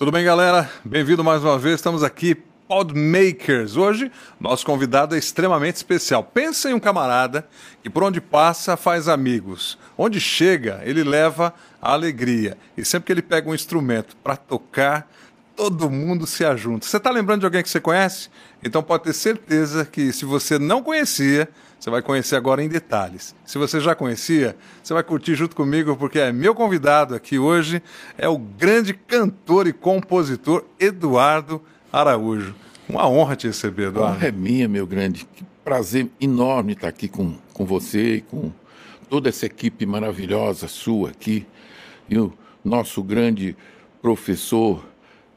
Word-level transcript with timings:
Tudo 0.00 0.12
bem, 0.12 0.24
galera? 0.24 0.70
Bem-vindo 0.82 1.22
mais 1.22 1.44
uma 1.44 1.58
vez. 1.58 1.74
Estamos 1.74 2.02
aqui, 2.02 2.34
Podmakers. 2.66 3.76
Hoje, 3.76 4.10
nosso 4.40 4.64
convidado 4.64 5.14
é 5.14 5.18
extremamente 5.18 5.76
especial. 5.76 6.24
Pensa 6.24 6.70
em 6.70 6.72
um 6.72 6.80
camarada 6.80 7.46
que 7.82 7.90
por 7.90 8.04
onde 8.04 8.18
passa 8.18 8.78
faz 8.78 9.08
amigos. 9.08 9.78
Onde 9.98 10.18
chega, 10.18 10.80
ele 10.84 11.04
leva 11.04 11.52
a 11.82 11.92
alegria. 11.92 12.56
E 12.78 12.82
sempre 12.82 13.08
que 13.08 13.12
ele 13.12 13.20
pega 13.20 13.50
um 13.50 13.54
instrumento 13.54 14.16
para 14.24 14.38
tocar, 14.38 15.06
todo 15.54 15.90
mundo 15.90 16.26
se 16.26 16.46
ajunta. 16.46 16.86
Você 16.86 16.96
está 16.96 17.10
lembrando 17.10 17.40
de 17.40 17.44
alguém 17.44 17.62
que 17.62 17.68
você 17.68 17.78
conhece? 17.78 18.30
Então 18.64 18.82
pode 18.82 19.04
ter 19.04 19.12
certeza 19.12 19.84
que 19.84 20.14
se 20.14 20.24
você 20.24 20.58
não 20.58 20.82
conhecia, 20.82 21.46
você 21.80 21.88
vai 21.88 22.02
conhecer 22.02 22.36
agora 22.36 22.62
em 22.62 22.68
detalhes. 22.68 23.34
Se 23.46 23.56
você 23.56 23.80
já 23.80 23.94
conhecia, 23.94 24.54
você 24.82 24.92
vai 24.92 25.02
curtir 25.02 25.34
junto 25.34 25.56
comigo, 25.56 25.96
porque 25.96 26.18
é 26.18 26.30
meu 26.30 26.54
convidado 26.54 27.14
aqui 27.14 27.38
hoje 27.38 27.82
é 28.18 28.28
o 28.28 28.36
grande 28.36 28.92
cantor 28.92 29.66
e 29.66 29.72
compositor 29.72 30.62
Eduardo 30.78 31.62
Araújo. 31.90 32.54
Uma 32.86 33.08
honra 33.08 33.34
te 33.34 33.46
receber, 33.46 33.88
Eduardo. 33.88 34.18
Honra 34.18 34.28
é 34.28 34.32
minha, 34.32 34.68
meu 34.68 34.86
grande. 34.86 35.24
Que 35.24 35.42
prazer 35.64 36.06
enorme 36.20 36.74
estar 36.74 36.88
aqui 36.88 37.08
com, 37.08 37.34
com 37.54 37.64
você 37.64 38.16
e 38.16 38.20
com 38.20 38.52
toda 39.08 39.30
essa 39.30 39.46
equipe 39.46 39.86
maravilhosa 39.86 40.68
sua 40.68 41.08
aqui. 41.08 41.46
E 42.10 42.18
o 42.18 42.30
nosso 42.62 43.02
grande 43.02 43.56
professor, 44.02 44.84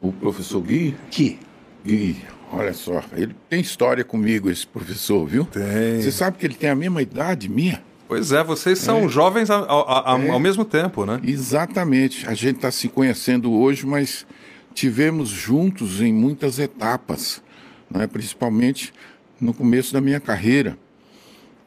o 0.02 0.11
professor 0.11 0.59
Gui. 0.61 0.94
Gui. 1.09 1.39
Gui, 1.85 2.25
Olha 2.55 2.73
só, 2.73 3.02
ele 3.13 3.35
tem 3.49 3.59
história 3.59 4.03
comigo, 4.03 4.49
esse 4.49 4.66
professor, 4.67 5.25
viu? 5.25 5.45
Tem. 5.45 6.02
Você 6.02 6.11
sabe 6.11 6.38
que 6.38 6.45
ele 6.45 6.53
tem 6.53 6.70
a 6.70 6.75
mesma 6.75 7.02
idade 7.02 7.49
minha? 7.49 7.84
Pois 8.07 8.31
é, 8.31 8.44
vocês 8.44 8.77
são 8.77 9.05
é. 9.05 9.07
jovens 9.07 9.49
ao, 9.49 9.67
ao, 9.67 10.21
é. 10.21 10.30
ao, 10.30 10.39
mesmo 10.39 10.63
tempo, 10.63 11.03
né? 11.03 11.20
Exatamente. 11.23 12.27
A 12.30 12.35
gente 12.35 12.58
está 12.58 12.70
se 12.70 12.88
conhecendo 12.88 13.52
hoje, 13.52 13.88
mas 13.88 14.23
tivemos 14.71 15.30
juntos 15.30 15.99
em 15.99 16.13
muitas 16.13 16.59
etapas, 16.59 17.42
né? 17.89 18.05
principalmente 18.05 18.94
no 19.42 19.52
começo 19.52 19.92
da 19.92 19.99
minha 19.99 20.20
carreira, 20.20 20.77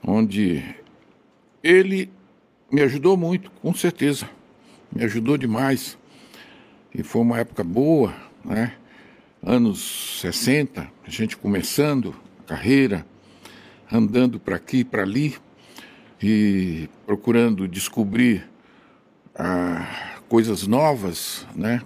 onde 0.07 0.63
ele 1.65 2.09
me 2.71 2.81
ajudou 2.83 3.17
muito, 3.17 3.51
com 3.61 3.75
certeza. 3.75 4.29
Me 4.93 5.05
ajudou 5.05 5.37
demais. 5.37 5.99
E 6.95 7.03
foi 7.03 7.23
uma 7.23 7.41
época 7.41 7.65
boa, 7.65 8.15
né? 8.45 8.73
Anos 9.43 10.21
60, 10.21 10.91
a 11.05 11.11
gente 11.11 11.37
começando 11.37 12.15
a 12.41 12.43
carreira, 12.49 13.07
andando 13.91 14.41
para 14.41 14.57
aqui 14.57 14.79
e 14.79 14.85
para 14.85 15.03
ali 15.03 15.37
e 16.23 16.89
procurando 17.05 17.69
descobrir 17.69 18.49
ah, 19.35 20.19
coisas 20.29 20.67
novas, 20.67 21.47
né? 21.55 21.83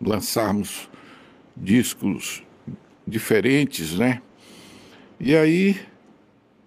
Lançarmos 0.00 0.88
discos 1.56 2.42
diferentes, 3.06 3.94
né? 3.94 4.20
E 5.18 5.34
aí 5.34 5.80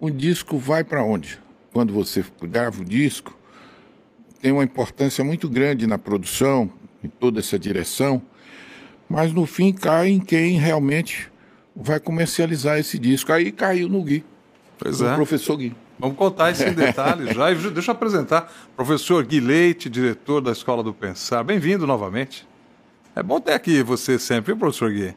um 0.00 0.10
disco 0.10 0.58
vai 0.58 0.84
para 0.84 1.04
onde? 1.04 1.38
Quando 1.72 1.92
você 1.92 2.24
grava 2.42 2.82
o 2.82 2.84
disco, 2.84 3.36
tem 4.40 4.52
uma 4.52 4.64
importância 4.64 5.24
muito 5.24 5.48
grande 5.48 5.86
na 5.86 5.98
produção, 5.98 6.70
em 7.02 7.08
toda 7.08 7.40
essa 7.40 7.58
direção 7.58 8.22
mas 9.08 9.32
no 9.32 9.46
fim 9.46 9.72
cai 9.72 10.08
em 10.08 10.20
quem 10.20 10.58
realmente 10.58 11.30
vai 11.74 11.98
comercializar 11.98 12.78
esse 12.78 12.98
disco. 12.98 13.32
Aí 13.32 13.50
caiu 13.50 13.88
no 13.88 14.02
Gui, 14.02 14.24
pois 14.78 15.00
no 15.00 15.08
é. 15.08 15.14
professor 15.14 15.56
Gui. 15.56 15.74
Vamos 15.98 16.16
contar 16.16 16.50
esse 16.50 16.70
detalhe 16.70 17.32
já. 17.32 17.52
Deixa 17.52 17.90
eu 17.90 17.94
apresentar 17.94 18.52
professor 18.76 19.24
Gui 19.24 19.40
Leite, 19.40 19.88
diretor 19.88 20.40
da 20.40 20.52
Escola 20.52 20.82
do 20.82 20.92
Pensar. 20.92 21.42
Bem-vindo 21.42 21.86
novamente. 21.86 22.46
É 23.16 23.22
bom 23.22 23.40
ter 23.40 23.52
aqui 23.52 23.82
você 23.82 24.18
sempre, 24.18 24.52
viu, 24.52 24.56
professor 24.56 24.92
Gui? 24.92 25.14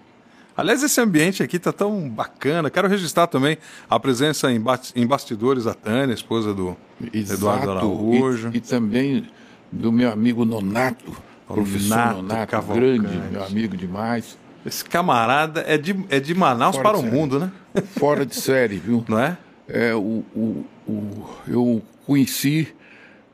Aliás, 0.56 0.84
esse 0.84 1.00
ambiente 1.00 1.42
aqui 1.42 1.58
está 1.58 1.72
tão 1.72 2.09
bacana. 2.09 2.69
Quero 2.69 2.88
registrar 2.88 3.28
também 3.28 3.58
a 3.89 4.00
presença 4.00 4.52
em, 4.52 5.08
bastidores 5.08 5.63
da 5.63 5.73
Tânia, 5.73 6.13
esposa 6.13 6.53
do 6.53 6.75
Exato. 7.13 7.40
Eduardo 7.40 7.72
Araújo. 7.72 8.52
E, 8.53 8.58
e 8.58 8.59
também 8.59 9.28
do 9.72 9.91
meu 9.91 10.12
amigo 10.12 10.44
Nonato 10.44 11.16
professor 11.53 11.95
Nato, 11.95 12.22
Nonato 12.22 12.62
grande, 12.73 13.17
meu 13.31 13.44
amigo 13.44 13.78
demais. 13.78 14.38
Esse 14.66 14.85
camarada 14.85 15.63
é 15.67 15.78
de, 15.78 16.06
é 16.09 16.19
de 16.19 16.35
Manaus 16.35 16.75
Fora 16.75 16.89
para 16.89 16.97
o 17.00 17.03
mundo, 17.03 17.39
né? 17.39 17.51
Fora 17.97 18.25
de 18.25 18.35
série, 18.35 18.78
viu? 18.78 19.03
Não 19.07 19.19
é? 19.19 19.38
é 19.67 19.94
o, 19.95 20.23
o, 20.35 20.66
o, 20.88 21.29
eu 21.47 21.81
conheci 22.06 22.73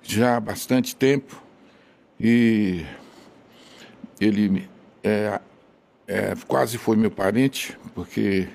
já 0.01 0.37
há 0.37 0.39
bastante 0.39 0.95
tempo 0.95 1.41
e 2.19 2.85
ele 4.21 4.69
é, 5.03 5.39
é, 6.07 6.33
quase 6.47 6.77
foi 6.77 6.95
meu 6.95 7.11
parente, 7.11 7.77
porque 7.93 8.47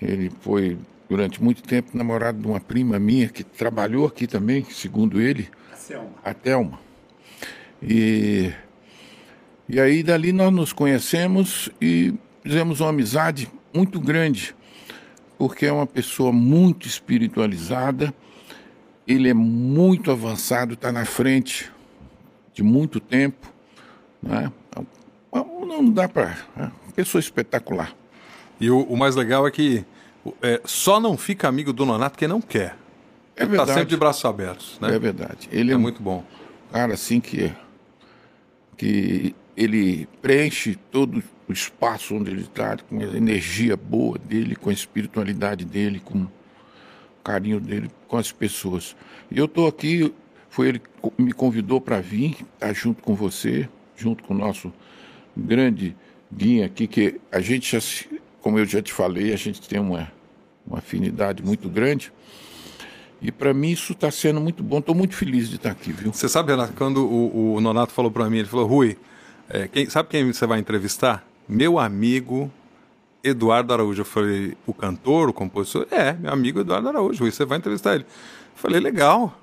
ele 0.00 0.30
foi 0.40 0.76
durante 1.08 1.42
muito 1.42 1.62
tempo 1.62 1.96
namorado 1.96 2.38
de 2.38 2.46
uma 2.46 2.60
prima 2.60 2.98
minha 2.98 3.28
que 3.28 3.44
trabalhou 3.44 4.06
aqui 4.06 4.26
também, 4.26 4.64
segundo 4.64 5.20
ele. 5.20 5.48
A 5.72 5.76
Thelma. 5.76 6.10
A 6.24 6.34
Thelma. 6.34 6.80
E 7.82 8.52
e 9.68 9.80
aí 9.80 10.02
dali 10.02 10.32
nós 10.32 10.52
nos 10.52 10.72
conhecemos 10.72 11.70
e 11.80 12.14
fizemos 12.42 12.80
uma 12.80 12.90
amizade 12.90 13.50
muito 13.72 13.98
grande, 14.00 14.54
porque 15.38 15.66
é 15.66 15.72
uma 15.72 15.86
pessoa 15.86 16.32
muito 16.32 16.86
espiritualizada, 16.86 18.14
ele 19.06 19.28
é 19.28 19.34
muito 19.34 20.10
avançado, 20.10 20.74
está 20.74 20.92
na 20.92 21.04
frente 21.04 21.70
de 22.52 22.62
muito 22.62 23.00
tempo, 23.00 23.52
né? 24.22 24.50
não 25.74 25.90
dá 25.90 26.08
para. 26.08 26.36
É 26.56 26.62
uma 26.62 26.92
pessoa 26.94 27.20
espetacular. 27.20 27.94
E 28.60 28.70
o, 28.70 28.82
o 28.82 28.96
mais 28.96 29.16
legal 29.16 29.46
é 29.46 29.50
que 29.50 29.84
é, 30.40 30.60
só 30.64 31.00
não 31.00 31.16
fica 31.16 31.48
amigo 31.48 31.72
do 31.72 31.84
Nonato 31.84 32.18
quem 32.18 32.28
não 32.28 32.40
quer. 32.40 32.76
É 33.36 33.42
ele 33.42 33.52
Está 33.52 33.66
sempre 33.66 33.86
de 33.86 33.96
braços 33.96 34.24
abertos. 34.24 34.78
Né? 34.80 34.94
É 34.94 34.98
verdade. 34.98 35.48
Ele 35.50 35.72
é, 35.72 35.74
é 35.74 35.76
muito 35.76 36.02
bom. 36.02 36.24
Cara, 36.72 36.94
assim 36.94 37.20
que, 37.20 37.52
que 38.76 39.34
ele 39.56 40.08
preenche 40.20 40.76
todo 40.90 41.22
o 41.48 41.52
espaço 41.52 42.14
onde 42.14 42.30
ele 42.30 42.42
está, 42.42 42.76
com 42.76 42.98
a 42.98 43.16
energia 43.16 43.76
boa 43.76 44.18
dele, 44.18 44.56
com 44.56 44.70
a 44.70 44.72
espiritualidade 44.72 45.64
dele, 45.64 46.00
com 46.00 46.20
o 46.20 46.30
carinho 47.22 47.60
dele 47.60 47.90
com 48.08 48.16
as 48.16 48.32
pessoas. 48.32 48.96
E 49.30 49.38
eu 49.38 49.44
estou 49.46 49.66
aqui, 49.66 50.12
foi 50.48 50.68
ele 50.68 50.78
que 50.78 51.22
me 51.22 51.32
convidou 51.32 51.80
para 51.80 52.00
vir, 52.00 52.36
tá 52.58 52.72
junto 52.72 53.02
com 53.02 53.14
você, 53.14 53.68
junto 53.96 54.24
com 54.24 54.34
o 54.34 54.38
nosso 54.38 54.72
grande 55.36 55.96
Guinha 56.32 56.66
aqui, 56.66 56.86
que 56.86 57.20
a 57.30 57.40
gente 57.40 57.78
já, 57.78 58.08
como 58.40 58.58
eu 58.58 58.64
já 58.64 58.82
te 58.82 58.92
falei, 58.92 59.32
a 59.32 59.36
gente 59.36 59.68
tem 59.68 59.78
uma, 59.78 60.10
uma 60.66 60.78
afinidade 60.78 61.42
muito 61.44 61.68
grande. 61.68 62.12
E 63.22 63.30
para 63.30 63.54
mim 63.54 63.70
isso 63.70 63.92
está 63.92 64.10
sendo 64.10 64.40
muito 64.40 64.62
bom. 64.62 64.78
Estou 64.78 64.94
muito 64.94 65.14
feliz 65.14 65.48
de 65.48 65.56
estar 65.56 65.70
aqui, 65.70 65.92
viu? 65.92 66.12
Você 66.12 66.28
sabe, 66.28 66.50
Renato, 66.50 66.72
quando 66.74 67.06
o, 67.06 67.54
o 67.54 67.60
Nonato 67.60 67.92
falou 67.92 68.10
para 68.10 68.28
mim, 68.28 68.38
ele 68.38 68.48
falou, 68.48 68.66
Rui, 68.66 68.98
é, 69.48 69.68
quem, 69.68 69.88
sabe 69.88 70.08
quem 70.08 70.32
você 70.32 70.46
vai 70.46 70.58
entrevistar? 70.58 71.24
Meu 71.48 71.78
amigo 71.78 72.50
Eduardo 73.22 73.72
Araújo. 73.72 74.02
Eu 74.02 74.06
falei, 74.06 74.56
o 74.66 74.74
cantor, 74.74 75.28
o 75.28 75.32
compositor? 75.32 75.86
É, 75.90 76.12
meu 76.12 76.32
amigo 76.32 76.60
Eduardo 76.60 76.88
Araújo. 76.88 77.26
E 77.26 77.32
você 77.32 77.44
vai 77.44 77.58
entrevistar 77.58 77.94
ele. 77.94 78.04
Eu 78.04 78.56
falei, 78.56 78.80
legal. 78.80 79.38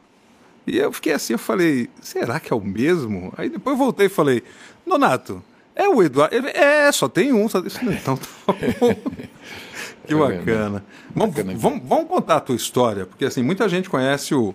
E 0.66 0.78
eu 0.78 0.92
fiquei 0.92 1.14
assim, 1.14 1.34
eu 1.34 1.40
falei, 1.40 1.90
será 2.02 2.40
que 2.40 2.54
é 2.54 2.56
o 2.56 2.62
mesmo? 2.62 3.34
Aí 3.36 3.50
depois 3.50 3.74
eu 3.74 3.84
voltei 3.84 4.06
e 4.06 4.10
falei, 4.10 4.44
Nonato, 4.86 5.44
é 5.76 5.88
o 5.88 6.04
Eduardo? 6.04 6.36
Ele, 6.36 6.50
é, 6.50 6.92
só 6.92 7.08
tem 7.08 7.34
um. 7.34 7.48
Só... 7.50 7.60
Então 7.82 8.18
tá 8.18 8.28
bom. 8.48 8.54
que 10.06 10.14
é 10.14 10.18
bacana. 10.18 10.84
Vamos, 11.16 11.36
vamos, 11.36 11.82
vamos 11.84 12.08
contar 12.08 12.38
a 12.38 12.40
tua 12.40 12.56
história, 12.56 13.06
porque 13.06 13.26
assim, 13.26 13.42
muita 13.42 13.68
gente 13.70 13.90
conhece 13.90 14.36
o 14.36 14.54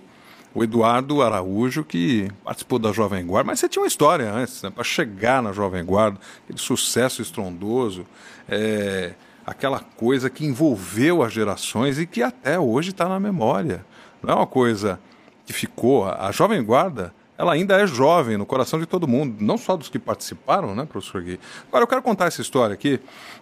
o 0.56 0.65
Eduardo 0.65 1.21
Araújo, 1.21 1.84
que 1.84 2.31
participou 2.43 2.78
da 2.78 2.91
Jovem 2.91 3.27
Guarda, 3.27 3.49
mas 3.49 3.61
você 3.61 3.69
tinha 3.69 3.83
uma 3.83 3.87
história 3.87 4.33
antes, 4.33 4.62
né, 4.62 4.71
para 4.71 4.83
chegar 4.83 5.43
na 5.43 5.53
Jovem 5.53 5.84
Guarda, 5.84 6.19
aquele 6.44 6.58
sucesso 6.58 7.20
estrondoso, 7.20 8.06
é, 8.49 9.12
aquela 9.44 9.81
coisa 9.81 10.31
que 10.31 10.47
envolveu 10.47 11.23
as 11.23 11.31
gerações 11.31 11.99
e 11.99 12.06
que 12.06 12.23
até 12.23 12.58
hoje 12.58 12.88
está 12.88 13.06
na 13.06 13.20
memória. 13.20 13.85
Não 14.23 14.32
é 14.32 14.35
uma 14.35 14.47
coisa 14.47 14.99
que 15.44 15.53
ficou. 15.53 16.06
A 16.06 16.32
Jovem 16.32 16.64
Guarda 16.64 17.12
ela 17.37 17.52
ainda 17.52 17.79
é 17.79 17.87
jovem 17.87 18.38
no 18.38 18.47
coração 18.47 18.81
de 18.81 18.87
todo 18.87 19.06
mundo, 19.06 19.37
não 19.41 19.59
só 19.59 19.76
dos 19.76 19.91
que 19.91 19.99
participaram, 19.99 20.75
né, 20.75 20.87
professor 20.87 21.20
Gui? 21.20 21.38
Agora, 21.69 21.82
eu 21.82 21.87
quero 21.87 22.00
contar 22.00 22.29
essa 22.29 22.41
história 22.41 22.73
aqui, 22.73 22.99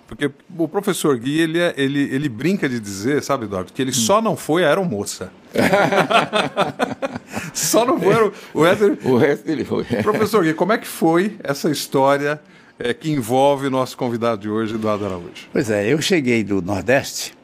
porque 0.09 0.33
o 0.59 0.67
professor 0.67 1.17
Gui, 1.17 1.39
ele, 1.39 1.61
é, 1.61 1.75
ele, 1.77 2.01
ele 2.13 2.29
brinca 2.29 2.69
de 2.69 2.81
dizer, 2.81 3.23
sabe, 3.23 3.45
Eduardo, 3.45 3.73
que 3.73 3.81
ele 3.81 3.93
hum. 3.93 3.95
só 3.95 4.21
não 4.21 4.37
foi 4.37 4.65
aeromoça. 4.65 5.31
só 7.53 7.85
não 7.85 8.01
foi 8.01 8.33
o 8.53 8.63
resto, 8.63 8.99
o 9.05 9.17
resto 9.17 9.49
ele 9.49 9.65
foi. 9.65 9.85
professor 9.85 10.45
Gui, 10.45 10.55
como 10.55 10.73
é 10.73 10.79
que 10.79 10.87
foi 10.87 11.37
essa 11.43 11.71
história 11.71 12.41
é, 12.79 12.93
que 12.93 13.11
envolve 13.11 13.67
o 13.67 13.71
nosso 13.71 13.97
convidado 13.97 14.43
de 14.43 14.49
hoje, 14.49 14.75
Eduardo 14.75 15.07
Araújo? 15.07 15.49
Pois 15.53 15.71
é, 15.71 15.93
eu 15.93 16.01
cheguei 16.01 16.43
do 16.43 16.61
Nordeste, 16.61 17.35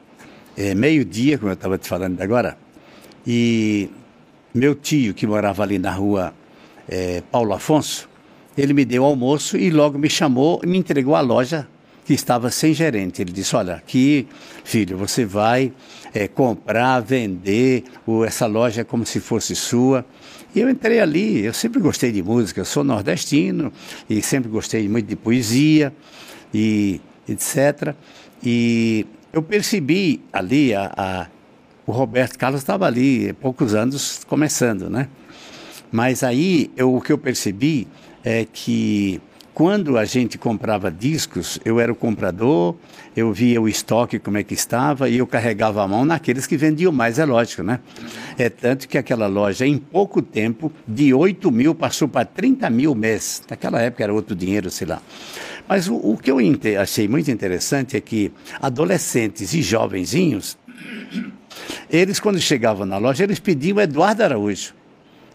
é, 0.57 0.75
meio-dia, 0.75 1.37
como 1.37 1.49
eu 1.49 1.53
estava 1.53 1.77
te 1.77 1.87
falando 1.87 2.21
agora, 2.21 2.57
e 3.25 3.89
meu 4.53 4.75
tio, 4.75 5.13
que 5.13 5.25
morava 5.25 5.63
ali 5.63 5.79
na 5.79 5.91
rua 5.91 6.33
é, 6.89 7.23
Paulo 7.31 7.53
Afonso, 7.53 8.09
ele 8.57 8.73
me 8.73 8.83
deu 8.83 9.05
almoço 9.05 9.57
e 9.57 9.69
logo 9.69 9.97
me 9.97 10.09
chamou 10.09 10.59
e 10.63 10.67
me 10.67 10.77
entregou 10.77 11.15
a 11.15 11.21
loja 11.21 11.67
que 12.11 12.15
estava 12.15 12.51
sem 12.51 12.73
gerente. 12.73 13.21
Ele 13.21 13.31
disse: 13.31 13.55
Olha, 13.55 13.75
aqui, 13.75 14.27
filho, 14.65 14.97
você 14.97 15.23
vai 15.23 15.71
é, 16.13 16.27
comprar, 16.27 16.99
vender, 16.99 17.85
essa 18.27 18.45
loja 18.45 18.81
é 18.81 18.83
como 18.83 19.05
se 19.05 19.21
fosse 19.21 19.55
sua. 19.55 20.05
E 20.53 20.59
eu 20.59 20.69
entrei 20.69 20.99
ali, 20.99 21.45
eu 21.45 21.53
sempre 21.53 21.79
gostei 21.79 22.11
de 22.11 22.21
música, 22.21 22.65
sou 22.65 22.83
nordestino 22.83 23.71
e 24.09 24.21
sempre 24.21 24.49
gostei 24.49 24.89
muito 24.89 25.07
de 25.07 25.15
poesia 25.15 25.93
e 26.53 26.99
etc. 27.29 27.95
E 28.43 29.05
eu 29.31 29.41
percebi 29.41 30.21
ali, 30.33 30.73
a, 30.73 30.91
a 30.97 31.27
o 31.87 31.93
Roberto 31.93 32.37
Carlos 32.37 32.59
estava 32.59 32.85
ali, 32.85 33.31
poucos 33.33 33.73
anos 33.73 34.21
começando, 34.27 34.89
né? 34.89 35.07
Mas 35.89 36.23
aí 36.23 36.69
eu, 36.75 36.93
o 36.93 37.01
que 37.01 37.11
eu 37.13 37.17
percebi 37.17 37.87
é 38.23 38.45
que 38.45 39.21
quando 39.53 39.97
a 39.97 40.05
gente 40.05 40.37
comprava 40.37 40.89
discos, 40.89 41.59
eu 41.65 41.79
era 41.79 41.91
o 41.91 41.95
comprador, 41.95 42.75
eu 43.15 43.33
via 43.33 43.61
o 43.61 43.67
estoque 43.67 44.17
como 44.17 44.37
é 44.37 44.43
que 44.43 44.53
estava 44.53 45.09
e 45.09 45.17
eu 45.17 45.27
carregava 45.27 45.83
a 45.83 45.87
mão 45.87 46.05
naqueles 46.05 46.47
que 46.47 46.55
vendiam 46.55 46.91
mais, 46.91 47.19
é 47.19 47.25
lógico, 47.25 47.61
né? 47.61 47.79
É 48.37 48.49
tanto 48.49 48.87
que 48.87 48.97
aquela 48.97 49.27
loja, 49.27 49.65
em 49.65 49.77
pouco 49.77 50.21
tempo, 50.21 50.71
de 50.87 51.13
8 51.13 51.51
mil 51.51 51.75
passou 51.75 52.07
para 52.07 52.25
30 52.25 52.69
mil 52.69 52.95
mês. 52.95 53.43
Naquela 53.49 53.81
época 53.81 54.03
era 54.03 54.13
outro 54.13 54.35
dinheiro, 54.35 54.69
sei 54.69 54.87
lá. 54.87 55.01
Mas 55.67 55.87
o, 55.87 55.95
o 55.95 56.17
que 56.17 56.31
eu 56.31 56.37
achei 56.79 57.07
muito 57.07 57.29
interessante 57.29 57.97
é 57.97 58.01
que 58.01 58.31
adolescentes 58.61 59.53
e 59.53 59.61
jovenzinhos, 59.61 60.57
eles 61.89 62.19
quando 62.19 62.39
chegavam 62.39 62.85
na 62.85 62.97
loja, 62.97 63.23
eles 63.23 63.39
pediam 63.39 63.79
Eduardo 63.79 64.23
Araújo. 64.23 64.80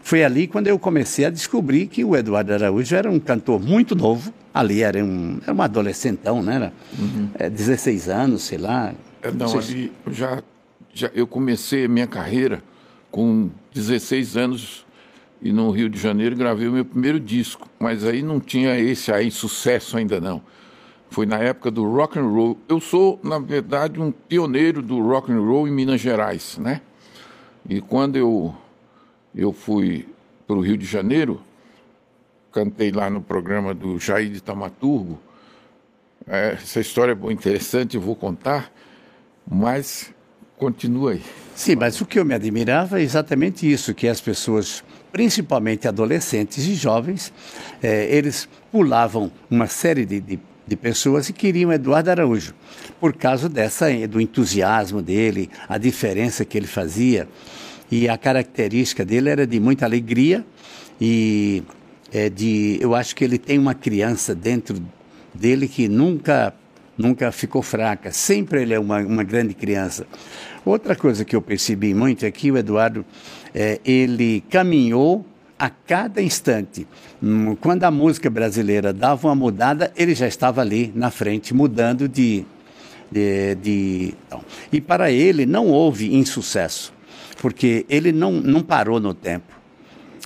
Foi 0.07 0.23
ali 0.23 0.47
quando 0.47 0.67
eu 0.67 0.79
comecei 0.79 1.25
a 1.25 1.29
descobrir 1.29 1.87
que 1.87 2.01
o 2.05 2.15
Eduardo 2.15 2.53
Araújo 2.53 2.95
era 2.95 3.11
um 3.11 3.19
cantor 3.19 3.59
muito 3.59 3.93
novo. 3.93 4.33
Ali 4.53 4.81
era 4.81 5.03
um, 5.03 5.37
era 5.43 5.53
um 5.53 5.61
adolescentão, 5.61 6.41
né? 6.41 6.55
Era, 6.55 6.73
uhum. 6.97 7.29
é, 7.37 7.49
16 7.49 8.07
anos, 8.07 8.43
sei 8.43 8.57
lá. 8.57 8.93
É, 9.21 9.29
não, 9.29 9.47
não 9.47 9.59
ali 9.59 9.91
eu 10.05 10.13
já, 10.13 10.41
já 10.93 11.11
eu 11.13 11.27
comecei 11.27 11.83
a 11.83 11.87
minha 11.89 12.07
carreira 12.07 12.63
com 13.11 13.49
16 13.73 14.37
anos 14.37 14.85
e 15.41 15.51
no 15.51 15.69
Rio 15.71 15.89
de 15.89 15.99
Janeiro 15.99 16.37
gravei 16.37 16.69
o 16.69 16.71
meu 16.71 16.85
primeiro 16.85 17.19
disco, 17.19 17.67
mas 17.77 18.05
aí 18.05 18.21
não 18.23 18.39
tinha 18.39 18.79
esse 18.79 19.11
aí 19.11 19.29
sucesso 19.29 19.97
ainda 19.97 20.21
não. 20.21 20.41
Foi 21.09 21.25
na 21.25 21.39
época 21.39 21.69
do 21.69 21.83
rock 21.83 22.17
and 22.17 22.29
roll. 22.29 22.57
Eu 22.69 22.79
sou, 22.79 23.19
na 23.21 23.39
verdade, 23.39 23.99
um 23.99 24.13
pioneiro 24.13 24.81
do 24.81 25.05
rock 25.05 25.29
and 25.33 25.41
roll 25.41 25.67
em 25.67 25.71
Minas 25.71 25.99
Gerais, 25.99 26.57
né? 26.57 26.79
E 27.69 27.81
quando 27.81 28.15
eu 28.15 28.55
eu 29.35 29.51
fui 29.51 30.07
para 30.45 30.55
o 30.55 30.61
Rio 30.61 30.77
de 30.77 30.85
Janeiro, 30.85 31.41
cantei 32.51 32.91
lá 32.91 33.09
no 33.09 33.21
programa 33.21 33.73
do 33.73 33.99
Jair 33.99 34.31
de 34.31 34.41
Tamaturgo. 34.41 35.19
É, 36.25 36.53
essa 36.53 36.79
história 36.79 37.11
é 37.11 37.31
interessante, 37.31 37.95
eu 37.95 38.01
vou 38.01 38.15
contar, 38.15 38.71
mas 39.49 40.13
continua 40.57 41.11
aí. 41.11 41.21
Sim, 41.55 41.75
mas 41.75 42.01
o 42.01 42.05
que 42.05 42.19
eu 42.19 42.25
me 42.25 42.33
admirava 42.33 42.99
é 42.99 43.03
exatamente 43.03 43.71
isso, 43.71 43.93
que 43.93 44.07
as 44.07 44.19
pessoas, 44.19 44.83
principalmente 45.11 45.87
adolescentes 45.87 46.65
e 46.65 46.73
jovens, 46.73 47.31
é, 47.81 48.05
eles 48.15 48.49
pulavam 48.71 49.31
uma 49.49 49.67
série 49.67 50.05
de, 50.05 50.19
de, 50.19 50.39
de, 50.67 50.75
pessoas 50.75 51.29
e 51.29 51.33
queriam 51.33 51.71
Eduardo 51.71 52.11
Araújo, 52.11 52.53
por 52.99 53.13
causa 53.13 53.47
dessa 53.47 53.85
do 54.07 54.19
entusiasmo 54.19 55.01
dele, 55.01 55.49
a 55.67 55.77
diferença 55.77 56.43
que 56.43 56.57
ele 56.57 56.67
fazia 56.67 57.27
e 57.91 58.07
a 58.09 58.17
característica 58.17 59.05
dele 59.05 59.29
era 59.29 59.47
de 59.47 59.59
muita 59.59 59.85
alegria 59.85 60.45
e 60.99 61.63
é 62.11 62.29
de 62.29 62.77
eu 62.81 62.95
acho 62.95 63.15
que 63.15 63.23
ele 63.23 63.37
tem 63.37 63.57
uma 63.57 63.73
criança 63.73 64.33
dentro 64.33 64.77
dele 65.33 65.67
que 65.67 65.87
nunca 65.87 66.53
nunca 66.97 67.31
ficou 67.31 67.61
fraca 67.61 68.11
sempre 68.11 68.61
ele 68.61 68.73
é 68.73 68.79
uma, 68.79 68.99
uma 68.99 69.23
grande 69.23 69.53
criança 69.53 70.07
outra 70.65 70.95
coisa 70.95 71.23
que 71.23 71.35
eu 71.35 71.41
percebi 71.41 71.93
muito 71.93 72.25
é 72.25 72.31
que 72.31 72.51
o 72.51 72.57
Eduardo 72.57 73.05
é, 73.53 73.79
ele 73.85 74.43
caminhou 74.49 75.25
a 75.59 75.69
cada 75.69 76.21
instante. 76.21 76.87
Hum, 77.21 77.55
quando 77.55 77.83
a 77.83 77.89
música 77.89 78.29
brasileira 78.29 78.93
dava 78.93 79.27
uma 79.27 79.35
mudada, 79.35 79.91
ele 79.95 80.13
já 80.13 80.27
estava 80.27 80.61
ali 80.61 80.91
na 80.93 81.09
frente, 81.09 81.53
mudando 81.53 82.07
de. 82.07 82.45
de, 83.11 83.55
de... 83.55 84.13
E 84.71 84.79
para 84.79 85.11
ele 85.11 85.45
não 85.45 85.67
houve 85.67 86.13
insucesso 86.15 86.93
porque 87.41 87.85
ele 87.89 88.11
não, 88.11 88.31
não 88.31 88.61
parou 88.61 88.99
no 88.99 89.13
tempo. 89.13 89.55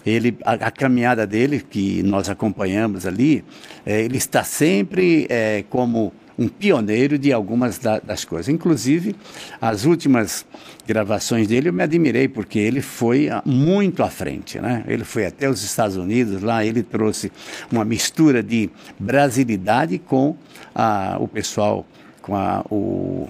Ele, 0.06 0.36
a, 0.44 0.54
a 0.54 0.72
caminhada 0.72 1.28
dele, 1.28 1.64
que 1.68 2.02
nós 2.04 2.30
acompanhamos 2.30 3.06
ali, 3.06 3.44
é, 3.86 4.02
ele 4.02 4.18
está 4.18 4.44
sempre 4.44 5.28
é, 5.30 5.64
como 5.70 6.12
um 6.38 6.48
pioneiro 6.48 7.20
de 7.20 7.32
algumas 7.32 7.78
da, 7.78 8.00
das 8.00 8.26
coisas. 8.26 8.50
Inclusive, 8.50 9.16
as 9.62 9.86
últimas 9.86 10.46
gravações 10.88 11.48
dele 11.48 11.70
eu 11.70 11.74
me 11.74 11.84
admirei, 11.84 12.28
porque 12.28 12.58
ele 12.58 12.82
foi 12.82 13.30
muito 13.46 14.02
à 14.02 14.10
frente. 14.10 14.60
Né? 14.60 14.84
Ele 14.88 15.04
foi 15.04 15.26
até 15.28 15.48
os 15.48 15.64
Estados 15.64 15.98
Unidos, 15.98 16.42
lá 16.42 16.66
ele 16.66 16.82
trouxe 16.82 17.32
uma 17.72 17.86
mistura 17.86 18.42
de 18.42 18.72
brasilidade 18.98 20.00
com 20.00 20.36
a, 20.74 21.18
o 21.20 21.28
pessoal, 21.28 21.86
com 22.24 22.36
a, 22.36 22.66
o 22.72 23.30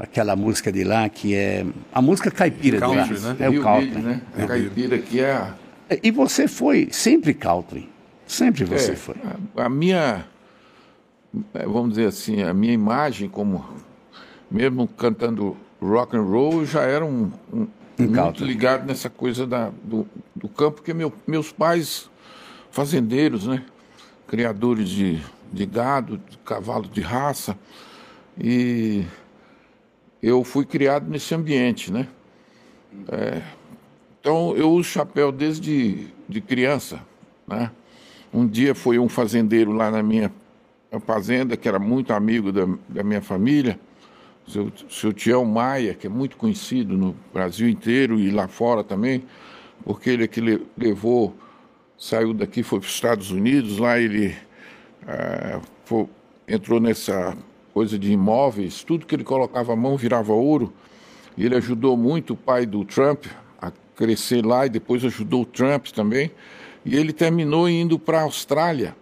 aquela 0.00 0.34
música 0.34 0.72
de 0.72 0.82
lá 0.82 1.08
que 1.08 1.34
é 1.34 1.64
a 1.92 2.00
música 2.00 2.30
caipira 2.30 2.80
country, 2.80 3.14
de 3.14 3.20
lá. 3.20 3.34
Né? 3.34 3.36
É 3.38 3.48
o 3.50 3.62
country, 3.62 4.02
né? 4.02 4.22
É. 4.36 4.46
caipira 4.46 4.98
que 4.98 5.20
é 5.20 5.32
a... 5.32 5.54
E 6.02 6.10
você 6.10 6.48
foi 6.48 6.88
sempre 6.90 7.34
country. 7.34 7.88
Sempre 8.26 8.64
você 8.64 8.92
é, 8.92 8.96
foi. 8.96 9.16
A, 9.56 9.66
a, 9.66 9.68
minha 9.68 10.24
é, 11.54 11.64
vamos 11.64 11.90
dizer 11.90 12.06
assim, 12.06 12.42
a 12.42 12.54
minha 12.54 12.72
imagem 12.72 13.28
como 13.28 13.64
mesmo 14.50 14.88
cantando 14.88 15.56
rock 15.80 16.16
and 16.16 16.22
roll, 16.22 16.64
já 16.64 16.82
era 16.82 17.04
um, 17.04 17.30
um, 17.52 17.60
um 17.60 17.68
muito 17.98 18.14
country. 18.14 18.44
ligado 18.44 18.86
nessa 18.86 19.08
coisa 19.08 19.46
da, 19.46 19.70
do, 19.84 20.06
do 20.34 20.48
campo, 20.48 20.76
porque 20.76 20.92
meu, 20.92 21.12
meus 21.26 21.52
pais 21.52 22.10
fazendeiros, 22.70 23.46
né? 23.46 23.64
Criadores 24.26 24.88
de, 24.88 25.20
de 25.52 25.66
gado, 25.66 26.18
de 26.18 26.38
cavalo 26.38 26.88
de 26.88 27.00
raça. 27.00 27.56
E 28.38 29.04
eu 30.22 30.44
fui 30.44 30.64
criado 30.64 31.08
nesse 31.08 31.34
ambiente, 31.34 31.92
né? 31.92 32.06
É, 33.08 33.42
então 34.20 34.54
eu 34.56 34.70
uso 34.70 34.88
chapéu 34.88 35.32
desde 35.32 36.08
de 36.28 36.40
criança, 36.40 37.00
né? 37.46 37.70
Um 38.32 38.46
dia 38.46 38.74
foi 38.74 38.98
um 38.98 39.08
fazendeiro 39.08 39.72
lá 39.72 39.90
na 39.90 40.02
minha 40.02 40.32
fazenda, 41.04 41.56
que 41.56 41.68
era 41.68 41.78
muito 41.78 42.12
amigo 42.12 42.52
da, 42.52 42.66
da 42.88 43.02
minha 43.02 43.20
família, 43.20 43.78
seu, 44.46 44.72
seu 44.88 45.12
Tião 45.12 45.44
Maia, 45.44 45.94
que 45.94 46.06
é 46.06 46.10
muito 46.10 46.36
conhecido 46.36 46.96
no 46.96 47.14
Brasil 47.32 47.68
inteiro 47.68 48.18
e 48.18 48.30
lá 48.30 48.48
fora 48.48 48.82
também, 48.84 49.24
porque 49.84 50.10
ele 50.10 50.24
é 50.24 50.26
que 50.26 50.40
levou, 50.76 51.36
saiu 51.96 52.34
daqui, 52.34 52.62
foi 52.62 52.80
para 52.80 52.86
os 52.86 52.92
Estados 52.92 53.30
Unidos, 53.30 53.78
lá 53.78 53.98
ele 53.98 54.34
é, 55.06 55.60
foi, 55.84 56.08
entrou 56.46 56.80
nessa 56.80 57.36
coisa 57.72 57.98
de 57.98 58.12
imóveis, 58.12 58.82
tudo 58.82 59.06
que 59.06 59.14
ele 59.14 59.24
colocava 59.24 59.72
a 59.72 59.76
mão 59.76 59.96
virava 59.96 60.32
ouro. 60.32 60.72
E 61.36 61.44
ele 61.44 61.56
ajudou 61.56 61.96
muito 61.96 62.34
o 62.34 62.36
pai 62.36 62.66
do 62.66 62.84
Trump 62.84 63.26
a 63.60 63.72
crescer 63.94 64.44
lá 64.44 64.66
e 64.66 64.68
depois 64.68 65.04
ajudou 65.04 65.42
o 65.42 65.46
Trump 65.46 65.88
também. 65.88 66.30
E 66.84 66.96
ele 66.96 67.12
terminou 67.12 67.68
indo 67.68 67.98
para 67.98 68.20
a 68.20 68.22
Austrália. 68.22 68.96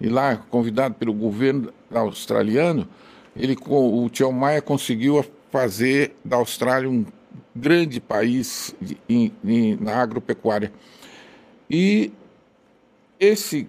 E 0.00 0.08
lá, 0.08 0.36
convidado 0.50 0.94
pelo 0.94 1.12
governo 1.12 1.72
australiano, 1.92 2.86
ele, 3.34 3.56
o 3.66 4.08
Tião 4.10 4.32
Maia 4.32 4.60
conseguiu 4.60 5.24
fazer 5.50 6.14
da 6.24 6.36
Austrália 6.36 6.88
um 6.88 7.04
grande 7.54 8.00
país 8.00 8.74
de, 8.80 8.98
na 9.80 9.96
agropecuária. 9.96 10.72
E 11.70 12.12
esse 13.18 13.66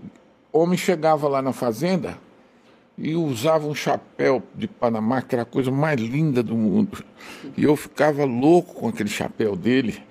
homem 0.52 0.78
chegava 0.78 1.28
lá 1.28 1.42
na 1.42 1.54
fazenda 1.54 2.18
e 2.98 3.16
usava 3.16 3.68
um 3.68 3.76
chapéu 3.76 4.42
de 4.56 4.68
Panamá, 4.68 5.22
que 5.22 5.36
era 5.36 5.44
a 5.44 5.46
coisa 5.46 5.70
mais 5.70 6.00
linda 6.02 6.42
do 6.42 6.56
mundo. 6.56 7.04
E 7.56 7.64
eu 7.64 7.76
ficava 7.76 8.26
louco 8.26 8.74
com 8.74 8.88
aquele 8.88 9.10
chapéu 9.10 9.56
dele. 9.56 10.02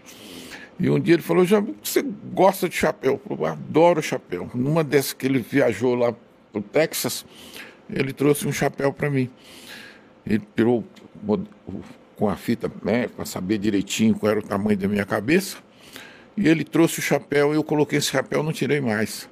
E 0.79 0.89
um 0.89 1.01
dia 1.01 1.15
ele 1.15 1.23
falou: 1.23 1.45
Já 1.45 1.63
você 1.83 2.03
gosta 2.33 2.69
de 2.69 2.77
chapéu? 2.77 3.21
Eu 3.29 3.45
adoro 3.45 4.01
chapéu. 4.01 4.49
Numa 4.55 4.85
dessas 4.85 5.13
que 5.13 5.27
ele 5.27 5.41
viajou 5.41 5.95
lá 5.95 6.13
para 6.53 6.61
o 6.61 6.63
Texas, 6.63 7.27
ele 7.91 8.13
trouxe 8.13 8.47
um 8.47 8.53
chapéu 8.53 8.93
para 8.93 9.11
mim. 9.11 9.29
Ele 10.25 10.43
tirou 10.55 10.85
com 12.17 12.29
a 12.29 12.37
fita 12.37 12.71
né, 12.85 13.09
para 13.09 13.25
saber 13.25 13.59
direitinho 13.59 14.15
qual 14.15 14.31
era 14.31 14.41
o 14.41 14.43
tamanho 14.43 14.77
da 14.79 14.87
minha 14.87 15.05
cabeça. 15.05 15.59
E 16.37 16.47
ele 16.47 16.65
trouxe 16.65 16.99
o 16.99 17.03
chapéu, 17.03 17.55
eu 17.55 17.65
coloquei 17.65 17.99
esse 17.99 18.09
chapéu, 18.09 18.43
não 18.43 18.53
tirei 18.53 18.81
mais. 18.81 19.29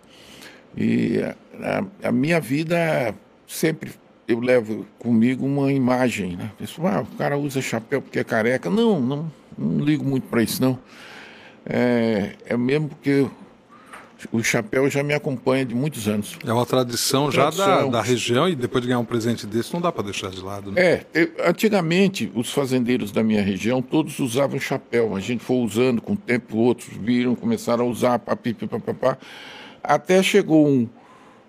E 0.76 1.18
a, 1.20 1.84
a, 2.02 2.08
a 2.08 2.12
minha 2.12 2.40
vida 2.40 3.14
sempre 3.46 3.92
eu 4.26 4.40
levo 4.40 4.86
comigo 4.98 5.44
uma 5.44 5.72
imagem, 5.72 6.36
né? 6.36 6.50
Pessoal, 6.58 6.94
ah, 6.94 7.00
o 7.02 7.16
cara 7.16 7.36
usa 7.36 7.60
chapéu 7.60 8.00
porque 8.00 8.18
é 8.18 8.24
careca. 8.24 8.70
Não, 8.70 8.98
não, 9.00 9.30
não 9.56 9.84
ligo 9.84 10.04
muito 10.04 10.26
para 10.28 10.42
isso, 10.42 10.62
não. 10.62 10.78
É, 11.66 12.32
é 12.46 12.56
mesmo 12.56 12.88
porque 12.88 13.26
o 14.32 14.42
chapéu 14.42 14.88
já 14.88 15.02
me 15.02 15.12
acompanha 15.12 15.64
de 15.64 15.74
muitos 15.74 16.08
anos. 16.08 16.38
É 16.44 16.52
uma 16.52 16.64
tradição, 16.64 17.30
tradição. 17.30 17.66
já 17.66 17.82
da, 17.82 17.86
da, 17.86 18.02
região 18.02 18.48
e 18.48 18.54
depois 18.54 18.82
de 18.82 18.88
ganhar 18.88 19.00
um 19.00 19.04
presente 19.04 19.46
desse 19.46 19.72
não 19.72 19.80
dá 19.80 19.92
para 19.92 20.04
deixar 20.04 20.30
de 20.30 20.40
lado. 20.40 20.72
Né? 20.72 20.80
É, 20.80 21.06
eu, 21.14 21.32
antigamente 21.44 22.30
os 22.34 22.50
fazendeiros 22.50 23.12
da 23.12 23.22
minha 23.22 23.42
região 23.42 23.82
todos 23.82 24.18
usavam 24.18 24.58
chapéu. 24.58 25.14
A 25.14 25.20
gente 25.20 25.42
foi 25.42 25.56
usando 25.56 26.00
com 26.00 26.14
o 26.14 26.16
tempo, 26.16 26.56
outros 26.56 26.96
viram, 26.96 27.34
começaram 27.34 27.84
a 27.84 27.88
usar, 27.88 28.18
papi, 28.18 28.54
papapá. 28.54 29.18
Até 29.82 30.22
chegou 30.22 30.66
um, 30.66 30.88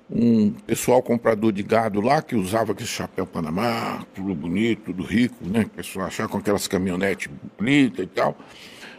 um 0.10 0.52
pessoal 0.52 1.02
comprador 1.02 1.52
de 1.52 1.64
gado 1.64 2.00
lá 2.00 2.22
que 2.22 2.36
usava 2.36 2.74
aquele 2.74 2.88
chapéu 2.88 3.26
Panamá, 3.26 4.06
tudo 4.14 4.36
bonito, 4.36 4.86
tudo 4.86 5.04
rico, 5.04 5.36
né? 5.42 5.62
O 5.62 5.70
pessoal 5.70 6.08
achava 6.08 6.30
com 6.30 6.38
aquelas 6.38 6.68
caminhonetes 6.68 7.30
bonitas 7.58 8.06
e 8.06 8.08
tal. 8.08 8.38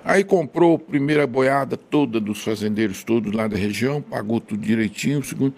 Aí 0.04 0.25
comprou 0.25 0.76
a 0.76 0.78
primeira 0.78 1.26
boiada 1.26 1.76
toda 1.76 2.20
dos 2.20 2.42
fazendeiros 2.42 3.02
todos 3.02 3.32
lá 3.32 3.48
da 3.48 3.56
região, 3.56 4.00
pagou 4.00 4.40
tudo 4.40 4.60
direitinho. 4.60 5.22
Segundo. 5.22 5.54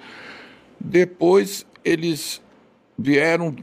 Depois 0.81 1.67
eles 1.85 2.41
vieram 2.99 3.55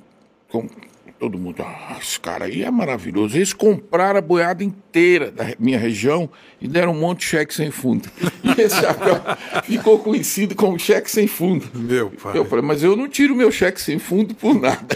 todo 1.20 1.38
mundo, 1.38 1.62
ah, 1.62 1.98
esse 2.00 2.20
cara 2.20 2.46
aí 2.46 2.64
é 2.64 2.70
maravilhoso. 2.70 3.38
Eles 3.38 3.54
compraram 3.54 4.20
a 4.20 4.22
boiada 4.22 4.64
inteira 4.64 5.32
da 5.32 5.46
minha 5.58 5.80
região 5.80 6.30
e 6.60 6.68
deram 6.68 6.92
um 6.92 7.00
monte 7.00 7.20
de 7.20 7.26
cheque 7.26 7.54
sem 7.54 7.72
fundo. 7.72 8.10
E 8.58 8.62
esse 8.62 8.80
chapéu 8.80 9.20
ficou 9.64 10.00
conhecido 10.00 10.56
como 10.56 10.80
cheque 10.80 11.10
sem 11.10 11.28
fundo. 11.28 11.66
Meu 11.74 12.12
pai. 12.12 12.38
Eu 12.38 12.46
falei, 12.46 12.64
mas 12.64 12.84
eu 12.84 12.96
não 12.96 13.10
tiro 13.10 13.36
meu 13.36 13.52
cheque 13.52 13.82
sem 13.82 14.00
fundo 14.00 14.34
por 14.36 14.54
nada. 14.54 14.96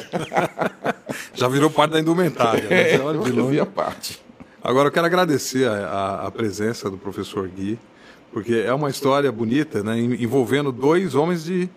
Já 1.34 1.48
virou 1.48 1.70
parte 1.70 1.92
da 1.92 2.00
indumentária. 2.00 2.70
Né? 2.70 2.92
É, 2.92 2.96
eu 2.96 3.66
parte. 3.66 4.22
Agora 4.64 4.88
eu 4.88 4.92
quero 4.92 5.06
agradecer 5.06 5.68
a, 5.68 5.74
a, 5.74 6.28
a, 6.28 6.32
presença 6.32 6.90
do 6.90 6.98
professor 6.98 7.48
Gui, 7.50 7.80
porque 8.32 8.54
é 8.54 8.74
uma 8.74 8.90
história 8.90 9.32
bonita, 9.32 9.84
né, 9.84 10.00
envolvendo 10.00 10.72
dois 10.72 11.16
homens 11.16 11.44
de, 11.44 11.70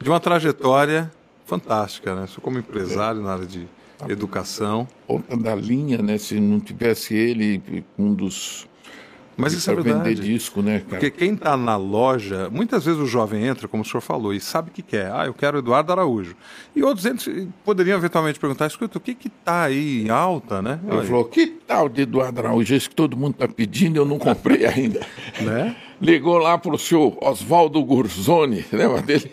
de 0.00 0.08
uma 0.08 0.20
trajetória 0.20 1.10
fantástica, 1.44 2.14
né? 2.14 2.26
Sou 2.26 2.42
como 2.42 2.58
empresário 2.58 3.20
na 3.20 3.32
área 3.32 3.46
de 3.46 3.66
educação. 4.08 4.86
Ponta 5.06 5.36
da 5.36 5.54
linha, 5.54 5.98
né? 5.98 6.18
Se 6.18 6.38
não 6.40 6.60
tivesse 6.60 7.14
ele, 7.14 7.84
um 7.98 8.12
dos 8.14 8.66
mas 9.36 9.52
isso 9.52 9.70
é 9.70 9.74
verdade. 9.74 9.98
vender 9.98 10.14
disco, 10.14 10.62
né, 10.62 10.78
cara? 10.78 10.88
Porque 10.88 11.10
quem 11.10 11.34
está 11.34 11.56
na 11.56 11.76
loja, 11.76 12.48
muitas 12.50 12.86
vezes 12.86 12.98
o 12.98 13.06
jovem 13.06 13.44
entra, 13.44 13.68
como 13.68 13.82
o 13.82 13.86
senhor 13.86 14.00
falou, 14.00 14.32
e 14.32 14.40
sabe 14.40 14.70
o 14.70 14.72
que 14.72 14.80
quer. 14.80 15.12
Ah, 15.12 15.26
eu 15.26 15.34
quero 15.34 15.58
Eduardo 15.58 15.92
Araújo. 15.92 16.34
E 16.74 16.82
outros 16.82 17.04
entram, 17.04 17.52
poderiam 17.62 17.98
eventualmente 17.98 18.40
perguntar, 18.40 18.66
escuta, 18.66 18.96
o 18.96 19.00
que 19.00 19.14
que 19.14 19.28
tá 19.28 19.64
aí 19.64 20.04
em 20.04 20.08
alta, 20.08 20.62
né? 20.62 20.80
Ele 20.90 21.06
falou, 21.06 21.26
que 21.26 21.46
tal 21.46 21.88
de 21.88 22.02
Eduardo 22.02 22.40
Araújo? 22.40 22.74
Esse 22.74 22.88
que 22.88 22.94
todo 22.94 23.14
mundo 23.16 23.32
está 23.32 23.46
pedindo, 23.46 23.96
eu 23.96 24.06
não 24.06 24.18
comprei 24.18 24.64
ainda. 24.64 25.00
né? 25.40 25.76
Ligou 26.00 26.38
lá 26.38 26.56
para 26.56 26.74
o 26.74 26.78
senhor 26.78 27.16
Oswaldo 27.22 27.82
Gurzoni, 27.84 28.64
lembra 28.72 29.02
dele? 29.02 29.30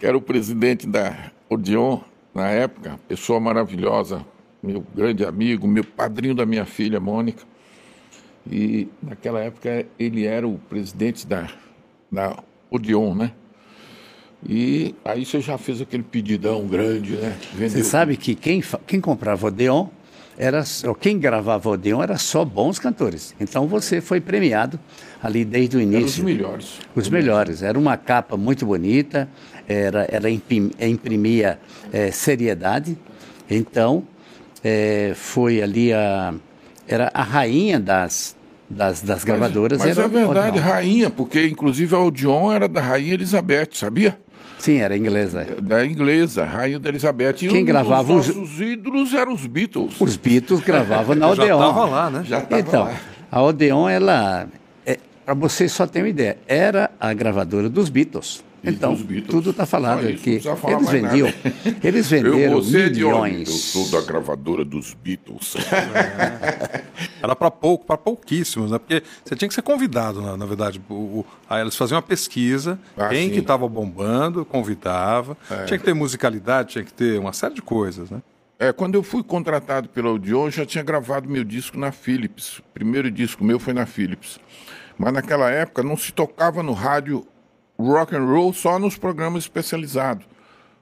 Que 0.00 0.06
era 0.06 0.16
o 0.16 0.20
presidente 0.20 0.86
da 0.86 1.30
Odeon 1.48 2.00
na 2.38 2.48
época, 2.50 2.98
pessoa 3.08 3.40
maravilhosa, 3.40 4.24
meu 4.62 4.84
grande 4.94 5.24
amigo, 5.24 5.66
meu 5.66 5.82
padrinho 5.82 6.36
da 6.36 6.46
minha 6.46 6.64
filha, 6.64 7.00
Mônica. 7.00 7.42
E 8.50 8.88
naquela 9.02 9.40
época 9.40 9.84
ele 9.98 10.24
era 10.24 10.46
o 10.46 10.56
presidente 10.56 11.26
da, 11.26 11.48
da 12.10 12.38
Odeon, 12.70 13.14
né? 13.14 13.32
E 14.48 14.94
aí 15.04 15.26
você 15.26 15.40
já 15.40 15.58
fez 15.58 15.80
aquele 15.80 16.04
pedidão 16.04 16.64
grande, 16.68 17.16
né? 17.16 17.36
Vendeu. 17.52 17.70
Você 17.70 17.84
sabe 17.84 18.16
que 18.16 18.36
quem, 18.36 18.62
quem 18.86 19.00
comprava 19.00 19.48
Odeon 19.48 19.88
era 20.38 20.62
quem 21.00 21.18
gravava 21.18 21.68
Odeon 21.68 22.00
era 22.00 22.16
só 22.16 22.44
bons 22.44 22.78
cantores. 22.78 23.34
Então 23.40 23.66
você 23.66 24.00
foi 24.00 24.20
premiado 24.20 24.78
ali 25.20 25.44
desde 25.44 25.76
o 25.76 25.80
início. 25.80 25.98
Era 25.98 26.06
os 26.06 26.18
melhores. 26.18 26.78
Os 26.94 27.08
melhores. 27.08 27.62
Era 27.64 27.76
uma 27.76 27.96
capa 27.96 28.36
muito 28.36 28.64
bonita, 28.64 29.28
era, 29.68 30.08
ela 30.10 30.30
imprimia 30.30 31.58
é, 31.92 32.10
seriedade. 32.10 32.96
Então 33.50 34.04
é, 34.64 35.12
foi 35.14 35.62
ali 35.62 35.92
a 35.92 36.34
era 36.86 37.10
a 37.12 37.22
rainha 37.22 37.78
das 37.78 38.36
das, 38.70 39.00
das 39.00 39.24
gravadoras. 39.24 39.78
Mas, 39.78 39.96
mas 39.96 39.98
é 39.98 40.08
verdade, 40.08 40.58
rainha, 40.58 41.08
porque 41.08 41.46
inclusive 41.46 41.94
a 41.94 41.98
Odeon 41.98 42.52
era 42.52 42.68
da 42.68 42.80
rainha 42.80 43.14
Elizabeth, 43.14 43.70
sabia? 43.72 44.18
Sim, 44.58 44.78
era 44.78 44.96
inglesa. 44.96 45.46
Da 45.62 45.86
inglesa, 45.86 46.44
rainha 46.44 46.78
da 46.78 46.88
Elizabeth. 46.88 47.36
E 47.42 47.48
Quem 47.48 47.62
um 47.62 47.64
gravava 47.64 48.12
os 48.12 48.26
nossos 48.26 48.60
ídolos 48.60 49.14
eram 49.14 49.32
os 49.32 49.46
Beatles. 49.46 49.94
Os 50.00 50.16
Beatles 50.16 50.60
gravavam 50.60 51.14
na 51.14 51.30
Odeon. 51.30 51.46
Já 51.46 51.68
estava 51.68 51.84
lá, 51.86 52.10
né? 52.10 52.24
Já 52.24 52.40
tava 52.40 52.60
então, 52.60 52.84
lá. 52.84 52.94
a 53.30 53.42
Odeon, 53.42 53.88
ela, 53.88 54.48
é, 54.84 54.98
para 55.24 55.34
você 55.34 55.68
só 55.68 55.86
ter 55.86 56.00
uma 56.00 56.08
ideia, 56.08 56.38
era 56.46 56.90
a 57.00 57.14
gravadora 57.14 57.68
dos 57.68 57.88
Beatles. 57.88 58.44
Então, 58.62 58.96
tudo 59.26 59.50
está 59.50 59.64
falado 59.64 60.06
ah, 60.08 60.12
que 60.12 60.30
eles 60.30 60.90
vendiam, 60.90 61.32
eles 61.82 62.08
venderam 62.08 62.58
eu, 62.58 62.62
milhões. 62.62 63.48
Eu 63.48 63.54
sou 63.54 63.88
da 63.88 64.04
gravadora 64.04 64.64
dos 64.64 64.94
Beatles. 64.94 65.56
É. 65.56 66.84
Era 67.22 67.36
para 67.36 67.50
pouco, 67.50 67.86
para 67.86 67.96
pouquíssimos, 67.96 68.70
né? 68.70 68.78
Porque 68.78 69.02
você 69.24 69.36
tinha 69.36 69.48
que 69.48 69.54
ser 69.54 69.62
convidado, 69.62 70.20
na, 70.20 70.36
na 70.36 70.46
verdade. 70.46 70.80
O, 70.88 70.94
o, 70.94 71.26
aí 71.48 71.60
eles 71.60 71.76
faziam 71.76 71.96
uma 71.96 72.02
pesquisa, 72.02 72.78
ah, 72.96 73.08
quem 73.08 73.28
sim. 73.28 73.34
que 73.34 73.40
estava 73.40 73.68
bombando, 73.68 74.44
convidava. 74.44 75.36
É. 75.50 75.64
Tinha 75.64 75.78
que 75.78 75.84
ter 75.84 75.94
musicalidade, 75.94 76.70
tinha 76.70 76.84
que 76.84 76.92
ter 76.92 77.18
uma 77.18 77.32
série 77.32 77.54
de 77.54 77.62
coisas, 77.62 78.10
né? 78.10 78.20
É, 78.58 78.72
quando 78.72 78.96
eu 78.96 79.04
fui 79.04 79.22
contratado 79.22 79.88
pela 79.88 80.10
Odeon, 80.10 80.46
eu 80.46 80.50
já 80.50 80.66
tinha 80.66 80.82
gravado 80.82 81.28
meu 81.28 81.44
disco 81.44 81.78
na 81.78 81.92
Philips. 81.92 82.58
O 82.58 82.62
primeiro 82.74 83.08
disco 83.08 83.44
meu 83.44 83.60
foi 83.60 83.72
na 83.72 83.86
Philips. 83.86 84.40
Mas 84.98 85.12
naquela 85.12 85.48
época 85.48 85.80
não 85.84 85.96
se 85.96 86.12
tocava 86.12 86.60
no 86.60 86.72
rádio 86.72 87.24
rock 87.78 88.14
and 88.14 88.24
roll 88.24 88.52
só 88.52 88.78
nos 88.78 88.96
programas 88.96 89.44
especializados. 89.44 90.26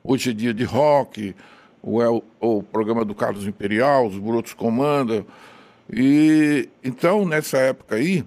Hoje 0.03 0.31
é 0.31 0.33
dia 0.33 0.55
de 0.55 0.65
rock, 0.65 1.35
o, 1.83 2.01
o, 2.01 2.23
o 2.41 2.63
programa 2.63 3.05
do 3.05 3.15
Carlos 3.15 3.47
Imperial, 3.47 4.07
os 4.07 4.19
Brotos 4.19 4.55
Comanda. 4.55 5.27
E 5.93 6.69
então, 6.83 7.27
nessa 7.27 7.59
época 7.59 7.97
aí, 7.97 8.25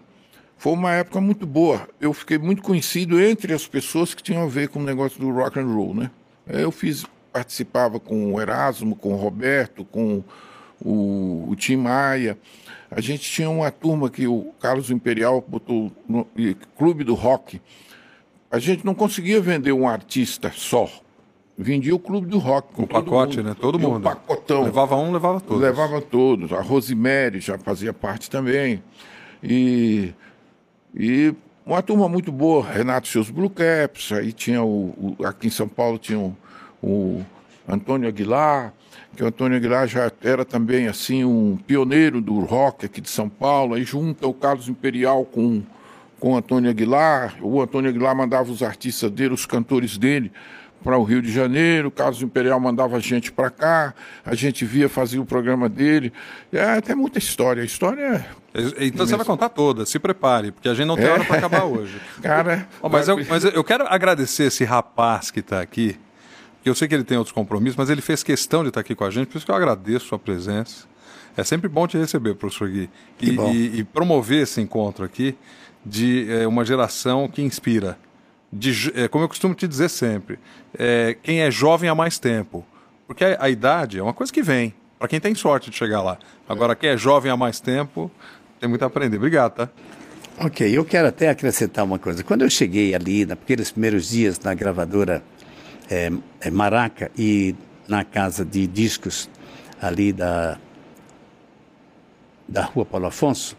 foi 0.57 0.73
uma 0.73 0.93
época 0.93 1.19
muito 1.19 1.47
boa. 1.47 1.87
Eu 1.99 2.13
fiquei 2.13 2.37
muito 2.37 2.61
conhecido 2.61 3.19
entre 3.19 3.53
as 3.53 3.67
pessoas 3.67 4.13
que 4.13 4.21
tinham 4.21 4.43
a 4.43 4.47
ver 4.47 4.69
com 4.69 4.79
o 4.79 4.83
negócio 4.83 5.19
do 5.19 5.31
rock 5.31 5.59
and 5.59 5.65
roll, 5.65 5.95
né? 5.95 6.11
Eu 6.47 6.71
fiz, 6.71 7.05
participava 7.33 7.99
com 7.99 8.33
o 8.33 8.39
Erasmo, 8.39 8.95
com 8.95 9.13
o 9.13 9.15
Roberto, 9.15 9.83
com 9.85 10.23
o, 10.79 11.47
o 11.49 11.55
Tim 11.55 11.77
Maia. 11.77 12.37
A 12.91 13.01
gente 13.01 13.29
tinha 13.29 13.49
uma 13.49 13.71
turma 13.71 14.09
que 14.09 14.27
o 14.27 14.53
Carlos 14.59 14.91
Imperial 14.91 15.43
botou 15.47 15.91
no 16.07 16.27
Clube 16.77 17.03
do 17.03 17.13
Rock 17.13 17.61
a 18.51 18.59
gente 18.59 18.85
não 18.85 18.95
conseguia 18.95 19.39
vender 19.39 19.71
um 19.71 19.87
artista 19.87 20.51
só. 20.53 20.89
Vendia 21.57 21.93
o 21.93 21.99
clube 21.99 22.27
do 22.27 22.37
rock. 22.39 22.69
O 22.81 22.87
pacote, 22.87 23.37
mundo. 23.37 23.49
né? 23.49 23.55
Todo 23.59 23.77
mundo. 23.77 23.97
Um 23.97 24.01
pacotão. 24.01 24.63
Levava 24.63 24.95
um, 24.95 25.11
levava 25.11 25.41
todos. 25.41 25.61
Levava 25.61 26.01
todos. 26.01 26.53
A 26.53 26.61
Rosemary 26.61 27.41
já 27.41 27.57
fazia 27.57 27.93
parte 27.93 28.29
também. 28.29 28.81
E, 29.43 30.13
e 30.95 31.33
uma 31.65 31.81
turma 31.83 32.07
muito 32.07 32.31
boa. 32.31 32.65
Renato 32.65 33.09
seus 33.09 33.29
Blue 33.29 33.49
Caps. 33.49 34.13
Aí 34.13 34.31
tinha 34.31 34.63
o, 34.63 35.15
o 35.19 35.25
aqui 35.25 35.47
em 35.47 35.51
São 35.51 35.67
Paulo 35.67 35.97
tinha 35.97 36.17
o, 36.17 36.35
o 36.81 37.25
Antônio 37.67 38.07
Aguilar, 38.07 38.73
que 39.15 39.23
o 39.23 39.27
Antônio 39.27 39.57
Aguilar 39.57 39.85
já 39.85 40.09
era 40.23 40.45
também 40.45 40.87
assim 40.87 41.25
um 41.25 41.57
pioneiro 41.57 42.21
do 42.21 42.39
rock 42.39 42.85
aqui 42.85 43.01
de 43.01 43.09
São 43.09 43.27
Paulo. 43.27 43.75
Aí 43.75 43.83
junta 43.83 44.25
o 44.25 44.33
Carlos 44.33 44.69
Imperial 44.69 45.25
com 45.25 45.61
com 46.19 46.33
o 46.33 46.37
Antônio 46.37 46.69
Aguilar. 46.69 47.35
O 47.41 47.61
Antônio 47.61 47.89
Aguilar 47.89 48.15
mandava 48.15 48.51
os 48.51 48.61
artistas 48.61 49.09
dele, 49.09 49.33
os 49.33 49.45
cantores 49.45 49.97
dele, 49.97 50.31
para 50.83 50.97
o 50.97 51.03
Rio 51.03 51.21
de 51.21 51.31
Janeiro, 51.31 51.89
o 51.89 51.91
Carlos 51.91 52.21
Imperial 52.21 52.59
mandava 52.59 52.97
a 52.97 52.99
gente 52.99 53.31
para 53.31 53.49
cá, 53.49 53.93
a 54.25 54.33
gente 54.33 54.63
via, 54.63 54.87
fazia 54.87 55.21
o 55.21 55.25
programa 55.25 55.67
dele. 55.67 56.13
É, 56.51 56.79
tem 56.81 56.95
muita 56.95 57.17
história. 57.17 57.61
A 57.61 57.65
história 57.65 58.25
é. 58.53 58.85
Então 58.85 59.05
você 59.05 59.15
vai 59.15 59.25
contar 59.25 59.49
toda, 59.49 59.85
se 59.85 59.99
prepare, 59.99 60.51
porque 60.51 60.69
a 60.69 60.73
gente 60.73 60.87
não 60.87 60.95
tem 60.95 61.05
é. 61.05 61.11
hora 61.11 61.25
para 61.25 61.37
acabar 61.37 61.65
hoje. 61.65 61.99
Cara. 62.21 62.67
Oh, 62.81 62.89
mas, 62.89 63.07
eu, 63.07 63.23
mas 63.27 63.43
eu 63.43 63.63
quero 63.63 63.85
agradecer 63.87 64.45
esse 64.45 64.63
rapaz 64.63 65.29
que 65.29 65.39
está 65.39 65.61
aqui, 65.61 65.99
que 66.63 66.69
eu 66.69 66.73
sei 66.73 66.87
que 66.87 66.95
ele 66.95 67.03
tem 67.03 67.17
outros 67.17 67.33
compromissos, 67.33 67.77
mas 67.77 67.89
ele 67.89 68.01
fez 68.01 68.23
questão 68.23 68.63
de 68.63 68.69
estar 68.69 68.79
tá 68.79 68.81
aqui 68.81 68.95
com 68.95 69.03
a 69.03 69.11
gente, 69.11 69.27
por 69.27 69.37
isso 69.37 69.45
que 69.45 69.51
eu 69.51 69.55
agradeço 69.55 70.05
a 70.05 70.09
sua 70.09 70.19
presença. 70.19 70.87
É 71.37 71.43
sempre 71.43 71.69
bom 71.69 71.87
te 71.87 71.97
receber, 71.97 72.35
professor 72.35 72.67
Gui. 72.69 72.89
E, 73.21 73.29
e, 73.29 73.79
e 73.79 73.83
promover 73.83 74.43
esse 74.43 74.59
encontro 74.59 75.05
aqui 75.05 75.37
de 75.85 76.31
é, 76.31 76.47
uma 76.47 76.65
geração 76.65 77.27
que 77.27 77.41
inspira. 77.41 77.97
De, 78.51 78.91
é, 78.95 79.07
como 79.07 79.23
eu 79.23 79.29
costumo 79.29 79.53
te 79.53 79.67
dizer 79.67 79.89
sempre, 79.89 80.39
é, 80.77 81.15
quem 81.21 81.41
é 81.41 81.51
jovem 81.51 81.89
há 81.89 81.95
mais 81.95 82.17
tempo. 82.19 82.65
Porque 83.07 83.23
a, 83.23 83.37
a 83.43 83.49
idade 83.49 83.99
é 83.99 84.03
uma 84.03 84.13
coisa 84.13 84.31
que 84.31 84.41
vem, 84.41 84.73
para 84.97 85.07
quem 85.07 85.19
tem 85.19 85.33
sorte 85.35 85.69
de 85.69 85.77
chegar 85.77 86.01
lá. 86.01 86.17
Agora, 86.47 86.75
quem 86.75 86.89
é 86.89 86.97
jovem 86.97 87.31
há 87.31 87.37
mais 87.37 87.59
tempo, 87.59 88.11
tem 88.59 88.67
muito 88.67 88.83
a 88.83 88.87
aprender. 88.87 89.17
Obrigado, 89.17 89.53
tá? 89.53 89.69
Ok, 90.41 90.69
eu 90.69 90.85
quero 90.85 91.07
até 91.07 91.29
acrescentar 91.29 91.83
uma 91.83 91.99
coisa. 91.99 92.23
Quando 92.23 92.43
eu 92.43 92.49
cheguei 92.49 92.95
ali, 92.95 93.25
naqueles 93.25 93.71
primeiros 93.71 94.09
dias 94.09 94.39
na 94.39 94.53
gravadora 94.53 95.21
Maraca 96.51 97.11
e 97.17 97.55
na 97.87 98.05
casa 98.05 98.45
de 98.45 98.65
discos 98.67 99.29
ali 99.81 100.13
da, 100.13 100.57
da 102.47 102.63
rua 102.63 102.85
Paulo 102.85 103.07
Afonso, 103.07 103.57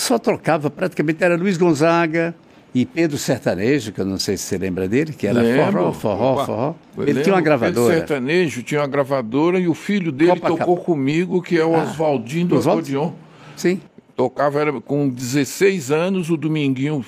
só 0.00 0.18
trocava 0.18 0.70
praticamente, 0.70 1.22
era 1.22 1.36
Luiz 1.36 1.56
Gonzaga, 1.56 2.34
e 2.72 2.86
Pedro 2.86 3.18
Sertanejo, 3.18 3.90
que 3.90 4.00
eu 4.00 4.04
não 4.04 4.16
sei 4.16 4.36
se 4.36 4.44
você 4.44 4.56
lembra 4.56 4.86
dele, 4.88 5.12
que 5.12 5.26
era 5.26 5.40
Lembro. 5.42 5.72
forró, 5.72 5.92
forró, 5.92 6.32
Opa. 6.34 6.46
forró. 6.46 6.74
Eu 6.98 7.02
Ele 7.02 7.20
tinha 7.20 7.34
uma 7.34 7.38
lembro, 7.38 7.44
gravadora. 7.44 7.86
Pedro 7.94 8.08
Sertanejo 8.08 8.62
tinha 8.62 8.80
uma 8.80 8.86
gravadora 8.86 9.58
e 9.58 9.66
o 9.66 9.74
filho 9.74 10.12
dele 10.12 10.30
Copacabana. 10.32 10.58
tocou 10.66 10.76
comigo, 10.76 11.42
que 11.42 11.58
é 11.58 11.64
o 11.64 11.72
Oswaldinho 11.72 12.46
do 12.46 12.56
Oswaldo? 12.56 12.82
acordeon. 12.82 13.10
Sim. 13.56 13.80
Tocava 14.14 14.60
era, 14.60 14.80
com 14.80 15.08
16 15.08 15.90
anos, 15.90 16.30
o 16.30 16.36
Dominguinho 16.36 17.04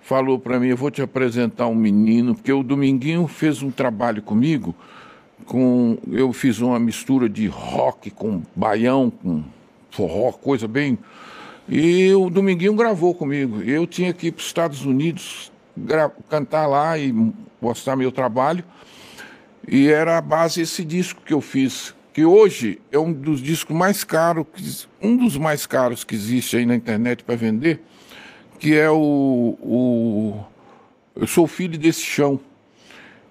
falou 0.00 0.40
para 0.40 0.58
mim, 0.58 0.68
eu 0.68 0.76
vou 0.76 0.90
te 0.90 1.00
apresentar 1.00 1.68
um 1.68 1.74
menino, 1.74 2.34
porque 2.34 2.52
o 2.52 2.64
Dominguinho 2.64 3.28
fez 3.28 3.62
um 3.62 3.70
trabalho 3.70 4.22
comigo, 4.22 4.74
com 5.44 5.98
eu 6.10 6.32
fiz 6.32 6.58
uma 6.58 6.80
mistura 6.80 7.28
de 7.28 7.46
rock 7.46 8.10
com 8.10 8.42
baião, 8.56 9.08
com 9.22 9.44
forró, 9.92 10.32
coisa 10.32 10.66
bem. 10.66 10.98
E 11.68 12.12
o 12.14 12.30
Dominguinho 12.30 12.74
gravou 12.74 13.14
comigo. 13.14 13.60
Eu 13.62 13.86
tinha 13.86 14.12
que 14.12 14.28
ir 14.28 14.32
para 14.32 14.40
os 14.40 14.46
Estados 14.46 14.84
Unidos 14.84 15.50
cantar 16.28 16.66
lá 16.66 16.96
e 16.96 17.12
mostrar 17.60 17.96
meu 17.96 18.12
trabalho. 18.12 18.64
E 19.66 19.88
era 19.88 20.16
a 20.16 20.20
base 20.20 20.60
esse 20.60 20.84
disco 20.84 21.20
que 21.22 21.34
eu 21.34 21.40
fiz, 21.40 21.92
que 22.14 22.24
hoje 22.24 22.80
é 22.92 22.98
um 22.98 23.12
dos 23.12 23.42
discos 23.42 23.76
mais 23.76 24.04
caros, 24.04 24.88
um 25.02 25.16
dos 25.16 25.36
mais 25.36 25.66
caros 25.66 26.04
que 26.04 26.14
existe 26.14 26.56
aí 26.56 26.64
na 26.64 26.76
internet 26.76 27.24
para 27.24 27.34
vender, 27.34 27.80
que 28.60 28.76
é 28.76 28.88
o, 28.88 29.58
o 29.60 30.44
Eu 31.16 31.26
Sou 31.26 31.48
Filho 31.48 31.76
desse 31.76 32.02
Chão. 32.02 32.38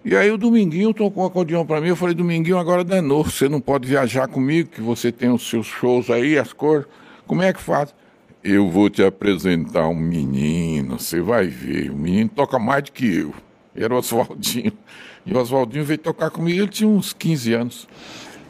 E 0.03 0.15
aí 0.15 0.29
o 0.29 0.37
Dominguinho 0.37 0.93
tocou 0.93 1.23
um 1.23 1.25
acordeão 1.25 1.65
para 1.65 1.79
mim, 1.79 1.87
eu 1.87 1.95
falei, 1.95 2.13
Dominguinho, 2.13 2.59
agora 2.59 2.83
danou, 2.83 3.23
você 3.23 3.47
não 3.47 3.61
pode 3.61 3.87
viajar 3.87 4.27
comigo, 4.27 4.69
que 4.69 4.81
você 4.81 5.11
tem 5.11 5.31
os 5.31 5.49
seus 5.49 5.65
shows 5.65 6.11
aí, 6.11 6.37
as 6.37 6.51
cores, 6.51 6.85
como 7.25 7.41
é 7.41 7.53
que 7.53 7.61
faz? 7.61 7.95
Eu 8.47 8.69
vou 8.69 8.91
te 8.91 9.03
apresentar 9.03 9.87
um 9.87 9.95
menino, 9.95 10.99
você 10.99 11.19
vai 11.19 11.47
ver, 11.47 11.89
o 11.89 11.95
menino 11.95 12.29
toca 12.29 12.59
mais 12.59 12.83
do 12.83 12.91
que 12.91 13.11
eu. 13.11 13.33
Era 13.75 13.91
o 13.95 13.97
Oswaldinho. 13.97 14.71
E 15.25 15.33
o 15.33 15.37
Oswaldinho 15.39 15.83
veio 15.83 15.97
tocar 15.97 16.29
comigo, 16.29 16.59
ele 16.59 16.67
tinha 16.67 16.87
uns 16.87 17.11
15 17.11 17.53
anos. 17.53 17.87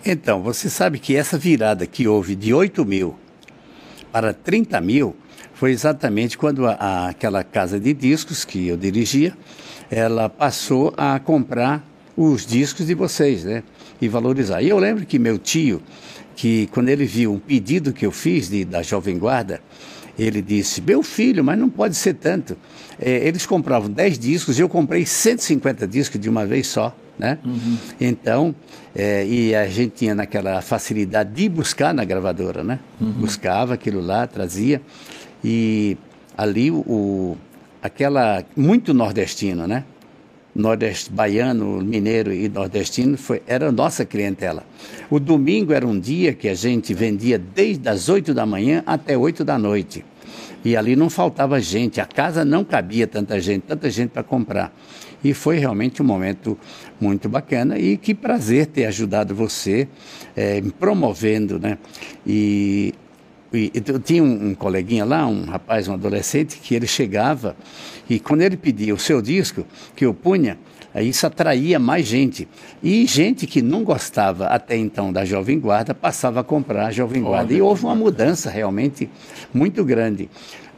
Então, 0.05 0.43
você 0.43 0.69
sabe 0.69 0.99
que 0.99 1.15
essa 1.15 1.37
virada 1.37 1.87
que 1.87 2.09
houve 2.09 2.35
de 2.35 2.53
8 2.53 2.83
mil 2.83 3.15
para 4.11 4.33
30 4.33 4.81
mil 4.81 5.15
foi 5.53 5.71
exatamente 5.71 6.37
quando 6.37 6.67
a, 6.67 6.73
a- 6.73 7.09
aquela 7.11 7.41
casa 7.45 7.79
de 7.79 7.93
discos 7.93 8.43
que 8.43 8.67
eu 8.67 8.75
dirigia, 8.75 9.33
ela 9.89 10.27
passou 10.27 10.93
a 10.97 11.17
comprar 11.19 11.81
os 12.17 12.45
discos 12.45 12.87
de 12.87 12.93
vocês, 12.93 13.45
né? 13.45 13.63
E 14.01 14.09
valorizar. 14.09 14.61
E 14.61 14.67
eu 14.67 14.77
lembro 14.77 15.05
que 15.05 15.17
meu 15.17 15.37
tio, 15.39 15.81
que 16.35 16.67
quando 16.67 16.89
ele 16.89 17.05
viu 17.05 17.33
um 17.33 17.39
pedido 17.39 17.93
que 17.93 18.05
eu 18.05 18.11
fiz 18.11 18.49
de, 18.49 18.65
da 18.65 18.81
Jovem 18.81 19.17
Guarda, 19.17 19.61
ele 20.17 20.41
disse, 20.41 20.81
meu 20.81 21.03
filho, 21.03 21.43
mas 21.43 21.57
não 21.57 21.69
pode 21.69 21.95
ser 21.95 22.13
tanto. 22.15 22.57
É, 22.99 23.27
eles 23.27 23.45
compravam 23.45 23.89
10 23.89 24.17
discos 24.19 24.57
e 24.57 24.61
eu 24.61 24.69
comprei 24.69 25.05
150 25.05 25.85
discos 25.87 26.19
de 26.19 26.29
uma 26.29 26.45
vez 26.45 26.67
só. 26.67 26.95
Né? 27.17 27.37
Então, 27.99 28.53
é, 28.93 29.25
e 29.25 29.55
a 29.55 29.65
gente 29.67 29.93
tinha 29.95 30.13
naquela 30.13 30.61
facilidade 30.61 31.31
de 31.33 31.47
buscar 31.47 31.93
na 31.93 32.03
gravadora, 32.03 32.61
né? 32.61 32.77
Buscava 32.99 33.73
aquilo 33.73 34.01
lá, 34.01 34.27
trazia. 34.27 34.81
E 35.43 35.97
ali 36.37 36.69
o- 36.71 37.37
aquela 37.81 38.43
muito 38.55 38.93
nordestino, 38.93 39.65
né? 39.65 39.85
Nordeste, 40.55 41.11
baiano, 41.11 41.81
mineiro 41.81 42.33
e 42.33 42.47
nordestino 42.47 43.17
foi, 43.17 43.41
era 43.45 43.67
a 43.67 43.71
nossa 43.73 44.05
clientela. 44.05 44.63
O 45.09 45.19
domingo 45.19 45.73
era 45.73 45.85
um 45.85 45.99
dia 45.99 46.33
que 46.33 46.47
a 46.47 46.53
gente 46.53 46.93
vendia 46.93 47.37
desde 47.37 47.89
as 47.89 48.07
8 48.07 48.33
da 48.33 48.45
manhã 48.45 48.81
até 48.85 49.17
8 49.17 49.43
da 49.43 49.57
noite. 49.57 50.05
E 50.63 50.77
ali 50.77 50.95
não 50.95 51.09
faltava 51.09 51.59
gente, 51.59 51.99
a 51.99 52.05
casa 52.05 52.45
não 52.45 52.63
cabia 52.63 53.05
tanta 53.05 53.39
gente, 53.39 53.63
tanta 53.63 53.89
gente 53.89 54.11
para 54.11 54.23
comprar. 54.23 54.73
E 55.23 55.33
foi 55.33 55.57
realmente 55.57 56.01
um 56.01 56.05
momento 56.05 56.57
muito 56.99 57.27
bacana 57.27 57.77
e 57.77 57.97
que 57.97 58.15
prazer 58.15 58.67
ter 58.67 58.85
ajudado 58.85 59.35
você 59.35 59.87
eh, 60.35 60.63
promovendo, 60.79 61.59
né? 61.59 61.77
E 62.25 62.93
e 63.55 63.71
eu 63.73 63.99
tinha 63.99 64.23
um, 64.23 64.49
um 64.49 64.55
coleguinha 64.55 65.05
lá, 65.05 65.25
um 65.25 65.45
rapaz, 65.45 65.87
um 65.87 65.93
adolescente, 65.93 66.57
que 66.57 66.75
ele 66.75 66.87
chegava 66.87 67.55
e 68.09 68.19
quando 68.19 68.41
ele 68.41 68.57
pedia 68.57 68.93
o 68.93 68.99
seu 68.99 69.21
disco, 69.21 69.65
que 69.95 70.05
eu 70.05 70.13
punha, 70.13 70.57
isso 70.95 71.25
atraía 71.27 71.79
mais 71.79 72.05
gente. 72.05 72.47
E 72.81 73.05
gente 73.05 73.45
que 73.47 73.61
não 73.61 73.83
gostava 73.83 74.47
até 74.47 74.77
então 74.77 75.11
da 75.11 75.25
Jovem 75.25 75.59
Guarda 75.59 75.93
passava 75.93 76.39
a 76.39 76.43
comprar 76.43 76.87
a 76.87 76.91
Jovem 76.91 77.21
Guarda. 77.21 77.53
Olha 77.53 77.57
e 77.57 77.61
houve 77.61 77.83
uma 77.83 77.95
mudança 77.95 78.49
realmente 78.49 79.09
muito 79.53 79.83
grande. 79.83 80.29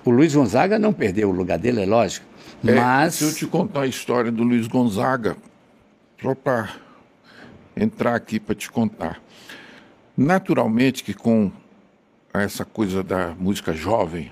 O 0.03 0.09
Luiz 0.09 0.33
Gonzaga 0.33 0.79
não 0.79 0.93
perdeu 0.93 1.29
o 1.29 1.33
lugar 1.33 1.59
dele, 1.59 1.83
é 1.83 1.85
lógico. 1.85 2.25
É, 2.65 2.73
Mas. 2.73 3.15
se 3.15 3.23
eu 3.25 3.33
te 3.33 3.45
contar 3.45 3.81
a 3.81 3.87
história 3.87 4.31
do 4.31 4.43
Luiz 4.43 4.67
Gonzaga, 4.67 5.35
só 6.21 6.33
para 6.33 6.69
entrar 7.75 8.15
aqui 8.15 8.39
para 8.39 8.55
te 8.55 8.71
contar. 8.71 9.21
Naturalmente 10.15 11.03
que 11.03 11.13
com 11.13 11.51
essa 12.41 12.65
coisa 12.65 13.03
da 13.03 13.33
música 13.37 13.73
jovem, 13.73 14.31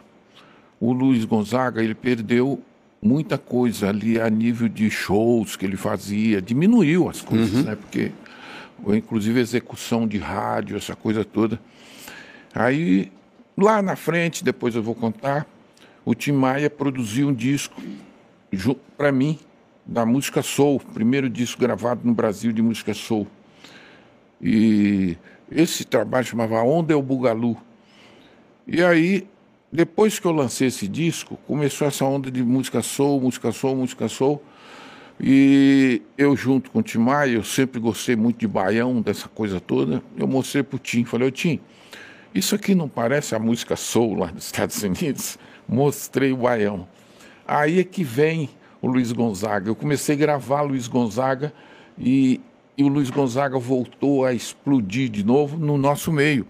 o 0.80 0.92
Luiz 0.92 1.26
Gonzaga 1.26 1.84
ele 1.84 1.96
perdeu 1.96 2.62
muita 3.02 3.38
coisa 3.38 3.90
ali 3.90 4.20
a 4.20 4.30
nível 4.30 4.68
de 4.68 4.90
shows 4.90 5.56
que 5.56 5.66
ele 5.66 5.78
fazia, 5.78 6.42
diminuiu 6.42 7.08
as 7.10 7.22
coisas, 7.22 7.64
né? 7.64 7.76
Porque 7.76 8.12
inclusive 8.88 9.40
execução 9.40 10.08
de 10.08 10.18
rádio, 10.18 10.76
essa 10.76 10.96
coisa 10.96 11.24
toda. 11.24 11.60
Aí 12.54 13.12
lá 13.58 13.82
na 13.82 13.96
frente, 13.96 14.44
depois 14.44 14.76
eu 14.76 14.84
vou 14.84 14.96
contar, 14.96 15.48
o 16.04 16.14
Tim 16.14 16.34
Maia 16.34 16.70
produziu 16.70 17.30
um 17.30 17.34
disco 17.34 17.82
para 18.98 19.12
mim 19.12 19.40
da 19.86 20.06
música 20.06 20.42
soul, 20.42 20.80
primeiro 20.80 21.30
disco 21.30 21.62
gravado 21.62 22.02
no 22.04 22.14
Brasil 22.14 22.52
de 22.52 22.62
música 22.62 22.94
soul. 22.94 23.28
E 24.42 25.18
esse 25.52 25.86
trabalho 25.86 26.26
chamava 26.26 26.62
Onda 26.64 26.94
é 26.94 26.96
o 26.96 27.02
Bugalu. 27.02 27.58
E 28.68 28.84
aí, 28.84 29.28
depois 29.72 30.18
que 30.18 30.26
eu 30.26 30.32
lancei 30.32 30.68
esse 30.68 30.88
disco, 30.88 31.38
começou 31.46 31.88
essa 31.88 32.04
onda 32.04 32.32
de 32.32 32.44
música 32.44 32.82
soul, 32.82 33.22
música 33.22 33.52
soul, 33.52 33.76
música 33.76 34.08
soul. 34.08 34.42
E 35.20 36.02
eu, 36.18 36.36
junto 36.36 36.72
com 36.72 36.80
o 36.80 36.84
Tim 36.84 36.98
Maia, 36.98 37.36
eu 37.36 37.44
sempre 37.44 37.80
gostei 37.80 38.16
muito 38.16 38.40
de 38.40 38.48
baião, 38.48 39.02
dessa 39.02 39.28
coisa 39.30 39.60
toda. 39.60 40.02
Eu 40.18 40.28
mostrei 40.28 40.64
pro 40.64 40.80
Tim, 40.80 41.06
falei, 41.06 41.28
ô 41.28 41.32
Tim, 41.32 41.60
isso 42.34 42.56
aqui 42.56 42.74
não 42.74 42.90
parece 42.90 43.36
a 43.36 43.40
música 43.40 43.76
soul 43.76 44.16
lá 44.16 44.32
nos 44.32 44.46
Estados 44.46 44.82
Unidos? 44.82 45.38
Mostrei 45.68 46.32
o 46.32 46.38
baião. 46.38 46.88
Aí 47.48 47.80
é 47.80 47.84
que 47.84 48.04
vem 48.04 48.50
o 48.82 48.88
Luiz 48.88 49.12
Gonzaga. 49.12 49.70
Eu 49.70 49.76
comecei 49.76 50.16
a 50.16 50.18
gravar 50.18 50.62
Luiz 50.62 50.88
Gonzaga 50.88 51.54
e, 51.98 52.42
e 52.78 52.84
o 52.84 52.88
Luiz 52.88 53.10
Gonzaga 53.10 53.58
voltou 53.58 54.26
a 54.26 54.34
explodir 54.34 55.10
de 55.10 55.24
novo 55.24 55.58
no 55.58 55.78
nosso 55.78 56.12
meio. 56.12 56.46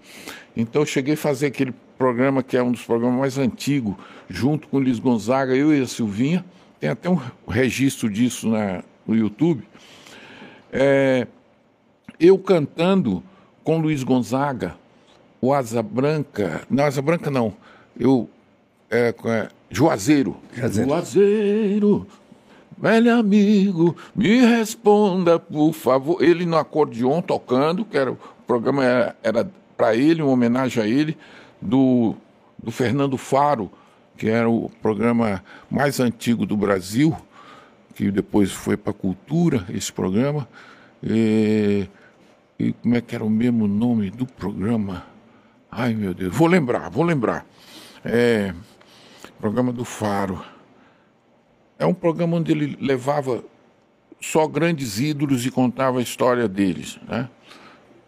Então 0.56 0.82
eu 0.82 0.86
cheguei 0.86 1.14
a 1.14 1.16
fazer 1.16 1.46
aquele 1.46 1.72
programa 1.96 2.42
que 2.42 2.56
é 2.56 2.62
um 2.62 2.72
dos 2.72 2.82
programas 2.82 3.18
mais 3.18 3.38
antigos, 3.38 3.94
junto 4.28 4.68
com 4.68 4.76
o 4.76 4.80
Luiz 4.80 4.98
Gonzaga, 4.98 5.54
eu 5.54 5.74
e 5.74 5.80
a 5.80 5.86
Silvinha. 5.86 6.44
Tem 6.78 6.90
até 6.90 7.08
um 7.08 7.18
registro 7.48 8.10
disso 8.10 8.48
na, 8.48 8.82
no 9.06 9.16
YouTube. 9.16 9.66
É, 10.72 11.26
eu 12.20 12.38
cantando 12.38 13.22
com 13.64 13.78
Luiz 13.78 14.02
Gonzaga, 14.02 14.76
o 15.40 15.52
Asa 15.52 15.82
Branca. 15.82 16.62
Não, 16.68 16.84
Asa 16.84 17.00
Branca 17.00 17.30
não. 17.30 17.54
Eu. 17.98 18.28
É, 18.90 19.14
é, 19.24 19.48
Juazeiro. 19.70 20.36
Juazeiro. 20.52 20.88
Juazeiro, 20.88 22.06
velho 22.78 23.14
amigo, 23.14 23.96
me 24.14 24.40
responda, 24.40 25.38
por 25.38 25.72
favor. 25.72 26.22
Ele 26.22 26.46
no 26.46 26.56
acordeon 26.56 27.20
tocando, 27.20 27.84
que 27.84 27.96
era, 27.96 28.12
o 28.12 28.18
programa 28.46 28.84
era, 28.84 29.16
era 29.22 29.50
para 29.76 29.96
ele, 29.96 30.22
uma 30.22 30.30
homenagem 30.30 30.82
a 30.82 30.86
ele, 30.86 31.16
do, 31.60 32.14
do 32.62 32.70
Fernando 32.70 33.16
Faro, 33.16 33.70
que 34.16 34.28
era 34.28 34.48
o 34.48 34.70
programa 34.82 35.44
mais 35.70 36.00
antigo 36.00 36.46
do 36.46 36.56
Brasil, 36.56 37.16
que 37.94 38.10
depois 38.10 38.52
foi 38.52 38.76
para 38.76 38.90
a 38.90 38.94
cultura, 38.94 39.64
esse 39.70 39.92
programa. 39.92 40.48
E, 41.02 41.88
e 42.58 42.72
como 42.72 42.94
é 42.96 43.00
que 43.00 43.14
era 43.14 43.24
o 43.24 43.30
mesmo 43.30 43.66
nome 43.66 44.10
do 44.10 44.26
programa? 44.26 45.04
Ai, 45.70 45.94
meu 45.94 46.14
Deus, 46.14 46.34
vou 46.34 46.48
lembrar, 46.48 46.88
vou 46.90 47.04
lembrar. 47.04 47.44
É, 48.04 48.54
programa 49.38 49.72
do 49.72 49.84
Faro. 49.84 50.42
É 51.78 51.84
um 51.84 51.94
programa 51.94 52.36
onde 52.36 52.52
ele 52.52 52.76
levava 52.80 53.44
só 54.20 54.46
grandes 54.46 54.98
ídolos 54.98 55.44
e 55.44 55.50
contava 55.50 55.98
a 55.98 56.02
história 56.02 56.48
deles, 56.48 56.98
né? 57.06 57.28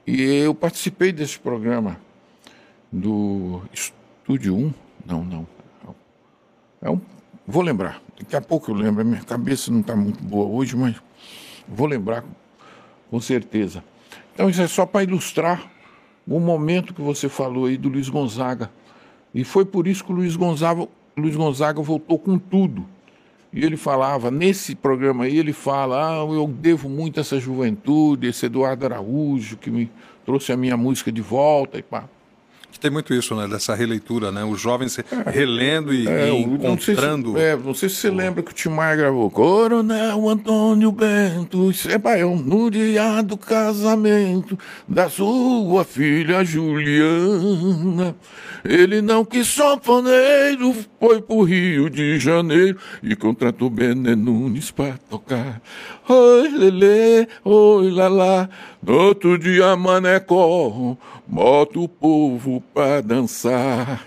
E 0.07 0.23
eu 0.23 0.55
participei 0.55 1.13
desse 1.13 1.39
programa 1.39 2.01
do 2.93 3.63
Estúdio 3.73 4.57
1. 4.57 4.75
Não, 5.07 5.25
não. 5.25 5.47
É 6.81 6.91
um, 6.91 7.01
vou 7.47 7.63
lembrar. 7.63 8.01
Daqui 8.19 8.37
a 8.37 8.41
pouco 8.41 8.71
eu 8.71 8.75
lembro. 8.75 9.05
Minha 9.05 9.23
cabeça 9.23 9.71
não 9.71 9.81
está 9.81 9.97
muito 9.97 10.23
boa 10.23 10.47
hoje, 10.47 10.77
mas 10.77 10.97
vou 11.67 11.87
lembrar 11.87 12.25
com 13.11 13.21
certeza. 13.21 13.83
Então 14.35 14.49
isso 14.49 14.63
é 14.63 14.69
só 14.69 14.87
para 14.87 15.03
ilustrar 15.03 15.71
o 16.27 16.39
momento 16.39 16.95
que 16.95 17.01
você 17.01 17.29
falou 17.29 17.67
aí 17.67 17.77
do 17.77 17.89
Luiz 17.89 18.09
Gonzaga. 18.09 18.71
E 19.35 19.45
foi 19.45 19.65
por 19.65 19.87
isso 19.87 20.05
que 20.05 20.13
o 20.13 20.15
Luiz 20.15 20.37
Gonzaga, 20.37 20.87
Luiz 21.17 21.37
Gonzaga 21.37 21.81
voltou 21.81 22.19
com 22.19 22.39
tudo. 22.39 22.87
E 23.53 23.65
ele 23.65 23.77
falava, 23.77 24.31
nesse 24.31 24.75
programa 24.75 25.25
aí, 25.25 25.39
ele 25.39 25.55
fala, 25.55 26.11
ah, 26.11 26.35
eu 26.35 26.47
devo 26.47 26.89
muito 26.89 27.19
essa 27.19 27.41
juventude, 27.41 28.27
esse 28.27 28.45
Eduardo 28.45 28.85
Araújo, 28.85 29.57
que 29.57 29.71
me 29.71 29.91
trouxe 30.25 30.53
a 30.53 30.57
minha 30.57 30.77
música 30.77 31.11
de 31.11 31.23
volta 31.23 31.79
e 31.79 31.83
pá. 31.83 32.05
Tem 32.81 32.91
muito 32.91 33.13
isso, 33.13 33.35
né? 33.35 33.49
Dessa 33.49 33.75
releitura, 33.75 34.31
né? 34.31 34.45
Os 34.45 34.61
jovens 34.61 34.99
relendo 35.27 35.93
e, 35.93 36.07
é, 36.07 36.31
e 36.31 36.43
encontrando. 36.43 37.33
Não 37.33 37.39
sei, 37.39 37.43
se, 37.43 37.49
é, 37.49 37.57
não 37.57 37.75
sei 37.75 37.89
se 37.89 37.95
você 37.97 38.11
lembra 38.11 38.43
que 38.43 38.53
o 38.53 38.55
Tim 38.55 38.69
Maia 38.69 38.97
gravou 38.97 39.31
Coronel 39.31 40.29
Antônio 40.29 40.93
Bento, 40.93 41.73
Sebaião, 41.73 42.37
no 42.37 42.71
dia 42.71 43.21
do 43.23 43.37
casamento 43.37 44.57
da 44.87 45.09
sua 45.09 45.85
filha 45.85 46.45
Juliana. 46.45 48.15
Ele 48.65 49.01
não 49.01 49.25
quis 49.25 49.49
sanfoneiro, 49.49 50.75
foi 51.01 51.23
pro 51.23 51.43
Rio 51.43 51.89
de 51.89 52.19
Janeiro 52.19 52.79
e 53.03 53.17
contratou 53.17 53.71
Bené 53.71 54.15
Nunes 54.15 54.71
pra 54.71 54.95
tocar. 55.09 55.61
Oi, 56.09 56.49
lelê, 56.49 57.29
oi, 57.45 57.91
lalá, 57.91 58.49
no 58.83 58.95
outro 58.95 59.39
dia 59.39 59.77
manecó, 59.77 60.97
bota 61.29 61.79
o 61.79 61.87
povo 61.87 62.63
pra 62.73 63.03
dançar. 63.03 64.03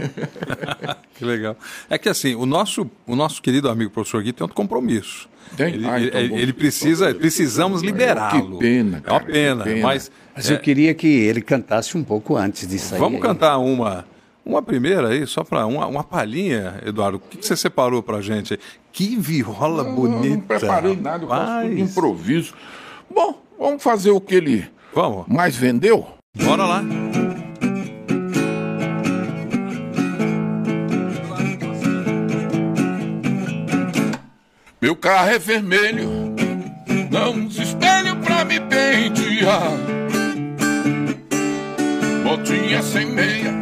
que 1.14 1.24
legal. 1.24 1.56
É 1.90 1.98
que 1.98 2.10
assim, 2.10 2.34
o 2.34 2.46
nosso, 2.46 2.90
o 3.06 3.16
nosso 3.16 3.42
querido 3.42 3.70
amigo 3.70 3.92
professor 3.92 4.24
Gui 4.24 4.34
tem 4.34 4.44
outro 4.44 4.56
compromisso. 4.56 5.30
Tem? 5.56 5.76
Ele, 5.76 5.86
ah, 5.88 6.02
então 6.02 6.20
ele, 6.20 6.34
ele 6.36 6.54
precisa, 6.54 7.14
precisamos 7.14 7.82
liberá-lo. 7.82 8.58
Que 8.58 8.66
pena, 8.66 9.02
cara, 9.02 9.18
É 9.18 9.20
uma 9.20 9.32
pena, 9.32 9.64
pena. 9.64 9.82
mas... 9.82 10.12
Mas 10.34 10.50
é... 10.50 10.54
eu 10.54 10.60
queria 10.60 10.94
que 10.94 11.08
ele 11.08 11.42
cantasse 11.42 11.98
um 11.98 12.04
pouco 12.04 12.38
antes 12.38 12.68
disso 12.68 12.96
Vamos 12.96 13.16
aí. 13.16 13.22
cantar 13.22 13.58
uma... 13.60 14.06
Uma 14.44 14.64
primeira 14.64 15.10
aí, 15.10 15.28
só 15.28 15.44
para 15.44 15.68
uma, 15.68 15.86
uma 15.86 16.04
palhinha, 16.04 16.82
Eduardo. 16.84 17.18
O 17.18 17.20
que, 17.20 17.38
que 17.38 17.46
você 17.46 17.56
separou 17.56 18.02
para 18.02 18.22
gente? 18.22 18.60
Que 18.92 19.16
viola 19.16 19.84
não, 19.84 19.94
bonita. 19.94 20.28
Não, 20.28 20.36
não 20.36 20.42
preparei 20.42 20.96
nada, 20.96 21.24
eu 21.26 21.30
faço 21.30 21.68
tudo 21.68 21.80
improviso. 21.80 22.54
Bom, 23.14 23.40
vamos 23.60 23.84
fazer 23.84 24.10
o 24.10 24.20
que 24.20 24.34
ele 24.34 24.68
vamos. 24.96 25.28
mais 25.28 25.56
vendeu? 25.56 26.08
Bora 26.34 26.66
lá. 26.66 26.84
Meu 34.82 34.96
carro 34.96 35.30
é 35.30 35.38
vermelho, 35.40 36.34
não 37.12 37.46
uso 37.46 37.62
espelho 37.62 38.16
pra 38.18 38.46
me 38.46 38.60
pentear. 38.62 39.72
Botinha 42.24 42.82
sem 42.82 43.06
meia, 43.08 43.54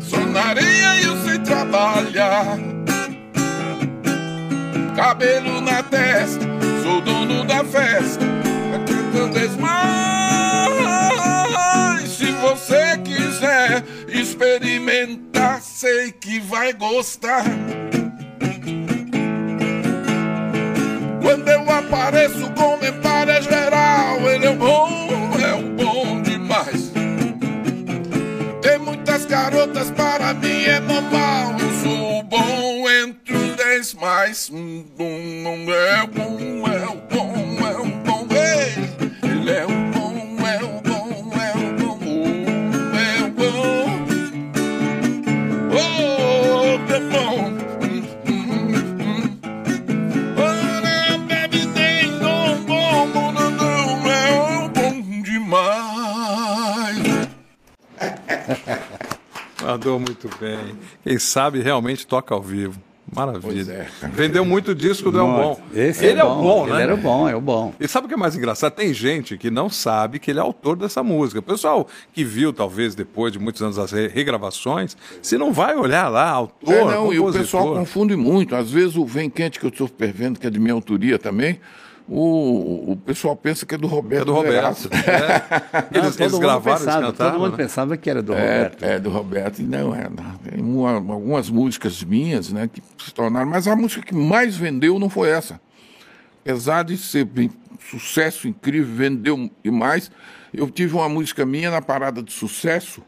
só 0.00 0.18
na 0.18 0.46
areia 0.46 1.02
eu 1.02 1.16
sei 1.24 1.38
trabalhar. 1.40 2.58
Cabelo 4.94 5.60
na 5.60 5.82
testa, 5.82 6.46
sou 6.82 7.00
dono 7.00 7.44
da 7.44 7.64
festa, 7.64 8.24
cantando 9.12 9.60
mais. 9.60 10.15
Quiser 13.36 13.84
experimentar, 14.08 15.60
sei 15.60 16.10
que 16.12 16.40
vai 16.40 16.72
gostar. 16.72 17.44
Quando 21.20 21.48
eu 21.48 21.70
apareço 21.70 22.50
com 22.52 22.78
memória 22.78 23.42
geral, 23.42 24.20
ele 24.30 24.46
é 24.46 24.54
bom, 24.54 24.88
é 25.34 25.82
bom 25.82 26.22
demais. 26.22 26.92
Tem 28.62 28.78
muitas 28.78 29.26
garotas, 29.26 29.90
para 29.90 30.32
mim 30.34 30.64
é 30.64 30.80
normal. 30.80 31.56
Eu 31.58 31.72
sou 31.82 32.22
bom 32.22 32.88
entre 32.88 33.36
os 33.36 33.56
dez 33.56 33.94
mais. 33.94 34.50
É 34.50 34.52
bom, 34.96 35.72
é 35.72 36.06
bom, 36.06 36.66
é 36.66 36.86
bom. 37.14 38.05
Mandou 59.76 60.00
muito 60.00 60.30
bem. 60.40 60.74
Quem 61.04 61.18
sabe 61.18 61.60
realmente 61.60 62.06
toca 62.06 62.34
ao 62.34 62.40
vivo. 62.40 62.80
Maravilha. 63.14 63.88
É, 64.02 64.08
Vendeu 64.08 64.44
muito 64.44 64.74
disco 64.74 65.12
do 65.12 65.18
Elbon. 65.18 65.60
Esse 65.72 66.06
ele 66.06 66.18
é, 66.18 66.24
bom, 66.24 66.28
é 66.28 66.32
o 66.32 66.42
bom, 66.42 66.66
né? 66.66 66.72
Ele 66.72 66.82
era 66.82 66.94
o 66.94 66.96
bom, 66.96 67.28
é 67.28 67.36
o 67.36 67.40
bom. 67.40 67.74
E 67.78 67.86
sabe 67.86 68.06
o 68.06 68.08
que 68.08 68.14
é 68.14 68.16
mais 68.16 68.34
engraçado? 68.34 68.72
Tem 68.72 68.92
gente 68.92 69.36
que 69.36 69.50
não 69.50 69.68
sabe 69.68 70.18
que 70.18 70.30
ele 70.30 70.40
é 70.40 70.42
autor 70.42 70.76
dessa 70.76 71.02
música. 71.02 71.38
O 71.38 71.42
pessoal 71.42 71.86
que 72.12 72.24
viu, 72.24 72.52
talvez, 72.52 72.94
depois 72.94 73.32
de 73.32 73.38
muitos 73.38 73.62
anos 73.62 73.78
as 73.78 73.92
regravações, 73.92 74.96
se 75.22 75.38
não 75.38 75.52
vai 75.52 75.76
olhar 75.76 76.08
lá, 76.08 76.28
autor. 76.28 76.74
É, 76.74 76.84
não, 76.84 77.12
e 77.12 77.20
o 77.20 77.30
pessoal 77.30 77.74
confunde 77.74 78.16
muito. 78.16 78.56
Às 78.56 78.70
vezes 78.70 78.96
o 78.96 79.04
Vem 79.04 79.30
Quente, 79.30 79.60
que 79.60 79.66
eu 79.66 79.70
estou 79.70 79.86
supervendo, 79.86 80.40
que 80.40 80.46
é 80.46 80.50
de 80.50 80.58
minha 80.58 80.74
autoria 80.74 81.18
também, 81.18 81.60
o, 82.08 82.92
o 82.92 82.96
pessoal 82.96 83.34
pensa 83.34 83.66
que 83.66 83.74
é 83.74 83.78
do 83.78 83.88
Roberto. 83.88 84.22
É 84.22 84.24
do 84.24 84.32
Roberto. 84.32 84.88
É. 85.06 85.98
Eles, 85.98 86.18
eles 86.18 86.38
gravaram, 86.38 86.78
pensava, 86.78 86.98
eles 86.98 87.10
cantaram, 87.10 87.32
Todo 87.32 87.40
mundo 87.40 87.50
né? 87.52 87.56
pensava 87.56 87.96
que 87.96 88.08
era 88.08 88.22
do 88.22 88.32
é, 88.32 88.36
Roberto. 88.36 88.82
É, 88.84 88.98
do 88.98 89.10
Roberto. 89.10 89.58
E 89.60 89.64
não 89.64 89.94
é. 89.94 90.08
Tem 90.48 90.60
uma, 90.60 90.92
algumas 90.94 91.50
músicas 91.50 92.02
minhas 92.04 92.52
né, 92.52 92.68
que 92.72 92.82
se 93.04 93.12
tornaram. 93.12 93.48
Mas 93.48 93.66
a 93.66 93.74
música 93.74 94.02
que 94.02 94.14
mais 94.14 94.56
vendeu 94.56 94.98
não 94.98 95.10
foi 95.10 95.30
essa. 95.30 95.60
Apesar 96.42 96.84
de 96.84 96.96
ser 96.96 97.24
bem, 97.24 97.50
sucesso 97.90 98.46
incrível, 98.46 98.94
vendeu 98.94 99.50
demais. 99.64 100.10
Eu 100.54 100.70
tive 100.70 100.94
uma 100.94 101.08
música 101.08 101.44
minha 101.44 101.70
na 101.70 101.82
parada 101.82 102.22
de 102.22 102.32
sucesso. 102.32 103.02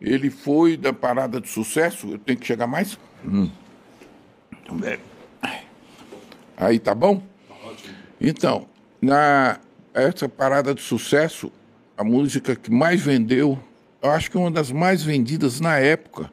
Ele 0.00 0.30
foi 0.30 0.76
da 0.76 0.92
parada 0.92 1.40
de 1.40 1.48
sucesso. 1.48 2.12
Eu 2.12 2.18
tenho 2.18 2.38
que 2.38 2.46
chegar 2.46 2.66
mais? 2.66 2.98
Hum. 3.24 3.50
Aí 6.56 6.78
tá 6.78 6.94
bom? 6.94 7.22
Então, 8.20 8.66
na 9.00 9.58
essa 9.94 10.28
parada 10.28 10.74
de 10.74 10.82
sucesso, 10.82 11.50
a 11.96 12.04
música 12.04 12.54
que 12.54 12.70
mais 12.70 13.00
vendeu, 13.00 13.58
eu 14.02 14.10
acho 14.10 14.30
que 14.30 14.36
uma 14.36 14.50
das 14.50 14.70
mais 14.70 15.02
vendidas 15.02 15.58
na 15.58 15.78
época, 15.78 16.30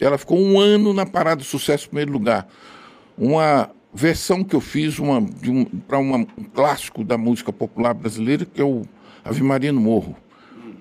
ela 0.00 0.18
ficou 0.18 0.36
um 0.36 0.58
ano 0.58 0.92
na 0.92 1.06
parada 1.06 1.42
de 1.42 1.46
sucesso 1.46 1.84
em 1.84 1.88
primeiro 1.88 2.12
lugar. 2.12 2.48
Uma 3.16 3.70
versão 3.94 4.42
que 4.42 4.56
eu 4.56 4.60
fiz 4.60 4.98
uma, 4.98 5.18
um, 5.18 5.64
para 5.64 5.98
um 5.98 6.24
clássico 6.52 7.04
da 7.04 7.16
música 7.16 7.52
popular 7.52 7.94
brasileira, 7.94 8.44
que 8.44 8.60
é 8.60 8.64
o 8.64 8.82
Ave 9.24 9.42
Maria 9.44 9.70
no 9.70 9.80
Morro. 9.80 10.16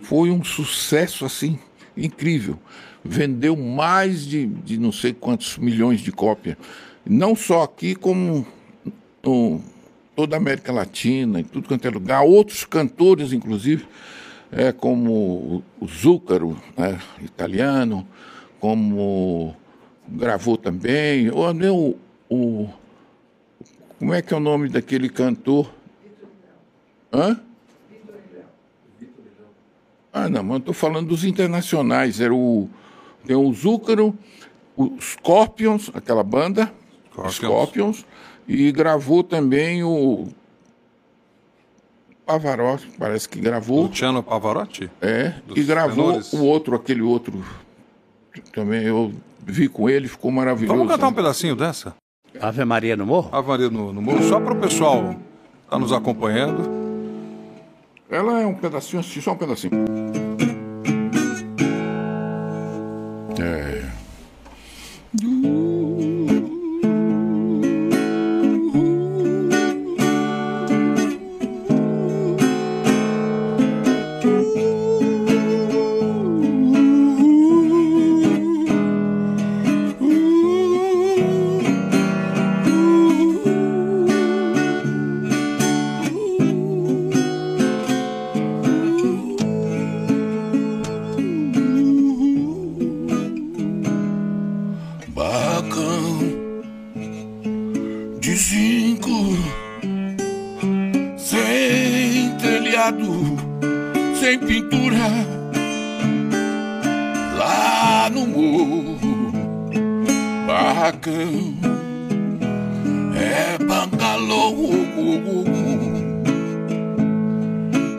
Foi 0.02 0.32
um 0.32 0.44
sucesso 0.44 1.24
assim 1.24 1.60
incrível. 1.96 2.58
Vendeu 3.04 3.56
mais 3.56 4.26
de, 4.26 4.48
de 4.48 4.80
não 4.80 4.92
sei 4.92 5.14
quantos 5.14 5.58
milhões 5.58 6.02
de 6.02 6.12
cópias. 6.12 6.56
Não 7.06 7.36
só 7.36 7.64
aqui, 7.64 7.94
como 7.94 8.46
no, 9.24 9.62
toda 10.22 10.36
a 10.36 10.38
América 10.38 10.72
Latina, 10.72 11.40
em 11.40 11.44
tudo 11.44 11.68
quanto 11.68 11.88
é 11.88 11.90
lugar, 11.90 12.22
outros 12.22 12.64
cantores, 12.64 13.34
inclusive, 13.34 13.88
é, 14.52 14.72
como 14.72 15.64
o 15.80 15.88
Zúcaro, 15.88 16.62
né, 16.78 17.02
italiano, 17.24 18.08
como 18.60 19.56
gravou 20.08 20.58
também, 20.58 21.32
ou 21.32 21.50
o, 21.50 22.00
o, 22.30 22.70
como 23.98 24.14
é 24.14 24.22
que 24.22 24.32
é 24.32 24.38
o 24.38 24.40
nome 24.40 24.70
daquele 24.70 25.10
cantor? 25.10 25.74
Hã? 27.12 27.42
Ah, 30.14 30.30
não, 30.30 30.44
mas 30.44 30.52
eu 30.52 30.58
estou 30.60 30.74
falando 30.76 31.08
dos 31.08 31.24
internacionais. 31.24 32.22
Era 32.22 32.34
o, 32.34 32.70
tem 33.26 33.36
o 33.36 33.52
Zúcaro, 33.54 34.16
os 34.78 35.14
Scorpions, 35.14 35.90
aquela 35.96 36.24
banda, 36.24 36.72
Scorpions, 37.12 37.36
Scorpions 37.36 38.06
e 38.52 38.72
gravou 38.72 39.24
também 39.24 39.82
o 39.82 40.28
Pavarotti, 42.26 42.88
parece 43.00 43.28
que 43.28 43.40
gravou. 43.40 43.88
Luciano 43.88 44.22
Pavarotti? 44.22 44.92
É, 45.02 45.34
e 45.56 45.64
gravou 45.64 46.08
tenores. 46.08 46.34
o 46.34 46.44
outro, 46.44 46.76
aquele 46.76 47.02
outro. 47.02 47.44
Também 48.54 48.84
eu 48.84 49.14
vi 49.46 49.70
com 49.70 49.90
ele, 49.90 50.08
ficou 50.08 50.32
maravilhoso. 50.32 50.78
Vamos 50.78 50.92
cantar 50.92 51.08
um 51.08 51.14
pedacinho 51.14 51.56
dessa? 51.56 51.96
Ave 52.40 52.64
Maria 52.66 52.98
no 52.98 53.06
Morro? 53.06 53.30
Ave 53.32 53.48
Maria 53.48 53.70
no, 53.70 53.94
no 53.94 54.02
Morro, 54.02 54.24
só 54.24 54.40
para 54.40 54.54
o 54.54 54.60
pessoal 54.60 55.12
estar 55.12 55.18
tá 55.70 55.80
nos 55.80 55.94
acompanhando. 55.94 56.70
Ela 58.10 58.42
é 58.42 58.46
um 58.46 58.56
pedacinho 58.56 59.00
assim, 59.00 59.22
só 59.22 59.32
um 59.32 59.38
pedacinho. 59.38 59.72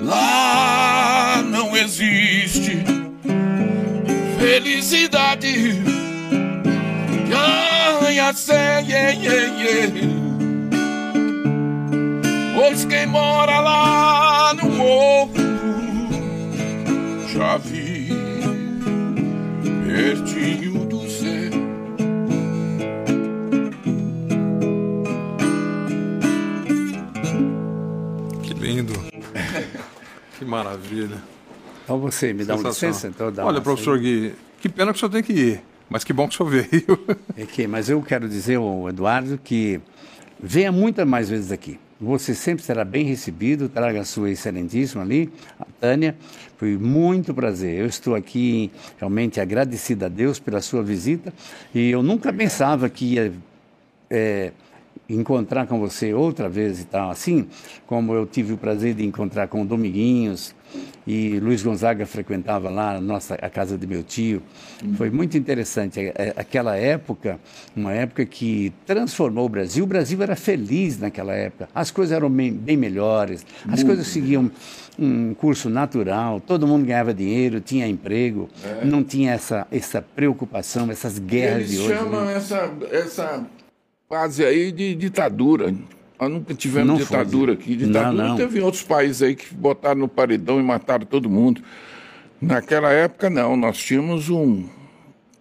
Lá 0.03 1.43
não 1.45 1.77
existe 1.77 2.85
felicidade 4.39 5.83
ganha 7.29 8.33
sem. 8.35 8.63
Pois 12.55 12.85
quem 12.85 13.07
mora 13.07 13.61
lá 13.61 14.55
no 14.55 14.71
morro 14.71 15.33
já 17.29 17.57
vi 17.59 18.02
maravilha. 30.53 31.17
Então 31.83 31.99
você 31.99 32.33
me 32.33 32.45
dá 32.45 32.55
uma 32.55 32.69
licença? 32.69 33.09
Então 33.09 33.33
dá 33.33 33.45
Olha, 33.45 33.61
professor 33.61 33.99
Gui, 33.99 34.35
que 34.61 34.69
pena 34.69 34.93
que 34.93 34.97
o 34.97 35.01
senhor 35.01 35.11
tem 35.11 35.23
que 35.23 35.33
ir, 35.33 35.63
mas 35.89 36.05
que 36.05 36.13
bom 36.13 36.29
que 36.29 36.35
o 36.35 36.37
senhor 36.37 36.51
veio. 36.51 37.07
É 37.37 37.47
que, 37.47 37.67
mas 37.67 37.89
eu 37.89 38.01
quero 38.03 38.29
dizer 38.29 38.57
ao 38.57 38.89
Eduardo 38.89 39.39
que 39.43 39.81
venha 40.39 40.71
muitas 40.71 41.07
mais 41.07 41.31
vezes 41.31 41.51
aqui. 41.51 41.79
Você 41.99 42.35
sempre 42.35 42.65
será 42.65 42.85
bem 42.85 43.05
recebido, 43.05 43.69
traga 43.69 44.01
a 44.01 44.05
sua 44.05 44.31
excelentíssima 44.31 45.03
ali, 45.03 45.33
a 45.59 45.65
Tânia. 45.81 46.17
Foi 46.57 46.77
muito 46.77 47.33
prazer. 47.33 47.79
Eu 47.79 47.87
estou 47.87 48.15
aqui 48.15 48.73
realmente 48.99 49.41
agradecido 49.41 50.05
a 50.05 50.09
Deus 50.09 50.39
pela 50.41 50.61
sua 50.61 50.83
visita 50.83 51.33
e 51.75 51.91
eu 51.91 52.03
nunca 52.03 52.33
pensava 52.33 52.91
que 52.91 53.15
ia 53.15 53.33
é, 54.11 54.53
encontrar 55.09 55.67
com 55.67 55.79
você 55.79 56.15
outra 56.15 56.49
vez 56.49 56.81
e 56.81 56.85
tal, 56.85 57.11
assim 57.11 57.47
como 57.87 58.15
eu 58.15 58.27
tive 58.27 58.53
o 58.53 58.57
prazer 58.57 58.95
de 58.95 59.05
encontrar 59.05 59.49
com 59.49 59.63
o 59.63 59.65
Dominguinhos 59.65 60.55
e 61.07 61.41
Luiz 61.41 61.63
Gonzaga 61.63 62.07
frequentava 62.07 62.71
lá 62.71 62.97
a 62.97 63.01
nossa 63.01 63.35
a 63.35 63.51
casa 63.51 63.77
de 63.77 63.87
meu 63.87 64.03
tio. 64.03 64.43
Foi 64.97 65.11
muito 65.11 65.37
interessante 65.37 65.99
é, 65.99 66.13
é, 66.15 66.35
aquela 66.37 66.77
época, 66.77 67.41
uma 67.75 67.93
época 67.93 68.25
que 68.25 68.73
transformou 68.87 69.47
o 69.47 69.49
Brasil. 69.49 69.85
O 69.85 69.87
Brasil 69.87 70.23
era 70.23 70.37
feliz 70.37 70.99
naquela 70.99 71.33
época. 71.35 71.69
As 71.75 71.91
coisas 71.91 72.17
eram 72.17 72.31
bem, 72.31 72.53
bem 72.53 72.77
melhores. 72.77 73.45
As 73.65 73.83
muito. 73.83 73.87
coisas 73.87 74.07
seguiam 74.07 74.51
um 74.99 75.35
curso 75.35 75.69
natural. 75.69 76.41
Todo 76.41 76.67
mundo 76.67 76.87
ganhava 76.87 77.13
dinheiro, 77.13 77.61
tinha 77.61 77.87
emprego, 77.87 78.49
é. 78.65 78.85
não 78.85 79.03
tinha 79.03 79.33
essa 79.33 79.67
essa 79.73 80.01
preocupação, 80.01 80.91
essas 80.91 81.19
guerras 81.19 81.63
Eles 81.63 81.71
de 81.71 81.79
hoje. 81.79 81.91
Eles 81.91 81.99
chamam 81.99 82.25
né? 82.27 82.37
essa 82.37 82.71
essa 82.93 83.47
fase 84.13 84.45
aí 84.45 84.71
de 84.71 84.95
ditadura. 84.95 85.75
Nós 86.21 86.31
nunca 86.31 86.53
tivemos 86.53 86.87
não 86.87 86.97
ditadura 86.99 87.55
foi. 87.55 87.63
aqui. 87.63 87.77
Ditadura 87.77 88.13
não, 88.13 88.29
não. 88.29 88.37
teve 88.37 88.59
em 88.59 88.63
outros 88.63 88.83
países 88.83 89.23
aí 89.23 89.35
que 89.35 89.55
botaram 89.55 90.01
no 90.01 90.09
paredão 90.09 90.61
e 90.61 90.63
mataram 90.63 91.07
todo 91.07 91.31
mundo. 91.31 91.63
Naquela 92.39 92.93
época, 92.93 93.31
não. 93.31 93.57
Nós 93.57 93.79
tínhamos 93.79 94.29
um 94.29 94.69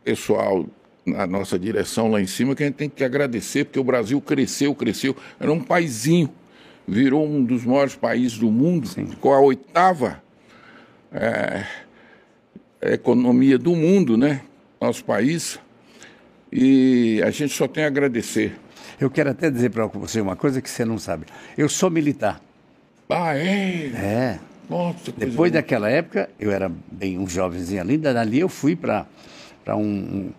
pessoal 0.05 0.65
na 1.05 1.27
nossa 1.27 1.59
direção 1.59 2.09
lá 2.09 2.21
em 2.21 2.27
cima 2.27 2.55
que 2.55 2.63
a 2.63 2.65
gente 2.67 2.75
tem 2.75 2.89
que 2.89 3.03
agradecer, 3.03 3.65
porque 3.65 3.77
o 3.77 3.83
Brasil 3.83 4.21
cresceu, 4.21 4.73
cresceu. 4.73 5.17
Era 5.37 5.51
um 5.51 5.59
paizinho. 5.59 6.29
Virou 6.87 7.27
um 7.27 7.43
dos 7.43 7.65
maiores 7.65 7.95
países 7.95 8.37
do 8.37 8.49
mundo, 8.49 8.87
Sim. 8.87 9.05
com 9.19 9.33
a 9.33 9.39
oitava 9.41 10.23
é, 11.11 11.65
economia 12.81 13.57
do 13.57 13.75
mundo, 13.75 14.17
né? 14.17 14.43
Nosso 14.79 15.03
país. 15.03 15.59
E 16.49 17.21
a 17.21 17.31
gente 17.31 17.53
só 17.53 17.67
tem 17.67 17.83
a 17.83 17.87
agradecer. 17.87 18.60
Eu 19.01 19.09
quero 19.09 19.31
até 19.31 19.49
dizer 19.49 19.71
para 19.71 19.87
você 19.87 20.21
uma 20.21 20.35
coisa 20.35 20.61
que 20.61 20.69
você 20.69 20.85
não 20.85 20.99
sabe. 20.99 21.25
Eu 21.57 21.67
sou 21.67 21.89
militar. 21.89 22.39
Ah, 23.09 23.35
é? 23.35 23.87
É. 23.87 24.39
Nossa, 24.69 25.11
Depois 25.11 25.51
daquela 25.51 25.89
época, 25.89 26.29
eu 26.39 26.51
era 26.51 26.71
bem 26.91 27.17
um 27.17 27.27
jovenzinho 27.27 27.81
ali, 27.81 27.97
dali 27.97 28.39
eu 28.39 28.47
fui 28.47 28.75
para 28.75 29.05
um, 29.69 30.29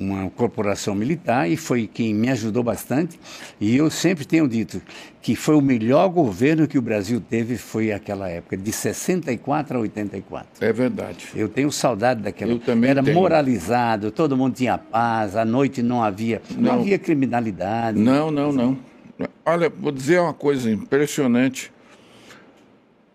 uma 0.00 0.30
corporação 0.30 0.94
militar 0.94 1.48
e 1.48 1.56
foi 1.58 1.86
quem 1.86 2.14
me 2.14 2.30
ajudou 2.30 2.62
bastante. 2.62 3.20
E 3.60 3.76
eu 3.76 3.90
sempre 3.90 4.24
tenho 4.24 4.48
dito 4.48 4.80
que 5.20 5.36
foi 5.36 5.54
o 5.54 5.60
melhor 5.60 6.08
governo 6.08 6.66
que 6.66 6.78
o 6.78 6.82
Brasil 6.82 7.20
teve 7.20 7.58
foi 7.58 7.92
aquela 7.92 8.26
época, 8.26 8.56
de 8.56 8.72
64 8.72 9.76
a 9.76 9.80
84. 9.82 10.64
É 10.64 10.72
verdade. 10.72 11.26
Eu 11.36 11.50
tenho 11.50 11.70
saudade 11.70 12.22
daquela. 12.22 12.52
Eu 12.52 12.58
também 12.58 12.90
Era 12.90 13.02
tenho. 13.02 13.14
moralizado, 13.14 14.10
todo 14.10 14.34
mundo 14.36 14.54
tinha 14.54 14.78
paz, 14.78 15.36
à 15.36 15.44
noite 15.44 15.82
não 15.82 16.02
havia, 16.02 16.40
não, 16.56 16.62
não 16.62 16.80
havia 16.80 16.98
criminalidade. 16.98 17.98
Não, 17.98 18.30
não, 18.30 18.50
não. 18.50 18.78
Olha, 19.44 19.68
vou 19.68 19.92
dizer 19.92 20.18
uma 20.18 20.32
coisa 20.32 20.70
impressionante. 20.70 21.70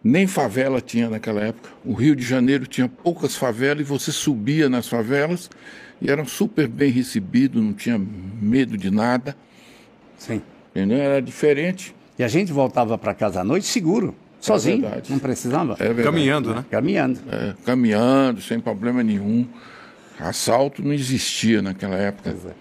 Nem 0.04 0.28
favela 0.28 0.80
tinha 0.80 1.10
naquela 1.10 1.42
época. 1.42 1.72
O 1.84 1.94
Rio 1.94 2.16
de 2.16 2.22
Janeiro 2.24 2.68
tinha 2.68 2.88
poucas 2.88 3.36
favelas 3.36 3.80
e 3.80 3.84
você 3.84 4.12
subia 4.12 4.70
nas 4.70 4.88
favelas 4.88 5.50
e 6.02 6.10
eram 6.10 6.26
super 6.26 6.68
bem 6.68 6.92
recebidos, 6.92 7.62
não 7.62 7.74
tinha 7.74 7.98
medo 7.98 8.78
de 8.78 8.92
nada. 8.92 9.36
Sim. 10.18 10.42
Entendeu? 10.72 10.98
Era 10.98 11.22
diferente. 11.22 11.96
E 12.18 12.24
a 12.24 12.28
gente 12.28 12.52
voltava 12.52 12.98
para 12.98 13.14
casa 13.14 13.42
à 13.42 13.44
noite 13.44 13.66
seguro, 13.66 14.16
sozinho, 14.40 14.86
é 14.86 15.02
não 15.10 15.20
precisava. 15.20 15.76
É 15.80 15.94
caminhando, 16.02 16.56
né? 16.56 16.66
Caminhando. 16.70 17.20
É, 17.30 17.54
caminhando, 17.66 18.42
sem 18.42 18.60
problema 18.60 19.04
nenhum. 19.04 19.48
Assalto 20.20 20.82
não 20.82 20.94
existia 20.94 21.62
naquela 21.62 21.96
época. 21.96 22.30
É. 22.30 22.54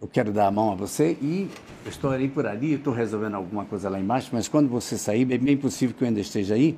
Eu 0.00 0.08
quero 0.08 0.30
dar 0.30 0.46
a 0.46 0.50
mão 0.50 0.72
a 0.72 0.74
você 0.74 1.16
e 1.22 1.48
estou 1.86 2.10
ali 2.10 2.28
por 2.28 2.46
ali, 2.46 2.74
estou 2.74 2.92
resolvendo 2.92 3.34
alguma 3.34 3.64
coisa 3.64 3.88
lá 3.88 3.98
embaixo, 3.98 4.28
mas 4.30 4.46
quando 4.46 4.68
você 4.68 4.98
sair, 4.98 5.22
é 5.32 5.38
bem 5.38 5.56
possível 5.56 5.96
que 5.96 6.04
eu 6.04 6.08
ainda 6.08 6.20
esteja 6.20 6.54
aí. 6.54 6.76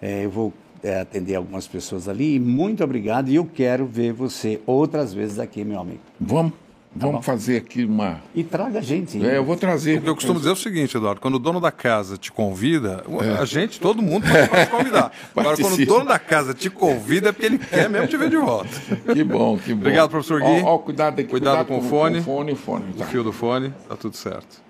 É, 0.00 0.24
eu 0.24 0.30
vou 0.30 0.52
é, 0.82 1.00
atender 1.00 1.36
algumas 1.36 1.66
pessoas 1.66 2.08
ali. 2.08 2.36
E 2.36 2.40
muito 2.40 2.82
obrigado. 2.82 3.28
E 3.28 3.36
eu 3.36 3.48
quero 3.52 3.86
ver 3.86 4.12
você 4.12 4.60
outras 4.66 5.14
vezes 5.14 5.38
aqui, 5.38 5.64
meu 5.64 5.80
amigo. 5.80 6.00
Vamos. 6.20 6.52
Tá 6.92 7.06
Vamos 7.06 7.16
bom. 7.16 7.22
fazer 7.22 7.56
aqui 7.56 7.86
uma. 7.86 8.20
E 8.34 8.44
traga 8.44 8.82
gente. 8.82 9.24
É, 9.24 9.38
eu 9.38 9.44
vou 9.44 9.56
trazer. 9.56 9.98
O 9.98 10.02
que 10.02 10.08
eu 10.10 10.14
costumo 10.14 10.38
dizer 10.38 10.50
é 10.50 10.52
o 10.52 10.56
seguinte, 10.56 10.94
Eduardo: 10.94 11.22
quando 11.22 11.36
o 11.36 11.38
dono 11.38 11.58
da 11.58 11.72
casa 11.72 12.18
te 12.18 12.30
convida, 12.30 13.02
é. 13.22 13.40
a 13.40 13.46
gente, 13.46 13.80
todo 13.80 14.02
mundo 14.02 14.26
pode 14.28 14.66
te 14.66 14.70
convidar. 14.70 15.10
Agora, 15.34 15.56
quando 15.56 15.72
o 15.72 15.86
dono 15.86 16.04
da 16.04 16.18
casa 16.18 16.52
te 16.52 16.68
convida, 16.68 17.30
é 17.30 17.32
porque 17.32 17.46
ele 17.46 17.58
quer 17.58 17.88
mesmo 17.88 18.08
te 18.08 18.16
ver 18.18 18.28
de 18.28 18.36
volta. 18.36 18.68
Que 19.10 19.24
bom, 19.24 19.56
que 19.56 19.72
bom. 19.72 19.80
Obrigado, 19.80 20.10
professor 20.10 20.42
Gui. 20.42 20.62
Ó, 20.64 20.74
ó 20.74 20.78
cuidado 20.78 21.18
aqui. 21.18 21.30
Cuidado, 21.30 21.64
cuidado 21.64 21.66
com, 21.68 21.80
com, 21.80 21.86
o 21.86 21.88
fone. 21.88 22.14
Com 22.16 22.20
o 22.20 22.24
fone, 22.36 22.54
fone. 22.54 22.92
Tá. 22.92 23.04
O 23.04 23.08
fio 23.08 23.24
do 23.24 23.32
fone, 23.32 23.72
tá 23.88 23.96
tudo 23.96 24.14
certo. 24.14 24.60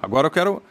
Agora 0.00 0.28
eu 0.28 0.30
quero 0.30 0.62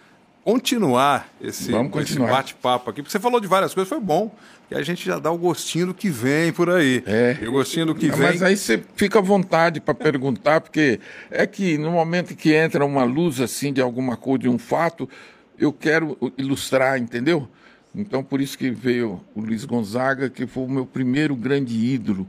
continuar 0.44 1.30
esse, 1.40 1.72
esse 1.74 2.20
bate-papo 2.20 2.90
aqui, 2.90 3.02
porque 3.02 3.12
você 3.12 3.20
falou 3.20 3.40
de 3.40 3.48
várias 3.48 3.74
coisas, 3.74 3.88
foi 3.90 4.00
bom. 4.00 4.36
E 4.70 4.76
a 4.76 4.82
gente 4.82 5.06
já 5.06 5.20
dá 5.20 5.30
o 5.30 5.38
gostinho 5.38 5.88
do 5.88 5.94
que 5.94 6.10
vem 6.10 6.54
por 6.54 6.70
aí. 6.70 7.04
É. 7.06 7.38
E 7.42 7.48
o 7.48 7.52
gostinho 7.52 7.88
do 7.88 7.96
que 7.96 8.08
Não, 8.08 8.18
vem. 8.18 8.28
Mas 8.28 8.42
aí 8.42 8.56
você 8.56 8.82
fica 8.96 9.20
à 9.20 9.22
vontade 9.22 9.82
para 9.82 9.94
perguntar, 9.94 10.62
porque 10.62 11.00
é 11.30 11.46
que 11.46 11.78
no 11.78 11.92
momento 11.92 12.34
que 12.36 12.54
entra 12.54 12.86
uma 12.86 13.04
luz 13.04 13.42
assim 13.42 13.74
de 13.74 13.82
alguma 13.82 14.16
coisa, 14.16 14.40
de 14.40 14.50
um 14.50 14.58
fato, 14.58 15.10
eu 15.60 15.74
quero 15.74 16.18
ilustrar, 16.38 16.98
entendeu? 16.98 17.48
Então 17.94 18.24
por 18.24 18.40
isso 18.40 18.58
que 18.58 18.72
veio 18.72 19.20
o 19.36 19.42
Luiz 19.42 19.66
Gonzaga, 19.66 20.30
que 20.30 20.48
foi 20.48 20.64
o 20.64 20.70
meu 20.70 20.86
primeiro 20.86 21.36
grande 21.36 21.76
ídolo. 21.76 22.26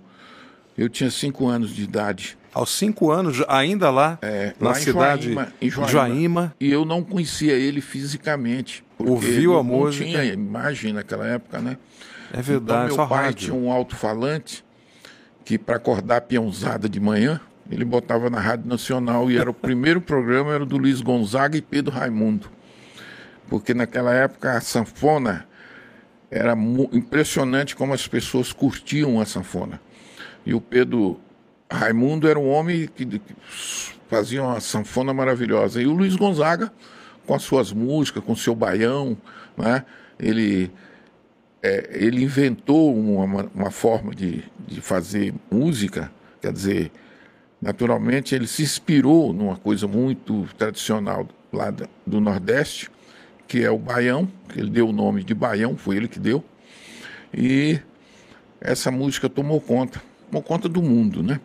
Eu 0.77 0.89
tinha 0.89 1.11
cinco 1.11 1.47
anos 1.49 1.71
de 1.75 1.83
idade. 1.83 2.39
Aos 2.53 2.71
cinco 2.71 3.11
anos, 3.11 3.43
ainda 3.49 3.91
lá, 3.91 4.19
é, 4.21 4.55
na 4.61 4.69
lá 4.69 4.75
cidade 4.75 5.31
em 5.31 5.33
Joaíma, 5.33 5.53
em 5.61 5.71
Joaíma, 5.71 5.91
Joaíma, 5.91 6.55
E 6.61 6.71
eu 6.71 6.85
não 6.85 7.03
conhecia 7.03 7.55
ele 7.55 7.81
fisicamente. 7.81 8.85
Ouviu 8.99 9.57
a 9.57 9.63
música? 9.63 10.05
Não 10.05 10.11
tinha 10.13 10.25
imagem 10.25 10.93
naquela 10.93 11.27
época, 11.27 11.61
né? 11.61 11.79
É 12.33 12.43
verdade, 12.43 12.93
então, 12.93 12.97
meu 12.99 13.09
pai 13.09 13.25
rádio. 13.27 13.41
tinha 13.41 13.55
um 13.55 13.71
alto-falante 13.71 14.65
que 15.45 15.59
para 15.59 15.77
acordar 15.77 16.19
a 16.19 16.21
peãozada 16.21 16.89
de 16.89 17.01
manhã, 17.01 17.41
ele 17.71 17.85
botava 17.85 18.29
na 18.29 18.39
Rádio 18.39 18.69
Nacional 18.69 19.31
e 19.31 19.39
era 19.39 19.51
o 19.51 19.55
primeiro 19.55 20.01
programa 20.03 20.53
era 20.53 20.65
do 20.65 20.77
Luiz 20.77 21.01
Gonzaga 21.01 21.57
e 21.57 21.63
Pedro 21.63 21.95
Raimundo. 21.95 22.51
Porque 23.49 23.75
naquela 23.75 24.13
época 24.15 24.57
a 24.57 24.61
sanfona 24.61 25.47
era 26.31 26.55
impressionante 26.93 27.77
como 27.77 27.93
as 27.93 28.07
pessoas 28.07 28.53
curtiam 28.53 29.21
a 29.21 29.27
sanfona. 29.27 29.81
E 30.45 30.55
o 30.55 30.61
Pedro 30.61 31.21
Raimundo 31.71 32.29
era 32.29 32.39
um 32.39 32.49
homem 32.49 32.89
que, 32.95 33.07
que 33.07 33.35
fazia 34.09 34.43
uma 34.43 34.61
sanfona 34.61 35.15
maravilhosa. 35.15 35.81
E 35.81 35.87
o 35.87 35.93
Luiz 35.93 36.17
Gonzaga, 36.17 36.73
com 37.27 37.35
as 37.35 37.43
suas 37.43 37.73
músicas, 37.73 38.23
com 38.25 38.33
o 38.33 38.37
seu 38.37 38.55
baião, 38.55 39.17
né? 39.57 39.85
ele 40.19 40.71
é, 41.63 41.91
ele 41.93 42.25
inventou 42.25 42.95
uma, 42.95 43.49
uma 43.55 43.71
forma 43.71 44.15
de, 44.15 44.43
de 44.67 44.81
fazer 44.81 45.33
música, 45.51 46.11
quer 46.41 46.53
dizer, 46.53 46.91
naturalmente 47.61 48.35
ele 48.35 48.49
se 48.49 48.63
inspirou 48.63 49.33
numa 49.33 49.57
coisa 49.57 49.87
muito 49.87 50.49
tradicional 50.59 51.29
lá 51.53 51.73
do 52.05 52.21
Nordeste, 52.21 52.91
que 53.47 53.63
é 53.63 53.71
o 53.71 53.79
Baião, 53.79 54.29
que 54.49 54.59
ele 54.59 54.71
deu 54.71 54.89
o 54.89 54.93
nome 54.93 55.23
de 55.23 55.35
Baião, 55.35 55.77
foi 55.77 55.97
ele 55.97 56.09
que 56.09 56.19
deu. 56.19 56.43
E 57.33 57.79
essa 58.61 58.91
música 58.91 59.29
tomou 59.29 59.61
conta, 59.61 60.03
tomou 60.33 60.43
conta 60.43 60.67
do 60.67 60.83
mundo, 60.83 61.23
né? 61.23 61.39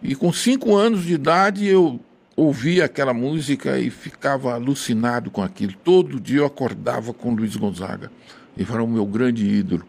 E 0.00 0.14
com 0.14 0.32
cinco 0.32 0.76
anos 0.76 1.04
de 1.04 1.14
idade 1.14 1.66
eu 1.66 1.98
ouvia 2.36 2.84
aquela 2.84 3.12
música 3.12 3.78
e 3.78 3.90
ficava 3.90 4.54
alucinado 4.54 5.30
com 5.30 5.42
aquilo. 5.42 5.72
Todo 5.82 6.20
dia 6.20 6.38
eu 6.38 6.46
acordava 6.46 7.12
com 7.12 7.34
Luiz 7.34 7.56
Gonzaga. 7.56 8.12
Ele 8.56 8.68
era 8.70 8.84
o 8.84 8.88
meu 8.88 9.04
grande 9.04 9.44
ídolo. 9.44 9.84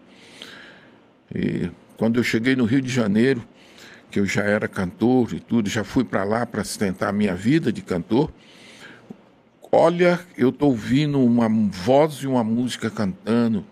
E 1.33 1.69
quando 1.97 2.19
eu 2.19 2.23
cheguei 2.23 2.55
no 2.55 2.65
Rio 2.65 2.81
de 2.81 2.89
Janeiro, 2.89 3.43
que 4.09 4.19
eu 4.19 4.25
já 4.25 4.41
era 4.43 4.67
cantor 4.67 5.33
e 5.33 5.39
tudo, 5.39 5.69
já 5.69 5.83
fui 5.83 6.03
para 6.03 6.23
lá 6.23 6.45
para 6.45 6.63
sustentar 6.63 7.09
a 7.09 7.13
minha 7.13 7.35
vida 7.35 7.71
de 7.71 7.81
cantor. 7.81 8.31
Olha, 9.71 10.19
eu 10.38 10.51
tô 10.51 10.67
ouvindo 10.67 11.19
uma 11.19 11.49
voz 11.49 12.15
e 12.15 12.27
uma 12.27 12.43
música 12.43 12.89
cantando. 12.89 13.65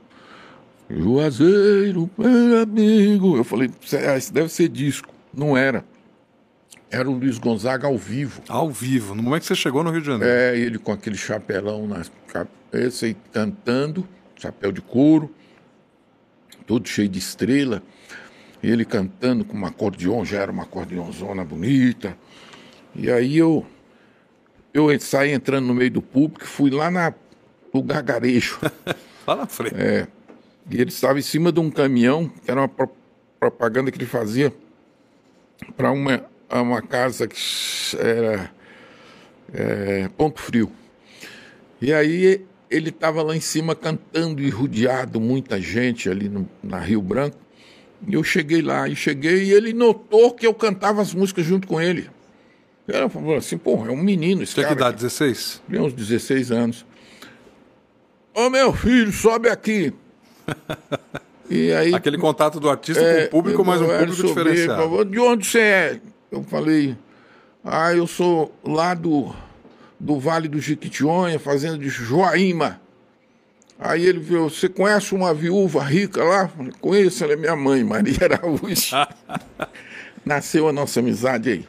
Juazeiro, 0.89 2.09
meu 2.17 2.61
amigo. 2.61 3.37
Eu 3.37 3.43
falei, 3.43 3.69
isso 4.17 4.33
deve 4.33 4.49
ser 4.49 4.69
disco. 4.69 5.09
Não 5.33 5.57
era. 5.57 5.85
Era 6.91 7.09
o 7.09 7.13
Luiz 7.13 7.39
Gonzaga 7.39 7.87
ao 7.87 7.97
vivo. 7.97 8.41
Ao 8.47 8.69
vivo, 8.69 9.15
no 9.15 9.23
momento 9.23 9.41
que 9.41 9.47
você 9.47 9.55
chegou 9.55 9.83
no 9.83 9.89
Rio 9.89 10.01
de 10.01 10.07
Janeiro. 10.07 10.31
É, 10.31 10.57
ele 10.57 10.77
com 10.77 10.91
aquele 10.91 11.17
chapelão 11.17 11.87
na 11.87 12.03
cabeça 12.27 13.07
e 13.07 13.15
cantando, 13.31 14.07
chapéu 14.35 14.71
de 14.71 14.79
couro, 14.79 15.33
todo 16.67 16.87
cheio 16.87 17.09
de 17.09 17.17
estrela. 17.17 17.81
Ele 18.61 18.85
cantando 18.85 19.43
com 19.43 19.57
um 19.57 19.65
acordeon, 19.65 20.23
já 20.23 20.39
era 20.39 20.51
uma 20.51 20.63
acordeonzona 20.63 21.43
bonita. 21.43 22.15
E 22.95 23.09
aí 23.09 23.37
eu 23.37 23.65
eu 24.73 24.87
saí 24.99 25.31
entrando 25.31 25.67
no 25.67 25.73
meio 25.73 25.91
do 25.91 26.01
público, 26.01 26.45
fui 26.45 26.69
lá 26.69 26.89
na, 26.89 27.13
no 27.73 27.81
gargarejo. 27.81 28.59
lá 29.25 29.35
na 29.35 29.45
frente. 29.45 29.75
É. 29.75 30.07
E 30.69 30.79
ele 30.79 30.89
estava 30.89 31.19
em 31.19 31.21
cima 31.21 31.51
de 31.51 31.59
um 31.59 31.69
caminhão, 31.69 32.29
que 32.29 32.49
era 32.49 32.61
uma 32.61 32.89
propaganda 33.39 33.91
que 33.91 33.97
ele 33.97 34.05
fazia 34.05 34.53
para 35.75 35.91
uma, 35.91 36.23
uma 36.49 36.81
casa 36.81 37.27
que 37.27 37.37
era 37.97 38.51
é, 39.53 40.09
Ponto 40.17 40.39
Frio. 40.39 40.71
E 41.81 41.93
aí 41.93 42.45
ele 42.69 42.89
estava 42.89 43.21
lá 43.21 43.35
em 43.35 43.41
cima 43.41 43.75
cantando 43.75 44.41
e 44.41 44.49
rodeado, 44.49 45.19
muita 45.19 45.61
gente 45.61 46.09
ali 46.09 46.29
no, 46.29 46.49
na 46.63 46.79
Rio 46.79 47.01
Branco. 47.01 47.37
E 48.07 48.13
eu 48.13 48.23
cheguei 48.23 48.61
lá, 48.61 48.87
e 48.87 48.95
cheguei, 48.95 49.45
e 49.45 49.51
ele 49.51 49.73
notou 49.73 50.33
que 50.33 50.45
eu 50.45 50.53
cantava 50.53 51.01
as 51.01 51.13
músicas 51.13 51.45
junto 51.45 51.67
com 51.67 51.79
ele. 51.79 52.09
Ela 52.87 53.09
falou 53.09 53.35
assim, 53.35 53.57
pô, 53.57 53.85
é 53.85 53.91
um 53.91 54.01
menino 54.01 54.43
esse 54.43 54.53
Tinha 54.53 54.65
cara. 54.65 54.75
que 54.75 54.81
idade, 54.81 54.95
16? 54.97 55.61
Tinha 55.69 55.81
uns 55.81 55.93
16 55.93 56.51
anos. 56.51 56.85
Ô 58.33 58.49
meu 58.49 58.73
filho, 58.73 59.11
sobe 59.11 59.47
aqui. 59.47 59.93
E 61.49 61.71
aí, 61.73 61.93
Aquele 61.93 62.17
contato 62.17 62.59
do 62.59 62.69
artista 62.69 63.01
é, 63.01 63.21
com 63.21 63.25
o 63.27 63.29
público, 63.41 63.65
mas 63.65 63.81
um 63.81 63.87
público 63.87 64.27
diferenciado. 64.27 64.81
Falou, 64.81 65.03
de 65.05 65.19
onde 65.19 65.45
você 65.45 65.59
é? 65.59 65.99
Eu 66.31 66.43
falei, 66.43 66.97
ah, 67.63 67.93
eu 67.93 68.07
sou 68.07 68.53
lá 68.63 68.93
do, 68.93 69.33
do 69.99 70.19
Vale 70.19 70.47
do 70.47 70.59
Jequitinhonha, 70.59 71.39
fazenda 71.39 71.77
de 71.77 71.89
Joaíma. 71.89 72.81
Aí 73.79 74.05
ele 74.05 74.19
viu, 74.19 74.49
você 74.49 74.69
conhece 74.69 75.13
uma 75.13 75.33
viúva 75.33 75.83
rica 75.83 76.23
lá? 76.23 76.47
Falei, 76.47 76.71
Conheço, 76.79 77.23
ela 77.23 77.33
é 77.33 77.35
minha 77.35 77.55
mãe, 77.55 77.83
Maria 77.83 78.17
Araújo. 78.23 78.95
Nasceu 80.25 80.67
a 80.69 80.73
nossa 80.73 80.99
amizade 80.99 81.49
aí. 81.49 81.65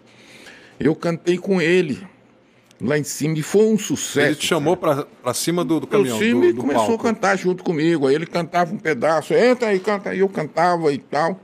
Eu 0.78 0.94
cantei 0.94 1.38
com 1.38 1.60
ele 1.60 2.06
lá 2.84 2.98
em 2.98 3.04
cima 3.04 3.38
e 3.38 3.42
foi 3.42 3.66
um 3.66 3.78
sucesso. 3.78 4.26
Ele 4.26 4.34
te 4.34 4.46
chamou 4.46 4.76
para 4.76 5.06
cima 5.32 5.64
do, 5.64 5.80
do 5.80 5.86
caminhão, 5.86 6.18
do, 6.18 6.40
do 6.40 6.44
e 6.44 6.54
começou 6.54 6.86
palco. 6.88 7.06
a 7.06 7.12
cantar 7.12 7.36
junto 7.36 7.64
comigo. 7.64 8.06
Aí 8.06 8.14
ele 8.14 8.26
cantava 8.26 8.74
um 8.74 8.78
pedaço, 8.78 9.32
entra 9.32 9.68
aí, 9.68 9.80
canta 9.80 10.10
aí, 10.10 10.18
eu 10.18 10.28
cantava 10.28 10.92
e 10.92 10.98
tal. 10.98 11.40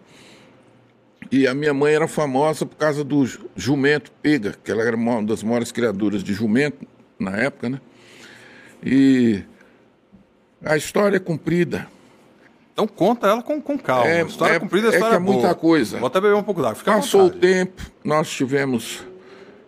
E 1.32 1.46
a 1.46 1.54
minha 1.54 1.72
mãe 1.72 1.94
era 1.94 2.06
famosa 2.06 2.66
por 2.66 2.76
causa 2.76 3.02
do 3.02 3.24
jumento 3.56 4.12
pega, 4.20 4.54
que 4.62 4.70
ela 4.70 4.82
era 4.82 4.96
uma 4.96 5.22
das 5.22 5.42
maiores 5.42 5.72
criadoras 5.72 6.22
de 6.22 6.34
jumento 6.34 6.86
na 7.18 7.36
época, 7.36 7.70
né? 7.70 7.80
E 8.84 9.42
a 10.64 10.76
história 10.76 11.16
é 11.16 11.20
comprida. 11.20 11.86
Então 12.72 12.86
conta 12.86 13.28
ela 13.28 13.42
com, 13.42 13.60
com 13.60 13.78
calma. 13.78 14.08
É, 14.08 14.22
história 14.22 14.54
é, 14.54 14.58
comprida, 14.58 14.88
a 14.88 14.90
história 14.90 15.14
é 15.14 15.16
que 15.16 15.22
é 15.22 15.24
boa. 15.24 15.38
muita 15.38 15.54
coisa. 15.54 15.98
Vou 15.98 16.06
até 16.08 16.20
beber 16.20 16.34
um 16.34 16.42
pouco 16.42 16.60
d'água. 16.60 16.82
Passou 16.82 17.26
o 17.26 17.30
tempo, 17.30 17.80
nós 18.02 18.28
tivemos 18.28 19.04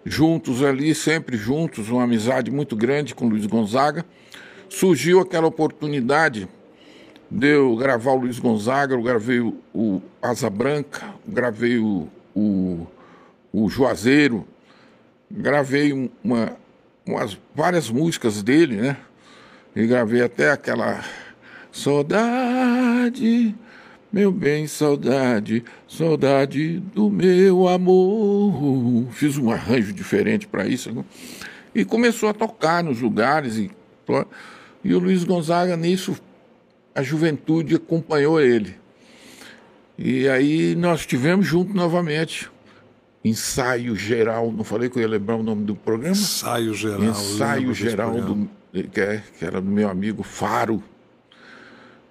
juntos 0.05 0.63
ali, 0.63 0.95
sempre 0.95 1.37
juntos, 1.37 1.89
uma 1.89 2.05
amizade 2.05 2.51
muito 2.51 2.75
grande 2.77 3.15
com 3.15 3.29
Luiz 3.29 3.47
Gonzaga. 3.47 4.05
Surgiu 4.69 5.21
aquela 5.21 5.47
oportunidade 5.47 6.49
de 7.31 7.47
eu 7.47 7.77
gravar 7.77 8.13
o 8.13 8.21
Luiz 8.21 8.39
Gonzaga, 8.39 8.95
eu 8.95 9.03
gravei 9.03 9.41
o, 9.41 9.57
o 9.75 10.03
Asa 10.21 10.51
Branca, 10.51 11.15
gravei 11.27 11.79
o, 11.79 12.09
o, 12.35 12.87
o 13.53 13.69
Juazeiro, 13.69 14.47
gravei 15.31 16.11
uma, 16.23 16.57
umas, 17.07 17.39
várias 17.55 17.89
músicas 17.89 18.43
dele, 18.43 18.77
né? 18.77 18.97
E 19.75 19.87
gravei 19.87 20.23
até 20.23 20.51
aquela 20.51 21.03
Saudade 21.73 23.55
meu 24.13 24.31
bem, 24.31 24.67
saudade, 24.67 25.65
saudade 25.89 26.79
do 26.79 27.09
meu 27.09 27.67
amor. 27.67 29.07
Fiz 29.13 29.39
um 29.39 29.51
arranjo 29.51 29.93
diferente 29.93 30.47
para 30.47 30.67
isso. 30.67 30.93
Né? 30.93 31.03
E 31.75 31.83
começou 31.83 32.29
a 32.29 32.35
tocar 32.35 32.85
nos 32.85 33.01
lugares. 33.01 33.57
E, 33.57 33.71
e 34.85 34.95
o 34.95 34.99
Luiz 34.99 35.25
Gonzaga, 35.25 35.79
nisso, 35.79 36.15
a 36.95 37.03
juventude 37.03 37.77
acompanhou 37.77 38.39
ele. 38.39 38.77
E 39.97 40.29
aí 40.29 40.75
nós 40.75 41.07
tivemos 41.07 41.47
junto 41.47 41.73
novamente. 41.73 42.51
Ensaio 43.25 43.97
geral, 43.97 44.53
não 44.53 44.65
falei 44.65 44.91
que 44.91 44.99
eu 44.99 45.03
ia 45.03 45.09
lembrar 45.09 45.37
o 45.37 45.43
nome 45.43 45.65
do 45.65 45.75
programa? 45.75 46.17
Ensaio 46.17 46.75
geral. 46.75 47.03
Ensaio 47.03 47.73
geral, 47.73 48.21
do, 48.21 48.51
que, 48.91 49.01
é, 49.01 49.23
que 49.39 49.45
era 49.45 49.59
do 49.59 49.71
meu 49.71 49.89
amigo 49.89 50.23
Faro 50.23 50.83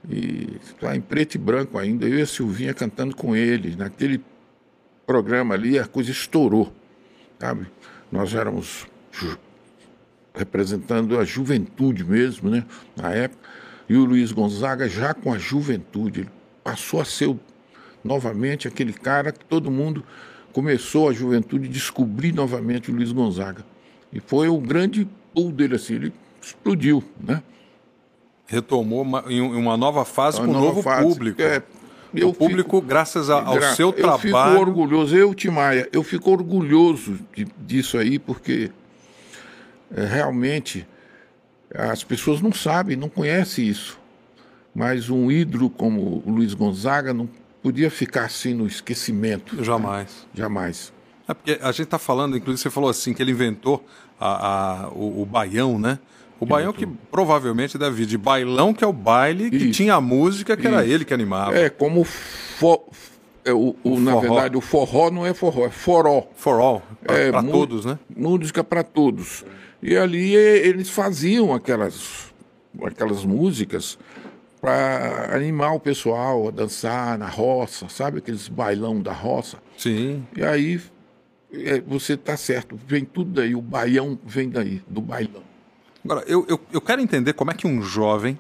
e 0.10 0.60
tá 0.80 0.96
em 0.96 1.02
preto 1.02 1.36
e 1.36 1.38
branco 1.38 1.78
ainda, 1.78 2.08
eu 2.08 2.20
e 2.20 2.22
a 2.22 2.26
Silvinha 2.26 2.74
cantando 2.74 3.16
com 3.16 3.36
ele. 3.36 3.76
Naquele 3.76 4.22
programa 5.06 5.54
ali, 5.54 5.78
a 5.78 5.86
coisa 5.86 6.12
estourou, 6.12 6.74
sabe? 7.40 7.68
Nós 8.12 8.34
éramos 8.34 8.88
representando 10.34 11.20
a 11.20 11.26
juventude 11.26 12.04
mesmo, 12.04 12.50
né? 12.50 12.66
Na 12.96 13.12
época. 13.12 13.50
E 13.90 13.96
o 13.96 14.06
Luiz 14.06 14.32
Gonzaga 14.32 14.88
já 14.88 15.14
com 15.14 15.34
a 15.34 15.38
juventude. 15.38 16.22
Ele 16.22 16.30
passou 16.64 17.02
a 17.02 17.06
ser 17.06 17.36
novamente 18.04 18.68
aquele 18.68 18.94
cara 18.94 19.32
que 19.32 19.44
todo 19.46 19.70
mundo 19.70 20.04
começou 20.54 21.10
a 21.10 21.14
juventude 21.14 21.68
descobrir 21.68 22.34
novamente 22.34 22.90
o 22.92 22.96
Luiz 22.96 23.12
Gonzaga. 23.12 23.66
E 24.12 24.20
foi 24.20 24.48
o 24.48 24.58
grande 24.58 25.08
pulo 25.34 25.52
dele 25.52 25.76
assim, 25.76 25.96
ele 25.96 26.14
explodiu, 26.42 27.04
né? 27.20 27.42
Retomou 28.52 29.02
uma, 29.02 29.24
em 29.30 29.40
uma 29.40 29.78
nova 29.78 30.04
fase 30.04 30.38
uma 30.38 30.48
com 30.48 30.52
um 30.52 30.60
novo 30.60 30.82
fase. 30.84 31.08
público. 31.08 31.42
É, 31.42 31.64
o 32.22 32.34
público, 32.34 32.78
fico, 32.78 32.82
graças 32.82 33.30
a, 33.30 33.42
ao 33.42 33.56
gra 33.56 33.74
seu 33.74 33.88
eu 33.88 33.94
trabalho. 33.94 34.28
Eu 34.28 34.50
fico 34.50 34.60
orgulhoso, 34.60 35.16
eu, 35.16 35.34
Timaya, 35.34 35.88
eu 35.94 36.04
fico 36.04 36.30
orgulhoso 36.30 37.18
de, 37.34 37.48
disso 37.58 37.98
aí, 37.98 38.19
porque 38.19 38.69
é, 39.96 40.06
realmente 40.06 40.86
as 41.73 42.04
pessoas 42.04 42.42
não 42.42 42.52
sabem, 42.52 42.98
não 42.98 43.08
conhecem 43.08 43.65
isso. 43.65 43.98
Mas 44.75 45.10
um 45.10 45.32
ídolo 45.32 45.69
como 45.69 46.21
o 46.25 46.30
Luiz 46.30 46.54
Gonzaga 46.54 47.13
não 47.13 47.30
podia 47.63 47.90
ficar 47.90 48.25
assim 48.25 48.54
no 48.54 48.67
esquecimento. 48.67 49.63
Jamais. 49.63 50.08
Né? 50.34 50.42
Jamais. 50.42 50.92
É 51.25 51.34
porque 51.34 51.58
a 51.62 51.71
gente 51.71 51.84
está 51.84 52.00
falando, 52.00 52.36
inclusive 52.36 52.62
você 52.62 52.69
falou 52.69 52.90
assim, 52.90 53.13
que 53.13 53.23
ele 53.23 53.32
inventou 53.32 53.86
a, 54.19 54.84
a 54.84 54.90
o, 54.90 55.21
o 55.21 55.25
baião, 55.25 55.80
né? 55.80 55.98
O 56.42 56.46
baião 56.46 56.73
que 56.73 56.87
provavelmente 56.87 57.77
deve 57.77 57.98
vir 57.98 58.08
de 58.08 58.17
bailão, 58.17 58.73
que 58.73 58.83
é 58.83 58.87
o 58.87 58.92
baile, 58.92 59.52
que 59.52 59.58
Isso. 59.58 59.71
tinha 59.73 59.94
a 59.94 60.02
música, 60.02 60.58
que 60.58 60.63
Isso. 60.63 60.73
era 60.73 60.83
ele 60.83 61.06
que 61.06 61.13
animava. 61.13 61.56
É, 61.56 61.69
como 61.69 62.04
fo... 62.04 62.81
é, 63.46 63.54
o, 63.54 63.75
o, 63.83 63.92
o 63.92 64.00
na 64.00 64.15
verdade, 64.15 64.58
o 64.58 64.62
forró 64.62 65.12
não 65.12 65.23
é 65.23 65.35
forró, 65.35 65.67
é 65.67 65.69
forró. 65.69 66.23
Forró, 66.35 66.81
para 67.06 67.15
é, 67.15 67.31
todos, 67.31 67.85
né? 67.85 68.00
Música 68.17 68.63
para 68.63 68.83
todos. 68.83 69.46
E 69.83 69.96
ali 69.96 70.33
eles 70.33 70.89
faziam 70.89 71.54
aquelas, 71.54 72.33
aquelas 72.83 73.23
músicas 73.23 74.00
para 74.60 75.35
animar 75.35 75.75
o 75.75 75.79
pessoal 75.79 76.48
a 76.48 76.52
dançar 76.52 77.19
na 77.19 77.27
roça, 77.27 77.87
sabe? 77.87 78.17
Aqueles 78.17 78.48
bailão 78.48 79.00
da 79.00 79.13
roça. 79.13 79.58
Sim. 79.77 80.25
E 80.35 80.44
aí 80.44 80.81
é, 81.54 81.79
você 81.81 82.17
tá 82.17 82.35
certo, 82.35 82.79
vem 82.87 83.06
tudo 83.06 83.31
daí, 83.33 83.54
o 83.54 83.62
baião 83.62 84.17
vem 84.25 84.50
daí, 84.50 84.81
do 84.87 85.02
bailão. 85.02 85.50
Agora, 86.04 86.23
eu, 86.27 86.45
eu, 86.47 86.60
eu 86.71 86.81
quero 86.81 87.02
entender 87.02 87.33
como 87.33 87.52
é 87.52 87.54
que 87.54 87.67
um 87.67 87.81
jovem 87.81 88.37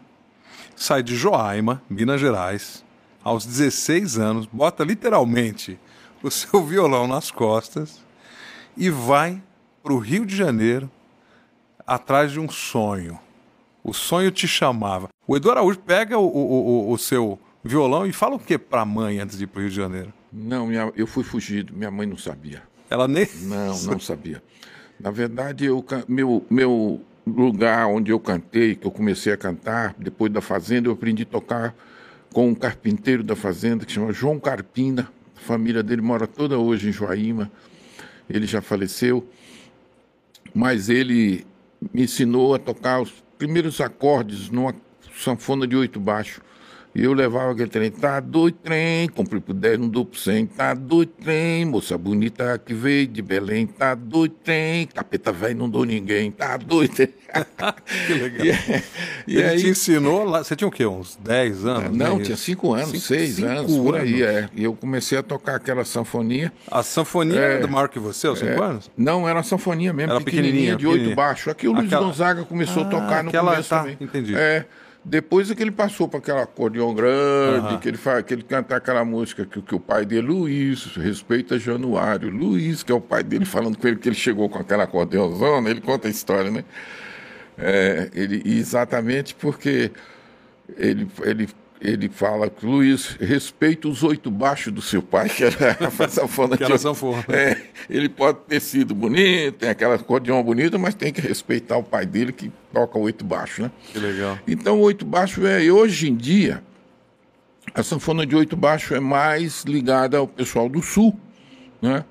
sai 0.75 1.03
de 1.03 1.15
Joaima, 1.15 1.81
Minas 1.89 2.19
Gerais, 2.19 2.83
aos 3.23 3.45
16 3.45 4.17
anos, 4.17 4.45
bota 4.47 4.83
literalmente 4.83 5.79
o 6.23 6.31
seu 6.31 6.63
violão 6.65 7.07
nas 7.07 7.29
costas 7.29 8.01
e 8.75 8.89
vai 8.89 9.41
para 9.83 9.93
o 9.93 9.99
Rio 9.99 10.25
de 10.25 10.35
Janeiro 10.35 10.89
atrás 11.85 12.31
de 12.31 12.39
um 12.39 12.49
sonho. 12.49 13.19
O 13.83 13.93
sonho 13.93 14.31
te 14.31 14.47
chamava. 14.47 15.09
O 15.27 15.35
Edu 15.35 15.51
Araújo 15.51 15.79
pega 15.79 16.17
o, 16.17 16.25
o, 16.25 16.89
o, 16.89 16.91
o 16.91 16.97
seu 16.97 17.39
violão 17.63 18.05
e 18.05 18.13
fala 18.13 18.35
o 18.35 18.39
que 18.39 18.57
pra 18.57 18.85
mãe 18.85 19.19
antes 19.19 19.37
de 19.37 19.43
ir 19.43 19.47
pro 19.47 19.61
Rio 19.61 19.69
de 19.69 19.75
Janeiro? 19.75 20.13
Não, 20.31 20.67
minha, 20.67 20.91
eu 20.95 21.05
fui 21.05 21.23
fugido, 21.23 21.73
minha 21.75 21.91
mãe 21.91 22.07
não 22.07 22.17
sabia. 22.17 22.63
Ela 22.89 23.07
nem. 23.07 23.27
Não, 23.41 23.79
não 23.83 23.99
sabia. 23.99 24.41
Na 24.99 25.11
verdade, 25.11 25.65
eu, 25.65 25.83
meu, 26.07 26.45
meu 26.49 27.01
lugar 27.25 27.87
onde 27.87 28.11
eu 28.11 28.19
cantei, 28.19 28.75
que 28.75 28.85
eu 28.85 28.91
comecei 28.91 29.31
a 29.33 29.37
cantar, 29.37 29.95
depois 29.97 30.31
da 30.31 30.41
fazenda, 30.41 30.87
eu 30.87 30.93
aprendi 30.93 31.23
a 31.23 31.25
tocar 31.25 31.75
com 32.33 32.49
um 32.49 32.55
carpinteiro 32.55 33.23
da 33.23 33.35
fazenda 33.35 33.85
que 33.85 33.91
chama 33.91 34.11
João 34.13 34.39
Carpina. 34.39 35.11
A 35.37 35.39
família 35.39 35.83
dele 35.83 36.01
mora 36.01 36.25
toda 36.27 36.57
hoje 36.57 36.89
em 36.89 36.91
Joaíma. 36.91 37.51
Ele 38.29 38.45
já 38.45 38.61
faleceu, 38.61 39.27
mas 40.53 40.89
ele 40.89 41.45
me 41.93 42.03
ensinou 42.03 42.55
a 42.55 42.59
tocar 42.59 43.01
os 43.01 43.11
primeiros 43.37 43.81
acordes 43.81 44.49
numa 44.49 44.73
sanfona 45.17 45.67
de 45.67 45.75
oito 45.75 45.99
baixo. 45.99 46.41
E 46.93 47.03
eu 47.03 47.13
levava 47.13 47.51
aquele 47.51 47.69
trem, 47.69 47.89
tá 47.89 48.19
doido 48.19 48.57
trem, 48.61 49.07
comprei 49.07 49.39
por 49.39 49.53
10, 49.53 49.79
não 49.79 49.87
dou 49.87 50.05
por 50.05 50.17
100, 50.17 50.45
tá 50.47 50.73
doido 50.73 51.11
trem, 51.21 51.63
moça 51.65 51.97
bonita 51.97 52.57
que 52.57 52.73
veio 52.73 53.07
de 53.07 53.21
Belém, 53.21 53.65
tá 53.65 53.95
doido 53.95 54.35
trem, 54.43 54.87
capeta 54.87 55.31
velho, 55.31 55.57
não 55.57 55.69
dou 55.69 55.85
ninguém, 55.85 56.31
tá 56.31 56.57
doido 56.57 56.91
que 58.07 58.13
legal. 58.13 58.45
E, 58.45 59.33
e 59.33 59.37
Ele 59.37 59.43
aí, 59.43 59.59
te 59.59 59.69
ensinou 59.69 60.25
lá, 60.25 60.43
você 60.43 60.55
tinha 60.55 60.67
o 60.67 60.71
quê, 60.71 60.85
uns 60.85 61.15
10 61.15 61.65
anos? 61.65 61.97
Não, 61.97 62.17
né? 62.17 62.23
tinha 62.25 62.35
5 62.35 62.73
anos, 62.73 63.03
6 63.03 63.43
anos, 63.43 63.77
por 63.77 63.95
aí, 63.95 64.21
é. 64.21 64.49
E 64.53 64.63
eu 64.63 64.73
comecei 64.75 65.17
a 65.17 65.23
tocar 65.23 65.55
aquela 65.55 65.85
sanfonia. 65.85 66.51
A 66.69 66.83
sanfonia 66.83 67.39
é, 67.39 67.57
era 67.57 67.67
maior 67.67 67.87
que 67.87 67.99
você, 67.99 68.27
aos 68.27 68.39
5 68.39 68.51
é, 68.51 68.63
anos? 68.63 68.91
Não, 68.97 69.27
era 69.27 69.37
uma 69.37 69.43
sanfonia 69.43 69.93
mesmo, 69.93 70.11
era 70.11 70.21
pequenininha, 70.21 70.75
pequenininha 70.75 70.77
de 70.77 70.87
oito 70.87 71.15
baixo. 71.15 71.49
Aqui 71.49 71.67
o 71.67 71.71
Luiz 71.71 71.85
aquela... 71.85 72.05
Gonzaga 72.05 72.43
começou 72.43 72.83
ah, 72.83 72.87
a 72.87 72.89
tocar 72.89 73.23
no 73.23 73.29
aquela, 73.29 73.51
começo 73.51 73.69
tá, 73.69 73.79
também. 73.79 73.97
entendi. 73.99 74.35
É, 74.35 74.65
depois 75.03 75.49
é 75.49 75.55
que 75.55 75.63
ele 75.63 75.71
passou 75.71 76.07
para 76.07 76.19
aquela 76.19 76.43
acordeão 76.43 76.93
grande, 76.93 77.73
uhum. 77.73 77.79
que, 77.79 77.87
ele 77.87 77.97
faz, 77.97 78.23
que 78.23 78.33
ele 78.33 78.43
canta 78.43 78.75
aquela 78.75 79.03
música 79.03 79.45
que, 79.45 79.59
que 79.59 79.73
o 79.73 79.79
pai 79.79 80.05
dele, 80.05 80.27
Luiz, 80.27 80.95
respeita 80.95 81.57
Januário. 81.57 82.29
Luiz, 82.29 82.83
que 82.83 82.91
é 82.91 82.95
o 82.95 83.01
pai 83.01 83.23
dele, 83.23 83.45
falando 83.45 83.77
com 83.77 83.87
ele 83.87 83.97
que 83.97 84.09
ele 84.09 84.15
chegou 84.15 84.47
com 84.47 84.59
aquela 84.59 84.83
acordeãozona, 84.83 85.69
ele 85.69 85.81
conta 85.81 86.07
a 86.07 86.11
história, 86.11 86.51
né? 86.51 86.63
É, 87.57 88.09
ele, 88.13 88.43
exatamente 88.45 89.33
porque 89.33 89.91
ele, 90.77 91.07
ele 91.23 91.49
ele 91.81 92.07
fala 92.09 92.51
Luiz 92.61 93.17
respeita 93.19 93.87
os 93.87 94.03
oito 94.03 94.29
baixos 94.29 94.71
do 94.71 94.81
seu 94.81 95.01
pai, 95.01 95.27
que 95.27 95.43
era 95.43 95.77
a 95.87 96.07
sanfona. 96.07 96.55
que 96.55 96.63
era 96.63 96.77
sanfona. 96.77 97.25
É, 97.29 97.57
ele 97.89 98.07
pode 98.07 98.37
ter 98.47 98.59
sido 98.59 98.93
bonito, 98.93 99.57
tem 99.57 99.69
aquela 99.69 99.95
acordeão 99.95 100.41
bonita, 100.43 100.77
mas 100.77 100.93
tem 100.93 101.11
que 101.11 101.19
respeitar 101.19 101.77
o 101.77 101.83
pai 101.83 102.05
dele 102.05 102.31
que 102.31 102.51
toca 102.71 102.99
oito 102.99 103.25
baixos, 103.25 103.65
né? 103.65 103.71
Que 103.91 103.97
legal. 103.97 104.37
Então 104.47 104.79
oito 104.79 105.03
baixo 105.03 105.45
é, 105.45 105.59
hoje 105.71 106.07
em 106.07 106.15
dia, 106.15 106.63
a 107.73 107.81
sanfona 107.81 108.27
de 108.27 108.35
oito 108.35 108.55
baixo 108.55 108.93
é 108.93 108.99
mais 108.99 109.63
ligada 109.63 110.19
ao 110.19 110.27
pessoal 110.27 110.69
do 110.69 110.83
sul, 110.83 111.19
né? 111.81 112.05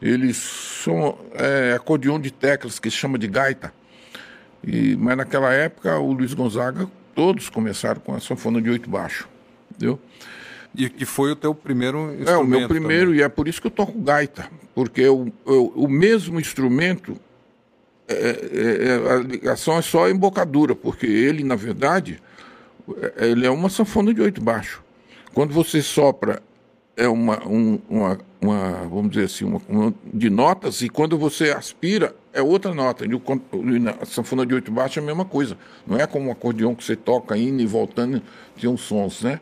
Eles 0.00 0.38
são 0.38 1.18
é, 1.34 1.74
acordeão 1.74 2.18
de 2.18 2.30
teclas 2.30 2.78
que 2.78 2.90
se 2.90 2.96
chama 2.96 3.18
de 3.18 3.28
gaita. 3.28 3.70
E, 4.64 4.96
mas 4.96 5.14
naquela 5.14 5.52
época 5.52 5.98
o 5.98 6.12
Luiz 6.12 6.32
Gonzaga 6.32 6.88
todos 7.14 7.48
começaram 7.48 8.00
com 8.00 8.14
a 8.14 8.20
sanfona 8.20 8.60
de 8.60 8.70
oito 8.70 8.88
baixo, 8.88 9.28
entendeu? 9.70 9.98
E 10.74 10.88
que 10.88 11.04
foi 11.04 11.32
o 11.32 11.36
teu 11.36 11.54
primeiro 11.54 12.12
instrumento? 12.12 12.30
É, 12.30 12.36
o 12.36 12.46
meu 12.46 12.68
primeiro, 12.68 13.06
também. 13.06 13.20
e 13.20 13.22
é 13.22 13.28
por 13.28 13.48
isso 13.48 13.60
que 13.60 13.66
eu 13.66 13.70
toco 13.72 13.98
gaita, 13.98 14.48
porque 14.74 15.00
eu, 15.00 15.32
eu, 15.44 15.72
o 15.74 15.88
mesmo 15.88 16.38
instrumento, 16.38 17.16
é, 18.06 18.14
é, 18.14 19.08
é, 19.08 19.12
a 19.12 19.16
ligação 19.16 19.76
é 19.76 19.82
só 19.82 20.06
a 20.06 20.10
embocadura, 20.10 20.74
porque 20.74 21.06
ele, 21.06 21.42
na 21.42 21.56
verdade, 21.56 22.22
é, 23.16 23.28
ele 23.28 23.46
é 23.46 23.50
uma 23.50 23.68
sanfona 23.68 24.14
de 24.14 24.20
oito 24.20 24.40
baixo. 24.40 24.82
Quando 25.34 25.52
você 25.52 25.82
sopra, 25.82 26.42
é 26.96 27.08
uma, 27.08 27.46
um, 27.46 27.80
uma, 27.88 28.18
uma, 28.40 28.88
vamos 28.88 29.10
dizer 29.10 29.26
assim, 29.26 29.44
uma, 29.44 29.60
uma, 29.68 29.94
de 30.12 30.30
notas, 30.30 30.80
e 30.80 30.88
quando 30.88 31.18
você 31.18 31.50
aspira, 31.50 32.14
é 32.32 32.40
outra 32.40 32.74
nota. 32.74 33.04
E 33.04 33.14
o, 33.14 33.22
a 34.00 34.06
sanfona 34.06 34.46
de 34.46 34.54
oito 34.54 34.72
baixos 34.72 34.96
é 34.96 35.00
a 35.00 35.02
mesma 35.02 35.24
coisa. 35.24 35.56
Não 35.86 35.98
é 35.98 36.06
como 36.06 36.28
um 36.28 36.32
acordeão 36.32 36.74
que 36.74 36.82
você 36.82 36.96
toca 36.96 37.36
indo 37.36 37.60
e 37.60 37.66
voltando, 37.66 38.22
tem 38.58 38.70
uns 38.70 38.80
sons, 38.80 39.22
né? 39.22 39.40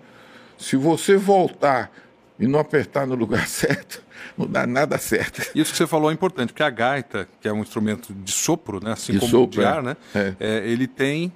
Se 0.56 0.76
você 0.76 1.16
voltar 1.16 1.92
e 2.38 2.46
não 2.46 2.58
apertar 2.58 3.06
no 3.06 3.14
lugar 3.14 3.46
certo, 3.48 4.02
não 4.36 4.46
dá 4.46 4.66
nada 4.66 4.98
certo. 4.98 5.40
Isso 5.54 5.70
que 5.70 5.76
você 5.76 5.86
falou 5.86 6.10
é 6.10 6.14
importante, 6.14 6.52
porque 6.52 6.62
a 6.62 6.70
gaita, 6.70 7.28
que 7.40 7.46
é 7.46 7.52
um 7.52 7.60
instrumento 7.60 8.12
de 8.12 8.32
sopro, 8.32 8.82
né? 8.82 8.92
assim 8.92 9.12
de 9.12 9.20
como 9.20 9.30
sopro, 9.30 9.60
de 9.60 9.64
ar, 9.64 9.82
né? 9.82 9.96
É. 10.14 10.34
É, 10.40 10.68
ele 10.68 10.86
tem. 10.86 11.32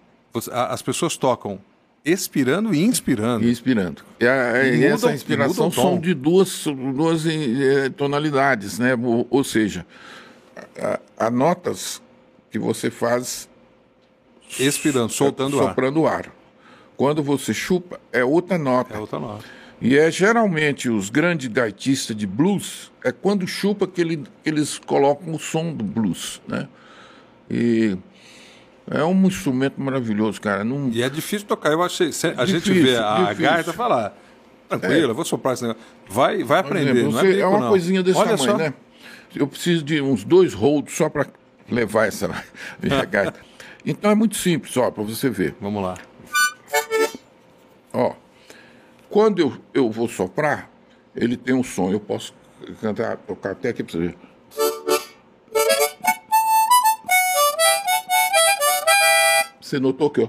As 0.51 0.81
pessoas 0.81 1.17
tocam 1.17 1.61
expirando 2.05 2.75
e 2.75 2.83
inspirando. 2.83 3.49
Inspirando. 3.49 4.03
E, 4.21 4.27
a, 4.27 4.65
e, 4.65 4.79
e 4.79 4.85
essa 4.85 5.13
inspiração 5.13 5.71
são 5.71 5.99
de 5.99 6.15
duas, 6.15 6.65
duas 6.95 7.25
eh, 7.27 7.89
tonalidades, 7.97 8.79
né? 8.79 8.95
Ou, 8.95 9.27
ou 9.31 9.45
seja, 9.45 9.87
há 11.17 11.31
notas 11.31 12.03
que 12.51 12.59
você 12.59 12.91
faz 12.91 13.49
expirando, 14.59 15.13
soltando 15.13 15.57
soprando 15.57 16.07
ar. 16.07 16.27
ar. 16.27 16.33
Quando 16.97 17.23
você 17.23 17.55
chupa, 17.55 18.01
é 18.13 18.25
outra 18.25 18.59
nota. 18.59 18.95
É 18.95 18.99
outra 18.99 19.19
nota. 19.19 19.45
E 19.81 19.97
é 19.97 20.11
geralmente 20.11 20.89
os 20.89 21.11
grandes 21.11 21.49
gaitistas 21.49 22.17
de 22.17 22.27
blues, 22.27 22.93
é 23.03 23.11
quando 23.11 23.47
chupa 23.49 23.87
que, 23.87 24.01
ele, 24.01 24.19
que 24.43 24.49
eles 24.49 24.79
colocam 24.79 25.35
o 25.35 25.39
som 25.41 25.73
do 25.73 25.83
blues, 25.83 26.41
né? 26.47 26.69
E 27.51 27.97
é 28.91 29.05
um 29.05 29.27
instrumento 29.27 29.81
maravilhoso, 29.81 30.41
cara. 30.41 30.65
Não... 30.65 30.89
E 30.89 31.03
é 31.03 31.09
difícil 31.09 31.47
tocar. 31.47 31.71
Eu 31.71 31.83
achei. 31.83 32.09
A 32.09 32.11
difícil, 32.11 32.47
gente 32.47 32.73
vê 32.73 32.97
a 32.97 33.23
difícil. 33.23 33.43
gaita 33.43 33.73
falar, 33.73 34.17
tranquilo, 34.69 35.11
é. 35.11 35.15
vou 35.15 35.25
soprar 35.25 35.55
esse 35.55 35.63
negócio. 35.63 35.83
Vai, 36.09 36.43
vai 36.43 36.61
aprender. 36.61 36.97
Exemplo, 36.97 37.13
não 37.13 37.21
é, 37.21 37.39
é 37.39 37.47
uma 37.47 37.61
não. 37.61 37.69
coisinha 37.69 38.03
desse 38.03 38.19
Olha 38.19 38.37
tamanho, 38.37 38.51
só. 38.53 38.59
né? 38.59 38.75
Eu 39.35 39.47
preciso 39.47 39.83
de 39.83 40.01
uns 40.01 40.25
dois 40.25 40.53
holds 40.53 40.95
só 40.95 41.09
para 41.09 41.27
levar 41.71 42.07
essa 42.07 42.29
gaita. 43.11 43.41
Então 43.85 44.11
é 44.11 44.15
muito 44.15 44.37
simples, 44.37 44.77
ó, 44.77 44.91
para 44.91 45.03
você 45.03 45.31
ver. 45.31 45.55
Vamos 45.61 45.83
lá. 45.83 45.97
Ó, 47.93 48.15
quando 49.09 49.41
eu, 49.41 49.53
eu 49.75 49.91
vou 49.91 50.09
soprar, 50.09 50.71
ele 51.15 51.37
tem 51.37 51.55
um 51.55 51.63
som. 51.63 51.91
Eu 51.91 52.01
posso 52.01 52.35
cantar, 52.81 53.17
tocar 53.19 53.53
até 53.53 53.71
aqui 53.71 53.83
para 53.83 53.93
você 53.93 53.99
ver. 53.99 54.17
Você 59.73 59.81
notou 59.81 60.11
que 60.11 60.21
ó, 60.21 60.29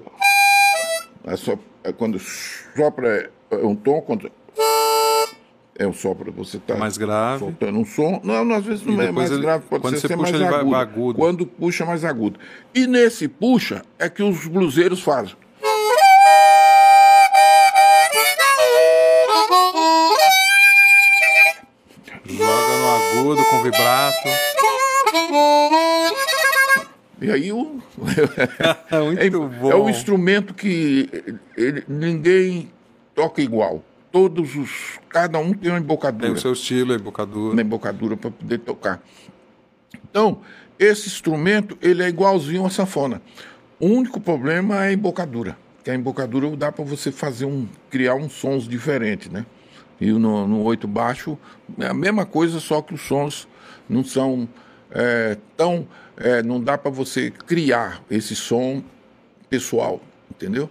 é 1.26 1.36
só, 1.36 1.60
é 1.84 1.92
quando 1.92 2.18
sopra 2.18 3.30
é 3.52 3.58
um 3.58 3.76
tom, 3.76 4.02
quando 4.02 4.32
é 5.78 5.86
um 5.86 5.92
sopro, 5.92 6.32
você 6.32 6.56
está 6.56 6.78
mais 6.78 6.96
grave. 6.96 7.40
soltando 7.40 7.78
um 7.78 7.84
som. 7.84 8.22
Não, 8.24 8.50
às 8.54 8.64
vezes 8.64 8.86
não 8.86 9.02
é 9.02 9.12
mais 9.12 9.30
ele, 9.30 9.42
grave, 9.42 9.66
pode 9.70 9.82
quando 9.82 9.96
ser, 10.00 10.08
você 10.08 10.16
puxa, 10.16 10.32
mais 10.32 10.34
ele 10.34 10.46
agudo. 10.46 10.70
Vai, 10.70 10.82
agudo. 10.82 11.20
Quando 11.20 11.46
puxa, 11.46 11.86
mais 11.86 12.06
agudo. 12.06 12.40
E 12.74 12.88
nesse 12.88 13.28
puxa 13.28 13.82
é 14.00 14.08
que 14.08 14.24
os 14.24 14.48
bluseiros 14.48 15.02
fazem. 15.02 15.36
Joga 22.26 22.78
no 22.78 23.28
agudo 23.28 23.44
com 23.50 23.62
vibrato. 23.62 24.30
E 27.22 27.32
aí 27.32 27.52
o. 27.52 27.80
é, 29.20 29.72
é 29.72 29.76
um 29.76 29.90
instrumento 29.90 30.54
que 30.54 31.10
ele, 31.56 31.84
ninguém 31.88 32.72
toca 33.16 33.42
igual. 33.42 33.84
Todos 34.12 34.56
os. 34.56 35.00
Cada 35.10 35.40
um 35.40 35.54
tem 35.54 35.72
uma 35.72 35.80
embocadura. 35.80 36.28
Tem 36.28 36.36
o 36.36 36.40
seu 36.40 36.54
estilo, 36.54 36.94
a 36.94 36.96
embocadura. 36.96 37.54
Uma 37.54 37.62
embocadura 37.62 38.18
para 38.18 38.32
poder 38.32 38.60
tocar. 38.60 39.02
Então, 40.10 40.42
esse 40.78 41.08
instrumento 41.08 41.78
ele 41.82 42.04
é 42.04 42.10
igualzinho 42.10 42.66
a 42.66 42.70
sanfona. 42.70 43.22
O 43.80 43.88
único 43.88 44.20
problema 44.20 44.86
é 44.86 44.90
a 44.90 44.94
embocadura. 44.94 45.58
Que 45.84 45.92
a 45.92 45.96
embocadura 45.96 46.50
dá 46.56 46.72
para 46.72 46.84
você 46.84 47.12
fazer 47.12 47.46
um. 47.46 47.68
criar 47.90 48.16
uns 48.16 48.34
sons 48.34 48.68
diferentes, 48.68 49.30
né? 49.30 49.46
E 50.00 50.12
no, 50.12 50.48
no 50.48 50.64
oito 50.64 50.88
baixo 50.88 51.38
é 51.80 51.88
a 51.88 51.94
mesma 51.94 52.26
coisa, 52.26 52.60
só 52.60 52.82
que 52.82 52.94
os 52.94 53.02
sons 53.02 53.48
não 53.88 54.04
são 54.04 54.48
é, 54.92 55.38
tão 55.56 55.88
é, 56.18 56.44
não 56.44 56.62
dá 56.62 56.78
para 56.78 56.92
você 56.92 57.32
criar 57.32 58.02
esse 58.10 58.36
som 58.36 58.84
pessoal, 59.50 60.02
entendeu? 60.32 60.70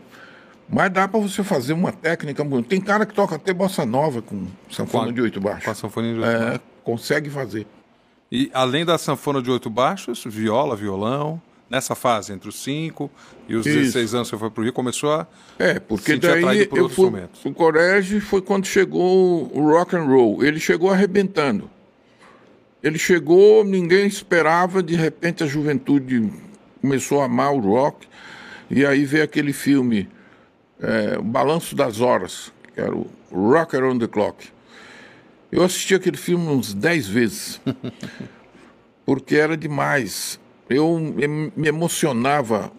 Mas 0.68 0.90
dá 0.90 1.06
para 1.06 1.20
você 1.20 1.44
fazer 1.44 1.72
uma 1.72 1.92
técnica 1.92 2.42
bonita. 2.42 2.70
Tem 2.70 2.80
cara 2.80 3.04
que 3.04 3.12
toca 3.12 3.36
até 3.36 3.52
bossa 3.52 3.84
nova 3.84 4.22
com 4.22 4.46
sanfona 4.70 5.06
com, 5.06 5.12
de 5.12 5.20
oito 5.20 5.40
baixos. 5.40 5.64
Com 5.64 5.70
a 5.70 5.74
sanfona 5.74 6.08
de 6.08 6.14
oito 6.14 6.24
é, 6.24 6.38
baixos. 6.38 6.60
Consegue 6.82 7.28
fazer. 7.28 7.66
E 8.30 8.50
além 8.54 8.84
da 8.84 8.96
sanfona 8.96 9.42
de 9.42 9.50
oito 9.50 9.68
baixos, 9.68 10.24
viola, 10.26 10.74
violão. 10.74 11.40
Nessa 11.68 11.94
fase, 11.94 12.34
entre 12.34 12.50
os 12.50 12.62
5 12.62 13.10
e 13.48 13.54
os 13.54 13.64
Isso. 13.64 13.78
16 13.78 14.14
anos 14.14 14.28
que 14.28 14.36
você 14.36 14.40
foi 14.40 14.50
para 14.50 14.60
o 14.60 14.64
Rio, 14.64 14.74
começou 14.74 15.10
a 15.10 15.26
É, 15.58 15.80
porque 15.80 16.16
daí 16.16 16.68
eu 16.70 16.86
fui 16.86 17.10
o 17.46 17.54
colégio 17.54 18.20
foi 18.20 18.42
quando 18.42 18.66
chegou 18.66 19.50
o 19.54 19.70
rock 19.70 19.96
and 19.96 20.04
roll. 20.04 20.44
Ele 20.44 20.60
chegou 20.60 20.90
arrebentando. 20.90 21.70
Ele 22.82 22.98
chegou, 22.98 23.64
ninguém 23.64 24.06
esperava, 24.06 24.82
de 24.82 24.96
repente 24.96 25.44
a 25.44 25.46
juventude 25.46 26.32
começou 26.80 27.22
a 27.22 27.26
amar 27.26 27.54
o 27.54 27.60
rock. 27.60 28.08
E 28.68 28.84
aí 28.84 29.04
veio 29.04 29.22
aquele 29.22 29.52
filme, 29.52 30.08
é, 30.80 31.16
O 31.18 31.22
Balanço 31.22 31.76
das 31.76 32.00
Horas, 32.00 32.52
que 32.74 32.80
era 32.80 32.94
o 32.94 33.08
Rocker 33.30 33.84
on 33.84 33.98
the 33.98 34.08
Clock. 34.08 34.48
Eu 35.50 35.62
assisti 35.62 35.94
aquele 35.94 36.16
filme 36.16 36.48
uns 36.48 36.74
dez 36.74 37.06
vezes, 37.06 37.60
porque 39.06 39.36
era 39.36 39.56
demais. 39.56 40.40
Eu 40.68 40.98
me 40.98 41.68
emocionava, 41.68 42.72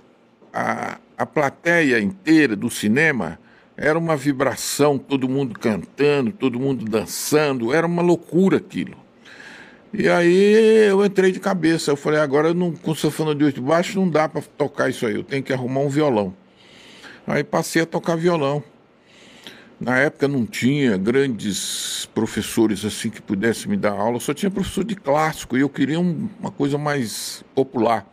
a, 0.51 0.97
a 1.17 1.25
plateia 1.25 1.99
inteira 1.99 2.55
do 2.55 2.69
cinema 2.69 3.39
era 3.77 3.97
uma 3.97 4.17
vibração, 4.17 4.97
todo 4.97 5.29
mundo 5.29 5.57
cantando, 5.57 6.31
todo 6.31 6.59
mundo 6.59 6.83
dançando, 6.83 7.73
era 7.73 7.87
uma 7.87 8.01
loucura 8.01 8.57
aquilo. 8.57 9.02
E 9.95 10.09
aí 10.09 10.87
eu 10.89 11.05
entrei 11.05 11.31
de 11.31 11.39
cabeça, 11.39 11.91
eu 11.91 11.95
falei, 11.95 12.19
agora 12.19 12.51
não, 12.51 12.71
com 12.71 12.95
sanfona 12.95 13.35
de 13.35 13.43
oito 13.43 13.61
baixo 13.61 13.99
não 13.99 14.09
dá 14.09 14.27
para 14.27 14.41
tocar 14.41 14.89
isso 14.89 15.05
aí, 15.05 15.13
eu 15.13 15.23
tenho 15.23 15.43
que 15.43 15.53
arrumar 15.53 15.81
um 15.81 15.89
violão. 15.89 16.33
Aí 17.27 17.43
passei 17.43 17.83
a 17.83 17.85
tocar 17.85 18.15
violão. 18.15 18.63
Na 19.79 19.99
época 19.99 20.27
não 20.27 20.47
tinha 20.47 20.97
grandes 20.97 22.09
professores 22.11 22.83
assim 22.83 23.11
que 23.11 23.21
pudessem 23.21 23.69
me 23.69 23.77
dar 23.77 23.91
aula, 23.91 24.19
só 24.19 24.33
tinha 24.33 24.49
professor 24.49 24.83
de 24.83 24.95
clássico 24.95 25.55
e 25.55 25.61
eu 25.61 25.69
queria 25.69 25.99
um, 25.99 26.27
uma 26.39 26.49
coisa 26.49 26.75
mais 26.75 27.45
popular. 27.53 28.11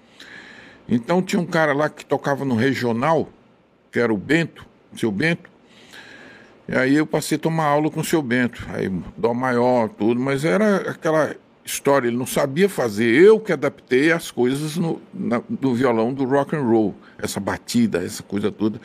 Então 0.86 1.22
tinha 1.22 1.40
um 1.40 1.46
cara 1.46 1.72
lá 1.72 1.88
que 1.88 2.04
tocava 2.04 2.44
no 2.44 2.56
regional, 2.56 3.26
que 3.90 3.98
era 3.98 4.12
o 4.12 4.18
Bento, 4.18 4.66
seu 4.96 5.10
Bento, 5.10 5.48
e 6.68 6.76
aí 6.76 6.94
eu 6.94 7.06
passei 7.06 7.36
a 7.36 7.40
tomar 7.40 7.64
aula 7.64 7.90
com 7.90 8.00
o 8.00 8.04
seu 8.04 8.20
Bento, 8.20 8.68
aí 8.68 8.90
dó 9.16 9.32
maior, 9.32 9.88
tudo, 9.88 10.20
mas 10.20 10.44
era 10.44 10.90
aquela 10.90 11.34
história, 11.64 12.08
ele 12.08 12.16
não 12.16 12.26
sabia 12.26 12.68
fazer. 12.68 13.06
Eu 13.06 13.38
que 13.40 13.52
adaptei 13.52 14.12
as 14.12 14.30
coisas 14.30 14.76
no, 14.76 15.00
na, 15.12 15.42
do 15.48 15.74
violão 15.74 16.12
do 16.12 16.24
rock 16.24 16.56
and 16.56 16.62
roll, 16.62 16.94
essa 17.18 17.40
batida, 17.40 18.04
essa 18.04 18.22
coisa 18.22 18.50
toda. 18.50 18.80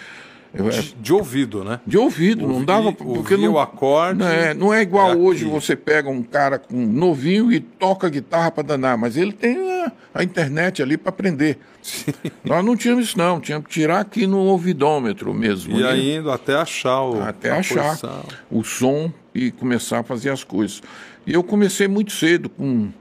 Eu, 0.57 0.69
de, 0.69 0.95
de, 0.95 1.13
ouvido, 1.13 1.65
né? 1.65 1.82
De 1.86 1.97
ouvido, 1.97 2.43
Ouvi, 2.43 2.53
não 2.53 2.63
dava 2.63 2.93
porque 2.93 3.36
não, 3.36 3.53
o 3.53 3.59
acorde. 3.59 4.19
Não 4.19 4.28
é, 4.28 4.53
não 4.53 4.73
é 4.73 4.82
igual 4.82 5.11
é 5.11 5.15
hoje 5.15 5.43
você 5.43 5.76
pega 5.76 6.09
um 6.09 6.23
cara 6.23 6.57
com 6.57 6.78
novinho 6.78 7.51
e 7.51 7.59
toca 7.59 8.07
guitarra 8.07 8.49
para 8.51 8.63
danar, 8.63 8.97
mas 8.97 9.17
ele 9.17 9.34
tem 9.34 9.57
a, 9.84 9.91
a 10.13 10.23
internet 10.23 10.82
ali 10.82 10.95
para 10.95 11.09
aprender. 11.09 11.59
Sim. 11.82 12.13
Nós 12.45 12.63
não 12.63 12.78
tínhamos 12.78 13.05
isso 13.05 13.17
não, 13.17 13.41
tínhamos 13.41 13.67
que 13.67 13.73
tirar 13.73 13.99
aqui 13.99 14.26
no 14.26 14.38
ouvidômetro 14.38 15.34
mesmo. 15.34 15.78
E 15.78 15.84
né? 15.84 15.89
aí 15.89 16.15
indo 16.15 16.32
até 16.32 16.55
achar 16.55 17.01
o 17.01 17.21
até 17.21 17.51
achar 17.51 17.89
posição. 17.89 18.23
o 18.49 18.63
som 18.63 19.11
e 19.34 19.51
começar 19.51 19.99
a 19.99 20.03
fazer 20.03 20.30
as 20.30 20.43
coisas. 20.43 20.82
E 21.26 21.34
eu 21.34 21.43
comecei 21.43 21.88
muito 21.88 22.11
cedo 22.11 22.49
com 22.49 22.91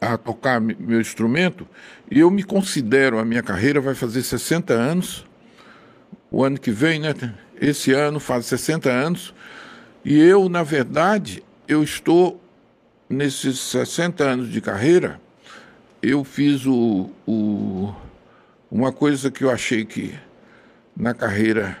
a 0.00 0.18
tocar 0.18 0.60
meu 0.60 1.00
instrumento 1.00 1.66
e 2.10 2.20
eu 2.20 2.30
me 2.30 2.42
considero 2.42 3.18
a 3.18 3.24
minha 3.24 3.42
carreira 3.42 3.80
vai 3.80 3.94
fazer 3.94 4.22
60 4.22 4.74
anos 4.74 5.24
o 6.30 6.44
ano 6.44 6.58
que 6.58 6.72
vem, 6.72 6.98
né? 6.98 7.14
Esse 7.60 7.92
ano 7.92 8.18
faz 8.18 8.46
60 8.46 8.90
anos. 8.90 9.32
E 10.04 10.18
eu, 10.20 10.48
na 10.48 10.64
verdade, 10.64 11.44
eu 11.68 11.82
estou 11.82 12.40
nesses 13.08 13.58
60 13.60 14.24
anos 14.24 14.50
de 14.50 14.60
carreira, 14.60 15.20
eu 16.02 16.24
fiz 16.24 16.66
o, 16.66 17.10
o, 17.26 17.94
uma 18.70 18.92
coisa 18.92 19.30
que 19.30 19.44
eu 19.44 19.50
achei 19.50 19.84
que 19.84 20.12
na 20.96 21.14
carreira 21.14 21.78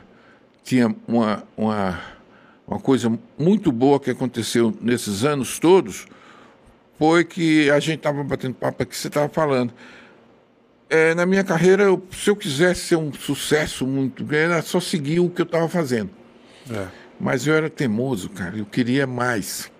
tinha 0.62 0.94
uma, 1.06 1.42
uma, 1.56 2.00
uma 2.66 2.80
coisa 2.80 3.12
muito 3.38 3.70
boa 3.70 4.00
que 4.00 4.10
aconteceu 4.10 4.74
nesses 4.80 5.24
anos 5.24 5.58
todos, 5.58 6.06
foi 6.98 7.24
que 7.24 7.70
a 7.70 7.80
gente 7.80 7.98
estava 7.98 8.22
batendo 8.22 8.54
papo 8.54 8.82
aqui, 8.82 8.96
você 8.96 9.08
estava 9.08 9.28
falando 9.28 9.72
é, 10.88 11.14
na 11.14 11.26
minha 11.26 11.42
carreira, 11.42 11.82
eu, 11.82 12.02
se 12.12 12.30
eu 12.30 12.36
quisesse 12.36 12.82
ser 12.82 12.96
um 12.96 13.12
sucesso 13.12 13.86
muito 13.86 14.24
grande, 14.24 14.52
era 14.52 14.62
só 14.62 14.78
seguir 14.78 15.20
o 15.20 15.28
que 15.28 15.40
eu 15.40 15.44
estava 15.44 15.68
fazendo. 15.68 16.10
É. 16.70 16.86
Mas 17.18 17.46
eu 17.46 17.54
era 17.54 17.70
teimoso, 17.70 18.28
cara, 18.30 18.56
eu 18.56 18.64
queria 18.64 19.06
mais. 19.06 19.70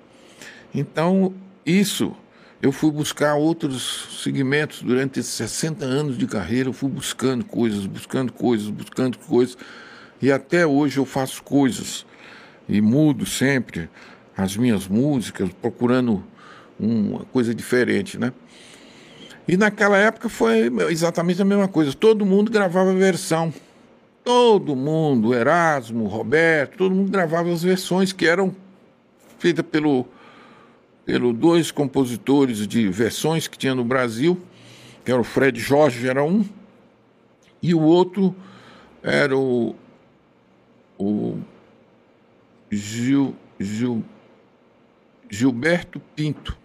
Então, 0.74 1.32
isso, 1.64 2.16
eu 2.61 2.72
fui 2.72 2.91
buscar 2.91 3.35
outros 3.35 4.22
segmentos 4.22 4.82
durante 4.82 5.20
esses 5.20 5.32
60 5.35 5.85
anos 5.85 6.18
de 6.18 6.26
carreira, 6.26 6.68
eu 6.68 6.72
fui 6.72 6.89
buscando 6.89 7.45
coisas, 7.45 7.87
buscando 7.87 8.32
coisas, 8.32 8.68
buscando 8.68 9.18
coisas. 9.18 9.57
E 10.20 10.32
até 10.32 10.66
hoje 10.66 10.99
eu 10.99 11.05
faço 11.05 11.43
coisas 11.43 12.07
e 12.68 12.80
mudo 12.80 13.26
sempre 13.26 13.88
as 14.36 14.56
minhas 14.56 14.88
músicas, 14.88 15.50
procurando 15.60 16.24
uma 16.78 17.24
coisa 17.26 17.54
diferente, 17.54 18.18
né? 18.18 18.32
E 19.46 19.56
naquela 19.56 19.96
época 19.96 20.28
foi 20.28 20.72
exatamente 20.90 21.40
a 21.40 21.44
mesma 21.44 21.68
coisa. 21.68 21.92
Todo 21.92 22.24
mundo 22.24 22.50
gravava 22.50 22.92
versão. 22.94 23.52
Todo 24.24 24.74
mundo, 24.74 25.34
Erasmo, 25.34 26.06
Roberto, 26.06 26.78
todo 26.78 26.94
mundo 26.94 27.10
gravava 27.10 27.52
as 27.52 27.62
versões 27.62 28.10
que 28.10 28.26
eram 28.26 28.56
feitas 29.38 29.64
pelo, 29.70 30.06
pelo 31.04 31.30
dois 31.30 31.70
compositores 31.70 32.66
de 32.66 32.88
versões 32.88 33.46
que 33.46 33.58
tinha 33.58 33.74
no 33.74 33.84
Brasil, 33.84 34.40
que 35.04 35.12
era 35.12 35.20
o 35.20 35.24
Fred 35.24 35.60
Jorge, 35.60 36.08
era 36.08 36.24
um, 36.24 36.42
e 37.62 37.74
o 37.74 37.80
outro 37.82 38.34
era 39.02 39.36
o, 39.36 39.76
o 40.98 41.38
Gil, 42.76 43.34
Gil, 43.58 44.04
Gilberto 45.30 46.00
Pinto 46.14 46.56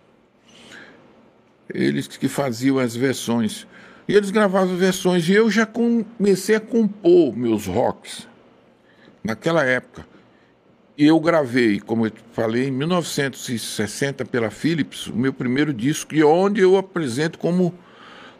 eles 1.74 2.07
que 2.07 2.28
faziam 2.28 2.80
as 2.80 2.95
versões. 2.95 3.68
E 4.07 4.16
eles 4.16 4.32
gravavam 4.32 4.76
versões 4.76 5.28
e 5.30 5.34
eu 5.34 5.49
já 5.51 5.66
comecei 5.66 6.55
a 6.55 6.60
compor 6.60 7.36
meus 7.36 7.68
rocks 7.68 8.28
naquela 9.24 9.64
época. 9.64 10.05
E 10.97 11.05
eu 11.05 11.20
gravei, 11.20 11.80
como 11.80 12.07
eu 12.07 12.12
falei, 12.34 12.68
em 12.68 12.72
1960 12.72 14.26
pela 14.26 14.49
Philips, 14.49 15.07
o 15.07 15.16
meu 15.16 15.32
primeiro 15.32 15.74
disco, 15.74 16.14
e 16.14 16.22
onde 16.24 16.60
eu 16.60 16.76
apresento 16.76 17.39
como, 17.39 17.74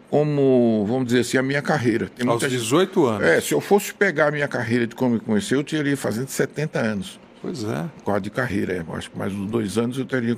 como 0.10 0.84
vamos 0.86 1.06
dizer 1.06 1.20
assim, 1.20 1.38
a 1.38 1.44
minha 1.44 1.62
carreira. 1.62 2.10
Tem 2.10 2.28
Aos 2.28 2.42
18 2.42 3.06
anos. 3.06 3.28
É, 3.28 3.40
se 3.40 3.54
eu 3.54 3.62
fosse 3.62 3.94
pegar 3.94 4.28
a 4.28 4.32
minha 4.32 4.48
carreira 4.48 4.86
de 4.86 4.94
como 4.94 5.16
eu 5.16 5.22
comecei, 5.22 5.58
eu 5.58 5.64
teria 5.64 5.96
fazendo 5.96 6.28
70 6.28 6.80
anos. 6.80 7.20
Pois 7.42 7.64
é. 7.64 7.90
Quase 8.04 8.22
de 8.24 8.30
carreira, 8.30 8.74
é. 8.74 8.96
Acho 8.96 9.12
que 9.12 9.18
mais 9.18 9.34
uns 9.34 9.50
dois 9.50 9.78
anos 9.78 9.98
eu 9.98 10.06
teria 10.06 10.36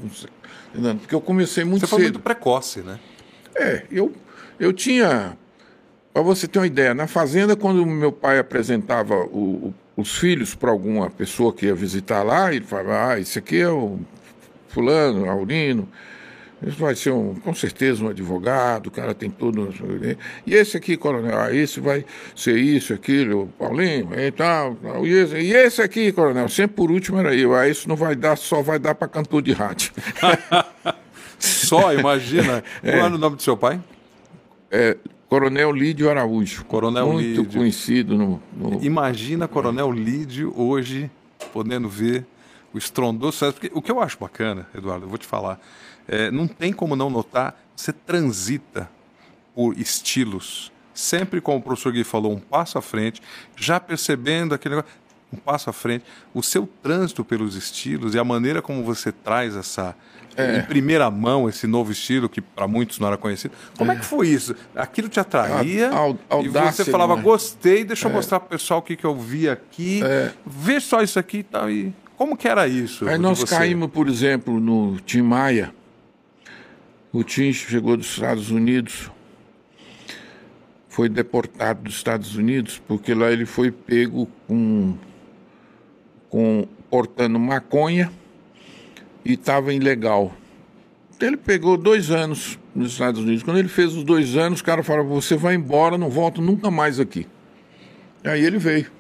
porque 1.00 1.14
eu 1.14 1.22
comecei 1.22 1.64
muito 1.64 1.82
você 1.82 1.88
cedo. 1.88 1.90
Você 1.90 1.96
foi 1.96 2.04
muito 2.04 2.20
precoce, 2.20 2.82
né? 2.82 3.00
É, 3.56 3.84
eu, 3.92 4.14
eu 4.60 4.72
tinha. 4.72 5.38
Para 6.14 6.22
você 6.22 6.48
ter 6.48 6.60
uma 6.60 6.68
ideia, 6.68 6.94
na 6.94 7.08
fazenda, 7.08 7.56
quando 7.56 7.86
meu 7.86 8.12
pai 8.12 8.38
apresentava 8.38 9.16
o, 9.16 9.74
o, 9.96 10.02
os 10.02 10.18
filhos 10.18 10.54
para 10.54 10.70
alguma 10.70 11.10
pessoa 11.10 11.54
que 11.54 11.66
ia 11.66 11.76
visitar 11.76 12.24
lá, 12.24 12.54
ele 12.54 12.66
falava: 12.66 13.14
Ah, 13.14 13.20
esse 13.20 13.40
aqui 13.40 13.60
é 13.60 13.70
o 13.70 14.00
Fulano, 14.68 15.30
Aurino. 15.30 15.88
Isso 16.66 16.78
vai 16.78 16.96
ser 16.96 17.12
um, 17.12 17.34
com 17.36 17.54
certeza 17.56 18.04
um 18.04 18.10
advogado, 18.10 18.88
o 18.88 18.92
cara 18.92 19.16
tem 19.16 19.30
tudo. 19.30 19.74
E 20.46 20.54
esse 20.54 20.78
aqui, 20.78 20.96
coronel, 20.96 21.40
ah, 21.40 21.54
esse 21.54 21.80
vai 21.80 22.06
ser 22.36 22.58
isso, 22.58 22.94
aquilo, 22.94 23.48
Paulinho, 23.58 24.10
e 24.18 24.32
tal. 24.32 24.76
tal 24.76 25.06
e, 25.06 25.12
esse, 25.12 25.36
e 25.38 25.54
esse 25.54 25.82
aqui, 25.82 26.12
coronel, 26.12 26.48
sempre 26.48 26.76
por 26.76 26.92
último 26.92 27.18
era 27.18 27.36
eu. 27.36 27.56
Ah, 27.56 27.68
isso 27.68 27.90
não 27.90 27.96
vai 27.96 28.16
dar, 28.16 28.38
só 28.38 28.62
vai 28.62 28.78
dar 28.78 28.94
para 28.94 29.08
cantor 29.08 29.42
de 29.42 29.54
rádio. 29.54 29.92
só, 31.40 31.94
imagina. 31.94 32.64
É. 32.84 32.92
Qual 32.92 33.06
era 33.06 33.16
o 33.16 33.18
nome 33.18 33.36
do 33.36 33.42
seu 33.42 33.56
pai? 33.56 33.80
É, 34.70 34.98
Coronel 35.28 35.72
Lídio 35.72 36.10
Araújo. 36.10 36.66
Coronel 36.66 37.14
muito 37.14 37.42
Lídio. 37.42 37.60
conhecido 37.60 38.18
no, 38.18 38.44
no, 38.56 38.84
Imagina 38.84 39.48
Coronel 39.48 39.92
Lídio 39.92 40.54
hoje 40.56 41.10
podendo 41.54 41.88
ver 41.88 42.26
o 42.74 42.78
estrondoso 42.78 43.34
sucesso. 43.34 43.54
Porque 43.54 43.72
o 43.74 43.82
que 43.82 43.92
eu 43.92 44.02
acho 44.02 44.18
bacana, 44.20 44.68
Eduardo, 44.76 45.06
eu 45.06 45.10
vou 45.10 45.18
te 45.18 45.26
falar 45.26 45.60
é, 46.08 46.32
não 46.32 46.48
tem 46.48 46.74
como 46.74 46.96
não 46.96 47.10
notar, 47.10 47.60
você 47.76 47.92
transita 47.92 48.90
por 49.56 49.78
estilos. 49.78 50.72
Sempre, 50.94 51.42
como 51.42 51.58
o 51.58 51.62
professor 51.62 51.92
Gui 51.92 52.04
falou, 52.04 52.34
um 52.34 52.40
passo 52.40 52.78
à 52.78 52.82
frente, 52.82 53.22
já 53.56 53.80
percebendo 53.80 54.54
aquele 54.54 54.76
negócio, 54.76 54.96
um 55.34 55.38
passo 55.38 55.70
à 55.70 55.74
frente. 55.74 56.04
O 56.34 56.44
seu 56.44 56.68
trânsito 56.84 57.24
pelos 57.24 57.56
estilos 57.56 58.14
e 58.14 58.20
a 58.20 58.24
maneira 58.24 58.62
como 58.62 58.84
você 58.84 59.12
traz 59.12 59.56
essa, 59.56 59.96
é. 60.36 60.58
em 60.58 60.62
primeira 60.64 61.10
mão 61.10 61.48
esse 61.48 61.66
novo 61.66 61.92
estilo 61.92 62.28
que 62.28 62.42
para 62.42 62.68
muitos 62.68 63.00
não 63.00 63.08
era 63.08 63.18
conhecido. 63.18 63.54
Como 63.78 63.92
é. 63.92 63.96
é. 63.96 64.00
que 64.00 64.06
foi 64.06 64.28
isso? 64.28 64.56
Aquilo 64.76 65.08
te 65.08 65.20
atraía 65.20 65.90
a, 65.90 66.38
a, 66.38 66.42
e 66.42 66.50
você 66.50 66.86
falava 66.86 67.16
né? 67.16 67.22
gostei, 67.22 67.84
deixa 67.84 68.08
eu 68.08 68.12
é. 68.12 68.14
mostrar 68.14 68.40
para 68.40 68.48
o 68.48 68.50
pessoal 68.50 68.80
o 68.80 68.84
que, 68.84 68.96
que 68.96 69.06
eu 69.06 69.16
vi 69.16 69.50
aqui, 69.50 70.02
é. 70.04 70.32
vê 70.46 70.80
só 70.80 71.02
isso 71.02 71.18
aqui 71.18 71.40
e 71.40 71.44
tal. 71.44 71.70
E 71.70 71.94
como 72.18 72.36
que 72.36 72.48
era 72.48 72.68
isso? 72.68 73.08
Aí 73.08 73.18
nós 73.18 73.44
caímos, 73.44 73.90
por 73.90 74.08
exemplo, 74.08 74.60
no 74.60 75.00
Tim 75.00 75.22
Maia, 75.22 75.74
o 77.14 77.24
Tim 77.24 77.52
chegou 77.52 77.98
dos 77.98 78.08
Estados 78.08 78.52
Unidos, 78.52 79.12
foi 80.88 81.10
deportado 81.10 81.84
dos 81.84 81.96
Estados 81.96 82.36
Unidos, 82.36 82.82
porque 82.88 83.14
lá 83.14 83.32
ele 83.32 83.46
foi 83.46 83.72
pego 83.72 84.28
com, 84.48 84.98
com 86.30 86.68
portando 86.90 87.40
maconha 87.40 88.12
e 89.24 89.34
estava 89.34 89.74
ilegal. 89.74 90.34
Ele 91.20 91.38
pegou 91.38 91.78
dois 91.78 92.10
anos 92.12 92.58
nos 92.74 92.94
Estados 92.94 93.22
Unidos. 93.22 93.44
Quando 93.44 93.60
ele 93.60 93.68
fez 93.68 93.94
os 93.96 94.04
dois 94.04 94.36
anos, 94.36 94.60
o 94.60 94.64
cara 94.64 94.82
falou: 94.82 95.06
Você 95.22 95.36
vai 95.36 95.56
embora, 95.56 95.98
não 95.98 96.10
volta 96.10 96.42
nunca 96.42 96.72
mais 96.72 97.00
aqui. 97.00 97.28
Aí 98.24 98.44
ele 98.44 98.58
veio. 98.58 98.92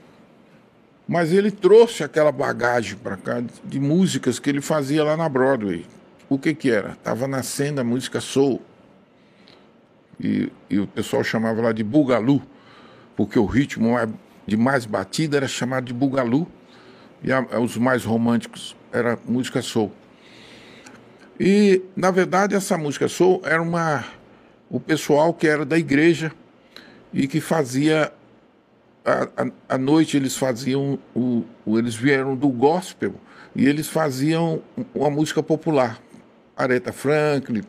Mas 1.07 1.33
ele 1.33 1.51
trouxe 1.51 2.03
aquela 2.03 2.31
bagagem 2.31 2.95
para 2.95 3.17
cá 3.17 3.43
de 3.65 3.79
músicas 3.79 4.39
que 4.39 4.49
ele 4.49 4.61
fazia 4.61 5.03
lá 5.03 5.17
na 5.17 5.27
Broadway. 5.27 5.85
O 6.31 6.39
que 6.39 6.55
que 6.55 6.71
era? 6.71 6.95
Tava 7.03 7.27
nascendo 7.27 7.81
a 7.81 7.83
música 7.83 8.21
soul. 8.21 8.61
E, 10.17 10.49
e 10.69 10.79
o 10.79 10.87
pessoal 10.87 11.25
chamava 11.25 11.61
lá 11.61 11.73
de 11.73 11.83
bugalu, 11.83 12.41
porque 13.17 13.37
o 13.37 13.43
ritmo 13.43 13.95
de 14.47 14.55
mais 14.55 14.85
batida 14.85 15.35
era 15.35 15.47
chamado 15.49 15.87
de 15.87 15.93
bugalu 15.93 16.47
e 17.21 17.33
a, 17.33 17.41
os 17.59 17.75
mais 17.75 18.05
românticos 18.05 18.77
era 18.93 19.19
música 19.25 19.61
soul. 19.61 19.91
E 21.37 21.81
na 21.97 22.11
verdade 22.11 22.55
essa 22.55 22.77
música 22.77 23.09
soul 23.09 23.41
era 23.43 23.61
uma 23.61 24.05
o 24.69 24.79
pessoal 24.79 25.33
que 25.33 25.45
era 25.45 25.65
da 25.65 25.77
igreja 25.77 26.31
e 27.13 27.27
que 27.27 27.41
fazia 27.41 28.09
à 29.67 29.77
noite 29.77 30.15
eles 30.15 30.37
faziam 30.37 30.97
o, 31.13 31.43
o, 31.65 31.77
eles 31.77 31.93
vieram 31.93 32.37
do 32.37 32.47
gospel 32.47 33.15
e 33.53 33.67
eles 33.67 33.89
faziam 33.89 34.61
uma 34.95 35.09
música 35.09 35.43
popular 35.43 35.99
Aretha 36.55 36.91
Franklin 36.91 37.63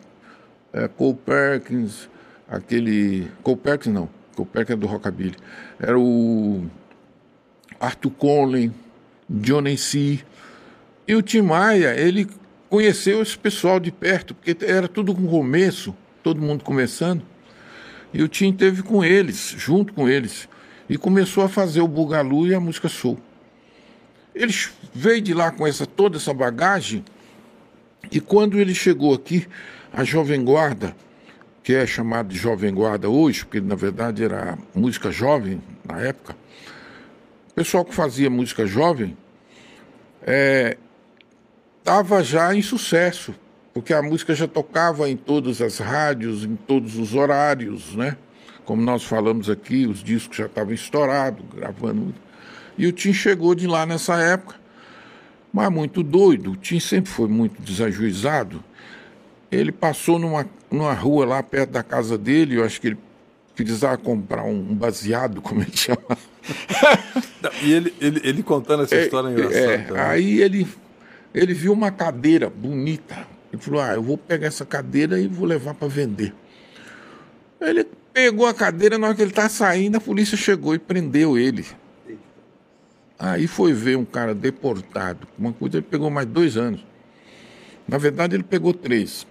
é, 0.72 0.89
Cole 0.89 1.14
Perkins 1.14 2.09
aquele 2.49 3.30
Cole 3.43 3.57
Perkins 3.57 3.93
não 3.93 4.09
Cole 4.35 4.49
Perkins 4.51 4.74
é 4.74 4.76
do 4.76 4.87
rockabilly. 4.87 5.37
Era 5.78 5.99
o 5.99 6.64
Arthur 7.78 8.11
Conley 8.12 8.72
Johnny 9.28 9.76
C. 9.76 10.20
E 11.07 11.14
o 11.14 11.22
Tim 11.22 11.43
Maia 11.43 11.95
ele 11.99 12.28
conheceu 12.68 13.20
esse 13.22 13.37
pessoal 13.37 13.78
de 13.78 13.91
perto 13.91 14.35
porque 14.35 14.57
era 14.64 14.89
tudo 14.89 15.14
com 15.14 15.26
começo 15.26 15.95
todo 16.22 16.41
mundo 16.41 16.64
começando. 16.64 17.22
E 18.12 18.22
o 18.22 18.28
Tim 18.28 18.53
teve 18.53 18.83
com 18.83 19.05
eles 19.05 19.55
junto 19.59 19.93
com 19.93 20.09
eles 20.09 20.49
e 20.89 20.97
começou 20.97 21.45
a 21.45 21.49
fazer 21.49 21.80
o 21.80 21.89
bugalu 21.89 22.47
e 22.47 22.55
a 22.55 22.61
música 22.61 22.89
soul. 22.89 23.18
Ele 24.35 24.55
veio 24.95 25.20
de 25.20 25.35
lá 25.35 25.51
com 25.51 25.66
essa 25.66 25.87
toda 25.87 26.16
essa 26.16 26.33
bagagem 26.33 27.05
e 28.11 28.20
quando 28.20 28.59
ele 28.59 28.74
chegou 28.74 29.14
aqui, 29.14 29.46
a 29.92 30.05
Jovem 30.05 30.44
Guarda, 30.44 30.94
que 31.62 31.74
é 31.74 31.86
chamada 31.86 32.28
de 32.28 32.36
Jovem 32.36 32.74
Guarda 32.74 33.09
hoje, 33.09 33.44
porque 33.44 33.61
na 33.61 33.74
verdade 33.74 34.24
era 34.24 34.59
música 34.74 35.11
jovem 35.11 35.62
na 35.84 36.00
época, 36.00 36.36
o 37.50 37.55
pessoal 37.55 37.84
que 37.84 37.94
fazia 37.94 38.30
música 38.30 38.66
jovem 38.66 39.16
estava 41.78 42.20
é, 42.20 42.24
já 42.24 42.55
em 42.55 42.62
sucesso, 42.62 43.34
porque 43.74 43.92
a 43.92 44.03
música 44.03 44.34
já 44.34 44.48
tocava 44.48 45.09
em 45.09 45.16
todas 45.16 45.61
as 45.61 45.78
rádios, 45.78 46.44
em 46.44 46.57
todos 46.57 46.96
os 46.96 47.14
horários, 47.14 47.94
né? 47.94 48.16
Como 48.64 48.80
nós 48.80 49.05
falamos 49.05 49.50
aqui, 49.50 49.86
os 49.86 50.03
discos 50.03 50.36
já 50.36 50.46
estavam 50.46 50.72
estourados, 50.72 51.44
gravando. 51.55 52.14
E 52.78 52.86
o 52.86 52.92
Tim 52.92 53.12
chegou 53.12 53.55
de 53.55 53.66
lá 53.66 53.84
nessa 53.84 54.20
época, 54.20 54.55
mas 55.53 55.70
muito 55.70 56.03
doido. 56.03 56.53
O 56.53 56.57
Tim 56.57 56.80
sempre 56.80 57.11
foi 57.11 57.28
muito 57.28 57.61
desajuizado. 57.61 58.62
Ele 59.50 59.70
passou 59.70 60.18
numa, 60.18 60.48
numa 60.70 60.94
rua 60.94 61.26
lá 61.26 61.42
perto 61.42 61.70
da 61.70 61.82
casa 61.82 62.16
dele, 62.16 62.57
eu 62.57 62.64
acho 62.64 62.80
que 62.80 62.88
ele 62.88 62.98
precisava 63.55 63.98
comprar 63.98 64.44
um 64.44 64.74
baseado, 64.74 65.42
como 65.42 65.61
ele 65.61 65.72
chama. 65.76 66.18
e 67.62 67.72
ele, 67.72 67.94
ele, 68.00 68.20
ele, 68.24 68.42
contando 68.42 68.84
essa 68.84 68.94
é, 68.94 69.05
história 69.05 69.28
é, 69.28 69.32
engraçada. 69.32 69.98
É, 69.98 70.00
aí 70.00 70.40
ele, 70.40 70.66
ele 71.34 71.53
viu 71.53 71.72
uma 71.72 71.90
cadeira 71.90 72.48
bonita. 72.48 73.26
Ele 73.53 73.61
falou: 73.61 73.80
Ah, 73.80 73.94
eu 73.94 74.03
vou 74.03 74.16
pegar 74.16 74.46
essa 74.46 74.64
cadeira 74.64 75.20
e 75.20 75.28
vou 75.28 75.46
levar 75.46 75.74
para 75.74 75.86
vender. 75.88 76.32
Ele 77.61 77.86
Pegou 78.12 78.46
a 78.46 78.53
cadeira, 78.53 78.98
na 78.98 79.07
hora 79.07 79.16
que 79.16 79.22
ele 79.22 79.30
está 79.30 79.48
saindo, 79.48 79.96
a 79.96 80.00
polícia 80.00 80.36
chegou 80.36 80.74
e 80.74 80.78
prendeu 80.78 81.38
ele. 81.38 81.64
Aí 83.23 83.47
foi 83.47 83.73
ver 83.73 83.97
um 83.97 84.05
cara 84.05 84.35
deportado. 84.35 85.29
Uma 85.39 85.53
coisa, 85.53 85.77
ele 85.77 85.87
pegou 85.89 86.11
mais 86.11 86.27
dois 86.27 86.57
anos. 86.57 86.85
Na 87.87 87.97
verdade, 87.97 88.35
ele 88.35 88.43
pegou 88.43 88.75
três. 88.75 89.25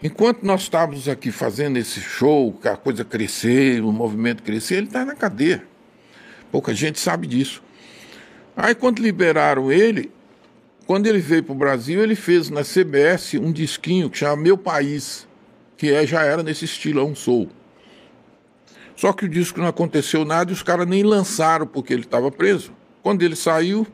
Enquanto 0.00 0.44
nós 0.44 0.60
estávamos 0.62 1.08
aqui 1.08 1.32
fazendo 1.32 1.76
esse 1.76 2.00
show, 2.00 2.56
a 2.62 2.76
coisa 2.76 3.04
crescer, 3.04 3.82
o 3.82 3.90
movimento 3.90 4.44
crescer, 4.44 4.76
ele 4.76 4.86
está 4.86 5.04
na 5.04 5.16
cadeia. 5.16 5.64
Pouca 6.52 6.72
gente 6.72 7.00
sabe 7.00 7.26
disso. 7.26 7.60
Aí, 8.56 8.76
quando 8.76 9.00
liberaram 9.00 9.72
ele, 9.72 10.12
quando 10.86 11.08
ele 11.08 11.18
veio 11.18 11.42
para 11.42 11.52
o 11.52 11.58
Brasil, 11.58 12.00
ele 12.00 12.14
fez 12.14 12.48
na 12.48 12.62
CBS 12.62 13.34
um 13.34 13.50
disquinho 13.50 14.08
que 14.08 14.18
chama 14.18 14.40
Meu 14.40 14.56
País, 14.56 15.26
que 15.76 15.92
é, 15.92 16.06
já 16.06 16.22
era 16.22 16.44
nesse 16.44 16.64
estilo, 16.64 17.00
é 17.00 17.04
um 17.04 17.16
soul. 17.16 17.50
Só 18.98 19.12
que 19.12 19.26
o 19.26 19.28
disco 19.28 19.60
não 19.60 19.68
aconteceu 19.68 20.24
nada 20.24 20.50
e 20.50 20.52
os 20.52 20.60
caras 20.60 20.84
nem 20.84 21.04
lançaram 21.04 21.64
porque 21.68 21.92
ele 21.92 22.02
estava 22.02 22.32
preso. 22.32 22.72
Quando 23.00 23.22
ele 23.22 23.36
saiu, 23.36 23.86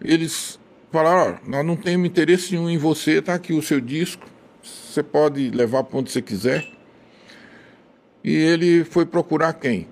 eles 0.00 0.58
falaram: 0.90 1.38
oh, 1.44 1.50
nós 1.50 1.66
não 1.66 1.76
temos 1.76 2.08
interesse 2.08 2.52
nenhum 2.52 2.70
em 2.70 2.78
você, 2.78 3.20
tá 3.20 3.34
aqui 3.34 3.52
o 3.52 3.60
seu 3.60 3.78
disco, 3.78 4.26
você 4.62 5.02
pode 5.02 5.50
levar 5.50 5.84
para 5.84 5.98
onde 5.98 6.10
você 6.10 6.22
quiser. 6.22 6.66
E 8.24 8.34
ele 8.34 8.84
foi 8.84 9.04
procurar 9.04 9.52
quem? 9.52 9.86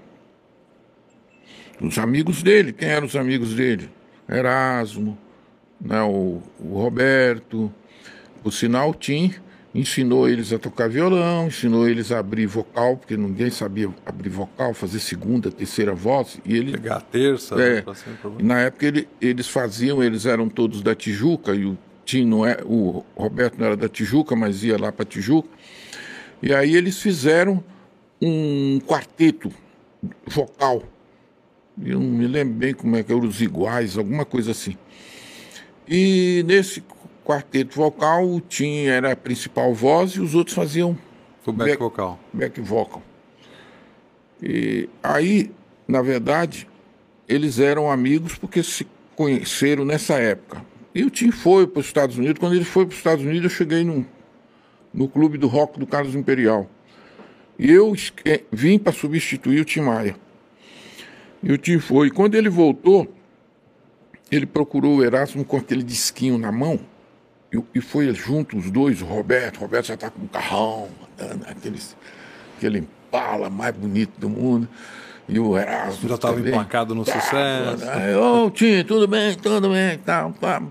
Os 1.79 1.99
amigos 1.99 2.43
dele. 2.43 2.73
Quem 2.73 2.89
eram 2.89 3.07
os 3.07 3.17
amigos 3.17 3.53
dele? 3.53 3.91
Erasmo, 4.27 5.19
né, 5.79 6.01
o, 6.01 6.41
o 6.59 6.79
Roberto, 6.79 7.71
o 8.43 8.51
sinal 8.51 8.95
Tim 8.95 9.35
ensinou 9.75 10.29
eles 10.29 10.53
a 10.53 10.59
tocar 10.59 10.89
violão, 10.89 11.47
ensinou 11.47 11.89
eles 11.89 12.11
a 12.11 12.19
abrir 12.19 12.47
vocal, 12.47 12.97
porque 12.97 13.17
ninguém 13.17 13.51
sabia 13.51 13.89
abrir 14.05 14.29
vocal, 14.29 14.75
fazer 14.75 14.99
segunda, 14.99 15.51
terceira 15.51 15.95
voz. 15.95 16.41
E 16.45 16.57
ele, 16.57 16.73
Pegar 16.73 16.97
a 16.97 17.01
terça. 17.01 17.55
É, 17.61 17.85
e 18.39 18.43
na 18.43 18.61
época 18.61 18.87
ele, 18.87 19.09
eles 19.21 19.49
faziam, 19.49 20.03
eles 20.03 20.27
eram 20.27 20.49
todos 20.49 20.83
da 20.83 20.95
Tijuca, 20.95 21.55
e 21.55 21.65
o 21.65 21.79
Tim 22.05 22.25
não 22.25 22.45
é, 22.45 22.59
o 22.65 23.05
Roberto 23.17 23.59
não 23.59 23.67
era 23.67 23.77
da 23.77 23.89
Tijuca, 23.89 24.35
mas 24.35 24.65
ia 24.65 24.77
lá 24.77 24.91
para 24.91 25.05
Tijuca. 25.05 25.49
E 26.43 26.53
aí 26.53 26.75
eles 26.75 26.99
fizeram 26.99 27.63
um 28.21 28.81
quarteto 28.81 29.51
vocal. 30.27 30.83
Eu 31.83 32.01
não 32.01 32.09
me 32.09 32.27
lembro 32.27 32.55
bem 32.55 32.75
como 32.75 32.97
é 32.97 33.03
que 33.03 33.13
eram 33.13 33.23
os 33.25 33.41
iguais, 33.41 33.97
alguma 33.97 34.25
coisa 34.25 34.51
assim. 34.51 34.77
E 35.89 36.45
nesse 36.47 36.83
quarteto 37.31 37.77
vocal, 37.77 38.29
o 38.29 38.41
Tim 38.41 38.87
era 38.87 39.13
a 39.13 39.17
principal 39.17 39.73
voz 39.73 40.13
e 40.13 40.21
os 40.21 40.35
outros 40.35 40.57
faziam 40.57 40.99
o 41.47 41.53
back, 41.53 41.71
back 41.71 41.79
vocal. 41.79 42.21
Back 42.33 42.61
vocal. 42.61 43.03
E 44.43 44.89
aí, 45.01 45.53
na 45.87 46.03
verdade, 46.03 46.67
eles 47.29 47.61
eram 47.61 47.89
amigos 47.89 48.35
porque 48.35 48.65
se 48.65 48.85
conheceram 49.15 49.85
nessa 49.85 50.15
época. 50.15 50.65
E 50.93 51.05
o 51.05 51.11
Tim 51.11 51.31
foi 51.31 51.69
para 51.69 51.79
os 51.79 51.87
Estados 51.87 52.19
Unidos. 52.19 52.41
Quando 52.41 52.57
ele 52.57 52.65
foi 52.65 52.85
para 52.85 52.93
os 52.93 52.99
Estados 52.99 53.25
Unidos, 53.25 53.45
eu 53.45 53.57
cheguei 53.57 53.85
no, 53.85 54.05
no 54.93 55.09
clube 55.09 55.39
do 55.39 55.47
rock 55.47 55.79
do 55.79 55.87
Carlos 55.87 56.17
Imperial. 56.17 56.69
E 57.57 57.71
eu 57.71 57.95
vim 58.51 58.77
para 58.77 58.93
substituir 58.93 59.61
o 59.61 59.65
Tim 59.65 59.83
Maia. 59.83 60.17
E 61.45 61.53
o 61.53 61.59
Tim 61.59 61.79
foi. 61.79 62.09
E 62.09 62.11
quando 62.11 62.35
ele 62.35 62.49
voltou, 62.49 63.07
ele 64.33 64.47
procurou 64.47 64.97
o 64.97 65.05
Erasmo 65.05 65.45
com 65.45 65.57
aquele 65.57 65.85
disquinho 65.85 66.37
na 66.37 66.51
mão 66.51 66.81
e, 67.53 67.63
e 67.75 67.81
foi 67.81 68.13
junto 68.15 68.57
os 68.57 68.71
dois, 68.71 69.03
o 69.03 69.05
Roberto. 69.05 69.59
O 69.59 69.61
Roberto 69.61 69.87
já 69.87 69.95
está 69.95 70.11
com 70.11 70.23
um 70.23 70.27
carrão, 70.27 70.89
aqueles, 71.47 71.97
aquele 72.57 72.79
impala 72.79 73.51
mais 73.51 73.75
bonito 73.75 74.13
do 74.19 74.29
mundo. 74.29 74.69
E 75.29 75.39
o 75.39 75.57
Erasmo. 75.57 76.09
Já 76.09 76.17
estava 76.17 76.41
empacado 76.41 76.95
no 76.95 77.05
tá, 77.05 77.21
sucesso. 77.21 77.85
Ô, 78.19 78.47
oh, 78.47 78.51
Tim, 78.51 78.85
tudo 78.85 79.07
bem, 79.07 79.37
tudo 79.37 79.71
bem, 79.71 79.99
tá, 79.99 80.29
tá. 80.41 80.63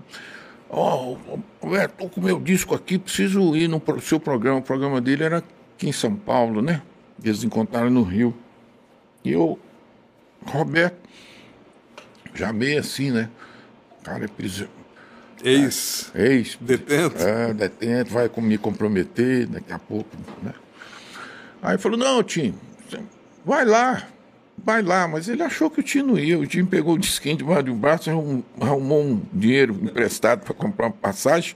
Ó, 0.68 1.16
oh, 1.16 1.38
Roberto, 1.60 1.92
tô 1.96 2.08
com 2.08 2.20
o 2.20 2.24
meu 2.24 2.38
disco 2.38 2.74
aqui, 2.74 2.98
preciso 2.98 3.56
ir 3.56 3.68
no 3.68 3.82
seu 4.00 4.20
programa. 4.20 4.58
O 4.58 4.62
programa 4.62 5.00
dele 5.00 5.24
era 5.24 5.38
aqui 5.38 5.88
em 5.88 5.92
São 5.92 6.14
Paulo, 6.14 6.62
né? 6.62 6.82
Eles 7.22 7.42
encontraram 7.42 7.90
no 7.90 8.02
Rio. 8.02 8.34
E 9.24 9.32
eu, 9.32 9.58
Roberto, 10.44 10.96
já 12.34 12.52
meio 12.52 12.80
assim, 12.80 13.10
né? 13.10 13.28
Cara, 14.02 14.24
é 14.24 14.28
Ex. 15.42 16.10
É, 16.14 16.26
ex. 16.26 16.58
Detento. 16.60 17.22
É, 17.22 17.54
detento, 17.54 18.12
vai 18.12 18.30
me 18.38 18.58
comprometer 18.58 19.46
daqui 19.46 19.72
a 19.72 19.78
pouco. 19.78 20.08
Né? 20.42 20.52
Aí 21.62 21.78
falou, 21.78 21.98
não, 21.98 22.22
Tim, 22.22 22.54
vai 23.44 23.64
lá, 23.64 24.06
vai 24.58 24.82
lá. 24.82 25.06
Mas 25.08 25.28
ele 25.28 25.42
achou 25.42 25.70
que 25.70 25.80
o 25.80 25.82
Tim 25.82 26.02
não 26.02 26.18
ia. 26.18 26.38
O 26.38 26.46
Tim 26.46 26.64
pegou 26.64 26.94
o 26.94 26.98
disquinho 26.98 27.36
debaixo 27.36 27.64
do 27.64 27.74
braço, 27.74 28.10
arrumou 28.60 29.02
um 29.02 29.22
dinheiro 29.32 29.78
emprestado 29.82 30.44
para 30.44 30.54
comprar 30.54 30.86
uma 30.86 30.92
passagem. 30.92 31.54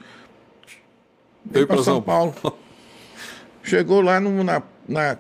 Veio 1.45 1.67
para 1.67 1.83
São 1.83 2.01
Paulo. 2.01 2.35
Chegou 3.63 4.01
lá 4.01 4.21
no, 4.21 4.45
na, 4.45 4.63
na 4.89 5.19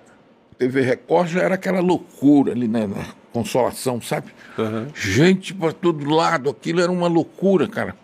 TV 0.58 0.82
Record, 0.82 1.28
já 1.28 1.42
era 1.42 1.54
aquela 1.54 1.80
loucura 1.80 2.52
ali, 2.52 2.68
né? 2.68 2.86
Na 2.86 3.06
consolação, 3.32 4.00
sabe? 4.00 4.32
Uhum. 4.56 4.86
Gente 4.94 5.52
para 5.52 5.72
todo 5.72 6.08
lado, 6.08 6.50
aquilo 6.50 6.80
era 6.80 6.92
uma 6.92 7.08
loucura, 7.08 7.66
cara. 7.66 7.96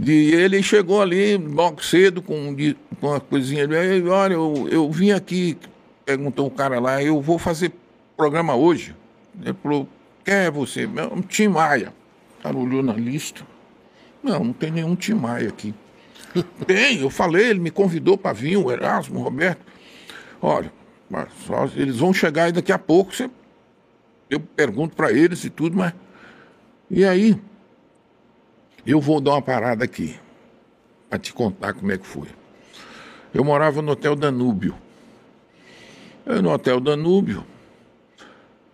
E 0.00 0.32
ele 0.32 0.62
chegou 0.62 1.02
ali 1.02 1.36
logo 1.36 1.82
cedo 1.84 2.22
com, 2.22 2.54
com 3.00 3.06
uma 3.06 3.20
coisinha. 3.20 3.64
Ele, 3.64 4.08
olha, 4.08 4.34
eu, 4.34 4.68
eu 4.70 4.90
vim 4.90 5.10
aqui, 5.10 5.58
perguntou 6.04 6.46
o 6.46 6.50
cara 6.50 6.80
lá, 6.80 7.02
eu 7.02 7.20
vou 7.20 7.38
fazer 7.38 7.72
programa 8.16 8.54
hoje. 8.54 8.94
Ele 9.40 9.54
falou, 9.62 9.88
Quem 10.24 10.34
é 10.34 10.50
você? 10.50 10.86
Meu, 10.86 11.22
Tim 11.28 11.48
Maia. 11.48 11.92
O 12.38 12.42
cara 12.42 12.56
olhou 12.56 12.82
na 12.82 12.92
lista. 12.92 13.46
Não, 14.22 14.44
não 14.44 14.52
tem 14.52 14.70
nenhum 14.70 14.94
Tim 14.94 15.14
Maia 15.14 15.48
aqui. 15.48 15.74
tem, 16.66 17.00
eu 17.00 17.10
falei, 17.10 17.48
ele 17.48 17.60
me 17.60 17.70
convidou 17.70 18.16
para 18.16 18.32
vir, 18.32 18.56
o 18.56 18.70
Erasmo, 18.70 19.20
o 19.20 19.22
Roberto. 19.22 19.60
Olha, 20.40 20.72
só, 21.46 21.68
eles 21.76 21.98
vão 21.98 22.12
chegar 22.12 22.44
aí 22.44 22.52
daqui 22.52 22.72
a 22.72 22.78
pouco, 22.78 23.14
você, 23.14 23.28
eu 24.30 24.40
pergunto 24.40 24.96
para 24.96 25.12
eles 25.12 25.44
e 25.44 25.50
tudo, 25.50 25.76
mas. 25.76 25.92
E 26.90 27.04
aí, 27.04 27.38
eu 28.86 29.00
vou 29.00 29.20
dar 29.20 29.32
uma 29.32 29.42
parada 29.42 29.84
aqui, 29.84 30.16
para 31.08 31.18
te 31.18 31.32
contar 31.32 31.72
como 31.74 31.92
é 31.92 31.98
que 31.98 32.06
foi. 32.06 32.28
Eu 33.32 33.44
morava 33.44 33.80
no 33.80 33.92
Hotel 33.92 34.14
Danúbio. 34.14 34.74
Eu, 36.26 36.42
no 36.42 36.50
Hotel 36.50 36.80
Danúbio, 36.80 37.44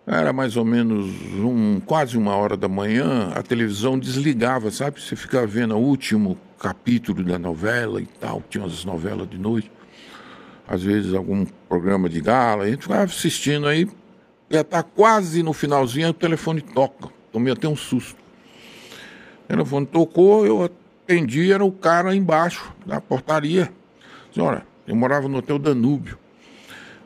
era 0.05 0.33
mais 0.33 0.57
ou 0.57 0.65
menos 0.65 1.05
um, 1.35 1.79
quase 1.79 2.17
uma 2.17 2.35
hora 2.35 2.57
da 2.57 2.67
manhã, 2.67 3.31
a 3.35 3.43
televisão 3.43 3.97
desligava, 3.97 4.71
sabe? 4.71 4.99
Você 4.99 5.15
ficava 5.15 5.45
vendo 5.45 5.75
o 5.75 5.79
último 5.79 6.37
capítulo 6.59 7.23
da 7.23 7.37
novela 7.37 8.01
e 8.01 8.05
tal, 8.05 8.43
tinha 8.49 8.65
as 8.65 8.83
novelas 8.83 9.29
de 9.29 9.37
noite, 9.37 9.71
às 10.67 10.83
vezes 10.83 11.13
algum 11.13 11.45
programa 11.67 12.09
de 12.09 12.19
gala, 12.21 12.63
a 12.63 12.69
gente 12.69 12.81
ficava 12.81 13.03
assistindo 13.03 13.67
aí, 13.67 13.87
já 14.49 14.63
tá 14.63 14.81
quase 14.81 15.43
no 15.43 15.53
finalzinho, 15.53 16.09
o 16.09 16.13
telefone 16.13 16.61
toca. 16.61 17.09
Tomei 17.31 17.53
até 17.53 17.67
um 17.67 17.75
susto. 17.75 18.18
Telefone 19.49 19.87
tocou, 19.87 20.45
eu 20.45 20.63
atendi, 20.63 21.51
era 21.51 21.65
o 21.65 21.71
cara 21.71 22.15
embaixo, 22.15 22.71
da 22.85 23.01
portaria. 23.01 23.73
Senhora, 24.31 24.63
eu 24.87 24.95
morava 24.95 25.27
no 25.27 25.39
Hotel 25.39 25.57
Danúbio, 25.57 26.19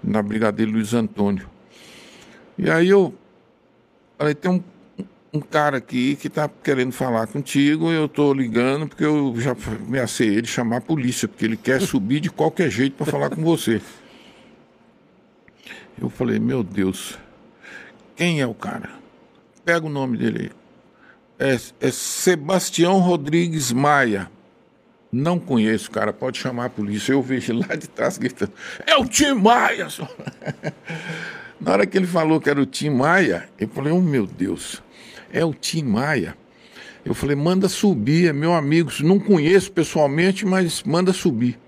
na 0.04 0.22
Brigadeiro 0.22 0.74
Luiz 0.74 0.94
Antônio. 0.94 1.50
E 2.58 2.70
aí 2.70 2.90
eu 2.90 3.16
falei, 4.18 4.36
tem 4.36 4.52
um, 4.52 4.62
um 5.34 5.40
cara 5.40 5.78
aqui 5.78 6.18
que 6.18 6.28
está 6.28 6.50
querendo 6.50 6.92
falar 6.92 7.28
contigo, 7.28 7.90
eu 7.90 8.08
estou 8.08 8.34
ligando 8.34 8.90
porque 8.90 9.06
eu 9.06 9.34
já 9.38 9.56
ameacei 9.88 10.28
ele 10.28 10.46
chamar 10.46 10.78
a 10.78 10.82
polícia, 10.82 11.30
porque 11.30 11.46
ele 11.46 11.56
quer 11.56 11.80
subir 11.80 12.20
de 12.20 12.30
qualquer 12.30 12.70
jeito 12.70 12.98
para 12.98 13.06
falar 13.06 13.30
com 13.30 13.42
você. 13.42 13.82
Eu 15.98 16.10
falei, 16.10 16.40
meu 16.40 16.62
Deus, 16.62 17.18
quem 18.18 18.42
é 18.42 18.46
o 18.46 18.54
cara? 18.54 18.90
Pega 19.64 19.86
o 19.86 19.90
nome 19.90 20.18
dele 20.18 20.52
aí. 20.52 20.63
É, 21.44 21.60
é 21.88 21.92
Sebastião 21.92 23.00
Rodrigues 23.00 23.74
Maia. 23.74 24.32
Não 25.12 25.38
conheço, 25.38 25.92
cara, 25.92 26.14
pode 26.14 26.38
chamar 26.38 26.66
a 26.68 26.70
polícia. 26.70 27.12
Eu 27.12 27.22
vejo 27.22 27.52
lá 27.52 27.76
de 27.76 27.90
trás 27.90 28.18
gritando: 28.18 28.54
É 28.88 28.96
o 28.96 29.06
Tim 29.06 29.34
Maia! 29.34 29.90
Na 31.60 31.74
hora 31.74 31.86
que 31.86 31.98
ele 31.98 32.08
falou 32.08 32.40
que 32.40 32.50
era 32.50 32.62
o 32.62 32.66
Tim 32.66 32.92
Maia, 32.92 33.50
eu 33.60 33.68
falei: 33.68 33.92
Oh 33.92 34.00
meu 34.00 34.26
Deus, 34.26 34.82
é 35.34 35.44
o 35.44 35.54
Tim 35.54 35.84
Maia. 35.84 36.34
Eu 37.04 37.14
falei: 37.14 37.36
Manda 37.36 37.68
subir, 37.68 38.30
é 38.30 38.34
meu 38.34 38.54
amigo. 38.54 38.90
Não 39.02 39.20
conheço 39.20 39.70
pessoalmente, 39.70 40.46
mas 40.46 40.82
manda 40.84 41.12
subir. 41.12 41.60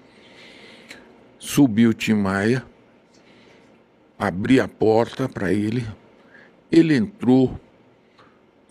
Subiu 1.37 1.89
o 1.89 1.93
Tim 1.93 2.13
Maia, 2.13 2.65
abri 4.17 4.57
a 4.57 4.69
porta 4.69 5.27
para 5.27 5.51
ele, 5.51 5.85
ele 6.71 6.95
entrou, 6.95 7.59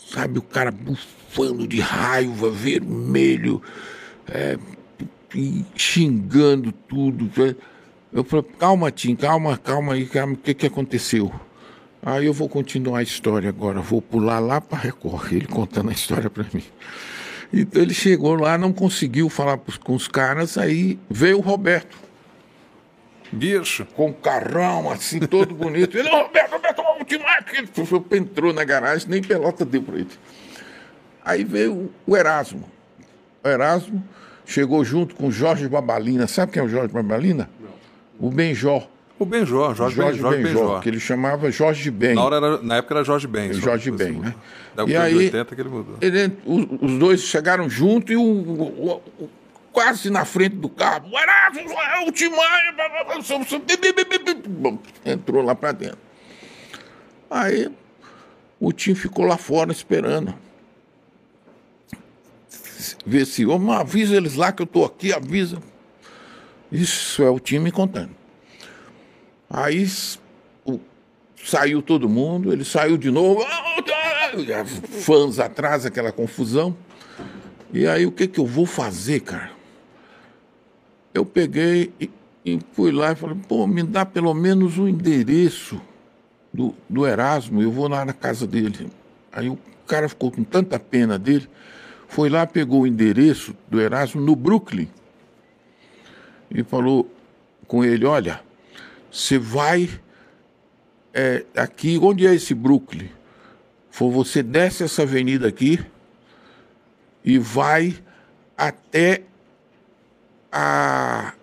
sabe, 0.09 0.39
o 0.39 0.43
cara 0.43 0.71
bufando 0.71 1.67
de 1.67 1.81
raiva, 1.81 2.51
vermelho 2.51 3.63
é, 4.29 4.59
xingando 5.77 6.73
tudo. 6.73 7.31
Né? 7.37 7.55
Eu 8.13 8.25
falei, 8.25 8.47
calma, 8.59 8.91
Tim, 8.91 9.15
calma, 9.17 9.57
calma 9.57 9.95
aí, 9.95 10.07
calma, 10.07 10.35
o 10.35 10.37
que, 10.37 10.55
que 10.55 10.67
aconteceu? 10.67 11.33
Aí 12.03 12.27
eu 12.27 12.35
vou 12.35 12.49
continuar 12.49 12.99
a 12.99 13.03
história 13.03 13.49
agora, 13.49 13.81
vou 13.81 14.03
pular 14.03 14.39
lá 14.39 14.61
para 14.61 14.79
Record, 14.79 15.33
ele 15.33 15.47
contando 15.47 15.89
a 15.89 15.93
história 15.93 16.29
para 16.29 16.45
mim. 16.53 16.63
Então 17.53 17.81
ele 17.81 17.95
chegou 17.95 18.35
lá, 18.35 18.59
não 18.59 18.73
conseguiu 18.73 19.29
falar 19.29 19.59
com 19.59 19.95
os 19.95 20.07
caras, 20.07 20.59
aí 20.59 20.99
veio 21.09 21.39
o 21.39 21.41
Roberto. 21.41 22.04
Bicho. 23.33 23.87
Com 23.95 24.09
um 24.09 24.13
carrão, 24.13 24.91
assim, 24.91 25.21
todo 25.21 25.53
bonito. 25.55 25.99
Ele, 25.99 26.09
Roberto, 26.09 26.53
Roberto, 26.53 26.83
vamos 26.83 27.07
te 27.07 27.15
Ele 27.15 28.21
entrou 28.21 28.53
na 28.53 28.65
garagem, 28.65 29.09
nem 29.09 29.23
pelota 29.23 29.65
deu 29.65 29.83
para 29.83 29.97
ele. 29.97 30.11
Aí 31.25 31.45
veio 31.45 31.91
o 32.07 32.17
Erasmo. 32.17 32.69
O 33.43 33.49
Erasmo 33.49 34.03
chegou 34.45 34.85
junto 34.85 35.15
com 35.15 35.31
Jorge 35.31 35.69
Babalina. 35.69 36.27
Sabe 36.27 36.53
quem 36.53 36.61
é 36.63 36.65
o 36.65 36.69
Jorge 36.69 36.93
Babalina? 36.93 37.49
Não. 37.61 38.29
O 38.29 38.31
Benjó. 38.31 38.87
O 39.17 39.25
Benjó, 39.25 39.73
Jorge, 39.73 39.95
Jorge, 39.95 40.19
Jorge 40.19 40.43
Benjó, 40.43 40.61
Benjó, 40.61 40.81
que 40.81 40.89
ele 40.89 40.99
chamava 40.99 41.51
Jorge 41.51 41.89
Ben. 41.89 42.17
Na, 42.17 42.25
era, 42.25 42.63
na 42.63 42.77
época 42.77 42.95
era 42.95 43.05
Jorge 43.05 43.29
Ben. 43.29 43.53
Jorge 43.53 43.91
Ben, 43.93 44.13
né? 44.13 44.35
Da 44.75 44.85
e 44.85 44.97
aí, 44.97 45.15
80 45.15 45.55
que 45.55 45.61
ele 45.61 45.69
mudou. 45.69 45.97
Ele, 46.01 46.37
os, 46.45 46.67
os, 46.81 46.99
dois 46.99 47.21
chegaram 47.23 47.71
junto 47.71 48.13
e 48.13 48.17
o, 48.17 48.23
o, 48.23 49.03
o, 49.21 49.31
quase 49.75 50.09
na 50.09 50.25
frente 50.25 50.57
do 50.57 50.71
carro. 50.71 51.11
É 51.19 52.09
o 52.09 52.13
Timaya, 52.13 52.73
entrou 55.05 55.43
lá 55.43 55.55
para 55.55 55.73
dentro. 55.73 55.99
Aí 57.29 57.71
o 58.61 58.73
Tim 58.73 58.95
ficou 58.95 59.27
lá 59.27 59.37
fora 59.37 59.73
esperando 59.73 60.35
ver 63.05 63.27
se 63.27 63.45
homem, 63.47 63.75
avisa 63.75 64.17
eles 64.17 64.35
lá 64.35 64.53
que 64.53 64.63
eu 64.63 64.65
estou 64.65 64.85
aqui, 64.85 65.13
avisa. 65.13 65.59
Isso 66.71 67.23
é 67.23 67.31
o 67.31 67.39
time 67.39 67.71
contando. 67.71 68.11
Aí 69.49 69.87
o, 70.65 70.81
saiu 71.45 71.83
todo 71.83 72.09
mundo, 72.09 72.53
ele 72.53 72.65
saiu 72.65 72.97
de 72.97 73.11
novo, 73.11 73.45
fãs 75.01 75.39
atrás, 75.39 75.87
aquela 75.87 76.13
confusão. 76.13 76.77
E 77.73 77.87
aí 77.87 78.07
o 78.07 78.13
que, 78.13 78.29
que 78.29 78.39
eu 78.39 78.47
vou 78.47 78.67
fazer, 78.67 79.21
cara? 79.21 79.54
Eu 81.15 81.25
peguei 81.25 81.93
e, 81.99 82.11
e 82.45 82.59
fui 82.73 82.93
lá 82.93 83.13
e 83.13 83.15
falei, 83.15 83.39
pô, 83.49 83.67
me 83.67 83.83
dá 83.83 84.05
pelo 84.05 84.35
menos 84.35 84.77
o 84.77 84.87
endereço 84.87 85.81
do, 86.53 86.75
do 86.91 87.07
Erasmo, 87.07 87.63
eu 87.63 87.71
vou 87.71 87.89
lá 87.89 88.05
na 88.05 88.13
casa 88.13 88.47
dele. 88.47 88.91
Aí 89.33 89.49
o 89.49 89.59
cara 89.87 90.09
ficou 90.09 90.31
com 90.31 90.45
tanta 90.45 90.79
pena 90.79 91.19
dele 91.19 91.49
foi 92.15 92.29
lá, 92.29 92.47
pegou 92.47 92.83
o 92.83 92.87
endereço 92.87 93.57
do 93.69 93.81
Erasmo 93.81 94.21
no 94.21 94.37
Brooklyn 94.37 94.89
e 96.49 96.63
falou 96.63 97.13
com 97.67 97.85
ele: 97.85 98.07
Olha, 98.07 98.41
você 99.11 99.37
vai 99.37 99.91
é, 101.13 101.45
aqui, 101.57 101.99
onde 102.01 102.25
é 102.25 102.33
esse 102.33 102.55
Brooklyn? 102.55 103.09
Foi 103.91 104.13
você 104.13 104.45
desce 104.45 104.85
essa 104.85 105.03
avenida 105.03 105.49
aqui 105.49 105.85
e 107.25 107.37
vai 107.37 107.97
até 108.57 109.23
a. 110.55 111.35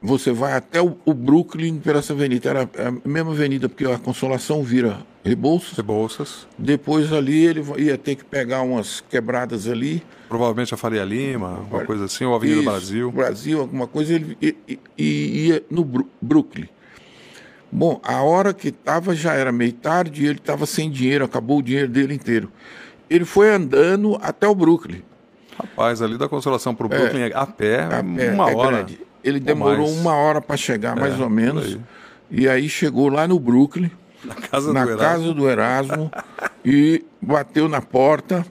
Você 0.00 0.32
vai 0.32 0.54
até 0.54 0.80
o, 0.80 0.96
o 1.04 1.14
Brooklyn 1.14 1.78
por 1.78 1.94
essa 1.94 2.12
avenida. 2.12 2.48
Era 2.48 2.62
a 2.62 3.08
mesma 3.08 3.32
avenida, 3.32 3.68
porque 3.68 3.84
a 3.84 3.98
Consolação 3.98 4.62
vira 4.62 5.04
Rebouças. 5.24 5.76
Rebouças. 5.76 6.48
Depois 6.58 7.12
ali 7.12 7.44
ele 7.44 7.62
ia 7.78 7.96
ter 7.96 8.16
que 8.16 8.24
pegar 8.24 8.62
umas 8.62 9.00
quebradas 9.00 9.68
ali. 9.68 10.02
Provavelmente 10.28 10.74
a 10.74 10.76
Faria 10.76 11.04
Lima, 11.04 11.58
alguma 11.58 11.84
coisa 11.84 12.06
assim, 12.06 12.24
ou 12.24 12.32
a 12.32 12.36
Avenida 12.36 12.60
Isso, 12.60 12.70
Brasil. 12.70 13.12
Brasil, 13.12 13.60
alguma 13.60 13.86
coisa, 13.86 14.14
ele 14.14 14.36
ia 14.98 15.62
no 15.70 15.84
Brooklyn. 16.20 16.68
Bom, 17.70 18.00
a 18.02 18.20
hora 18.22 18.52
que 18.52 18.68
estava 18.68 19.14
já 19.14 19.34
era 19.34 19.52
meio 19.52 19.72
tarde 19.72 20.24
e 20.24 20.26
ele 20.26 20.38
estava 20.38 20.66
sem 20.66 20.90
dinheiro, 20.90 21.24
acabou 21.24 21.58
o 21.58 21.62
dinheiro 21.62 21.88
dele 21.88 22.14
inteiro. 22.14 22.50
Ele 23.08 23.24
foi 23.24 23.50
andando 23.50 24.18
até 24.20 24.48
o 24.48 24.54
Brooklyn. 24.54 25.02
Rapaz, 25.58 26.02
ali 26.02 26.16
da 26.16 26.28
Consolação 26.28 26.74
para 26.74 26.86
o 26.86 26.88
Brooklyn, 26.88 27.22
é, 27.22 27.32
a 27.34 27.46
pé, 27.46 27.84
a 27.84 28.02
pé 28.02 28.32
uma 28.32 28.50
é 28.50 28.54
hora. 28.54 28.76
Grande. 28.78 29.00
Ele 29.22 29.38
demorou 29.38 29.86
mais. 29.86 30.00
uma 30.00 30.14
hora 30.14 30.40
para 30.40 30.56
chegar, 30.56 30.96
mais 30.96 31.18
é, 31.18 31.22
ou 31.22 31.30
menos. 31.30 31.66
Aí. 31.66 31.80
E 32.30 32.48
aí 32.48 32.68
chegou 32.68 33.08
lá 33.08 33.28
no 33.28 33.38
Brooklyn. 33.38 33.90
Na 34.24 34.34
casa 34.34 34.72
na 34.72 34.84
do 34.84 34.90
Erasmo. 34.90 35.08
Casa 35.08 35.34
do 35.34 35.48
Erasmo 35.48 36.12
e 36.64 37.04
bateu 37.20 37.68
na 37.68 37.80
porta. 37.80 38.44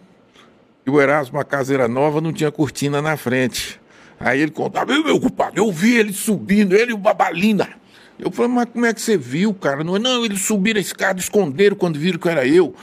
E 0.86 0.90
o 0.90 1.00
Erasmo, 1.00 1.40
a 1.40 1.44
casa 1.44 1.74
era 1.74 1.88
nova, 1.88 2.22
não 2.22 2.34
tinha 2.34 2.52
cortina 2.52 3.02
na 3.02 3.16
frente. 3.16 3.80
Aí 4.20 4.40
ele 4.42 4.52
contava, 4.52 4.92
eu, 4.92 5.04
meu 5.04 5.20
culpado, 5.20 5.58
eu 5.58 5.72
vi 5.72 5.96
ele 5.96 6.14
subindo, 6.14 6.76
ele 6.76 6.92
e 6.92 6.94
o 6.94 6.98
Babalina. 6.98 7.70
Eu 8.20 8.30
falei, 8.30 8.52
mas 8.52 8.66
como 8.72 8.86
é 8.86 8.94
que 8.94 9.02
você 9.02 9.18
viu, 9.18 9.54
cara? 9.54 9.84
Não, 9.84 9.98
não 9.98 10.24
eles 10.24 10.42
subiram 10.42 10.78
a 10.78 10.82
escada, 10.82 11.20
esconderam 11.20 11.76
quando 11.76 11.98
viram 11.98 12.20
que 12.20 12.30
era 12.30 12.46
eu. 12.46 12.76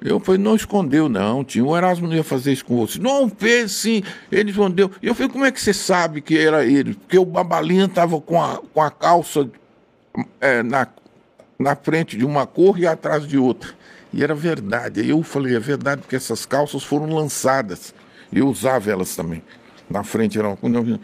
Eu 0.00 0.20
falei, 0.20 0.40
não 0.40 0.54
escondeu, 0.54 1.08
não, 1.08 1.42
tio. 1.42 1.68
O 1.68 1.76
Erasmo 1.76 2.06
não 2.06 2.14
ia 2.14 2.22
fazer 2.22 2.52
isso 2.52 2.64
com 2.64 2.76
você. 2.76 2.98
Não 2.98 3.28
fez 3.28 3.72
sim, 3.72 4.02
ele 4.30 4.50
escondeu. 4.50 4.90
Eu 5.02 5.14
falei, 5.14 5.30
como 5.30 5.44
é 5.44 5.50
que 5.50 5.60
você 5.60 5.72
sabe 5.72 6.20
que 6.20 6.38
era 6.38 6.64
ele? 6.64 6.94
Porque 6.94 7.18
o 7.18 7.24
Babalina 7.24 7.86
estava 7.86 8.20
com 8.20 8.42
a, 8.42 8.58
com 8.58 8.80
a 8.80 8.90
calça 8.90 9.48
é, 10.40 10.62
na, 10.62 10.86
na 11.58 11.74
frente 11.74 12.16
de 12.16 12.24
uma 12.24 12.46
cor 12.46 12.78
e 12.78 12.86
atrás 12.86 13.26
de 13.26 13.38
outra. 13.38 13.70
E 14.12 14.22
era 14.22 14.34
verdade. 14.34 15.00
Aí 15.00 15.10
eu 15.10 15.22
falei, 15.22 15.56
é 15.56 15.60
verdade, 15.60 16.02
porque 16.02 16.16
essas 16.16 16.46
calças 16.46 16.82
foram 16.82 17.12
lançadas. 17.12 17.94
Eu 18.32 18.48
usava 18.48 18.90
elas 18.90 19.14
também. 19.16 19.42
Na 19.88 20.02
frente 20.02 20.38
era 20.38 20.48
uma. 20.48 21.00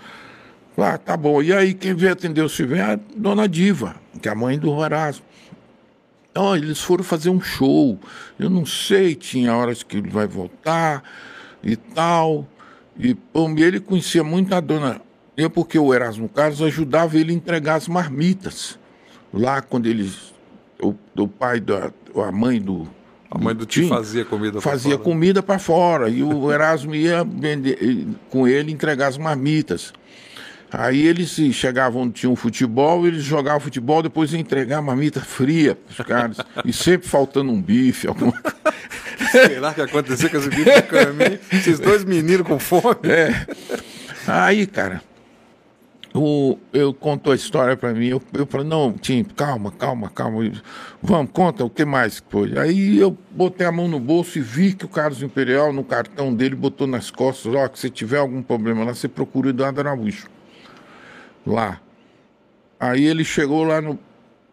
Ah, 0.77 0.99
tá 0.99 1.17
bom. 1.17 1.43
E 1.43 1.53
aí 1.53 1.75
quem 1.75 1.95
veio 1.95 2.13
atender 2.13 2.43
o 2.43 2.49
Silvio? 2.49 2.83
A 2.83 2.99
dona 3.17 3.49
Diva, 3.49 3.97
que 4.21 4.29
é 4.29 4.33
a 4.33 4.35
mãe 4.35 4.59
do 4.59 4.71
Horácio. 4.71 5.23
Oh, 6.35 6.57
eles 6.57 6.81
foram 6.81 7.05
fazer 7.05 7.29
um 7.31 7.41
show. 7.41 7.99
Eu 8.39 8.49
não 8.49 8.65
sei, 8.65 9.15
tinha 9.15 9.55
horas 9.55 9.83
que 9.83 9.99
ele 9.99 10.09
vai 10.09 10.27
voltar 10.27 11.03
e 11.63 11.77
tal. 11.77 12.47
E 12.99 13.15
bom, 13.35 13.55
ele 13.59 13.81
conhecia 13.81 14.25
muito 14.25 14.55
a 14.55 14.61
dona. 14.61 15.01
Eu, 15.37 15.51
porque 15.51 15.79
o 15.79 15.93
Erasmo 15.95 16.29
Carlos 16.29 16.61
ajudava 16.63 17.17
ele 17.19 17.33
a 17.33 17.35
entregar 17.35 17.75
as 17.77 17.89
marmitas. 17.89 18.79
Lá 19.33 19.61
quando 19.63 19.87
eles. 19.87 20.33
O, 20.81 20.95
o 21.17 21.29
pai 21.29 21.61
da. 21.61 21.91
A 22.17 22.33
mãe 22.33 22.61
do. 22.61 22.87
A 23.31 23.39
mãe 23.39 23.55
do 23.55 23.65
tio 23.65 23.89
fazia 23.89 24.27
comida 24.27 24.53
para 24.53 24.61
Fazia 24.61 24.93
fora. 24.93 25.03
comida 25.05 25.43
para 25.43 25.59
fora. 25.59 26.09
E 26.11 26.23
o 26.23 26.53
Erasmo 26.53 26.95
ia 26.95 27.25
vender, 27.25 28.07
com 28.29 28.47
ele 28.47 28.71
entregar 28.71 29.07
as 29.09 29.17
marmitas. 29.17 29.93
Aí 30.73 31.07
eles 31.07 31.29
chegavam, 31.53 32.11
tinham 32.11 32.33
um 32.33 32.37
futebol, 32.37 33.07
eles 33.07 33.23
jogavam 33.23 33.61
futebol, 33.61 34.03
depois 34.03 34.33
iam 34.33 34.41
entregar 34.41 34.81
marmita 34.81 35.21
fria 35.21 35.75
para 35.75 35.91
os 35.91 36.09
caras. 36.09 36.37
e 36.65 36.73
sempre 36.73 37.07
faltando 37.07 37.53
um 37.53 37.61
bife, 37.61 38.09
alguma. 38.09 38.33
Sei 39.31 39.61
lá 39.61 39.71
o 39.71 39.75
que 39.75 39.83
aconteceu 39.83 40.31
com 40.31 40.39
esse 40.39 40.49
bife 40.49 40.83
caminho, 40.83 41.39
esses 41.53 41.79
dois 41.79 42.05
meninos 42.05 42.47
com 42.47 42.59
fome. 42.59 43.01
É. 43.05 43.47
Aí, 44.27 44.67
cara, 44.67 45.03
o, 46.15 46.59
eu 46.73 46.95
contou 46.95 47.35
a 47.35 47.37
história 47.37 47.77
para 47.77 47.93
mim, 47.93 48.07
eu, 48.07 48.23
eu 48.33 48.47
falei, 48.47 48.67
não, 48.67 48.93
Tim, 48.93 49.25
calma, 49.25 49.71
calma, 49.71 50.09
calma. 50.09 50.51
Vamos, 51.03 51.33
conta 51.33 51.65
o 51.65 51.69
que 51.69 51.85
mais 51.85 52.23
foi. 52.31 52.59
Aí 52.59 52.99
eu 52.99 53.17
botei 53.31 53.67
a 53.67 53.73
mão 53.73 53.89
no 53.89 54.01
bolso 54.01 54.39
e 54.39 54.41
vi 54.41 54.73
que 54.73 54.87
o 54.87 54.89
Carlos 54.89 55.23
Imperial, 55.23 55.71
no 55.71 55.85
cartão 55.85 56.35
dele, 56.35 56.55
botou 56.55 56.87
nas 56.87 57.11
costas, 57.11 57.55
ó, 57.55 57.69
que 57.69 57.79
se 57.79 57.91
tiver 57.91 58.19
algum 58.19 58.43
problema 58.43 58.85
lá, 58.85 58.95
você 58.95 59.07
procura 59.07 59.49
o 59.49 59.51
Eduardo 59.51 59.81
Araújo 59.81 60.29
lá. 61.47 61.81
Aí 62.79 63.05
ele 63.05 63.25
chegou 63.25 63.65
lá 63.65 63.81
no. 63.81 63.99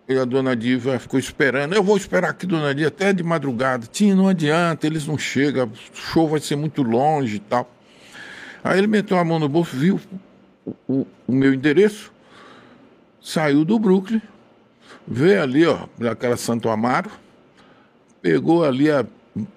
E 0.08 0.18
a 0.18 0.26
dona 0.26 0.56
Diva 0.56 0.98
ficou 0.98 1.20
esperando. 1.20 1.74
Eu 1.74 1.84
vou 1.84 1.96
esperar 1.96 2.32
aqui, 2.32 2.48
dona 2.48 2.74
Diva, 2.74 2.88
até 2.88 3.14
de 3.14 3.24
madrugada. 3.24 3.86
Tinha, 3.86 4.16
não 4.16 4.28
adianta, 4.28 4.88
eles 4.88 5.06
não 5.06 5.18
chegam, 5.18 5.68
o 5.68 5.96
show 5.96 6.28
vai 6.28 6.40
ser 6.40 6.56
muito 6.56 6.82
longe 6.82 7.36
e 7.36 7.40
tal. 7.40 7.70
Aí 8.64 8.80
ele 8.80 8.88
meteu 8.88 9.18
a 9.18 9.24
mão 9.24 9.40
no 9.40 9.48
bolso, 9.48 9.76
viu 9.76 10.00
o, 10.66 10.74
o, 10.88 11.08
o 11.28 11.32
meu 11.32 11.54
endereço, 11.54 12.12
saiu 13.22 13.64
do 13.64 13.78
Brooklyn, 13.80 14.22
veio 15.08 15.42
ali, 15.42 15.66
ó, 15.66 15.86
daquela 15.98 16.36
Santo 16.36 16.70
Amaro, 16.70 17.12
pegou 18.22 18.66
ali 18.66 18.92
a 18.92 19.06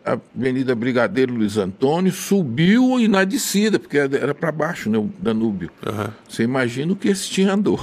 Avenida 0.04 0.74
Brigadeiro 0.74 1.34
Luiz 1.34 1.56
Antônio, 1.56 2.12
subiu 2.12 2.98
e 2.98 3.08
na 3.08 3.24
descida, 3.24 3.78
porque 3.78 3.98
era 3.98 4.34
para 4.34 4.52
baixo, 4.52 4.90
né, 4.90 4.98
o 4.98 5.10
Danúbio. 5.18 5.70
Uhum. 5.86 6.08
Você 6.28 6.42
imagina 6.42 6.92
o 6.92 6.96
que 6.96 7.08
esse 7.08 7.28
Tim 7.30 7.44
andou. 7.44 7.80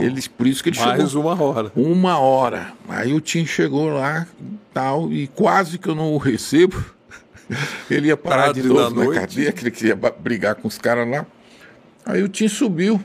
Eles, 0.00 0.26
por 0.26 0.46
isso 0.46 0.62
que 0.62 0.70
ele 0.70 0.78
mais 0.78 0.90
chegou. 0.90 1.02
Mais 1.02 1.14
uma 1.14 1.42
hora. 1.42 1.72
Uma 1.76 2.18
hora. 2.18 2.72
Aí 2.88 3.14
o 3.14 3.20
Tim 3.20 3.46
chegou 3.46 3.88
lá 3.88 4.26
tal, 4.74 5.12
e 5.12 5.28
quase 5.28 5.78
que 5.78 5.88
eu 5.88 5.94
não 5.94 6.12
o 6.12 6.18
recebo. 6.18 6.84
ele 7.88 8.08
ia 8.08 8.16
parar 8.16 8.46
Tarde 8.46 8.62
de 8.62 8.68
novo 8.68 9.04
na 9.04 9.20
cadeia, 9.20 9.52
que 9.52 9.62
ele 9.62 9.70
queria 9.70 9.94
brigar 9.94 10.56
com 10.56 10.66
os 10.66 10.76
caras 10.76 11.08
lá. 11.08 11.24
Aí 12.04 12.22
o 12.22 12.28
Tim 12.28 12.48
subiu 12.48 13.00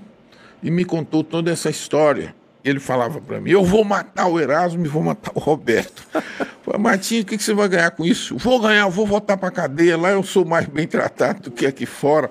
e 0.64 0.72
me 0.72 0.84
contou 0.84 1.24
toda 1.24 1.52
essa 1.52 1.70
história 1.70 2.34
ele 2.64 2.80
falava 2.80 3.20
para 3.20 3.40
mim: 3.42 3.52
Eu 3.52 3.64
vou 3.64 3.84
matar 3.84 4.28
o 4.28 4.40
Erasmo 4.40 4.86
e 4.86 4.88
vou 4.88 5.04
matar 5.04 5.32
o 5.34 5.40
Roberto. 5.40 6.08
Falei, 6.64 6.80
Martinho, 6.80 7.24
o 7.24 7.26
que, 7.26 7.38
que 7.38 7.44
você 7.44 7.54
vai 7.54 7.68
ganhar 7.68 7.92
com 7.92 8.06
isso? 8.06 8.38
Vou 8.38 8.60
ganhar, 8.60 8.88
vou 8.88 9.06
voltar 9.06 9.38
para 9.38 9.50
cadeia. 9.50 9.98
Lá 9.98 10.12
eu 10.12 10.24
sou 10.24 10.46
mais 10.46 10.68
bem 10.68 10.88
tratado 10.88 11.44
do 11.44 11.52
que 11.52 11.66
aqui 11.66 11.86
fora. 11.86 12.30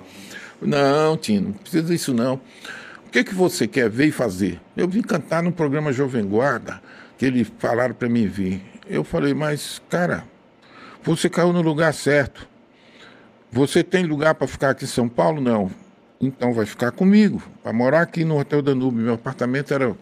Não, 0.63 1.17
Tino, 1.17 1.49
não 1.49 1.53
precisa 1.55 1.85
disso 1.85 2.15
não. 2.15 2.35
O 3.07 3.11
que, 3.11 3.25
que 3.25 3.35
você 3.35 3.67
quer 3.67 3.91
ver 3.91 4.07
e 4.07 4.13
fazer? 4.13 4.61
Eu 4.77 4.87
vim 4.87 5.03
cantar 5.03 5.43
no 5.43 5.51
programa 5.51 5.93
Jovem 5.93 6.25
Guarda, 6.25 6.81
que 7.19 7.27
eles 7.27 7.51
falaram 7.59 7.95
para 7.95 8.09
mim 8.09 8.27
vir. 8.29 8.63
Eu 8.87 9.03
falei, 9.03 9.35
mas, 9.35 9.83
cara, 9.89 10.25
você 11.03 11.29
caiu 11.29 11.53
no 11.53 11.63
lugar 11.63 11.93
certo. 11.93 12.47
Você 13.51 13.83
tem 13.83 14.05
lugar 14.05 14.37
para 14.37 14.47
ficar 14.47 14.71
aqui 14.71 14.85
em 14.85 14.89
São 14.89 15.09
Paulo? 15.09 15.41
Não. 15.41 15.71
Então 16.21 16.53
vai 16.53 16.67
ficar 16.67 16.93
comigo, 16.93 17.43
para 17.63 17.73
morar 17.73 18.03
aqui 18.03 18.25
no 18.25 18.39
Hotel 18.39 18.63
Danúbio. 18.63 19.03
Meu 19.03 19.15
apartamento 19.15 19.73
era 19.73 19.97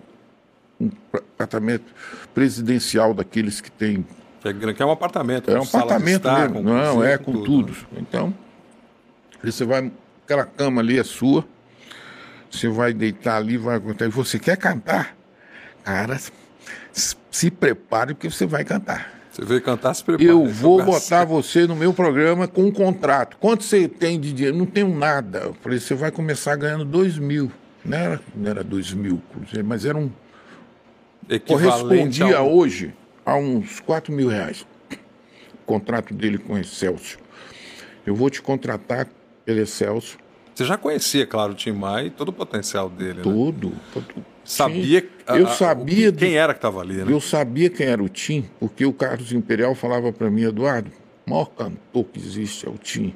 um 0.80 0.90
apartamento 1.12 1.92
presidencial 2.34 3.12
daqueles 3.12 3.60
que 3.60 3.70
tem. 3.70 4.06
É, 4.44 4.72
que 4.72 4.82
é 4.82 4.86
um 4.86 4.90
apartamento. 4.90 5.50
É 5.50 5.58
um 5.58 5.64
apartamento 5.64 6.28
estar, 6.28 6.48
mesmo. 6.48 6.62
Não, 6.62 7.02
é 7.02 7.18
com, 7.18 7.32
com 7.32 7.32
tudo. 7.32 7.72
tudo. 7.72 7.72
Né? 7.92 7.98
Então, 8.00 8.34
você 9.42 9.64
vai. 9.64 9.90
Aquela 10.24 10.44
cama 10.44 10.80
ali 10.80 10.98
é 10.98 11.04
sua. 11.04 11.44
Você 12.50 12.68
vai 12.68 12.92
deitar 12.92 13.36
ali, 13.36 13.56
vai 13.56 13.76
acontecer. 13.76 14.10
Você 14.10 14.38
quer 14.38 14.56
cantar? 14.56 15.16
Cara, 15.84 16.18
se 16.92 17.50
prepare 17.50 18.14
porque 18.14 18.30
você 18.30 18.46
vai 18.46 18.64
cantar. 18.64 19.18
Você 19.30 19.44
veio 19.44 19.62
cantar, 19.62 19.94
se 19.94 20.02
prepare. 20.02 20.28
Eu 20.28 20.44
vou 20.46 20.82
botar 20.82 21.24
você 21.24 21.66
no 21.66 21.76
meu 21.76 21.94
programa 21.94 22.48
com 22.48 22.64
um 22.64 22.72
contrato. 22.72 23.36
Quanto 23.38 23.64
você 23.64 23.86
tem 23.86 24.18
de 24.18 24.32
dinheiro? 24.32 24.56
Não 24.56 24.66
tenho 24.66 24.94
nada. 24.94 25.38
Eu 25.38 25.54
falei, 25.54 25.78
você 25.78 25.94
vai 25.94 26.10
começar 26.10 26.56
ganhando 26.56 26.84
dois 26.84 27.18
mil. 27.18 27.52
Não 27.84 27.96
era, 27.96 28.20
não 28.34 28.50
era 28.50 28.64
dois 28.64 28.92
mil, 28.92 29.22
mas 29.64 29.84
era 29.84 29.96
um 29.96 30.10
correspondia 31.46 32.38
ao... 32.38 32.52
hoje 32.52 32.94
a 33.24 33.36
uns 33.36 33.80
4 33.80 34.12
mil 34.12 34.28
reais. 34.28 34.66
O 35.54 35.66
contrato 35.66 36.14
dele 36.14 36.38
com 36.38 36.54
o 36.54 36.58
Excelsior. 36.58 37.20
Eu 38.06 38.14
vou 38.14 38.30
te 38.30 38.40
contratar 38.40 39.06
pelo 39.44 39.60
Excelsior. 39.60 40.18
Você 40.54 40.64
já 40.64 40.76
conhecia, 40.76 41.26
claro, 41.26 41.52
o 41.52 41.54
Tim 41.54 41.72
Maia 41.72 42.06
e 42.06 42.10
todo 42.10 42.30
o 42.30 42.32
potencial 42.32 42.88
dele, 42.88 43.20
Tudo. 43.22 43.70
Né? 43.94 44.02
Sabia, 44.44 45.06
eu 45.28 45.46
a, 45.46 45.50
sabia 45.50 46.10
quem 46.10 46.36
era 46.36 46.54
que 46.54 46.58
estava 46.58 46.80
ali, 46.80 46.94
né? 46.94 47.12
Eu 47.12 47.20
sabia 47.20 47.68
quem 47.68 47.86
era 47.86 48.02
o 48.02 48.08
Tim, 48.08 48.48
porque 48.58 48.86
o 48.86 48.94
Carlos 48.94 49.30
Imperial 49.30 49.74
falava 49.74 50.10
para 50.10 50.30
mim, 50.30 50.44
Eduardo, 50.44 50.90
o 51.26 51.30
maior 51.30 51.50
cantor 51.50 52.04
que 52.06 52.18
existe 52.18 52.66
é 52.66 52.70
o 52.70 52.78
Tim. 52.78 53.14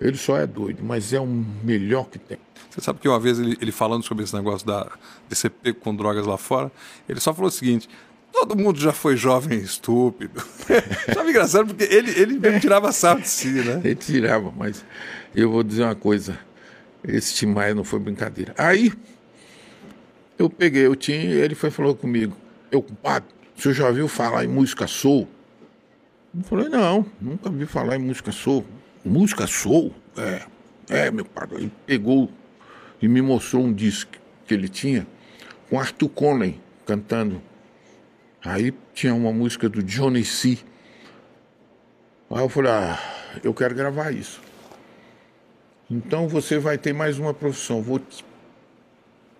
Ele 0.00 0.16
só 0.16 0.36
é 0.36 0.46
doido, 0.46 0.82
mas 0.82 1.12
é 1.12 1.20
o 1.20 1.26
melhor 1.26 2.08
que 2.10 2.18
tem. 2.18 2.36
Você 2.76 2.84
sabe 2.84 2.98
que 3.00 3.08
uma 3.08 3.18
vez 3.18 3.38
ele, 3.38 3.56
ele 3.58 3.72
falando 3.72 4.04
sobre 4.04 4.22
esse 4.22 4.34
negócio 4.34 4.66
da, 4.66 4.86
de 5.26 5.34
ser 5.34 5.48
pego 5.48 5.80
com 5.80 5.96
drogas 5.96 6.26
lá 6.26 6.36
fora, 6.36 6.70
ele 7.08 7.18
só 7.18 7.32
falou 7.32 7.48
o 7.48 7.50
seguinte: 7.50 7.88
todo 8.30 8.54
mundo 8.54 8.78
já 8.78 8.92
foi 8.92 9.16
jovem 9.16 9.58
estúpido. 9.58 10.44
Sabe 11.14 11.30
engraçado, 11.30 11.68
porque 11.68 11.84
ele, 11.84 12.10
ele 12.10 12.38
mesmo 12.38 12.60
tirava 12.60 12.92
sarro 12.92 13.22
de 13.22 13.28
si, 13.30 13.48
né? 13.48 13.80
Ele 13.82 13.94
tirava, 13.94 14.52
mas 14.54 14.84
eu 15.34 15.50
vou 15.50 15.62
dizer 15.62 15.84
uma 15.84 15.94
coisa: 15.94 16.38
esse 17.02 17.32
Tim 17.32 17.46
Maia 17.46 17.74
não 17.74 17.82
foi 17.82 17.98
brincadeira. 17.98 18.54
Aí 18.58 18.92
eu 20.38 20.50
peguei 20.50 20.86
o 20.86 20.94
Tim 20.94 21.12
e 21.12 21.32
ele 21.32 21.54
foi 21.54 21.70
falou 21.70 21.96
comigo: 21.96 22.36
Eu, 22.70 22.82
compadre, 22.82 23.30
o 23.56 23.62
senhor 23.62 23.72
já 23.72 23.88
ouviu 23.88 24.06
falar 24.06 24.44
em 24.44 24.48
música 24.48 24.86
soul? 24.86 25.26
Eu 26.36 26.44
falei: 26.44 26.68
Não, 26.68 27.06
nunca 27.18 27.48
vi 27.48 27.64
falar 27.64 27.96
em 27.96 28.00
música 28.00 28.30
soul. 28.32 28.66
Música 29.02 29.46
soul? 29.46 29.94
É, 30.14 30.42
é, 30.90 31.10
meu 31.10 31.24
pai. 31.24 31.48
Ele 31.52 31.72
pegou 31.86 32.30
e 33.00 33.08
me 33.08 33.20
mostrou 33.20 33.62
um 33.64 33.72
disco 33.72 34.12
que 34.46 34.54
ele 34.54 34.68
tinha 34.68 35.06
com 35.68 35.78
Arthur 35.78 36.08
Conley 36.08 36.60
cantando. 36.84 37.42
Aí 38.44 38.72
tinha 38.94 39.14
uma 39.14 39.32
música 39.32 39.68
do 39.68 39.82
Johnny 39.82 40.24
C. 40.24 40.58
Aí 42.30 42.42
eu 42.42 42.48
falei, 42.48 42.70
ah, 42.70 42.98
eu 43.42 43.52
quero 43.52 43.74
gravar 43.74 44.12
isso. 44.12 44.40
Então 45.90 46.28
você 46.28 46.58
vai 46.58 46.78
ter 46.78 46.92
mais 46.92 47.18
uma 47.18 47.34
profissão. 47.34 47.82
Vou 47.82 48.00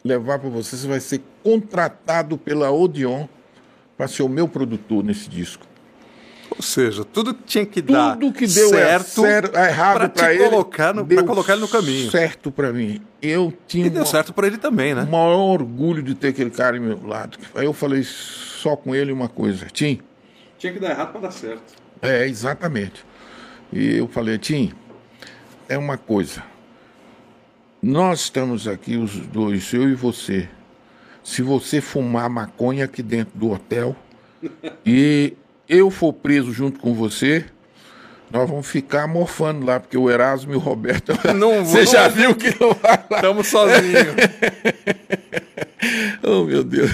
levar 0.04 0.38
para 0.38 0.48
você, 0.48 0.76
você 0.76 0.86
vai 0.86 1.00
ser 1.00 1.20
contratado 1.42 2.38
pela 2.38 2.70
Odeon 2.70 3.26
para 3.96 4.06
ser 4.08 4.22
o 4.22 4.28
meu 4.28 4.48
produtor 4.48 5.02
nesse 5.02 5.28
disco. 5.28 5.66
Ou 6.56 6.62
seja, 6.62 7.04
tudo 7.04 7.34
tinha 7.34 7.66
que 7.66 7.82
dar 7.82 8.16
tudo 8.16 8.32
que 8.32 8.46
deu 8.46 8.70
certo, 8.70 9.20
certo 9.20 9.56
errado 9.56 10.10
para 10.10 10.34
ele, 10.34 10.48
colocar 10.48 10.94
no, 10.94 11.06
pra 11.06 11.22
colocar 11.22 11.52
ele 11.52 11.60
no 11.60 11.68
caminho. 11.68 12.10
Certo 12.10 12.50
para 12.50 12.72
mim. 12.72 13.02
Eu 13.20 13.52
tinha 13.66 13.86
e 13.86 13.90
deu 13.90 14.00
uma, 14.00 14.06
certo 14.06 14.32
para 14.32 14.46
ele 14.46 14.56
também, 14.56 14.94
né? 14.94 15.02
O 15.02 15.10
maior 15.10 15.36
orgulho 15.36 16.02
de 16.02 16.14
ter 16.14 16.28
aquele 16.28 16.50
cara 16.50 16.78
ao 16.78 16.82
meu 16.82 17.06
lado. 17.06 17.38
Aí 17.54 17.66
eu 17.66 17.74
falei 17.74 18.02
só 18.02 18.74
com 18.74 18.94
ele 18.94 19.12
uma 19.12 19.28
coisa, 19.28 19.66
Tim. 19.66 20.00
Tinha 20.58 20.72
que 20.72 20.80
dar 20.80 20.90
errado 20.90 21.12
para 21.12 21.20
dar 21.22 21.30
certo. 21.30 21.74
É, 22.00 22.26
exatamente. 22.26 23.04
E 23.70 23.96
eu 23.96 24.08
falei, 24.08 24.38
Tim, 24.38 24.72
é 25.68 25.76
uma 25.76 25.98
coisa. 25.98 26.42
Nós 27.82 28.20
estamos 28.20 28.66
aqui, 28.66 28.96
os 28.96 29.14
dois, 29.14 29.72
eu 29.74 29.88
e 29.90 29.94
você. 29.94 30.48
Se 31.22 31.42
você 31.42 31.82
fumar 31.82 32.30
maconha 32.30 32.86
aqui 32.86 33.02
dentro 33.02 33.38
do 33.38 33.50
hotel 33.50 33.94
e 34.86 35.36
eu 35.68 35.90
for 35.90 36.12
preso 36.12 36.52
junto 36.52 36.78
com 36.78 36.94
você, 36.94 37.44
nós 38.30 38.48
vamos 38.48 38.66
ficar 38.66 39.06
morfando 39.06 39.64
lá, 39.64 39.78
porque 39.78 39.96
o 39.96 40.10
Erasmo 40.10 40.52
e 40.52 40.56
o 40.56 40.58
Roberto. 40.58 41.12
Não 41.34 41.64
Você 41.64 41.84
não, 41.84 41.86
já 41.86 42.08
viu 42.08 42.34
que 42.34 42.50
não 42.60 42.72
vai 42.74 43.04
lá? 43.10 43.16
Estamos 43.16 43.46
sozinhos. 43.46 44.14
oh, 46.22 46.44
meu 46.44 46.64
Deus. 46.64 46.90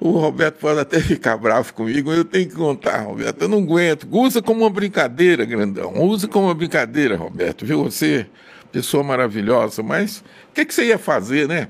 O 0.00 0.10
Roberto 0.12 0.58
pode 0.58 0.78
até 0.78 1.00
ficar 1.00 1.36
bravo 1.36 1.74
comigo, 1.74 2.12
eu 2.12 2.24
tenho 2.24 2.48
que 2.48 2.54
contar, 2.54 3.00
Roberto. 3.00 3.42
Eu 3.42 3.48
não 3.48 3.58
aguento. 3.58 4.06
Usa 4.10 4.40
como 4.40 4.60
uma 4.60 4.70
brincadeira, 4.70 5.44
grandão. 5.44 5.92
Usa 6.02 6.28
como 6.28 6.46
uma 6.46 6.54
brincadeira, 6.54 7.16
Roberto. 7.16 7.66
Viu 7.66 7.82
você? 7.82 8.26
Pessoa 8.70 9.02
maravilhosa, 9.02 9.82
mas 9.82 10.18
o 10.50 10.54
que, 10.54 10.64
que 10.64 10.72
você 10.72 10.86
ia 10.86 10.98
fazer, 10.98 11.48
né? 11.48 11.68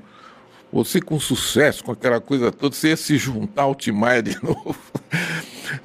Você 0.71 1.01
com 1.01 1.19
sucesso, 1.19 1.83
com 1.83 1.91
aquela 1.91 2.21
coisa 2.21 2.51
toda, 2.51 2.75
você 2.75 2.89
ia 2.89 2.97
se 2.97 3.17
juntar 3.17 3.63
ao 3.63 3.73
Timaya 3.73 4.21
de 4.21 4.37
novo. 4.43 4.75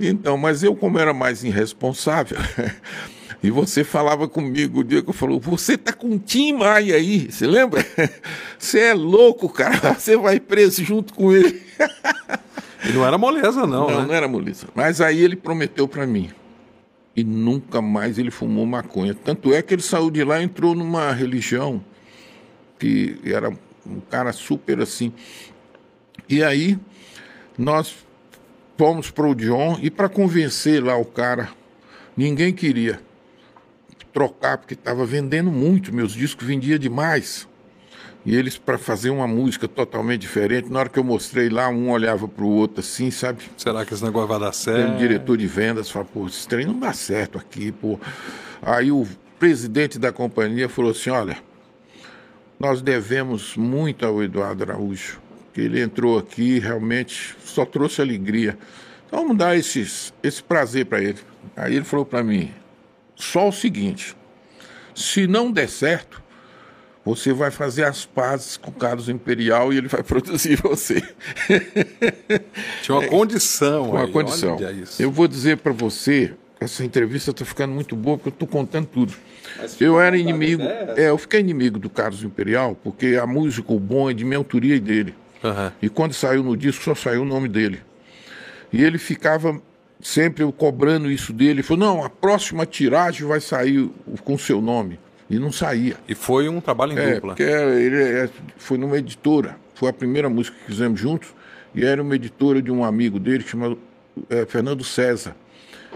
Então, 0.01 0.37
mas 0.37 0.63
eu, 0.63 0.75
como 0.75 0.99
era 0.99 1.13
mais 1.13 1.45
irresponsável, 1.45 2.39
e 3.43 3.51
você 3.51 3.85
falava 3.85 4.29
comigo 4.29 4.81
o 4.81 4.85
dia 4.85 5.03
que 5.03 5.11
eu 5.11 5.15
falou, 5.15 5.41
você 5.41 5.77
tá 5.77 5.93
com 5.93 6.09
um 6.09 6.19
Tim 6.19 6.55
Maia 6.55 6.97
aí, 6.97 7.31
você 7.31 7.47
lembra? 7.47 7.85
Você 8.59 8.81
é 8.81 8.95
louco, 8.95 9.47
cara, 9.49 9.93
você 9.99 10.17
vai 10.17 10.41
preso 10.41 10.83
junto 10.83 11.13
com 11.13 11.31
ele. 11.31 11.61
E 12.83 12.93
não 12.93 13.07
era 13.07 13.19
moleza, 13.19 13.67
não. 13.67 13.91
Não, 13.91 14.01
né? 14.01 14.07
não 14.07 14.15
era 14.15 14.27
moleza. 14.27 14.67
Mas 14.75 15.03
aí 15.03 15.21
ele 15.23 15.37
prometeu 15.37 15.87
para 15.87 16.07
mim. 16.07 16.31
E 17.15 17.23
nunca 17.23 17.83
mais 17.83 18.19
ele 18.19 18.31
fumou 18.31 18.65
maconha. 18.65 19.15
Tanto 19.15 19.53
é 19.53 19.61
que 19.61 19.75
ele 19.75 19.83
saiu 19.83 20.11
de 20.11 20.25
lá 20.25 20.41
e 20.41 20.45
entrou 20.45 20.75
numa 20.75 21.13
religião 21.13 21.85
que 22.79 23.19
era 23.25 23.51
um 23.87 24.01
cara 24.11 24.33
super 24.33 24.81
assim. 24.81 25.13
E 26.29 26.43
aí 26.43 26.79
nós 27.57 27.95
fomos 28.77 29.11
para 29.11 29.27
o 29.27 29.35
John 29.35 29.79
e 29.81 29.91
para 29.91 30.09
convencer 30.09 30.83
lá 30.83 30.97
o 30.97 31.05
cara, 31.05 31.49
ninguém 32.17 32.53
queria 32.53 33.01
trocar 34.13 34.59
porque 34.59 34.75
estava 34.75 35.05
vendendo 35.05 35.51
muito, 35.51 35.95
meus 35.95 36.13
discos 36.13 36.47
vendia 36.47 36.79
demais. 36.79 37.49
E 38.27 38.35
eles, 38.35 38.57
para 38.57 38.79
fazer 38.79 39.11
uma 39.11 39.27
música 39.27 39.69
totalmente 39.69 40.23
diferente, 40.23 40.71
na 40.71 40.79
hora 40.79 40.89
que 40.89 40.99
eu 40.99 41.05
mostrei 41.05 41.51
lá, 41.51 41.69
um 41.69 41.91
olhava 41.91 42.27
para 42.27 42.45
o 42.45 42.49
outro 42.49 42.81
assim, 42.81 43.11
sabe? 43.11 43.43
Será 43.57 43.85
que 43.85 43.93
esse 43.93 44.03
negócio 44.03 44.29
vai 44.29 44.41
dar 44.41 44.51
Tem 44.51 44.61
certo? 44.61 44.93
um 44.93 44.97
diretor 44.97 45.37
de 45.37 45.47
vendas 45.47 45.91
falou, 45.91 46.09
pô, 46.11 46.27
esse 46.27 46.49
trem 46.49 46.65
não 46.65 46.79
dá 46.79 46.95
certo 46.95 47.37
aqui, 47.37 47.71
pô. 47.71 48.01
Aí 48.63 48.91
o 48.91 49.07
presidente 49.39 49.99
da 49.99 50.11
companhia 50.11 50.71
falou 50.71 50.93
assim, 50.93 51.11
olha, 51.11 51.37
nós 52.59 52.81
devemos 52.81 53.59
muito 53.59 54.07
ao 54.07 54.23
Eduardo 54.23 54.63
Araújo, 54.63 55.21
que 55.55 55.61
ele 55.61 55.81
entrou 55.81 56.19
aqui 56.19 56.57
e 56.57 56.59
realmente 56.59 57.37
só 57.45 57.65
trouxe 57.65 58.03
alegria. 58.03 58.59
Então 59.07 59.21
vamos 59.21 59.37
dar 59.39 59.57
esses, 59.57 60.13
esse 60.21 60.43
prazer 60.43 60.87
para 60.87 61.01
ele. 61.01 61.19
Aí 61.57 61.77
ele 61.77 61.85
falou 61.85 62.05
para 62.05 62.25
mim, 62.25 62.51
só 63.15 63.49
o 63.49 63.53
seguinte, 63.53 64.17
se 64.95 65.29
não 65.29 65.53
der 65.53 65.69
certo, 65.69 66.21
você 67.05 67.33
vai 67.33 67.53
fazer 67.53 67.85
as 67.85 68.05
pazes 68.05 68.57
com 68.57 68.71
o 68.71 68.75
Carlos 68.75 69.09
Imperial 69.09 69.73
e 69.73 69.77
ele 69.77 69.87
vai 69.87 70.03
produzir 70.05 70.57
você. 70.57 71.01
Tinha 72.83 72.99
uma 72.99 73.07
condição. 73.07 73.91
Com 73.91 73.97
a 73.97 74.03
aí, 74.03 74.13
condição. 74.13 74.57
olha 74.57 74.73
isso. 74.73 75.01
Eu 75.01 75.13
vou 75.13 75.29
dizer 75.29 75.59
para 75.59 75.73
você, 75.73 76.35
essa 76.59 76.85
entrevista 76.85 77.31
está 77.31 77.45
ficando 77.45 77.73
muito 77.73 77.95
boa 77.95 78.17
porque 78.17 78.31
eu 78.31 78.33
estou 78.33 78.49
contando 78.49 78.87
tudo. 78.87 79.15
Eu 79.79 80.01
era 80.01 80.17
inimigo, 80.17 80.63
é, 80.63 81.11
eu 81.11 81.19
fiquei 81.19 81.39
inimigo 81.39 81.79
do 81.79 81.89
Carlos 81.89 82.25
Imperial 82.25 82.77
porque 82.83 83.19
a 83.23 83.27
música 83.27 83.73
o 83.73 83.79
bom 83.79 84.11
é 84.11 84.15
de 84.15 84.25
minha 84.25 84.39
autoria 84.39 84.75
e 84.75 84.81
dele. 84.81 85.15
Aham. 85.45 85.73
E 85.83 85.89
quando 85.89 86.13
saiu 86.15 86.43
no 86.43 86.57
disco 86.57 86.83
só 86.85 86.95
saiu 86.95 87.23
o 87.23 87.25
nome 87.25 87.49
dele. 87.49 87.81
E 88.73 88.83
ele 88.83 88.99
ficava 88.99 89.61
sempre 90.01 90.43
eu 90.43 90.51
cobrando 90.51 91.11
isso 91.11 91.33
dele. 91.33 91.51
Ele 91.51 91.63
falou: 91.63 91.87
"Não, 91.87 92.05
a 92.05 92.09
próxima 92.11 92.65
tiragem 92.67 93.27
vai 93.29 93.41
sair 93.41 93.89
com 94.25 94.35
o 94.35 94.39
seu 94.39 94.61
nome". 94.61 94.99
E 95.29 95.39
não 95.39 95.51
saía. 95.53 95.97
E 96.09 96.15
foi 96.15 96.49
um 96.49 96.61
trabalho 96.61 96.93
em 96.93 96.99
É, 96.99 97.15
dupla. 97.15 97.31
porque 97.35 97.43
ele 97.43 97.97
é- 98.03 98.29
foi 98.57 98.77
numa 98.79 98.97
editora. 98.99 99.57
Foi 99.75 99.89
a 99.89 99.93
primeira 99.93 100.29
música 100.29 100.57
que 100.59 100.67
fizemos 100.67 100.99
juntos. 101.01 101.29
E 101.75 101.85
era 101.85 102.01
uma 102.03 102.15
editora 102.15 102.63
de 102.63 102.71
um 102.71 102.85
amigo 102.85 103.19
dele, 103.19 103.43
chamado 103.47 103.79
é, 104.31 104.45
Fernando 104.47 104.85
César. 104.85 105.35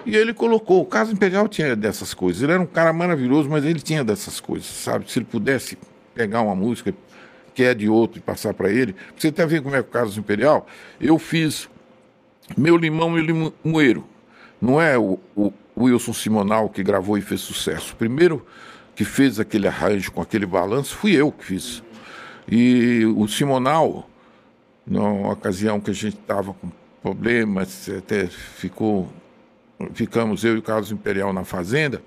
E 0.06 0.16
ele 0.16 0.32
colocou. 0.34 0.80
O 0.80 0.86
Caso 0.86 1.12
Imperial 1.12 1.46
tinha 1.46 1.76
dessas 1.76 2.14
coisas. 2.14 2.42
Ele 2.42 2.52
era 2.52 2.60
um 2.60 2.66
cara 2.66 2.92
maravilhoso, 2.92 3.48
mas 3.48 3.64
ele 3.64 3.80
tinha 3.80 4.02
dessas 4.02 4.40
coisas, 4.40 4.66
sabe? 4.66 5.10
Se 5.10 5.18
ele 5.18 5.26
pudesse 5.26 5.76
pegar 6.14 6.40
uma 6.42 6.54
música 6.54 6.92
que 7.58 7.64
é 7.64 7.74
de 7.74 7.88
outro 7.88 8.20
e 8.20 8.22
passar 8.22 8.54
para 8.54 8.70
ele. 8.70 8.94
Você 9.16 9.28
até 9.28 9.44
ver 9.44 9.60
como 9.60 9.74
é 9.74 9.80
o 9.80 9.84
Caso 9.84 10.20
Imperial. 10.20 10.64
Eu 11.00 11.18
fiz 11.18 11.68
Meu 12.56 12.76
Limão 12.76 13.18
e 13.18 13.20
Limoeiro. 13.20 14.06
Não 14.62 14.80
é 14.80 14.96
o, 14.96 15.18
o 15.34 15.52
Wilson 15.76 16.12
Simonal 16.12 16.68
que 16.68 16.84
gravou 16.84 17.18
e 17.18 17.20
fez 17.20 17.40
sucesso. 17.40 17.94
O 17.94 17.96
primeiro 17.96 18.46
que 18.94 19.04
fez 19.04 19.40
aquele 19.40 19.66
arranjo 19.66 20.12
com 20.12 20.22
aquele 20.22 20.46
balanço 20.46 20.94
fui 20.94 21.16
eu 21.16 21.32
que 21.32 21.44
fiz. 21.44 21.82
E 22.46 23.04
o 23.16 23.26
Simonal, 23.26 24.08
na 24.86 25.32
ocasião 25.32 25.80
que 25.80 25.90
a 25.90 25.94
gente 25.94 26.16
estava 26.16 26.54
com 26.54 26.70
problemas, 27.02 27.90
até 27.90 28.28
ficou, 28.28 29.12
ficamos 29.94 30.44
eu 30.44 30.54
e 30.54 30.58
o 30.58 30.62
Carlos 30.62 30.92
Imperial 30.92 31.32
na 31.32 31.42
fazenda, 31.42 32.00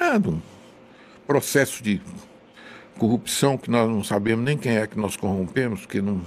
é 0.00 0.16
um 0.16 0.40
processo 1.26 1.82
de 1.82 2.00
corrupção 3.02 3.58
que 3.58 3.68
nós 3.68 3.90
não 3.90 4.04
sabemos 4.04 4.44
nem 4.44 4.56
quem 4.56 4.76
é 4.76 4.86
que 4.86 4.96
nós 4.96 5.16
corrompemos, 5.16 5.86
que 5.86 6.00
não 6.00 6.22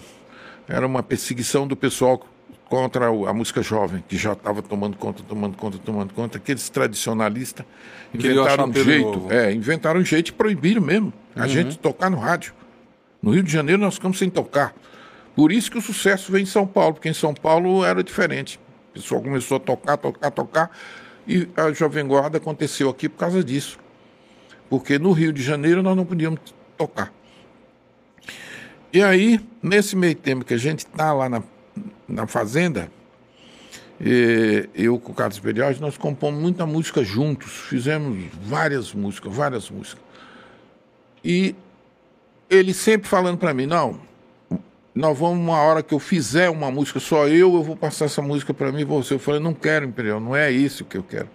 era 0.68 0.86
uma 0.86 1.02
perseguição 1.02 1.66
do 1.66 1.74
pessoal 1.74 2.22
contra 2.68 3.08
a 3.08 3.34
música 3.34 3.62
jovem, 3.62 4.04
que 4.10 4.18
já 4.18 4.34
estava 4.34 4.62
tomando 4.62 4.98
conta, 4.98 5.24
tomando 5.24 5.56
conta, 5.56 5.78
tomando 5.78 6.14
conta. 6.14 6.38
Aqueles 6.38 6.68
tradicionalistas 6.68 7.66
inventaram 8.14 8.68
um 8.68 8.74
jeito, 8.74 9.28
é, 9.30 9.54
inventaram 9.54 10.02
um 10.02 10.04
jeito 10.04 10.26
de 10.26 10.34
proibir 10.34 10.82
mesmo 10.82 11.14
a 11.34 11.48
gente 11.48 11.80
tocar 11.80 12.10
no 12.10 12.18
rádio. 12.18 12.54
No 13.22 13.32
Rio 13.32 13.44
de 13.44 13.52
Janeiro 13.54 13.82
nós 13.82 13.94
ficamos 13.94 14.18
sem 14.18 14.30
tocar. 14.30 14.76
Por 15.34 15.54
isso 15.54 15.72
que 15.72 15.78
o 15.78 15.82
sucesso 15.82 16.30
veio 16.30 16.44
em 16.44 16.48
São 16.48 16.68
Paulo, 16.68 16.96
porque 16.96 17.08
em 17.08 17.14
São 17.14 17.34
Paulo 17.34 17.86
era 17.86 18.04
diferente. 18.04 18.60
O 18.90 18.96
pessoal 18.96 19.22
começou 19.22 19.58
a 19.58 19.60
tocar, 19.62 19.96
tocar, 19.96 20.32
tocar, 20.32 20.72
e 21.26 21.48
a 21.56 21.72
Jovem 21.72 22.06
Guarda 22.06 22.38
aconteceu 22.38 22.90
aqui 22.90 23.08
por 23.08 23.20
causa 23.20 23.42
disso. 23.42 23.80
Porque 24.70 25.00
no 25.00 25.14
Rio 25.14 25.32
de 25.32 25.42
Janeiro 25.42 25.82
nós 25.82 25.96
não 25.96 26.06
podíamos 26.06 26.40
tocar. 26.78 27.12
E 28.92 29.02
aí, 29.02 29.40
nesse 29.62 29.96
meio 29.96 30.16
tempo 30.16 30.46
que 30.46 30.54
a 30.54 30.58
gente 30.58 30.80
está 30.80 31.12
lá 31.12 31.28
na, 31.28 31.44
na 32.08 32.28
fazenda, 32.28 32.90
eh, 34.00 34.70
eu 34.74 35.00
com 35.00 35.12
o 35.12 35.16
Carlos 35.16 35.38
Imperial, 35.38 35.74
nós 35.80 35.98
compomos 35.98 36.42
muita 36.42 36.66
música 36.66 37.04
juntos, 37.04 37.52
fizemos 37.52 38.26
várias 38.42 38.94
músicas, 38.94 39.34
várias 39.34 39.70
músicas. 39.70 40.04
E 41.24 41.56
ele 42.50 42.74
sempre 42.74 43.08
falando 43.08 43.38
para 43.38 43.54
mim, 43.54 43.66
não, 43.66 44.00
nós 44.94 45.18
vamos 45.18 45.40
uma 45.40 45.58
hora 45.58 45.84
que 45.84 45.94
eu 45.94 46.00
fizer 46.00 46.50
uma 46.50 46.72
música 46.72 47.00
só 47.02 47.28
eu, 47.28 47.54
eu 47.54 47.64
vou 47.64 47.76
passar 47.76 48.06
essa 48.06 48.22
música 48.22 48.54
para 48.54 48.72
mim 48.72 48.82
e 48.82 48.86
você. 48.86 49.16
Eu 49.16 49.20
falei, 49.20 49.42
não 49.42 49.54
quero, 49.54 49.86
Imperial, 49.86 50.22
não 50.22 50.34
é 50.34 50.50
isso 50.50 50.86
que 50.86 50.96
eu 50.96 51.04
quero. 51.04 51.30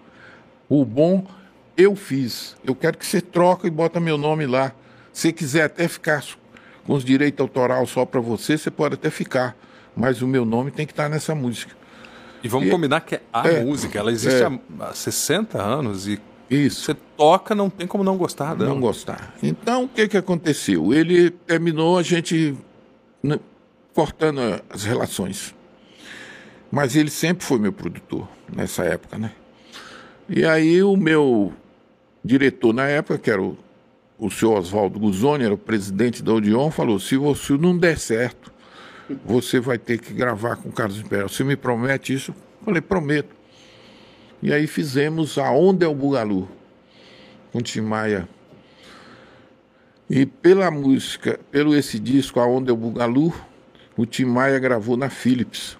O 0.67 0.83
bom 0.83 1.27
eu 1.77 1.95
fiz. 1.95 2.55
Eu 2.65 2.73
quero 2.73 2.97
que 2.97 3.05
você 3.05 3.21
troca 3.21 3.67
e 3.67 3.69
bota 3.69 3.99
meu 3.99 4.17
nome 4.17 4.47
lá. 4.47 4.73
Se 5.13 5.31
quiser 5.31 5.63
até 5.63 5.87
ficar 5.87 6.23
com 6.85 6.93
os 6.93 7.03
direitos 7.03 7.41
autorais 7.41 7.89
só 7.89 8.05
para 8.05 8.19
você, 8.21 8.57
você 8.57 8.71
pode 8.71 8.95
até 8.95 9.09
ficar. 9.09 9.55
Mas 9.95 10.21
o 10.21 10.27
meu 10.27 10.45
nome 10.45 10.71
tem 10.71 10.85
que 10.85 10.93
estar 10.93 11.09
nessa 11.09 11.35
música. 11.35 11.75
E 12.43 12.47
vamos 12.47 12.67
E- 12.67 12.71
combinar 12.71 13.01
que 13.01 13.19
a 13.31 13.47
é, 13.47 13.63
música, 13.63 13.99
ela 13.99 14.11
existe 14.11 14.41
é. 14.41 14.45
há- 14.45 14.59
há 14.89 14.93
60 14.93 15.61
anos 15.61 16.07
e 16.07 16.19
Isso. 16.49 16.81
você 16.85 16.93
toca, 17.17 17.53
não 17.53 17.69
tem 17.69 17.85
como 17.85 18.03
não 18.03 18.17
gostar 18.17 18.55
dela. 18.55 18.69
não 18.69 18.79
gostar. 18.79 19.35
Então, 19.43 19.83
o 19.83 19.87
que, 19.87 20.07
que 20.07 20.17
aconteceu? 20.17 20.93
Ele 20.93 21.29
terminou 21.29 21.97
a 21.99 22.03
gente 22.03 22.57
né, 23.21 23.37
cortando 23.93 24.39
as 24.69 24.83
relações. 24.85 25.53
Mas 26.71 26.95
ele 26.95 27.09
sempre 27.11 27.45
foi 27.45 27.59
meu 27.59 27.73
produtor 27.73 28.27
nessa 28.51 28.83
época, 28.85 29.17
né? 29.17 29.33
E 30.29 30.45
aí 30.45 30.81
o 30.81 30.95
meu 30.95 31.53
diretor 32.23 32.73
na 32.73 32.87
época, 32.87 33.17
que 33.19 33.29
era 33.29 33.41
o, 33.41 33.57
o 34.21 34.29
senhor 34.29 34.59
Oswaldo 34.59 34.99
Guzoni, 34.99 35.43
era 35.45 35.53
o 35.55 35.57
presidente 35.57 36.21
da 36.21 36.31
Odeon, 36.31 36.69
falou, 36.69 36.99
se 36.99 37.17
você 37.17 37.53
não 37.57 37.75
der 37.75 37.97
certo, 37.97 38.53
você 39.25 39.59
vai 39.59 39.79
ter 39.79 39.97
que 39.97 40.13
gravar 40.13 40.57
com 40.57 40.69
o 40.69 40.71
Carlos 40.71 40.99
Imperial. 40.99 41.27
Você 41.27 41.43
me 41.43 41.55
promete 41.55 42.13
isso? 42.13 42.31
Eu 42.59 42.65
falei, 42.65 42.81
prometo. 42.81 43.35
E 44.39 44.53
aí 44.53 44.67
fizemos 44.67 45.39
A 45.39 45.49
Onda 45.51 45.85
é 45.85 45.87
o 45.87 45.95
Bugalu, 45.95 46.47
com 47.51 47.61
Tim 47.61 47.81
Maia. 47.81 48.29
E 50.07 50.27
pela 50.27 50.69
música, 50.69 51.39
pelo 51.49 51.75
esse 51.75 51.97
disco, 51.97 52.39
A 52.39 52.45
Onda 52.45 52.69
é 52.69 52.73
o 52.73 52.77
Bugalu, 52.77 53.33
o 53.97 54.05
Tim 54.05 54.25
Maia 54.25 54.59
gravou 54.59 54.95
na 54.95 55.09
Philips. 55.09 55.79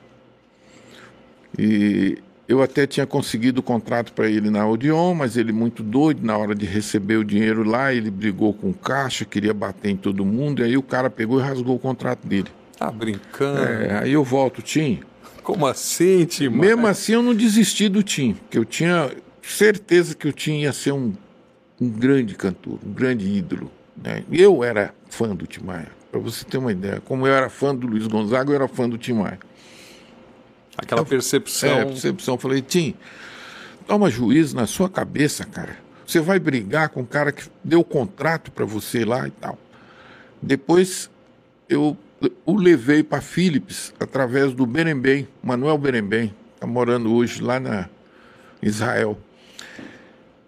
E 1.59 2.17
eu 2.51 2.61
até 2.61 2.85
tinha 2.85 3.07
conseguido 3.07 3.61
o 3.61 3.63
contrato 3.63 4.11
para 4.11 4.29
ele 4.29 4.49
na 4.49 4.67
Odeon, 4.67 5.15
mas 5.15 5.37
ele 5.37 5.53
muito 5.53 5.81
doido, 5.81 6.25
na 6.25 6.37
hora 6.37 6.53
de 6.53 6.65
receber 6.65 7.15
o 7.15 7.23
dinheiro 7.23 7.63
lá, 7.63 7.93
ele 7.93 8.11
brigou 8.11 8.53
com 8.53 8.71
o 8.71 8.73
caixa, 8.73 9.23
queria 9.23 9.53
bater 9.53 9.89
em 9.89 9.95
todo 9.95 10.25
mundo, 10.25 10.61
e 10.61 10.65
aí 10.65 10.75
o 10.75 10.83
cara 10.83 11.09
pegou 11.09 11.39
e 11.39 11.43
rasgou 11.43 11.77
o 11.77 11.79
contrato 11.79 12.27
dele. 12.27 12.49
Tá 12.77 12.91
brincando? 12.91 13.63
É, 13.63 13.99
aí 13.99 14.11
eu 14.11 14.21
volto, 14.21 14.61
Tim. 14.61 14.99
Como 15.41 15.65
assim, 15.65 16.25
Tim? 16.25 16.49
Mesmo 16.49 16.87
assim 16.87 17.13
eu 17.13 17.23
não 17.23 17.33
desisti 17.33 17.87
do 17.87 18.03
Tim, 18.03 18.33
porque 18.33 18.57
eu 18.57 18.65
tinha 18.65 19.09
certeza 19.41 20.13
que 20.13 20.27
o 20.27 20.33
Tim 20.33 20.59
ia 20.59 20.73
ser 20.73 20.91
um, 20.91 21.13
um 21.79 21.89
grande 21.89 22.35
cantor, 22.35 22.79
um 22.85 22.91
grande 22.91 23.25
ídolo. 23.25 23.71
Né? 23.95 24.25
Eu 24.29 24.61
era 24.61 24.93
fã 25.09 25.33
do 25.33 25.47
Tim 25.47 25.63
Maia, 25.63 25.87
para 26.11 26.19
você 26.19 26.43
ter 26.43 26.57
uma 26.57 26.73
ideia. 26.73 27.01
Como 27.05 27.25
eu 27.25 27.33
era 27.33 27.49
fã 27.49 27.73
do 27.73 27.87
Luiz 27.87 28.07
Gonzaga, 28.07 28.51
eu 28.51 28.55
era 28.55 28.67
fã 28.67 28.89
do 28.89 28.97
Tim 28.97 29.13
Maia. 29.13 29.39
Aquela 30.81 31.05
percepção. 31.05 31.69
É, 31.69 31.85
percepção. 31.85 32.35
Eu 32.35 32.37
Falei, 32.39 32.61
Tim, 32.61 32.95
toma 33.87 34.09
juízo 34.09 34.55
na 34.55 34.67
sua 34.67 34.89
cabeça, 34.89 35.45
cara. 35.45 35.77
Você 36.05 36.19
vai 36.19 36.39
brigar 36.39 36.89
com 36.89 37.01
o 37.01 37.07
cara 37.07 37.31
que 37.31 37.43
deu 37.63 37.81
o 37.81 37.85
contrato 37.85 38.51
para 38.51 38.65
você 38.65 39.05
lá 39.05 39.27
e 39.27 39.31
tal. 39.31 39.57
Depois 40.41 41.09
eu 41.69 41.97
o 42.45 42.55
levei 42.55 43.01
para 43.03 43.21
Philips 43.21 43.93
através 43.99 44.53
do 44.53 44.65
Berembem, 44.65 45.27
Manuel 45.41 45.77
Berembem, 45.77 46.33
está 46.53 46.67
morando 46.67 47.11
hoje 47.13 47.41
lá 47.41 47.59
na 47.59 47.89
Israel. 48.61 49.17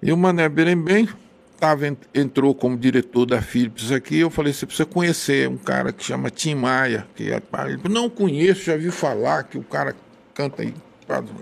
E 0.02 0.12
o 0.12 0.18
Mané 0.18 0.50
Berembem 0.50 1.08
tava, 1.60 1.88
entrou 2.14 2.54
como 2.54 2.78
diretor 2.78 3.26
da 3.26 3.42
Philips 3.42 3.92
aqui. 3.92 4.20
Eu 4.20 4.30
falei: 4.30 4.54
você 4.54 4.66
precisa 4.66 4.86
conhecer 4.86 5.48
um 5.48 5.58
cara 5.58 5.94
que 5.94 6.04
chama 6.04 6.30
Tim 6.30 6.56
Maia. 6.56 7.08
Que 7.16 7.32
é, 7.32 7.42
ele, 7.68 7.90
não 7.90 8.10
conheço, 8.10 8.66
já 8.66 8.76
vi 8.76 8.92
falar 8.92 9.44
que 9.44 9.58
o 9.58 9.64
cara 9.64 9.96
canta 10.34 10.62
aí. 10.62 10.74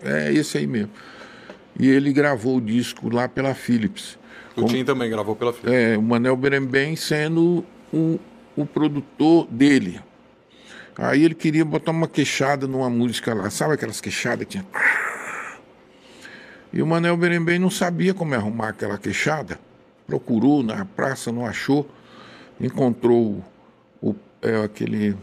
É 0.03 0.31
esse 0.33 0.57
aí 0.57 0.67
mesmo. 0.67 0.91
E 1.79 1.87
ele 1.87 2.11
gravou 2.11 2.57
o 2.57 2.61
disco 2.61 3.13
lá 3.13 3.27
pela 3.27 3.53
Philips. 3.53 4.17
O 4.55 4.65
Tim 4.65 4.83
também 4.83 5.09
gravou 5.09 5.35
pela 5.35 5.53
Philips. 5.53 5.73
É, 5.73 5.97
o 5.97 6.01
Manel 6.01 6.35
Berembem 6.35 6.95
sendo 6.95 7.65
o, 7.93 8.19
o 8.55 8.65
produtor 8.65 9.47
dele. 9.49 10.01
Aí 10.97 11.23
ele 11.23 11.33
queria 11.33 11.63
botar 11.63 11.91
uma 11.91 12.07
queixada 12.07 12.67
numa 12.67 12.89
música 12.89 13.33
lá, 13.33 13.49
sabe 13.49 13.75
aquelas 13.75 14.01
queixadas 14.01 14.45
que 14.45 14.51
tinha. 14.51 14.65
E 16.73 16.81
o 16.81 16.87
Manel 16.87 17.17
Berembem 17.17 17.59
não 17.59 17.69
sabia 17.69 18.13
como 18.13 18.35
arrumar 18.35 18.69
aquela 18.69 18.97
queixada. 18.97 19.59
Procurou 20.05 20.61
na 20.63 20.85
praça, 20.85 21.31
não 21.31 21.45
achou. 21.45 21.89
Encontrou 22.59 23.43
o, 24.01 24.15
é, 24.41 24.63
aquele 24.63 25.15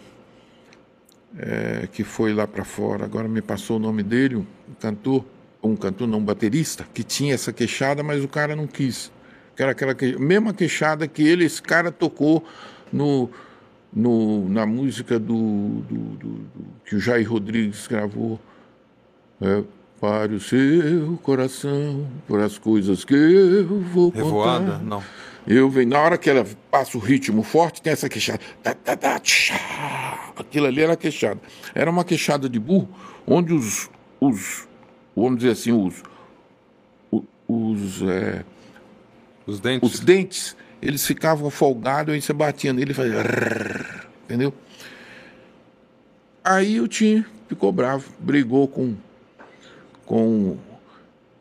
é, 1.36 1.88
que 1.92 2.04
foi 2.04 2.32
lá 2.32 2.46
para 2.46 2.64
fora, 2.64 3.04
agora 3.04 3.28
me 3.28 3.42
passou 3.42 3.76
o 3.76 3.80
nome 3.80 4.02
dele, 4.02 4.36
um 4.36 4.46
cantor, 4.80 5.24
um 5.62 5.76
cantor, 5.76 6.06
não, 6.06 6.18
um 6.18 6.24
baterista, 6.24 6.86
que 6.94 7.02
tinha 7.02 7.34
essa 7.34 7.52
queixada, 7.52 8.02
mas 8.02 8.22
o 8.22 8.28
cara 8.28 8.54
não 8.54 8.66
quis. 8.66 9.10
Que 9.56 9.62
era 9.62 9.72
aquela 9.72 9.94
que, 9.94 10.16
mesma 10.18 10.54
queixada 10.54 11.06
que 11.08 11.26
ele, 11.26 11.44
esse 11.44 11.60
cara 11.60 11.90
tocou 11.90 12.44
no, 12.92 13.28
no, 13.92 14.48
na 14.48 14.64
música 14.64 15.18
do, 15.18 15.82
do, 15.88 15.96
do, 15.96 16.26
do 16.26 16.64
que 16.84 16.96
o 16.96 17.00
Jair 17.00 17.28
Rodrigues 17.28 17.86
gravou. 17.86 18.40
É, 19.40 19.62
para 20.00 20.32
o 20.32 20.40
seu 20.40 21.18
coração, 21.22 22.06
por 22.26 22.40
as 22.40 22.56
coisas 22.56 23.04
que 23.04 23.14
eu 23.14 23.80
vou 23.80 24.10
Revoada? 24.10 24.64
contar. 24.64 24.82
Não. 24.84 25.02
Eu 25.50 25.70
venho, 25.70 25.88
na 25.88 25.98
hora 25.98 26.18
que 26.18 26.28
ela 26.28 26.46
passa 26.70 26.98
o 26.98 27.00
ritmo 27.00 27.42
forte, 27.42 27.80
tem 27.80 27.90
essa 27.90 28.06
queixada. 28.06 28.38
Tá, 28.62 28.74
tá, 28.74 28.94
tá. 28.94 29.14
Aquilo 30.36 30.66
ali 30.66 30.82
era 30.82 30.94
queixada. 30.94 31.40
Era 31.74 31.90
uma 31.90 32.04
queixada 32.04 32.50
de 32.50 32.60
burro, 32.60 32.86
onde 33.26 33.54
os, 33.54 33.88
os 34.20 34.68
vamos 35.16 35.38
dizer 35.38 35.52
assim, 35.52 35.72
os, 35.72 36.02
os, 37.48 38.02
é, 38.02 38.44
Os 39.46 39.58
dentes. 39.58 39.90
os 39.90 40.00
dentes, 40.00 40.56
eles 40.82 41.06
ficavam 41.06 41.48
folgados, 41.48 42.12
aí 42.12 42.20
você 42.20 42.34
batia 42.34 42.74
nele 42.74 42.90
e 42.90 42.94
fazia. 42.94 43.14
Entendeu? 44.24 44.52
Aí 46.44 46.78
o 46.78 46.86
Tim 46.86 47.24
ficou 47.48 47.72
bravo, 47.72 48.12
brigou 48.18 48.68
com, 48.68 48.94
com, 50.04 50.58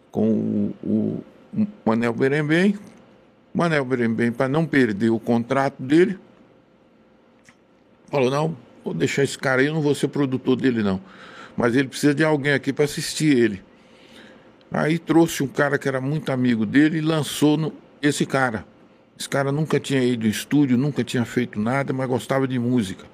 com 0.10 0.72
o, 0.82 1.22
o 1.53 1.68
Manel 1.86 2.14
Berembem. 2.14 2.80
Manel 3.58 3.84
Berembem, 3.84 4.32
para 4.32 4.47
não 4.47 4.68
perder 4.68 5.10
o 5.10 5.20
contrato 5.20 5.82
dele, 5.82 6.20
falou: 8.05 8.30
não, 8.30 8.55
vou 8.86 8.93
deixar 8.93 9.24
esse 9.24 9.36
cara 9.36 9.62
aí, 9.62 9.68
eu 9.68 9.74
não 9.74 9.82
vou 9.82 9.95
ser 9.95 10.10
produtor 10.10 10.55
dele, 10.55 10.84
não. 10.84 11.01
Mas 11.55 11.76
ele 11.76 11.88
precisa 11.88 12.14
de 12.14 12.24
alguém 12.24 12.53
aqui 12.53 12.72
para 12.72 12.86
assistir 12.86 13.36
ele. 13.36 13.64
Aí 14.72 14.99
trouxe 14.99 15.41
um 15.41 15.47
cara 15.47 15.80
que 15.80 15.88
era 15.88 15.99
muito 15.99 16.32
amigo 16.32 16.68
dele 16.68 16.99
e 16.99 17.01
lançou 17.01 17.58
no, 17.58 17.74
esse 17.99 18.28
cara. 18.28 18.64
Esse 19.18 19.28
cara 19.28 19.51
nunca 19.51 19.80
tinha 19.80 20.03
ido 20.03 20.28
ao 20.28 20.32
estúdio, 20.32 20.78
nunca 20.78 21.03
tinha 21.03 21.26
feito 21.26 21.60
nada, 21.60 21.91
mas 21.91 22.08
gostava 22.08 22.47
de 22.47 22.60
música. 22.60 23.05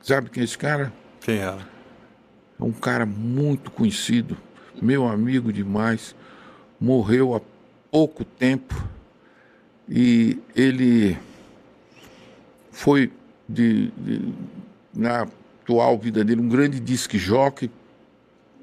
Sabe 0.00 0.30
quem 0.30 0.40
é 0.40 0.44
esse 0.44 0.56
cara? 0.56 0.90
Quem 1.20 1.36
era? 1.36 1.68
É 2.58 2.64
um 2.64 2.72
cara 2.72 3.04
muito 3.04 3.70
conhecido, 3.70 4.38
meu 4.80 5.06
amigo 5.06 5.52
demais. 5.52 6.16
Morreu 6.80 7.36
há 7.36 7.42
pouco 7.90 8.24
tempo 8.24 8.74
e 9.88 10.38
ele 10.54 11.16
foi 12.70 13.10
de, 13.48 13.88
de- 13.96 14.32
na 14.94 15.22
atual 15.22 15.98
vida 15.98 16.24
dele 16.24 16.40
um 16.40 16.48
grande 16.48 16.78
disque 16.80 17.18
jockey. 17.18 17.70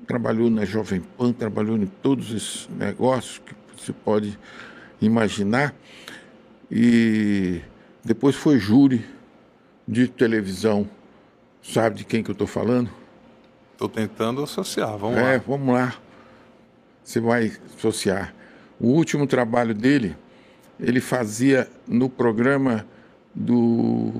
Trabalhou 0.07 0.49
na 0.51 0.65
Jovem 0.65 1.01
Pan, 1.17 1.31
trabalhou 1.33 1.77
em 1.77 1.87
todos 1.87 2.27
esses 2.31 2.69
negócios 2.77 3.39
que 3.39 3.55
você 3.75 3.91
pode 3.91 4.37
imaginar. 5.01 5.73
E 6.69 7.61
depois 8.03 8.35
foi 8.35 8.59
júri 8.59 9.03
de 9.87 10.07
televisão. 10.07 10.87
Sabe 11.63 11.97
de 11.97 12.03
quem 12.05 12.21
que 12.21 12.29
eu 12.29 12.33
estou 12.33 12.45
falando? 12.47 12.89
Estou 13.71 13.89
tentando 13.89 14.43
associar. 14.43 14.95
Vamos 14.97 15.17
É, 15.17 15.33
lá. 15.37 15.43
vamos 15.45 15.73
lá. 15.73 15.95
Você 17.03 17.19
vai 17.19 17.51
associar. 17.75 18.33
O 18.79 18.87
último 18.89 19.25
trabalho 19.25 19.73
dele, 19.73 20.15
ele 20.79 20.99
fazia 21.01 21.69
no 21.87 22.09
programa 22.09 22.85
do 23.33 24.11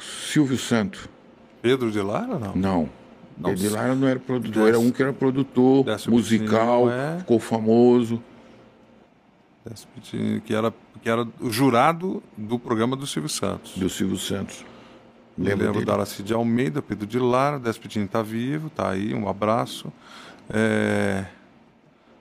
Silvio 0.00 0.58
Santos. 0.58 1.08
Pedro 1.62 1.90
de 1.90 2.00
Lara, 2.00 2.38
não? 2.38 2.54
Não. 2.54 2.88
Não, 3.38 3.50
Ele 3.50 3.68
lá 3.70 3.94
não 3.94 4.06
era 4.06 4.18
produtor, 4.20 4.64
Décio- 4.64 4.68
era 4.68 4.78
um 4.78 4.90
que 4.90 5.02
era 5.02 5.12
produtor, 5.14 5.84
Décio 5.84 6.10
musical, 6.10 6.90
é? 6.90 7.18
ficou 7.18 7.38
famoso. 7.38 8.22
Despiti, 9.64 10.42
Que 10.44 10.54
era, 10.54 10.72
que 11.02 11.08
era 11.08 11.26
o 11.40 11.50
jurado 11.50 12.22
do 12.36 12.58
programa 12.58 12.96
do 12.96 13.06
Silvio 13.06 13.28
Santos. 13.30 13.76
do 13.76 13.88
Silvio 13.88 14.18
Santos. 14.18 14.64
Lembro 15.38 15.72
dele? 15.72 15.84
da 15.86 15.94
Aracide 15.94 16.34
Almeida, 16.34 16.82
Pedro 16.82 17.06
de 17.06 17.18
Lara, 17.18 17.58
Despitini 17.58 18.04
está 18.04 18.20
vivo, 18.20 18.68
tá 18.68 18.90
aí, 18.90 19.14
um 19.14 19.26
abraço. 19.28 19.90
É... 20.50 21.24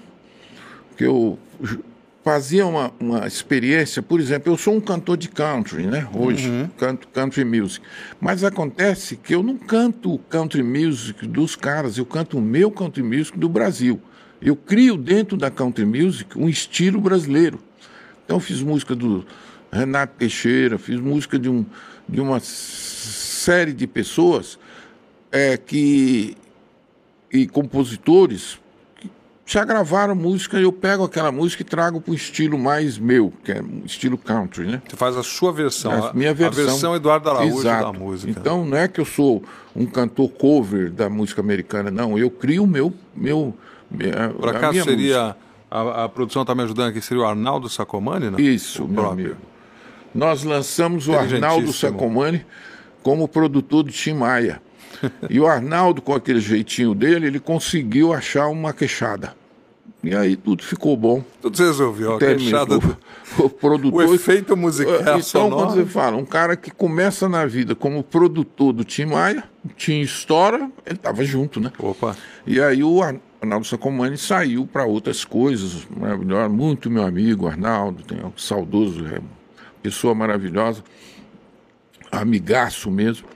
que 0.97 1.05
eu 1.05 1.39
fazia 2.25 2.67
uma, 2.67 2.91
uma 2.99 3.27
experiência, 3.27 4.03
por 4.03 4.19
exemplo, 4.19 4.51
eu 4.51 4.57
sou 4.57 4.75
um 4.75 4.81
cantor 4.81 5.19
de 5.19 5.29
country, 5.29 5.87
né? 5.87 6.09
Hoje, 6.15 6.71
canto 6.79 7.07
country 7.09 7.45
music. 7.45 7.85
Mas 8.19 8.43
acontece 8.43 9.15
que 9.15 9.35
eu 9.35 9.43
não 9.43 9.59
canto 9.59 10.15
o 10.15 10.19
country 10.19 10.63
music 10.63 11.27
dos 11.27 11.55
caras, 11.55 11.99
eu 11.99 12.07
canto 12.07 12.39
o 12.39 12.41
meu 12.41 12.71
country 12.71 13.03
music 13.03 13.39
do 13.39 13.49
Brasil. 13.49 14.01
Eu 14.41 14.57
crio 14.57 14.97
dentro 14.97 15.37
da 15.37 15.51
country 15.51 15.85
music 15.85 16.39
um 16.39 16.49
estilo 16.49 16.99
brasileiro. 16.99 17.61
Então 18.25 18.39
eu 18.39 18.41
fiz 18.41 18.63
música 18.63 18.95
do 18.95 19.27
Renato 19.71 20.15
Teixeira, 20.17 20.79
fiz 20.79 20.99
música 20.99 21.39
de, 21.39 21.51
um, 21.51 21.67
de 22.09 22.23
uma 22.23 22.41
série 22.41 23.75
de 23.75 23.87
pessoas 23.87 24.59
é, 25.31 25.59
que 25.59 26.37
e 27.31 27.47
compositores 27.47 28.59
já 29.47 29.65
gravaram 29.65 30.15
música, 30.15 30.59
eu 30.59 30.73
pego 30.73 31.05
aquela 31.05 31.31
música 31.31 31.62
e 31.62 31.65
trago 31.65 32.01
para 32.01 32.12
o 32.12 32.15
estilo 32.15 32.59
mais 32.59 32.97
meu, 32.97 33.33
que 33.45 33.53
é 33.53 33.62
estilo 33.85 34.16
country, 34.16 34.66
né? 34.66 34.83
Você 34.89 34.97
faz 34.97 35.16
a 35.16 35.23
sua 35.23 35.53
versão, 35.53 36.07
A 36.07 36.12
minha 36.15 36.33
versão. 36.33 36.62
a 36.62 36.66
versão 36.66 36.97
Eduardo 36.97 37.29
Araújo 37.29 37.59
Exato. 37.59 37.93
da 37.93 37.99
música. 37.99 38.31
Então 38.31 38.65
não 38.65 38.77
é 38.77 38.89
que 38.89 39.01
eu 39.01 39.05
sou 39.05 39.43
um 39.77 39.85
cantor 39.85 40.31
cover 40.31 40.91
da 40.91 41.11
música 41.11 41.43
americana, 41.43 41.91
não. 41.91 42.19
Eu 42.19 42.31
crio 42.31 42.65
o 42.65 42.66
meu. 42.66 42.93
meu 43.15 43.55
a, 43.93 44.47
a 44.47 44.51
acaso 44.51 44.73
minha 44.73 44.85
seria. 44.85 45.37
A, 45.71 46.05
a 46.05 46.09
produção 46.09 46.43
está 46.43 46.55
me 46.55 46.62
ajudando 46.62 46.89
aqui, 46.89 47.01
seria 47.01 47.23
o 47.23 47.27
Arnaldo 47.27 47.69
Sacomani, 47.69 48.31
né? 48.31 48.41
Isso, 48.41 48.85
o 48.85 48.89
meu 48.89 49.03
próprio. 49.03 49.27
amigo. 49.27 49.41
Nós 50.15 50.45
lançamos 50.45 51.09
o 51.09 51.12
Arnaldo. 51.15 51.73
Sacomani 51.73 52.47
como 53.03 53.29
produtor 53.29 53.83
do 53.83 53.91
Tim 53.91 54.15
Maia. 54.15 54.62
E 55.31 55.39
o 55.40 55.47
Arnaldo, 55.47 56.01
com 56.02 56.14
aquele 56.14 56.40
jeitinho 56.40 56.94
dele, 56.94 57.26
ele 57.26 57.40
conseguiu 57.40 58.12
achar 58.12 58.48
uma 58.48 58.72
queixada. 58.72 59.35
E 60.02 60.14
aí 60.14 60.36
tudo 60.36 60.62
ficou 60.62 60.94
bom. 60.98 61.24
Tudo 61.40 61.56
resolveu. 61.56 62.14
A 62.14 62.18
queixada. 62.18 62.78
O 63.39 63.48
produtor. 63.48 64.05
O 64.06 64.14
efeito 64.14 64.56
musical 64.56 64.94
Então, 65.01 65.22
sonoro. 65.22 65.56
quando 65.56 65.70
você 65.74 65.85
fala, 65.86 66.16
um 66.16 66.26
cara 66.26 66.56
que 66.56 66.70
começa 66.70 67.28
na 67.28 67.44
vida 67.47 67.74
como 67.74 68.02
produtor 68.05 68.72
do 68.72 68.85
Tim 68.85 69.06
Maia, 69.06 69.43
o 69.64 69.68
Tim 69.70 70.02
estoura, 70.02 70.70
ele 70.86 70.94
estava 70.97 71.24
junto, 71.24 71.59
né? 71.59 71.72
Opa. 71.78 72.14
E 72.47 72.60
aí 72.60 72.85
o 72.85 73.02
Ar- 73.02 73.16
Arnaldo 73.40 73.66
Sacomani 73.66 74.16
saiu 74.18 74.66
para 74.66 74.85
outras 74.85 75.24
coisas 75.24 75.85
maravilhosas. 75.98 76.52
Muito 76.52 76.89
meu 76.90 77.02
amigo, 77.05 77.48
Arnaldo, 77.48 78.05
tem 78.05 78.18
um 78.24 78.31
saudoso, 78.36 79.05
é, 79.06 79.18
pessoa 79.82 80.14
maravilhosa, 80.14 80.85
amigaço 82.12 82.90
mesmo. 82.90 83.26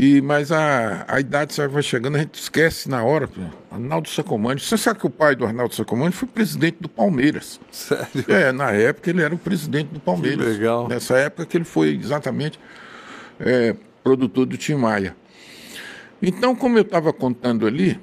E, 0.00 0.20
mas 0.20 0.52
a, 0.52 1.04
a 1.08 1.18
idade 1.18 1.52
sabe, 1.52 1.74
vai 1.74 1.82
chegando, 1.82 2.14
a 2.14 2.20
gente 2.20 2.34
esquece 2.40 2.88
na 2.88 3.02
hora. 3.02 3.26
pô. 3.26 3.40
Arnaldo 3.70 4.08
Sacomani. 4.08 4.60
Você 4.60 4.78
sabe 4.78 5.00
que 5.00 5.06
o 5.06 5.10
pai 5.10 5.34
do 5.34 5.44
Arnaldo 5.44 5.74
Sacomani 5.74 6.12
foi 6.12 6.28
presidente 6.28 6.76
do 6.80 6.88
Palmeiras. 6.88 7.58
Sério. 7.72 8.24
É, 8.28 8.52
na 8.52 8.70
época 8.70 9.10
ele 9.10 9.22
era 9.22 9.34
o 9.34 9.38
presidente 9.38 9.88
do 9.88 9.98
Palmeiras. 9.98 10.44
Que 10.46 10.52
legal. 10.52 10.86
Nessa 10.88 11.18
época 11.18 11.46
que 11.46 11.56
ele 11.56 11.64
foi 11.64 11.96
exatamente 11.96 12.60
é, 13.40 13.74
produtor 14.04 14.46
do 14.46 14.56
Tim 14.56 14.74
Maia. 14.76 15.16
Então, 16.22 16.54
como 16.54 16.78
eu 16.78 16.82
estava 16.82 17.12
contando 17.12 17.66
ali, 17.66 17.98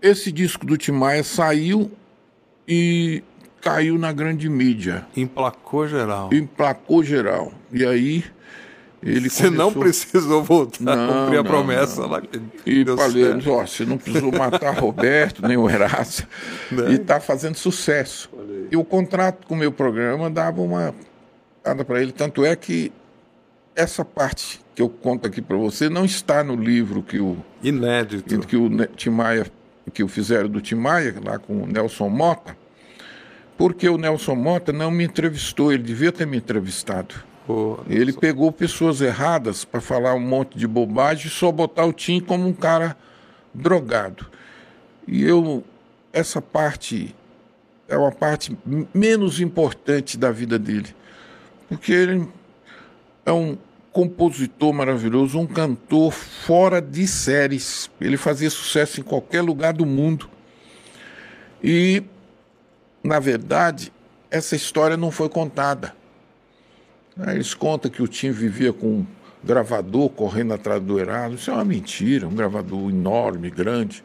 esse 0.00 0.30
disco 0.30 0.64
do 0.64 0.76
Tim 0.76 0.92
Maia 0.92 1.24
saiu 1.24 1.90
e 2.66 3.22
caiu 3.60 3.98
na 3.98 4.12
grande 4.12 4.48
mídia, 4.48 5.04
Emplacou 5.16 5.88
geral. 5.88 6.30
emplacou 6.32 7.02
geral. 7.02 7.52
E 7.72 7.84
aí 7.84 8.24
ele 9.10 9.28
Você 9.30 9.50
não 9.50 9.72
começou- 9.72 9.82
precisou 10.10 10.42
voltar 10.42 10.92
a 10.92 10.96
Não, 10.96 11.22
cumprir 11.24 11.38
a 11.38 11.42
não, 11.42 11.50
promessa 11.50 12.00
não. 12.02 12.08
lá. 12.08 12.20
que 12.20 12.40
E 12.66 12.84
falei, 12.84 13.24
certo. 13.24 13.50
ó, 13.52 13.66
você 13.66 13.84
não 13.84 13.98
precisou 13.98 14.32
matar 14.32 14.74
Roberto, 14.78 15.46
nem 15.46 15.56
o 15.56 15.62
Horácio. 15.62 16.26
Né? 16.72 16.90
E 16.90 16.94
está 16.94 17.20
fazendo 17.20 17.54
sucesso. 17.56 18.28
E 18.70 18.76
o 18.76 18.84
contrato 18.84 19.46
com 19.46 19.54
o 19.54 19.56
meu 19.56 19.70
programa 19.70 20.28
dava 20.28 20.60
uma 20.60 20.94
nada 21.64 21.84
para 21.84 22.00
ele. 22.02 22.12
Tanto 22.12 22.44
é 22.44 22.56
que 22.56 22.92
essa 23.74 24.04
parte 24.04 24.60
que 24.74 24.82
eu 24.82 24.88
conto 24.88 25.26
aqui 25.26 25.40
para 25.40 25.56
você 25.56 25.88
não 25.88 26.04
está 26.04 26.42
no 26.44 26.56
livro 26.56 27.02
que 27.02 27.18
o, 27.20 27.36
Inédito. 27.62 28.40
que 28.40 28.56
o 28.56 28.68
Ne- 28.68 28.88
Tim 28.96 29.10
Maia, 29.10 29.46
que 29.92 30.02
o 30.02 30.08
fizeram 30.08 30.48
do 30.48 30.60
Tim 30.60 30.74
Maia, 30.74 31.14
lá 31.24 31.38
com 31.38 31.62
o 31.62 31.66
Nelson 31.66 32.08
Mota, 32.08 32.56
porque 33.56 33.88
o 33.88 33.96
Nelson 33.96 34.34
Mota 34.34 34.72
não 34.72 34.90
me 34.90 35.04
entrevistou, 35.04 35.72
ele 35.72 35.82
devia 35.82 36.12
ter 36.12 36.26
me 36.26 36.36
entrevistado. 36.36 37.14
Ele 37.88 38.12
pegou 38.12 38.50
pessoas 38.50 39.00
erradas 39.00 39.64
para 39.64 39.80
falar 39.80 40.14
um 40.14 40.20
monte 40.20 40.58
de 40.58 40.66
bobagem 40.66 41.26
e 41.26 41.30
só 41.30 41.52
botar 41.52 41.84
o 41.84 41.92
Tim 41.92 42.20
como 42.20 42.46
um 42.46 42.52
cara 42.52 42.96
drogado. 43.54 44.26
E 45.06 45.22
eu, 45.22 45.62
essa 46.12 46.42
parte 46.42 47.14
é 47.88 47.96
uma 47.96 48.10
parte 48.10 48.56
menos 48.92 49.40
importante 49.40 50.18
da 50.18 50.32
vida 50.32 50.58
dele, 50.58 50.94
porque 51.68 51.92
ele 51.92 52.28
é 53.24 53.32
um 53.32 53.56
compositor 53.92 54.74
maravilhoso, 54.74 55.38
um 55.38 55.46
cantor 55.46 56.12
fora 56.12 56.82
de 56.82 57.06
séries. 57.06 57.90
Ele 58.00 58.16
fazia 58.16 58.50
sucesso 58.50 59.00
em 59.00 59.02
qualquer 59.02 59.40
lugar 59.40 59.72
do 59.72 59.86
mundo. 59.86 60.28
E, 61.62 62.02
na 63.02 63.18
verdade, 63.18 63.92
essa 64.30 64.54
história 64.54 64.96
não 64.96 65.10
foi 65.10 65.28
contada. 65.28 65.94
Eles 67.18 67.54
contam 67.54 67.90
que 67.90 68.02
o 68.02 68.08
Tim 68.08 68.30
vivia 68.30 68.72
com 68.72 68.86
um 68.86 69.06
gravador 69.42 70.10
correndo 70.10 70.52
atrás 70.52 70.82
do 70.82 70.98
Heraldo. 70.98 71.36
Isso 71.36 71.50
é 71.50 71.54
uma 71.54 71.64
mentira, 71.64 72.28
um 72.28 72.34
gravador 72.34 72.90
enorme, 72.90 73.48
grande. 73.50 74.04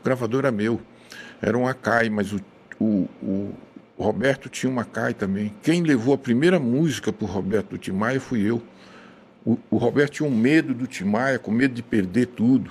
O 0.00 0.04
gravador 0.04 0.40
era 0.40 0.52
meu. 0.52 0.80
Era 1.42 1.58
um 1.58 1.66
Akai, 1.66 2.08
mas 2.08 2.32
o, 2.32 2.40
o, 2.80 3.08
o 3.20 3.54
Roberto 3.98 4.48
tinha 4.48 4.70
um 4.70 4.78
Akai 4.78 5.12
também. 5.12 5.52
Quem 5.62 5.82
levou 5.82 6.14
a 6.14 6.18
primeira 6.18 6.60
música 6.60 7.12
para 7.12 7.24
o 7.24 7.28
Roberto 7.28 7.70
do 7.70 7.78
Tim 7.78 7.92
Maia 7.92 8.20
fui 8.20 8.48
eu. 8.48 8.62
O, 9.44 9.58
o 9.70 9.76
Roberto 9.76 10.12
tinha 10.12 10.28
um 10.28 10.34
medo 10.34 10.72
do 10.72 10.86
Tim 10.86 11.04
Maia, 11.04 11.38
com 11.38 11.50
medo 11.50 11.74
de 11.74 11.82
perder 11.82 12.26
tudo, 12.26 12.70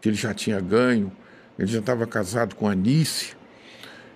que 0.00 0.08
ele 0.08 0.16
já 0.16 0.32
tinha 0.32 0.60
ganho. 0.60 1.10
Ele 1.58 1.70
já 1.70 1.80
estava 1.80 2.06
casado 2.06 2.54
com 2.54 2.68
a 2.68 2.72
Anice. 2.72 3.34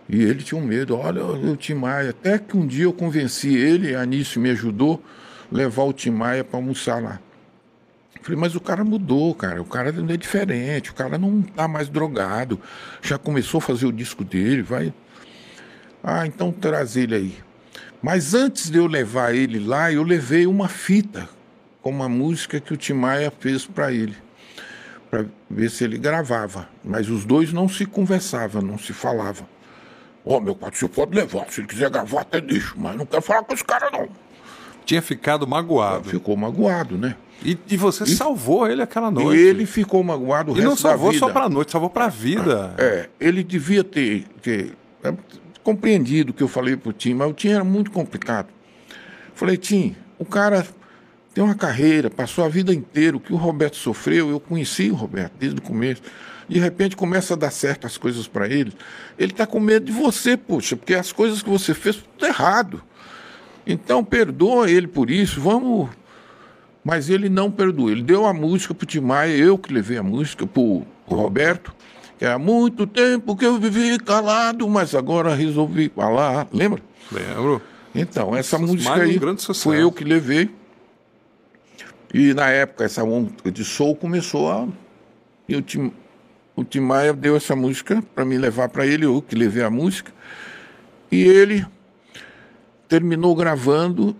E 0.08 0.22
ele 0.22 0.42
tinha 0.42 0.60
um 0.60 0.64
medo, 0.64 0.96
olha 0.96 1.24
o 1.24 1.56
Tim 1.56 1.74
Maia. 1.74 2.10
Até 2.10 2.38
que 2.38 2.56
um 2.56 2.66
dia 2.66 2.84
eu 2.84 2.92
convenci 2.92 3.54
ele, 3.54 3.94
a 3.94 4.02
Anício 4.02 4.40
me 4.40 4.50
ajudou, 4.50 5.02
levar 5.50 5.84
o 5.84 5.92
Tim 5.92 6.10
Maia 6.10 6.44
para 6.44 6.58
almoçar 6.58 7.02
lá. 7.02 7.20
Falei, 8.24 8.40
mas 8.40 8.54
o 8.54 8.60
cara 8.60 8.82
mudou, 8.82 9.34
cara. 9.34 9.60
O 9.60 9.66
cara 9.66 9.90
é 9.90 10.16
diferente, 10.16 10.90
o 10.90 10.94
cara 10.94 11.18
não 11.18 11.42
tá 11.42 11.68
mais 11.68 11.90
drogado. 11.90 12.58
Já 13.02 13.18
começou 13.18 13.58
a 13.58 13.60
fazer 13.60 13.84
o 13.84 13.92
disco 13.92 14.24
dele, 14.24 14.62
vai. 14.62 14.94
Ah, 16.02 16.26
então 16.26 16.50
traz 16.50 16.96
ele 16.96 17.14
aí. 17.14 17.34
Mas 18.02 18.32
antes 18.32 18.70
de 18.70 18.78
eu 18.78 18.86
levar 18.86 19.34
ele 19.34 19.58
lá, 19.58 19.92
eu 19.92 20.02
levei 20.02 20.46
uma 20.46 20.68
fita 20.68 21.28
com 21.82 21.90
uma 21.90 22.08
música 22.08 22.60
que 22.60 22.72
o 22.72 22.76
Tim 22.78 22.94
Maia 22.94 23.30
fez 23.40 23.66
para 23.66 23.92
ele, 23.92 24.16
para 25.10 25.26
ver 25.50 25.70
se 25.70 25.84
ele 25.84 25.98
gravava. 25.98 26.66
Mas 26.82 27.10
os 27.10 27.26
dois 27.26 27.52
não 27.52 27.68
se 27.68 27.84
conversavam, 27.84 28.62
não 28.62 28.78
se 28.78 28.94
falavam. 28.94 29.46
Ó, 30.24 30.40
meu 30.40 30.54
pai, 30.54 30.70
você 30.72 30.88
pode 30.88 31.14
levar. 31.14 31.46
Se 31.50 31.60
ele 31.60 31.68
quiser 31.68 31.90
gravar, 31.90 32.22
até 32.22 32.40
deixo. 32.40 32.74
Mas 32.78 32.96
não 32.96 33.04
quero 33.04 33.22
falar 33.22 33.42
com 33.42 33.52
esse 33.52 33.64
cara, 33.64 33.90
não. 33.90 34.08
tinha 34.86 35.02
ficado 35.02 35.46
magoado. 35.46 36.08
Ficou 36.08 36.36
magoado, 36.36 36.96
né? 36.96 37.16
E, 37.44 37.58
e 37.68 37.76
você 37.76 38.06
salvou 38.06 38.66
ele 38.66 38.80
aquela 38.80 39.10
noite. 39.10 39.38
E 39.38 39.46
ele 39.46 39.66
ficou 39.66 40.02
magoado 40.02 40.52
o 40.52 40.56
E 40.56 40.62
não 40.62 40.70
resto 40.70 40.82
da 40.82 40.90
salvou 40.90 41.12
só 41.12 41.28
pra 41.30 41.48
noite, 41.48 41.72
salvou 41.72 41.90
pra 41.90 42.08
vida. 42.08 42.74
É, 42.78 43.08
ele 43.20 43.42
devia 43.44 43.84
ter, 43.84 44.24
ter 44.40 44.72
é, 45.02 45.12
compreendido 45.62 46.30
o 46.30 46.34
que 46.34 46.42
eu 46.42 46.48
falei 46.48 46.76
pro 46.76 46.92
Tim, 46.92 47.12
mas 47.14 47.30
o 47.30 47.34
Tim 47.34 47.48
era 47.48 47.64
muito 47.64 47.90
complicado. 47.90 48.48
Falei, 49.34 49.58
Tim, 49.58 49.94
o 50.18 50.24
cara 50.24 50.66
tem 51.34 51.42
uma 51.44 51.54
carreira, 51.54 52.08
passou 52.08 52.44
a 52.44 52.48
vida 52.48 52.72
inteira, 52.72 53.16
o 53.16 53.20
que 53.20 53.32
o 53.32 53.36
Roberto 53.36 53.76
sofreu, 53.76 54.30
eu 54.30 54.40
conheci 54.40 54.90
o 54.90 54.94
Roberto 54.94 55.32
desde 55.38 55.58
o 55.58 55.62
começo. 55.62 56.00
De 56.48 56.58
repente 56.58 56.96
começa 56.96 57.34
a 57.34 57.36
dar 57.36 57.50
certo 57.50 57.86
as 57.86 57.96
coisas 57.96 58.26
para 58.26 58.48
ele. 58.48 58.72
Ele 59.18 59.32
está 59.32 59.46
com 59.46 59.58
medo 59.58 59.86
de 59.86 59.92
você, 59.92 60.36
poxa, 60.36 60.76
porque 60.76 60.94
as 60.94 61.12
coisas 61.12 61.42
que 61.42 61.48
você 61.48 61.72
fez 61.74 61.96
tudo 61.96 62.26
errado. 62.26 62.82
Então 63.66 64.04
perdoa 64.04 64.70
ele 64.70 64.86
por 64.86 65.10
isso, 65.10 65.40
vamos. 65.40 65.88
Mas 66.84 67.08
ele 67.08 67.28
não 67.28 67.50
perdoou. 67.50 67.90
Ele 67.90 68.02
deu 68.02 68.26
a 68.26 68.34
música 68.34 68.74
pro 68.74 68.86
Tim 68.86 69.00
Maia, 69.00 69.34
eu 69.34 69.56
que 69.56 69.72
levei 69.72 69.96
a 69.96 70.02
música 70.02 70.46
pro, 70.46 70.82
pro 71.06 71.16
Roberto. 71.16 71.74
Que 72.18 72.26
há 72.26 72.38
muito 72.38 72.86
tempo 72.86 73.34
que 73.34 73.44
eu 73.44 73.58
vivi 73.58 73.98
calado, 73.98 74.68
mas 74.68 74.94
agora 74.94 75.34
resolvi 75.34 75.90
falar. 75.94 76.46
Lembra? 76.52 76.80
Lembro. 77.10 77.62
Então, 77.94 78.36
essa 78.36 78.58
música 78.58 78.90
um 78.90 79.00
aí 79.00 79.18
sucesso. 79.38 79.62
foi 79.62 79.82
eu 79.82 79.90
que 79.90 80.04
levei. 80.04 80.50
E 82.12 82.32
na 82.34 82.48
época 82.48 82.84
essa 82.84 83.02
onda 83.02 83.50
de 83.50 83.64
soul 83.64 83.96
começou 83.96 84.50
a. 84.50 84.68
E 85.48 85.56
o 85.56 85.62
Tim, 85.62 85.92
o 86.56 86.62
Tim 86.62 86.80
Maia 86.80 87.12
deu 87.12 87.36
essa 87.36 87.56
música 87.56 88.02
para 88.14 88.24
me 88.24 88.38
levar 88.38 88.68
para 88.68 88.86
ele, 88.86 89.04
eu 89.04 89.20
que 89.20 89.34
levei 89.34 89.62
a 89.62 89.70
música. 89.70 90.12
E 91.10 91.22
ele 91.22 91.66
terminou 92.88 93.34
gravando, 93.34 94.16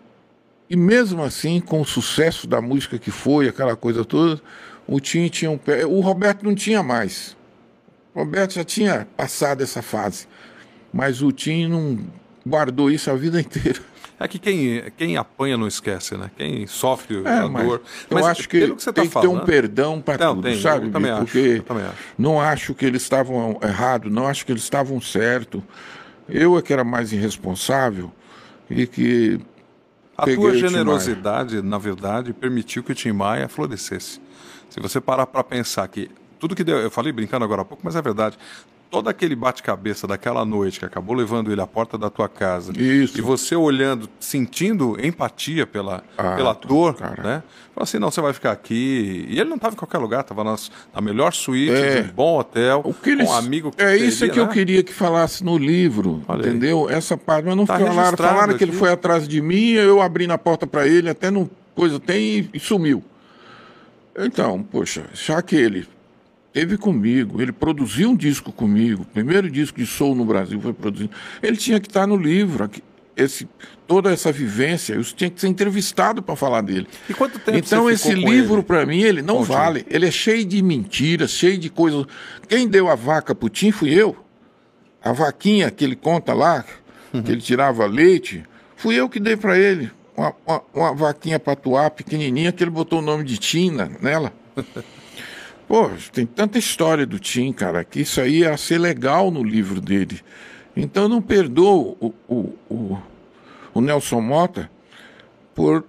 e 0.69 0.77
mesmo 0.77 1.23
assim, 1.23 1.61
com 1.61 1.81
o 1.81 1.85
sucesso 1.85 2.47
da 2.47 2.61
música 2.61 2.99
que 2.99 3.11
foi, 3.11 3.49
aquela 3.49 3.77
coisa 3.77 4.05
toda, 4.05 4.41
o 4.87 5.01
Tim 5.01 5.29
tinha 5.29 5.51
um 5.51 5.59
pé. 5.59 5.87
O 5.87 6.01
Roberto 6.01 6.45
não 6.45 6.55
tinha 6.55 6.83
mais. 6.83 7.37
O 8.15 8.19
Roberto 8.19 8.55
já 8.55 8.65
tinha 8.65 9.07
passado 9.17 9.63
essa 9.63 9.83
fase. 9.83 10.27
Mas 10.93 11.23
o 11.23 11.33
Tim 11.33 11.69
não 11.69 11.99
guardou 12.47 12.91
isso 12.91 13.11
a 13.11 13.15
vida 13.15 13.39
inteira. 13.41 13.81
É 14.25 14.29
que 14.29 14.39
quem, 14.39 14.83
quem 14.97 15.17
apanha 15.19 15.57
não 15.57 15.67
esquece, 15.69 16.17
né? 16.17 16.31
Quem 16.37 16.67
sofre 16.67 17.23
É, 17.27 17.41
a 17.41 17.49
mas 17.49 17.67
dor. 17.67 17.83
eu 18.11 18.27
acho 18.27 18.49
que, 18.49 18.61
pelo 18.61 18.77
que 18.77 18.83
você 18.83 18.93
tem 18.93 19.05
tá 19.05 19.09
que 19.09 19.21
ter 19.21 19.29
um 19.29 19.33
falando, 19.33 19.47
perdão 19.47 20.01
para 20.01 20.17
Não, 20.25 20.35
tudo, 20.37 20.45
tem, 20.45 20.59
sabe? 20.61 20.87
eu 20.87 20.93
também 20.93 21.11
acho, 21.11 21.25
Porque 21.25 21.63
também 21.67 21.85
acho. 21.85 21.95
não 22.17 22.41
acho 22.41 22.75
que 22.75 22.87
eles 22.87 23.03
estavam 23.03 23.59
errados, 23.63 24.11
não 24.11 24.27
acho 24.27 24.47
que 24.47 24.53
eles 24.53 24.63
estavam 24.63 24.99
certo. 25.01 25.63
Eu 26.27 26.57
é 26.57 26.63
que 26.63 26.73
era 26.73 26.83
mais 26.85 27.13
irresponsável 27.13 28.11
e 28.71 28.87
que 28.87 29.39
A 30.17 30.25
tua 30.25 30.55
generosidade, 30.57 31.61
na 31.61 31.77
verdade, 31.77 32.33
permitiu 32.33 32.83
que 32.83 32.93
o 32.93 32.95
Tim 32.95 33.13
Maia 33.13 33.47
florescesse. 33.47 34.21
Se 34.71 34.81
você 34.81 35.01
parar 35.03 35.27
para 35.27 35.45
pensar 35.45 35.87
que 35.89 36.11
tudo 36.39 36.55
que 36.57 36.65
deu, 36.65 36.79
eu 36.79 36.91
falei 36.91 37.13
brincando 37.13 37.45
agora 37.45 37.61
há 37.61 37.65
pouco, 37.65 37.83
mas 37.85 37.95
é 37.95 38.01
verdade. 38.01 38.39
Todo 38.95 39.09
aquele 39.09 39.35
bate-cabeça 39.37 40.07
daquela 40.07 40.45
noite 40.45 40.79
que 40.79 40.85
acabou 40.85 41.15
levando 41.15 41.51
ele 41.53 41.61
à 41.61 41.67
porta 41.67 41.99
da 41.99 42.09
tua 42.09 42.29
casa. 42.29 42.73
Isso. 42.79 43.19
E 43.19 43.21
você 43.21 43.55
olhando, 43.57 44.09
sentindo 44.21 44.97
empatia 45.05 45.67
pela, 45.67 46.03
Ah, 46.17 46.37
pela 46.37 46.53
dor, 46.53 46.95
cara. 46.95 47.23
né? 47.23 47.43
Falou 47.75 47.83
assim, 47.85 47.99
não, 47.99 48.11
você 48.11 48.21
vai 48.21 48.33
ficar 48.33 48.53
aqui. 48.53 49.27
E 49.29 49.41
ele 49.41 49.49
não 49.49 49.57
estava 49.57 49.75
em 49.75 49.79
qualquer 49.79 49.99
lugar, 49.99 50.21
estava 50.21 50.45
na, 50.45 50.55
na 50.95 51.01
melhor 51.01 51.33
suíte, 51.33 51.73
É. 51.73 52.07
um 52.09 52.15
bom 52.15 52.39
hotel, 52.39 52.83
O 52.85 52.95
que 52.95 53.11
eles, 53.11 53.27
com 53.27 53.33
um 53.35 53.37
amigo 53.37 53.71
que 53.73 53.83
é 53.83 53.97
isso 53.97 54.21
teria, 54.21 54.33
que 54.35 54.41
eu 54.41 54.47
né? 54.47 54.53
queria 54.53 54.83
que 54.85 54.93
falasse 54.93 55.43
no 55.45 55.59
livro, 55.59 56.23
Olha 56.29 56.45
aí. 56.45 56.51
entendeu? 56.51 56.89
Essa 56.89 57.17
parte, 57.17 57.47
mas 57.47 57.57
não 57.57 57.67
Tá 57.67 57.79
falaram, 57.79 58.17
falaram 58.17 58.57
que 58.57 58.63
ele 58.63 58.71
aqui. 58.71 58.79
foi 58.79 58.91
atrás 58.93 59.27
de 59.27 59.41
mim, 59.41 59.71
eu 59.73 60.01
abri 60.01 60.27
na 60.29 60.39
porta 60.39 60.67
para 60.67 60.87
ele, 60.87 61.11
até 61.11 61.31
no 61.31 61.51
coisa 61.75 61.99
tem 61.99 62.23
e, 62.39 62.51
e 62.55 62.61
sumiu. 62.61 63.03
Então, 64.17 64.63
poxa, 64.63 65.07
já 65.13 65.43
que 65.43 65.57
ele 65.57 65.89
teve 66.55 66.79
comigo, 66.79 67.43
ele 67.43 67.51
produziu 67.51 68.11
um 68.11 68.17
disco 68.17 68.53
comigo, 68.53 69.03
o 69.03 69.07
primeiro 69.07 69.51
disco 69.51 69.77
de 69.77 69.87
soul 69.87 70.15
no 70.15 70.25
Brasil 70.25 70.61
foi 70.61 70.73
produzido, 70.73 71.11
ele 71.43 71.57
tinha 71.57 71.81
que 71.81 71.89
estar 71.89 72.07
no 72.07 72.17
livro, 72.17 72.71
esse, 73.17 73.49
toda 73.89 74.13
essa 74.13 74.31
vivência, 74.31 74.95
eu 74.95 75.03
tinha 75.03 75.29
que 75.29 75.41
ser 75.41 75.49
entrevistado 75.49 76.23
para 76.23 76.37
falar 76.37 76.61
dele. 76.61 76.87
E 77.11 77.15
quanto 77.15 77.41
tempo 77.41 77.59
Então 77.59 77.91
esse 77.91 78.15
livro 78.15 78.63
para 78.63 78.87
mim 78.87 79.03
ele 79.03 79.21
não 79.21 79.43
vale. 79.43 79.85
Ele 79.91 80.07
é 80.07 80.11
cheio 80.11 80.45
de 80.45 80.63
mentiras, 80.63 81.33
cheio 81.33 81.59
de 81.59 81.69
coisas. 81.69 82.07
Quem 82.49 82.69
deu 82.69 82.89
a 82.89 82.95
vaca 82.95 83.35
pro 83.35 83.49
Tim 83.49 83.71
fui 83.71 83.93
eu. 83.93 84.17
A 85.03 85.13
vaquinha 85.13 85.71
que 85.71 85.85
ele 85.85 85.97
conta 85.97 86.33
lá, 86.33 86.65
que 87.13 87.31
ele 87.31 87.41
tirava 87.41 87.87
leite, 87.87 88.43
fui 88.77 88.95
eu 88.95 89.09
que 89.09 89.21
dei 89.21 89.37
para 89.37 89.59
ele. 89.59 89.91
Uma, 90.17 90.35
uma, 90.47 90.63
uma 90.73 90.95
vaquinha 90.95 91.39
patuá 91.39 91.91
pequenininha 91.91 92.53
que 92.53 92.65
ele 92.65 92.71
botou 92.71 93.01
o 93.01 93.03
nome 93.03 93.25
de 93.25 93.39
Tina 93.39 93.91
nela. 94.01 94.33
Pô, 95.67 95.91
tem 96.13 96.27
tanta 96.27 96.59
história 96.59 97.07
do 97.07 97.19
Tim, 97.19 97.53
cara, 97.53 97.83
que 97.85 98.01
isso 98.01 98.21
aí 98.21 98.41
ia 98.41 98.57
ser 98.57 98.79
legal 98.79 99.31
no 99.31 99.43
livro 99.43 99.81
dele. 99.81 100.21
Então 100.77 101.09
não 101.09 101.23
perdoo 101.23 101.97
o, 102.01 102.15
o, 102.29 102.55
o, 102.69 102.99
o 103.75 103.81
Nelson 103.81 104.21
Mota 104.21 104.71
por 105.55 105.85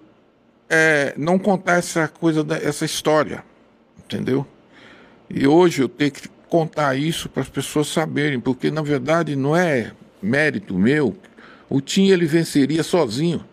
é, 0.70 1.14
não 1.18 1.38
contar 1.38 1.78
essa 1.78 2.08
coisa, 2.08 2.44
da, 2.44 2.58
essa 2.58 2.86
história, 2.86 3.44
entendeu? 4.04 4.46
E 5.30 5.48
hoje 5.48 5.82
eu 5.82 5.90
tenho 5.90 6.12
que 6.12 6.30
contar 6.50 6.96
isso 6.96 7.28
para 7.28 7.42
as 7.42 7.50
pessoas 7.50 7.88
saberem, 7.88 8.40
porque 8.40 8.70
na 8.72 8.82
verdade 8.82 9.36
não 9.36 9.56
é 9.56 9.92
mérito 10.22 10.78
meu. 10.78 11.16
O 11.70 11.82
Tim 11.82 12.08
ele 12.08 12.26
venceria 12.26 12.84
sozinho, 12.84 13.44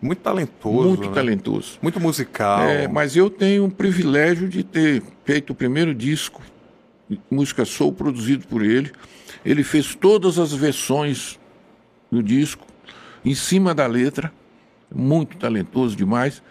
Muito 0.00 0.22
talentoso. 0.22 0.88
muito 0.88 1.08
né? 1.08 1.14
talentoso. 1.14 1.78
Muito 1.82 2.00
musical. 2.00 2.62
É, 2.62 2.88
mas 2.88 3.16
eu 3.16 3.28
tenho 3.28 3.66
o 3.66 3.70
privilégio 3.70 4.48
de 4.48 4.64
ter 4.64 5.02
feito 5.24 5.50
o 5.50 5.54
primeiro 5.54 5.94
disco, 5.94 6.40
música 7.30 7.64
soul, 7.64 7.92
produzido 7.92 8.46
por 8.46 8.64
ele. 8.64 8.90
Ele 9.44 9.62
fez 9.62 9.94
todas 9.94 10.38
as 10.38 10.52
versões 10.52 11.38
do 12.10 12.22
disco, 12.22 12.66
em 13.24 13.34
cima 13.34 13.74
da 13.74 13.86
letra, 13.86 14.32
muito 14.94 15.36
talentoso 15.36 15.94
demais. 15.94 16.42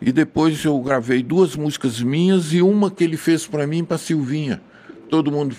E 0.00 0.12
depois 0.12 0.64
eu 0.64 0.78
gravei 0.80 1.22
duas 1.22 1.56
músicas 1.56 2.00
minhas 2.00 2.52
e 2.52 2.62
uma 2.62 2.90
que 2.90 3.04
ele 3.04 3.16
fez 3.16 3.46
para 3.46 3.66
mim 3.66 3.84
para 3.84 3.98
Silvinha. 3.98 4.60
Todo 5.08 5.30
mundo 5.30 5.54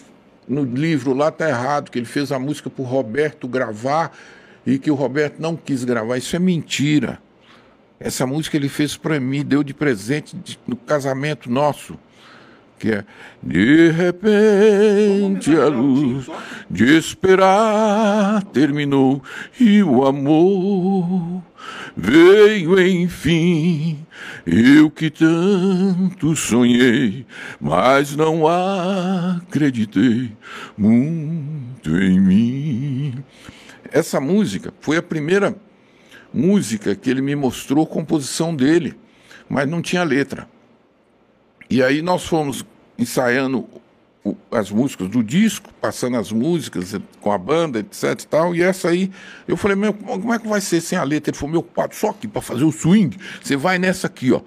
no 0.48 0.64
livro 0.64 1.14
lá 1.14 1.32
tá 1.32 1.48
errado 1.48 1.92
que 1.92 2.00
ele 2.00 2.06
fez 2.06 2.32
a 2.32 2.40
música 2.40 2.70
para 2.70 2.86
Roberto 2.86 3.48
gravar 3.48 4.12
e 4.66 4.78
que 4.78 4.92
o 4.92 4.96
Roberto 4.96 5.40
não 5.40 5.56
quis 5.56 5.84
gravar. 5.84 6.18
Isso 6.18 6.36
é 6.36 6.40
mentira. 6.40 7.20
Essa 8.00 8.26
música 8.28 8.56
ele 8.58 8.70
fez 8.70 8.96
para 8.96 9.20
mim, 9.20 9.44
deu 9.44 9.64
de 9.64 9.74
presente 9.74 10.36
de- 10.36 10.60
no 10.68 10.76
casamento 10.76 11.50
nosso. 11.52 11.98
Que 12.80 12.92
é 12.92 13.06
De 13.42 13.90
repente 13.90 15.56
a 15.56 15.66
luz 15.68 16.28
de 16.70 16.96
esperar 16.96 18.44
terminou 18.54 19.20
e 19.60 19.82
o 19.82 20.06
amor 20.06 21.42
veio 21.96 22.80
enfim. 22.80 24.06
Eu 24.46 24.92
que 24.92 25.10
tanto 25.10 26.36
sonhei, 26.36 27.26
mas 27.60 28.16
não 28.16 28.44
acreditei 28.48 30.32
muito 30.78 31.98
em 31.98 32.20
mim. 32.20 33.14
Essa 33.92 34.20
música 34.22 34.72
foi 34.82 34.98
a 34.98 35.02
primeira 35.04 35.56
música 36.38 36.96
que 36.96 37.10
ele 37.10 37.22
me 37.22 37.36
mostrou 37.36 37.86
composição 37.86 38.56
dele, 38.56 38.96
mas 39.50 39.68
não 39.68 39.82
tinha 39.82 40.04
letra. 40.04 40.48
E 41.70 41.82
aí 41.82 42.02
nós 42.02 42.26
fomos 42.26 42.64
ensaiando 42.98 43.68
as 44.52 44.70
músicas 44.70 45.10
do 45.10 45.24
disco, 45.24 45.70
passando 45.82 46.18
as 46.18 46.32
músicas 46.32 46.96
com 47.22 47.32
a 47.32 47.38
banda, 47.38 47.80
etc 47.80 48.22
e 48.22 48.28
tal. 48.28 48.56
E 48.56 48.62
essa 48.62 48.90
aí, 48.90 49.12
eu 49.48 49.58
falei, 49.58 49.76
meu, 49.76 49.94
como 49.94 50.34
é 50.34 50.40
que 50.40 50.48
vai 50.48 50.62
ser 50.62 50.82
sem 50.82 50.98
a 50.98 51.04
letra? 51.04 51.32
Ele 51.32 51.38
falou, 51.38 51.52
meu 51.52 51.64
quadro, 51.64 51.96
só 51.96 52.10
aqui 52.10 52.28
para 52.28 52.42
fazer 52.42 52.64
o 52.64 52.72
swing, 52.72 53.18
você 53.42 53.56
vai 53.56 53.80
nessa 53.80 54.08
aqui, 54.08 54.32
ó. 54.32 54.42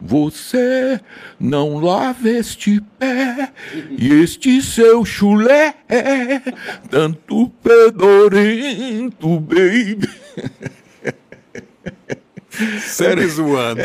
Você 0.00 1.00
não 1.38 1.78
lava 1.78 2.28
este 2.28 2.80
pé 2.98 3.52
e 3.90 4.12
este 4.12 4.60
seu 4.60 5.04
chulé, 5.04 5.74
tanto 6.90 7.48
pedorento, 7.62 9.40
baby. 9.40 10.08
Sempre 12.80 13.26
zoando. 13.26 13.80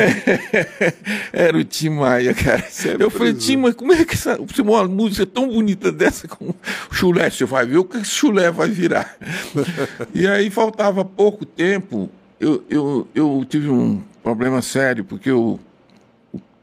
Era 1.34 1.58
o 1.58 1.64
Tim 1.64 1.90
Maia, 1.90 2.36
cara. 2.36 2.64
Sempre 2.70 3.04
eu 3.04 3.10
falei. 3.10 3.34
Tim, 3.34 3.58
mas 3.58 3.74
como 3.74 3.92
é 3.94 4.06
que 4.06 4.14
essa, 4.14 4.38
uma 4.62 4.88
música 4.88 5.26
tão 5.26 5.48
bonita 5.48 5.92
dessa 5.92 6.28
com 6.28 6.54
chulé? 6.92 7.32
Você 7.32 7.46
vai 7.46 7.66
ver 7.66 7.78
o 7.78 7.84
que 7.84 7.98
esse 7.98 8.12
chulé 8.12 8.52
vai 8.52 8.70
virar. 8.70 9.18
e 10.14 10.28
aí 10.28 10.52
faltava 10.52 11.04
pouco 11.04 11.46
tempo. 11.46 12.12
Eu, 12.40 12.64
eu, 12.70 13.08
eu 13.16 13.46
tive 13.50 13.70
um 13.70 14.04
problema 14.22 14.62
sério, 14.62 15.04
porque 15.04 15.32
eu, 15.32 15.60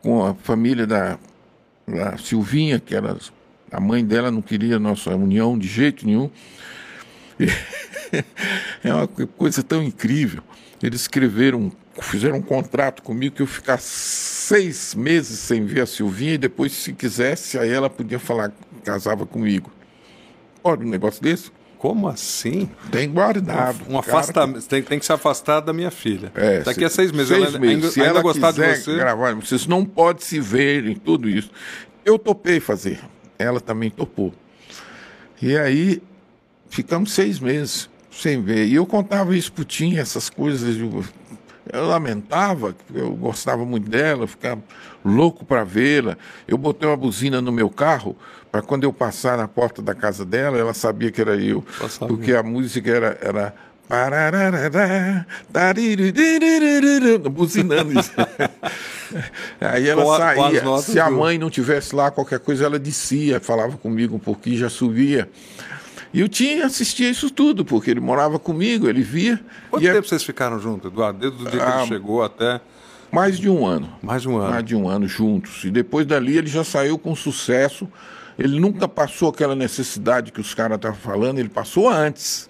com 0.00 0.24
a 0.24 0.32
família 0.34 0.86
da, 0.86 1.18
da 1.88 2.16
Silvinha, 2.18 2.78
que 2.78 2.94
era 2.94 3.16
a 3.72 3.80
mãe 3.80 4.04
dela, 4.04 4.30
não 4.30 4.40
queria 4.40 4.78
nossa 4.78 5.10
união 5.16 5.58
de 5.58 5.66
jeito 5.66 6.06
nenhum. 6.06 6.30
é 8.82 8.94
uma 8.94 9.06
co- 9.08 9.26
coisa 9.26 9.62
tão 9.62 9.82
incrível. 9.82 10.42
Eles 10.82 11.02
escreveram, 11.02 11.72
fizeram 12.00 12.36
um 12.38 12.42
contrato 12.42 13.02
comigo 13.02 13.36
que 13.36 13.42
eu 13.42 13.46
ficar 13.46 13.78
seis 13.80 14.94
meses 14.94 15.38
sem 15.38 15.64
ver 15.64 15.80
a 15.82 15.86
Silvinha 15.86 16.34
e 16.34 16.38
depois, 16.38 16.72
se 16.72 16.92
quisesse, 16.92 17.58
aí 17.58 17.70
ela 17.70 17.88
podia 17.88 18.18
falar 18.18 18.52
casava 18.84 19.24
comigo. 19.26 19.70
Pode 20.62 20.84
um 20.84 20.88
negócio 20.88 21.22
desse? 21.22 21.50
Como 21.78 22.08
assim? 22.08 22.68
Tem 22.90 23.08
guardado. 23.10 23.80
Um 23.82 23.86
Cara, 23.86 23.98
afastamento. 24.00 24.66
Tem, 24.66 24.82
tem 24.82 24.98
que 24.98 25.04
se 25.06 25.12
afastar 25.12 25.60
da 25.60 25.72
minha 25.72 25.90
filha. 25.90 26.32
É, 26.34 26.60
Daqui 26.60 26.84
a 26.84 26.88
seis 26.90 27.12
meses. 27.12 27.28
seis 27.28 27.48
ela 27.48 27.58
meses. 27.58 27.74
ainda, 27.76 27.90
Se 27.90 28.00
ainda 28.00 28.10
ela 28.12 28.22
gostar 28.22 28.50
de 28.50 28.60
quiser 28.60 28.76
você. 28.76 28.96
gravar, 28.96 29.34
vocês 29.34 29.66
não 29.66 29.84
podem 29.84 30.22
se 30.24 30.40
verem, 30.40 30.94
tudo 30.96 31.28
isso. 31.28 31.50
Eu 32.04 32.18
topei 32.18 32.60
fazer. 32.60 32.98
Ela 33.38 33.60
também 33.60 33.90
topou. 33.90 34.32
E 35.40 35.56
aí 35.56 36.02
ficamos 36.70 37.12
seis 37.12 37.38
meses 37.38 37.90
sem 38.20 38.42
ver. 38.42 38.66
E 38.66 38.74
eu 38.74 38.86
contava 38.86 39.36
isso 39.36 39.52
pro 39.52 39.64
Tim, 39.64 39.96
essas 39.96 40.28
coisas. 40.30 40.76
Eu, 40.76 41.04
eu 41.72 41.86
lamentava, 41.86 42.74
eu 42.94 43.10
gostava 43.12 43.64
muito 43.64 43.88
dela, 43.88 44.24
eu 44.24 44.28
ficava 44.28 44.62
louco 45.04 45.44
para 45.44 45.64
vê-la. 45.64 46.16
Eu 46.46 46.58
botei 46.58 46.88
uma 46.88 46.96
buzina 46.96 47.40
no 47.40 47.52
meu 47.52 47.68
carro 47.68 48.16
para 48.50 48.62
quando 48.62 48.84
eu 48.84 48.92
passar 48.92 49.36
na 49.36 49.46
porta 49.46 49.82
da 49.82 49.94
casa 49.94 50.24
dela, 50.24 50.56
ela 50.56 50.72
sabia 50.72 51.10
que 51.10 51.20
era 51.20 51.36
eu. 51.36 51.64
Porque 52.08 52.32
a 52.32 52.42
música 52.42 52.90
era, 52.90 53.18
era 53.20 53.54
buzinando 57.30 57.98
isso. 57.98 58.10
Aí 59.60 59.88
ela 59.88 60.16
saía. 60.16 60.78
Se 60.78 60.98
a 60.98 61.10
mãe 61.10 61.38
não 61.38 61.48
tivesse 61.48 61.94
lá 61.94 62.10
qualquer 62.10 62.40
coisa, 62.40 62.64
ela 62.64 62.78
descia, 62.78 63.38
falava 63.40 63.76
comigo 63.76 64.16
um 64.16 64.18
pouquinho, 64.18 64.56
já 64.56 64.68
subia. 64.68 65.28
E 66.16 66.22
o 66.22 66.28
Tim 66.30 66.60
assistia 66.60 67.10
isso 67.10 67.28
tudo, 67.30 67.62
porque 67.62 67.90
ele 67.90 68.00
morava 68.00 68.38
comigo, 68.38 68.88
ele 68.88 69.02
via. 69.02 69.38
Quanto 69.68 69.82
e 69.84 69.86
é 69.86 69.92
tempo 69.92 70.08
vocês 70.08 70.22
ficaram 70.24 70.58
juntos, 70.58 70.90
Eduardo? 70.90 71.18
Desde 71.18 71.42
o 71.42 71.50
dia 71.50 71.60
que 71.60 71.66
Ah, 71.70 71.80
ele 71.80 71.88
chegou 71.88 72.22
até 72.22 72.58
mais 73.12 73.38
de 73.38 73.50
um 73.50 73.66
ano. 73.66 73.92
mais 74.02 74.22
de 74.22 74.28
um 74.30 74.38
ano. 74.38 74.50
Mais 74.50 74.64
de 74.64 74.74
um 74.74 74.88
ano 74.88 75.06
juntos. 75.06 75.62
E 75.64 75.70
depois 75.70 76.06
dali 76.06 76.38
ele 76.38 76.46
já 76.46 76.64
saiu 76.64 76.96
com 76.96 77.14
sucesso. 77.14 77.86
Ele 78.38 78.58
nunca 78.58 78.88
passou 78.88 79.28
aquela 79.28 79.54
necessidade 79.54 80.32
que 80.32 80.40
os 80.40 80.54
caras 80.54 80.76
estavam 80.76 80.96
falando, 80.96 81.38
ele 81.38 81.50
passou 81.50 81.86
antes. 81.86 82.48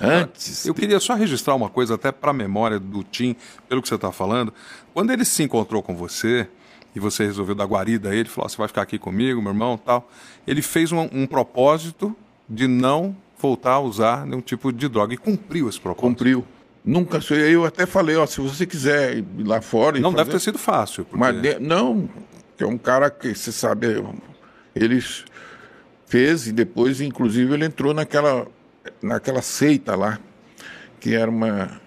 Antes. 0.00 0.64
Eu 0.64 0.72
queria 0.72 1.00
só 1.00 1.14
registrar 1.14 1.56
uma 1.56 1.68
coisa, 1.68 1.96
até 1.96 2.12
para 2.12 2.30
a 2.30 2.32
memória 2.34 2.78
do 2.78 3.02
Tim, 3.02 3.34
pelo 3.68 3.82
que 3.82 3.88
você 3.88 3.96
está 3.96 4.12
falando. 4.12 4.54
Quando 4.94 5.12
ele 5.12 5.24
se 5.24 5.42
encontrou 5.42 5.82
com 5.82 5.96
você 5.96 6.46
e 6.94 7.00
você 7.00 7.24
resolveu 7.24 7.56
dar 7.56 7.64
guarida 7.66 8.10
a 8.10 8.14
ele, 8.14 8.28
falou: 8.28 8.46
"Ó, 8.46 8.48
você 8.48 8.56
vai 8.56 8.68
ficar 8.68 8.82
aqui 8.82 8.96
comigo, 8.96 9.42
meu 9.42 9.50
irmão, 9.50 9.76
tal. 9.76 10.08
Ele 10.46 10.62
fez 10.62 10.92
um, 10.92 11.08
um 11.12 11.26
propósito 11.26 12.16
de 12.52 12.68
não 12.68 13.16
voltar 13.38 13.72
a 13.72 13.80
usar 13.80 14.26
nenhum 14.26 14.40
tipo 14.42 14.72
de 14.72 14.88
droga 14.88 15.14
e 15.14 15.16
cumpriu 15.16 15.68
esse 15.68 15.80
propósito. 15.80 16.02
Cumpriu. 16.08 16.44
Nunca 16.84 17.20
sei. 17.20 17.54
Eu 17.54 17.64
até 17.64 17.86
falei, 17.86 18.16
ó, 18.16 18.26
se 18.26 18.40
você 18.40 18.66
quiser 18.66 19.18
ir 19.18 19.24
lá 19.38 19.60
fora. 19.60 19.98
Não 19.98 20.10
deve 20.10 20.24
fazer- 20.26 20.32
ter 20.32 20.40
sido 20.40 20.58
fácil. 20.58 21.04
Porque... 21.04 21.18
Mas 21.18 21.40
de- 21.40 21.58
não, 21.58 22.08
é 22.58 22.66
um 22.66 22.76
cara 22.78 23.10
que 23.10 23.34
você 23.34 23.50
sabe. 23.50 23.86
Ele 24.74 25.02
fez 26.06 26.46
e 26.46 26.52
depois, 26.52 27.00
inclusive, 27.00 27.54
ele 27.54 27.64
entrou 27.64 27.94
naquela, 27.94 28.46
naquela 29.00 29.42
seita 29.42 29.94
lá, 29.96 30.18
que 31.00 31.14
era 31.14 31.30
uma. 31.30 31.80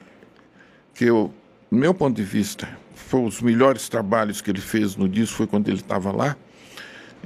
que 0.93 1.05
eu, 1.05 1.33
do 1.71 1.77
meu 1.77 1.93
ponto 1.93 2.15
de 2.15 2.23
vista, 2.23 2.67
foi 2.95 3.21
os 3.23 3.41
melhores 3.41 3.87
trabalhos 3.89 4.41
que 4.41 4.49
ele 4.49 4.61
fez 4.61 4.95
no 4.95 5.07
disco, 5.09 5.35
foi 5.37 5.47
quando 5.47 5.67
ele 5.67 5.77
estava 5.77 6.11
lá. 6.11 6.35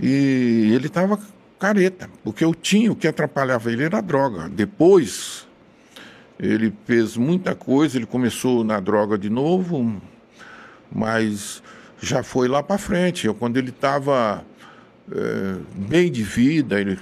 E 0.01 0.71
ele 0.73 0.87
estava 0.87 1.19
careta, 1.59 2.09
porque 2.23 2.43
eu 2.43 2.55
tinha 2.55 2.91
o 2.91 2.95
que 2.95 3.07
atrapalhava 3.07 3.71
ele 3.71 3.83
era 3.83 3.97
a 3.97 4.01
droga. 4.01 4.47
Depois, 4.49 5.45
ele 6.39 6.73
fez 6.85 7.17
muita 7.17 7.53
coisa, 7.53 7.97
ele 7.97 8.05
começou 8.05 8.63
na 8.63 8.79
droga 8.79 9.17
de 9.17 9.29
novo, 9.29 10.01
mas 10.89 11.61
já 12.01 12.23
foi 12.23 12.47
lá 12.47 12.63
para 12.63 12.77
frente. 12.77 13.27
Eu, 13.27 13.35
quando 13.35 13.57
ele 13.57 13.69
estava 13.69 14.43
é, 15.11 15.55
bem 15.75 16.09
de 16.09 16.23
vida, 16.23 16.79
ele 16.79 16.97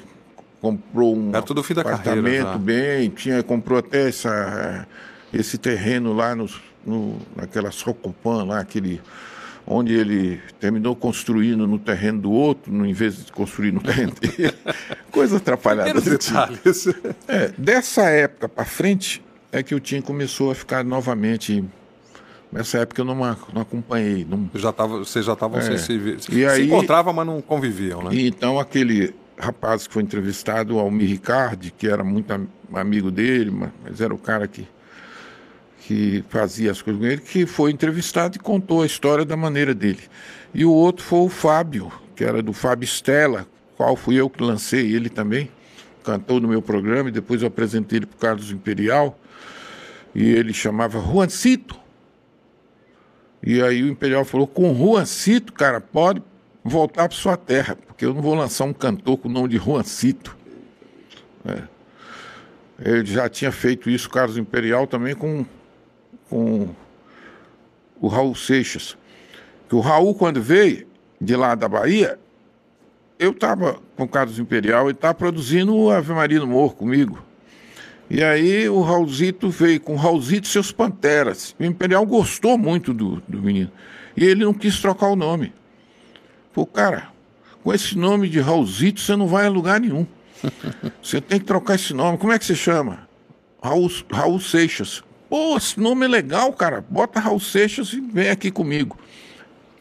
comprou 0.60 1.16
um 1.16 1.36
é 1.36 1.38
apartamento 1.82 2.24
carreira, 2.24 2.46
tá? 2.46 2.58
bem, 2.58 3.10
tinha, 3.10 3.44
comprou 3.44 3.78
até 3.78 4.08
essa, 4.08 4.88
esse 5.32 5.58
terreno 5.58 6.14
lá 6.14 6.36
no, 6.36 6.50
no, 6.86 7.20
naquela 7.36 7.70
Socopan, 7.70 8.44
lá, 8.44 8.60
aquele, 8.60 9.00
onde 9.68 9.94
ele 9.94 10.40
terminou 10.60 10.96
construindo 10.96 11.68
no 11.68 11.78
terreno 11.78 12.22
do 12.22 12.32
outro, 12.32 12.72
no, 12.74 12.86
em 12.86 12.94
vez 12.94 13.26
de 13.26 13.32
construir 13.32 13.72
no 13.74 13.82
terreno 13.84 14.14
dele. 14.14 14.54
Coisa 15.12 15.38
atrapalhada. 15.38 15.94
Tipo. 16.02 16.10
detalhes. 16.10 16.88
É, 17.28 17.52
dessa 17.58 18.04
época 18.10 18.48
para 18.48 18.64
frente 18.66 19.22
é 19.52 19.62
que 19.62 19.76
o 19.76 19.80
Tim 19.80 20.00
começou 20.02 20.52
a 20.52 20.56
ficar 20.56 20.84
novamente. 20.84 21.64
Nessa 22.52 22.78
época 22.80 23.02
eu 23.02 23.06
não, 23.06 23.16
não 23.16 23.62
acompanhei. 23.62 24.26
Não, 24.28 24.50
Já 24.56 24.72
tava, 24.72 25.00
vocês 25.00 25.26
já 25.26 25.34
estavam 25.34 25.60
É. 25.60 25.78
se, 25.78 25.78
se, 25.80 25.94
E 25.94 26.20
se 26.22 26.46
aí- 26.46 26.66
encontravam, 26.66 27.12
mas 27.14 27.26
não 27.26 27.42
conviviam, 27.42 28.02
né? 28.04 28.12
E 28.14 28.26
então 28.28 28.58
aquele 28.58 29.14
rapaz 29.38 29.86
que 29.86 29.94
foi 29.94 30.02
entrevistado, 30.02 30.76
o 30.78 30.80
Almir 30.80 31.10
Ricardi, 31.10 31.72
que 31.78 31.88
era 31.88 32.04
muito 32.06 32.32
am- 32.32 32.48
amigo 32.74 33.12
dele, 33.12 33.52
ma- 33.52 33.72
mas 33.84 34.00
era 34.00 34.14
o 34.14 34.18
cara 34.18 34.48
que, 34.48 34.66
que 35.88 36.22
fazia 36.28 36.70
as 36.70 36.82
coisas 36.82 37.02
com 37.02 37.08
ele, 37.08 37.22
que 37.22 37.46
foi 37.46 37.72
entrevistado 37.72 38.36
e 38.36 38.40
contou 38.40 38.82
a 38.82 38.86
história 38.86 39.24
da 39.24 39.38
maneira 39.38 39.74
dele. 39.74 40.02
E 40.54 40.66
o 40.66 40.72
outro 40.72 41.02
foi 41.02 41.20
o 41.20 41.30
Fábio, 41.30 41.90
que 42.14 42.26
era 42.26 42.42
do 42.42 42.52
Fábio 42.52 42.86
Stella, 42.86 43.48
qual 43.78 43.96
fui 43.96 44.16
eu 44.16 44.30
que 44.30 44.44
lancei 44.44 44.94
ele 44.94 45.08
também, 45.08 45.50
cantou 46.04 46.42
no 46.42 46.48
meu 46.50 46.62
programa 46.62 47.08
e 47.08 47.12
depois 47.14 47.42
eu 47.42 47.48
apresentei 47.48 48.00
ele 48.00 48.06
para 48.06 48.18
o 48.18 48.20
Carlos 48.20 48.52
Imperial. 48.52 49.18
E 50.14 50.30
ele 50.30 50.54
chamava 50.54 51.00
Juancito. 51.00 51.80
E 53.42 53.62
aí 53.62 53.82
o 53.82 53.88
Imperial 53.88 54.26
falou: 54.26 54.46
com 54.46 54.76
Juancito, 54.76 55.54
cara, 55.54 55.80
pode 55.80 56.22
voltar 56.66 57.08
para 57.08 57.18
sua 57.18 57.38
terra, 57.38 57.78
porque 57.78 58.04
eu 58.04 58.14
não 58.14 58.22
vou 58.22 58.36
lançar 58.36 58.66
um 58.66 58.74
cantor 58.74 59.20
com 59.20 59.30
o 59.30 59.32
nome 59.32 59.48
de 59.48 59.58
Juancito. 59.58 60.36
É. 61.46 61.64
Ele 62.80 63.06
já 63.06 63.30
tinha 63.30 63.54
feito 63.54 63.90
isso, 63.90 64.10
Carlos 64.10 64.38
Imperial, 64.38 64.86
também 64.86 65.16
com, 65.16 65.46
com 66.30 66.70
o 68.00 68.08
Raul 68.08 68.36
Seixas. 68.36 68.98
Que 69.68 69.76
o 69.76 69.80
Raul, 69.80 70.16
quando 70.16 70.42
veio 70.42 70.88
de 71.20 71.36
lá 71.36 71.56
da 71.56 71.68
Bahia, 71.68 72.20
eu 73.20 73.32
estava 73.32 73.80
com 73.96 74.04
o 74.04 74.08
Carlos 74.08 74.40
Imperial, 74.40 74.86
ele 74.86 74.92
estava 74.92 75.14
produzindo 75.14 75.76
o 75.76 75.92
Ave 75.92 76.14
Maria 76.14 76.40
no 76.40 76.48
Morro 76.48 76.76
comigo. 76.76 77.20
E 78.10 78.24
aí 78.24 78.70
o 78.70 78.82
Raulzito 78.82 79.50
veio 79.50 79.82
com 79.82 79.94
o 79.94 79.98
Raulzito 79.98 80.48
e 80.48 80.52
seus 80.52 80.72
Panteras. 80.72 81.54
O 81.60 81.64
Imperial 81.66 82.06
gostou 82.06 82.58
muito 82.58 82.94
do, 82.94 83.22
do 83.28 83.42
menino. 83.42 83.72
E 84.16 84.24
ele 84.24 84.46
não 84.46 84.54
quis 84.54 84.80
trocar 84.80 85.10
o 85.10 85.16
nome. 85.16 85.54
Pô, 86.54 86.66
cara, 86.66 87.10
com 87.64 87.74
esse 87.74 87.98
nome 87.98 88.30
de 88.30 88.40
Raulzito 88.40 89.02
você 89.02 89.16
não 89.16 89.28
vai 89.28 89.46
a 89.46 89.50
lugar 89.50 89.80
nenhum. 89.80 90.08
Você 91.02 91.20
tem 91.20 91.40
que 91.40 91.46
trocar 91.46 91.76
esse 91.76 91.96
nome. 91.96 92.20
Como 92.20 92.32
é 92.32 92.38
que 92.38 92.46
você 92.46 92.54
chama? 92.54 93.08
Raul, 93.62 93.90
Raul 94.12 94.40
Seixas. 94.40 95.04
Pô, 95.30 95.58
esse 95.58 95.80
nome 95.80 96.06
é 96.06 96.08
legal, 96.08 96.54
cara. 96.54 96.84
Bota 96.90 97.20
Raul 97.20 97.40
Seixas 97.40 97.92
e 97.94 98.00
vem 98.00 98.30
aqui 98.30 98.50
comigo. 98.50 98.98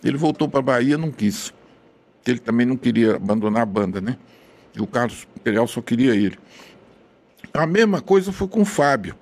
Ele 0.03 0.17
voltou 0.17 0.49
para 0.49 0.61
Bahia, 0.61 0.99
não 0.99 1.11
quis. 1.11 1.53
Ele 2.27 2.39
também 2.39 2.67
não 2.67 2.77
queria 2.77 3.17
abandonar 3.17 3.63
a 3.63 3.67
banda, 3.67 4.01
né? 4.01 4.17
E 4.75 4.81
o 4.81 4.87
Carlos 4.87 5.27
Imperial 5.37 5.67
só 5.67 5.81
queria 5.81 6.15
ele. 6.15 6.39
A 7.55 7.67
mesma 7.67 8.01
coisa 8.01 8.33
foi 8.33 8.49
com 8.49 8.63
o 8.63 8.65
Fábio. 8.65 9.15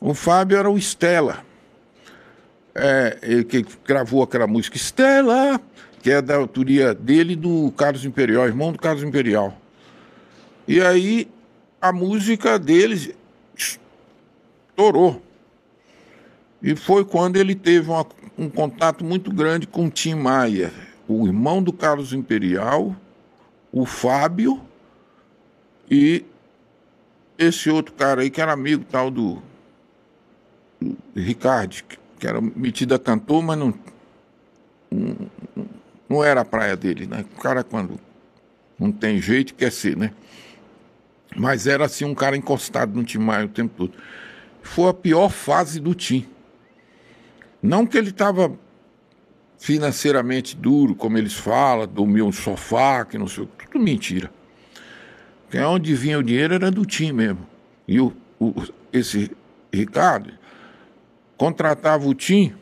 O 0.00 0.14
Fábio 0.14 0.56
era 0.56 0.70
o 0.70 0.78
Estela. 0.78 1.44
É, 2.74 3.18
ele 3.22 3.44
que 3.44 3.64
gravou 3.86 4.22
aquela 4.22 4.46
música 4.46 4.76
Estela, 4.76 5.60
que 6.02 6.10
é 6.10 6.20
da 6.20 6.36
autoria 6.36 6.92
dele 6.92 7.36
do 7.36 7.72
Carlos 7.76 8.04
Imperial, 8.04 8.46
irmão 8.46 8.72
do 8.72 8.78
Carlos 8.78 9.02
Imperial. 9.02 9.56
E 10.66 10.80
aí 10.80 11.30
a 11.80 11.92
música 11.92 12.58
deles 12.58 13.10
estourou. 14.74 15.22
E 16.60 16.74
foi 16.74 17.04
quando 17.04 17.36
ele 17.36 17.54
teve 17.54 17.88
uma- 17.88 18.06
um 18.36 18.48
contato 18.50 19.04
muito 19.04 19.32
grande 19.32 19.66
com 19.66 19.86
o 19.86 19.90
Tim 19.90 20.14
Maia, 20.14 20.72
o 21.06 21.26
irmão 21.26 21.62
do 21.62 21.72
Carlos 21.72 22.12
Imperial, 22.12 22.94
o 23.70 23.86
Fábio 23.86 24.60
e 25.90 26.24
esse 27.38 27.70
outro 27.70 27.94
cara 27.94 28.22
aí 28.22 28.30
que 28.30 28.40
era 28.40 28.52
amigo 28.52 28.84
tal 28.90 29.10
do, 29.10 29.42
do 30.80 30.96
Ricardo, 31.14 31.74
que- 31.86 31.98
que 32.18 32.26
era 32.26 32.40
metido 32.40 32.94
a 32.94 32.98
cantor, 32.98 33.42
mas 33.42 33.58
não, 33.58 33.74
não, 34.90 35.16
não 36.08 36.24
era 36.24 36.40
a 36.40 36.44
praia 36.44 36.76
dele, 36.76 37.06
né? 37.06 37.24
O 37.36 37.40
cara 37.40 37.62
quando 37.62 38.00
não 38.78 38.90
tem 38.90 39.20
jeito 39.20 39.54
quer 39.54 39.70
ser, 39.70 39.96
né? 39.96 40.12
Mas 41.36 41.66
era 41.66 41.84
assim 41.84 42.04
um 42.04 42.14
cara 42.14 42.36
encostado 42.36 42.94
no 42.94 43.04
Tim 43.04 43.18
Maia 43.18 43.44
o 43.44 43.48
tempo 43.48 43.74
todo. 43.76 43.92
Foi 44.64 44.88
a 44.90 44.94
pior 44.94 45.28
fase 45.30 45.78
do 45.78 45.94
Tim. 45.94 46.26
Não 47.62 47.86
que 47.86 47.96
ele 47.96 48.10
estava 48.10 48.52
financeiramente 49.58 50.56
duro, 50.56 50.94
como 50.94 51.16
eles 51.16 51.34
falam, 51.34 51.86
dormiu 51.86 52.26
no 52.26 52.32
sofá, 52.32 53.04
que 53.04 53.16
não 53.16 53.28
sei 53.28 53.44
o 53.44 53.46
tudo 53.46 53.82
mentira. 53.82 54.30
Porque 55.44 55.58
onde 55.58 55.94
vinha 55.94 56.18
o 56.18 56.22
dinheiro 56.22 56.54
era 56.54 56.70
do 56.70 56.84
Tim 56.84 57.12
mesmo. 57.12 57.46
E 57.86 58.00
o, 58.00 58.12
o- 58.40 58.54
esse 58.92 59.30
Ricardo 59.72 60.32
contratava 61.36 62.06
o 62.08 62.14
Tim 62.14 62.52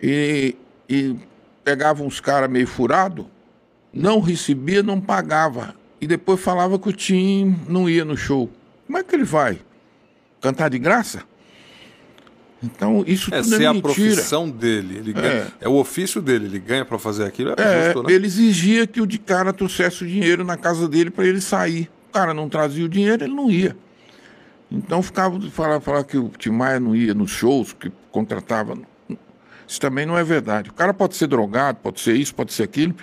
e, 0.00 0.54
e 0.88 1.16
pegava 1.64 2.02
uns 2.02 2.20
caras 2.20 2.48
meio 2.50 2.66
furado, 2.66 3.26
não 3.92 4.20
recebia, 4.20 4.82
não 4.82 5.00
pagava. 5.00 5.74
E 6.00 6.06
depois 6.06 6.40
falava 6.40 6.78
que 6.78 6.88
o 6.88 6.92
Tim 6.92 7.58
não 7.68 7.88
ia 7.88 8.04
no 8.04 8.16
show. 8.16 8.48
Como 8.86 8.98
é 8.98 9.02
que 9.02 9.14
ele 9.16 9.24
vai? 9.24 9.58
Cantar 10.40 10.68
de 10.70 10.78
graça? 10.78 11.22
Então, 12.62 13.04
isso 13.06 13.32
É 13.32 13.40
tudo 13.40 13.56
ser 13.56 13.62
é 13.62 13.66
a 13.66 13.72
mentira. 13.72 13.94
profissão 13.94 14.50
dele. 14.50 14.96
Ele 14.98 15.12
ganha- 15.12 15.52
é. 15.60 15.68
o 15.68 15.74
ofício 15.74 16.20
dele, 16.20 16.46
ele 16.46 16.58
ganha 16.58 16.84
para 16.84 16.98
fazer 16.98 17.24
aquilo. 17.24 17.50
É, 17.56 17.62
É, 17.62 17.84
justo, 17.92 18.02
né? 18.02 18.12
ele 18.12 18.26
exigia 18.26 18.86
que 18.86 19.00
o 19.00 19.06
de 19.06 19.18
cara 19.18 19.52
trouxesse 19.52 20.02
o 20.02 20.06
dinheiro 20.06 20.44
na 20.44 20.56
casa 20.56 20.88
dele 20.88 21.10
para 21.10 21.24
ele 21.26 21.40
sair. 21.40 21.88
O 22.08 22.12
cara 22.12 22.34
não 22.34 22.48
trazia 22.48 22.84
o 22.84 22.88
dinheiro, 22.88 23.22
ele 23.24 23.34
não 23.34 23.48
ia. 23.50 23.76
Então 24.70 25.00
ficava 25.02 25.40
falar, 25.50 25.80
falar 25.80 26.02
que 26.04 26.18
o 26.18 26.28
Tim 26.36 26.50
Maia 26.50 26.80
não 26.80 26.94
ia 26.96 27.14
nos 27.14 27.30
shows, 27.30 27.72
que 27.72 27.92
contratava. 28.10 28.76
Isso 29.66 29.80
também 29.80 30.04
não 30.04 30.18
é 30.18 30.24
verdade. 30.24 30.68
O 30.70 30.72
cara 30.74 30.92
pode 30.92 31.14
ser 31.16 31.26
drogado, 31.28 31.78
pode 31.80 32.00
ser 32.00 32.14
isso, 32.14 32.34
pode 32.34 32.52
ser 32.52 32.64
aquilo, 32.64 32.94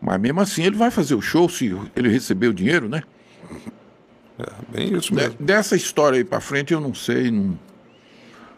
mas 0.00 0.20
mesmo 0.20 0.40
assim 0.40 0.62
ele 0.62 0.76
vai 0.76 0.90
fazer 0.90 1.14
o 1.14 1.22
show 1.22 1.48
se 1.48 1.74
ele 1.96 2.08
receber 2.10 2.48
o 2.48 2.54
dinheiro, 2.54 2.88
né? 2.88 3.02
É, 4.38 4.46
bem 4.68 4.94
isso 4.96 5.08
De- 5.10 5.14
mesmo. 5.14 5.36
Dessa 5.38 5.76
história 5.76 6.16
aí 6.18 6.24
para 6.24 6.40
frente 6.40 6.72
eu 6.72 6.80
não 6.80 6.94
sei, 6.94 7.30
não. 7.30 7.58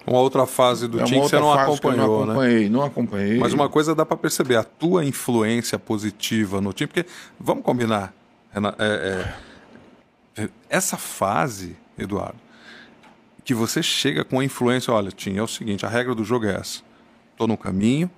Uma 0.06 0.20
outra 0.20 0.46
fase 0.46 0.86
do 0.86 1.00
É 1.00 1.04
time 1.04 1.20
que 1.20 1.28
você 1.28 1.38
não 1.40 1.52
acompanhou, 1.52 2.20
não 2.20 2.26
né? 2.26 2.32
acompanhei, 2.32 2.68
não 2.68 2.82
acompanhei. 2.82 3.38
Mas 3.38 3.52
uma 3.52 3.68
coisa 3.68 3.92
dá 3.94 4.06
para 4.06 4.16
perceber, 4.16 4.54
a 4.56 4.62
tua 4.62 5.04
influência 5.04 5.78
positiva 5.80 6.60
no 6.60 6.72
time, 6.72 6.86
porque 6.86 7.04
vamos 7.40 7.64
combinar, 7.64 8.14
Renan, 8.52 8.72
é, 8.78 9.34
é, 10.36 10.48
essa 10.70 10.96
fase, 10.96 11.76
Eduardo, 11.98 12.36
que 13.44 13.52
você 13.52 13.82
chega 13.82 14.24
com 14.24 14.38
a 14.38 14.44
influência, 14.44 14.92
olha, 14.92 15.10
Tim, 15.10 15.36
é 15.38 15.42
o 15.42 15.48
seguinte, 15.48 15.84
a 15.84 15.88
regra 15.88 16.14
do 16.14 16.22
jogo 16.24 16.46
é 16.46 16.54
essa. 16.54 16.82
Tô 17.36 17.48
no 17.48 17.56
caminho, 17.56 18.08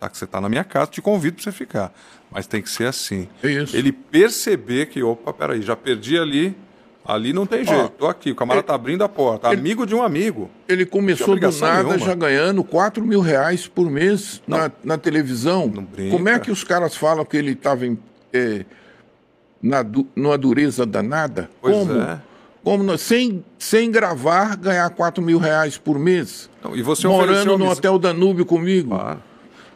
tá 0.00 0.08
que 0.08 0.18
você 0.18 0.26
tá 0.26 0.40
na 0.40 0.48
minha 0.48 0.64
casa, 0.64 0.90
te 0.90 1.00
convido 1.00 1.36
para 1.36 1.44
você 1.44 1.52
ficar, 1.52 1.92
mas 2.32 2.48
tem 2.48 2.60
que 2.60 2.68
ser 2.68 2.86
assim. 2.88 3.28
É 3.44 3.48
isso. 3.48 3.76
Ele 3.76 3.92
perceber 3.92 4.86
que, 4.86 5.02
opa, 5.04 5.32
peraí, 5.32 5.62
já 5.62 5.76
perdi 5.76 6.18
ali, 6.18 6.56
ali 7.04 7.32
não 7.32 7.44
tem 7.46 7.64
jeito, 7.64 7.88
tô 7.90 8.06
aqui, 8.06 8.30
o 8.30 8.34
camarada 8.34 8.66
tá 8.66 8.74
abrindo 8.74 9.02
a 9.02 9.08
porta, 9.08 9.48
amigo 9.48 9.84
de 9.86 9.94
um 9.94 10.02
amigo. 10.02 10.50
Ele 10.68 10.86
começou 10.86 11.34
do 11.36 11.40
nada 11.60 11.82
nenhuma. 11.82 11.98
já 11.98 12.14
ganhando 12.14 12.62
4 12.62 13.04
mil 13.04 13.20
reais 13.20 13.66
por 13.66 13.90
mês 13.90 14.42
na, 14.46 14.70
na 14.84 14.96
televisão. 14.98 15.72
Como 16.10 16.28
é 16.28 16.38
que 16.38 16.50
os 16.50 16.62
caras 16.64 16.94
falam 16.96 17.24
que 17.24 17.36
ele 17.36 17.52
estava 17.52 17.84
na, 19.62 19.82
du- 19.82 20.06
numa 20.14 20.36
dureza 20.38 20.84
danada? 20.86 21.48
Pois 21.60 21.74
Como? 21.76 22.00
é. 22.00 22.20
Como 22.64 22.96
sem, 22.96 23.44
sem 23.58 23.90
gravar, 23.90 24.56
ganhar 24.56 24.88
4 24.90 25.20
mil 25.22 25.38
reais 25.38 25.76
por 25.76 25.98
mês? 25.98 26.48
Não, 26.62 26.76
e 26.76 26.82
você 26.82 27.08
Morando 27.08 27.58
no 27.58 27.68
Hotel 27.68 27.98
Danúbio 27.98 28.46
comigo. 28.46 28.90
Claro. 28.90 29.20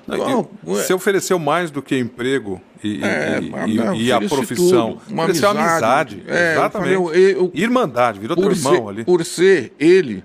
Não, 0.06 0.48
Você 0.62 0.94
ofereceu 0.94 1.36
mais 1.36 1.72
do 1.72 1.82
que 1.82 1.98
emprego 1.98 2.60
e, 2.82 3.02
É, 3.04 3.38
e- 3.40 3.46
e- 3.70 3.74
não, 3.76 3.94
e 3.94 4.12
a 4.12 4.20
profissão. 4.20 4.98
tudo. 4.98 5.12
Uma 5.12 5.24
amizade. 5.24 5.58
amizade. 5.58 6.22
É, 6.26 6.30
eu 6.30 6.52
exatamente. 6.60 6.94
falei, 6.94 6.94
eu- 6.96 7.14
eu- 7.14 7.50
Irmandade, 7.54 8.18
virou 8.20 8.36
teu 8.36 8.50
irmão 8.50 8.74
ser, 8.76 8.88
ali. 8.88 9.04
por 9.04 9.24
ser 9.24 9.72
ele 9.78 10.22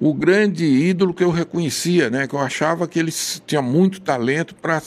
o 0.00 0.12
grande 0.12 0.64
ídolo 0.64 1.14
que 1.14 1.24
eu 1.24 1.30
reconhecia, 1.30 2.10
né? 2.10 2.26
Que 2.26 2.34
eu 2.34 2.40
achava 2.40 2.86
que 2.86 2.98
ele 2.98 3.12
tinha 3.46 3.62
muito 3.62 4.00
talento 4.00 4.54
para, 4.54 4.82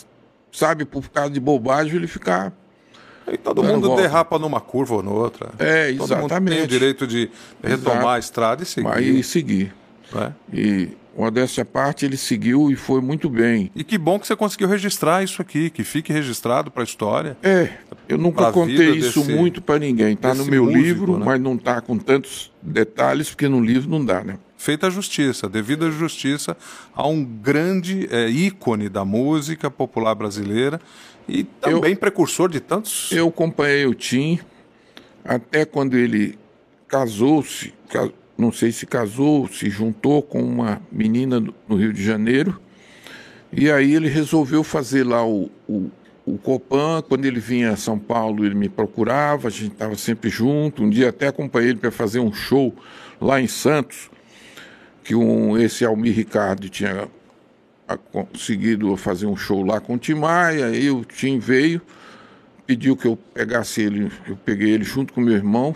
sabe, 0.52 0.86
por 0.86 1.10
causa 1.10 1.32
de 1.32 1.40
bobagem, 1.40 1.96
ele 1.96 2.08
ficar. 2.08 2.54
E 3.32 3.38
todo 3.38 3.62
mundo 3.64 3.96
derrapa 3.96 4.40
numa 4.40 4.62
curva 4.62 4.96
ou 4.96 5.04
noutra. 5.04 5.50
É, 5.60 5.92
Todo 5.94 5.98
mundo 5.98 6.08
tem 6.08 6.18
o 6.18 6.20
exatamente. 6.22 6.68
direito 6.68 7.06
de 7.06 7.30
retomar 7.62 7.96
Exato. 7.98 8.08
a 8.10 8.20
estrada 8.20 8.64
e 8.64 8.66
seguir. 8.66 8.88
Aí 8.94 9.24
seguir. 9.24 9.74
né? 10.14 10.34
E 10.54 10.90
modéstia 11.18 11.64
à 11.64 11.66
parte, 11.66 12.06
ele 12.06 12.16
seguiu 12.16 12.70
e 12.72 12.76
foi 12.76 13.02
muito 13.02 13.30
bem. 13.30 13.72
E 13.76 13.84
que 13.84 13.98
bom 13.98 14.20
que 14.20 14.28
você 14.28 14.36
conseguiu 14.36 14.68
registrar 14.68 15.24
isso 15.24 15.42
aqui, 15.42 15.70
que 15.70 15.84
fique 15.84 16.14
registrado 16.14 16.70
para 16.70 16.84
a 16.84 16.86
história. 16.86 17.36
É, 17.42 17.70
eu 18.08 18.18
nunca 18.18 18.52
contei 18.52 18.92
isso 18.98 19.20
desse- 19.22 19.34
muito 19.36 19.62
para 19.62 19.80
ninguém. 19.80 20.16
Tá 20.16 20.34
no 20.36 20.46
meu 20.46 20.66
músico, 20.66 20.82
livro, 20.84 21.18
né? 21.18 21.26
mas 21.26 21.42
não 21.42 21.58
tá 21.58 21.82
com 21.82 21.98
tantos 21.98 22.52
detalhes, 22.62 23.30
porque 23.30 23.48
no 23.48 23.60
livro 23.60 23.90
não 23.90 24.06
dá, 24.06 24.24
né? 24.24 24.38
Feita 24.58 24.88
a 24.88 24.90
justiça, 24.90 25.48
devida 25.50 25.90
justiça 25.92 26.56
a 26.96 27.08
um 27.08 27.24
grande 27.24 28.08
é, 28.12 28.28
ícone 28.30 28.88
da 28.90 29.04
música 29.06 29.70
popular 29.72 30.16
brasileira 30.16 30.80
e 31.28 31.44
também 31.44 31.96
precursor 31.96 32.50
de 32.50 32.60
tantos. 32.60 33.12
Eu 33.12 33.28
acompanhei 33.28 33.86
o 33.86 33.94
Tim 33.94 34.40
até 35.24 35.66
quando 35.66 35.96
ele 35.98 36.38
casou-se, 36.88 37.74
ca- 37.90 38.10
não 38.38 38.52
sei 38.52 38.72
se 38.72 38.86
casou, 38.86 39.48
se 39.48 39.70
juntou 39.70 40.22
com 40.22 40.42
uma 40.42 40.82
menina 40.92 41.40
no 41.40 41.76
Rio 41.76 41.92
de 41.92 42.04
Janeiro. 42.04 42.60
E 43.52 43.72
aí 43.72 43.96
ele 43.96 44.08
resolveu 44.08 44.64
fazer 44.64 45.04
lá 45.04 45.26
o, 45.26 45.50
o, 45.68 45.90
o 46.26 46.38
Copan. 46.38 47.02
Quando 47.02 47.26
ele 47.26 47.40
vinha 47.40 47.72
a 47.72 47.78
São 47.78 47.98
Paulo, 47.98 48.46
ele 48.46 48.56
me 48.56 48.70
procurava, 48.70 49.48
a 49.48 49.52
gente 49.52 49.74
estava 49.74 49.96
sempre 49.96 50.30
junto. 50.30 50.84
Um 50.84 50.90
dia 50.90 51.10
até 51.10 51.28
acompanhei 51.28 51.72
ele 51.72 51.80
para 51.80 51.92
fazer 51.92 52.20
um 52.20 52.32
show 52.32 52.76
lá 53.20 53.42
em 53.42 53.48
Santos, 53.48 54.10
que 55.04 55.16
um, 55.16 55.58
esse 55.58 55.84
Almir 55.84 56.14
Ricardo 56.14 56.70
tinha 56.70 57.08
conseguido 58.12 58.96
fazer 58.98 59.26
um 59.26 59.36
show 59.36 59.64
lá 59.64 59.80
com 59.80 59.96
o 59.96 59.98
Tim 59.98 60.16
Maia, 60.16 60.68
aí 60.68 60.92
o 60.92 61.06
Tim 61.06 61.40
veio, 61.40 61.82
pediu 62.66 62.98
que 62.98 63.08
eu 63.08 63.16
pegasse 63.16 63.82
ele, 63.82 64.12
eu 64.28 64.36
peguei 64.36 64.72
ele 64.72 64.84
junto 64.84 65.14
com 65.14 65.22
meu 65.22 65.34
irmão 65.34 65.74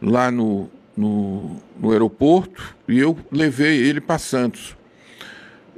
lá 0.00 0.30
no, 0.30 0.70
no, 1.00 1.56
no 1.78 1.90
aeroporto 1.90 2.76
e 2.86 2.98
eu 2.98 3.18
levei 3.32 3.78
ele 3.78 4.00
para 4.00 4.18
Santos. 4.18 4.76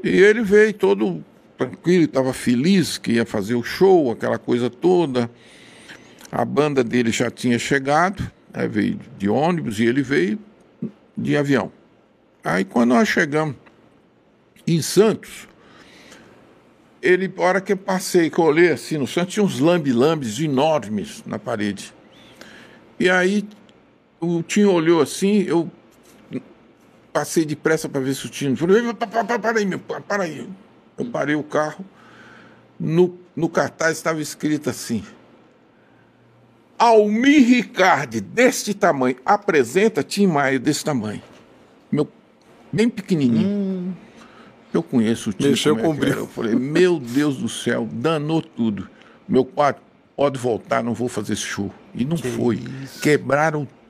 E 0.02 0.08
ele 0.08 0.42
veio 0.42 0.74
todo 0.74 1.24
tranquilo, 1.56 2.04
estava 2.04 2.32
feliz 2.32 2.98
que 2.98 3.12
ia 3.12 3.24
fazer 3.24 3.54
o 3.54 3.62
show, 3.62 4.10
aquela 4.10 4.38
coisa 4.38 4.68
toda. 4.68 5.30
A 6.30 6.44
banda 6.44 6.82
dele 6.82 7.12
já 7.12 7.30
tinha 7.30 7.58
chegado, 7.58 8.28
aí 8.52 8.66
veio 8.66 8.98
de 9.16 9.28
ônibus 9.28 9.78
e 9.78 9.84
ele 9.84 10.02
veio 10.02 10.38
de 11.16 11.36
avião. 11.36 11.70
Aí 12.42 12.64
quando 12.64 12.90
nós 12.90 13.08
chegamos 13.08 13.54
em 14.66 14.82
Santos, 14.82 15.46
ele, 17.00 17.32
a 17.36 17.42
hora 17.42 17.60
que 17.60 17.72
eu 17.72 17.76
passei, 17.76 18.28
que 18.28 18.38
eu 18.38 18.44
olhei 18.44 18.70
assim 18.70 18.98
no 18.98 19.06
Santos, 19.06 19.34
tinha 19.34 19.44
uns 19.44 19.60
lambe-lambes 19.60 20.40
enormes 20.40 21.22
na 21.24 21.38
parede. 21.38 21.94
E 22.98 23.08
aí 23.08 23.44
o 24.22 24.42
Tim 24.42 24.64
olhou 24.64 25.02
assim, 25.02 25.42
eu 25.42 25.68
passei 27.12 27.44
depressa 27.44 27.88
para 27.88 28.00
ver 28.00 28.14
se 28.14 28.24
o 28.26 28.28
Tim. 28.28 28.54
Falei, 28.54 28.80
"Pa- 28.94 29.06
pa- 29.06 29.24
pa- 29.24 29.38
para 29.38 29.58
aí, 29.58 29.66
meu, 29.66 29.78
pa- 29.80 30.00
para 30.00 30.22
aí. 30.22 30.48
Eu 30.96 31.04
parei 31.06 31.34
o 31.34 31.42
carro. 31.42 31.84
No, 32.78 33.18
no 33.34 33.48
cartaz 33.48 33.96
estava 33.96 34.20
escrito 34.22 34.70
assim: 34.70 35.02
Almir 36.78 37.46
Ricardi, 37.46 38.20
deste 38.20 38.74
tamanho, 38.74 39.16
apresenta 39.24 40.02
Tim 40.02 40.26
Maia 40.26 40.58
desse 40.58 40.84
tamanho. 40.84 41.22
Meu, 41.90 42.08
bem 42.72 42.88
pequenininho. 42.88 43.96
Eu 44.72 44.82
conheço 44.82 45.30
o 45.30 45.32
Tim. 45.32 45.48
Mexeu 45.50 45.78
é 45.78 45.82
com 45.82 45.92
que 45.94 46.00
brilho. 46.00 46.18
Eu 46.20 46.26
falei, 46.26 46.54
meu 46.54 46.98
Deus 46.98 47.36
do 47.36 47.48
céu, 47.48 47.88
danou 47.92 48.40
tudo. 48.40 48.88
Meu 49.28 49.44
pai, 49.44 49.74
pode 50.16 50.38
voltar, 50.38 50.82
não 50.82 50.94
vou 50.94 51.08
fazer 51.08 51.34
esse 51.34 51.42
show. 51.42 51.72
E 51.94 52.04
não 52.04 52.16
foi. 52.16 52.60
Quebraram 53.02 53.66
tudo. 53.66 53.81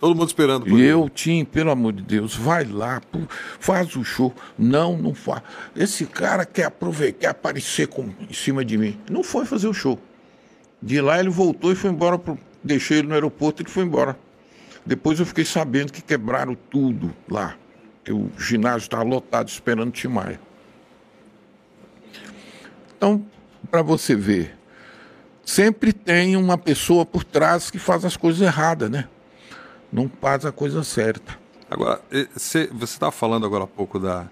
Todo 0.00 0.14
mundo 0.14 0.28
esperando 0.28 0.66
por 0.66 0.78
E 0.78 0.82
ele. 0.82 0.92
eu, 0.92 1.08
Tim, 1.08 1.44
pelo 1.44 1.70
amor 1.70 1.92
de 1.92 2.02
Deus, 2.02 2.36
vai 2.36 2.64
lá, 2.64 3.00
faz 3.58 3.96
o 3.96 4.04
show. 4.04 4.34
Não, 4.58 4.96
não 4.96 5.14
faz. 5.14 5.42
Esse 5.74 6.04
cara 6.04 6.44
quer 6.44 6.64
aproveitar, 6.66 7.18
quer 7.18 7.26
aparecer 7.28 7.88
com, 7.88 8.10
em 8.28 8.32
cima 8.32 8.64
de 8.64 8.76
mim. 8.76 8.98
Não 9.10 9.22
foi 9.22 9.46
fazer 9.46 9.68
o 9.68 9.72
show. 9.72 9.98
De 10.82 11.00
lá 11.00 11.18
ele 11.18 11.30
voltou 11.30 11.72
e 11.72 11.74
foi 11.74 11.90
embora. 11.90 12.18
Pro, 12.18 12.38
deixei 12.62 12.98
ele 12.98 13.08
no 13.08 13.14
aeroporto 13.14 13.62
e 13.62 13.64
ele 13.64 13.70
foi 13.70 13.84
embora. 13.84 14.18
Depois 14.84 15.18
eu 15.18 15.26
fiquei 15.26 15.44
sabendo 15.44 15.90
que 15.92 16.02
quebraram 16.02 16.54
tudo 16.70 17.12
lá. 17.28 17.56
Que 18.04 18.12
o 18.12 18.30
ginásio 18.38 18.84
estava 18.84 19.02
lotado 19.02 19.48
esperando 19.48 19.88
o 19.88 19.92
Tim 19.92 20.08
Maia. 20.08 20.38
Então, 22.96 23.24
para 23.70 23.82
você 23.82 24.14
ver, 24.14 24.56
sempre 25.46 25.92
tem 25.92 26.36
uma 26.36 26.58
pessoa 26.58 27.06
por 27.06 27.24
trás 27.24 27.70
que 27.70 27.78
faz 27.78 28.04
as 28.04 28.16
coisas 28.16 28.42
erradas, 28.42 28.90
né? 28.90 29.08
Não 29.92 30.10
faz 30.20 30.44
a 30.44 30.50
coisa 30.52 30.82
certa. 30.84 31.38
Agora, 31.70 32.00
cê- 32.36 32.68
você 32.72 32.94
estava 32.94 33.12
falando 33.12 33.46
agora 33.46 33.64
há 33.64 33.66
pouco 33.66 33.98
da, 33.98 34.26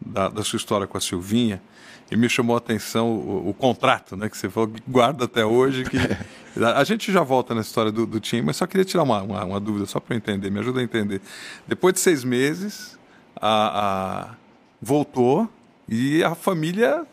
da, 0.00 0.28
da 0.28 0.42
sua 0.44 0.56
história 0.56 0.86
com 0.86 0.98
a 0.98 1.00
Silvinha 1.00 1.62
e 2.10 2.16
me 2.16 2.28
chamou 2.28 2.54
a 2.54 2.58
atenção 2.58 3.10
o, 3.12 3.48
o 3.50 3.54
contrato, 3.54 4.16
né? 4.16 4.28
Que 4.28 4.36
você 4.36 4.50
falou 4.50 4.68
que 4.68 4.82
guarda 4.86 5.24
até 5.24 5.44
hoje. 5.44 5.84
Que, 5.84 5.96
a 6.62 6.84
gente 6.84 7.10
já 7.12 7.22
volta 7.22 7.54
na 7.54 7.60
história 7.60 7.90
do, 7.92 8.04
do 8.04 8.18
time, 8.20 8.42
mas 8.42 8.56
só 8.56 8.66
queria 8.66 8.84
tirar 8.84 9.04
uma, 9.04 9.22
uma, 9.22 9.44
uma 9.44 9.60
dúvida, 9.60 9.86
só 9.86 10.00
para 10.00 10.14
eu 10.14 10.18
entender, 10.18 10.50
me 10.50 10.58
ajuda 10.58 10.80
a 10.80 10.82
entender. 10.82 11.20
Depois 11.66 11.94
de 11.94 12.00
seis 12.00 12.24
meses, 12.24 12.98
a, 13.40 14.30
a- 14.30 14.34
voltou 14.82 15.48
e 15.88 16.22
a 16.24 16.34
família 16.34 17.06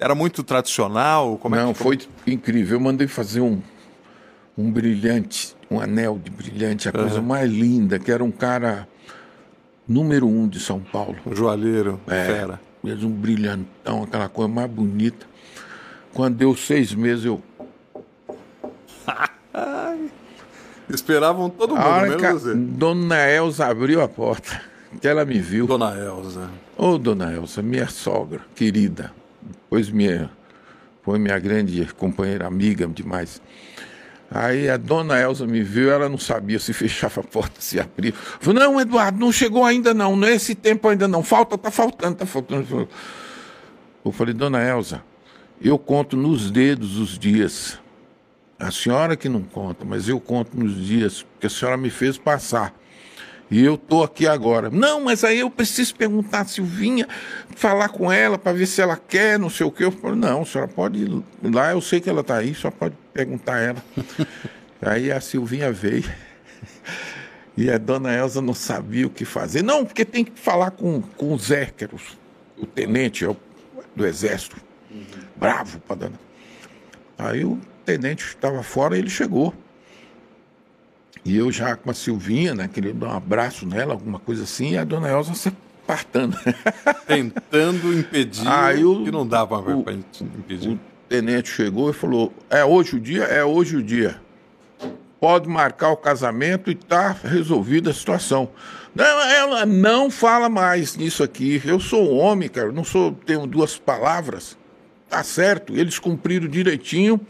era 0.00 0.14
muito 0.14 0.42
tradicional? 0.42 1.36
Como 1.36 1.54
é 1.54 1.58
Não, 1.62 1.72
que, 1.74 1.78
foi 1.82 1.98
incrível. 2.26 2.76
Eu 2.78 2.80
mandei 2.80 3.06
fazer 3.06 3.40
um, 3.42 3.60
um 4.56 4.70
brilhante, 4.72 5.54
um 5.70 5.78
anel 5.78 6.18
de 6.22 6.30
brilhante, 6.30 6.88
a 6.88 6.92
coisa 6.92 7.20
mais 7.20 7.50
linda, 7.50 7.98
que 7.98 8.10
era 8.10 8.24
um 8.24 8.30
cara 8.30 8.88
número 9.86 10.26
um 10.26 10.48
de 10.48 10.58
São 10.58 10.80
Paulo. 10.80 11.16
Um 11.26 11.36
joalheiro, 11.36 12.00
É, 12.06 12.24
fera. 12.24 12.60
Fez 12.82 13.04
um 13.04 13.10
brilhantão, 13.10 14.02
aquela 14.04 14.28
coisa 14.28 14.50
mais 14.50 14.70
bonita. 14.70 15.26
Quando 16.14 16.34
deu 16.36 16.56
seis 16.56 16.94
meses, 16.94 17.26
eu. 17.26 17.42
Esperavam 20.88 21.48
todo 21.50 21.76
mundo, 21.76 21.82
A 21.82 21.88
hora 21.88 22.08
menos 22.08 22.24
a 22.24 22.32
você. 22.32 22.54
dona 22.54 23.28
Elza 23.30 23.66
abriu 23.66 24.00
a 24.02 24.08
porta, 24.08 24.60
que 25.00 25.06
ela 25.06 25.24
me 25.24 25.38
viu. 25.38 25.66
Dona 25.66 25.94
Elza. 25.96 26.50
Ô, 26.76 26.98
dona 26.98 27.32
Elza, 27.32 27.62
minha 27.62 27.86
sogra, 27.86 28.40
querida, 28.56 29.12
pois 29.70 29.88
minha, 29.88 30.28
foi 31.02 31.18
minha 31.18 31.38
grande 31.38 31.86
companheira, 31.96 32.46
amiga 32.46 32.86
demais. 32.88 33.40
Aí 34.28 34.68
a 34.68 34.76
dona 34.76 35.18
Elza 35.18 35.46
me 35.46 35.62
viu, 35.62 35.90
ela 35.90 36.08
não 36.08 36.18
sabia 36.18 36.58
se 36.58 36.72
fechava 36.74 37.20
a 37.20 37.24
porta, 37.24 37.60
se 37.60 37.80
abria. 37.80 38.12
Falou, 38.12 38.60
não, 38.60 38.80
Eduardo, 38.80 39.18
não 39.18 39.32
chegou 39.32 39.64
ainda 39.64 39.94
não, 39.94 40.16
nesse 40.16 40.54
tempo 40.54 40.88
ainda 40.88 41.06
não, 41.06 41.22
falta, 41.22 41.56
tá 41.56 41.70
faltando, 41.70 42.16
tá 42.16 42.26
faltando. 42.26 42.88
Eu 44.04 44.12
falei, 44.12 44.34
dona 44.34 44.62
Elza, 44.62 45.02
eu 45.62 45.78
conto 45.78 46.16
nos 46.16 46.50
dedos 46.50 46.98
os 46.98 47.18
dias. 47.18 47.78
A 48.58 48.70
senhora 48.70 49.16
que 49.16 49.28
não 49.28 49.42
conta, 49.42 49.84
mas 49.86 50.08
eu 50.08 50.20
conto 50.20 50.58
nos 50.58 50.76
dias, 50.76 51.22
porque 51.22 51.46
a 51.46 51.50
senhora 51.50 51.76
me 51.76 51.90
fez 51.90 52.18
passar. 52.18 52.74
E 53.50 53.64
eu 53.64 53.76
tô 53.76 54.04
aqui 54.04 54.28
agora. 54.28 54.70
Não, 54.70 55.00
mas 55.00 55.24
aí 55.24 55.40
eu 55.40 55.50
preciso 55.50 55.94
perguntar 55.96 56.42
a 56.42 56.44
Silvinha, 56.44 57.08
falar 57.56 57.88
com 57.88 58.10
ela 58.10 58.38
para 58.38 58.52
ver 58.52 58.66
se 58.66 58.80
ela 58.80 58.96
quer, 58.96 59.38
não 59.38 59.50
sei 59.50 59.66
o 59.66 59.72
quê. 59.72 59.84
Eu 59.84 59.90
falei, 59.90 60.16
não, 60.16 60.42
a 60.42 60.46
senhora 60.46 60.68
pode 60.68 61.02
ir 61.02 61.22
lá, 61.42 61.72
eu 61.72 61.80
sei 61.80 62.00
que 62.00 62.08
ela 62.08 62.20
está 62.20 62.36
aí, 62.36 62.54
só 62.54 62.70
pode 62.70 62.94
perguntar 63.12 63.56
a 63.56 63.60
ela. 63.60 63.84
aí 64.80 65.10
a 65.10 65.20
Silvinha 65.20 65.72
veio. 65.72 66.04
E 67.56 67.68
a 67.68 67.76
dona 67.76 68.14
Elza 68.14 68.40
não 68.40 68.54
sabia 68.54 69.06
o 69.06 69.10
que 69.10 69.24
fazer. 69.24 69.62
Não, 69.62 69.84
porque 69.84 70.04
tem 70.04 70.24
que 70.24 70.38
falar 70.38 70.70
com, 70.70 71.02
com 71.02 71.34
o 71.34 71.38
Zé, 71.38 71.66
que 71.66 71.84
era 71.84 71.94
o, 72.56 72.66
tenente 72.66 73.24
é 73.24 73.36
do 73.96 74.06
exército. 74.06 74.56
Bravo 75.36 75.80
para 75.80 75.96
dona. 75.96 76.20
Aí 77.18 77.44
o 77.44 77.58
tenente 77.84 78.24
estava 78.24 78.62
fora 78.62 78.96
e 78.96 79.00
ele 79.00 79.10
chegou. 79.10 79.52
E 81.24 81.36
eu 81.36 81.50
já 81.52 81.76
com 81.76 81.90
a 81.90 81.94
Silvinha, 81.94 82.54
né, 82.54 82.68
queria 82.72 82.94
dar 82.94 83.08
um 83.08 83.16
abraço 83.16 83.66
nela, 83.66 83.92
alguma 83.92 84.18
coisa 84.18 84.44
assim, 84.44 84.72
e 84.72 84.78
a 84.78 84.84
dona 84.84 85.08
Elza 85.10 85.34
se 85.34 85.48
apartando. 85.84 86.36
Tentando 87.06 87.92
impedir 87.92 88.46
Aí 88.48 88.84
o- 88.84 89.04
que 89.04 89.10
não 89.10 89.26
dava 89.26 89.60
para 89.62 89.92
impedir. 89.92 90.70
o 90.70 90.80
tenente 91.08 91.50
chegou 91.50 91.90
e 91.90 91.92
falou: 91.92 92.32
É 92.48 92.64
hoje 92.64 92.96
o 92.96 93.00
dia? 93.00 93.24
É 93.24 93.44
hoje 93.44 93.76
o 93.76 93.82
dia. 93.82 94.16
pode 95.20 95.46
marcar 95.48 95.90
o 95.90 95.96
casamento 95.98 96.70
e 96.70 96.74
tá 96.74 97.14
resolvida 97.22 97.90
a 97.90 97.94
situação. 97.94 98.48
Não, 98.94 99.04
ela 99.04 99.66
não 99.66 100.10
fala 100.10 100.48
mais 100.48 100.96
nisso 100.96 101.22
aqui. 101.22 101.60
Eu 101.64 101.78
sou 101.78 102.10
um 102.14 102.18
homem, 102.18 102.48
cara, 102.48 102.72
não 102.72 102.82
sou, 102.82 103.12
tenho 103.26 103.46
duas 103.46 103.76
palavras. 103.76 104.56
Tá 105.10 105.22
certo, 105.22 105.76
eles 105.76 105.98
cumpriram 105.98 106.48
direitinho, 106.48 107.20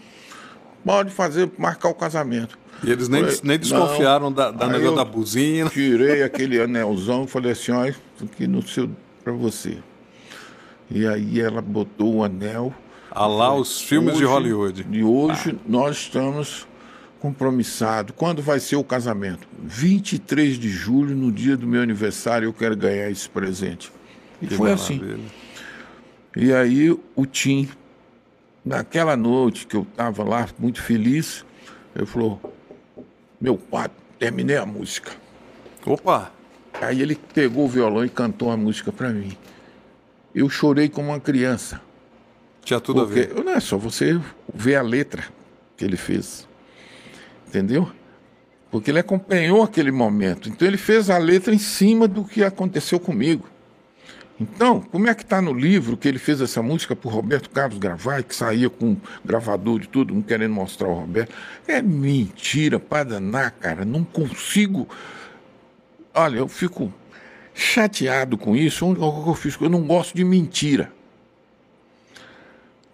pode 0.84 1.10
fazer, 1.10 1.50
marcar 1.58 1.88
o 1.88 1.94
casamento. 1.94 2.58
E 2.82 2.90
eles 2.90 3.08
nem, 3.08 3.22
nem 3.42 3.58
desconfiaram 3.58 4.32
da, 4.32 4.50
da 4.50 4.66
negócio 4.66 4.96
da 4.96 5.04
buzina. 5.04 5.68
Tirei 5.68 6.22
aquele 6.24 6.60
anelzão 6.60 7.24
e 7.24 7.26
falei 7.26 7.52
assim, 7.52 7.72
olha, 7.72 7.94
aqui 8.22 8.46
no 8.46 8.66
seu, 8.66 8.90
para 9.22 9.32
você. 9.32 9.78
E 10.90 11.06
aí 11.06 11.40
ela 11.40 11.60
botou 11.60 12.16
o 12.16 12.24
anel. 12.24 12.74
Ah 13.10 13.26
lá 13.26 13.54
os 13.54 13.80
filmes 13.80 14.14
hoje, 14.14 14.20
de 14.20 14.24
Hollywood. 14.24 14.86
E 14.90 15.02
hoje 15.02 15.56
ah. 15.56 15.62
nós 15.68 15.96
estamos 15.96 16.66
compromissados. 17.20 18.14
Quando 18.16 18.40
vai 18.40 18.58
ser 18.58 18.76
o 18.76 18.84
casamento? 18.84 19.46
23 19.62 20.58
de 20.58 20.68
julho, 20.68 21.14
no 21.14 21.30
dia 21.30 21.56
do 21.56 21.66
meu 21.66 21.82
aniversário, 21.82 22.46
eu 22.46 22.52
quero 22.52 22.76
ganhar 22.76 23.10
esse 23.10 23.28
presente. 23.28 23.92
E 24.40 24.46
que 24.46 24.54
foi 24.54 24.72
assim. 24.72 24.96
maravilha. 24.96 25.24
assim. 25.26 25.40
E 26.36 26.52
aí 26.52 26.98
o 27.14 27.26
Tim, 27.26 27.68
naquela 28.64 29.16
noite 29.16 29.66
que 29.66 29.76
eu 29.76 29.82
estava 29.82 30.24
lá, 30.24 30.48
muito 30.58 30.80
feliz, 30.80 31.44
ele 31.94 32.06
falou, 32.06 32.40
meu 33.40 33.56
pai, 33.56 33.88
terminei 34.18 34.56
a 34.56 34.66
música. 34.66 35.12
Opa! 35.86 36.30
Aí 36.80 37.00
ele 37.00 37.14
pegou 37.14 37.64
o 37.64 37.68
violão 37.68 38.04
e 38.04 38.08
cantou 38.08 38.50
a 38.50 38.56
música 38.56 38.92
para 38.92 39.10
mim. 39.10 39.36
Eu 40.34 40.48
chorei 40.48 40.88
como 40.88 41.08
uma 41.08 41.20
criança. 41.20 41.80
Tinha 42.62 42.80
tudo 42.80 43.06
porque, 43.06 43.20
a 43.20 43.34
ver. 43.34 43.44
Não 43.44 43.52
é 43.52 43.60
só 43.60 43.76
você 43.76 44.20
ver 44.52 44.76
a 44.76 44.82
letra 44.82 45.24
que 45.76 45.84
ele 45.84 45.96
fez. 45.96 46.46
Entendeu? 47.48 47.90
Porque 48.70 48.90
ele 48.90 49.00
acompanhou 49.00 49.62
aquele 49.62 49.90
momento. 49.90 50.48
Então 50.48 50.68
ele 50.68 50.76
fez 50.76 51.10
a 51.10 51.18
letra 51.18 51.54
em 51.54 51.58
cima 51.58 52.06
do 52.06 52.24
que 52.24 52.44
aconteceu 52.44 53.00
comigo. 53.00 53.48
Então, 54.40 54.80
como 54.80 55.06
é 55.06 55.14
que 55.14 55.22
está 55.22 55.42
no 55.42 55.52
livro 55.52 55.98
que 55.98 56.08
ele 56.08 56.18
fez 56.18 56.40
essa 56.40 56.62
música 56.62 56.96
por 56.96 57.12
Roberto 57.12 57.50
Carlos 57.50 57.78
Gravai, 57.78 58.22
que 58.22 58.34
saía 58.34 58.70
com 58.70 58.96
gravador 59.22 59.78
de 59.78 59.86
tudo, 59.86 60.14
não 60.14 60.22
querendo 60.22 60.54
mostrar 60.54 60.88
o 60.88 60.94
Roberto? 60.94 61.34
É 61.68 61.82
mentira 61.82 62.80
para 62.80 63.04
danar, 63.04 63.50
cara. 63.50 63.84
Não 63.84 64.02
consigo. 64.02 64.88
Olha, 66.14 66.38
eu 66.38 66.48
fico 66.48 66.90
chateado 67.52 68.38
com 68.38 68.56
isso. 68.56 68.86
Eu? 68.86 69.36
Eu 69.60 69.68
não 69.68 69.82
gosto 69.82 70.16
de 70.16 70.24
mentira. 70.24 70.90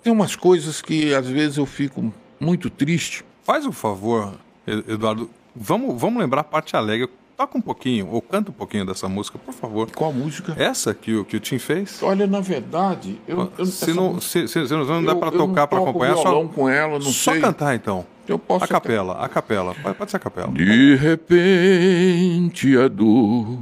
Tem 0.02 0.12
umas 0.12 0.34
coisas 0.34 0.82
que 0.82 1.14
às 1.14 1.28
vezes 1.28 1.58
eu 1.58 1.66
fico 1.66 2.12
muito 2.40 2.68
triste. 2.68 3.24
Faz 3.44 3.64
um 3.64 3.72
favor, 3.72 4.34
Eduardo. 4.66 5.30
Vamos, 5.54 6.00
vamos 6.00 6.20
lembrar 6.20 6.40
a 6.40 6.44
parte 6.44 6.74
alegre 6.76 7.08
Toca 7.36 7.58
um 7.58 7.60
pouquinho, 7.60 8.08
ou 8.10 8.22
canta 8.22 8.50
um 8.50 8.54
pouquinho 8.54 8.86
dessa 8.86 9.06
música, 9.10 9.38
por 9.38 9.52
favor. 9.52 9.90
Qual 9.90 10.10
música? 10.10 10.54
Essa 10.56 10.94
que 10.94 11.14
o, 11.14 11.22
que 11.22 11.36
o 11.36 11.40
Tim 11.40 11.58
fez? 11.58 12.02
Olha, 12.02 12.26
na 12.26 12.40
verdade, 12.40 13.20
eu, 13.28 13.52
eu 13.58 13.66
se, 13.66 13.92
não, 13.92 14.18
se, 14.18 14.48
se, 14.48 14.66
se, 14.66 14.74
não 14.74 15.04
dá 15.04 15.14
para 15.14 15.30
tocar, 15.30 15.66
para 15.66 15.78
acompanhar, 15.78 16.16
só, 16.16 16.42
com 16.46 16.66
ela, 16.66 16.98
não 16.98 17.12
só 17.12 17.32
sei. 17.32 17.40
cantar 17.42 17.74
então. 17.74 18.06
Eu 18.26 18.38
posso 18.38 18.64
a 18.64 18.68
capela, 18.68 19.22
a 19.22 19.28
capela, 19.28 19.74
pode 19.96 20.10
ser 20.10 20.16
a 20.16 20.20
capela. 20.20 20.50
De 20.50 20.94
repente 20.96 22.76
a 22.78 22.88
dor 22.88 23.58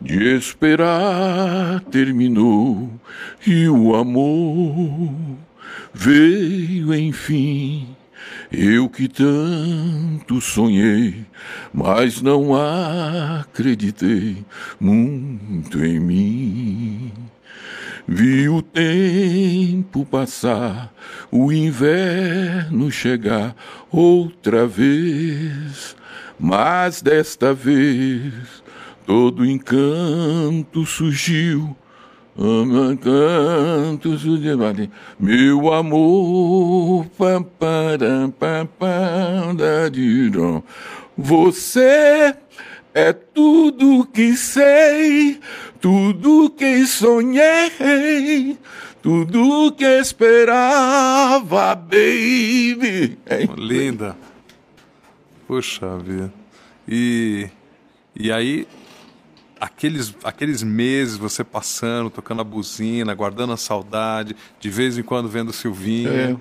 de 0.00 0.36
esperar 0.36 1.80
terminou 1.92 2.90
e 3.46 3.68
o 3.68 3.94
amor 3.94 5.14
veio 5.94 6.92
enfim 6.92 7.96
eu 8.52 8.88
que 8.88 9.08
tanto 9.08 10.40
sonhei, 10.40 11.24
mas 11.72 12.22
não 12.22 12.54
acreditei 12.54 14.44
muito 14.80 15.84
em 15.84 15.98
mim. 15.98 17.12
Vi 18.06 18.48
o 18.48 18.60
tempo 18.60 20.04
passar, 20.04 20.92
o 21.30 21.50
inverno 21.50 22.90
chegar 22.90 23.56
outra 23.90 24.66
vez, 24.66 25.96
mas 26.38 27.00
desta 27.00 27.54
vez 27.54 28.62
todo 29.06 29.44
encanto 29.44 30.84
surgiu 30.84 31.76
cantos 32.96 34.22
de 34.22 34.56
meu 35.18 35.72
amor, 35.72 37.06
você 41.16 42.34
é 42.92 43.12
tudo 43.12 44.06
que 44.06 44.36
sei, 44.36 45.38
tudo 45.80 46.50
que 46.50 46.84
sonhei, 46.86 48.58
tudo 49.00 49.72
que 49.72 49.84
esperava, 49.84 51.74
baby. 51.74 53.16
Linda. 53.56 54.16
Puxa 55.46 55.98
vida. 55.98 56.32
E, 56.88 57.48
e 58.16 58.32
aí 58.32 58.66
aqueles, 59.60 60.14
aqueles 60.22 60.62
meses 60.62 61.16
você 61.16 61.42
passando, 61.42 62.10
tocando 62.10 62.40
a 62.40 62.44
buzina, 62.44 63.14
guardando 63.14 63.52
a 63.52 63.56
saudade, 63.56 64.36
de 64.60 64.70
vez 64.70 64.98
em 64.98 65.02
quando 65.02 65.28
vendo 65.28 65.50
o 65.50 65.52
Silvinho. 65.52 66.10
É. 66.10 66.36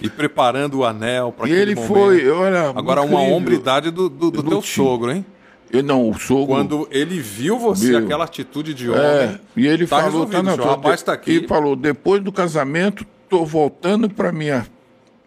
E 0.00 0.08
preparando 0.08 0.78
o 0.78 0.84
anel 0.84 1.32
para 1.32 1.46
aquele 1.46 1.60
ele 1.60 1.74
momento. 1.74 1.88
foi, 1.92 2.30
olha, 2.30 2.68
Agora, 2.70 3.02
uma 3.02 3.20
hombridade 3.20 3.90
do, 3.90 4.08
do, 4.08 4.30
do 4.30 4.42
teu 4.44 4.62
sogro, 4.62 5.10
hein? 5.10 5.26
Eu, 5.72 5.82
não, 5.82 6.08
o 6.08 6.16
sogro. 6.16 6.54
Quando 6.54 6.88
ele 6.92 7.20
viu 7.20 7.58
você, 7.58 7.90
Meu, 7.90 7.98
aquela 7.98 8.24
atitude 8.24 8.72
de 8.74 8.88
homem. 8.88 9.02
É, 9.02 9.40
e 9.56 9.66
ele 9.66 9.88
tá 9.88 10.00
falou, 10.00 10.24
tá, 10.24 10.40
não, 10.40 10.54
o 10.54 10.64
rapaz 10.64 11.00
está 11.00 11.12
aqui. 11.12 11.32
Ele 11.32 11.48
falou: 11.48 11.74
depois 11.74 12.22
do 12.22 12.30
casamento, 12.30 13.04
tô 13.28 13.44
voltando 13.44 14.08
para 14.08 14.30
minha, 14.30 14.68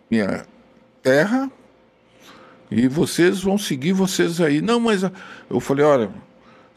minha 0.10 0.46
terra 1.04 1.52
e 2.72 2.88
vocês 2.88 3.42
vão 3.42 3.58
seguir 3.58 3.92
vocês 3.92 4.40
aí. 4.40 4.62
Não, 4.62 4.80
mas 4.80 5.04
eu 5.50 5.60
falei: 5.60 5.84
olha, 5.84 6.10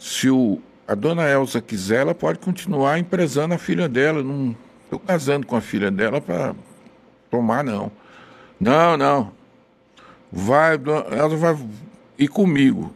se 0.05 0.29
o, 0.29 0.61
a 0.87 0.95
dona 0.95 1.27
Elsa 1.31 1.63
quiser, 1.63 2.03
ela 2.03 2.15
pode 2.15 2.39
continuar 2.39 2.99
empresando 2.99 3.55
a 3.55 3.59
filha 3.59 3.89
dela. 3.89 4.23
Não 4.23 4.55
estou 4.85 4.99
casando 4.99 5.47
com 5.47 5.57
a 5.57 5.63
filha 5.63 5.91
dela 5.91 6.21
para 6.21 6.55
tomar, 7.31 7.65
não. 7.65 7.91
Não, 8.61 8.99
não. 8.99 9.33
Vai, 10.31 10.75
ela 11.11 11.35
vai 11.35 11.57
ir 12.19 12.29
comigo. 12.29 12.95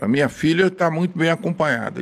A 0.00 0.06
minha 0.06 0.28
filha 0.28 0.68
está 0.68 0.88
muito 0.88 1.18
bem 1.18 1.30
acompanhada. 1.30 2.00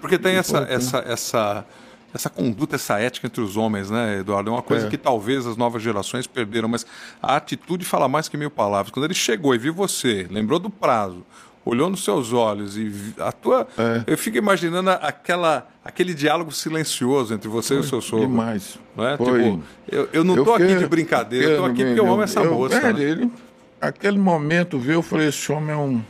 Porque 0.00 0.18
tem 0.18 0.36
essa, 0.36 0.60
essa, 0.60 0.98
essa, 1.00 1.66
essa 2.14 2.30
conduta, 2.30 2.76
essa 2.76 2.98
ética 2.98 3.26
entre 3.26 3.42
os 3.42 3.58
homens, 3.58 3.90
né, 3.90 4.20
Eduardo? 4.20 4.48
É 4.48 4.52
uma 4.54 4.62
coisa 4.62 4.86
é. 4.86 4.88
que 4.90 4.96
talvez 4.96 5.46
as 5.46 5.58
novas 5.58 5.82
gerações 5.82 6.26
perderam, 6.26 6.66
mas 6.66 6.86
a 7.22 7.36
atitude 7.36 7.84
fala 7.84 8.08
mais 8.08 8.26
que 8.26 8.38
mil 8.38 8.50
palavras. 8.50 8.90
Quando 8.90 9.04
ele 9.04 9.12
chegou 9.12 9.54
e 9.54 9.58
viu 9.58 9.74
você, 9.74 10.26
lembrou 10.30 10.58
do 10.58 10.70
prazo, 10.70 11.26
olhou 11.64 11.90
nos 11.90 12.04
seus 12.04 12.32
olhos 12.32 12.76
e 12.76 12.92
a 13.18 13.32
tua. 13.32 13.66
É. 13.78 14.04
Eu 14.06 14.18
fico 14.18 14.38
imaginando 14.38 14.90
aquela, 14.90 15.68
aquele 15.84 16.14
diálogo 16.14 16.52
silencioso 16.52 17.34
entre 17.34 17.48
você 17.48 17.68
Foi 17.68 17.76
e 17.76 17.80
o 17.80 17.84
seu 17.84 18.00
sogro. 18.00 18.26
Demais. 18.26 18.78
Não 18.96 19.06
é? 19.06 19.16
Foi. 19.16 19.42
Tipo, 19.44 19.62
eu, 19.88 20.08
eu 20.12 20.24
não 20.24 20.36
estou 20.38 20.54
aqui 20.54 20.74
de 20.74 20.86
brincadeira, 20.86 21.46
eu 21.46 21.50
estou 21.52 21.66
aqui 21.66 21.84
porque 21.84 22.00
eu 22.00 22.12
amo 22.12 22.22
essa 22.22 22.40
eu, 22.40 22.54
moça. 22.54 22.76
É, 22.76 22.92
né? 22.92 23.02
ele, 23.02 23.30
aquele 23.80 24.18
momento, 24.18 24.78
viu, 24.78 24.94
eu 24.94 25.02
falei, 25.02 25.28
esse 25.28 25.50
homem 25.52 25.70
é 25.70 25.76
um. 25.76 26.02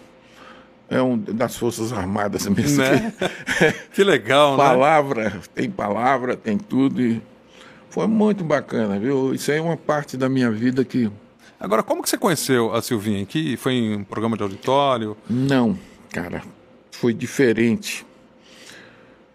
É 0.93 1.01
um 1.01 1.17
das 1.17 1.57
Forças 1.57 1.93
Armadas 1.93 2.49
mesmo. 2.49 2.83
Né? 2.83 3.13
Que, 3.57 3.73
que 3.95 4.05
legal, 4.05 4.57
palavra, 4.57 5.31
né? 5.31 5.41
Tem 5.55 5.71
palavra, 5.71 6.37
tem 6.37 6.59
tudo. 6.59 7.01
E 7.01 7.23
foi 7.91 8.09
muito 8.09 8.43
bacana, 8.43 8.99
viu? 8.99 9.33
Isso 9.33 9.53
aí 9.53 9.59
é 9.59 9.61
uma 9.61 9.77
parte 9.77 10.17
da 10.17 10.29
minha 10.29 10.51
vida 10.51 10.85
que 10.85 11.09
Agora, 11.61 11.83
como 11.83 12.03
que 12.03 12.09
você 12.09 12.17
conheceu 12.17 12.75
a 12.75 12.81
Silvinha? 12.81 13.27
Que 13.27 13.55
foi 13.55 13.75
em 13.75 13.97
um 13.97 14.03
programa 14.03 14.35
de 14.35 14.43
auditório? 14.43 15.15
Não, 15.29 15.79
cara, 16.11 16.43
foi 16.91 17.13
diferente. 17.13 18.07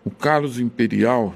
O 0.04 0.10
Carlos 0.10 0.60
Imperial 0.60 1.36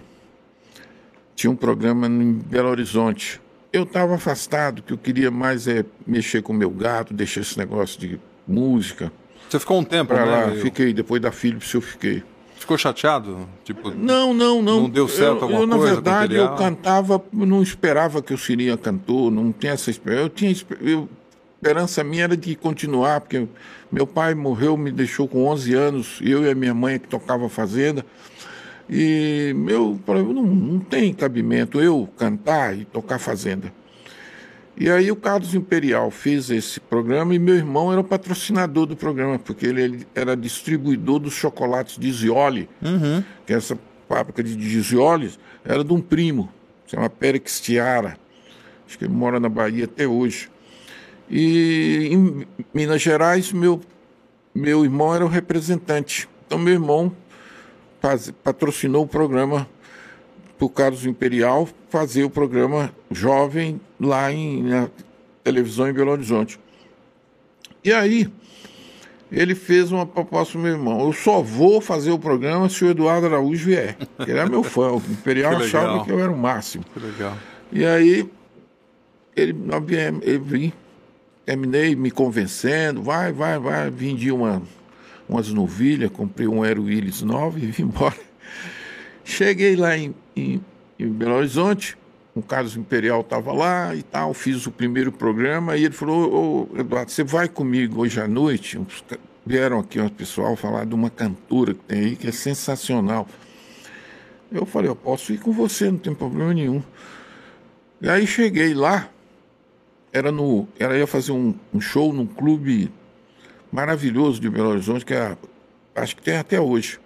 tinha 1.36 1.52
um 1.52 1.56
programa 1.56 2.08
em 2.08 2.34
Belo 2.34 2.70
Horizonte. 2.70 3.40
Eu 3.72 3.84
estava 3.84 4.16
afastado, 4.16 4.82
que 4.82 4.92
eu 4.92 4.98
queria 4.98 5.30
mais 5.30 5.68
é 5.68 5.86
mexer 6.08 6.42
com 6.42 6.54
o 6.54 6.56
meu 6.56 6.72
gato, 6.72 7.14
deixar 7.14 7.42
esse 7.42 7.56
negócio 7.56 8.00
de 8.00 8.20
música. 8.48 9.12
Você 9.48 9.60
ficou 9.60 9.80
um 9.80 9.84
tempo 9.84 10.08
pra 10.14 10.26
né? 10.26 10.32
lá? 10.32 10.48
Eu... 10.48 10.62
Fiquei, 10.62 10.92
depois 10.92 11.22
da 11.22 11.32
Philips 11.32 11.72
eu 11.72 11.82
fiquei. 11.82 12.24
Ficou 12.70 12.78
chateado? 12.78 13.50
Tipo, 13.64 13.90
não, 13.90 14.32
não, 14.32 14.62
não. 14.62 14.82
Não 14.82 14.90
deu 14.90 15.08
certo 15.08 15.38
eu, 15.38 15.44
alguma 15.58 15.64
eu, 15.64 15.80
coisa? 15.80 15.96
Na 15.96 16.02
verdade, 16.02 16.36
eu 16.36 16.50
cantava, 16.54 17.20
não 17.34 17.64
esperava 17.64 18.22
que 18.22 18.32
eu 18.32 18.38
seria 18.38 18.78
cantor, 18.78 19.32
não 19.32 19.52
tinha 19.52 19.72
essa 19.72 19.90
esperança. 19.90 20.22
Eu 20.22 20.30
tinha 20.30 20.56
eu, 20.80 21.10
esperança 21.56 22.04
minha 22.04 22.26
era 22.26 22.38
de 22.38 22.56
continuar, 22.56 23.22
porque 23.22 23.48
meu 23.92 24.06
pai 24.06 24.36
morreu, 24.36 24.78
me 24.78 24.92
deixou 24.92 25.28
com 25.28 25.48
11 25.48 25.74
anos, 25.74 26.20
eu 26.22 26.44
e 26.44 26.52
a 26.52 26.54
minha 26.54 26.76
mãe 26.76 27.00
que 27.00 27.08
tocava 27.08 27.50
fazenda. 27.50 28.06
E 28.88 29.52
meu, 29.56 30.00
não, 30.08 30.44
não 30.44 30.80
tem 30.80 31.12
cabimento 31.12 31.82
eu 31.82 32.08
cantar 32.18 32.78
e 32.78 32.86
tocar 32.86 33.18
fazenda. 33.18 33.74
E 34.80 34.90
aí 34.90 35.12
o 35.12 35.16
Carlos 35.16 35.54
Imperial 35.54 36.10
fez 36.10 36.50
esse 36.50 36.80
programa 36.80 37.36
e 37.36 37.40
meu 37.40 37.56
irmão 37.56 37.92
era 37.92 38.00
o 38.00 38.04
patrocinador 38.04 38.86
do 38.86 38.96
programa, 38.96 39.38
porque 39.38 39.66
ele, 39.66 40.08
era 40.16 40.38
distribuidor 40.38 41.20
dos 41.20 41.34
chocolates 41.34 41.98
de 41.98 42.10
Zioli, 42.10 42.70
uhum. 42.82 43.22
que 43.46 43.52
essa 43.52 43.78
fábrica 44.08 44.42
de 44.42 44.82
Zioli 44.82 45.32
era 45.66 45.84
de 45.84 45.92
um 45.92 46.00
primo, 46.00 46.50
se 46.86 46.96
chama 46.96 47.10
Périx 47.10 47.60
Tiara. 47.60 48.18
Acho 48.88 48.98
que 48.98 49.04
ele 49.04 49.14
mora 49.14 49.38
na 49.38 49.50
Bahia 49.50 49.84
até 49.84 50.08
hoje. 50.08 50.50
E 51.30 52.08
em 52.12 52.48
Minas 52.74 53.02
Gerais, 53.02 53.52
meu, 53.52 53.82
meu 54.56 54.86
irmão 54.86 55.14
era 55.14 55.26
o 55.26 55.28
representante. 55.28 56.30
Então 56.48 56.58
meu 56.58 56.74
irmão 56.74 57.12
faz, 58.00 58.32
patrocinou 58.44 59.04
o 59.04 59.08
programa 59.08 59.68
para 60.60 60.66
o 60.66 60.70
Carlos 60.70 61.06
Imperial 61.06 61.70
fazer 61.90 62.26
o 62.26 62.30
programa 62.30 62.94
jovem 63.10 63.80
lá 63.98 64.30
em, 64.30 64.62
na 64.62 64.90
televisão 65.42 65.90
em 65.90 65.94
Belo 65.94 66.12
Horizonte. 66.12 66.60
E 67.82 67.94
aí, 67.94 68.30
ele 69.32 69.56
fez 69.56 69.90
uma 69.90 70.06
proposta 70.06 70.52
para 70.54 70.62
meu 70.62 70.74
irmão. 70.74 71.00
Eu 71.00 71.14
só 71.14 71.42
vou 71.42 71.80
fazer 71.80 72.12
o 72.12 72.20
programa 72.20 72.68
se 72.68 72.84
o 72.84 72.90
Eduardo 72.90 73.28
Araújo 73.28 73.68
vier. 73.68 73.96
Ele 74.20 74.32
era 74.32 74.50
meu 74.50 74.62
fã. 74.62 74.92
O 74.92 74.98
Imperial 74.98 75.56
que 75.58 75.64
achava 75.64 76.04
que 76.04 76.12
eu 76.12 76.20
era 76.20 76.30
o 76.30 76.38
máximo. 76.38 76.84
Que 76.94 77.00
legal. 77.00 77.38
E 77.72 77.86
aí, 77.86 78.30
ele, 79.34 79.56
ele 80.24 80.40
vim, 80.40 80.74
terminei 81.46 81.96
me 81.96 82.12
convencendo. 82.12 83.02
Vai, 83.02 83.32
vai, 83.32 83.58
vai. 83.58 83.90
Vendi 83.90 84.30
uma, 84.30 84.62
umas 85.28 85.54
novilhas, 85.54 86.12
comprei 86.12 86.50
um 86.50 86.64
Aero 86.64 86.84
Willis 86.84 87.22
9 87.22 87.62
e 87.62 87.68
vim 87.68 87.84
embora. 87.84 88.30
Cheguei 89.24 89.76
lá 89.76 89.96
em, 89.96 90.14
em, 90.40 90.62
em 91.00 91.08
Belo 91.08 91.36
Horizonte, 91.36 91.98
o 92.36 92.42
Carlos 92.42 92.78
Imperial 92.78 93.22
estava 93.22 93.52
lá 93.52 93.96
e 93.96 94.04
tal, 94.04 94.34
fiz 94.34 94.66
o 94.66 94.72
primeiro 94.72 95.12
programa 95.12 95.76
e 95.76 95.86
ele 95.86 95.94
falou, 95.94 96.70
ô, 96.74 96.80
Eduardo, 96.80 97.12
você 97.12 97.24
vai 97.24 97.48
comigo 97.48 98.02
hoje 98.02 98.20
à 98.22 98.28
noite? 98.28 98.80
Vieram 99.46 99.80
aqui 99.80 100.00
um 100.00 100.10
pessoal 100.10 100.56
falar 100.56 100.86
de 100.86 100.94
uma 100.94 101.10
cantora 101.10 101.74
que 101.74 101.82
tem 101.82 102.00
aí 102.00 102.16
que 102.16 102.28
é 102.28 102.32
sensacional. 102.32 103.28
Eu 104.52 104.66
falei, 104.66 104.90
eu 104.90 104.96
posso 104.96 105.34
ir 105.34 105.40
com 105.40 105.52
você, 105.52 105.92
não 105.92 105.98
tem 105.98 106.14
problema 106.14 106.54
nenhum. 106.54 106.82
E 108.02 108.10
aí 108.10 108.26
cheguei 108.26 108.74
lá, 108.74 109.10
era 110.12 110.32
no, 110.32 110.68
era 110.80 110.98
ia 110.98 111.08
fazer 111.08 111.32
um, 111.32 111.54
um 111.74 111.82
show 111.82 112.14
num 112.14 112.26
clube 112.26 112.92
maravilhoso 113.72 114.40
de 114.40 114.50
Belo 114.50 114.70
Horizonte, 114.70 115.06
que 115.06 115.14
é, 115.14 115.38
acho 115.96 116.16
que 116.16 116.22
tem 116.22 116.38
até 116.38 116.60
hoje 116.60 117.00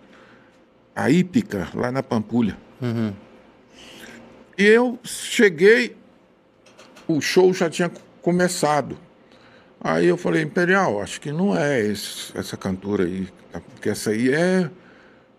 a 0.95 1.09
Ípica, 1.09 1.67
lá 1.73 1.91
na 1.91 2.03
Pampulha. 2.03 2.57
Uhum. 2.81 3.13
E 4.57 4.63
eu 4.63 4.99
cheguei, 5.03 5.95
o 7.07 7.19
show 7.19 7.53
já 7.53 7.69
tinha 7.69 7.91
começado. 8.21 8.97
Aí 9.81 10.05
eu 10.05 10.15
falei, 10.15 10.43
Imperial, 10.43 11.01
acho 11.01 11.19
que 11.19 11.31
não 11.31 11.57
é 11.57 11.79
esse, 11.81 12.37
essa 12.37 12.55
cantora 12.55 13.03
aí, 13.03 13.27
tá? 13.51 13.59
porque 13.59 13.89
essa 13.89 14.11
aí 14.11 14.33
é, 14.33 14.69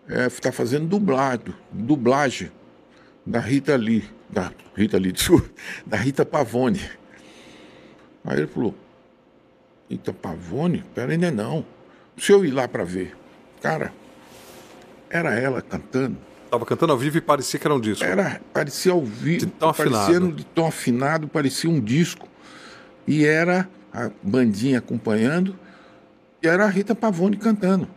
é 0.09 0.29
tá 0.29 0.53
fazendo 0.53 0.87
dublado, 0.87 1.55
dublagem 1.73 2.51
da 3.25 3.41
Rita 3.41 3.75
Lee, 3.77 4.05
da 4.29 4.53
Rita 4.77 4.99
Lee, 4.99 5.15
da 5.87 5.97
Rita 5.97 6.27
Pavone. 6.27 6.83
Aí 8.25 8.39
ele 8.39 8.47
falou, 8.47 8.75
Rita 9.89 10.13
Pavone? 10.13 10.85
Pera 10.95 11.13
ainda 11.13 11.31
não. 11.31 11.65
Se 12.19 12.33
eu 12.33 12.45
ir 12.45 12.51
lá 12.51 12.69
para 12.69 12.85
ver, 12.85 13.17
cara, 13.63 13.93
era 15.09 15.39
ela 15.39 15.63
cantando. 15.63 16.19
Estava 16.55 16.67
cantando 16.67 16.93
ao 16.93 16.99
vivo 16.99 17.19
e 17.19 17.21
parecia 17.21 17.59
que 17.59 17.67
era 17.67 17.75
um 17.75 17.81
disco. 17.81 18.05
Era, 18.05 18.41
parecia 18.53 18.93
ao 18.93 19.05
vivo. 19.05 19.51
Afinado. 19.61 20.31
de 20.31 20.45
tão 20.45 20.67
afinado, 20.67 21.27
parecia 21.27 21.69
um 21.69 21.81
disco. 21.81 22.29
E 23.09 23.25
era 23.25 23.69
a 23.93 24.09
bandinha 24.23 24.79
acompanhando, 24.79 25.59
e 26.41 26.47
era 26.47 26.65
a 26.65 26.69
Rita 26.69 26.95
Pavone 26.95 27.37
cantando. 27.37 27.89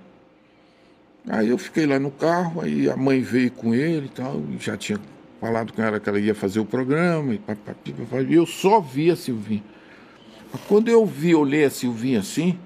Aí 1.30 1.50
eu 1.50 1.58
fiquei 1.58 1.86
lá 1.86 2.00
no 2.00 2.10
carro, 2.10 2.62
aí 2.62 2.90
a 2.90 2.98
mãe 2.98 3.22
veio 3.22 3.52
com 3.52 3.76
ele 3.76 4.08
e 4.08 4.10
tal, 4.10 4.42
já 4.60 4.76
tinha 4.76 5.00
falado 5.40 5.72
com 5.72 5.82
ela 5.84 6.00
que 6.00 6.10
ela 6.10 6.20
ia 6.20 6.34
fazer 6.34 6.60
o 6.60 6.66
programa, 6.66 7.36
e, 7.36 7.38
papapi, 7.38 7.94
papapi, 7.94 8.34
eu 8.34 8.46
só 8.48 8.82
vi 8.82 9.12
a 9.12 9.16
Silvinha. 9.16 9.64
Quando 10.68 10.88
eu 10.88 11.06
vi, 11.06 11.36
olhei 11.36 11.64
a 11.64 11.70
Silvinha 11.70 12.22
assim, 12.22 12.58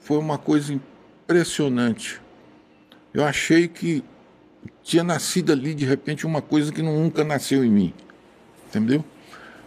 foi 0.00 0.16
uma 0.16 0.38
coisa 0.38 0.72
impressionante. 0.72 2.20
Eu 3.12 3.24
achei 3.24 3.68
que 3.68 4.02
tinha 4.82 5.04
nascido 5.04 5.52
ali 5.52 5.74
de 5.74 5.84
repente 5.84 6.26
uma 6.26 6.40
coisa 6.40 6.72
que 6.72 6.82
nunca 6.82 7.24
nasceu 7.24 7.64
em 7.64 7.70
mim. 7.70 7.94
Entendeu? 8.68 9.04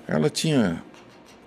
Ela 0.07 0.29
tinha 0.29 0.83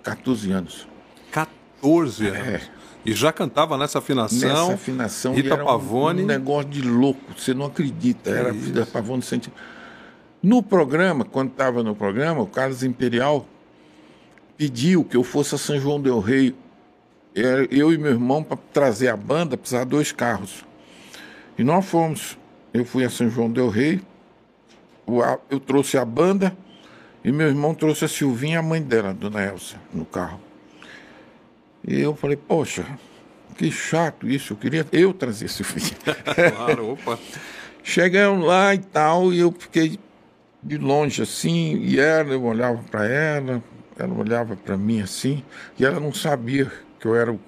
14 0.03 0.51
anos. 0.51 0.87
14 1.31 2.27
anos? 2.27 2.47
É. 2.47 2.61
E 3.05 3.13
já 3.13 3.33
cantava 3.33 3.77
nessa 3.77 3.99
afinação. 3.99 4.49
Nessa 4.49 4.73
afinação. 4.73 5.33
Rita 5.33 5.55
era 5.55 5.63
Pavone. 5.63 6.23
Um, 6.23 6.25
negócio 6.25 6.69
de 6.69 6.81
louco, 6.81 7.19
você 7.37 7.53
não 7.53 7.65
acredita. 7.65 8.29
Era 8.29 8.49
é 8.49 8.51
Rita 8.51 8.85
Pavone 8.85 9.21
sente. 9.21 9.51
No 10.41 10.63
programa, 10.63 11.25
quando 11.25 11.51
estava 11.51 11.83
no 11.83 11.95
programa, 11.95 12.41
o 12.41 12.47
Carlos 12.47 12.83
Imperial 12.83 13.45
pediu 14.57 15.03
que 15.03 15.17
eu 15.17 15.23
fosse 15.23 15.55
a 15.55 15.57
São 15.57 15.79
João 15.79 16.01
Del 16.01 16.19
Rei. 16.19 16.55
Eu 17.35 17.91
e 17.91 17.97
meu 17.97 18.11
irmão, 18.11 18.43
para 18.43 18.57
trazer 18.71 19.09
a 19.09 19.17
banda, 19.17 19.57
precisava 19.57 19.85
dois 19.85 20.11
carros. 20.11 20.63
E 21.57 21.63
nós 21.63 21.85
fomos. 21.85 22.37
Eu 22.73 22.83
fui 22.83 23.05
a 23.05 23.09
São 23.09 23.29
João 23.29 23.51
Del 23.51 23.69
Rei, 23.69 24.01
eu 25.49 25.59
trouxe 25.59 25.97
a 25.97 26.03
banda 26.03 26.57
e 27.23 27.31
meu 27.31 27.47
irmão 27.47 27.75
trouxe 27.75 28.05
a 28.05 28.07
Silvinha, 28.07 28.59
a 28.59 28.63
mãe 28.63 28.81
dela, 28.81 29.13
Dona 29.13 29.45
Elsa, 29.45 29.75
no 29.93 30.05
carro. 30.05 30.41
E 31.87 32.01
eu 32.01 32.15
falei, 32.15 32.35
poxa, 32.35 32.85
que 33.55 33.69
chato 33.69 34.27
isso, 34.27 34.53
eu 34.53 34.57
queria 34.57 34.87
eu 34.91 35.13
trazer 35.13 35.49
Silvinha. 35.49 35.95
claro, 36.55 36.93
opa. 36.93 37.19
Chegamos 37.83 38.45
lá 38.45 38.73
e 38.73 38.79
tal, 38.79 39.31
e 39.31 39.39
eu 39.39 39.51
fiquei 39.51 39.99
de 40.63 40.77
longe 40.77 41.21
assim, 41.21 41.77
e 41.77 41.99
ela, 41.99 42.33
eu 42.33 42.43
olhava 42.43 42.81
para 42.89 43.05
ela, 43.05 43.63
ela 43.99 44.13
olhava 44.15 44.55
para 44.55 44.77
mim 44.77 45.01
assim, 45.01 45.43
e 45.77 45.85
ela 45.85 45.99
não 45.99 46.13
sabia 46.13 46.71
que 46.99 47.05
eu 47.05 47.15
era 47.15 47.31
o 47.31 47.39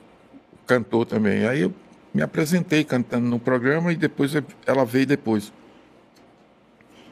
cantor 0.67 1.05
também. 1.05 1.47
Aí 1.47 1.61
eu 1.61 1.73
me 2.15 2.21
apresentei 2.21 2.85
cantando 2.85 3.27
no 3.27 3.37
programa 3.37 3.91
e 3.91 3.95
depois 3.97 4.31
ela 4.65 4.85
veio 4.85 5.05
depois. 5.05 5.51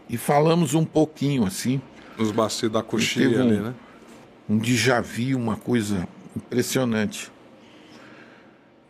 E 0.10 0.16
falamos 0.16 0.74
um 0.74 0.86
pouquinho 0.86 1.46
assim. 1.46 1.82
Nos 2.18 2.32
bastidores 2.32 2.74
da 2.74 2.82
coxinha 2.82 3.38
um, 3.38 3.42
ali, 3.42 3.60
né? 3.60 3.74
Um 4.50 4.58
déjà 4.58 5.02
vu, 5.02 5.36
uma 5.36 5.58
coisa 5.58 6.08
impressionante. 6.34 7.30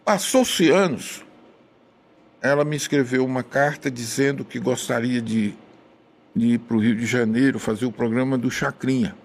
Passou-se 0.05 0.69
anos, 0.69 1.25
ela 2.43 2.63
me 2.63 2.75
escreveu 2.75 3.25
uma 3.25 3.41
carta 3.41 3.89
dizendo 3.89 4.45
que 4.45 4.59
gostaria 4.59 5.19
de, 5.19 5.55
de 6.35 6.45
ir 6.45 6.59
para 6.59 6.77
o 6.77 6.79
Rio 6.79 6.95
de 6.95 7.07
Janeiro 7.07 7.57
fazer 7.57 7.87
o 7.87 7.91
programa 7.91 8.37
do 8.37 8.51
Chacrinha. 8.51 9.15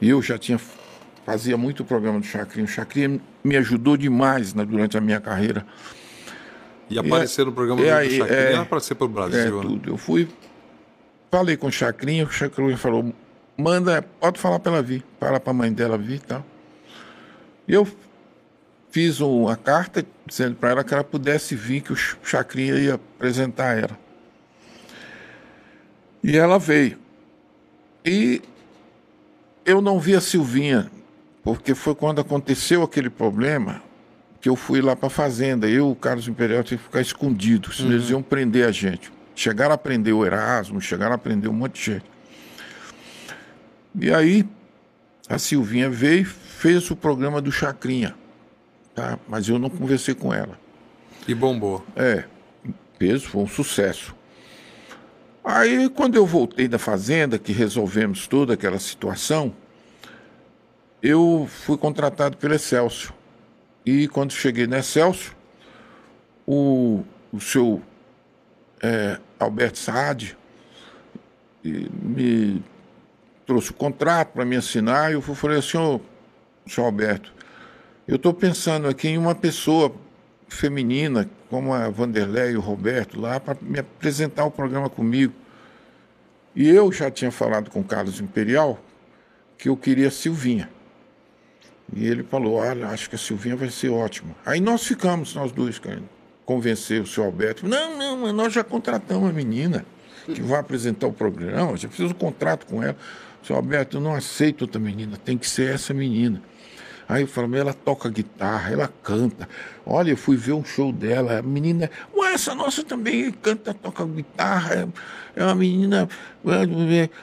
E 0.00 0.08
eu 0.08 0.22
já 0.22 0.38
tinha 0.38 0.60
fazia 1.26 1.56
muito 1.56 1.84
programa 1.84 2.20
do 2.20 2.24
Chacrinha. 2.24 2.64
O 2.64 2.68
Chacrinha 2.68 3.20
me 3.42 3.56
ajudou 3.56 3.96
demais 3.96 4.54
né, 4.54 4.64
durante 4.64 4.96
a 4.96 5.00
minha 5.00 5.20
carreira. 5.20 5.66
E 6.88 6.96
aparecer 7.00 7.44
no 7.44 7.52
programa 7.52 7.84
é, 7.84 8.04
do 8.04 8.10
Chacrinha 8.12 8.60
é, 8.60 8.64
para 8.64 8.78
ser 8.78 8.94
para 8.94 9.06
o 9.06 9.08
Brasil. 9.08 9.40
É, 9.40 9.44
né? 9.50 9.50
tudo. 9.50 9.90
Eu 9.90 9.96
fui, 9.96 10.28
falei 11.28 11.56
com 11.56 11.66
o 11.66 11.72
Chacrinha, 11.72 12.24
o 12.24 12.30
Chacrinha 12.30 12.76
falou, 12.76 13.12
manda, 13.58 14.02
pode 14.20 14.38
falar 14.38 14.60
para 14.60 14.74
ela 14.74 14.82
vir, 14.82 15.02
fala 15.18 15.40
para 15.40 15.50
a 15.50 15.54
mãe 15.54 15.72
dela 15.72 15.98
vir 15.98 16.14
e 16.14 16.20
tal. 16.20 16.46
E 17.66 17.74
eu 17.74 17.88
fiz 18.92 19.18
uma 19.18 19.56
carta 19.56 20.06
dizendo 20.24 20.54
para 20.54 20.70
ela 20.70 20.84
que 20.84 20.94
ela 20.94 21.02
pudesse 21.02 21.56
vir, 21.56 21.80
que 21.80 21.92
o 21.92 21.96
Chacrinha 21.96 22.76
ia 22.76 22.94
apresentar 22.94 23.76
ela. 23.76 23.98
E 26.22 26.38
ela 26.38 26.56
veio. 26.56 26.96
E 28.04 28.40
eu 29.64 29.80
não 29.80 29.98
vi 29.98 30.14
a 30.14 30.20
Silvinha 30.20 30.88
porque 31.46 31.76
foi 31.76 31.94
quando 31.94 32.20
aconteceu 32.20 32.82
aquele 32.82 33.08
problema 33.08 33.80
que 34.40 34.48
eu 34.48 34.56
fui 34.56 34.80
lá 34.80 34.96
para 34.96 35.06
a 35.06 35.10
fazenda. 35.10 35.68
Eu, 35.68 35.92
o 35.92 35.94
Carlos 35.94 36.26
Imperial, 36.26 36.64
tive 36.64 36.78
que 36.78 36.84
ficar 36.86 37.00
escondido, 37.00 37.72
senão 37.72 37.90
uhum. 37.90 37.94
eles 37.94 38.10
iam 38.10 38.20
prender 38.20 38.66
a 38.66 38.72
gente. 38.72 39.12
Chegaram 39.32 39.72
a 39.72 39.78
prender 39.78 40.12
o 40.12 40.26
Erasmo, 40.26 40.80
chegaram 40.80 41.14
a 41.14 41.18
prender 41.18 41.48
um 41.48 41.52
monte 41.52 41.74
de 41.74 41.92
gente. 41.92 42.04
E 44.00 44.12
aí, 44.12 44.44
a 45.28 45.38
Silvinha 45.38 45.88
veio 45.88 46.26
fez 46.26 46.90
o 46.90 46.96
programa 46.96 47.40
do 47.40 47.52
Chacrinha, 47.52 48.16
tá? 48.92 49.16
mas 49.28 49.48
eu 49.48 49.56
não 49.56 49.70
conversei 49.70 50.16
com 50.16 50.34
ela. 50.34 50.58
E 51.28 51.34
bombou. 51.34 51.86
É, 51.94 52.24
fez, 52.98 53.22
foi 53.22 53.44
um 53.44 53.48
sucesso. 53.48 54.16
Aí, 55.44 55.88
quando 55.90 56.16
eu 56.16 56.26
voltei 56.26 56.66
da 56.66 56.78
fazenda, 56.78 57.38
que 57.38 57.52
resolvemos 57.52 58.26
toda 58.26 58.54
aquela 58.54 58.80
situação, 58.80 59.54
eu 61.06 61.46
fui 61.48 61.76
contratado 61.76 62.36
pelo 62.36 62.54
Excelsior. 62.54 63.14
E 63.84 64.08
quando 64.08 64.32
cheguei 64.32 64.66
no 64.66 64.76
Excelsior, 64.76 65.34
o, 66.46 67.04
o 67.32 67.40
seu 67.40 67.80
é, 68.82 69.18
Alberto 69.38 69.78
Saad 69.78 70.36
me 71.62 72.62
trouxe 73.44 73.70
o 73.70 73.74
contrato 73.74 74.32
para 74.32 74.44
me 74.44 74.56
assinar 74.56 75.10
e 75.10 75.14
eu 75.14 75.22
falei, 75.22 75.60
senhor, 75.62 76.00
senhor 76.66 76.86
Alberto, 76.86 77.32
eu 78.06 78.16
estou 78.16 78.32
pensando 78.32 78.88
aqui 78.88 79.08
em 79.08 79.18
uma 79.18 79.34
pessoa 79.34 79.92
feminina, 80.48 81.28
como 81.50 81.72
a 81.72 81.88
Vanderlei 81.88 82.52
e 82.52 82.56
o 82.56 82.60
Roberto, 82.60 83.20
lá, 83.20 83.38
para 83.40 83.56
me 83.60 83.78
apresentar 83.78 84.44
o 84.44 84.50
programa 84.50 84.88
comigo. 84.88 85.32
E 86.54 86.68
eu 86.68 86.90
já 86.90 87.10
tinha 87.10 87.30
falado 87.30 87.70
com 87.70 87.80
o 87.80 87.84
Carlos 87.84 88.20
Imperial 88.20 88.80
que 89.58 89.68
eu 89.68 89.76
queria 89.76 90.10
Silvinha. 90.10 90.75
E 91.94 92.06
ele 92.06 92.22
falou, 92.24 92.54
olha, 92.54 92.88
acho 92.88 93.08
que 93.08 93.14
a 93.14 93.18
Silvinha 93.18 93.56
vai 93.56 93.70
ser 93.70 93.90
ótima. 93.90 94.34
Aí 94.44 94.60
nós 94.60 94.84
ficamos, 94.84 95.34
nós 95.34 95.52
dois, 95.52 95.78
querendo 95.78 96.08
convencer 96.44 97.02
o 97.02 97.06
senhor 97.06 97.26
Alberto. 97.26 97.66
Não, 97.66 97.98
não, 97.98 98.16
mas 98.16 98.32
nós 98.32 98.52
já 98.52 98.62
contratamos 98.62 99.28
a 99.28 99.32
menina 99.32 99.84
que 100.26 100.40
vai 100.40 100.60
apresentar 100.60 101.06
o 101.06 101.12
programa, 101.12 101.76
já 101.76 101.88
fiz 101.88 102.10
um 102.10 102.14
contrato 102.14 102.66
com 102.66 102.82
ela. 102.82 102.96
Senhor 103.42 103.58
Alberto, 103.58 103.96
eu 103.96 104.00
não 104.00 104.14
aceito 104.14 104.62
outra 104.62 104.80
menina, 104.80 105.16
tem 105.16 105.38
que 105.38 105.48
ser 105.48 105.74
essa 105.74 105.94
menina. 105.94 106.42
Aí 107.08 107.22
eu 107.22 107.28
falo, 107.28 107.54
ela 107.54 107.72
toca 107.72 108.08
guitarra, 108.08 108.72
ela 108.72 108.92
canta. 109.02 109.48
Olha, 109.84 110.10
eu 110.10 110.16
fui 110.16 110.36
ver 110.36 110.54
um 110.54 110.64
show 110.64 110.92
dela, 110.92 111.38
a 111.38 111.42
menina, 111.42 111.88
ué, 112.16 112.32
essa 112.34 112.52
nossa 112.52 112.82
também 112.82 113.30
canta, 113.30 113.72
toca 113.72 114.04
guitarra. 114.04 114.88
É 115.36 115.44
uma 115.44 115.54
menina. 115.54 116.08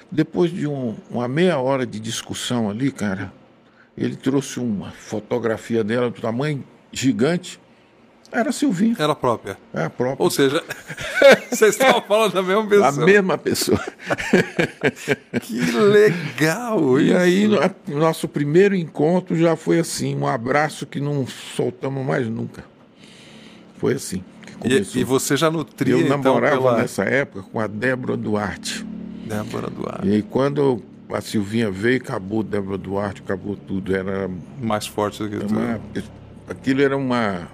Depois 0.10 0.52
de 0.52 0.66
um, 0.66 0.96
uma 1.10 1.28
meia 1.28 1.58
hora 1.60 1.86
de 1.86 2.00
discussão 2.00 2.70
ali, 2.70 2.92
cara, 2.92 3.34
ele 3.98 4.16
trouxe 4.16 4.60
uma 4.60 4.92
fotografia 4.92 5.84
dela 5.84 6.10
do 6.10 6.20
tamanho 6.22 6.64
gigante. 6.92 7.60
Era 8.32 8.50
a 8.50 8.52
Silvinha. 8.52 8.96
Era 8.98 9.14
a 9.14 9.16
própria. 9.16 9.58
É 9.72 9.84
a 9.84 9.90
própria. 9.92 10.24
Ou 10.24 10.30
seja, 10.32 10.64
vocês 11.52 11.76
estavam 11.76 12.02
falando 12.02 12.34
da 12.34 12.42
mesma 12.42 12.66
pessoa. 12.68 12.88
A 12.88 12.92
mesma 12.92 13.38
pessoa. 13.38 13.80
que 15.42 15.60
legal! 15.72 17.00
E 17.00 17.10
isso. 17.10 17.18
aí, 17.18 17.48
no- 17.48 18.00
nosso 18.00 18.28
primeiro 18.28 18.76
encontro 18.76 19.36
já 19.36 19.56
foi 19.56 19.80
assim, 19.80 20.16
um 20.16 20.26
abraço 20.26 20.88
que 20.88 21.00
não 21.00 21.28
soltamos 21.28 22.04
mais 22.04 22.28
nunca. 22.28 22.64
Foi 23.78 23.94
assim. 23.94 24.24
E, 24.66 25.00
e 25.00 25.04
você 25.04 25.38
já 25.38 25.52
nutria, 25.52 25.94
Eu 25.94 26.02
então, 26.02 26.18
namorava 26.18 26.58
pela 26.58 26.78
nessa 26.78 27.04
época 27.04 27.44
com 27.52 27.60
a 27.60 27.68
Débora 27.68 28.18
Duarte. 28.18 28.84
Débora 29.28 29.70
Duarte. 29.70 30.08
E 30.08 30.14
aí, 30.14 30.22
quando 30.24 30.82
a 31.14 31.22
Silvinha 31.22 31.70
veio, 31.70 31.98
acabou 31.98 32.44
Débora 32.44 32.78
Duarte, 32.78 33.22
acabou 33.22 33.56
tudo. 33.56 33.96
Era 33.96 34.30
Mais 34.62 34.88
forte 34.88 35.22
do 35.22 35.30
que 35.30 35.38
tudo. 35.38 35.54
uma, 35.58 35.80
aquilo 36.48 36.82
era 36.82 36.98
uma. 36.98 37.48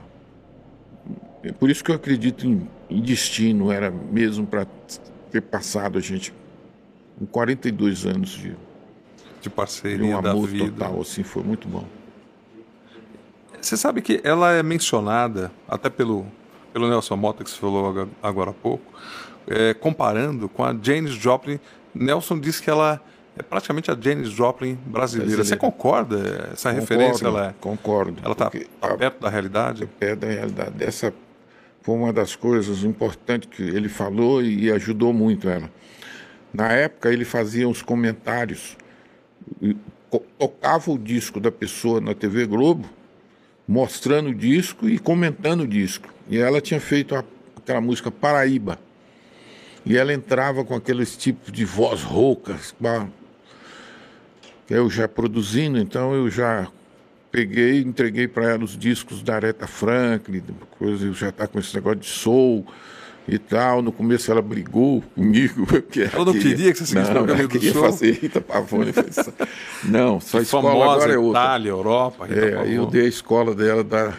É 1.44 1.52
por 1.52 1.69
isso 1.69 1.84
que 1.84 1.91
eu 1.91 1.95
acredito 1.95 2.45
em, 2.48 2.68
em 2.90 3.02
destino, 3.02 3.72
era 3.72 3.90
mesmo 3.91 4.45
para 4.45 4.65
ter 5.31 5.41
passado 5.41 5.98
a 5.98 6.02
gente 6.02 6.34
com 7.18 7.26
42 7.26 8.06
anos 8.06 8.30
de, 8.31 8.49
De 8.49 8.56
de 9.41 9.49
parceria 9.49 10.18
um 10.18 10.22
da 10.22 10.31
amor 10.31 10.48
vida. 10.48 10.72
total, 10.72 11.02
assim, 11.02 11.23
foi 11.23 11.44
muito 11.44 11.68
bom. 11.68 11.86
Você 13.61 13.76
sabe 13.76 14.02
que 14.02 14.22
ela 14.23 14.53
é 14.53 14.64
mencionada, 14.64 15.52
até 15.68 15.90
pelo, 15.90 16.26
pelo 16.72 16.90
Nelson 16.90 17.15
Mota, 17.18 17.44
que 17.44 17.49
você 17.49 17.57
falou 17.57 18.07
agora 18.23 18.52
há 18.52 18.53
pouco, 18.53 18.94
é, 19.48 19.73
comparando 19.73 20.48
com 20.48 20.64
a 20.64 20.73
Janis 20.81 21.11
Joplin. 21.11 21.60
Nelson 21.94 22.40
disse 22.40 22.61
que 22.61 22.69
ela 22.69 23.02
é 23.38 23.41
praticamente 23.43 23.89
a 23.89 23.97
Janis 23.99 24.30
Joplin 24.30 24.76
brasileira. 24.85 25.35
Brasileira. 25.35 25.43
Você 25.43 25.56
concorda? 25.56 26.49
Essa 26.53 26.72
referência 26.72 27.26
ela 27.26 27.47
é, 27.49 27.53
Concordo. 27.60 28.22
ela 28.23 28.34
está 28.34 28.49
perto 28.97 29.22
da 29.22 29.30
realidade? 29.30 29.89
é 30.01 30.15
da 30.15 30.27
realidade. 30.27 30.84
Essa 30.84 31.14
foi 31.81 31.95
uma 31.95 32.11
das 32.11 32.35
coisas 32.35 32.84
importantes 32.84 33.49
que 33.49 33.64
ele 33.64 33.88
falou 33.88 34.43
e 34.43 34.69
ajudou 34.72 35.14
muito 35.14 35.47
ela. 35.49 35.69
Na 36.53 36.72
época, 36.72 37.11
ele 37.14 37.23
fazia 37.23 37.68
uns 37.68 37.81
comentários, 37.81 38.76
co- 40.10 40.23
tocava 40.38 40.91
o 40.91 40.97
disco 40.97 41.39
da 41.39 41.51
pessoa 41.51 42.01
na 42.01 42.14
TV 42.14 42.45
Globo, 42.45 42.89
mostrando 43.68 44.30
o 44.31 44.34
disco 44.35 44.89
e 44.89 44.97
comentando 44.99 45.61
o 45.61 45.68
disco. 45.68 46.10
E 46.27 46.38
ela 46.39 46.60
tinha 46.60 46.80
feito 46.81 47.15
a- 47.15 47.23
aquela 47.56 47.80
música 47.80 48.10
Paraíba. 48.11 48.80
E 49.85 49.95
ela 49.95 50.11
entrava 50.14 50.65
com 50.65 50.76
aqueles 50.76 51.15
tipos 51.15 51.51
de 51.51 51.64
voz 51.64 52.01
roucas. 52.03 52.76
Eu 54.70 54.90
já 54.90 55.08
produzindo, 55.08 55.78
então 55.78 56.14
eu 56.14 56.30
já 56.30 56.68
peguei 57.32 57.80
entreguei 57.82 58.28
para 58.28 58.50
ela 58.52 58.64
os 58.64 58.78
discos 58.78 59.22
da 59.22 59.36
Aretha 59.36 59.68
Franklin, 59.68 60.41
coisa, 60.78 61.06
eu 61.06 61.14
já 61.14 61.32
tá 61.32 61.48
com 61.48 61.60
esse 61.60 61.74
negócio 61.76 62.00
de 62.00 62.08
soul 62.08 62.66
e 63.28 63.38
tal. 63.38 63.82
No 63.82 63.91
começo 63.91 64.32
ela 64.32 64.41
brigou 64.41 65.02
comigo. 65.16 65.66
Porque 65.68 66.02
Ela 66.12 66.26
não 66.26 66.34
queria 66.34 66.72
que 66.72 66.80
você 66.80 66.86
seguisse 66.88 67.12
não, 67.12 67.28
ela 67.28 67.48
queria 67.48 67.74
fazer 67.74 68.12
Rita 68.22 68.41
Pavone. 68.41 68.91
Falei, 68.94 69.12
"Só- 69.12 69.32
não, 69.84 70.20
só 70.20 70.40
a 70.40 70.41
escola 70.41 70.70
Famosa 70.72 70.91
agora 70.96 71.14
é 71.14 71.18
outra. 71.18 71.41
Itália, 71.41 71.70
Europa. 71.70 72.26
Rita 72.26 72.40
É, 72.40 72.60
aí 72.62 72.74
eu 72.76 72.84
Pavone. 72.86 72.91
dei 72.91 73.06
a 73.06 73.10
escola 73.10 73.54
dela 73.56 73.84
da, 73.84 74.14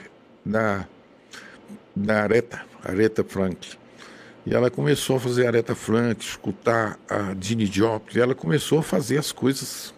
da, 0.45 0.87
da 1.97 2.23
Aretha, 2.23 2.63
Aretha 2.85 3.25
Franklin. 3.25 3.79
E 4.47 4.55
ela 4.55 4.71
começou 4.71 5.17
a 5.17 5.21
fazer 5.21 5.47
Aretha 5.47 5.75
Franklin, 5.75 6.17
escutar 6.27 6.99
a 7.09 7.35
Dini 7.35 7.67
Joplin. 7.67 8.19
E 8.19 8.23
ela 8.23 8.35
começou 8.35 8.79
a 8.79 8.83
fazer 8.83 9.19
as 9.19 9.33
coisas 9.33 9.93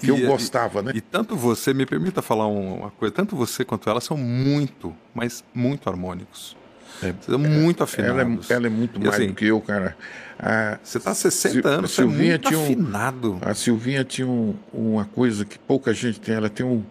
que 0.00 0.08
eu 0.08 0.16
E- 0.18 0.26
gostava, 0.26 0.82
né? 0.82 0.92
E 0.94 1.00
tanto 1.00 1.36
você, 1.36 1.72
me 1.72 1.86
permita 1.86 2.20
falar 2.22 2.46
um- 2.46 2.78
uma 2.80 2.90
coisa, 2.90 3.14
tanto 3.14 3.34
você 3.36 3.64
quanto 3.64 3.88
ela 3.88 4.00
são 4.00 4.16
muito, 4.16 4.94
mas 5.14 5.42
muito 5.54 5.88
harmônicos. 5.88 6.56
Vocês 7.00 7.14
são 7.26 7.38
muito 7.38 7.78
ela, 7.78 7.84
afinados. 7.84 8.50
é, 8.50 8.54
ela 8.54 8.66
é 8.66 8.70
muito 8.70 8.96
E 9.00 9.02
mais 9.04 9.14
assim, 9.16 9.28
do 9.28 9.34
que 9.34 9.46
eu, 9.46 9.60
cara. 9.60 9.96
A, 10.38 10.78
Você 10.82 10.98
está 10.98 11.10
há 11.10 11.14
60 11.14 11.54
Sil- 11.60 11.66
anos, 11.66 11.90
você 11.90 12.02
é 12.02 12.04
Silvinha 12.04 12.30
muito 12.32 12.48
tinha 12.48 12.58
um- 12.60 12.64
afinado. 12.64 13.38
A 13.40 13.54
Silvinha 13.54 14.04
tinha 14.04 14.26
um- 14.26 14.54
uma 14.72 15.04
coisa 15.04 15.44
que 15.44 15.58
pouca 15.58 15.92
gente 15.92 16.20
tem, 16.20 16.34
ela 16.34 16.48
tem 16.48 16.64
um, 16.66 16.84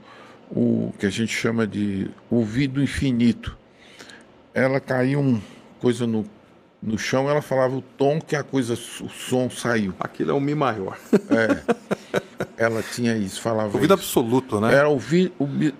o 0.49 0.93
que 0.99 1.05
a 1.05 1.09
gente 1.09 1.33
chama 1.33 1.65
de 1.65 2.09
ouvido 2.29 2.81
infinito. 2.83 3.57
Ela 4.53 4.79
caiu 4.81 5.19
um 5.21 5.39
coisa 5.79 6.05
no, 6.05 6.25
no 6.83 6.97
chão, 6.97 7.29
ela 7.29 7.41
falava 7.41 7.75
o 7.75 7.81
tom 7.81 8.19
que 8.19 8.35
a 8.35 8.43
coisa, 8.43 8.73
o 8.73 9.09
som 9.09 9.49
saiu. 9.49 9.93
Aquilo 9.99 10.31
é 10.31 10.33
um 10.33 10.39
Mi 10.41 10.55
maior. 10.55 10.97
Ela 12.57 12.83
tinha 12.83 13.15
isso, 13.17 13.41
falava 13.41 13.67
Ouvido 13.73 13.85
isso. 13.85 13.93
absoluto, 13.93 14.59
né? 14.59 14.73
Era 14.73 14.87
ouvido 14.89 15.31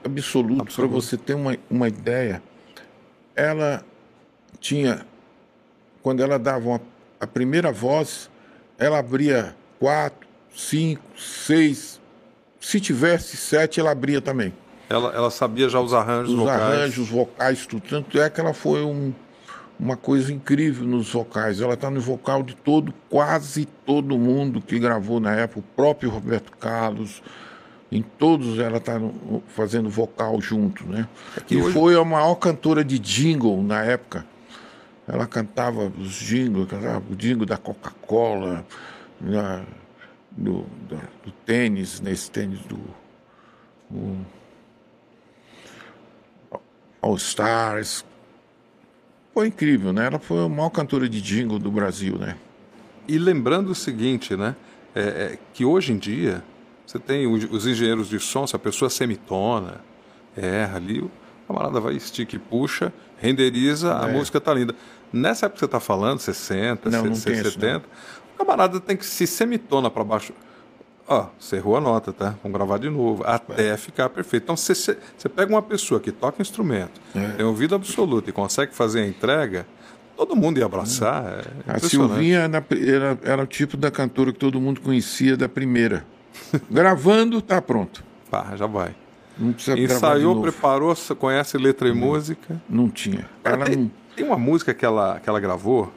absoluto, 0.04 0.56
para 0.56 0.64
Absoluto. 0.64 0.94
você 0.94 1.18
ter 1.18 1.34
uma, 1.34 1.56
uma 1.70 1.88
ideia. 1.88 2.42
Ela 3.36 3.84
tinha, 4.60 5.06
quando 6.02 6.22
ela 6.24 6.38
dava 6.40 6.68
uma- 6.70 6.82
a 7.20 7.28
primeira 7.28 7.72
voz, 7.72 8.30
ela 8.78 8.98
abria 9.00 9.56
quatro, 9.80 10.28
cinco, 10.56 11.04
seis. 11.18 12.00
Se 12.60 12.80
tivesse 12.80 13.38
sete, 13.38 13.80
ela 13.80 13.92
abria 13.92 14.22
também. 14.22 14.54
Ela, 14.90 15.14
ela 15.14 15.32
sabia 15.32 15.70
já 15.70 15.80
os 15.80 15.94
arranjos 15.94 16.32
Os 16.34 16.40
vocais. 16.40 16.62
arranjos, 16.62 17.10
vocais, 17.10 17.66
tudo. 17.66 17.84
Tanto 17.88 18.20
é 18.20 18.30
que 18.30 18.40
ela 18.42 18.54
foi 18.54 18.84
um- 18.84 19.14
uma 19.82 19.98
coisa 19.98 20.32
incrível 20.32 20.86
nos 20.86 21.12
vocais. 21.12 21.60
Ela 21.60 21.74
está 21.74 21.90
no 21.90 22.00
vocal 22.00 22.44
de 22.44 22.56
todo, 22.56 22.94
quase 23.10 23.66
todo 23.66 24.16
mundo 24.18 24.62
que 24.62 24.78
gravou 24.78 25.20
na 25.20 25.34
época, 25.34 25.60
o 25.60 25.64
próprio 25.76 26.12
Roberto 26.12 26.52
Carlos. 26.58 27.24
Em 27.92 28.02
todos 28.04 28.60
ela 28.60 28.78
está 28.78 29.02
fazendo 29.48 29.90
vocal 29.90 30.40
junto, 30.40 30.86
né? 30.88 31.10
que 31.48 31.56
e 31.56 31.62
hoje- 31.62 31.74
foi 31.74 31.96
a 32.00 32.06
maior 32.06 32.36
cantora 32.36 32.86
de 32.86 32.98
jingle 33.00 33.62
na 33.64 33.84
época. 33.84 34.24
Ela 35.08 35.26
cantava 35.28 35.92
os 36.00 36.12
jingles, 36.14 36.70
cantava 36.70 37.04
o 37.12 37.16
jingle 37.16 37.46
da 37.46 37.58
Coca-Cola, 37.58 38.64
do, 40.32 40.66
da- 40.90 41.04
do 41.26 41.32
tênis, 41.46 42.00
nesse 42.00 42.30
tênis 42.32 42.60
do 42.62 42.80
o 43.92 44.16
All 47.02 47.16
Stars. 47.18 48.06
Foi 49.34 49.48
incrível, 49.48 49.94
né? 49.94 50.08
Ela 50.08 50.20
foi 50.20 50.46
a 50.46 50.50
maior 50.50 50.70
cantora 50.70 51.08
de 51.08 51.22
jingle 51.22 51.58
do 51.58 51.72
Brasil, 51.72 52.18
né? 52.18 52.36
E 53.08 53.18
lembrando 53.18 53.70
o 53.72 53.76
seguinte, 53.76 54.36
né? 54.36 54.56
É, 54.94 55.02
é, 55.02 55.40
que 55.54 55.64
hoje 55.64 55.94
em 55.94 55.98
dia, 55.98 56.44
você 56.86 57.00
tem 57.00 57.26
os 57.28 57.66
engenheiros 57.66 58.10
de 58.10 58.20
som, 58.20 58.46
se 58.46 58.56
a 58.56 58.60
pessoa 58.60 58.90
semitona, 58.90 59.82
erra 60.36 60.76
ali, 60.78 61.00
o 61.00 61.10
camarada 61.48 61.80
vai, 61.80 61.96
estica 61.96 62.36
e 62.36 62.40
puxa, 62.40 62.92
renderiza, 63.18 63.98
a 63.98 64.10
É. 64.10 64.12
música 64.12 64.40
tá 64.42 64.54
linda. 64.54 64.76
Nessa 65.14 65.46
época 65.46 65.56
que 65.56 65.60
você 65.60 65.66
está 65.66 65.80
falando, 65.80 66.20
60, 66.20 66.90
Não, 66.90 67.06
não 67.06 67.16
60, 67.16 67.32
tem 67.32 67.42
isso, 67.42 67.52
70, 67.60 67.86
o 68.36 68.38
camarada 68.38 68.80
tem 68.80 68.98
que 68.98 69.06
se 69.06 69.26
semitona 69.26 69.90
para 69.90 70.04
baixo. 70.04 70.34
Ó, 71.14 71.28
você 71.38 71.58
errou 71.58 71.76
a 71.76 71.82
nota, 71.82 72.14
tá? 72.14 72.36
Vamos 72.42 72.58
gravar 72.58 72.78
de 72.78 72.90
novo, 72.90 73.22
até 73.26 73.76
ficar 73.76 74.08
perfeito. 74.08 74.44
Então, 74.44 74.56
você, 74.56 74.98
pega 75.36 75.52
uma 75.52 75.62
pessoa 75.62 76.00
que 76.00 76.10
toca 76.10 76.42
instrumento, 76.42 77.02
É. 77.14 77.32
tem 77.32 77.46
ouvido 77.46 77.76
absoluto 77.76 78.30
e 78.30 78.34
consegue 78.34 78.74
fazer 78.74 79.02
a 79.02 79.08
entrega, 79.08 79.68
todo 80.16 80.38
mundo 80.38 80.58
ia 80.60 80.66
abraçar. 80.66 81.24
É 81.26 81.72
A 81.74 81.78
impressionante. 81.78 82.12
Silvinha 82.14 82.48
na- 82.48 82.64
era, 82.88 83.20
era 83.24 83.44
o 83.44 83.46
tipo 83.46 83.76
da 83.76 83.92
cantora 83.92 84.32
que 84.32 84.40
todo 84.40 84.58
mundo 84.62 84.80
conhecia 84.80 85.36
da 85.36 85.50
primeira. 85.50 86.06
Gravando, 86.70 87.42
tá 87.42 87.62
pronto. 87.62 88.02
Pá, 88.30 88.54
já 88.56 88.66
vai. 88.66 88.96
Não 89.38 89.52
precisa 89.52 89.78
Ensaiou, 89.78 90.42
preparou, 90.42 90.96
conhece 91.18 91.58
letra 91.58 91.90
e 91.90 91.94
música. 91.94 92.62
Não 92.70 92.90
tinha. 92.90 93.28
Ela 93.44 93.66
tem, 93.66 93.76
não... 93.76 93.92
tem 94.16 94.26
uma 94.26 94.38
música 94.38 94.74
que 94.74 94.86
ela, 94.86 95.20
que 95.20 95.28
ela 95.28 95.40
gravou, 95.42 95.92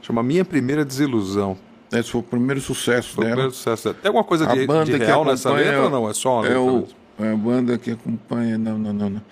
chama 0.00 0.22
Minha 0.22 0.44
Primeira 0.46 0.82
Desilusão. 0.82 1.58
Esse 1.92 2.10
foi 2.10 2.20
o 2.20 2.24
primeiro 2.24 2.60
sucesso 2.60 3.10
Foi 3.14 3.22
o 3.24 3.26
dela. 3.26 3.36
primeiro 3.36 3.54
sucesso. 3.54 3.94
Tem 3.94 4.08
alguma 4.08 4.24
coisa 4.24 4.50
A 4.50 4.54
de, 4.54 4.66
banda 4.66 4.84
de 4.92 4.98
que 4.98 5.04
real 5.04 5.24
nessa 5.24 5.48
acompanha 5.50 5.70
letra 5.70 5.84
ou 5.84 5.90
não? 5.90 6.10
É 6.10 6.14
só 6.14 6.40
uma 6.40 6.46
é 6.48 6.58
o, 6.58 6.86
é 7.20 7.32
a 7.32 7.36
banda 7.36 7.78
que 7.78 7.90
acompanha. 7.92 8.58
Não, 8.58 8.76
não, 8.78 8.92
não. 8.92 9.10
não. 9.10 9.22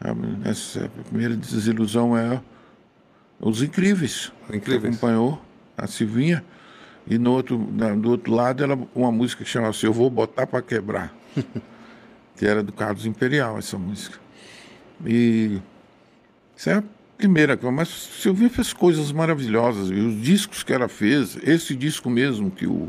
A, 0.00 0.48
essa 0.50 0.90
primeira 1.08 1.36
desilusão 1.36 2.16
é 2.16 2.40
Os 3.40 3.62
Incríveis. 3.62 4.32
Incríveis. 4.52 4.80
Que 4.82 4.88
acompanhou 4.88 5.40
a 5.78 5.86
Silvinha. 5.86 6.44
E 7.06 7.18
no 7.18 7.32
outro, 7.32 7.68
na- 7.72 7.94
do 7.94 8.10
outro 8.10 8.32
lado, 8.32 8.62
ela, 8.62 8.78
uma 8.94 9.10
música 9.12 9.42
que 9.44 9.50
chamava-se 9.50 9.84
Eu 9.86 9.92
Vou 9.92 10.08
Botar 10.10 10.46
Pra 10.46 10.60
Quebrar. 10.62 11.12
que 12.36 12.46
era 12.46 12.62
do 12.62 12.72
Carlos 12.72 13.06
Imperial, 13.06 13.58
essa 13.58 13.78
música. 13.78 14.18
E 15.06 15.60
isso 16.56 16.70
é 16.70 16.74
a 16.74 16.82
primeira, 17.22 17.56
mas 17.70 17.88
Silvinha 17.88 18.50
fez 18.50 18.72
coisas 18.72 19.12
maravilhosas. 19.12 19.90
E 19.90 19.94
os 19.94 20.20
discos 20.20 20.64
que 20.64 20.72
ela 20.72 20.88
fez, 20.88 21.38
esse 21.44 21.72
disco 21.76 22.10
mesmo 22.10 22.50
que 22.50 22.66
o, 22.66 22.88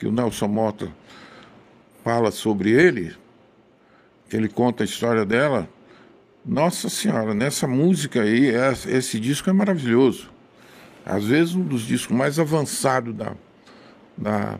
que 0.00 0.06
o 0.06 0.10
Nelson 0.10 0.48
Mota 0.48 0.92
fala 2.02 2.32
sobre 2.32 2.72
ele, 2.72 3.14
que 4.28 4.36
ele 4.36 4.48
conta 4.48 4.82
a 4.82 4.84
história 4.84 5.24
dela, 5.24 5.68
nossa 6.44 6.88
senhora, 6.88 7.34
nessa 7.34 7.68
música 7.68 8.22
aí, 8.22 8.46
esse, 8.46 8.90
esse 8.90 9.20
disco 9.20 9.48
é 9.48 9.52
maravilhoso. 9.52 10.28
Às 11.04 11.24
vezes 11.24 11.54
um 11.54 11.62
dos 11.62 11.82
discos 11.82 12.16
mais 12.16 12.40
avançados 12.40 13.14
da, 13.14 13.32
da 14.18 14.58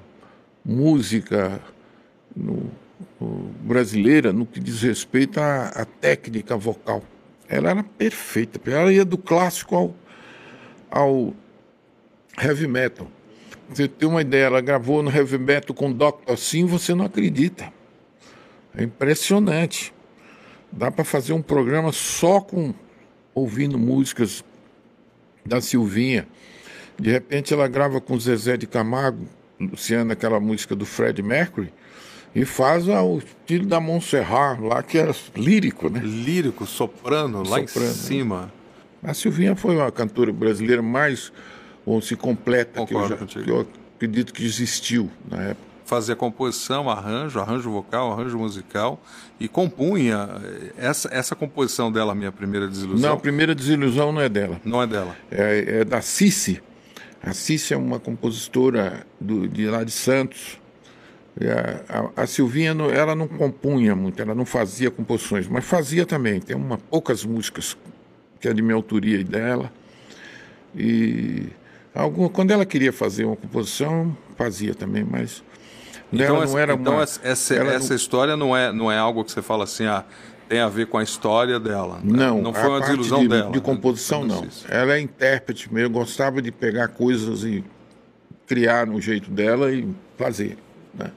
música 0.65 1.61
no- 2.37 2.71
no- 3.21 3.51
brasileira 3.63 4.33
no 4.33 4.47
que 4.47 4.61
diz 4.61 4.81
respeito 4.83 5.41
à, 5.41 5.71
à 5.71 5.85
técnica 5.85 6.57
vocal. 6.57 7.03
Ela 7.48 7.70
era 7.70 7.82
perfeita, 7.82 8.60
ela 8.70 8.93
ia 8.93 9.05
do 9.05 9.16
clássico 9.16 9.77
ao, 9.77 9.94
ao 10.90 11.35
heavy 12.40 12.66
metal. 12.66 13.09
Você 13.68 13.89
tem 13.89 14.09
uma 14.09 14.20
ideia, 14.20 14.44
ela 14.44 14.60
gravou 14.60 15.02
no 15.02 15.10
heavy 15.10 15.39
metal 15.39 15.74
com 15.74 15.93
Dr. 15.93 16.36
Sim, 16.36 16.66
você 16.66 16.94
não 16.94 17.05
acredita. 17.05 17.73
É 18.77 18.82
impressionante. 18.82 19.93
Dá 20.70 20.90
para 20.90 21.05
fazer 21.05 21.32
um 21.32 21.43
programa 21.43 21.93
só 21.93 22.40
com 22.40 22.74
ouvindo 23.35 23.78
músicas 23.78 24.44
da 25.44 25.60
Silvinha. 25.60 26.27
De 26.98 27.10
repente 27.10 27.52
ela 27.52 27.68
grava 27.68 28.01
com 28.01 28.18
Zezé 28.18 28.56
de 28.56 28.66
Camargo, 28.66 29.27
Luciana, 29.60 30.12
aquela 30.12 30.40
música 30.40 30.74
do 30.74 30.85
Fred 30.85 31.23
Mercury, 31.23 31.73
e 32.39 32.45
faz 32.45 32.87
o 32.87 33.19
estilo 33.19 33.65
da 33.67 33.81
Montserrat, 33.81 34.61
lá 34.61 34.83
que 34.83 34.99
é 34.99 35.11
lírico, 35.35 35.89
né? 35.89 36.01
Lírico, 36.05 36.67
soprano, 36.67 37.43
lá 37.49 37.61
em 37.61 37.67
Soprano, 37.67 37.89
né? 37.89 37.95
cima. 37.95 38.53
A 39.03 39.15
Silvinha 39.15 39.57
foi 39.57 39.75
uma 39.77 39.91
cantora 39.91 40.33
brasileira 40.33 40.83
mais, 40.83 41.33
ou 41.87 42.01
se 42.03 42.15
completa, 42.15 42.85
que 42.85 42.93
eu, 42.95 43.01
Concordo 43.01 43.27
já, 43.33 43.43
que 43.43 43.51
eu 43.51 43.67
acredito 43.97 44.35
que 44.35 44.45
existiu 44.45 45.11
na 45.31 45.43
época. 45.43 45.67
Fazia 45.87 46.17
composição, 46.17 46.91
arranjo, 46.91 47.39
arranjo 47.39 47.71
vocal, 47.71 48.13
arranjo 48.13 48.37
musical 48.37 49.01
e 49.39 49.47
compunha. 49.47 50.29
eh, 50.45 50.73
Essa, 50.77 51.09
essa 51.13 51.37
composição 51.37 51.93
dela, 51.93 52.13
minha 52.13 52.33
primeira 52.33 52.67
Não, 52.67 52.73
desilusão, 52.73 53.13
a 53.13 53.17
primeira 53.17 53.55
desilusão 53.55 54.11
não 54.13 54.21
é 54.21 54.29
dela. 54.29 54.61
não 54.65 54.83
é 54.83 54.87
dela. 54.89 55.17
é, 55.31 55.81
é 55.81 55.85
da 55.85 56.01
Cici. 56.03 56.61
A 57.23 57.33
Cici 57.33 57.73
é 57.73 57.77
uma 57.77 58.01
compositora 58.01 59.07
do, 59.21 59.47
de 59.49 59.67
lá 59.69 59.85
de 59.85 59.93
Santos. 59.93 60.59
A, 61.39 62.09
a, 62.19 62.23
a 62.23 62.27
Silvinha, 62.27 62.73
não- 62.73 62.91
ela 62.91 63.15
não 63.15 63.29
compunha 63.29 63.95
muito, 63.95 64.21
ela 64.23 64.35
não 64.35 64.47
fazia 64.47 64.91
composições, 64.91 65.47
mas 65.47 65.65
fazia 65.65 66.07
também. 66.07 66.41
Tem 66.41 66.57
uma, 66.57 66.79
poucas 66.79 67.25
músicas 67.25 67.77
que 68.41 68.49
é 68.49 68.55
de 68.55 68.63
minha 68.63 68.75
autoria 68.75 69.19
e 69.21 69.25
dela. 69.25 69.71
E 70.75 71.49
alguma, 71.95 72.29
quando 72.29 72.51
ela 72.51 72.65
queria 72.67 72.93
fazer 72.93 73.25
uma 73.25 73.37
composição, 73.37 74.17
fazia 74.37 74.75
também, 74.75 75.05
mas 75.05 75.43
essa- 76.13 76.33
não 76.53 76.59
era 76.59 76.73
então 76.75 76.95
uma, 76.95 77.03
essa, 77.03 77.21
essa, 77.27 77.55
não- 77.91 77.97
história 77.97 78.37
não 78.37 78.57
é, 78.57 78.73
não 78.73 78.91
é 78.93 78.99
algo 78.99 79.25
que 79.25 79.33
você 79.33 79.43
fala 79.43 79.65
assim, 79.65 79.85
ah, 79.87 80.05
tem 80.49 80.61
a 80.61 80.69
ver 80.69 80.87
com 80.87 80.97
a 80.99 81.03
história 81.03 81.59
dela. 81.59 82.01
Não, 82.05 82.41
não 82.41 82.51
a 82.51 82.55
foi 82.55 82.69
uma 82.71 82.81
desilusão 82.81 83.21
de, 83.21 83.29
dela. 83.29 83.51
De 83.51 83.61
composição, 83.61 84.25
né? 84.25 84.35
não. 84.35 84.45
Isso. 84.45 84.65
Ela 84.71 84.95
é 84.97 85.01
intérprete 85.01 85.73
mesmo, 85.73 85.91
gostava 85.91 86.41
de 86.41 86.53
pegar 86.53 86.89
coisas 86.89 87.43
e 87.45 87.65
criar 88.47 88.87
no 88.87 89.01
jeito 89.01 89.31
dela 89.31 89.73
e 89.73 89.89
fazer. 90.17 90.57
Né? 90.95 91.11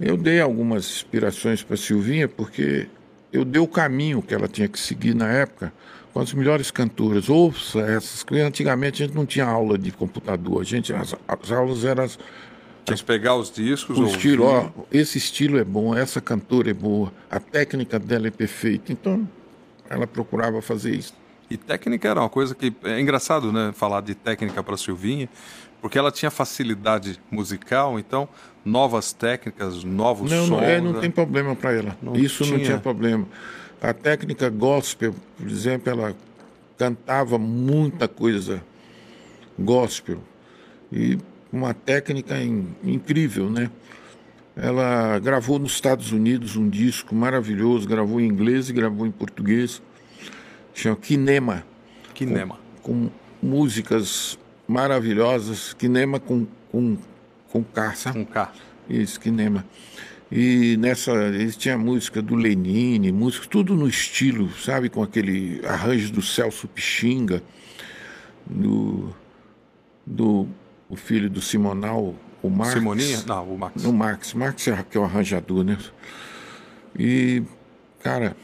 Eu 0.00 0.16
dei 0.16 0.40
algumas 0.40 0.86
inspirações 0.86 1.62
para 1.62 1.76
Silvinha, 1.76 2.26
porque 2.26 2.86
eu 3.32 3.44
dei 3.44 3.60
o 3.60 3.66
caminho 3.68 4.22
que 4.22 4.34
ela 4.34 4.48
tinha 4.48 4.66
que 4.66 4.78
seguir 4.78 5.14
na 5.14 5.28
época 5.28 5.72
com 6.12 6.20
as 6.20 6.32
melhores 6.32 6.70
cantoras. 6.70 7.28
Ouça 7.28 7.80
essas, 7.80 8.22
porque 8.24 8.40
antigamente 8.40 9.02
a 9.02 9.06
gente 9.06 9.14
não 9.14 9.26
tinha 9.26 9.44
aula 9.44 9.76
de 9.76 9.92
computador, 9.92 10.60
a 10.60 10.64
gente, 10.64 10.92
as, 10.92 11.14
as 11.28 11.52
aulas 11.52 11.84
eram 11.84 12.04
as- 12.04 12.18
Tinha 12.84 12.96
que 12.96 13.04
pegar 13.04 13.36
os 13.36 13.50
discos, 13.52 13.98
o 13.98 14.06
estilo, 14.06 14.44
ó, 14.46 14.70
esse 14.90 15.18
estilo 15.18 15.58
é 15.58 15.64
bom, 15.64 15.94
essa 15.94 16.20
cantora 16.20 16.70
é 16.70 16.74
boa, 16.74 17.12
a 17.30 17.38
técnica 17.38 17.98
dela 17.98 18.26
é 18.26 18.30
perfeita. 18.30 18.90
Então, 18.90 19.28
ela 19.88 20.06
procurava 20.06 20.62
fazer 20.62 20.94
isso. 20.94 21.12
E 21.50 21.56
técnica 21.56 22.08
era 22.08 22.20
uma 22.20 22.28
coisa 22.30 22.54
que 22.54 22.72
é 22.84 22.98
engraçado, 23.00 23.52
né, 23.52 23.72
falar 23.74 24.00
de 24.00 24.14
técnica 24.14 24.62
para 24.62 24.76
Silvinha, 24.76 25.28
porque 25.80 25.98
ela 25.98 26.10
tinha 26.12 26.30
facilidade 26.30 27.20
musical, 27.30 27.98
então 27.98 28.28
novas 28.64 29.12
técnicas, 29.12 29.82
novos 29.84 30.30
Não, 30.30 30.46
sons. 30.46 30.50
não, 30.50 30.62
é, 30.62 30.80
não 30.80 30.92
né? 30.92 31.00
tem 31.00 31.10
problema 31.10 31.56
para 31.56 31.72
ela. 31.72 31.96
Não 32.02 32.14
isso 32.16 32.44
não 32.44 32.54
tinha. 32.54 32.64
tinha 32.66 32.78
problema. 32.78 33.26
A 33.80 33.94
técnica 33.94 34.50
gospel, 34.50 35.14
por 35.38 35.48
exemplo, 35.48 35.90
ela 35.90 36.14
cantava 36.76 37.38
muita 37.38 38.06
coisa 38.06 38.62
gospel 39.58 40.22
e 40.92 41.18
uma 41.52 41.72
técnica 41.74 42.38
in- 42.42 42.68
incrível, 42.84 43.48
né? 43.50 43.70
Ela 44.56 45.18
gravou 45.18 45.58
nos 45.58 45.72
Estados 45.72 46.12
Unidos 46.12 46.56
um 46.56 46.68
disco 46.68 47.14
maravilhoso, 47.14 47.88
gravou 47.88 48.20
em 48.20 48.26
inglês 48.26 48.68
e 48.68 48.72
gravou 48.72 49.06
em 49.06 49.10
português, 49.10 49.80
chama 50.74 50.96
Kinema. 50.96 51.64
Kinema. 52.12 52.58
com 52.82 53.08
músicas 53.42 54.38
maravilhosas, 54.70 55.74
Kinema 55.74 56.20
com, 56.20 56.46
com, 56.70 56.96
com 57.50 57.64
sabe? 57.94 58.24
Com 58.24 58.32
K. 58.32 58.52
Isso, 58.88 59.20
Kinema. 59.20 59.66
E 60.30 60.76
nessa, 60.76 61.10
eles 61.10 61.56
tinha 61.56 61.76
música 61.76 62.22
do 62.22 62.36
Lenine, 62.36 63.10
música, 63.10 63.46
tudo 63.48 63.74
no 63.74 63.88
estilo, 63.88 64.48
sabe? 64.52 64.88
Com 64.88 65.02
aquele 65.02 65.60
arranjo 65.66 66.12
do 66.12 66.22
Celso 66.22 66.68
Pixinga, 66.68 67.42
do, 68.46 69.12
do 70.06 70.46
o 70.88 70.94
filho 70.94 71.28
do 71.28 71.42
Simonal, 71.42 72.14
o 72.40 72.48
Marx. 72.48 72.74
Simoninha? 72.74 73.24
Não, 73.26 73.52
o 73.52 73.58
Max. 73.58 73.82
No 73.82 73.92
Max. 73.92 74.34
Max 74.34 74.68
é 74.68 74.84
que 74.88 74.96
é 74.96 75.00
o 75.00 75.04
arranjador, 75.04 75.64
né? 75.64 75.76
E, 76.96 77.42
cara, 78.00 78.36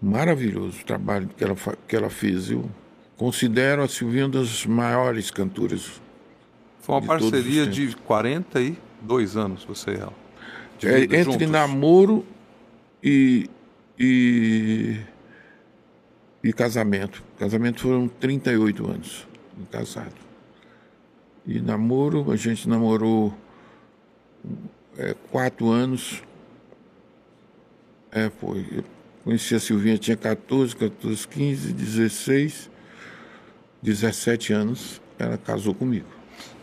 maravilhoso 0.00 0.80
o 0.80 0.84
trabalho 0.84 1.28
que 1.36 1.44
ela, 1.44 1.56
que 1.86 1.94
ela 1.94 2.08
fez. 2.08 2.50
Eu 2.50 2.70
considero 3.16 3.82
a 3.82 3.88
Silvinha 3.88 4.26
uma 4.26 4.32
das 4.32 4.66
maiores 4.66 5.30
cantoras. 5.30 6.00
Foi 6.80 6.96
uma 6.96 7.00
de 7.00 7.06
parceria 7.06 7.66
de 7.66 7.96
42 7.96 9.36
anos, 9.36 9.64
você 9.64 9.92
e 9.92 9.96
ela. 9.96 10.12
É, 10.82 11.02
entre 11.04 11.24
juntos. 11.24 11.50
namoro 11.50 12.26
e, 13.02 13.48
e, 13.98 15.00
e 16.42 16.52
casamento. 16.52 17.22
Casamento 17.38 17.80
foram 17.80 18.08
38 18.08 18.90
anos 18.90 19.26
casado. 19.70 20.14
E 21.46 21.60
namoro, 21.60 22.30
a 22.30 22.36
gente 22.36 22.68
namorou 22.68 23.34
é, 24.96 25.14
quatro 25.30 25.70
anos. 25.70 26.22
É, 28.10 28.30
foi. 28.30 28.66
Eu 28.70 28.84
conheci 29.22 29.54
a 29.54 29.60
Silvinha, 29.60 29.98
tinha 29.98 30.16
14, 30.16 30.74
14, 30.76 31.28
15, 31.28 31.72
16, 31.72 32.70
17 33.84 34.52
anos. 34.52 35.00
Ela 35.18 35.36
casou 35.38 35.74
comigo. 35.74 36.06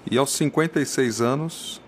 E 0.10 0.18
aos 0.18 0.32
56 0.32 1.22
anos, 1.22 1.82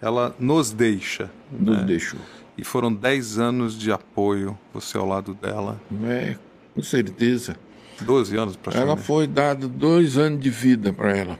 ela 0.00 0.36
nos 0.38 0.70
deixa. 0.70 1.30
Nos 1.50 1.78
né? 1.78 1.84
deixou. 1.84 2.20
E 2.56 2.62
foram 2.62 2.92
10 2.92 3.38
anos 3.38 3.76
de 3.76 3.90
apoio, 3.90 4.56
você 4.72 4.96
ao 4.98 5.06
lado 5.08 5.34
dela. 5.34 5.80
É, 6.04 6.36
com 6.74 6.82
certeza. 6.82 7.56
12 8.02 8.36
anos 8.36 8.54
Ela 8.54 8.62
praticamente. 8.62 9.02
foi 9.02 9.26
dado 9.26 9.68
dois 9.68 10.18
anos 10.18 10.40
de 10.40 10.50
vida 10.50 10.92
para 10.92 11.16
ela. 11.16 11.38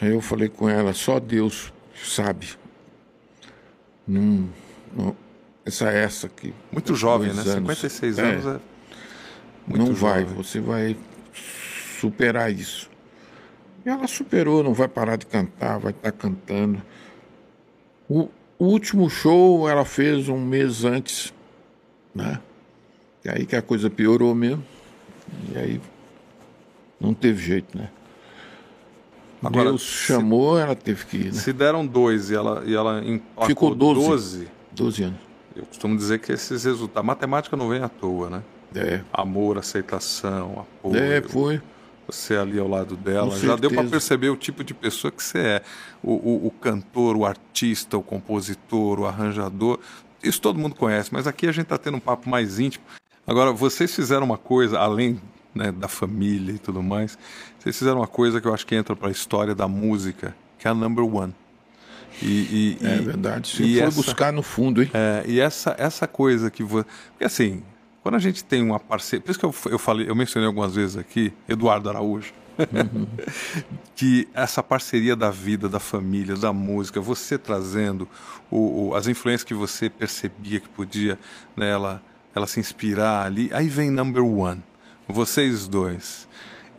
Aí 0.00 0.10
eu 0.12 0.20
falei 0.20 0.48
com 0.48 0.68
ela, 0.68 0.92
só 0.92 1.20
Deus 1.20 1.72
sabe. 2.02 2.48
Não, 4.06 4.48
não- 4.96 5.16
essa 5.64 5.90
é 5.90 6.02
essa 6.02 6.26
aqui. 6.26 6.52
Muito 6.72 6.94
jovem, 6.94 7.28
né? 7.32 7.40
Anos. 7.42 7.52
56 7.54 8.18
É. 8.18 8.22
anos 8.22 8.46
é. 8.46 8.60
Muito 9.66 9.84
não 9.86 9.94
vai, 9.94 10.22
jovem. 10.22 10.34
você 10.36 10.60
vai 10.60 10.96
superar 12.02 12.52
isso. 12.52 12.90
E 13.86 13.88
ela 13.88 14.08
superou, 14.08 14.62
não 14.62 14.74
vai 14.74 14.88
parar 14.88 15.16
de 15.16 15.26
cantar, 15.26 15.78
vai 15.78 15.92
estar 15.92 16.10
cantando. 16.12 16.82
O, 18.08 18.28
o 18.58 18.64
último 18.64 19.08
show 19.08 19.68
ela 19.68 19.84
fez 19.84 20.28
um 20.28 20.40
mês 20.40 20.84
antes, 20.84 21.32
né? 22.14 22.40
E 23.24 23.28
aí 23.28 23.46
que 23.46 23.54
a 23.54 23.62
coisa 23.62 23.88
piorou 23.88 24.34
mesmo. 24.34 24.64
E 25.54 25.58
aí 25.58 25.80
Não 27.00 27.14
teve 27.14 27.40
jeito, 27.42 27.78
né? 27.78 27.88
Agora, 29.42 29.70
Deus 29.70 29.82
chamou, 29.82 30.56
ela 30.58 30.74
teve 30.76 31.04
que 31.06 31.16
ir, 31.16 31.24
né? 31.26 31.32
Se 31.32 31.52
deram 31.52 31.84
dois 31.84 32.30
e 32.30 32.34
ela, 32.34 32.62
e 32.64 32.74
ela 32.74 33.02
Ficou 33.46 33.74
12. 33.74 34.00
12, 34.08 34.48
12 34.72 35.02
anos. 35.04 35.20
eu 35.56 35.64
costumo 35.66 35.96
dizer 35.96 36.20
que 36.20 36.32
esses 36.32 36.64
resultados. 36.64 37.00
A 37.00 37.02
matemática 37.02 37.56
não 37.56 37.68
vem 37.68 37.82
à 37.82 37.88
toa, 37.88 38.30
né? 38.30 38.42
É. 38.74 39.00
Amor, 39.12 39.58
aceitação, 39.58 40.64
apoio. 40.80 40.96
É, 40.96 41.20
foi. 41.22 41.60
Você 42.08 42.36
ali 42.36 42.58
ao 42.58 42.68
lado 42.68 42.96
dela. 42.96 43.30
Com 43.30 43.36
Já 43.38 43.56
deu 43.56 43.70
para 43.70 43.84
perceber 43.84 44.28
o 44.30 44.36
tipo 44.36 44.62
de 44.64 44.74
pessoa 44.74 45.10
que 45.10 45.22
você 45.22 45.38
é. 45.38 45.62
O, 46.02 46.12
o, 46.12 46.46
o 46.48 46.50
cantor, 46.50 47.16
o 47.16 47.24
artista, 47.24 47.96
o 47.96 48.02
compositor, 48.02 49.00
o 49.00 49.06
arranjador. 49.06 49.78
Isso 50.22 50.40
todo 50.40 50.58
mundo 50.58 50.74
conhece, 50.74 51.10
mas 51.12 51.26
aqui 51.26 51.46
a 51.46 51.52
gente 51.52 51.64
está 51.64 51.78
tendo 51.78 51.96
um 51.96 52.00
papo 52.00 52.28
mais 52.28 52.58
íntimo. 52.58 52.84
Agora, 53.26 53.52
vocês 53.52 53.94
fizeram 53.94 54.24
uma 54.24 54.38
coisa, 54.38 54.78
além 54.78 55.20
né, 55.54 55.70
da 55.70 55.86
família 55.88 56.52
e 56.54 56.58
tudo 56.58 56.82
mais, 56.82 57.16
vocês 57.58 57.78
fizeram 57.78 57.98
uma 57.98 58.06
coisa 58.06 58.40
que 58.40 58.46
eu 58.48 58.54
acho 58.54 58.66
que 58.66 58.74
entra 58.74 58.96
para 58.96 59.08
a 59.08 59.10
história 59.12 59.54
da 59.54 59.68
música, 59.68 60.34
que 60.58 60.66
é 60.66 60.70
a 60.70 60.74
number 60.74 61.04
one. 61.04 61.34
E, 62.20 62.26
e- 62.26 62.78
É 62.86 62.96
e- 62.96 63.00
verdade. 63.00 63.48
Você 63.56 63.62
e 63.64 63.74
foi 63.78 63.82
essa- 63.82 63.96
buscar 63.96 64.32
no 64.32 64.42
fundo, 64.42 64.82
hein? 64.82 64.90
é, 64.92 65.24
e 65.26 65.40
essa, 65.40 65.74
essa 65.78 66.06
coisa 66.06 66.50
que 66.50 66.62
você. 66.62 66.86
Porque 67.10 67.24
assim, 67.24 67.62
quando 68.02 68.16
a 68.16 68.18
gente 68.18 68.42
tem 68.44 68.62
uma 68.62 68.80
parceria. 68.80 69.22
Por 69.22 69.30
isso 69.30 69.38
que 69.40 69.46
eu, 69.46 69.54
eu 69.70 69.78
falei, 69.78 70.08
eu 70.08 70.14
mencionei 70.14 70.46
algumas 70.46 70.74
vezes 70.74 70.96
aqui, 70.96 71.32
Eduardo 71.48 71.88
Araújo. 71.88 72.32
que 73.96 74.28
essa 74.34 74.62
parceria 74.62 75.16
da 75.16 75.30
vida, 75.30 75.68
da 75.68 75.80
família, 75.80 76.36
da 76.36 76.52
música, 76.52 77.00
você 77.00 77.38
trazendo 77.38 78.08
o, 78.50 78.88
o- 78.90 78.94
as 78.94 79.06
influências 79.06 79.44
que 79.44 79.54
você 79.54 79.88
percebia 79.88 80.60
que 80.60 80.68
podia 80.68 81.18
né, 81.56 81.70
ela, 81.70 82.02
se 82.46 82.60
inspirar 82.60 83.24
ali. 83.26 83.50
Aí 83.52 83.68
vem 83.68 83.90
number 83.90 84.24
one, 84.24 84.62
vocês 85.08 85.66
dois. 85.68 86.28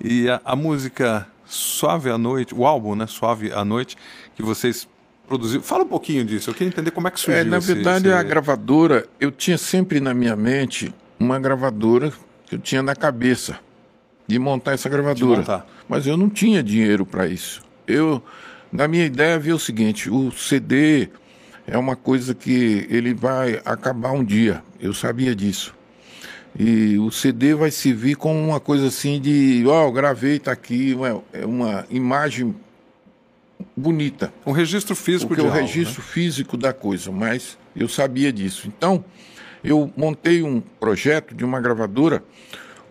E 0.04 0.30
a, 0.30 0.42
a 0.44 0.56
música 0.56 1.28
Suave 1.46 2.10
à 2.10 2.18
Noite, 2.18 2.54
o 2.54 2.66
álbum, 2.66 2.96
né? 2.96 3.06
Suave 3.08 3.52
à 3.52 3.64
Noite, 3.64 3.96
que 4.36 4.42
vocês 4.44 4.88
produziram. 5.28 5.64
Fala 5.64 5.84
um 5.84 5.88
pouquinho 5.88 6.26
disso, 6.26 6.50
eu 6.50 6.54
queria 6.54 6.68
entender 6.70 6.92
como 6.92 7.08
é 7.08 7.12
que 7.12 7.20
surgiu 7.20 7.42
É, 7.42 7.44
na 7.44 7.58
esse- 7.58 7.74
verdade, 7.74 8.08
esse- 8.08 8.16
a 8.18 8.24
gravadora, 8.24 9.08
eu 9.20 9.32
tinha 9.32 9.58
sempre 9.58 10.00
na 10.00 10.14
minha 10.14 10.36
mente 10.36 10.94
uma 11.20 11.40
gravadora 11.40 12.12
que 12.48 12.56
eu 12.56 12.60
tinha 12.60 12.82
na 12.82 12.96
cabeça 12.96 13.60
de 14.28 14.40
montar 14.40 14.74
essa 14.74 14.90
gravadora. 14.90 15.40
montar. 15.40 15.68
Mas 15.88 16.08
eu 16.08 16.18
não 16.18 16.30
tinha 16.30 16.64
dinheiro 16.64 17.06
para 17.06 17.28
isso. 17.28 17.62
Eu, 17.88 18.24
na 18.72 18.88
minha 18.88 19.06
ideia, 19.06 19.36
havia 19.36 19.56
o 19.56 19.60
seguinte: 19.60 20.10
o 20.10 20.32
CD 20.32 21.10
é 21.68 21.78
uma 21.78 21.96
coisa 21.96 22.34
que 22.34 22.88
ele 22.90 23.14
vai 23.14 23.62
acabar 23.66 24.12
um 24.12 24.24
dia. 24.24 24.64
Eu 24.80 24.94
sabia 24.94 25.36
disso. 25.36 25.74
E 26.58 27.00
o 27.00 27.10
CD 27.10 27.56
vai 27.56 27.72
servir 27.72 28.16
como 28.16 28.40
uma 28.40 28.60
coisa 28.60 28.88
assim 28.88 29.20
de, 29.20 29.64
ó, 29.66 29.88
eu 29.88 29.92
gravei, 29.92 30.38
tá 30.38 30.52
aqui, 30.52 30.96
é 31.34 31.46
uma 31.46 31.84
imagem 31.90 32.56
bonita 33.76 34.32
Um 34.46 34.52
registro 34.52 34.96
físico 34.96 35.30
porque 35.30 35.42
de 35.42 35.48
é 35.48 35.52
o 35.52 35.54
registro 35.54 36.02
físico 36.02 36.56
da 36.58 36.74
coisa, 36.74 37.12
mas 37.12 37.58
eu 37.76 37.88
sabia 37.88 38.32
disso. 38.32 38.68
Então, 38.68 39.04
eu 39.64 39.92
montei 39.96 40.44
um 40.44 40.60
projeto 40.60 41.34
de 41.34 41.46
uma 41.46 41.62
gravadora 41.62 42.24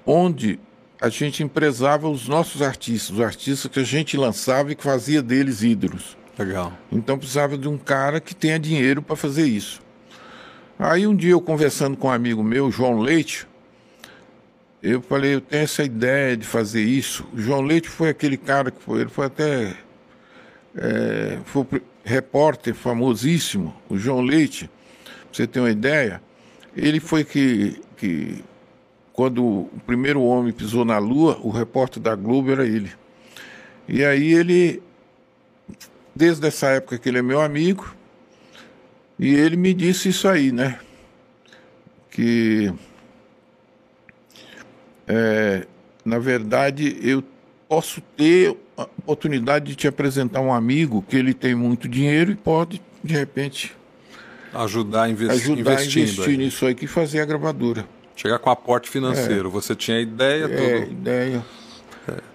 onde 0.07 0.59
a 1.01 1.09
gente 1.09 1.43
empresava 1.43 2.09
os 2.09 2.29
nossos 2.29 2.63
artistas, 2.63 3.17
os 3.17 3.21
artistas 3.21 3.71
que 3.71 3.81
a 3.81 3.85
gente 3.85 4.17
lançava 4.17 4.73
e 4.73 4.75
que 4.75 4.83
fazia 4.83 5.21
deles 5.21 5.63
ídolos. 5.63 6.17
Legal. 6.39 6.73
Então 6.91 7.19
precisava 7.19 7.59
de 7.59 7.69
um 7.69 7.77
cara 7.77 8.21
que 8.21 8.35
tenha 8.35 8.59
dinheiro 8.59 9.03
para 9.03 9.17
fazer 9.17 9.47
isso. 9.47 9.83
Aí 10.79 11.07
um 11.07 11.15
dia 11.15 11.33
eu 11.33 11.41
conversando 11.41 11.97
com 11.97 12.09
um 12.09 12.11
amigo 12.11 12.43
meu, 12.43 12.71
João 12.71 13.01
Leite, 13.01 13.47
eu 14.83 15.01
falei, 15.01 15.35
eu 15.35 15.41
tenho 15.41 15.63
essa 15.63 15.85
ideia 15.85 16.37
de 16.37 16.47
fazer 16.47 16.83
isso. 16.83 17.25
O 17.33 17.41
João 17.41 17.61
Leite 17.61 17.89
foi 17.89 18.09
aquele 18.09 18.37
cara 18.37 18.71
que 18.71 18.83
foi, 18.83 19.01
ele 19.03 19.11
foi 19.11 19.27
até 19.27 19.77
é, 20.77 21.39
foi 21.45 21.65
repórter 22.05 22.75
famosíssimo, 22.75 23.75
o 23.89 23.97
João 23.97 24.21
Leite, 24.21 24.69
pra 25.05 25.15
você 25.33 25.47
ter 25.47 25.61
uma 25.61 25.71
ideia, 25.71 26.21
ele 26.77 27.01
foi 27.01 27.25
que, 27.25 27.81
que 27.97 28.45
quando 29.13 29.45
o 29.45 29.81
primeiro 29.87 30.23
homem 30.23 30.53
pisou 30.53 30.85
na 30.85 30.99
Lua, 30.99 31.39
o 31.43 31.51
repórter 31.51 32.03
da 32.03 32.15
Globo 32.15 32.51
era 32.51 32.67
ele. 32.67 32.91
E 33.89 34.05
aí 34.05 34.33
ele 34.33 34.83
desde 36.15 36.47
essa 36.47 36.69
época 36.69 36.99
que 36.99 37.09
ele 37.09 37.19
é 37.19 37.23
meu 37.23 37.41
amigo, 37.41 37.95
e 39.19 39.35
ele 39.35 39.57
me 39.57 39.73
disse 39.73 40.09
isso 40.09 40.29
aí, 40.29 40.53
né? 40.53 40.79
Que, 42.11 42.73
é, 45.07 45.67
na 46.05 46.19
verdade, 46.19 46.99
eu 47.03 47.23
posso 47.69 48.01
ter 48.17 48.57
a 48.77 48.83
oportunidade 48.83 49.67
de 49.67 49.77
te 49.77 49.89
apresentar 49.89 50.41
um 50.41 50.53
amigo 50.53 51.03
que 51.09 51.17
ele 51.17 51.33
tem 51.33 51.55
muito 51.55 51.89
dinheiro 51.89 52.31
e 52.31 52.35
pode, 52.35 52.83
de 53.03 53.15
repente, 53.15 53.75
Ajudar 54.55 55.05
a 55.05 55.09
investi 55.09 55.51
ajudar 55.53 55.79
a 55.79 55.85
investir 55.85 56.29
aí. 56.29 56.37
nisso 56.37 56.67
aí 56.67 56.75
que 56.75 56.87
fazer 56.87 57.21
a 57.21 57.25
gravadora. 57.25 57.87
Chegar 58.15 58.39
com 58.39 58.51
aporte 58.51 58.91
financeiro. 58.91 59.51
Você 59.51 59.75
tinha 59.75 59.99
ideia, 60.01 60.45
É, 60.45 60.83
ideia. 60.85 61.45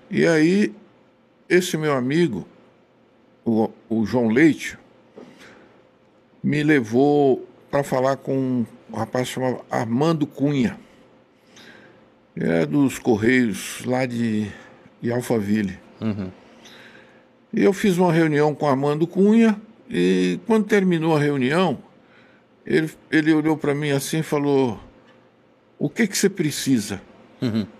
E 0.09 0.25
aí, 0.25 0.73
esse 1.47 1.77
meu 1.77 1.93
amigo, 1.93 2.47
o, 3.45 3.69
o 3.89 4.05
João 4.05 4.29
Leite, 4.29 4.77
me 6.43 6.63
levou 6.63 7.47
para 7.69 7.83
falar 7.83 8.15
com 8.17 8.65
um 8.91 8.95
rapaz 8.95 9.27
chamado 9.27 9.59
Armando 9.69 10.25
Cunha. 10.25 10.79
Ele 12.35 12.49
é 12.51 12.65
dos 12.65 12.97
Correios 12.99 13.81
lá 13.85 14.05
de, 14.05 14.47
de 15.01 15.11
Alphaville. 15.11 15.77
E 17.53 17.63
eu 17.63 17.73
fiz 17.73 17.97
uma 17.97 18.11
reunião 18.13 18.53
com 18.55 18.67
Armando 18.67 19.05
Cunha 19.07 19.59
e 19.89 20.39
quando 20.47 20.65
terminou 20.65 21.15
a 21.15 21.19
reunião, 21.19 21.77
ele, 22.67 22.91
ele 23.09 23.33
olhou 23.33 23.57
para 23.57 23.73
mim 23.73 23.91
assim 23.91 24.19
e 24.19 24.23
falou: 24.23 24.77
O 25.79 25.89
que, 25.89 26.05
que 26.05 26.17
você 26.17 26.29
precisa? 26.29 27.01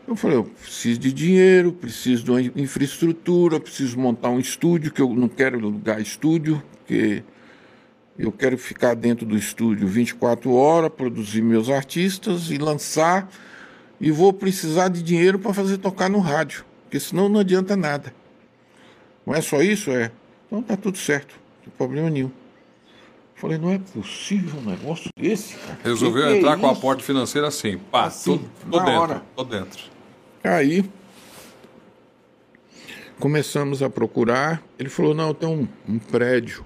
Eu 0.07 0.15
falei, 0.15 0.37
eu 0.37 0.43
preciso 0.43 0.99
de 0.99 1.11
dinheiro, 1.11 1.73
preciso 1.73 2.23
de 2.23 2.31
uma 2.31 2.41
infraestrutura, 2.41 3.59
preciso 3.59 3.99
montar 3.99 4.29
um 4.29 4.39
estúdio, 4.39 4.91
que 4.91 5.01
eu 5.01 5.13
não 5.13 5.27
quero 5.27 5.57
alugar 5.57 5.99
estúdio, 5.99 6.61
porque 6.77 7.23
eu 8.19 8.31
quero 8.31 8.57
ficar 8.57 8.93
dentro 8.93 9.25
do 9.25 9.35
estúdio 9.35 9.87
24 9.87 10.53
horas, 10.53 10.91
produzir 10.91 11.41
meus 11.41 11.69
artistas 11.69 12.51
e 12.51 12.57
lançar, 12.57 13.29
e 13.99 14.11
vou 14.11 14.31
precisar 14.31 14.89
de 14.89 15.01
dinheiro 15.01 15.39
para 15.39 15.53
fazer 15.53 15.79
tocar 15.79 16.07
no 16.07 16.19
rádio, 16.19 16.63
porque 16.83 16.99
senão 16.99 17.27
não 17.27 17.39
adianta 17.39 17.75
nada. 17.75 18.13
Não 19.25 19.33
é 19.33 19.41
só 19.41 19.61
isso? 19.61 19.89
É. 19.89 20.11
Então 20.45 20.61
tá 20.61 20.77
tudo 20.77 20.99
certo, 20.99 21.31
não 21.31 21.63
tem 21.63 21.73
problema 21.75 22.11
nenhum. 22.11 22.31
Falei, 23.37 23.57
não 23.57 23.71
é 23.71 23.77
possível 23.77 24.59
um 24.59 24.69
negócio 24.69 25.09
desse, 25.15 25.55
cara. 25.55 25.77
Resolveu 25.83 26.23
Que 26.23 26.27
que 26.29 26.33
é 26.33 26.37
entrar 26.39 26.57
com 26.57 26.67
isso? 26.71 26.77
aporte 26.79 27.03
financeiro 27.03 27.45
assim. 27.47 27.77
Pá, 27.77 28.05
Assim, 28.05 28.37
tô, 28.37 28.71
tô 28.71 28.77
na 28.77 28.83
dentro. 28.85 28.99
hora. 29.01 29.23
Tô 29.35 29.43
dentro. 29.43 29.83
Aí 30.43 30.83
começamos 33.19 33.81
a 33.83 33.89
procurar. 33.89 34.63
Ele 34.79 34.89
falou: 34.89 35.13
não, 35.13 35.33
tem 35.33 35.47
um, 35.47 35.67
um 35.87 35.99
prédio. 35.99 36.65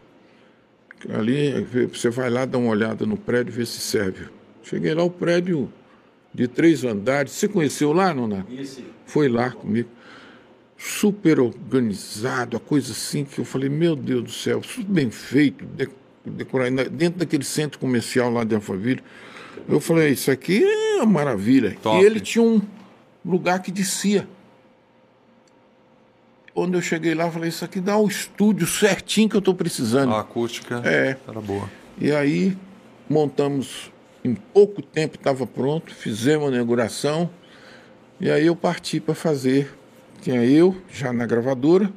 Ali, 1.09 1.61
você 1.91 2.09
vai 2.09 2.29
lá 2.29 2.45
dar 2.45 2.57
uma 2.59 2.69
olhada 2.69 3.05
no 3.05 3.17
prédio, 3.17 3.51
ver 3.51 3.65
se 3.65 3.79
serve. 3.79 4.27
Cheguei 4.63 4.93
lá, 4.93 5.03
o 5.03 5.09
prédio 5.09 5.71
de 6.33 6.47
três 6.47 6.83
andares. 6.83 7.31
Você 7.31 7.47
conheceu 7.47 7.91
lá, 7.91 8.13
Nona? 8.13 8.45
Foi 9.05 9.27
lá 9.27 9.49
comigo. 9.49 9.89
Super 10.77 11.39
organizado, 11.39 12.55
a 12.55 12.59
coisa 12.59 12.91
assim 12.91 13.25
que 13.25 13.39
eu 13.39 13.45
falei, 13.45 13.67
meu 13.69 13.95
Deus 13.95 14.23
do 14.23 14.31
céu, 14.31 14.61
tudo 14.61 14.91
bem 14.91 15.11
feito, 15.11 15.63
de- 16.25 16.31
decorado, 16.31 16.89
dentro 16.89 17.19
daquele 17.19 17.43
centro 17.43 17.79
comercial 17.79 18.31
lá 18.31 18.43
de 18.43 18.55
Alphaville. 18.55 19.01
Eu 19.67 19.79
falei, 19.79 20.09
isso 20.11 20.31
aqui 20.31 20.63
é 20.63 20.95
uma 20.97 21.05
maravilha. 21.05 21.75
Top. 21.81 22.01
E 22.01 22.05
ele 22.05 22.19
tinha 22.19 22.43
um 22.43 22.61
lugar 23.25 23.61
que 23.61 23.71
descia. 23.71 24.27
Quando 26.53 26.73
eu 26.75 26.81
cheguei 26.81 27.13
lá, 27.15 27.25
eu 27.27 27.31
falei, 27.31 27.49
isso 27.49 27.63
aqui 27.63 27.79
dá 27.79 27.97
o 27.97 28.07
estúdio 28.07 28.67
certinho 28.67 29.29
que 29.29 29.35
eu 29.35 29.39
estou 29.39 29.55
precisando. 29.55 30.13
A 30.13 30.19
acústica 30.21 30.81
É. 30.85 31.15
era 31.27 31.39
boa. 31.39 31.69
E 31.97 32.11
aí 32.11 32.57
montamos, 33.09 33.91
em 34.23 34.33
pouco 34.35 34.81
tempo 34.81 35.15
estava 35.15 35.47
pronto, 35.47 35.93
fizemos 35.93 36.49
a 36.49 36.53
inauguração. 36.55 37.29
E 38.19 38.29
aí 38.29 38.45
eu 38.47 38.55
parti 38.55 38.99
para 38.99 39.15
fazer. 39.15 39.71
Tinha 40.21 40.43
eu, 40.45 40.75
já 40.91 41.11
na 41.13 41.25
gravadora, 41.25 41.91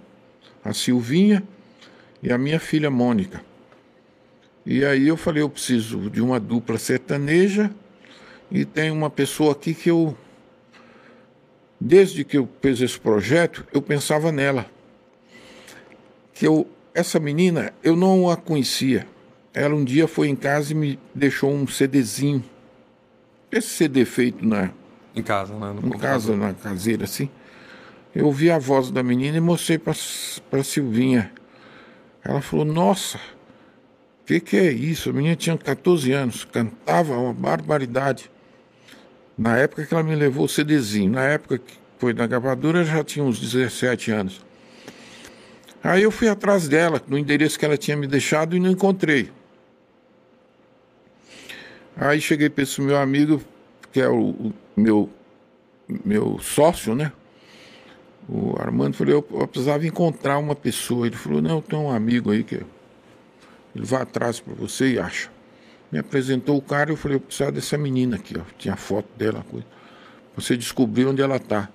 a 0.65 0.73
Silvinha 0.73 1.43
e 2.23 2.33
a 2.33 2.39
minha 2.39 2.61
filha 2.61 2.91
Mônica. 2.91 3.43
E 4.66 4.85
aí 4.85 5.09
eu 5.09 5.16
falei, 5.16 5.43
eu 5.43 5.51
preciso 5.51 6.11
de 6.11 6.23
uma 6.23 6.41
dupla 6.41 6.78
sertaneja 6.78 7.70
e 8.51 8.65
tem 8.65 8.91
uma 8.91 9.11
pessoa 9.11 9.53
aqui 9.53 9.74
que 9.74 9.91
eu 9.91 10.16
desde 11.78 12.24
que 12.24 12.39
eu 12.39 12.49
fiz 12.62 12.81
esse 12.81 12.99
projeto, 12.99 13.66
eu 13.73 13.82
pensava 13.82 14.32
nela. 14.32 14.66
Que 16.32 16.47
eu 16.47 16.66
essa 16.95 17.19
menina, 17.19 17.74
eu 17.82 17.97
não 17.97 18.31
a 18.31 18.36
conhecia. 18.36 19.07
Ela 19.53 19.74
um 19.74 19.85
dia 19.85 20.07
foi 20.07 20.28
em 20.28 20.36
casa 20.36 20.73
e 20.73 20.74
me 20.74 20.99
deixou 21.15 21.53
um 21.53 21.66
CDzinho. 21.66 22.43
Esse 23.51 23.69
CD 23.69 24.05
feito 24.05 24.47
na 24.47 24.70
Em 25.15 25.23
casa, 25.23 25.55
né? 25.55 25.73
No 25.73 25.89
em 25.89 25.99
casa, 25.99 26.36
na 26.36 26.55
caseira 26.55 27.05
assim. 27.05 27.28
Eu 28.15 28.27
ouvi 28.27 28.51
a 28.51 28.59
voz 28.59 28.91
da 28.91 29.03
menina 29.03 29.36
e 29.36 29.41
mostrei 29.41 29.78
para 29.78 30.62
Silvinha. 30.62 31.32
Ela 32.24 32.41
falou: 32.41 32.65
Nossa, 32.65 33.19
o 34.25 34.27
que, 34.27 34.41
que 34.41 34.57
é 34.57 34.73
isso? 34.73 35.11
A 35.11 35.13
menina 35.13 35.37
tinha 35.37 35.55
14 35.55 36.11
anos, 36.11 36.47
cantava 36.47 37.15
uma 37.15 37.35
barbaridade. 37.35 38.31
Na 39.37 39.59
época 39.59 39.85
que 39.85 39.93
ela 39.93 40.03
me 40.03 40.15
levou 40.15 40.47
o 40.47 40.49
CDzinho, 40.49 41.13
na 41.13 41.25
época 41.25 41.59
que 41.59 41.75
foi 41.99 42.15
na 42.15 42.27
gravadora, 42.27 42.83
já 42.87 43.05
tinha 43.05 43.23
uns 43.23 43.39
17 43.39 44.11
anos. 44.13 44.43
Aí 45.83 46.05
eu 46.05 46.11
fui 46.11 46.27
atrás 46.27 46.67
dela, 46.67 47.03
no 47.07 47.19
endereço 47.19 47.59
que 47.59 47.67
ela 47.67 47.77
tinha 47.77 47.99
me 47.99 48.07
deixado, 48.07 48.57
e 48.57 48.61
não 48.61 48.71
encontrei. 48.71 49.31
Aí 51.95 52.19
cheguei 52.19 52.49
para 52.49 52.63
esse 52.63 52.81
meu 52.81 52.97
amigo, 52.97 53.43
que 53.93 54.01
é 54.01 54.09
o, 54.09 54.31
o, 54.31 54.55
meu, 54.75 55.11
meu 56.03 56.39
sócio, 56.39 56.95
né? 56.95 57.13
O 58.27 58.55
Armando 58.59 58.97
falou, 58.97 59.13
eu, 59.13 59.41
eu 59.41 59.47
precisava 59.47 59.87
encontrar 59.87 60.39
uma 60.39 60.57
pessoa. 60.57 61.07
Ele 61.07 61.15
falou, 61.15 61.43
não, 61.43 61.61
tem 61.61 61.79
um 61.79 61.91
amigo 61.91 62.31
aí 62.31 62.43
que 62.43 62.63
ele 63.75 63.85
vai 63.85 64.03
atrás 64.03 64.41
para 64.41 64.55
você 64.55 64.93
e 64.93 64.99
acha. 64.99 65.31
Me 65.91 65.99
apresentou 65.99 66.57
o 66.57 66.63
cara 66.63 66.91
e 66.91 66.93
eu 66.93 66.97
falei, 66.97 67.17
eu 67.17 67.21
precisava 67.21 67.53
dessa 67.53 67.79
menina 67.79 68.17
aqui, 68.17 68.35
ó. 68.39 68.43
Tinha 68.59 68.77
foto 68.77 69.09
dela, 69.17 69.45
coisa. 69.49 69.67
Você 70.37 70.57
descobriu 70.57 71.11
onde 71.11 71.23
ela 71.23 71.39
tá. 71.39 71.69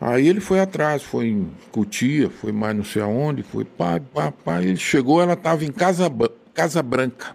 Aí 0.00 0.28
ele 0.28 0.40
foi 0.40 0.60
atrás, 0.60 1.02
foi 1.02 1.28
em 1.28 1.50
Cutia, 1.70 2.28
foi 2.28 2.52
mais 2.52 2.76
não 2.76 2.84
sei 2.84 3.00
aonde, 3.00 3.42
foi 3.42 3.64
pá, 3.64 4.00
pá, 4.00 4.32
pá. 4.32 4.62
Ele 4.62 4.76
chegou, 4.76 5.22
ela 5.22 5.34
estava 5.34 5.64
em 5.64 5.72
Casa, 5.72 6.10
Casa 6.52 6.82
Branca, 6.82 7.34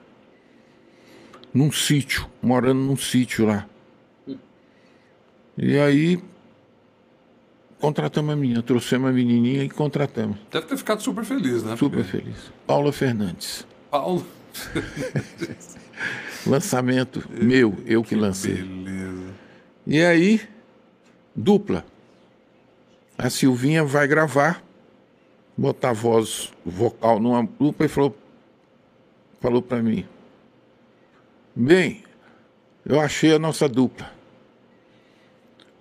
num 1.54 1.72
sítio, 1.72 2.28
morando 2.42 2.82
num 2.82 2.98
sítio 2.98 3.46
lá. 3.46 3.66
E 5.58 5.78
aí 5.78 6.22
contratamos 7.80 8.34
a 8.34 8.36
menina, 8.36 8.62
trouxemos 8.62 9.10
a 9.10 9.14
menininha 9.14 9.64
e 9.64 9.70
contratamos. 9.70 10.38
Deve 10.52 10.68
ter 10.68 10.78
ficado 10.78 11.02
super 11.02 11.24
feliz, 11.24 11.64
né? 11.64 11.76
Super 11.78 12.04
Porque... 12.04 12.18
feliz. 12.18 12.52
Paula 12.68 12.92
Fernandes. 12.92 13.66
Paulo. 13.90 14.26
Lançamento 16.46 17.24
meu, 17.30 17.78
eu 17.86 18.02
que, 18.04 18.10
que 18.10 18.16
lancei. 18.16 18.56
Beleza. 18.56 19.34
E 19.86 20.02
aí, 20.02 20.42
dupla. 21.36 21.86
A 23.18 23.30
Silvinha 23.30 23.84
vai 23.84 24.08
gravar, 24.08 24.64
botar 25.58 25.92
voz 25.92 26.54
vocal 26.66 27.20
numa 27.20 27.48
dupla 27.60 27.86
e 27.86 27.90
falou, 27.90 28.18
falou 29.42 29.62
para 29.62 29.82
mim: 29.84 30.06
Bem, 31.54 32.04
eu 32.86 33.00
achei 33.00 33.34
a 33.34 33.40
nossa 33.40 33.68
dupla. 33.68 34.19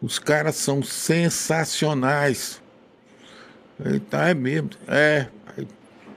Os 0.01 0.19
caras 0.19 0.57
são 0.57 0.83
sensacionais. 0.83 2.61
Então 3.85 4.21
é 4.21 4.35
mesmo. 4.35 4.71
É. 4.87 5.27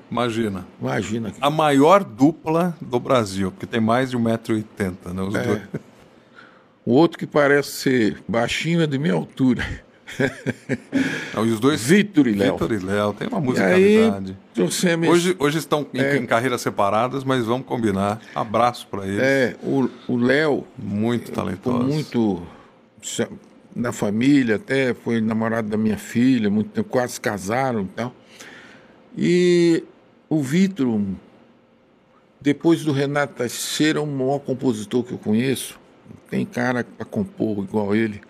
Imagina. 0.09 0.67
Imagina. 0.79 1.33
A 1.39 1.49
maior 1.49 2.03
dupla 2.03 2.75
do 2.81 2.99
Brasil, 2.99 3.51
porque 3.51 3.65
tem 3.65 3.79
mais 3.79 4.11
de 4.11 4.17
1,80m, 4.17 5.13
né? 5.13 5.21
Os 5.21 5.35
é. 5.35 5.43
dois. 5.43 5.61
O 6.85 6.93
outro 6.93 7.17
que 7.17 7.27
parece 7.27 7.69
ser 7.69 8.23
baixinho 8.27 8.81
é 8.81 8.87
de 8.87 8.97
minha 8.97 9.13
altura. 9.13 9.63
Não, 11.33 11.45
e 11.45 11.51
os 11.51 11.59
dois. 11.59 11.81
Vitor 11.81 12.27
e 12.27 12.33
Léo. 12.33 12.53
Vitor 12.53 12.71
e 12.71 12.79
Léo, 12.79 13.13
tem 13.13 13.27
uma 13.27 13.39
musicalidade. 13.39 14.37
Aí, 14.57 15.09
hoje, 15.09 15.35
hoje 15.39 15.57
estão 15.59 15.87
em, 15.93 16.01
é, 16.01 16.17
em, 16.17 16.25
carreiras 16.25 16.61
separadas, 16.61 17.23
mas 17.23 17.45
vamos 17.45 17.65
combinar. 17.65 18.19
Abraço 18.35 18.87
para 18.87 19.07
eles. 19.07 19.19
É, 19.21 19.55
o 19.63 20.17
Léo. 20.17 20.65
Muito 20.77 21.31
talentoso. 21.31 21.83
Muito. 21.83 22.41
Na 23.73 23.91
família, 23.91 24.55
até 24.55 24.93
foi 24.93 25.21
namorado 25.21 25.69
da 25.69 25.77
minha 25.77 25.97
filha, 25.97 26.49
muito 26.49 26.71
tempo, 26.71 26.89
quase 26.89 27.19
casaram 27.19 27.83
e 27.83 27.87
tal. 27.87 28.13
E 29.17 29.83
o 30.29 30.41
Vitor, 30.41 31.01
depois 32.39 32.83
do 32.83 32.91
Renato 32.91 33.35
Teixeira, 33.35 33.99
é 33.99 34.01
o 34.01 34.05
maior 34.05 34.39
compositor 34.39 35.03
que 35.03 35.13
eu 35.13 35.17
conheço. 35.17 35.79
Tem 36.29 36.45
cara 36.45 36.83
para 36.83 37.05
compor 37.05 37.63
igual 37.63 37.95
ele. 37.95 38.21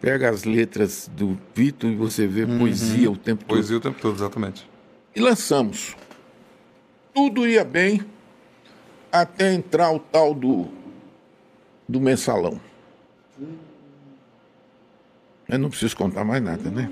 Pega 0.00 0.30
as 0.30 0.44
letras 0.44 1.08
do 1.14 1.38
Vitor 1.54 1.90
e 1.90 1.96
você 1.96 2.26
vê 2.26 2.44
uhum. 2.44 2.58
poesia 2.58 3.10
o 3.10 3.16
tempo 3.16 3.44
todo. 3.44 3.56
Poesia 3.56 3.76
o 3.76 3.80
tempo 3.80 4.00
todo, 4.00 4.16
exatamente. 4.16 4.68
E 5.14 5.20
lançamos. 5.20 5.94
Tudo 7.14 7.46
ia 7.46 7.64
bem 7.64 8.02
até 9.10 9.52
entrar 9.52 9.92
o 9.92 9.98
tal 9.98 10.32
do, 10.32 10.68
do 11.88 12.00
mensalão. 12.00 12.58
Eu 15.52 15.58
não 15.58 15.68
preciso 15.68 15.94
contar 15.94 16.24
mais 16.24 16.42
nada, 16.42 16.70
né? 16.70 16.90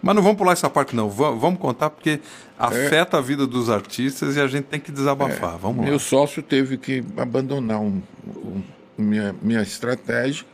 Mas 0.00 0.14
não 0.14 0.22
vamos 0.22 0.38
pular 0.38 0.52
essa 0.52 0.70
parte, 0.70 0.94
não. 0.94 1.10
Vamos 1.10 1.58
contar 1.58 1.90
porque 1.90 2.20
afeta 2.56 3.16
é. 3.16 3.18
a 3.18 3.20
vida 3.20 3.46
dos 3.48 3.68
artistas 3.68 4.36
e 4.36 4.40
a 4.40 4.46
gente 4.46 4.64
tem 4.66 4.78
que 4.78 4.92
desabafar. 4.92 5.56
É. 5.56 5.58
Vamos 5.58 5.84
Meu 5.84 5.94
lá. 5.94 5.98
sócio 5.98 6.40
teve 6.40 6.76
que 6.76 7.04
abandonar 7.16 7.80
um, 7.80 8.00
um, 8.28 8.62
minha, 8.96 9.34
minha 9.42 9.60
estratégia 9.60 10.44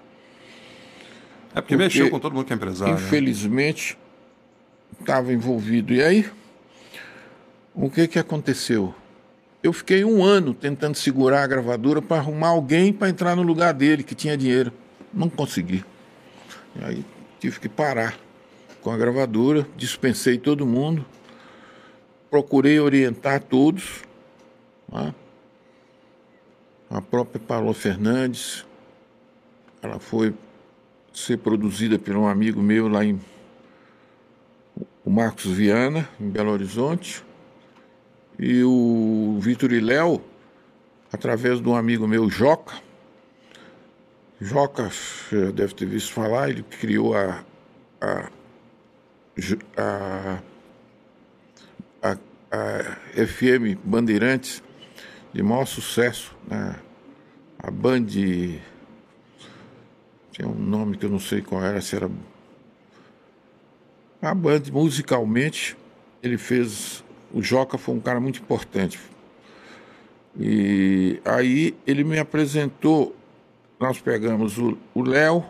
é 1.54 1.60
porque, 1.60 1.74
porque 1.74 1.76
mexeu 1.76 2.10
com 2.10 2.18
todo 2.18 2.34
mundo 2.34 2.46
que 2.46 2.54
é 2.54 2.56
empresário. 2.56 2.94
Né? 2.94 3.00
Infelizmente, 3.00 3.98
estava 4.98 5.30
envolvido. 5.30 5.92
E 5.92 6.02
aí, 6.02 6.26
o 7.74 7.90
que, 7.90 8.08
que 8.08 8.18
aconteceu? 8.18 8.94
Eu 9.62 9.74
fiquei 9.74 10.04
um 10.04 10.24
ano 10.24 10.54
tentando 10.54 10.94
segurar 10.94 11.42
a 11.42 11.46
gravadora 11.46 12.00
para 12.00 12.16
arrumar 12.16 12.48
alguém 12.48 12.94
para 12.94 13.10
entrar 13.10 13.36
no 13.36 13.42
lugar 13.42 13.74
dele, 13.74 14.02
que 14.02 14.14
tinha 14.14 14.36
dinheiro. 14.38 14.72
Não 15.12 15.28
consegui. 15.28 15.84
Aí 16.82 17.04
tive 17.40 17.60
que 17.60 17.68
parar 17.68 18.18
com 18.80 18.90
a 18.90 18.96
gravadora, 18.96 19.66
dispensei 19.76 20.38
todo 20.38 20.66
mundo, 20.66 21.04
procurei 22.30 22.78
orientar 22.78 23.42
todos. 23.42 24.02
Tá? 24.90 25.14
A 26.90 27.02
própria 27.02 27.40
Paula 27.40 27.74
Fernandes, 27.74 28.64
ela 29.82 29.98
foi 29.98 30.34
ser 31.12 31.38
produzida 31.38 31.98
por 31.98 32.16
um 32.16 32.26
amigo 32.26 32.62
meu 32.62 32.88
lá 32.88 33.04
em 33.04 33.20
o 35.04 35.10
Marcos 35.10 35.46
Viana, 35.46 36.06
em 36.20 36.28
Belo 36.28 36.50
Horizonte, 36.50 37.24
e 38.38 38.62
o 38.62 39.38
Vitor 39.40 39.72
e 39.72 39.80
Léo, 39.80 40.20
através 41.10 41.62
de 41.62 41.68
um 41.68 41.74
amigo 41.74 42.06
meu, 42.06 42.28
Joca. 42.28 42.74
Joca, 44.40 44.90
deve 45.54 45.74
ter 45.74 45.86
visto 45.86 46.12
falar, 46.12 46.50
ele 46.50 46.62
criou 46.62 47.16
a, 47.16 47.44
a, 48.00 48.30
a, 49.76 50.38
a, 52.02 52.16
a 52.52 53.26
FM 53.26 53.78
Bandeirantes, 53.84 54.62
de 55.32 55.42
maior 55.42 55.66
sucesso, 55.66 56.36
né? 56.46 56.76
a 57.58 57.70
Band 57.70 58.06
tinha 60.38 60.46
um 60.46 60.54
nome 60.54 60.96
que 60.96 61.04
eu 61.04 61.10
não 61.10 61.18
sei 61.18 61.42
qual 61.42 61.64
era, 61.64 61.80
se 61.80 61.96
era. 61.96 62.08
A 64.22 64.32
Band, 64.32 64.62
musicalmente, 64.72 65.76
ele 66.22 66.38
fez. 66.38 67.04
O 67.34 67.42
Joca 67.42 67.76
foi 67.76 67.96
um 67.96 68.00
cara 68.00 68.20
muito 68.20 68.40
importante. 68.40 69.00
E 70.38 71.20
aí 71.24 71.76
ele 71.84 72.04
me 72.04 72.20
apresentou. 72.20 73.16
Nós 73.78 74.00
pegamos 74.00 74.58
o 74.58 75.02
Léo, 75.02 75.44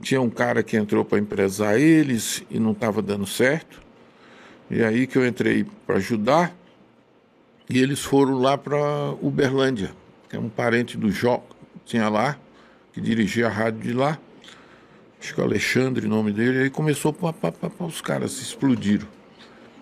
tinha 0.00 0.20
um 0.20 0.30
cara 0.30 0.62
que 0.62 0.76
entrou 0.76 1.04
para 1.04 1.18
empresar 1.18 1.78
eles 1.78 2.44
e 2.50 2.58
não 2.58 2.72
estava 2.72 3.02
dando 3.02 3.26
certo. 3.26 3.80
E 4.70 4.82
aí 4.82 5.06
que 5.06 5.18
eu 5.18 5.26
entrei 5.26 5.66
para 5.86 5.96
ajudar. 5.96 6.54
E 7.68 7.78
eles 7.78 8.00
foram 8.00 8.38
lá 8.38 8.56
para 8.56 8.78
Uberlândia, 9.20 9.92
que 10.28 10.36
é 10.36 10.38
um 10.38 10.48
parente 10.48 10.96
do 10.96 11.10
Joca, 11.10 11.54
tinha 11.84 12.08
lá 12.08 12.36
que 12.92 13.00
dirigia 13.00 13.46
a 13.46 13.50
rádio 13.50 13.80
de 13.80 13.92
lá. 13.92 14.18
Acho 15.20 15.34
que 15.34 15.40
o 15.40 15.44
Alexandre, 15.44 16.06
o 16.06 16.08
nome 16.08 16.32
dele. 16.32 16.64
Aí 16.64 16.70
começou, 16.70 17.12
pá, 17.12 17.32
pá, 17.32 17.52
pá, 17.52 17.68
pá, 17.68 17.84
os 17.84 18.00
caras 18.00 18.40
explodiram. 18.40 19.06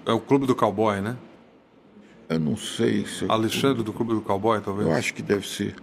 É 0.04 0.12
o 0.12 0.20
Clube 0.20 0.46
do 0.46 0.54
Cowboy, 0.54 1.00
né? 1.00 1.16
Eu 2.28 2.38
não 2.38 2.56
sei 2.56 3.06
se. 3.06 3.24
É 3.24 3.28
Alexandre 3.30 3.82
do 3.82 3.92
Clube 3.92 4.14
do 4.14 4.20
Cowboy, 4.20 4.60
talvez? 4.60 4.88
Eu 4.88 4.94
acho 4.94 5.14
que 5.14 5.22
deve 5.22 5.46
ser. 5.46 5.76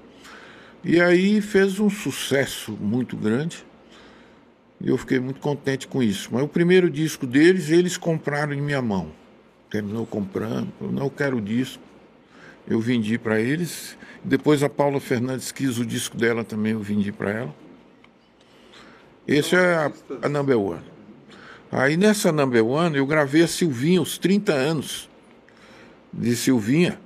E 0.87 1.01
aí 1.01 1.41
fez 1.41 1.79
um 1.79 1.89
sucesso 1.89 2.73
muito 2.73 3.17
grande. 3.17 3.65
E 4.79 4.89
eu 4.89 4.97
fiquei 4.99 5.19
muito 5.19 5.39
contente 5.39 5.87
com 5.87 6.03
isso. 6.03 6.29
Mas 6.31 6.43
o 6.43 6.47
primeiro 6.47 6.91
disco 6.91 7.25
deles, 7.25 7.71
eles 7.71 7.97
compraram 7.97 8.53
em 8.53 8.61
minha 8.61 8.83
mão. 8.83 9.11
Terminou 9.67 10.05
comprando. 10.05 10.71
Eu 10.79 10.91
não 10.91 11.09
quero 11.09 11.37
o 11.37 11.41
disco. 11.41 11.81
Eu 12.67 12.79
vendi 12.79 13.17
para 13.17 13.41
eles. 13.41 13.97
Depois 14.23 14.61
a 14.61 14.69
Paula 14.69 14.99
Fernandes 14.99 15.51
quis 15.51 15.79
o 15.79 15.85
disco 15.85 16.15
dela 16.15 16.43
também, 16.43 16.73
eu 16.73 16.81
vendi 16.81 17.11
para 17.11 17.31
ela. 17.31 17.55
Esse 19.27 19.55
é 19.55 19.73
a, 19.73 19.91
a 20.21 20.29
number 20.29 20.59
one. 20.59 20.83
Aí 21.71 21.97
nessa 21.97 22.31
number 22.31 22.63
one 22.63 22.95
eu 22.95 23.07
gravei 23.07 23.41
a 23.41 23.47
Silvinha, 23.47 24.01
os 24.01 24.19
30 24.19 24.53
anos 24.53 25.09
de 26.13 26.35
Silvinha. 26.35 26.99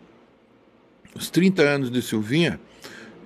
Os 1.16 1.30
30 1.30 1.62
anos 1.62 1.92
de 1.92 2.02
Silvinha, 2.02 2.60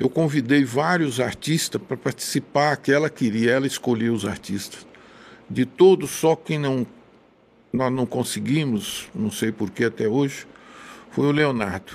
eu 0.03 0.09
convidei 0.09 0.65
vários 0.65 1.21
artistas 1.21 1.81
para 1.81 1.95
participar, 1.95 2.75
que 2.75 2.91
ela 2.91 3.09
queria, 3.09 3.51
ela 3.51 3.65
escolheu 3.65 4.13
os 4.13 4.25
artistas. 4.25 4.85
De 5.49 5.65
todos, 5.65 6.09
só 6.09 6.35
quem 6.35 6.59
não 6.59 6.85
nós 7.71 7.91
não 7.91 8.05
conseguimos, 8.05 9.07
não 9.15 9.31
sei 9.31 9.49
porquê 9.53 9.85
até 9.85 10.05
hoje, 10.05 10.45
foi 11.09 11.25
o 11.25 11.31
Leonardo. 11.31 11.93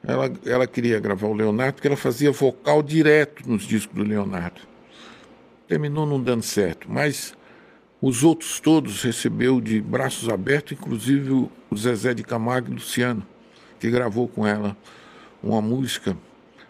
Ela, 0.00 0.32
ela 0.46 0.66
queria 0.68 1.00
gravar 1.00 1.26
o 1.26 1.34
Leonardo 1.34 1.74
porque 1.74 1.88
ela 1.88 1.96
fazia 1.96 2.30
vocal 2.30 2.84
direto 2.84 3.50
nos 3.50 3.64
discos 3.64 3.96
do 3.96 4.04
Leonardo. 4.04 4.60
Terminou 5.66 6.06
não 6.06 6.22
dando 6.22 6.44
certo, 6.44 6.86
mas 6.88 7.34
os 8.00 8.22
outros 8.22 8.60
todos 8.60 9.02
recebeu 9.02 9.60
de 9.60 9.80
braços 9.80 10.28
abertos, 10.28 10.78
inclusive 10.78 11.32
o 11.32 11.76
Zezé 11.76 12.14
de 12.14 12.22
Camargo 12.22 12.70
e 12.70 12.74
Luciano, 12.74 13.26
que 13.80 13.90
gravou 13.90 14.28
com 14.28 14.46
ela 14.46 14.76
uma 15.42 15.60
música 15.60 16.16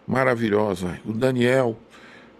maravilhosa. 0.09 0.98
O 1.05 1.12
Daniel 1.12 1.78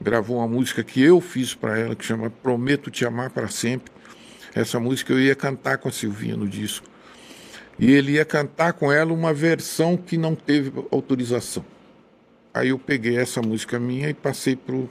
gravou 0.01 0.39
uma 0.39 0.49
música 0.49 0.83
que 0.83 1.03
eu 1.03 1.21
fiz 1.21 1.55
para 1.55 1.79
ela, 1.79 1.95
que 1.95 2.05
chama 2.05 2.31
Prometo 2.31 2.91
Te 2.91 3.05
Amar 3.05 3.31
para 3.31 3.49
Sempre. 3.49 3.93
Essa 4.55 4.81
música 4.81 5.13
eu 5.13 5.21
ia 5.21 5.35
cantar 5.35 5.77
com 5.77 5.89
a 5.89 5.93
Silvinha 5.93 6.37
no 6.37 6.49
disco. 6.49 6.87
E 7.79 7.93
ele 7.93 8.13
ia 8.13 8.25
cantar 8.25 8.73
com 8.73 8.91
ela 8.91 9.13
uma 9.13 9.33
versão 9.33 9.97
que 9.97 10.17
não 10.17 10.35
teve 10.35 10.73
autorização. 10.91 11.65
Aí 12.55 12.71
eu 12.71 12.79
peguei 12.79 13.17
essa 13.17 13.43
música 13.43 13.79
minha 13.79 14.09
e 14.09 14.15
passei 14.15 14.57
pro, 14.57 14.89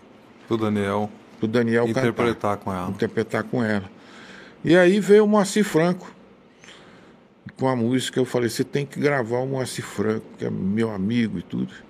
pro 0.47 0.55
Daniel, 0.55 1.09
pro 1.39 1.47
Daniel 1.47 1.87
interpretar 1.87 2.55
cantar, 2.55 2.57
com 2.57 2.73
ela. 2.73 2.89
Interpretar 2.89 3.43
com 3.43 3.63
ela. 3.63 3.89
E 4.63 4.77
aí 4.77 4.99
veio 4.99 5.25
o 5.25 5.27
Moacir 5.27 5.65
Franco 5.65 6.09
com 7.57 7.67
a 7.67 7.75
música. 7.75 8.19
Eu 8.19 8.25
falei: 8.25 8.49
você 8.49 8.63
tem 8.63 8.85
que 8.85 8.99
gravar 8.99 9.39
o 9.39 9.47
Moacir 9.47 9.83
Franco, 9.83 10.25
que 10.37 10.45
é 10.45 10.49
meu 10.49 10.91
amigo 10.91 11.39
e 11.39 11.41
tudo. 11.41 11.86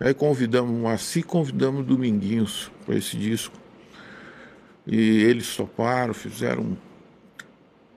Aí 0.00 0.14
convidamos 0.14 0.70
o 0.70 0.74
Moacir, 0.74 1.26
convidamos 1.26 1.82
o 1.82 1.84
Dominguinhos 1.84 2.72
para 2.86 2.96
esse 2.96 3.18
disco. 3.18 3.54
E 4.86 4.96
eles 4.96 5.54
toparam, 5.54 6.14
fizeram. 6.14 6.74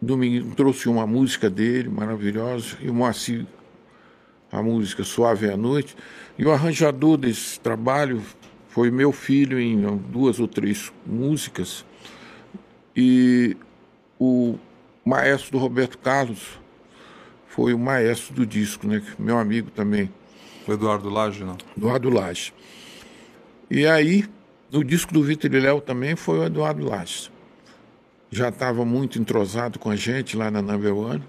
Domingo 0.02 0.54
trouxe 0.54 0.90
uma 0.90 1.08
música 1.08 1.50
dele, 1.50 1.88
maravilhosa, 1.88 2.76
e 2.82 2.90
o 2.90 2.94
Moacir, 2.94 3.46
a 4.52 4.62
música 4.62 5.02
Suave 5.06 5.50
à 5.50 5.56
Noite. 5.56 5.96
E 6.38 6.46
o 6.46 6.52
arranjador 6.52 7.16
desse 7.16 7.58
trabalho 7.58 8.22
foi 8.68 8.92
meu 8.92 9.14
filho 9.14 9.58
em 9.58 9.80
duas 9.98 10.42
ou 10.42 10.48
três 10.48 10.92
músicas. 11.06 11.86
E 12.94 13.56
o 14.20 14.58
maestro 15.06 15.54
do 15.54 15.58
Roberto 15.58 15.98
Carlos 15.98 16.60
foi 17.48 17.74
o 17.74 17.80
maestro 17.80 18.34
do 18.34 18.46
disco, 18.46 18.86
né? 18.88 19.02
Meu 19.18 19.38
amigo 19.38 19.72
também. 19.72 20.12
O 20.68 20.72
Eduardo 20.72 21.10
Lage, 21.10 21.44
não? 21.44 21.58
Eduardo 21.78 22.10
Lage. 22.10 22.54
E 23.70 23.86
aí 23.86 24.26
no 24.74 24.84
disco 24.84 25.14
do 25.14 25.22
Vitor 25.22 25.52
Léo 25.52 25.80
também 25.80 26.16
foi 26.16 26.40
o 26.40 26.44
Eduardo 26.44 26.84
Lages. 26.84 27.30
Já 28.32 28.50
estava 28.50 28.84
muito 28.84 29.20
entrosado 29.20 29.78
com 29.78 29.92
a 29.92 29.96
gente 29.96 30.36
lá 30.36 30.50
na 30.50 30.64
Number 30.64 30.98
One. 30.98 31.24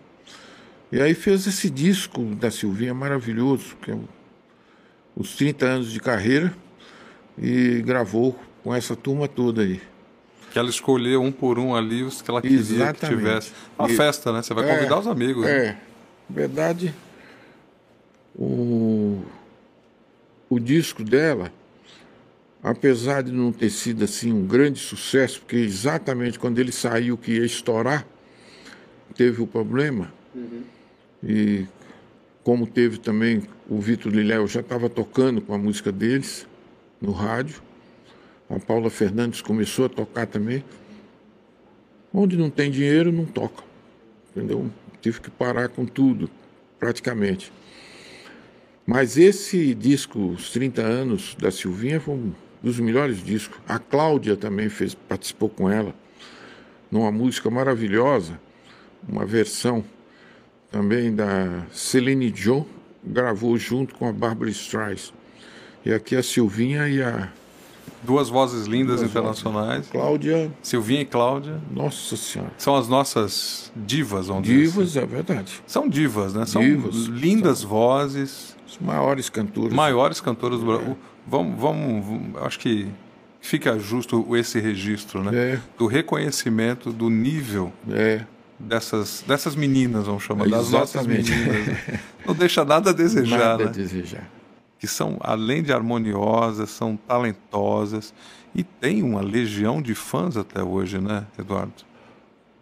E 0.91 0.99
aí 0.99 1.13
fez 1.13 1.47
esse 1.47 1.69
disco 1.69 2.23
da 2.23 2.51
Silvinha 2.51 2.95
maravilhoso, 2.95 3.77
que 3.83 3.91
é 3.91 3.99
os 5.15 5.37
30 5.37 5.67
anos 5.67 5.93
de 5.93 6.01
carreira, 6.01 6.55
e 7.37 7.83
gravou 7.83 8.35
com 8.63 8.75
essa 8.75 8.97
turma 8.97 9.29
toda 9.29 9.61
aí. 9.61 9.79
Que 10.51 10.59
ela 10.59 10.71
escolheu 10.71 11.21
um 11.21 11.31
por 11.31 11.59
um 11.59 11.77
ali 11.77 12.03
os 12.03 12.23
que 12.23 12.31
ela 12.31 12.41
queria 12.41 12.59
Exatamente. 12.59 13.01
que 13.01 13.07
tivesse. 13.09 13.53
Uma 13.79 13.91
e, 13.91 13.95
festa, 13.95 14.33
né? 14.33 14.41
Você 14.41 14.55
vai 14.55 14.67
convidar 14.67 14.95
é, 14.95 14.99
os 15.01 15.07
amigos. 15.07 15.45
É, 15.45 15.65
né? 15.65 15.79
verdade, 16.31 16.95
o, 18.37 19.23
o 20.49 20.59
disco 20.59 21.03
dela 21.05 21.53
apesar 22.65 23.23
de 23.23 23.31
não 23.31 23.53
ter 23.53 23.69
sido 23.69 24.05
assim 24.05 24.33
um 24.33 24.47
grande 24.47 24.79
sucesso, 24.79 25.41
porque 25.41 25.57
exatamente 25.57 26.39
quando 26.39 26.59
ele 26.59 26.73
saiu 26.73 27.19
que 27.19 27.33
ia 27.33 27.45
estourar, 27.45 28.07
teve 29.15 29.43
o 29.43 29.47
problema. 29.47 30.11
Uhum. 30.35 30.63
E 31.23 31.67
como 32.43 32.67
teve 32.67 32.99
também 32.99 33.43
o 33.69 33.79
Vitor 33.79 34.11
Liléo 34.11 34.47
já 34.47 34.61
estava 34.61 34.89
tocando 34.89 35.43
com 35.43 35.53
a 35.53 35.59
música 35.59 35.93
deles 35.93 36.47
no 37.03 37.13
rádio. 37.13 37.63
A 38.49 38.59
Paula 38.59 38.89
Fernandes 38.89 39.43
começou 39.43 39.85
a 39.85 39.89
tocar 39.91 40.27
também. 40.27 40.65
Onde 42.13 42.35
não 42.35 42.49
tem 42.49 42.71
dinheiro, 42.71 43.13
não 43.13 43.27
toca. 43.27 43.63
Entendeu? 44.31 44.71
Tive 45.03 45.21
que 45.21 45.31
parar 45.31 45.69
com 45.69 45.85
tudo, 45.85 46.31
praticamente. 46.79 47.53
Mas 48.87 49.17
esse 49.17 49.75
disco, 49.75 50.19
os 50.19 50.51
30 50.51 50.83
anos 50.83 51.37
da 51.39 51.51
Silvinha, 51.51 52.01
foi 52.01 52.15
um 52.15 52.33
dos 52.63 52.79
melhores 52.79 53.23
discos. 53.23 53.59
A 53.67 53.79
Cláudia 53.79 54.37
também 54.37 54.69
fez, 54.69 54.95
participou 54.95 55.49
com 55.49 55.71
ela 55.71 55.95
numa 56.91 57.11
música 57.11 57.51
maravilhosa, 57.51 58.39
uma 59.09 59.27
versão 59.27 59.85
também 60.71 61.15
da 61.15 61.67
Celine 61.73 62.31
Dion, 62.31 62.65
gravou 63.03 63.57
junto 63.59 63.95
com 63.95 64.09
a 64.09 64.13
Barbara 64.13 64.51
Streisand. 64.51 65.13
E 65.85 65.93
aqui 65.93 66.15
a 66.15 66.23
Silvinha 66.23 66.89
e 66.89 67.03
a 67.03 67.31
Duas 68.03 68.29
vozes 68.29 68.67
lindas 68.67 69.01
Duas 69.01 69.11
internacionais. 69.11 69.77
Vozes. 69.79 69.91
Cláudia. 69.91 70.53
Silvinha 70.63 71.01
e 71.01 71.05
Cláudia. 71.07 71.61
Nossa 71.71 72.17
Senhora. 72.17 72.53
São 72.59 72.77
as 72.77 72.87
nossas 72.87 73.73
divas, 73.75 74.27
vamos 74.27 74.45
divas, 74.45 74.63
dizer. 74.63 74.77
Divas, 74.79 74.97
é 74.97 75.07
verdade. 75.07 75.63
São 75.67 75.89
divas, 75.89 76.35
né? 76.35 76.45
São 76.45 76.63
divas, 76.63 76.95
lindas 77.07 77.61
são 77.61 77.69
vozes. 77.71 78.54
As 78.75 78.79
maiores 78.79 79.31
cantoras. 79.31 79.73
Maiores 79.73 80.21
cantoras 80.21 80.61
do 80.61 80.67
Brasil. 80.67 80.93
É. 80.93 80.97
Vamos, 81.27 81.61
vamos, 81.61 82.05
vamos, 82.05 82.43
acho 82.43 82.59
que 82.59 82.89
fica 83.41 83.79
justo 83.79 84.37
esse 84.37 84.59
registro, 84.59 85.23
né? 85.23 85.53
É. 85.53 85.61
Do 85.79 85.87
reconhecimento 85.87 86.93
do 86.93 87.09
nível 87.09 87.73
é. 87.91 88.25
dessas, 88.59 89.25
dessas 89.27 89.55
meninas, 89.55 90.07
vamos 90.07 90.25
chamar, 90.25 90.49
das 90.49 90.71
nossas 90.71 91.07
meninas. 91.07 91.79
Não 92.27 92.35
deixa 92.35 92.65
nada 92.65 92.91
a 92.91 92.93
desejar, 92.93 93.39
nada 93.39 93.65
né? 93.65 93.71
a 93.71 93.73
desejar. 93.73 94.29
Que 94.79 94.87
são, 94.87 95.17
além 95.21 95.63
de 95.63 95.73
harmoniosas, 95.73 96.71
são 96.71 96.97
talentosas 96.97 98.13
e 98.55 98.63
tem 98.63 99.03
uma 99.03 99.21
legião 99.21 99.81
de 99.81 99.95
fãs 99.95 100.37
até 100.37 100.63
hoje, 100.63 100.99
né, 100.99 101.27
Eduardo? 101.39 101.73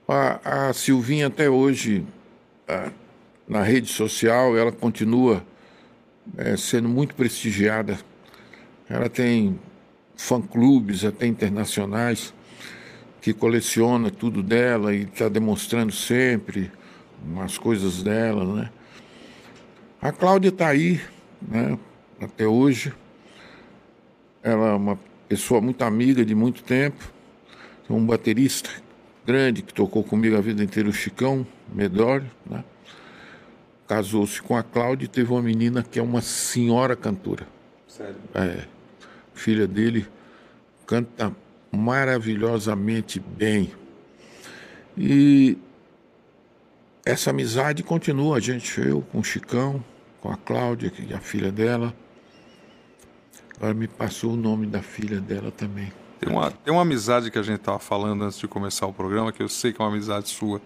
A, 0.07 0.69
a 0.69 0.73
Silvinha 0.73 1.29
até 1.29 1.49
hoje, 1.49 2.05
a, 2.69 2.91
na 3.49 3.63
rede 3.63 3.91
social, 3.91 4.57
ela 4.57 4.71
continua 4.71 5.43
é, 6.37 6.57
sendo 6.57 6.89
muito 6.89 7.15
prestigiada 7.15 7.99
ela 8.89 9.09
tem 9.09 9.59
fã-clubes 10.17 11.03
até 11.03 11.27
internacionais 11.27 12.35
que 13.23 13.33
coleciona 13.33 14.11
tudo 14.11 14.43
dela 14.43 14.95
e 14.95 15.05
está 15.05 15.31
demonstrando 15.31 15.93
sempre 15.93 16.71
umas 17.25 17.57
coisas 17.57 18.03
dela, 18.03 18.45
né? 18.55 18.71
A 20.01 20.13
Cláudia 20.13 20.51
está 20.51 20.69
aí, 20.69 21.01
né? 21.41 21.79
Até 22.21 22.47
hoje. 22.47 22.93
Ela 24.43 24.71
é 24.71 24.75
uma 24.75 24.99
pessoa 25.27 25.61
muito 25.61 25.83
amiga 25.83 26.23
de 26.23 26.35
muito 26.35 26.63
tempo. 26.63 27.13
É 27.89 27.93
um 27.93 28.05
baterista 28.05 28.69
grande 29.25 29.63
que 29.63 29.73
tocou 29.73 30.05
comigo 30.05 30.37
a 30.37 30.41
vida 30.41 30.63
inteira, 30.63 30.89
o 30.89 30.93
Chicão 30.93 31.47
Medório, 31.73 32.29
né? 32.45 32.63
Casou-se 33.93 34.41
com 34.41 34.57
a 34.57 34.63
Cláudia 34.63 35.05
e 35.05 35.09
teve 35.09 35.31
uma 35.31 35.43
menina 35.43 35.83
que 35.83 35.99
é 35.99 36.03
uma 36.03 36.23
senhora 36.23 36.97
cantora. 36.97 37.47
Sério? 37.87 38.17
É 38.33 38.65
filha 39.35 39.67
dele, 39.67 40.09
canta 40.87 41.31
maravilhosamente 41.71 43.21
bem. 43.21 43.71
E 44.97 45.59
essa 47.05 47.29
amizade 47.29 47.83
continua, 47.83 48.39
a 48.39 48.41
gente, 48.41 48.81
eu 48.81 49.03
com 49.03 49.19
o 49.19 49.25
Chicão, 49.25 49.85
com 50.23 50.31
a 50.31 50.39
Cláudia, 50.39 50.89
que 50.89 51.13
é 51.13 51.17
a 51.17 51.21
filha 51.21 51.53
dela. 51.53 51.95
Agora 53.59 53.75
me 53.75 53.89
passou 53.89 54.33
o 54.33 54.37
nome 54.37 54.67
da 54.67 54.81
filha 54.81 55.21
dela 55.21 55.51
também. 55.51 55.93
Tem 56.19 56.33
uma, 56.33 56.51
tem 56.51 56.73
uma 56.73 56.81
amizade 56.81 57.31
que 57.31 57.39
a 57.39 57.43
gente 57.43 57.59
estava 57.59 57.79
falando 57.79 58.25
antes 58.25 58.39
de 58.39 58.49
começar 58.49 58.87
o 58.87 58.93
programa, 58.93 59.33
que 59.33 59.43
eu 59.43 59.51
sei 59.51 59.71
que 59.71 59.83
é 59.83 59.85
uma 59.85 59.91
amizade 59.91 60.31
sua 60.31 60.63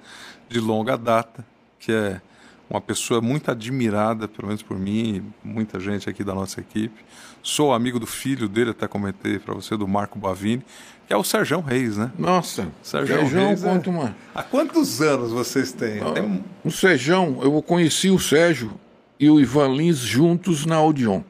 de 0.48 0.60
longa 0.60 0.96
data, 0.96 1.44
que 1.80 1.90
é 1.90 2.20
uma 2.68 2.80
pessoa 2.80 3.20
muito 3.20 3.50
admirada, 3.50 4.26
pelo 4.26 4.48
menos 4.48 4.62
por 4.62 4.78
mim 4.78 5.22
e 5.44 5.46
muita 5.46 5.78
gente 5.78 6.08
aqui 6.10 6.24
da 6.24 6.34
nossa 6.34 6.60
equipe. 6.60 7.04
Sou 7.42 7.72
amigo 7.72 8.00
do 8.00 8.06
filho 8.06 8.48
dele, 8.48 8.70
até 8.70 8.88
comentei 8.88 9.38
para 9.38 9.54
você, 9.54 9.76
do 9.76 9.86
Marco 9.86 10.18
Bavini, 10.18 10.64
que 11.06 11.12
é 11.12 11.16
o 11.16 11.22
Sérgio 11.22 11.60
Reis, 11.60 11.96
né? 11.96 12.10
Nossa, 12.18 12.68
Sérgio 12.82 13.24
Reis. 13.24 13.62
É... 13.62 13.68
Conta 13.68 13.90
uma... 13.90 14.16
Há 14.34 14.42
quantos 14.42 15.00
anos 15.00 15.30
vocês 15.30 15.72
têm? 15.72 16.00
Ah, 16.00 16.10
Tem... 16.10 16.44
O 16.64 16.70
Sérgio, 16.70 17.38
eu 17.42 17.62
conheci 17.62 18.10
o 18.10 18.18
Sérgio 18.18 18.72
e 19.18 19.30
o 19.30 19.40
Ivan 19.40 19.68
Lins 19.68 19.98
juntos 19.98 20.66
na 20.66 20.82
Odeon. 20.82 21.22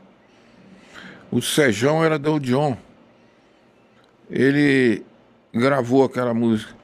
O 1.30 1.42
Sérgio 1.42 2.02
era 2.02 2.18
da 2.18 2.30
Odeon. 2.30 2.74
Ele 4.30 5.04
gravou 5.52 6.04
aquela 6.04 6.32
música 6.32 6.75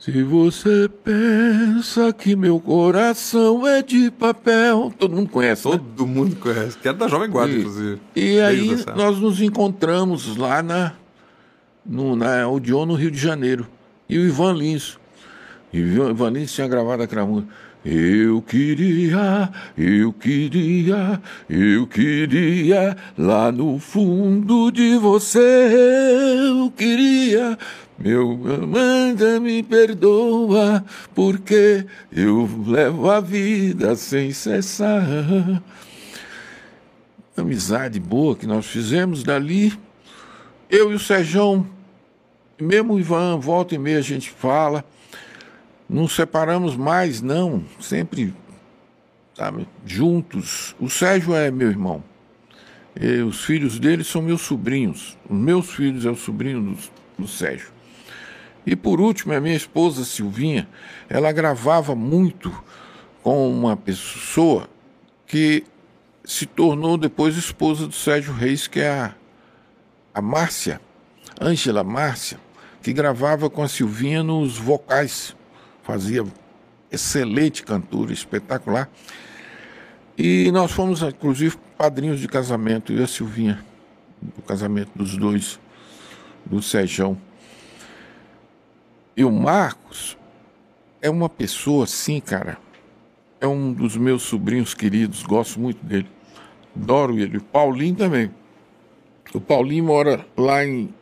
Se 0.00 0.22
você 0.22 0.88
pensa 1.04 2.10
que 2.10 2.34
meu 2.34 2.58
coração 2.58 3.66
é 3.66 3.82
de 3.82 4.10
papel. 4.10 4.90
Todo 4.98 5.14
mundo 5.14 5.28
conhece. 5.28 5.62
Todo 5.64 6.06
né? 6.06 6.12
mundo 6.14 6.36
conhece. 6.36 6.78
Que 6.78 6.88
é 6.88 6.92
da 6.94 7.06
Jovem 7.06 7.28
Guarda, 7.28 7.52
e, 7.52 7.58
inclusive. 7.58 8.00
E 8.16 8.40
aí 8.40 8.82
nós 8.96 9.18
nos 9.18 9.42
encontramos 9.42 10.38
lá 10.38 10.62
na, 10.62 10.94
no, 11.84 12.16
na 12.16 12.48
Odeon, 12.48 12.86
no 12.86 12.94
Rio 12.94 13.10
de 13.10 13.18
Janeiro. 13.18 13.66
E 14.08 14.16
o 14.16 14.24
Ivan 14.24 14.54
Lins. 14.54 14.98
E 15.70 15.82
o 15.82 16.08
Ivan 16.08 16.30
Lins 16.30 16.50
tinha 16.50 16.66
gravado 16.66 17.02
aquela 17.02 17.26
música. 17.26 17.52
Eu 17.84 18.40
queria, 18.40 19.50
eu 19.76 20.12
queria, 20.14 21.20
eu 21.48 21.86
queria 21.86 22.96
lá 23.16 23.52
no 23.52 23.78
fundo 23.78 24.70
de 24.70 24.96
você, 24.96 25.38
eu 26.46 26.70
queria. 26.70 27.58
Meu 28.00 28.34
manda 28.66 29.38
me 29.38 29.62
perdoa, 29.62 30.82
porque 31.14 31.84
eu 32.10 32.48
levo 32.66 33.10
a 33.10 33.20
vida 33.20 33.94
sem 33.94 34.32
cessar. 34.32 35.62
Amizade 37.36 38.00
boa 38.00 38.34
que 38.34 38.46
nós 38.46 38.64
fizemos 38.64 39.22
dali. 39.22 39.78
Eu 40.70 40.90
e 40.90 40.94
o 40.94 40.98
Sejão, 40.98 41.66
mesmo 42.58 42.94
o 42.94 43.00
Ivan, 43.00 43.38
volta 43.38 43.74
e 43.74 43.78
meia 43.78 43.98
a 43.98 44.02
gente 44.02 44.30
fala. 44.30 44.82
Não 45.86 46.08
separamos 46.08 46.76
mais, 46.76 47.20
não. 47.20 47.62
Sempre 47.78 48.32
sabe, 49.34 49.68
juntos. 49.84 50.74
O 50.80 50.88
Sérgio 50.88 51.34
é 51.34 51.50
meu 51.50 51.68
irmão. 51.68 52.02
E 52.98 53.20
os 53.20 53.44
filhos 53.44 53.78
dele 53.78 54.04
são 54.04 54.22
meus 54.22 54.40
sobrinhos. 54.40 55.18
Os 55.28 55.36
meus 55.36 55.70
filhos 55.70 56.06
é 56.06 56.10
o 56.10 56.16
sobrinho 56.16 56.62
do, 56.62 56.78
do 57.18 57.28
Sérgio. 57.28 57.79
E 58.66 58.76
por 58.76 59.00
último, 59.00 59.32
a 59.32 59.40
minha 59.40 59.56
esposa 59.56 60.04
Silvinha, 60.04 60.68
ela 61.08 61.32
gravava 61.32 61.94
muito 61.94 62.52
com 63.22 63.50
uma 63.50 63.76
pessoa 63.76 64.68
que 65.26 65.64
se 66.24 66.46
tornou 66.46 66.96
depois 66.96 67.36
esposa 67.36 67.86
do 67.86 67.94
Sérgio 67.94 68.32
Reis, 68.32 68.66
que 68.66 68.80
é 68.80 68.90
a, 68.90 69.14
a 70.14 70.22
Márcia, 70.22 70.80
Ângela 71.40 71.82
Márcia, 71.82 72.38
que 72.82 72.92
gravava 72.92 73.48
com 73.48 73.62
a 73.62 73.68
Silvinha 73.68 74.22
nos 74.22 74.58
vocais 74.58 75.34
fazia 75.82 76.24
excelente 76.90 77.64
cantora, 77.64 78.12
espetacular. 78.12 78.88
E 80.16 80.50
nós 80.52 80.70
fomos, 80.70 81.02
inclusive, 81.02 81.56
padrinhos 81.76 82.20
de 82.20 82.28
casamento, 82.28 82.92
eu 82.92 83.00
e 83.00 83.02
a 83.02 83.06
Silvinha, 83.06 83.64
do 84.20 84.42
casamento 84.42 84.90
dos 84.94 85.16
dois, 85.16 85.58
do 86.44 86.62
Sejão. 86.62 87.18
E 89.16 89.24
o 89.24 89.30
Marcos 89.30 90.16
é 91.00 91.10
uma 91.10 91.28
pessoa 91.28 91.84
assim, 91.84 92.20
cara. 92.20 92.58
É 93.40 93.46
um 93.46 93.72
dos 93.72 93.96
meus 93.96 94.22
sobrinhos 94.22 94.74
queridos, 94.74 95.22
gosto 95.22 95.58
muito 95.58 95.84
dele. 95.84 96.06
Adoro 96.76 97.18
ele. 97.18 97.38
O 97.38 97.42
Paulinho 97.42 97.96
também. 97.96 98.30
O 99.32 99.40
Paulinho 99.40 99.84
mora 99.84 100.26
lá 100.36 100.64
em, 100.64 100.92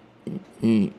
em 0.63 0.93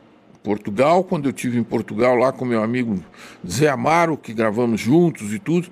Portugal, 0.43 1.03
quando 1.03 1.29
eu 1.29 1.33
tive 1.33 1.57
em 1.57 1.63
Portugal 1.63 2.15
lá 2.15 2.31
com 2.31 2.43
meu 2.45 2.63
amigo 2.63 3.03
Zé 3.47 3.69
Amaro, 3.69 4.17
que 4.17 4.33
gravamos 4.33 4.81
juntos 4.81 5.33
e 5.33 5.39
tudo. 5.39 5.69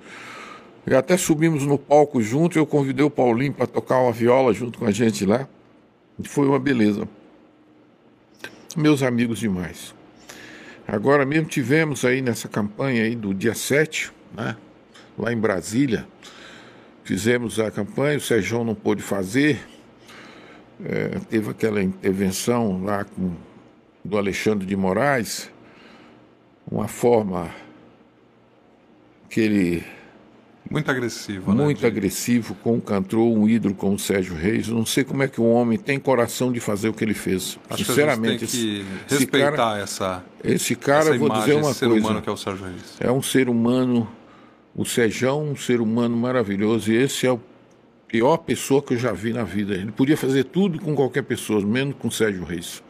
E 0.86 0.94
até 0.94 1.16
subimos 1.16 1.64
no 1.64 1.78
palco 1.78 2.22
juntos, 2.22 2.56
eu 2.56 2.64
convidei 2.64 3.04
o 3.04 3.10
Paulinho 3.10 3.52
para 3.52 3.66
tocar 3.66 3.98
uma 3.98 4.12
viola 4.12 4.54
junto 4.54 4.78
com 4.78 4.86
a 4.86 4.90
gente 4.90 5.26
lá. 5.26 5.46
E 6.18 6.26
foi 6.26 6.46
uma 6.46 6.58
beleza. 6.58 7.06
Meus 8.76 9.02
amigos 9.02 9.38
demais. 9.38 9.94
Agora 10.90 11.26
mesmo 11.26 11.46
tivemos 11.46 12.02
aí 12.02 12.22
nessa 12.22 12.48
campanha 12.48 13.02
aí 13.02 13.14
do 13.14 13.34
dia 13.34 13.54
7, 13.54 14.10
né? 14.34 14.56
Lá 15.18 15.30
em 15.30 15.36
Brasília. 15.36 16.08
Fizemos 17.04 17.60
a 17.60 17.70
campanha, 17.70 18.16
o 18.16 18.20
Sérgio 18.22 18.64
não 18.64 18.74
pôde 18.74 19.02
fazer. 19.02 19.60
É, 20.82 21.18
teve 21.28 21.50
aquela 21.50 21.82
intervenção 21.82 22.82
lá 22.82 23.04
com 23.04 23.32
do 24.02 24.16
Alexandre 24.16 24.66
de 24.66 24.74
Moraes, 24.74 25.50
uma 26.70 26.88
forma 26.88 27.50
que 29.28 29.40
ele. 29.42 29.97
Muito 30.70 30.90
agressivo, 30.90 31.54
né? 31.54 31.64
Muito 31.64 31.86
agressivo 31.86 32.54
com 32.56 32.76
o 32.76 32.80
cantor, 32.80 33.26
um 33.26 33.48
ídolo 33.48 33.74
como 33.74 33.94
o 33.94 33.98
Sérgio 33.98 34.34
Reis. 34.34 34.68
Não 34.68 34.84
sei 34.84 35.02
como 35.02 35.22
é 35.22 35.28
que 35.28 35.40
um 35.40 35.50
homem 35.50 35.78
tem 35.78 35.98
coração 35.98 36.52
de 36.52 36.60
fazer 36.60 36.90
o 36.90 36.92
que 36.92 37.02
ele 37.02 37.14
fez. 37.14 37.58
Acho 37.70 37.84
Sinceramente. 37.84 38.38
Que 38.38 38.44
esse, 38.44 38.84
respeitar 39.08 39.52
cara, 39.52 39.78
essa. 39.78 40.24
Esse 40.44 40.76
cara, 40.76 41.10
essa 41.10 41.18
vou 41.18 41.30
dizer 41.30 41.54
uma 41.54 41.72
ser 41.72 41.88
coisa. 41.88 42.06
humano 42.06 42.22
que 42.22 42.28
é 42.28 42.32
o 42.32 42.36
Sérgio 42.36 42.66
Reis. 42.66 42.96
É 43.00 43.10
um 43.10 43.22
ser 43.22 43.48
humano. 43.48 44.08
O 44.76 44.84
Sérgio 44.84 45.34
um 45.34 45.56
ser 45.56 45.80
humano 45.80 46.16
maravilhoso. 46.16 46.92
E 46.92 46.96
esse 46.96 47.26
é 47.26 47.32
o 47.32 47.40
pior 48.06 48.36
pessoa 48.38 48.82
que 48.82 48.94
eu 48.94 48.98
já 48.98 49.12
vi 49.12 49.32
na 49.32 49.44
vida. 49.44 49.74
Ele 49.74 49.90
podia 49.90 50.16
fazer 50.16 50.44
tudo 50.44 50.78
com 50.78 50.94
qualquer 50.94 51.22
pessoa, 51.22 51.60
menos 51.64 51.94
com 51.98 52.08
o 52.08 52.12
Sérgio 52.12 52.44
Reis. 52.44 52.82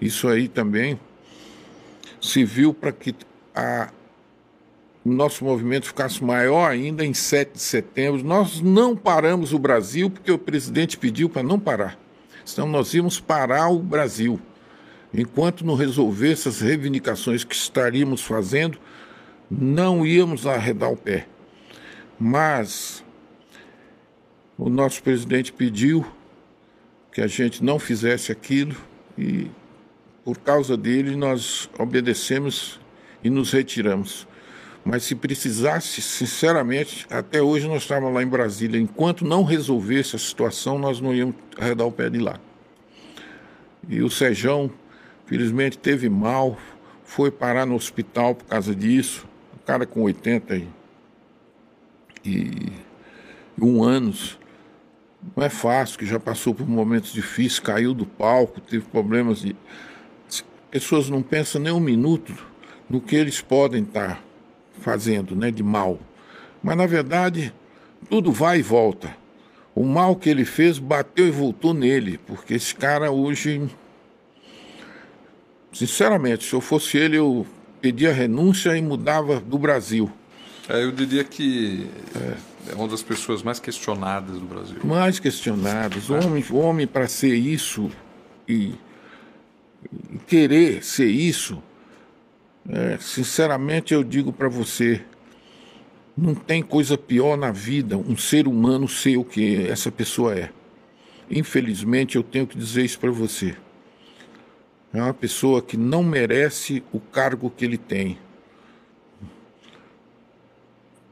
Isso 0.00 0.28
aí 0.28 0.48
também 0.48 0.98
se 2.20 2.44
viu 2.44 2.72
para 2.72 2.92
que 2.92 3.14
a, 3.54 3.90
nosso 5.04 5.44
movimento 5.44 5.86
ficasse 5.86 6.22
maior 6.22 6.70
ainda 6.70 7.04
em 7.04 7.12
7 7.12 7.54
de 7.54 7.60
setembro. 7.60 8.22
Nós 8.22 8.60
não 8.60 8.96
paramos 8.96 9.52
o 9.52 9.58
Brasil 9.58 10.08
porque 10.08 10.30
o 10.30 10.38
presidente 10.38 10.96
pediu 10.96 11.28
para 11.28 11.42
não 11.42 11.58
parar. 11.58 11.98
Senão 12.44 12.68
nós 12.68 12.94
íamos 12.94 13.18
parar 13.18 13.68
o 13.68 13.78
Brasil. 13.78 14.40
Enquanto 15.12 15.66
não 15.66 15.74
resolver 15.74 16.32
essas 16.32 16.60
reivindicações 16.60 17.44
que 17.44 17.54
estaríamos 17.54 18.22
fazendo, 18.22 18.78
não 19.50 20.06
íamos 20.06 20.46
arredar 20.46 20.90
o 20.90 20.96
pé. 20.96 21.26
Mas 22.18 23.04
o 24.56 24.68
nosso 24.68 25.02
presidente 25.02 25.52
pediu 25.52 26.06
que 27.12 27.20
a 27.20 27.26
gente 27.26 27.62
não 27.62 27.78
fizesse 27.78 28.32
aquilo 28.32 28.76
e 29.18 29.50
por 30.24 30.38
causa 30.38 30.76
dele, 30.76 31.16
nós 31.16 31.68
obedecemos 31.76 32.80
e 33.24 33.30
nos 33.30 33.52
retiramos. 33.52 34.26
Mas 34.84 35.04
se 35.04 35.14
precisasse, 35.14 36.02
sinceramente, 36.02 37.06
até 37.08 37.40
hoje 37.40 37.68
nós 37.68 37.82
estávamos 37.82 38.14
lá 38.14 38.22
em 38.22 38.26
Brasília. 38.26 38.80
Enquanto 38.80 39.24
não 39.24 39.44
resolvesse 39.44 40.16
a 40.16 40.18
situação, 40.18 40.78
nós 40.78 41.00
não 41.00 41.14
íamos 41.14 41.36
arredar 41.56 41.86
o 41.86 41.92
pé 41.92 42.10
de 42.10 42.18
lá. 42.18 42.40
E 43.88 44.02
o 44.02 44.10
Sejão, 44.10 44.70
felizmente, 45.26 45.78
teve 45.78 46.08
mal, 46.08 46.56
foi 47.04 47.30
parar 47.30 47.64
no 47.64 47.76
hospital 47.76 48.34
por 48.34 48.44
causa 48.46 48.74
disso. 48.74 49.26
O 49.54 49.64
cara 49.64 49.86
com 49.86 50.02
80 50.02 50.62
e 52.24 52.72
um 53.60 53.82
anos. 53.82 54.38
Não 55.36 55.44
é 55.44 55.48
fácil, 55.48 55.98
que 55.98 56.06
já 56.06 56.18
passou 56.18 56.52
por 56.52 56.68
momentos 56.68 57.12
difíceis, 57.12 57.60
caiu 57.60 57.94
do 57.94 58.04
palco, 58.04 58.60
teve 58.60 58.84
problemas 58.86 59.40
de 59.40 59.54
pessoas 60.68 61.10
não 61.10 61.22
pensam 61.22 61.60
nem 61.60 61.72
um 61.72 61.78
minuto 61.78 62.34
no 62.88 62.98
que 63.00 63.14
eles 63.14 63.42
podem 63.42 63.82
estar 63.82 64.24
fazendo 64.82 65.34
né, 65.34 65.50
de 65.50 65.62
mal. 65.62 65.98
Mas, 66.62 66.76
na 66.76 66.86
verdade, 66.86 67.52
tudo 68.10 68.30
vai 68.30 68.58
e 68.58 68.62
volta. 68.62 69.16
O 69.74 69.84
mal 69.84 70.14
que 70.16 70.28
ele 70.28 70.44
fez 70.44 70.78
bateu 70.78 71.26
e 71.26 71.30
voltou 71.30 71.72
nele, 71.72 72.18
porque 72.26 72.54
esse 72.54 72.74
cara 72.74 73.10
hoje. 73.10 73.62
Sinceramente, 75.72 76.44
se 76.44 76.52
eu 76.52 76.60
fosse 76.60 76.98
ele, 76.98 77.16
eu 77.16 77.46
pedia 77.80 78.12
renúncia 78.12 78.76
e 78.76 78.82
mudava 78.82 79.40
do 79.40 79.58
Brasil. 79.58 80.12
É, 80.68 80.84
eu 80.84 80.92
diria 80.92 81.24
que 81.24 81.88
é, 82.14 82.72
é 82.72 82.74
uma 82.74 82.86
das 82.86 83.02
pessoas 83.02 83.42
mais 83.42 83.58
questionadas 83.58 84.38
do 84.38 84.44
Brasil. 84.44 84.76
Mais 84.84 85.18
questionadas. 85.18 86.10
O 86.10 86.14
homem, 86.14 86.44
o 86.50 86.56
homem 86.56 86.86
para 86.86 87.08
ser 87.08 87.34
isso 87.34 87.90
e 88.46 88.74
querer 90.26 90.84
ser 90.84 91.08
isso, 91.08 91.62
é, 92.68 92.96
sinceramente 92.98 93.92
eu 93.92 94.04
digo 94.04 94.32
para 94.32 94.48
você, 94.48 95.04
não 96.16 96.34
tem 96.34 96.62
coisa 96.62 96.96
pior 96.96 97.36
na 97.36 97.50
vida 97.50 97.96
um 97.96 98.16
ser 98.16 98.46
humano 98.46 98.88
ser 98.88 99.16
o 99.16 99.24
que 99.24 99.66
essa 99.66 99.90
pessoa 99.90 100.38
é. 100.38 100.50
Infelizmente 101.30 102.16
eu 102.16 102.22
tenho 102.22 102.46
que 102.46 102.56
dizer 102.56 102.84
isso 102.84 102.98
para 102.98 103.10
você. 103.10 103.56
É 104.92 105.00
uma 105.00 105.14
pessoa 105.14 105.62
que 105.62 105.76
não 105.76 106.02
merece 106.02 106.82
o 106.92 107.00
cargo 107.00 107.50
que 107.50 107.64
ele 107.64 107.78
tem. 107.78 108.18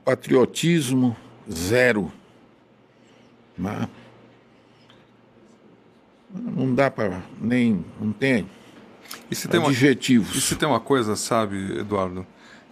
Patriotismo 0.04 1.16
zero. 1.50 2.12
Não 6.30 6.74
dá 6.74 6.90
para 6.90 7.22
nem. 7.40 7.82
Não 7.98 8.12
tem 8.12 8.46
e 9.30 9.34
se 9.34 9.48
tem 9.48 9.62
adjetivos. 9.62 10.30
Uma, 10.30 10.38
e 10.38 10.40
se 10.40 10.56
tem 10.56 10.68
uma 10.68 10.80
coisa, 10.80 11.16
sabe, 11.16 11.78
Eduardo, 11.78 12.26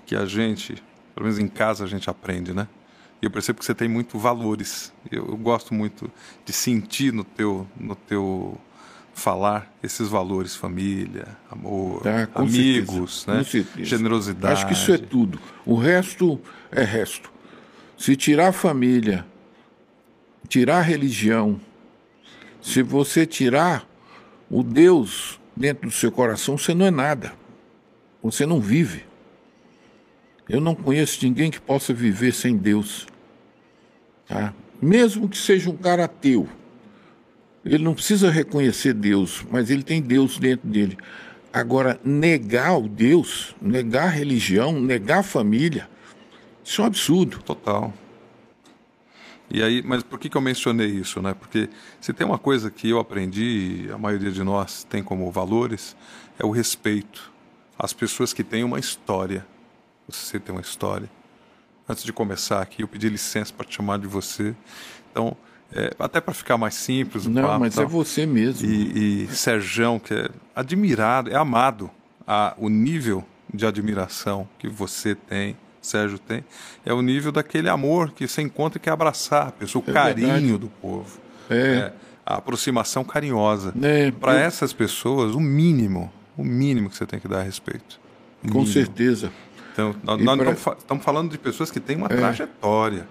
que 0.06 0.16
a 0.16 0.26
gente, 0.26 0.82
pelo 1.14 1.26
menos 1.26 1.38
em 1.38 1.48
casa, 1.48 1.84
a 1.84 1.86
gente 1.86 2.08
aprende, 2.08 2.52
né? 2.52 2.68
E 3.20 3.26
eu 3.26 3.30
percebo 3.30 3.58
que 3.58 3.64
você 3.64 3.74
tem 3.74 3.88
muito 3.88 4.18
valores. 4.18 4.92
Eu, 5.10 5.26
eu 5.28 5.36
gosto 5.36 5.74
muito 5.74 6.10
de 6.44 6.52
sentir 6.52 7.12
no 7.12 7.24
teu, 7.24 7.66
no 7.78 7.94
teu 7.94 8.58
falar 9.12 9.72
esses 9.82 10.08
valores, 10.08 10.54
família, 10.54 11.36
amor, 11.50 12.02
Tá, 12.02 12.28
amigos, 12.36 13.22
certeza, 13.22 13.68
né? 13.76 13.84
generosidade. 13.84 14.54
Acho 14.54 14.66
que 14.66 14.72
isso 14.72 14.92
é 14.92 14.98
tudo. 14.98 15.40
O 15.66 15.74
resto 15.74 16.40
é 16.70 16.84
resto. 16.84 17.30
Se 17.96 18.14
tirar 18.14 18.48
a 18.48 18.52
família, 18.52 19.26
tirar 20.48 20.78
a 20.78 20.82
religião, 20.82 21.60
se 22.62 22.80
você 22.80 23.26
tirar 23.26 23.84
o 24.48 24.62
Deus 24.62 25.37
dentro 25.58 25.88
do 25.88 25.94
seu 25.94 26.10
coração, 26.10 26.56
você 26.56 26.72
não 26.72 26.86
é 26.86 26.90
nada. 26.90 27.32
Você 28.22 28.46
não 28.46 28.60
vive. 28.60 29.04
Eu 30.48 30.60
não 30.60 30.74
conheço 30.74 31.24
ninguém 31.24 31.50
que 31.50 31.60
possa 31.60 31.92
viver 31.92 32.32
sem 32.32 32.56
Deus. 32.56 33.06
Tá? 34.26 34.54
Mesmo 34.80 35.28
que 35.28 35.36
seja 35.36 35.68
um 35.68 35.76
cara 35.76 36.04
ateu, 36.04 36.48
ele 37.64 37.84
não 37.84 37.94
precisa 37.94 38.30
reconhecer 38.30 38.94
Deus, 38.94 39.44
mas 39.50 39.68
ele 39.70 39.82
tem 39.82 40.00
Deus 40.00 40.38
dentro 40.38 40.68
dele. 40.68 40.96
Agora, 41.52 42.00
negar 42.04 42.78
o 42.78 42.88
Deus, 42.88 43.54
negar 43.60 44.04
a 44.04 44.10
religião, 44.10 44.80
negar 44.80 45.18
a 45.18 45.22
família, 45.22 45.88
isso 46.64 46.80
é 46.80 46.84
um 46.84 46.86
absurdo. 46.86 47.38
Total. 47.42 47.92
E 49.50 49.62
aí, 49.62 49.82
mas 49.82 50.02
por 50.02 50.18
que, 50.18 50.28
que 50.28 50.36
eu 50.36 50.40
mencionei 50.40 50.88
isso, 50.88 51.22
né? 51.22 51.34
Porque 51.34 51.70
se 52.00 52.12
tem 52.12 52.26
uma 52.26 52.38
coisa 52.38 52.70
que 52.70 52.90
eu 52.90 52.98
aprendi, 52.98 53.86
e 53.86 53.92
a 53.92 53.96
maioria 53.96 54.30
de 54.30 54.42
nós 54.42 54.84
tem 54.84 55.02
como 55.02 55.30
valores, 55.30 55.96
é 56.38 56.44
o 56.44 56.50
respeito 56.50 57.32
às 57.78 57.92
pessoas 57.92 58.32
que 58.32 58.44
têm 58.44 58.62
uma 58.62 58.78
história. 58.78 59.46
Você 60.08 60.38
tem 60.38 60.54
uma 60.54 60.60
história. 60.60 61.08
Antes 61.88 62.04
de 62.04 62.12
começar 62.12 62.60
aqui, 62.60 62.82
eu 62.82 62.88
pedi 62.88 63.08
licença 63.08 63.52
para 63.52 63.66
te 63.66 63.76
chamar 63.76 63.98
de 63.98 64.06
você. 64.06 64.54
Então, 65.10 65.34
é, 65.72 65.94
até 65.98 66.20
para 66.20 66.34
ficar 66.34 66.56
mais 66.58 66.74
simples 66.74 67.26
o 67.26 67.30
Não, 67.30 67.42
papo, 67.42 67.60
mas 67.60 67.74
tal. 67.74 67.84
é 67.84 67.86
você 67.86 68.26
mesmo. 68.26 68.68
E, 68.68 69.24
e 69.24 69.26
Serjão, 69.28 69.98
que 69.98 70.14
é 70.14 70.28
admirado, 70.54 71.30
é 71.30 71.36
amado. 71.36 71.90
A, 72.26 72.54
o 72.58 72.68
nível 72.68 73.24
de 73.52 73.66
admiração 73.66 74.46
que 74.58 74.68
você 74.68 75.14
tem, 75.14 75.56
Sérgio 75.80 76.18
tem, 76.18 76.44
é 76.84 76.92
o 76.92 77.00
nível 77.02 77.30
daquele 77.32 77.68
amor 77.68 78.10
que 78.12 78.26
você 78.28 78.42
encontra 78.42 78.78
e 78.78 78.80
quer 78.80 78.90
abraçar 78.90 79.48
a 79.48 79.52
pessoa, 79.52 79.82
o 79.86 79.90
É 79.90 79.92
carinho 79.92 80.26
verdade. 80.28 80.58
do 80.58 80.68
povo. 80.68 81.18
É. 81.50 81.92
a 82.26 82.34
aproximação 82.36 83.02
carinhosa. 83.04 83.72
É, 83.82 84.10
Para 84.10 84.32
eu- 84.34 84.38
essas 84.40 84.70
pessoas, 84.74 85.34
o 85.34 85.40
mínimo, 85.40 86.12
o 86.36 86.44
mínimo 86.44 86.90
que 86.90 86.96
você 86.96 87.06
tem 87.06 87.18
que 87.18 87.26
dar 87.26 87.38
a 87.40 87.42
respeito. 87.42 87.98
O 88.44 88.48
Com 88.48 88.58
mínimo. 88.58 88.66
certeza. 88.66 89.32
Então, 89.72 89.96
nós, 90.02 90.20
nós 90.22 90.60
pra- 90.62 90.74
estamos 90.76 91.02
falando 91.02 91.30
de 91.30 91.38
pessoas 91.38 91.70
que 91.70 91.80
têm 91.80 91.96
uma 91.96 92.06
trajetória. 92.08 93.08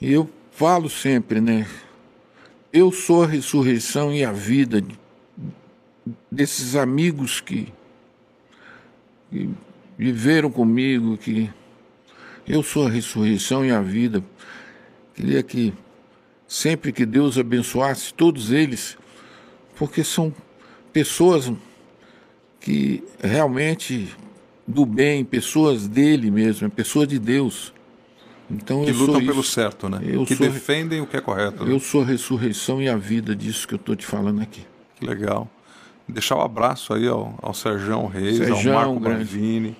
E 0.00 0.12
eu 0.12 0.28
falo 0.50 0.90
sempre, 0.90 1.40
né? 1.40 1.68
Eu 2.72 2.90
sou 2.90 3.22
a 3.22 3.26
ressurreição 3.28 4.12
e 4.12 4.24
a 4.24 4.32
vida 4.32 4.80
de- 4.82 4.98
desses 6.30 6.74
amigos 6.74 7.40
que, 7.40 7.72
que 9.30 9.48
viveram 9.96 10.50
comigo, 10.50 11.16
que 11.16 11.48
eu 12.48 12.62
sou 12.62 12.86
a 12.86 12.90
ressurreição 12.90 13.64
e 13.64 13.70
a 13.70 13.80
vida. 13.80 14.22
Queria 15.14 15.42
que 15.42 15.72
sempre 16.46 16.92
que 16.92 17.04
Deus 17.04 17.36
abençoasse 17.38 18.12
todos 18.14 18.50
eles, 18.52 18.96
porque 19.76 20.02
são 20.04 20.32
pessoas 20.92 21.52
que 22.60 23.02
realmente 23.22 24.08
do 24.66 24.84
bem, 24.84 25.24
pessoas 25.24 25.88
dele 25.88 26.30
mesmo, 26.30 26.66
é 26.66 26.70
pessoa 26.70 27.06
de 27.06 27.18
Deus. 27.18 27.72
Então 28.50 28.84
Que 28.84 28.92
lutam 28.92 29.24
pelo 29.24 29.42
certo, 29.42 29.88
né? 29.88 30.00
Eu 30.02 30.24
que 30.24 30.34
sou- 30.34 30.46
defendem 30.48 31.00
o 31.00 31.06
que 31.06 31.16
é 31.16 31.20
correto. 31.20 31.64
né? 31.64 31.72
Eu 31.72 31.78
sou 31.80 32.02
a 32.02 32.04
ressurreição 32.04 32.80
e 32.80 32.88
a 32.88 32.96
vida 32.96 33.34
disso 33.36 33.68
que 33.68 33.74
eu 33.74 33.78
estou 33.78 33.94
te 33.94 34.06
falando 34.06 34.40
aqui. 34.40 34.62
Que 34.96 35.06
legal. 35.06 35.50
Deixar 36.08 36.36
o 36.36 36.40
abraço 36.40 36.94
aí 36.94 37.06
ao, 37.06 37.38
ao 37.42 37.52
Serjão 37.52 38.06
Reis, 38.06 38.38
Serjão, 38.38 38.72
ao 38.78 38.94
Marco 38.94 39.00
grande. 39.00 39.76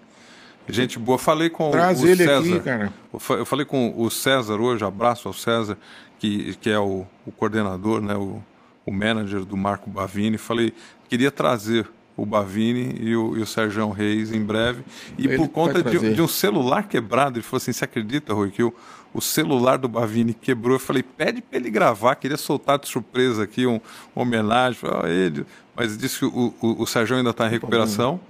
Gente 0.68 0.98
boa. 0.98 1.18
Falei 1.18 1.48
com 1.50 1.70
Traz 1.70 2.02
o 2.02 2.06
ele 2.06 2.24
César. 2.24 2.38
aqui, 2.54 2.60
cara. 2.60 2.92
Eu 3.12 3.18
fa- 3.18 3.34
Eu 3.34 3.46
falei 3.46 3.64
com 3.64 3.94
o 3.96 4.10
César 4.10 4.60
hoje, 4.60 4.84
abraço 4.84 5.26
ao 5.28 5.34
César, 5.34 5.76
que, 6.18 6.54
que 6.60 6.68
é 6.70 6.78
o, 6.78 7.06
o 7.26 7.32
coordenador, 7.32 8.00
né, 8.00 8.14
o, 8.14 8.42
o 8.84 8.92
manager 8.92 9.44
do 9.44 9.56
Marco 9.56 9.88
Bavini. 9.88 10.36
Falei, 10.38 10.72
queria 11.08 11.30
trazer 11.30 11.88
o 12.16 12.26
Bavini 12.26 12.96
e 13.00 13.14
o, 13.16 13.36
e 13.36 13.40
o 13.40 13.46
Serjão 13.46 13.90
Reis 13.92 14.32
em 14.32 14.42
breve. 14.42 14.82
E 15.16 15.26
Ele 15.26 15.36
por 15.36 15.48
conta 15.48 15.82
de, 15.82 16.14
de 16.14 16.20
um 16.22 16.26
celular 16.28 16.82
quebrado, 16.88 17.38
ele 17.38 17.44
falou 17.44 17.58
assim: 17.58 17.72
você 17.72 17.84
acredita, 17.84 18.34
Rui, 18.34 18.50
que 18.50 18.62
o, 18.62 18.74
o 19.14 19.20
celular 19.20 19.78
do 19.78 19.88
Bavini 19.88 20.34
quebrou? 20.34 20.74
Eu 20.74 20.80
falei, 20.80 21.02
pede 21.02 21.40
para 21.40 21.56
ele 21.58 21.70
gravar, 21.70 22.16
queria 22.16 22.36
soltar 22.36 22.78
de 22.78 22.88
surpresa 22.88 23.44
aqui 23.44 23.66
um, 23.66 23.80
uma 24.16 24.22
homenagem. 24.24 24.80
"Ah, 24.84 25.08
ele. 25.08 25.46
Mas 25.76 25.96
disse 25.96 26.18
que 26.18 26.24
o, 26.24 26.52
o, 26.60 26.82
o 26.82 26.86
Serjão 26.86 27.18
ainda 27.18 27.30
está 27.30 27.46
em 27.46 27.50
recuperação. 27.50 28.20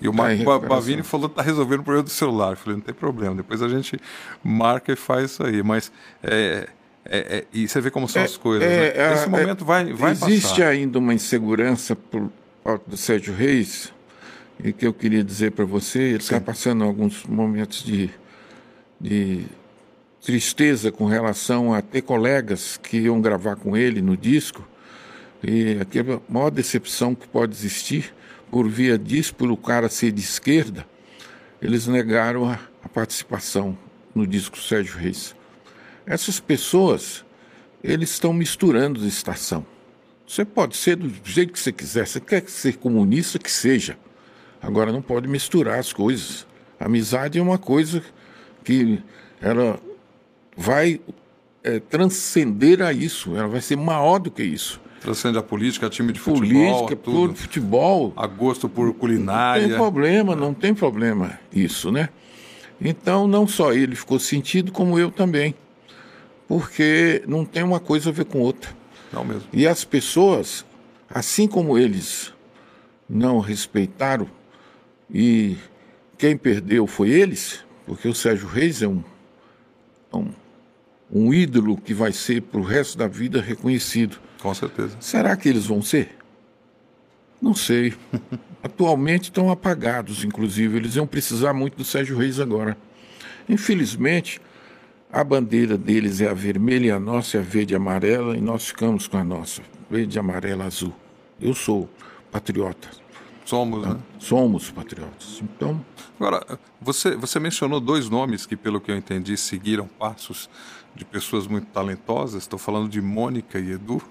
E 0.00 0.08
o 0.08 0.12
Tá 0.12 0.16
Marco. 0.18 0.60
Bavini 0.68 1.02
falou 1.02 1.28
que 1.28 1.32
está 1.34 1.42
resolvendo 1.42 1.80
o 1.80 1.84
problema 1.84 2.02
do 2.04 2.10
celular. 2.10 2.50
Eu 2.52 2.56
falei, 2.56 2.76
não 2.76 2.82
tem 2.84 2.94
problema, 2.94 3.34
depois 3.36 3.62
a 3.62 3.68
gente 3.68 3.98
marca 4.42 4.92
e 4.92 4.96
faz 4.96 5.30
isso 5.32 5.44
aí. 5.46 5.62
Mas 5.62 5.90
é, 6.22 6.68
é- 7.04 7.18
é- 7.38 7.44
e 7.52 7.66
você 7.68 7.80
vê 7.80 7.90
como 7.90 8.08
são 8.08 8.22
as 8.22 8.36
coisas. 8.36 8.68
né? 8.68 8.88
é, 8.88 9.12
Esse 9.14 9.24
é, 9.24 9.28
momento 9.28 9.64
vai, 9.64 9.92
vai 9.92 10.12
Existe 10.12 10.48
passar. 10.58 10.68
ainda 10.68 10.98
uma 10.98 11.14
insegurança 11.14 11.94
por 11.96 12.30
parte 12.62 12.82
do 12.88 12.96
Sérgio 12.96 13.34
Reis, 13.34 13.92
e 14.62 14.72
que 14.72 14.86
eu 14.86 14.92
queria 14.92 15.22
dizer 15.24 15.52
para 15.52 15.64
você, 15.64 15.98
ele 16.00 16.16
está 16.18 16.40
passando 16.40 16.84
alguns 16.84 17.24
momentos 17.24 17.82
de, 17.82 18.08
de 19.00 19.44
tristeza 20.24 20.90
com 20.90 21.06
relação 21.06 21.74
a 21.74 21.82
ter 21.82 22.02
colegas 22.02 22.78
que 22.82 22.98
iam 22.98 23.20
gravar 23.20 23.56
com 23.56 23.76
ele 23.76 24.00
no 24.00 24.16
disco, 24.16 24.66
e 25.42 25.76
aquela 25.80 26.22
maior 26.28 26.50
decepção 26.50 27.14
que 27.14 27.28
pode 27.28 27.52
existir 27.52 28.14
por 28.54 28.68
via 28.68 28.96
disso, 28.96 29.34
por 29.34 29.50
o 29.50 29.56
cara 29.56 29.88
ser 29.88 30.12
de 30.12 30.20
esquerda, 30.20 30.86
eles 31.60 31.88
negaram 31.88 32.48
a, 32.48 32.56
a 32.84 32.88
participação 32.88 33.76
no 34.14 34.24
disco 34.24 34.56
Sérgio 34.56 34.96
Reis. 34.96 35.34
Essas 36.06 36.38
pessoas, 36.38 37.24
eles 37.82 38.10
estão 38.10 38.32
misturando 38.32 39.00
de 39.00 39.08
estação. 39.08 39.66
Você 40.24 40.44
pode 40.44 40.76
ser 40.76 40.94
do 40.94 41.12
jeito 41.24 41.52
que 41.52 41.58
você 41.58 41.72
quiser, 41.72 42.06
você 42.06 42.20
quer 42.20 42.48
ser 42.48 42.76
comunista, 42.76 43.40
que 43.40 43.50
seja. 43.50 43.98
Agora 44.62 44.92
não 44.92 45.02
pode 45.02 45.26
misturar 45.26 45.80
as 45.80 45.92
coisas. 45.92 46.46
Amizade 46.78 47.40
é 47.40 47.42
uma 47.42 47.58
coisa 47.58 48.04
que 48.62 49.02
ela 49.42 49.80
vai 50.56 51.00
eh, 51.64 51.80
transcender 51.80 52.80
a 52.82 52.92
isso, 52.92 53.36
ela 53.36 53.48
vai 53.48 53.60
ser 53.60 53.76
maior 53.76 54.20
do 54.20 54.30
que 54.30 54.44
isso. 54.44 54.80
Transcende 55.04 55.36
a 55.36 55.42
política, 55.42 55.90
time 55.90 56.14
de 56.14 56.18
futebol, 56.18 56.86
Política, 56.86 56.96
tudo. 56.96 57.28
por 57.34 57.36
futebol, 57.36 58.12
A 58.16 58.26
gosto 58.26 58.70
por 58.70 58.86
não 58.86 58.92
tem 58.92 58.98
culinária. 59.00 59.76
problema, 59.76 60.34
não 60.34 60.54
tem 60.54 60.72
problema 60.72 61.38
isso, 61.52 61.92
né? 61.92 62.08
Então, 62.80 63.28
não 63.28 63.46
só 63.46 63.74
ele 63.74 63.94
ficou 63.94 64.18
sentido, 64.18 64.72
como 64.72 64.98
eu 64.98 65.10
também. 65.10 65.54
Porque 66.48 67.22
não 67.28 67.44
tem 67.44 67.62
uma 67.62 67.78
coisa 67.78 68.08
a 68.08 68.12
ver 68.14 68.24
com 68.24 68.40
outra. 68.40 68.70
Não 69.12 69.22
mesmo. 69.22 69.42
E 69.52 69.66
as 69.66 69.84
pessoas, 69.84 70.64
assim 71.10 71.46
como 71.46 71.76
eles 71.76 72.32
não 73.06 73.40
respeitaram, 73.40 74.26
e 75.12 75.58
quem 76.16 76.34
perdeu 76.34 76.86
foi 76.86 77.10
eles, 77.10 77.62
porque 77.86 78.08
o 78.08 78.14
Sérgio 78.14 78.48
Reis 78.48 78.80
é 78.80 78.88
um, 78.88 79.04
um, 80.14 80.28
um 81.12 81.34
ídolo 81.34 81.76
que 81.76 81.92
vai 81.92 82.10
ser 82.10 82.40
para 82.40 82.58
o 82.58 82.64
resto 82.64 82.96
da 82.96 83.06
vida 83.06 83.42
reconhecido. 83.42 84.18
Com 84.44 84.52
certeza. 84.52 84.94
Será 85.00 85.34
que 85.38 85.48
eles 85.48 85.64
vão 85.64 85.80
ser? 85.80 86.18
Não 87.40 87.54
sei. 87.54 87.94
Atualmente 88.62 89.24
estão 89.24 89.50
apagados, 89.50 90.22
inclusive. 90.22 90.76
Eles 90.76 90.96
iam 90.96 91.06
precisar 91.06 91.54
muito 91.54 91.78
do 91.78 91.84
Sérgio 91.84 92.18
Reis 92.18 92.38
agora. 92.38 92.76
Infelizmente, 93.48 94.42
a 95.10 95.24
bandeira 95.24 95.78
deles 95.78 96.20
é 96.20 96.28
a 96.28 96.34
vermelha 96.34 96.88
e 96.88 96.90
a 96.90 97.00
nossa 97.00 97.38
é 97.38 97.40
a 97.40 97.42
verde 97.42 97.72
e 97.72 97.76
amarela, 97.76 98.36
e 98.36 98.40
nós 98.42 98.66
ficamos 98.66 99.08
com 99.08 99.16
a 99.16 99.24
nossa, 99.24 99.62
verde, 99.88 100.18
amarela, 100.18 100.66
azul. 100.66 100.94
Eu 101.40 101.54
sou 101.54 101.88
patriota. 102.30 102.90
Somos, 103.46 103.86
né? 103.86 103.96
Somos 104.18 104.70
patriotas. 104.70 105.40
Então, 105.42 105.82
Agora, 106.18 106.58
você, 106.80 107.16
você 107.16 107.40
mencionou 107.40 107.80
dois 107.80 108.08
nomes 108.08 108.46
que, 108.46 108.56
pelo 108.56 108.80
que 108.80 108.90
eu 108.90 108.96
entendi, 108.96 109.36
seguiram 109.36 109.86
passos 109.86 110.48
de 110.94 111.04
pessoas 111.04 111.46
muito 111.46 111.66
talentosas. 111.66 112.42
Estou 112.42 112.58
falando 112.58 112.88
de 112.88 113.00
Mônica 113.00 113.58
e 113.58 113.72
Edu, 113.72 114.02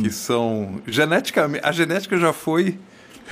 que 0.00 0.10
são 0.10 0.80
geneticamente. 0.86 1.64
A 1.64 1.72
genética 1.72 2.16
já 2.18 2.32
foi 2.32 2.78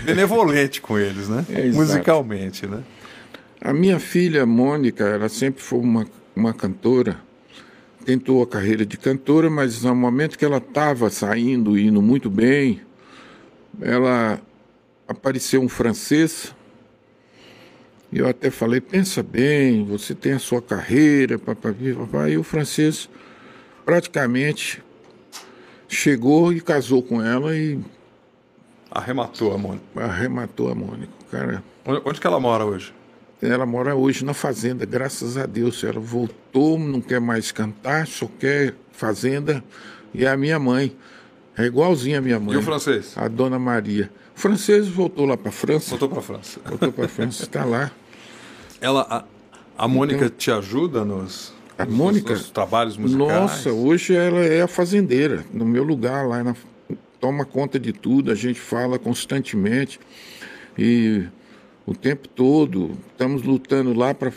benevolente 0.02 0.81
com 0.81 0.98
eles, 0.98 1.28
né? 1.28 1.44
É. 1.51 1.68
Musicalmente, 1.70 2.66
né? 2.66 2.82
A 3.60 3.73
minha 3.73 3.98
filha 3.98 4.44
Mônica, 4.47 5.05
ela 5.05 5.28
sempre 5.28 5.62
foi 5.62 5.78
uma, 5.78 6.06
uma 6.35 6.52
cantora, 6.52 7.18
tentou 8.05 8.43
a 8.43 8.47
carreira 8.47 8.86
de 8.86 8.97
cantora, 8.97 9.51
mas 9.51 9.82
no 9.82 9.94
momento 9.94 10.39
que 10.39 10.44
ela 10.44 10.59
estava 10.59 11.10
saindo 11.10 11.77
e 11.77 11.86
indo 11.86 12.01
muito 12.01 12.31
bem, 12.31 12.81
ela 13.81 14.40
apareceu 15.09 15.60
um 15.60 15.68
francês. 15.68 16.55
Eu 18.19 18.29
até 18.29 18.51
falei, 18.51 18.81
pensa 18.81 19.23
bem, 19.23 19.85
você 19.85 20.15
tem 20.15 20.33
a 20.33 20.39
sua 20.39 20.63
carreira, 20.63 21.39
papai, 21.39 21.75
papai. 21.97 22.33
E 22.33 22.39
o 22.39 22.43
francês 22.43 23.09
praticamente 23.85 24.83
chegou 25.89 26.53
e 26.53 26.61
casou 26.61 27.03
com 27.03 27.23
ela 27.23 27.57
e 27.57 27.79
Arrematou 28.91 29.53
a 29.53 29.59
Mônica. 29.59 29.85
Arrematou 29.97 30.71
a 30.71 30.75
Mônica. 30.75 31.13
Cara, 31.31 31.63
Onde, 31.85 32.19
que 32.21 32.27
ela 32.27 32.41
mora 32.41 32.65
hoje? 32.65 32.95
ela 33.43 33.67
mora 33.67 33.95
hoje 33.95 34.25
na 34.25 34.33
fazenda, 34.33 34.87
graças 34.87 35.37
a 35.37 35.45
Deus. 35.45 35.85
Ela 35.85 36.01
voltou, 36.01 36.79
não 36.79 37.03
quer 37.03 37.21
mais 37.21 37.53
cantar, 37.53 38.07
só 38.07 38.27
quer 38.39 38.75
fazenda. 38.93 39.63
E 40.15 40.27
a 40.27 40.37
minha 40.37 40.59
mãe. 40.59 40.97
É 41.59 41.65
igualzinha 41.65 42.19
a 42.19 42.21
minha 42.21 42.39
mãe. 42.39 42.55
E 42.55 42.59
o 42.59 42.63
francês? 42.63 43.13
A 43.17 43.29
dona 43.29 43.59
Maria. 43.59 44.11
O 44.37 44.39
francês 44.39 44.89
voltou 44.89 45.25
lá 45.25 45.37
para 45.37 45.51
França. 45.51 45.91
Voltou 45.91 46.09
para 46.09 46.23
França. 46.23 46.61
Voltou 46.65 46.93
para 46.93 47.09
França, 47.09 47.45
está 47.45 47.65
lá. 47.65 47.91
Ela, 48.81 49.07
a, 49.78 49.85
a 49.85 49.89
Mônica 49.89 50.28
te 50.31 50.51
ajuda 50.51 51.05
nos, 51.05 51.53
A 51.78 51.85
nos- 51.85 51.94
Mônica? 51.94 52.32
nos 52.35 52.51
trabalhos 52.51 52.97
musicais? 52.97 53.28
Nossa, 53.28 53.73
hoje 53.73 54.15
ela 54.15 54.40
é 54.40 54.62
a 54.62 54.69
fazendeira, 54.69 55.44
no 55.53 55.65
meu 55.65 55.82
lugar 55.85 56.27
lá, 56.27 56.43
na- 56.44 56.57
toma 57.20 57.44
conta 57.44 57.78
de 57.78 57.93
tudo, 57.93 58.31
a 58.31 58.35
gente 58.35 58.61
fala 58.61 58.98
constantemente 58.98 59.98
e 60.78 61.24
o 61.86 61.94
tempo 61.94 62.28
todo 62.28 62.97
estamos 63.12 63.43
lutando 63.43 63.94
lá 63.94 64.12
para 64.15 64.32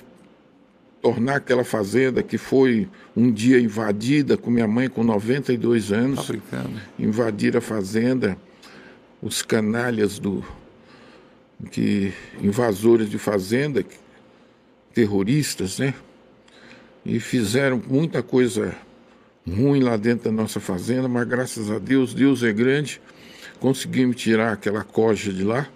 tornar 1.01 1.35
aquela 1.37 1.63
fazenda 1.63 2.21
que 2.23 2.37
foi 2.37 2.87
um 3.15 3.31
dia 3.31 3.59
invadida 3.59 4.37
com 4.37 4.49
minha 4.49 4.67
mãe 4.67 4.89
com 4.89 5.03
92 5.03 5.89
Tá 5.89 5.95
anos, 5.95 6.27
brincando. 6.27 6.79
invadir 6.97 7.55
a 7.57 7.61
fazenda, 7.61 8.37
os 9.21 9.41
canalhas 9.41 10.19
do 10.19 10.43
que 11.71 12.13
invasores 12.41 13.09
de 13.09 13.17
fazenda, 13.17 13.83
terroristas, 14.93 15.79
né? 15.79 15.93
E 17.05 17.19
fizeram 17.19 17.81
muita 17.87 18.21
coisa 18.21 18.75
ruim 19.47 19.81
lá 19.81 19.97
dentro 19.97 20.25
da 20.25 20.31
nossa 20.31 20.59
fazenda, 20.59 21.07
mas 21.07 21.27
graças 21.27 21.71
a 21.71 21.79
Deus, 21.79 22.13
Deus 22.13 22.43
é 22.43 22.51
grande, 22.51 23.01
conseguimos 23.59 24.15
tirar 24.15 24.53
aquela 24.53 24.83
coja 24.83 25.33
de 25.33 25.43
lá. 25.43 25.67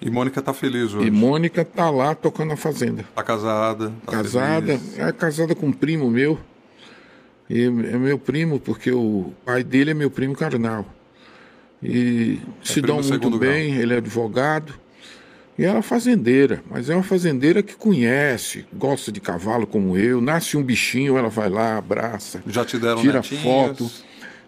E 0.00 0.10
Mônica 0.10 0.42
tá 0.42 0.52
feliz 0.52 0.92
hoje. 0.92 1.08
E 1.08 1.10
Mônica 1.10 1.64
tá 1.64 1.88
lá 1.90 2.14
tocando 2.14 2.52
a 2.52 2.56
fazenda. 2.56 3.04
Tá 3.14 3.22
casada. 3.22 3.92
Tá 4.04 4.12
casada, 4.12 4.78
feliz. 4.78 4.98
é 4.98 5.12
casada 5.12 5.54
com 5.54 5.66
um 5.66 5.72
primo 5.72 6.10
meu. 6.10 6.38
E 7.48 7.62
é 7.62 7.70
meu 7.70 8.18
primo, 8.18 8.58
porque 8.60 8.90
o 8.90 9.32
pai 9.44 9.62
dele 9.62 9.92
é 9.92 9.94
meu 9.94 10.10
primo 10.10 10.34
carnal. 10.34 10.84
E 11.82 12.40
se 12.62 12.82
primo 12.82 13.00
dão 13.00 13.08
muito 13.08 13.38
bem, 13.38 13.74
ele 13.74 13.94
é 13.94 13.98
advogado. 13.98 14.74
E 15.58 15.64
ela 15.64 15.78
é 15.78 15.82
fazendeira, 15.82 16.62
mas 16.70 16.90
é 16.90 16.94
uma 16.94 17.02
fazendeira 17.02 17.62
que 17.62 17.74
conhece, 17.74 18.66
gosta 18.74 19.10
de 19.10 19.20
cavalo 19.20 19.66
como 19.66 19.96
eu. 19.96 20.20
Nasce 20.20 20.56
um 20.56 20.62
bichinho, 20.62 21.16
ela 21.16 21.30
vai 21.30 21.48
lá, 21.48 21.78
abraça, 21.78 22.42
Já 22.46 22.64
te 22.64 22.78
deram 22.78 23.00
tira 23.00 23.20
netinhos? 23.20 23.42
foto. 23.42 23.90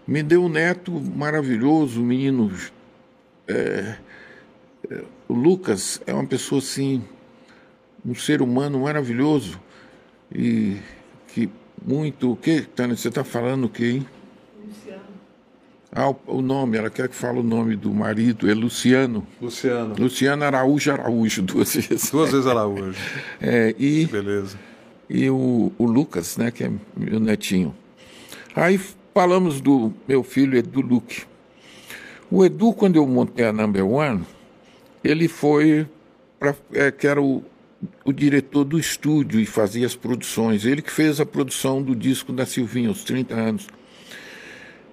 Me 0.06 0.22
deu 0.22 0.44
um 0.44 0.48
neto 0.48 0.92
maravilhoso, 0.92 2.00
menino. 2.02 2.52
é, 3.46 3.96
é, 4.90 5.02
o 5.28 5.34
Lucas 5.34 6.00
é 6.06 6.12
uma 6.12 6.26
pessoa 6.26 6.58
assim, 6.60 7.02
um 8.04 8.14
ser 8.14 8.40
humano 8.42 8.80
maravilhoso 8.80 9.60
e 10.34 10.76
que 11.28 11.48
muito. 11.84 12.32
O 12.32 12.36
que, 12.36 12.62
Tânia? 12.62 12.96
Você 12.96 13.08
está 13.08 13.24
falando 13.24 13.64
o 13.64 13.68
quê, 13.68 13.86
hein? 13.92 14.06
Ah, 15.90 16.14
o, 16.26 16.42
nome, 16.42 16.76
ela 16.76 16.90
quer 16.90 17.08
que 17.08 17.14
fale 17.14 17.38
o 17.38 17.42
nome 17.42 17.74
do 17.74 17.92
marido, 17.92 18.50
é 18.50 18.54
Luciano. 18.54 19.26
Luciano. 19.40 19.94
Luciano 19.98 20.44
Araújo 20.44 20.92
Araújo, 20.92 21.40
duas 21.42 21.74
vezes. 21.74 22.10
Duas 22.10 22.30
vezes 22.30 22.46
Araújo. 22.46 22.98
É, 23.40 23.74
e 23.78 24.06
Beleza. 24.06 24.58
e 25.08 25.30
o, 25.30 25.72
o 25.78 25.86
Lucas, 25.86 26.36
né, 26.36 26.50
que 26.50 26.64
é 26.64 26.70
meu 26.94 27.18
netinho. 27.18 27.74
Aí 28.54 28.78
falamos 29.14 29.60
do 29.60 29.92
meu 30.06 30.22
filho 30.22 30.58
Edu 30.58 30.80
Luque. 30.80 31.22
O 32.30 32.44
Edu, 32.44 32.74
quando 32.74 32.96
eu 32.96 33.06
montei 33.06 33.46
a 33.46 33.52
Number 33.52 33.86
One, 33.86 34.24
ele 35.02 35.26
foi 35.26 35.86
para 36.38 36.54
é, 36.74 36.90
que 36.90 37.06
era 37.06 37.22
o, 37.22 37.42
o 38.04 38.12
diretor 38.12 38.64
do 38.64 38.78
estúdio 38.78 39.40
e 39.40 39.46
fazia 39.46 39.86
as 39.86 39.96
produções. 39.96 40.66
Ele 40.66 40.82
que 40.82 40.92
fez 40.92 41.18
a 41.18 41.24
produção 41.24 41.82
do 41.82 41.96
disco 41.96 42.30
da 42.30 42.44
Silvinha, 42.44 42.90
aos 42.90 43.04
30 43.04 43.34
anos. 43.34 43.66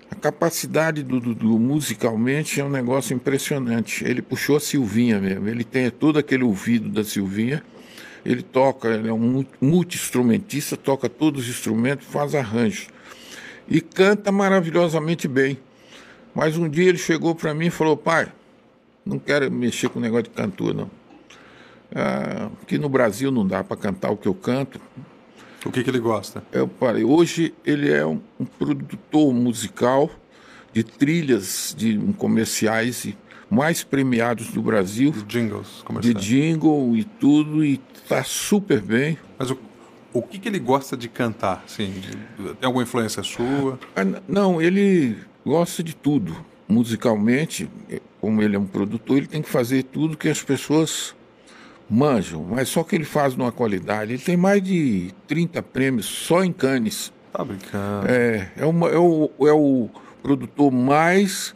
A 0.10 0.16
capacidade 0.16 1.04
do 1.04 1.20
Dudu 1.20 1.58
musicalmente 1.60 2.60
é 2.62 2.64
um 2.64 2.70
negócio 2.70 3.16
impressionante. 3.16 4.04
Ele 4.06 4.22
puxou 4.22 4.56
a 4.56 4.60
Silvinha 4.60 5.20
mesmo. 5.20 5.48
Ele 5.48 5.64
tem 5.64 5.90
todo 5.90 6.20
aquele 6.20 6.44
ouvido 6.44 6.90
da 6.90 7.04
Silvinha. 7.04 7.64
Ele 8.24 8.42
toca, 8.42 8.88
ele 8.90 9.08
é 9.08 9.14
um 9.14 9.20
mu- 9.20 9.46
multi-instrumentista, 9.62 10.76
toca 10.76 11.08
todos 11.08 11.44
os 11.44 11.50
instrumentos, 11.50 12.08
faz 12.08 12.34
arranjos. 12.34 12.88
E 13.68 13.82
canta 13.82 14.32
maravilhosamente 14.32 15.28
bem. 15.28 15.60
Mas 16.34 16.58
um 16.58 16.68
dia 16.68 16.90
ele 16.90 16.98
chegou 16.98 17.34
para 17.36 17.54
mim 17.54 17.68
e 17.68 17.72
falou: 17.72 17.96
pai, 17.96 18.32
não 19.06 19.20
quero 19.20 19.52
mexer 19.52 19.90
com 19.90 20.00
o 20.00 20.02
negócio 20.02 20.24
de 20.24 20.30
cantor, 20.32 20.74
não. 20.74 20.90
Ah, 21.94 22.50
que 22.68 22.78
no 22.78 22.90
Brasil 22.90 23.32
não 23.32 23.46
dá 23.46 23.64
para 23.64 23.78
cantar 23.78 24.12
o 24.12 24.18
que 24.18 24.28
eu 24.28 24.34
canto. 24.34 24.82
O 25.66 25.72
que, 25.72 25.84
que 25.84 25.90
ele 25.90 26.00
gosta? 26.00 26.44
Eu 26.52 26.68
parei. 26.68 27.04
Hoje 27.04 27.54
ele 27.66 27.92
é 27.92 28.06
um, 28.06 28.22
um 28.40 28.46
produtor 28.46 29.34
musical 29.34 30.10
de 30.72 30.84
trilhas 30.84 31.74
de 31.78 31.98
um, 31.98 32.12
comerciais 32.14 33.08
mais 33.50 33.84
premiados 33.84 34.48
do 34.50 34.62
Brasil, 34.62 35.12
Os 35.12 35.24
jingles 35.28 35.78
de 35.80 35.84
comerciais. 35.84 36.24
jingle 36.26 36.96
e 36.96 37.04
tudo, 37.04 37.64
e 37.66 37.78
tá 38.08 38.24
super 38.24 38.82
bem. 38.82 39.18
Mas 39.38 39.50
o, 39.52 39.58
o 40.14 40.22
que, 40.22 40.38
que 40.40 40.48
ele 40.50 40.60
gosta 40.60 40.96
de 40.98 41.08
cantar? 41.08 41.64
Assim, 41.66 41.92
de- 41.92 42.54
tem 42.56 42.66
alguma 42.68 42.84
influência 42.84 43.24
sua? 43.24 43.80
Ah, 43.96 44.04
Não, 44.28 44.62
ele 44.62 45.18
gosta 45.46 45.82
de 45.84 45.96
tudo. 45.96 46.36
Musicalmente, 46.68 47.70
como 48.20 48.42
ele 48.42 48.56
é 48.56 48.60
um 48.60 48.66
produtor, 48.66 49.18
ele 49.18 49.28
tem 49.28 49.42
que 49.42 49.50
fazer 49.50 49.84
tudo 49.84 50.18
que 50.18 50.28
as 50.28 50.42
pessoas 50.42 51.16
manjam, 51.90 52.44
mas 52.50 52.70
só 52.70 52.84
que 52.84 52.96
ele 52.96 53.06
faz 53.06 53.36
numa 53.36 53.52
qualidade. 53.52 54.14
Ele 54.14 54.22
tem 54.22 54.36
mais 54.38 54.62
de 54.62 55.12
30 55.28 55.62
prêmios 55.62 56.06
só 56.06 56.44
em 56.44 56.52
Cannes. 56.52 57.12
Tá 57.32 57.44
brincando. 57.44 58.08
É, 58.08 58.52
é, 58.58 58.66
uma- 58.66 58.90
é 58.90 58.98
o, 58.98 59.30
é 59.42 59.52
o 59.52 59.90
produtor 60.24 60.72
mais, 60.72 61.54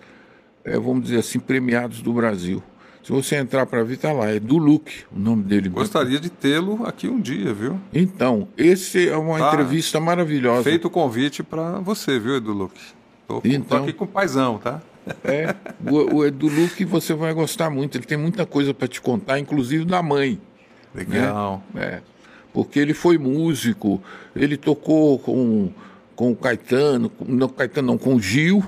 é, 0.63 0.77
vamos 0.77 1.03
dizer 1.03 1.19
assim, 1.19 1.39
premiados 1.39 2.01
do 2.01 2.13
Brasil. 2.13 2.61
Se 3.01 3.11
você 3.11 3.37
entrar 3.37 3.65
para 3.65 3.83
ver, 3.83 3.97
tá 3.97 4.11
lá, 4.11 4.27
é 4.29 4.39
do 4.39 4.57
Luke, 4.57 5.03
o 5.11 5.17
nome 5.17 5.41
dele. 5.43 5.67
Gostaria 5.69 6.19
de 6.19 6.29
tê-lo 6.29 6.85
aqui 6.85 7.07
um 7.07 7.19
dia, 7.19 7.51
viu? 7.53 7.79
Então, 7.91 8.47
esse 8.55 9.09
é 9.09 9.17
uma 9.17 9.39
Tá. 9.39 9.47
entrevista 9.47 9.99
maravilhosa. 9.99 10.63
Feito 10.63 10.85
o 10.85 10.91
convite 10.91 11.41
para 11.41 11.79
você, 11.79 12.19
viu, 12.19 12.35
Edu 12.35 12.51
Luque? 12.53 12.79
Tô, 13.27 13.35
com- 13.35 13.41
tô 13.41 13.47
Então. 13.55 13.83
aqui 13.83 13.93
com 13.93 14.03
o 14.05 14.07
paizão, 14.07 14.59
tá? 14.59 14.79
É, 15.23 15.55
o, 15.89 16.17
o 16.17 16.25
Edu 16.25 16.47
Luke 16.47 16.83
você 16.85 17.13
vai 17.13 17.33
gostar 17.33 17.69
muito. 17.69 17.97
Ele 17.97 18.05
tem 18.05 18.17
muita 18.17 18.45
coisa 18.45 18.73
para 18.73 18.87
te 18.87 19.01
contar, 19.01 19.39
inclusive 19.39 19.85
da 19.85 20.01
mãe. 20.01 20.39
Legal. 20.93 21.63
É, 21.75 22.01
porque 22.53 22.79
ele 22.79 22.93
foi 22.93 23.17
músico, 23.17 24.01
ele 24.35 24.57
tocou 24.57 25.19
com, 25.19 25.69
com 26.15 26.31
o 26.31 26.35
Caetano, 26.35 27.09
com, 27.09 27.25
não 27.25 27.47
Caetano 27.47 27.87
não, 27.89 27.97
com 27.97 28.15
o 28.15 28.21
Gil, 28.21 28.63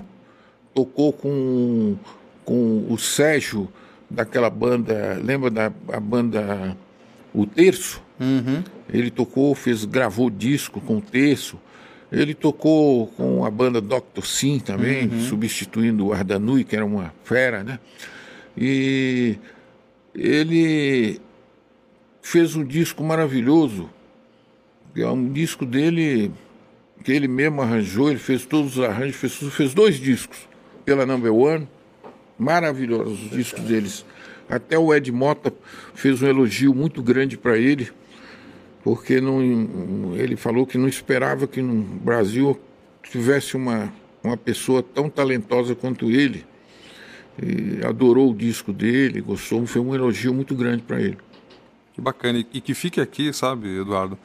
tocou 0.73 1.11
com, 1.11 1.95
com 2.45 2.85
o 2.89 2.97
Sérgio, 2.97 3.67
daquela 4.09 4.49
banda, 4.49 5.19
lembra 5.23 5.49
da 5.49 5.71
a 5.91 5.99
banda 5.99 6.77
O 7.33 7.45
Terço? 7.45 8.01
Ele 8.89 9.09
tocou, 9.09 9.55
fez, 9.55 9.85
gravou 9.85 10.29
disco 10.29 10.79
com 10.81 10.97
o 10.97 11.01
Terço. 11.01 11.57
Ele 12.11 12.33
tocou 12.33 13.07
com 13.07 13.45
a 13.45 13.49
banda 13.49 13.79
Dr. 13.79 14.23
Sim 14.23 14.59
também, 14.59 15.09
substituindo 15.21 16.07
o 16.07 16.13
Ardanui, 16.13 16.63
que 16.63 16.75
era 16.75 16.85
uma 16.85 17.13
fera, 17.23 17.63
né? 17.63 17.79
E 18.57 19.37
ele 20.13 21.21
fez 22.21 22.55
um 22.55 22.65
disco 22.65 23.01
maravilhoso, 23.03 23.89
que 24.93 25.01
é 25.01 25.09
um 25.09 25.31
disco 25.31 25.65
dele 25.65 26.31
que 27.03 27.11
ele 27.11 27.27
mesmo 27.27 27.61
arranjou, 27.61 28.09
ele 28.09 28.19
fez 28.19 28.45
todos 28.45 28.77
os 28.77 28.83
arranjos, 28.83 29.15
fez, 29.15 29.33
fez 29.53 29.73
dois 29.73 29.95
discos 29.95 30.37
pela 30.85 31.05
Number 31.05 31.33
One, 31.33 31.67
maravilhosos 32.37 33.23
os 33.23 33.31
discos 33.31 33.63
deles. 33.63 34.05
Até 34.49 34.77
o 34.77 34.93
Ed 34.93 35.11
Mota 35.11 35.53
fez 35.93 36.21
um 36.21 36.27
elogio 36.27 36.73
muito 36.75 37.01
grande 37.01 37.37
para 37.37 37.57
ele, 37.57 37.89
porque 38.83 39.21
não, 39.21 39.41
ele 40.15 40.35
falou 40.35 40.65
que 40.65 40.77
não 40.77 40.87
esperava 40.87 41.47
que 41.47 41.61
no 41.61 41.81
Brasil 41.99 42.59
tivesse 43.03 43.55
uma, 43.55 43.93
uma 44.23 44.37
pessoa 44.37 44.81
tão 44.81 45.09
talentosa 45.09 45.75
quanto 45.75 46.09
ele. 46.09 46.45
E 47.41 47.85
adorou 47.85 48.31
o 48.31 48.35
disco 48.35 48.73
dele, 48.73 49.21
gostou, 49.21 49.65
foi 49.65 49.81
um 49.81 49.95
elogio 49.95 50.33
muito 50.33 50.55
grande 50.55 50.83
para 50.83 50.99
ele. 50.99 51.17
Que 51.93 52.01
bacana. 52.01 52.39
E, 52.39 52.61
que 52.61 52.73
fique 52.73 52.99
aqui, 52.99 53.31
sabe, 53.33 53.79
Eduardo, 53.79 54.17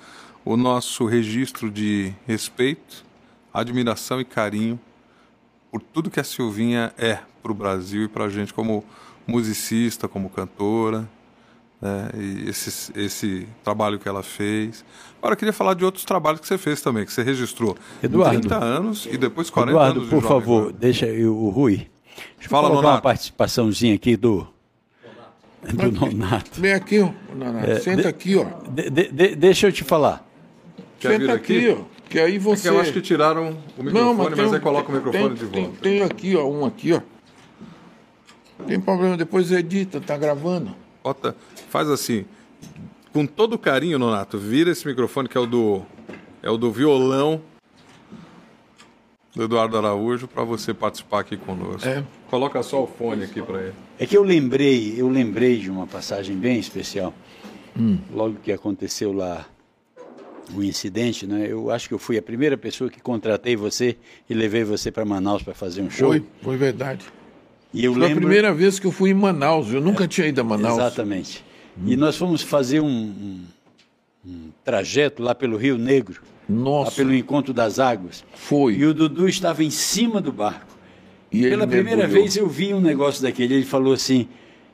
o 0.45 0.57
nosso 0.57 1.07
registro 1.07 1.71
de 1.71 2.13
respeito, 2.27 3.05
admiração 3.53 4.21
e 4.21 4.25
carinho 4.25 4.79
por 5.71 5.83
tudo 5.83 6.11
que 6.11 6.21
a 6.21 6.25
Silvinha 6.25 6.93
é 6.97 7.19
para 7.43 7.53
o 7.53 7.55
Brasil 7.55 8.05
e 8.05 8.09
para 8.09 8.25
a 8.25 8.29
gente 8.29 8.55
como 8.55 8.85
musicista, 9.27 10.09
como 10.09 10.31
cantora, 10.31 11.09
né? 11.81 12.09
E 12.15 12.49
esse, 12.49 12.93
esse 12.99 13.47
trabalho 13.63 13.99
que 13.99 14.09
ela 14.09 14.23
fez. 14.23 14.85
Agora 15.19 15.35
eu 15.35 15.37
queria 15.37 15.53
falar 15.53 15.75
de 15.75 15.85
outros 15.85 16.05
trabalhos 16.05 16.41
que 16.41 16.47
você 16.47 16.59
fez 16.59 16.81
também, 16.81 17.05
que 17.05 17.13
você 17.13 17.23
registrou. 17.23 17.77
Eduardo. 18.03 18.41
30 18.41 18.57
anos 18.57 19.07
e 19.11 19.17
depois 19.17 19.51
40 19.51 19.73
Eduardo, 19.73 20.01
anos 20.01 20.05
de 20.05 20.15
por 20.15 20.23
Jovem 20.23 20.41
favor, 20.41 20.63
Guarda. 20.63 20.79
deixa 20.79 21.07
eu, 21.07 21.37
o 21.37 21.51
Rui. 21.51 21.89
Deixa 22.37 22.49
Fala, 22.49 22.69
eu 22.69 22.71
colocar 22.71 22.89
Nonato. 22.89 22.97
uma 22.97 23.03
participaçãozinha 23.03 23.95
aqui 23.95 24.17
do, 24.17 24.47
do 25.73 25.93
Nonato. 25.93 26.61
Vem 26.61 26.73
aqui, 26.73 27.01
ó, 27.01 27.11
Nonato. 27.35 27.71
É, 27.71 27.81
Senta 27.81 28.03
de, 28.03 28.09
aqui, 28.09 28.37
ó. 28.37 28.47
De, 28.71 28.91
de, 28.91 29.37
deixa 29.37 29.67
eu 29.67 29.73
te 29.73 29.85
falar. 29.85 30.27
Quer 30.99 31.19
Senta 31.19 31.33
aqui, 31.35 31.77
ó. 31.79 31.97
Que 32.09 32.21
aí 32.21 32.39
você. 32.39 32.69
É 32.69 32.71
que 32.71 32.77
eu 32.77 32.81
acho 32.81 32.93
que 32.93 33.01
tiraram 33.01 33.59
o 33.77 33.83
microfone, 33.83 33.93
Não, 33.93 34.15
mas, 34.15 34.31
mas 34.37 34.51
um, 34.51 34.55
aí 34.55 34.61
coloca 34.61 34.91
o 34.91 34.95
microfone 34.95 35.25
tem, 35.25 35.35
de 35.35 35.45
volta. 35.45 35.81
Tem, 35.83 35.99
tem, 35.99 36.03
aqui, 36.03 36.37
ó, 36.37 36.49
um 36.49 36.65
aqui, 36.65 36.93
ó. 36.93 37.01
Tem 38.65 38.81
problema, 38.81 39.17
depois 39.17 39.51
edita, 39.51 40.01
tá 40.01 40.17
gravando. 40.17 40.75
Bota, 41.03 41.37
faz 41.77 41.91
assim, 41.91 42.25
com 43.13 43.27
todo 43.27 43.59
carinho, 43.59 43.99
Nonato, 43.99 44.39
vira 44.39 44.71
esse 44.71 44.87
microfone 44.87 45.29
que 45.29 45.37
é 45.37 45.41
o 45.41 45.45
do 45.45 45.83
é 46.43 46.49
o 46.49 46.57
do 46.57 46.73
violão 46.73 47.43
do 49.35 49.43
Eduardo 49.43 49.77
Araújo 49.77 50.27
para 50.27 50.43
você 50.43 50.73
participar 50.73 51.21
aqui 51.21 51.37
conosco. 51.37 51.87
É. 51.87 52.03
Coloca 52.31 52.63
só 52.63 52.85
o 52.85 52.87
fone 52.87 53.25
aqui 53.25 53.43
para 53.43 53.61
ele. 53.61 53.75
É 53.99 54.07
que 54.07 54.17
eu 54.17 54.23
lembrei, 54.23 54.95
eu 54.97 55.07
lembrei 55.07 55.59
de 55.59 55.71
uma 55.71 55.87
passagem 55.87 56.35
bem 56.35 56.59
especial. 56.59 57.13
Hum. 57.79 57.99
Logo 58.11 58.37
que 58.43 58.53
aconteceu 58.53 59.13
lá 59.13 59.45
o 60.55 60.63
incidente, 60.63 61.27
né? 61.27 61.47
Eu 61.47 61.71
acho 61.71 61.89
que 61.89 61.93
eu 61.93 61.99
fui 61.99 62.17
a 62.17 62.23
primeira 62.23 62.57
pessoa 62.57 62.89
que 62.89 63.03
contratei 63.03 63.55
você 63.55 63.99
e 64.31 64.33
levei 64.33 64.65
você 64.65 64.91
para 64.91 65.05
Manaus 65.05 65.43
para 65.43 65.53
fazer 65.53 65.83
um 65.83 65.91
show. 65.91 66.09
Foi, 66.09 66.25
foi 66.41 66.57
verdade. 66.57 67.05
E 67.75 67.85
eu 67.85 67.93
foi 67.93 68.01
lembro... 68.01 68.17
a 68.17 68.21
primeira 68.21 68.55
vez 68.55 68.79
que 68.79 68.87
eu 68.87 68.93
fui 68.93 69.11
em 69.11 69.15
Manaus. 69.15 69.71
Eu 69.71 69.83
nunca 69.83 70.05
é, 70.05 70.09
tinha 70.09 70.27
ido 70.27 70.41
a 70.41 70.45
Manaus. 70.45 70.79
Exatamente. 70.79 71.45
Hum. 71.79 71.85
E 71.87 71.97
nós 71.97 72.17
fomos 72.17 72.43
fazer 72.43 72.81
um, 72.81 72.87
um, 72.89 73.41
um 74.27 74.51
trajeto 74.65 75.23
lá 75.23 75.35
pelo 75.35 75.57
Rio 75.57 75.79
Negro. 75.79 76.23
Nossa. 76.49 76.91
Lá 76.91 76.97
pelo 76.97 77.15
encontro 77.15 77.53
das 77.53 77.79
águas. 77.79 78.25
Foi. 78.35 78.75
E 78.75 78.85
o 78.85 78.95
Dudu 78.95 79.29
estava 79.29 79.65
em 79.65 79.71
cima 79.71 80.21
do 80.21 80.33
barco. 80.33 80.77
E 81.31 81.43
Pela 81.43 81.67
primeira 81.67 81.99
mergulhou. 81.99 82.23
vez 82.23 82.37
eu 82.37 82.49
vi 82.49 82.73
um 82.73 82.81
negócio 82.81 83.23
daquele. 83.23 83.55
Ele 83.55 83.65
falou 83.65 83.93
assim: 83.93 84.29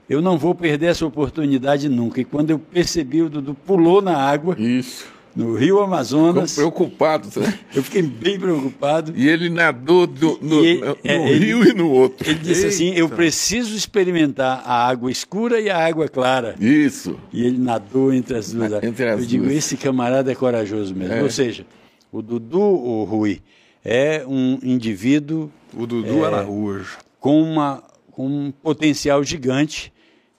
Eu 0.09 0.21
não 0.21 0.37
vou 0.37 0.55
perder 0.55 0.87
essa 0.87 1.07
oportunidade 1.07 1.89
nunca. 1.89 2.21
E 2.21 2.25
quando 2.25 2.51
eu 2.51 2.59
percebi, 2.59 3.23
o 3.23 3.31
Dudu 3.31 3.55
pulou 3.55 4.03
na 4.03 4.17
água. 4.17 4.55
Isso 4.59 5.12
no 5.35 5.55
Rio 5.55 5.81
Amazonas. 5.81 6.55
Ficou 6.55 6.73
preocupado, 6.73 7.29
né? 7.41 7.59
Eu 7.75 7.83
fiquei 7.83 8.03
bem 8.03 8.39
preocupado. 8.39 9.13
E 9.17 9.29
ele 9.29 9.49
nadou 9.49 10.07
do, 10.07 10.39
no, 10.41 10.65
ele, 10.65 10.81
no 10.81 10.97
é, 11.05 11.33
rio 11.35 11.63
ele, 11.63 11.71
e 11.71 11.75
no 11.75 11.91
outro. 11.91 12.29
Ele 12.29 12.39
disse 12.39 12.67
assim, 12.67 12.85
Eita. 12.85 12.95
assim: 12.95 13.01
Eu 13.01 13.09
preciso 13.09 13.77
experimentar 13.77 14.63
a 14.65 14.87
água 14.87 15.11
escura 15.11 15.61
e 15.61 15.71
a 15.71 15.85
água 15.85 16.09
clara. 16.09 16.55
Isso. 16.61 17.19
E 17.33 17.45
ele 17.45 17.59
nadou 17.59 18.13
entre 18.13 18.37
as 18.37 18.53
duas. 18.53 18.83
Entre 18.83 19.09
as 19.09 19.21
Eu 19.21 19.27
digo: 19.27 19.51
Esse 19.51 19.77
camarada 19.77 20.31
é 20.31 20.35
corajoso 20.35 20.95
mesmo. 20.95 21.15
É. 21.15 21.23
Ou 21.23 21.31
seja, 21.31 21.67
o 22.11 22.21
Dudu, 22.21 22.61
o 22.61 23.05
Rui, 23.05 23.41
é 23.85 24.25
um 24.27 24.59
indivíduo. 24.63 25.51
O 25.75 25.87
Dudu 25.87 26.25
é, 26.25 26.27
Araújo. 26.27 26.99
Com, 27.19 27.43
uma, 27.43 27.83
com 28.11 28.27
um 28.27 28.51
potencial 28.51 29.23
gigante 29.25 29.92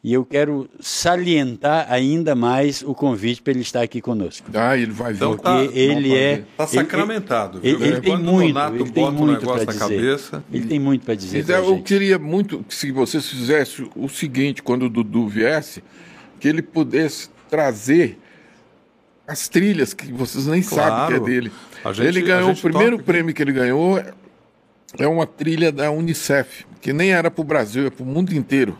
e 0.03 0.11
eu 0.11 0.25
quero 0.25 0.69
salientar 0.81 1.87
ainda 1.89 2.35
mais 2.35 2.81
o 2.81 2.93
convite 2.93 3.41
para 3.41 3.51
ele 3.51 3.61
estar 3.61 3.81
aqui 3.81 4.01
conosco. 4.01 4.45
Ah, 4.53 4.77
ele 4.77 4.91
vai 4.91 5.13
vir. 5.13 5.17
Então, 5.17 5.31
porque 5.37 5.43
tá, 5.43 5.63
ele 5.73 6.13
é. 6.13 6.43
Está 6.51 6.67
sacramentado. 6.67 7.59
Ele, 7.63 7.75
ele, 7.75 7.85
ele 7.85 8.01
tem 8.01 8.17
muito. 8.17 8.59
Ele 8.59 8.91
tem 8.91 9.11
muito 9.11 9.45
para 9.45 9.63
dizer. 9.63 9.79
Cabeça, 9.79 10.43
ele 10.51 10.65
tem 10.67 10.79
muito 10.79 11.05
para 11.05 11.15
dizer. 11.15 11.39
Então, 11.39 11.63
eu 11.63 11.81
queria 11.81 12.19
muito 12.19 12.65
que 12.67 12.75
se 12.75 12.91
vocês 12.91 13.29
fizessem 13.29 13.89
o 13.95 14.09
seguinte, 14.09 14.61
quando 14.61 14.83
o 14.83 14.89
Dudu 14.89 15.29
viesse, 15.29 15.81
que 16.37 16.49
ele 16.49 16.61
pudesse 16.61 17.29
trazer 17.49 18.19
as 19.25 19.47
trilhas 19.47 19.93
que 19.93 20.11
vocês 20.11 20.47
nem 20.47 20.61
claro. 20.61 20.89
sabem 20.89 21.07
que 21.07 21.23
é 21.23 21.25
dele. 21.25 21.51
Gente, 21.93 22.07
ele 22.07 22.21
ganhou 22.21 22.51
o 22.51 22.57
primeiro 22.57 22.99
prêmio 22.99 23.33
que 23.33 23.41
ele 23.41 23.53
ganhou 23.53 24.03
é 24.99 25.07
uma 25.07 25.25
trilha 25.25 25.71
da 25.71 25.89
Unicef, 25.91 26.65
que 26.81 26.91
nem 26.91 27.11
era 27.11 27.31
para 27.31 27.41
o 27.41 27.45
Brasil, 27.45 27.87
é 27.87 27.89
para 27.89 28.03
o 28.03 28.05
mundo 28.05 28.33
inteiro. 28.33 28.77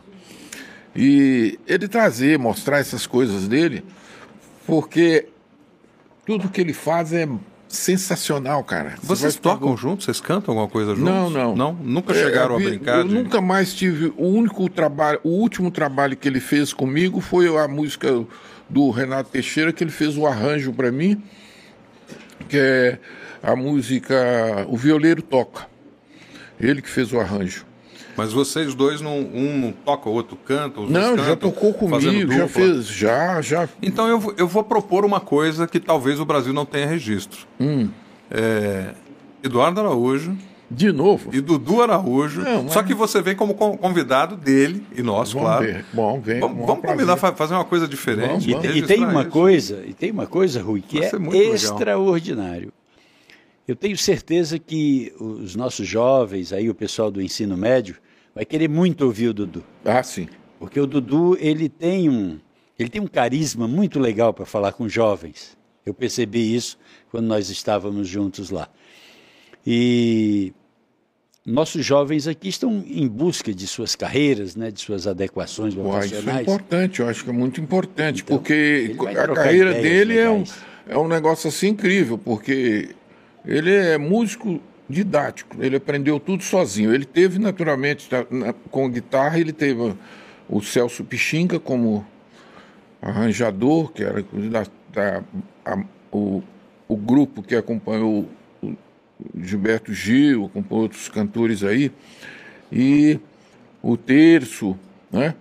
E 0.95 1.59
ele 1.67 1.87
trazer, 1.87 2.37
mostrar 2.37 2.79
essas 2.79 3.07
coisas 3.07 3.47
dele, 3.47 3.83
porque 4.65 5.27
tudo 6.25 6.49
que 6.49 6.61
ele 6.61 6.73
faz 6.73 7.11
é 7.11 7.27
sensacional, 7.67 8.63
cara. 8.63 8.95
Vocês 9.01 9.35
tocam 9.35 9.75
juntos? 9.75 10.05
Vocês 10.05 10.21
cantam 10.21 10.51
alguma 10.51 10.69
coisa 10.69 10.95
juntos? 10.95 11.11
Não, 11.11 11.29
não. 11.29 11.55
Não? 11.55 11.73
Nunca 11.73 12.13
chegaram 12.13 12.59
é, 12.59 12.61
a 12.61 12.69
brincar? 12.69 12.97
Eu 12.99 13.07
de... 13.07 13.13
nunca 13.13 13.41
mais 13.41 13.73
tive. 13.73 14.13
O 14.15 14.27
único 14.27 14.69
trabalho, 14.69 15.19
o 15.23 15.29
último 15.29 15.71
trabalho 15.71 16.15
que 16.15 16.27
ele 16.27 16.39
fez 16.39 16.71
comigo 16.71 17.19
foi 17.19 17.47
a 17.57 17.67
música 17.67 18.23
do 18.69 18.89
Renato 18.91 19.31
Teixeira, 19.31 19.73
que 19.73 19.83
ele 19.83 19.91
fez 19.91 20.15
o 20.15 20.27
arranjo 20.27 20.71
para 20.71 20.91
mim, 20.91 21.21
que 22.47 22.57
é 22.57 22.99
a 23.41 23.55
música 23.55 24.15
O 24.69 24.77
Violeiro 24.77 25.21
Toca. 25.21 25.67
Ele 26.59 26.81
que 26.81 26.89
fez 26.89 27.11
o 27.11 27.19
arranjo. 27.19 27.65
Mas 28.15 28.31
vocês 28.31 28.75
dois 28.75 29.01
não 29.01 29.19
um 29.19 29.57
não 29.57 29.71
toca, 29.71 30.09
o 30.09 30.13
outro 30.13 30.35
canta, 30.35 30.81
os 30.81 30.89
Não, 30.89 31.11
cantam, 31.11 31.25
já 31.25 31.35
tocou 31.35 31.73
comigo, 31.73 32.31
já 32.31 32.47
fez, 32.47 32.87
já, 32.87 33.41
já. 33.41 33.67
Então 33.81 34.07
eu, 34.07 34.33
eu 34.37 34.47
vou 34.47 34.63
propor 34.63 35.03
uma 35.03 35.19
coisa 35.19 35.67
que 35.67 35.79
talvez 35.79 36.19
o 36.19 36.25
Brasil 36.25 36.53
não 36.53 36.65
tenha 36.65 36.85
registro. 36.85 37.47
Hum. 37.59 37.89
É, 38.29 38.93
Eduardo 39.43 39.79
Araújo. 39.79 40.35
De 40.69 40.91
novo? 40.91 41.29
E 41.31 41.39
Dudu 41.39 41.83
Araújo. 41.83 42.41
Não, 42.41 42.63
mas... 42.63 42.73
Só 42.73 42.81
que 42.81 42.95
você 42.95 43.21
vem 43.21 43.35
como 43.35 43.53
convidado 43.53 44.35
dele 44.35 44.83
e 44.95 45.03
nós, 45.03 45.31
vamos 45.31 45.47
claro. 45.47 45.65
Ver. 45.65 45.85
Bom, 45.93 46.19
vem. 46.19 46.39
Vamos, 46.39 46.65
vamos 46.65 46.83
combinar 46.83 47.17
fazer 47.17 47.53
uma 47.53 47.65
coisa 47.65 47.87
diferente. 47.87 48.27
Vamos, 48.27 48.45
vamos. 48.45 48.75
E, 48.75 48.79
e, 48.79 48.81
tem 48.81 49.05
uma 49.05 49.21
isso. 49.21 49.29
coisa, 49.29 49.83
e 49.85 49.93
tem 49.93 50.11
uma 50.11 50.25
coisa, 50.25 50.61
Rui, 50.61 50.81
que 50.81 50.99
Vai 50.99 51.37
é 51.37 51.49
extraordinário. 51.49 52.59
Legal. 52.59 52.83
Eu 53.67 53.75
tenho 53.75 53.97
certeza 53.97 54.59
que 54.59 55.13
os 55.19 55.55
nossos 55.55 55.87
jovens, 55.87 56.51
aí 56.51 56.69
o 56.69 56.75
pessoal 56.75 57.09
do 57.09 57.21
ensino 57.21 57.55
médio, 57.55 57.95
vai 58.33 58.45
querer 58.45 58.67
muito 58.67 59.05
ouvir 59.05 59.29
o 59.29 59.33
Dudu. 59.33 59.63
Ah, 59.85 60.03
sim. 60.03 60.27
Porque 60.59 60.79
o 60.79 60.87
Dudu, 60.87 61.37
ele 61.39 61.67
tem 61.69 62.09
um, 62.09 62.39
ele 62.77 62.89
tem 62.89 63.01
um 63.01 63.07
carisma 63.07 63.67
muito 63.67 63.99
legal 63.99 64.33
para 64.33 64.45
falar 64.45 64.71
com 64.71 64.87
jovens. 64.87 65.57
Eu 65.85 65.93
percebi 65.93 66.55
isso 66.55 66.77
quando 67.11 67.25
nós 67.27 67.49
estávamos 67.49 68.07
juntos 68.07 68.49
lá. 68.49 68.69
E 69.65 70.53
nossos 71.45 71.85
jovens 71.85 72.27
aqui 72.27 72.47
estão 72.47 72.83
em 72.87 73.07
busca 73.07 73.53
de 73.53 73.67
suas 73.67 73.95
carreiras, 73.95 74.55
né, 74.55 74.71
de 74.71 74.79
suas 74.79 75.05
adequações. 75.05 75.75
Ué, 75.75 76.05
isso 76.05 76.29
é 76.29 76.41
importante, 76.41 77.01
eu 77.01 77.09
acho 77.09 77.23
que 77.23 77.29
é 77.29 77.33
muito 77.33 77.59
importante, 77.59 78.23
então, 78.23 78.37
porque 78.37 78.95
a 78.97 79.27
carreira 79.27 79.73
dele 79.73 80.17
é 80.17 80.29
um, 80.29 80.43
é 80.87 80.97
um 80.97 81.07
negócio 81.07 81.49
assim 81.49 81.69
incrível, 81.69 82.17
porque 82.17 82.95
ele 83.45 83.73
é 83.73 83.97
músico 83.97 84.61
didático, 84.89 85.57
ele 85.63 85.77
aprendeu 85.77 86.19
tudo 86.19 86.43
sozinho. 86.43 86.93
Ele 86.93 87.05
teve, 87.05 87.39
naturalmente, 87.39 88.09
com 88.69 88.89
guitarra, 88.89 89.39
ele 89.39 89.53
teve 89.53 89.95
o 90.49 90.61
Celso 90.61 91.03
Pichinga 91.03 91.59
como 91.59 92.05
arranjador, 93.01 93.91
que 93.91 94.03
era 94.03 94.21
da, 94.21 94.65
da 94.93 95.23
a, 95.65 95.83
o, 96.11 96.43
o 96.87 96.95
grupo 96.95 97.41
que 97.41 97.55
acompanhou 97.55 98.29
o 98.61 98.75
Gilberto 99.41 99.93
Gil, 99.93 100.45
acompanhou 100.45 100.83
outros 100.83 101.09
cantores 101.09 101.63
aí, 101.63 101.91
e 102.71 103.19
o 103.81 103.97
Terço, 103.97 104.77
né? 105.11 105.35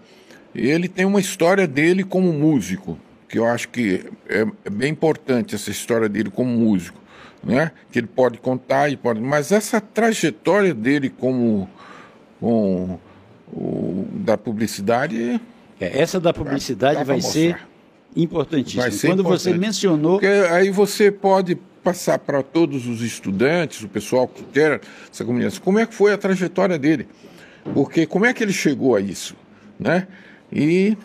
Ele 0.54 0.86
tem 0.86 1.06
uma 1.06 1.20
história 1.20 1.66
dele 1.66 2.04
como 2.04 2.30
músico, 2.30 2.98
que 3.26 3.38
eu 3.38 3.46
acho 3.46 3.70
que 3.70 4.04
é, 4.28 4.44
é 4.66 4.70
bem 4.70 4.90
importante 4.90 5.54
essa 5.54 5.70
história 5.70 6.08
dele 6.08 6.30
como 6.30 6.50
músico 6.50 7.01
né? 7.42 7.72
Que 7.90 7.98
ele 7.98 8.06
pode 8.06 8.38
contar 8.38 8.88
e 8.88 8.96
pode, 8.96 9.20
mas 9.20 9.52
essa 9.52 9.80
trajetória 9.80 10.72
dele 10.74 11.10
como 11.10 11.68
com 12.40 12.98
o, 13.52 14.06
da 14.12 14.36
publicidade 14.36 15.40
é, 15.80 16.00
essa 16.00 16.20
da 16.20 16.32
publicidade 16.32 17.02
vai 17.02 17.20
ser 17.20 17.58
importantíssima. 18.14 18.82
Vai 18.82 18.92
ser 18.92 19.08
Quando 19.08 19.20
importante. 19.20 19.42
você 19.42 19.54
mencionou, 19.54 20.12
Porque 20.12 20.26
aí 20.26 20.70
você 20.70 21.10
pode 21.10 21.56
passar 21.82 22.18
para 22.20 22.42
todos 22.42 22.86
os 22.86 23.02
estudantes, 23.02 23.82
o 23.82 23.88
pessoal 23.88 24.28
que 24.28 24.44
quer 24.44 24.80
essa 25.10 25.24
comunidade, 25.24 25.60
como 25.60 25.80
é 25.80 25.86
que 25.86 25.94
foi 25.94 26.12
a 26.12 26.18
trajetória 26.18 26.78
dele? 26.78 27.08
Porque 27.74 28.06
como 28.06 28.24
é 28.24 28.32
que 28.32 28.42
ele 28.44 28.52
chegou 28.52 28.94
a 28.94 29.00
isso, 29.00 29.34
né? 29.78 30.06
E 30.52 30.96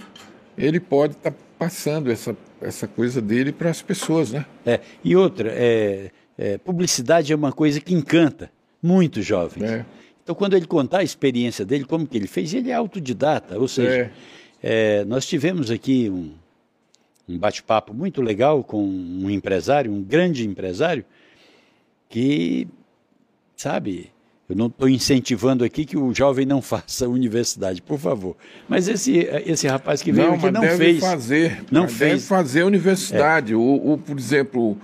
ele 0.56 0.80
pode 0.80 1.14
estar 1.14 1.32
tá 1.32 1.38
passando 1.58 2.12
essa 2.12 2.36
essa 2.62 2.88
coisa 2.88 3.22
dele 3.22 3.52
para 3.52 3.70
as 3.70 3.82
pessoas, 3.82 4.32
né? 4.32 4.46
É, 4.66 4.80
e 5.04 5.16
outra, 5.16 5.52
é, 5.54 6.12
é, 6.38 6.58
publicidade 6.58 7.34
é 7.34 7.36
uma 7.36 7.52
coisa 7.52 7.82
que 7.82 7.94
encanta 7.94 8.52
muitos 8.82 9.26
jovens. 9.26 9.70
É. 9.70 9.86
Então, 10.24 10.36
quando 10.36 10.56
ele 10.56 10.68
contar 10.68 11.00
a 11.00 11.04
experiência 11.04 11.66
dele, 11.66 11.86
como 11.86 12.06
que 12.06 12.18
ele 12.18 12.28
fez, 12.28 12.54
ele 12.54 12.70
é 12.70 12.74
autodidata, 12.74 13.58
ou 13.58 13.68
seja, 13.68 14.12
é. 14.62 15.00
é 15.00 15.06
nós 15.06 15.26
tivemos 15.26 15.72
aqui 15.72 16.10
um, 16.10 16.32
um 17.28 17.38
bate-papo 17.38 17.94
muito 17.94 18.22
legal 18.22 18.64
com 18.64 18.84
um 18.84 19.30
empresário, 19.30 19.92
um 19.92 20.04
grande 20.04 20.46
empresário, 20.46 21.06
que, 22.10 22.68
sabe, 23.56 24.12
eu 24.50 24.56
não 24.56 24.68
estou 24.68 24.88
incentivando 24.88 25.64
aqui 25.64 25.86
que 25.86 25.98
o 25.98 26.14
jovem 26.14 26.46
não 26.46 26.62
faça 26.62 27.08
universidade, 27.08 27.82
por 27.82 28.00
favor. 28.00 28.36
Mas 28.68 28.88
esse, 28.88 29.18
esse 29.46 29.68
rapaz 29.68 30.02
que 30.02 30.12
veio 30.12 30.28
não, 30.28 30.36
aqui 30.36 30.52
não 30.52 30.62
deve 30.62 30.78
fez. 30.78 31.00
Fazer, 31.00 31.64
não 31.72 31.88
fez. 31.88 32.12
Deve 32.12 32.24
fazer 32.24 32.64
universidade. 32.64 33.54
É. 33.54 33.56
O, 33.56 33.94
o, 33.94 33.98
por 33.98 34.18
exemplo, 34.18 34.78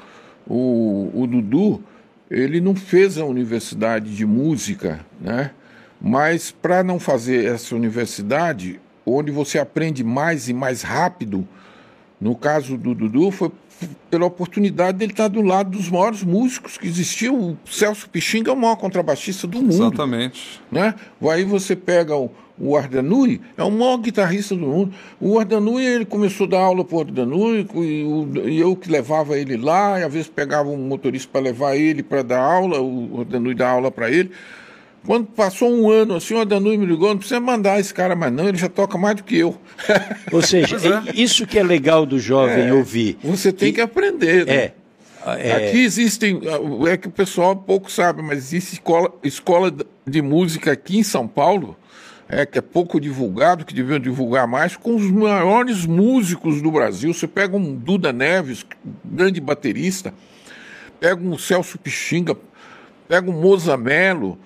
o, 0.48 1.12
o 1.14 1.28
Dudu, 1.28 1.84
ele 2.30 2.60
não 2.60 2.76
fez 2.76 3.18
a 3.18 3.26
universidade 3.26 4.16
de 4.16 4.26
música, 4.26 5.00
né? 5.20 5.52
Mas 6.02 6.52
para 6.52 6.84
não 6.84 7.00
fazer 7.00 7.46
essa 7.46 7.76
universidade, 7.76 8.80
onde 9.06 9.32
você 9.32 9.58
aprende 9.58 10.04
mais 10.04 10.50
e 10.50 10.54
mais 10.54 10.82
rápido, 10.82 11.48
no 12.20 12.36
caso 12.36 12.78
do 12.78 12.94
Dudu, 12.94 13.32
foi 13.32 13.52
pela 14.10 14.26
oportunidade 14.26 14.98
dele 14.98 15.12
estar 15.12 15.28
do 15.28 15.42
lado 15.42 15.72
dos 15.72 15.90
maiores 15.90 16.24
músicos 16.24 16.78
que 16.78 16.88
existiam. 16.88 17.36
O 17.36 17.58
Celso 17.66 18.10
Pixinga 18.10 18.52
é 18.52 18.54
o 18.54 18.58
maior 18.58 18.76
contrabaixista 18.76 19.48
do 19.48 19.62
mundo. 19.62 19.74
Exatamente. 19.74 20.62
Né? 20.72 20.94
Aí 21.30 21.44
você 21.44 21.76
pega 21.76 22.16
o, 22.16 22.32
o 22.60 22.78
Ardanui, 22.78 23.42
é 23.58 23.64
o 23.64 23.72
maior 23.72 23.98
guitarrista 23.98 24.56
do 24.56 24.62
mundo. 24.62 24.94
O 25.20 25.40
Ardanui, 25.40 25.86
ele 25.86 26.06
começou 26.06 26.46
a 26.48 26.50
dar 26.50 26.60
aula 26.60 26.84
para 26.86 26.96
o 26.96 27.00
Ardanui, 27.00 27.68
e, 27.76 28.50
e, 28.50 28.60
eu 28.60 28.76
que 28.76 28.90
levava 28.90 29.38
ele 29.38 29.58
lá, 29.58 30.00
e 30.00 30.04
às 30.04 30.14
vezes 30.14 30.28
pegava 30.28 30.70
um 30.70 30.78
motorista 30.78 31.30
para 31.32 31.42
levar 31.42 31.76
ele 31.76 32.04
para 32.04 32.22
dar 32.22 32.42
aula, 32.42 32.82
o 32.82 33.20
Ardanui 33.20 33.56
dá 33.56 33.70
aula 33.70 33.92
para 33.92 34.12
ele. 34.12 34.32
Quando 35.06 35.28
passou 35.28 35.70
um 35.70 35.90
ano, 35.90 36.16
assim, 36.16 36.34
o 36.34 36.46
Danui 36.46 36.78
me 36.78 36.86
ligou, 36.86 37.10
não 37.10 37.18
precisa 37.18 37.40
mandar 37.40 37.80
esse 37.80 37.94
cara 37.94 38.16
mais 38.16 38.32
não, 38.32 38.48
ele 38.48 38.58
já 38.58 38.70
toca 38.70 38.98
mais 38.98 39.18
do 39.18 39.24
que 39.24 39.38
eu. 39.38 39.58
Ou 40.32 40.42
seja, 40.42 40.78
é. 40.78 41.12
isso 41.14 41.46
que 41.46 41.60
é 41.60 41.64
legal 41.64 42.06
do 42.06 42.20
jovem 42.20 42.68
é, 42.68 42.74
ouvir. 42.74 43.18
Você 43.24 43.52
tem 43.52 43.70
que, 43.70 43.76
que 43.76 43.82
aprender. 43.82 44.46
Né? 44.46 44.54
É. 44.54 44.74
É... 45.26 45.70
Aqui 45.70 45.84
existem, 45.84 46.42
é 46.90 46.98
que 46.98 47.08
o 47.08 47.12
pessoal 47.12 47.56
pouco 47.56 47.92
sabe, 47.92 48.22
mas 48.22 48.38
existe 48.40 48.74
escola, 48.74 49.14
escola 49.24 49.74
de 50.06 50.22
música 50.22 50.72
aqui 50.72 50.98
em 50.98 51.04
São 51.04 51.28
Paulo, 51.28 51.78
é, 52.28 52.46
que 52.46 52.58
é 52.58 52.62
pouco 52.62 53.00
divulgado, 53.00 53.64
que 53.64 53.74
deviam 53.74 54.00
divulgar 54.00 54.48
mais, 54.48 54.76
com 54.76 54.96
os 54.96 55.10
maiores 55.10 55.86
músicos 55.86 56.62
do 56.62 56.72
Brasil. 56.72 57.14
Você 57.14 57.28
pega 57.28 57.56
um 57.56 57.74
Duda 57.76 58.12
Neves, 58.12 58.66
grande 59.04 59.40
baterista, 59.40 60.14
pega 61.00 61.22
um 61.22 61.38
Celso 61.38 61.78
Pixinga, 61.78 62.36
pega 63.08 63.30
um 63.30 63.40
Moza 63.40 63.78
Mello, 63.78 64.38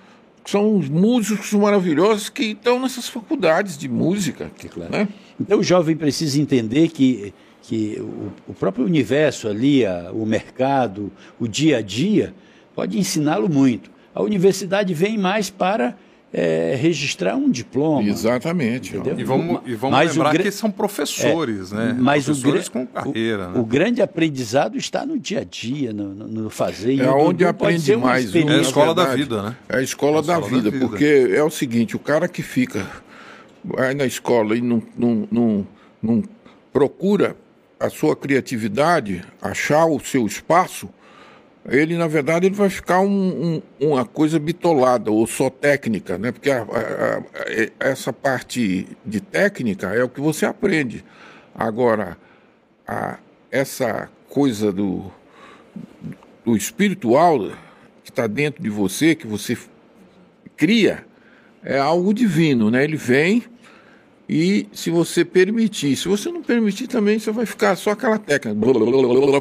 são 0.50 0.78
os 0.78 0.88
músicos 0.88 1.52
maravilhosos 1.54 2.30
que 2.30 2.44
estão 2.46 2.80
nessas 2.80 3.10
faculdades 3.10 3.78
de 3.78 3.90
música. 3.90 4.50
Claro. 4.70 4.92
Né? 4.92 5.08
Então 5.40 5.60
o 5.60 5.64
jovem 5.64 5.96
precisa 5.96 6.40
entender 6.40 6.88
que, 6.88 7.34
que 7.62 7.98
o, 8.00 8.32
o 8.52 8.54
próprio 8.54 8.86
universo 8.86 9.50
ali, 9.50 9.86
a, 9.86 10.10
o 10.14 10.26
mercado, 10.26 11.12
o 11.38 11.48
dia 11.48 11.78
a 11.78 11.82
dia, 11.82 12.34
pode 12.74 12.98
ensiná-lo 12.98 13.50
muito. 13.50 13.92
A 14.16 14.24
universidade 14.24 14.94
vem 14.94 15.18
mais 15.18 15.50
para 15.50 15.98
é, 16.34 16.76
registrar 16.80 17.36
um 17.36 17.50
diploma. 17.50 18.08
Exatamente. 18.08 18.96
E 18.96 19.24
vamos, 19.24 19.62
e 19.66 19.76
vamos 19.76 19.98
mas 19.98 20.12
lembrar 20.16 20.38
que 20.38 20.52
são 20.52 20.70
professores, 20.70 21.72
é, 21.72 21.76
né? 21.76 21.98
Mas 21.98 22.26
professores 22.26 22.68
o, 22.68 22.72
com 22.72 22.86
carreira. 22.86 23.48
O, 23.48 23.52
né? 23.52 23.60
o, 23.60 23.66
grande 23.66 24.02
aprendizado 24.02 24.78
está 24.78 25.06
no 25.06 25.18
dia 25.18 25.40
a 25.40 25.44
dia, 25.44 25.94
no, 25.94 26.14
no 26.14 26.50
fazer. 26.50 27.00
É 27.00 27.10
onde 27.10 27.46
aprende 27.46 27.96
mais. 27.96 28.34
É 28.36 28.40
a 28.40 28.62
escola 28.62 28.94
da 28.94 29.16
vida, 29.16 29.42
né? 29.42 29.56
É 29.70 29.78
a 29.78 29.82
escola, 29.82 30.18
é 30.18 30.20
a 30.20 30.22
da, 30.22 30.34
escola 30.34 30.50
vida, 30.50 30.64
da, 30.64 30.78
vida, 30.78 30.86
porque 30.86 31.32
é 31.34 31.44
o 31.44 31.50
seguinte, 31.50 31.96
o 31.96 32.00
cara 32.00 32.28
que 32.28 32.44
fica 32.44 32.86
vai 33.64 33.94
na 33.94 34.06
escola 34.06 34.56
e 34.56 34.62
não, 34.62 34.82
não, 34.98 35.28
não, 35.32 35.68
não 36.02 36.24
procura 36.72 37.36
a 37.80 37.90
sua 37.90 38.16
criatividade, 38.16 39.24
achar 39.42 39.86
o 39.86 40.00
seu 40.00 40.26
espaço, 40.26 40.90
ele 41.68 41.98
na 41.98 42.08
verdade 42.08 42.46
ele 42.46 42.56
vai 42.56 42.70
ficar 42.70 43.02
um, 43.02 43.62
um, 43.80 43.88
uma 43.88 44.06
coisa 44.06 44.40
bitolada 44.40 45.12
ou 45.12 45.28
só 45.28 45.50
técnica, 45.50 46.18
né? 46.18 46.32
Porque 46.32 46.50
a, 46.50 46.62
a, 46.62 47.18
a, 47.18 47.90
essa 47.90 48.14
parte 48.14 48.88
de 49.06 49.20
técnica 49.20 49.88
é 49.88 50.04
o 50.04 50.10
que 50.10 50.22
você 50.22 50.46
aprende. 50.46 51.04
Agora, 51.54 52.18
essa 53.52 54.10
coisa 54.30 54.72
do, 54.72 55.12
do 56.46 56.56
espiritual 56.56 57.50
que 58.04 58.12
está 58.12 58.28
dentro 58.28 58.64
de 58.64 58.70
você, 58.70 59.14
que 59.16 59.28
você 59.28 59.58
cria, 60.56 61.06
é 61.64 61.78
algo 61.78 62.14
divino, 62.14 62.72
né? 62.72 62.84
Ele 62.84 62.96
vem 62.96 63.44
e 64.30 64.68
se 64.74 64.90
você 64.90 65.24
permitir, 65.24 65.96
se 65.96 66.08
você 66.08 66.30
não 66.30 66.44
permitir 66.44 66.88
também, 66.88 67.18
você 67.18 67.32
vai 67.32 67.46
ficar 67.46 67.76
só 67.78 67.92
aquela 67.92 68.20
técnica. 68.20 68.60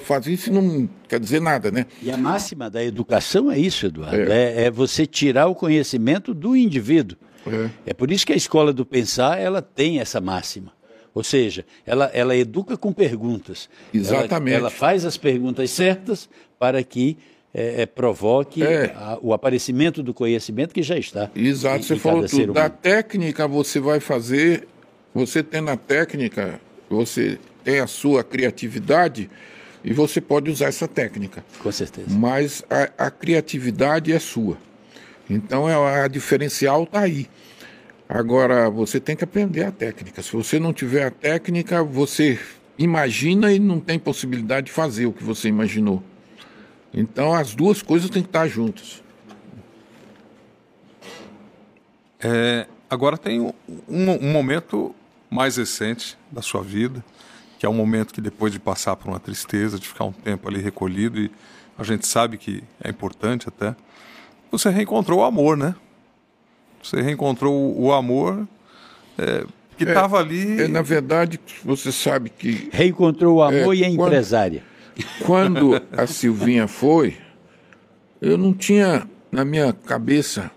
Fazer 0.00 0.32
isso 0.32 0.52
não 0.52 0.89
quer 1.08 1.18
dizer 1.18 1.40
nada, 1.40 1.70
né? 1.73 1.86
E 2.00 2.10
a 2.10 2.16
máxima 2.16 2.70
da 2.70 2.84
educação 2.84 3.50
é 3.50 3.58
isso, 3.58 3.86
Eduardo. 3.86 4.31
É, 4.31 4.62
é, 4.62 4.65
é 4.65 4.70
você 4.70 5.05
tirar 5.05 5.48
o 5.48 5.55
conhecimento 5.55 6.32
do 6.32 6.55
indivíduo. 6.55 7.18
É. 7.47 7.70
é 7.86 7.94
por 7.94 8.10
isso 8.12 8.26
que 8.26 8.32
a 8.32 8.36
escola 8.36 8.73
do 8.73 8.84
pensar 8.86 9.40
ela 9.40 9.60
tem 9.60 9.98
essa 9.98 10.20
máxima. 10.20 10.73
Ou 11.12 11.24
seja, 11.24 11.65
ela, 11.84 12.10
ela 12.12 12.36
educa 12.36 12.76
com 12.76 12.92
perguntas. 12.92 13.68
Exatamente. 13.92 14.55
Ela, 14.55 14.68
ela 14.68 14.70
faz 14.70 15.05
as 15.05 15.16
perguntas 15.16 15.70
certas 15.70 16.28
para 16.58 16.82
que 16.84 17.16
é, 17.55 17.82
é, 17.82 17.86
provoque 17.86 18.62
é. 18.62 18.92
A, 18.94 19.18
o 19.23 19.32
aparecimento 19.32 20.02
do 20.02 20.12
conhecimento 20.12 20.74
que 20.74 20.82
já 20.82 20.98
está. 20.98 21.31
Exato, 21.34 21.78
em, 21.78 21.82
você 21.82 21.94
em 21.94 21.98
falou 21.98 22.26
tudo. 22.26 22.52
Da 22.52 22.68
técnica 22.68 23.48
você 23.48 23.81
vai 23.81 23.98
fazer 23.98 24.68
você 25.16 25.42
tem 25.42 25.66
a 25.66 25.78
técnica, 25.78 26.60
você 26.90 27.38
tem 27.64 27.80
a 27.80 27.86
sua 27.86 28.22
criatividade 28.22 29.30
e 29.82 29.90
você 29.90 30.20
pode 30.20 30.50
usar 30.50 30.66
essa 30.66 30.86
técnica. 30.86 31.42
Com 31.58 31.72
certeza. 31.72 32.06
Mas 32.10 32.62
a, 32.68 33.06
a 33.06 33.10
criatividade 33.10 34.12
é 34.12 34.18
sua. 34.18 34.58
Então 35.30 35.66
é, 35.66 36.02
a 36.02 36.06
diferencial 36.06 36.82
está 36.82 37.00
aí. 37.00 37.30
Agora, 38.06 38.68
você 38.68 39.00
tem 39.00 39.16
que 39.16 39.24
aprender 39.24 39.64
a 39.64 39.72
técnica. 39.72 40.22
Se 40.22 40.32
você 40.32 40.60
não 40.60 40.74
tiver 40.74 41.06
a 41.06 41.10
técnica, 41.10 41.82
você 41.82 42.38
imagina 42.78 43.50
e 43.50 43.58
não 43.58 43.80
tem 43.80 43.98
possibilidade 43.98 44.66
de 44.66 44.72
fazer 44.72 45.06
o 45.06 45.12
que 45.14 45.24
você 45.24 45.48
imaginou. 45.48 46.02
Então, 46.92 47.34
as 47.34 47.54
duas 47.54 47.80
coisas 47.80 48.10
têm 48.10 48.22
que 48.22 48.28
estar 48.28 48.46
juntas. 48.46 49.02
É, 52.20 52.66
agora 52.88 53.16
tem 53.16 53.40
um, 53.40 53.52
um, 53.88 54.30
momento 54.30 54.94
mais 55.30 55.56
recente 55.56 56.16
da 56.30 56.42
sua 56.42 56.62
vida, 56.62 57.05
que 57.58 57.66
é 57.66 57.68
um 57.68 57.74
momento 57.74 58.12
que 58.12 58.20
depois 58.20 58.52
de 58.52 58.58
passar 58.58 58.96
por 58.96 59.08
uma 59.08 59.20
tristeza, 59.20 59.78
de 59.78 59.88
ficar 59.88 60.05
um 60.05 60.12
tempo 60.12 60.48
ali 60.48 60.60
recolhido, 60.60 61.18
e 61.18 61.30
a 61.78 61.82
gente 61.82 62.06
sabe 62.06 62.38
que 62.38 62.62
é 62.82 62.90
importante 62.90 63.48
até, 63.48 63.74
você 64.50 64.70
reencontrou 64.70 65.20
o 65.20 65.24
amor, 65.24 65.56
né? 65.56 65.74
Você 66.82 67.00
reencontrou 67.02 67.78
o 67.78 67.92
amor 67.92 68.46
é, 69.18 69.44
que 69.76 69.84
estava 69.84 70.18
é, 70.18 70.20
ali. 70.20 70.62
É, 70.62 70.68
na 70.68 70.82
verdade, 70.82 71.40
você 71.64 71.90
sabe 71.90 72.30
que. 72.30 72.68
Reencontrou 72.72 73.36
o 73.36 73.42
amor 73.42 73.74
é, 73.74 73.78
e 73.78 73.84
a 73.84 73.88
empresária. 73.88 74.62
Quando, 75.26 75.70
quando 75.70 76.00
a 76.00 76.06
Silvinha 76.06 76.66
foi, 76.68 77.16
eu 78.20 78.38
não 78.38 78.55
tinha 78.55 79.06
na 79.30 79.44
minha 79.44 79.72
cabeça 79.72 80.50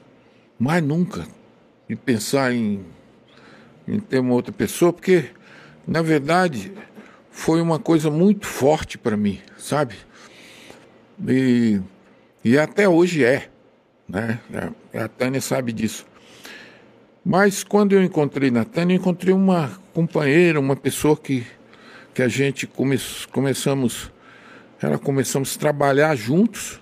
mais 0.57 0.83
nunca 0.83 1.27
de 1.89 1.95
pensar 1.95 2.53
em 2.53 2.85
em 3.90 4.00
ter 4.00 4.19
uma 4.19 4.34
outra 4.34 4.53
pessoa, 4.53 4.93
porque, 4.93 5.26
na 5.88 6.01
verdade, 6.01 6.72
foi 7.32 7.61
uma 7.61 7.80
coisa 7.80 8.11
muito 8.11 8.45
forte 8.45 8.98
para 8.98 9.18
mim, 9.18 9.40
sabe? 9.58 9.95
E, 11.27 11.82
e 12.43 12.58
até 12.58 12.88
hoje 12.88 13.24
é, 13.24 13.50
né? 14.08 14.40
A, 14.93 15.08
Tânia 15.08 15.42
sabe 15.42 15.72
disso. 15.74 16.06
Mas 17.26 17.64
quando 17.64 17.93
eu 17.93 18.03
encontrei 18.03 18.51
na 18.51 18.64
Tânia, 18.64 18.93
eu 18.93 19.00
encontrei 19.00 19.34
uma 19.34 19.72
companheira, 19.93 20.59
uma 20.59 20.76
pessoa 20.76 21.18
que, 21.18 21.45
que 22.14 22.22
a 22.22 22.27
gente 22.27 22.68
come, 22.68 23.00
começamos, 23.32 24.11
ela 24.82 24.98
começamos 24.98 25.56
a 25.56 25.59
trabalhar 25.59 26.16
juntos 26.16 26.80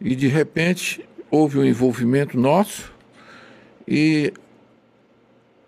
e 0.00 0.16
de 0.16 0.28
repente 0.28 1.06
houve 1.30 1.58
um 1.58 1.64
envolvimento 1.64 2.38
nosso 2.38 2.92
e 3.86 4.32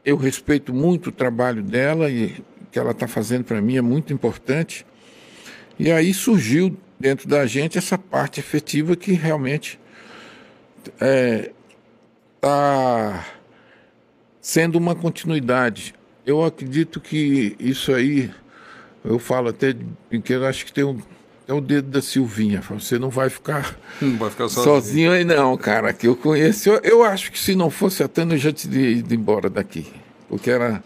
eu 0.05 0.17
respeito 0.17 0.73
muito 0.73 1.09
o 1.09 1.13
trabalho 1.13 1.63
dela 1.63 2.11
e 2.11 2.27
o 2.61 2.67
que 2.71 2.79
ela 2.79 2.91
está 2.91 3.09
fazendo 3.09 3.45
para 3.45 3.61
mim 3.61 3.77
é 3.77 3.83
muito 3.83 4.13
importante. 4.13 4.85
E 5.79 5.91
aí 5.91 6.13
surgiu 6.13 6.77
dentro 6.99 7.29
da 7.29 7.47
gente 7.47 7.79
essa 7.79 7.99
parte 7.99 8.39
efetiva 8.39 8.95
que 8.95 9.13
realmente 9.13 9.79
está 10.85 11.07
é, 11.07 11.53
tá 12.41 13.27
sendo 14.41 14.77
uma 14.77 14.95
continuidade. 14.95 15.95
Eu 16.27 16.45
acredito 16.45 17.01
que 17.01 17.57
isso 17.59 17.93
aí, 17.93 18.31
eu 19.05 19.19
falo 19.19 19.49
até 19.49 19.75
que 20.23 20.33
eu 20.33 20.47
acho 20.47 20.67
que 20.67 20.73
tem 20.73 20.85
um, 20.85 20.99
é 21.47 21.53
o 21.53 21.61
dedo 21.61 21.91
da 21.91 22.01
Silvinha. 22.01 22.61
Você 22.71 22.99
não 22.99 23.11
vai 23.11 23.29
ficar, 23.29 23.77
não 24.01 24.17
vai 24.17 24.31
ficar 24.31 24.49
sozinho. 24.49 24.65
sozinho. 24.65 25.13
aí, 25.13 25.25
não, 25.25 25.57
cara. 25.57 25.93
Que 25.93 26.09
eu 26.09 26.17
conheço. 26.17 26.71
Eu, 26.71 26.81
eu, 26.83 27.05
acho 27.05 27.31
que 27.31 27.39
se 27.39 27.55
não 27.55 27.71
fosse 27.71 28.03
a 28.03 28.09
Tânia, 28.09 28.35
eu 28.35 28.39
já 28.39 28.53
teria 28.53 28.91
ido 28.91 29.15
embora 29.15 29.51
daqui. 29.51 29.87
Porque 30.29 30.51
era. 30.51 30.83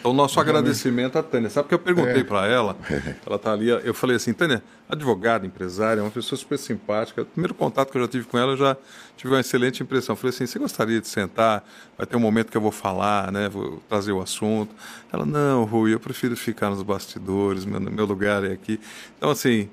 Então, 0.00 0.14
nosso 0.14 0.40
agradecimento 0.40 1.18
à 1.18 1.22
Tânia. 1.22 1.50
Sabe 1.50 1.68
que 1.68 1.74
eu 1.74 1.78
perguntei 1.78 2.22
é. 2.22 2.24
para 2.24 2.46
ela? 2.46 2.74
Ela 3.26 3.38
tá 3.38 3.52
ali. 3.52 3.68
Eu 3.68 3.92
falei 3.92 4.16
assim, 4.16 4.32
Tânia, 4.32 4.62
advogada, 4.88 5.46
empresária, 5.46 6.02
uma 6.02 6.10
pessoa 6.10 6.38
super 6.38 6.58
simpática. 6.58 7.20
O 7.20 7.26
primeiro 7.26 7.52
contato 7.52 7.90
que 7.90 7.98
eu 7.98 8.02
já 8.02 8.08
tive 8.08 8.24
com 8.26 8.38
ela, 8.38 8.52
eu 8.52 8.56
já 8.56 8.74
tive 9.14 9.34
uma 9.34 9.40
excelente 9.40 9.82
impressão. 9.82 10.14
Eu 10.14 10.16
falei 10.16 10.34
assim, 10.34 10.46
você 10.46 10.58
gostaria 10.58 11.02
de 11.02 11.06
sentar? 11.06 11.62
Vai 11.98 12.06
ter 12.06 12.16
um 12.16 12.20
momento 12.20 12.50
que 12.50 12.56
eu 12.56 12.62
vou 12.62 12.72
falar, 12.72 13.30
né? 13.30 13.50
Vou 13.50 13.82
trazer 13.90 14.12
o 14.12 14.22
assunto. 14.22 14.74
Ela, 15.12 15.26
não, 15.26 15.64
Rui, 15.64 15.92
eu 15.92 16.00
prefiro 16.00 16.34
ficar 16.34 16.70
nos 16.70 16.82
bastidores. 16.82 17.66
Meu, 17.66 17.78
meu 17.78 18.06
lugar 18.06 18.42
é 18.42 18.52
aqui. 18.52 18.80
Então, 19.18 19.28
assim, 19.28 19.68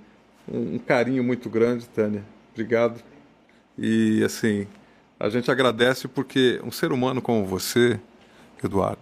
um, 0.51 0.75
um 0.75 0.79
carinho 0.79 1.23
muito 1.23 1.49
grande, 1.49 1.87
Tânia. 1.89 2.23
Obrigado. 2.53 3.01
E, 3.77 4.23
assim, 4.23 4.67
A 5.19 5.29
gente 5.29 5.49
agradece 5.49 6.07
porque 6.07 6.59
um 6.63 6.69
ser 6.71 6.91
humano 6.91 7.19
como 7.23 7.43
você, 7.43 7.99
Eduardo, 8.63 8.99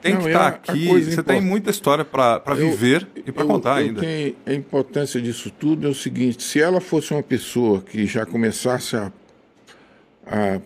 tem 0.00 0.14
Não, 0.14 0.20
que 0.20 0.28
é 0.28 0.30
estar 0.30 0.42
a- 0.42 0.46
a 0.46 0.48
aqui. 0.50 0.86
Você 0.86 1.20
tem 1.20 1.38
impor- 1.38 1.48
muita 1.48 1.68
história 1.70 2.04
para 2.04 2.40
Eu- 2.50 2.54
viver 2.70 3.08
e 3.26 3.32
para 3.32 3.42
eu- 3.42 3.48
contar 3.48 3.80
eu 3.80 3.86
ainda. 3.88 4.00
tenho- 4.00 4.36
a 4.46 4.52
importância 4.54 5.20
disso 5.20 5.50
tudo 5.50 5.84
é 5.88 5.90
o 5.90 5.94
seguinte: 5.94 6.44
se 6.44 6.60
ela 6.60 6.80
fosse 6.80 7.12
uma 7.12 7.24
pessoa 7.24 7.80
que 7.82 8.06
já 8.06 8.24
começasse 8.24 8.94
a, 8.94 9.10
a 10.24 10.60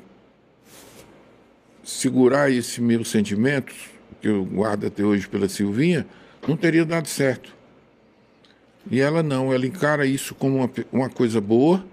segurar 1.82 2.50
esse 2.50 2.80
meu 2.82 3.02
sentimento, 3.02 3.72
que 4.20 4.28
eu 4.28 4.44
guardo 4.44 4.86
até 4.86 5.02
hoje 5.02 5.26
pela 5.26 5.48
Silvinha, 5.48 6.06
não 6.46 6.54
teria 6.54 6.84
dado 6.84 7.08
certo. 7.08 7.55
E 8.90 9.00
ela 9.00 9.22
não, 9.22 9.52
ela 9.52 9.66
encara 9.66 10.06
isso 10.06 10.34
como 10.34 10.56
uma, 10.58 10.70
uma 10.92 11.10
coisa 11.10 11.40
boa. 11.40 11.84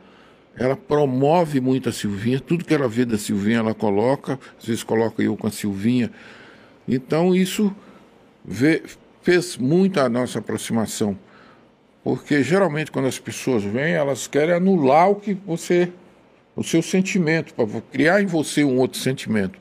Ela 0.56 0.76
promove 0.76 1.60
muito 1.60 1.90
a 1.90 1.92
Silvinha, 1.92 2.40
tudo 2.40 2.64
que 2.64 2.74
ela 2.74 2.88
vê 2.88 3.06
da 3.06 3.18
Silvinha 3.18 3.58
ela 3.58 3.74
coloca, 3.74 4.40
às 4.60 4.66
vezes 4.68 4.84
coloca 4.84 5.22
eu 5.24 5.36
com 5.36 5.48
a 5.48 5.52
Silvinha. 5.52 6.12
Então 6.88 7.36
isso 7.36 7.76
vê- 8.46 8.84
fez 9.24 9.58
muito 9.58 10.00
a 10.00 10.08
nossa 10.08 10.38
aproximação. 10.40 11.18
Porque 12.04 12.44
geralmente 12.44 12.92
quando 12.92 13.08
as 13.08 13.18
pessoas 13.18 13.64
vêm, 13.64 13.94
elas 13.94 14.28
querem 14.28 14.54
anular 14.54 15.10
o 15.10 15.16
que 15.16 15.34
você. 15.34 15.92
o 16.56 16.64
seu 16.64 16.84
sentimento, 16.84 17.52
para 17.56 17.66
criar 17.92 18.22
em 18.22 18.28
você 18.28 18.64
um 18.64 18.78
outro 18.78 19.00
sentimento. 19.00 19.58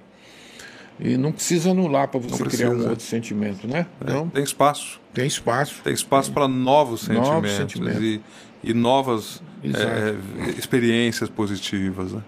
E 1.01 1.17
não 1.17 1.33
precisa 1.33 1.71
anular 1.71 2.09
para 2.09 2.21
você 2.21 2.45
criar 2.45 2.71
um 2.71 2.89
outro 2.89 3.05
sentimento, 3.05 3.67
né? 3.67 3.87
Então, 4.01 4.29
Tem 4.29 4.43
espaço. 4.45 5.01
tem 5.13 5.27
espaço. 5.27 5.81
Tem 5.83 5.93
espaço 5.93 6.31
para 6.33 6.47
novos 6.47 7.09
Novos 7.09 7.51
sentimentos, 7.51 7.57
sentimentos. 7.57 8.01
E, 8.03 8.21
e 8.63 8.73
novas 8.75 9.43
Exato. 9.65 9.85
eh, 9.85 10.15
experiências 10.59 11.29
positivas. 11.29 12.13
Né? 12.13 12.21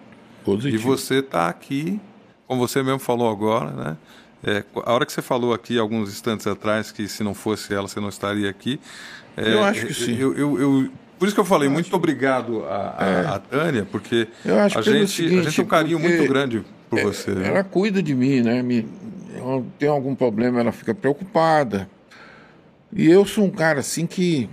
E 0.43 0.45
Positivo. 0.45 0.83
você 0.89 1.17
está 1.21 1.49
aqui, 1.49 2.01
como 2.47 2.67
você 2.67 2.83
mesmo 2.83 2.99
falou 2.99 3.31
agora, 3.31 3.71
né? 3.71 3.97
É, 4.47 4.63
a 4.85 4.93
hora 4.93 5.07
que 5.07 5.13
você 5.13 5.23
falou 5.23 5.55
aqui, 5.55 5.79
alguns 5.79 6.11
instantes 6.11 6.47
atrás, 6.47 6.93
que 6.93 7.09
se 7.09 7.23
não 7.25 7.33
fosse 7.33 7.73
ela, 7.73 7.89
você 7.89 7.99
não 7.99 8.11
estaria 8.11 8.51
aqui. 8.51 8.79
é, 9.37 9.55
Eu 9.55 9.65
acho 9.65 9.87
que 9.87 9.95
sim. 9.95 10.17
Eu, 10.19 10.35
eu- 10.37 10.61
eu- 10.61 10.91
por 11.19 11.27
isso 11.27 11.35
que 11.35 11.41
eu 11.41 11.45
falei, 11.47 11.69
muito 11.69 11.95
obrigado 11.97 12.63
a, 12.67 12.77
a, 12.77 13.35
a 13.37 13.39
Tânia, 13.39 13.87
porque 13.91 14.29
a, 14.45 14.69
gente, 14.69 14.79
a 14.79 14.83
seguinte, 14.83 15.43
gente 15.45 15.57
tem 15.57 15.65
um 15.65 15.69
carinho 15.69 15.99
porque 15.99 16.15
muito 16.17 16.29
grande 16.31 16.63
por 17.03 17.13
você. 17.13 17.31
né? 17.33 17.49
Ela 17.49 17.65
cuida 17.65 18.03
de 18.03 18.15
mim, 18.15 18.41
né? 18.41 18.63
Me, 18.63 18.87
eu 19.35 19.67
tenho 19.79 19.93
algum 19.93 20.15
problema, 20.15 20.61
ela 20.61 20.73
fica 20.73 20.95
preocupada. 20.95 21.89
E 22.93 23.11
eu 23.11 23.25
sou 23.27 23.45
um 23.45 23.51
cara 23.51 23.81
assim 23.81 24.07
que 24.07 24.49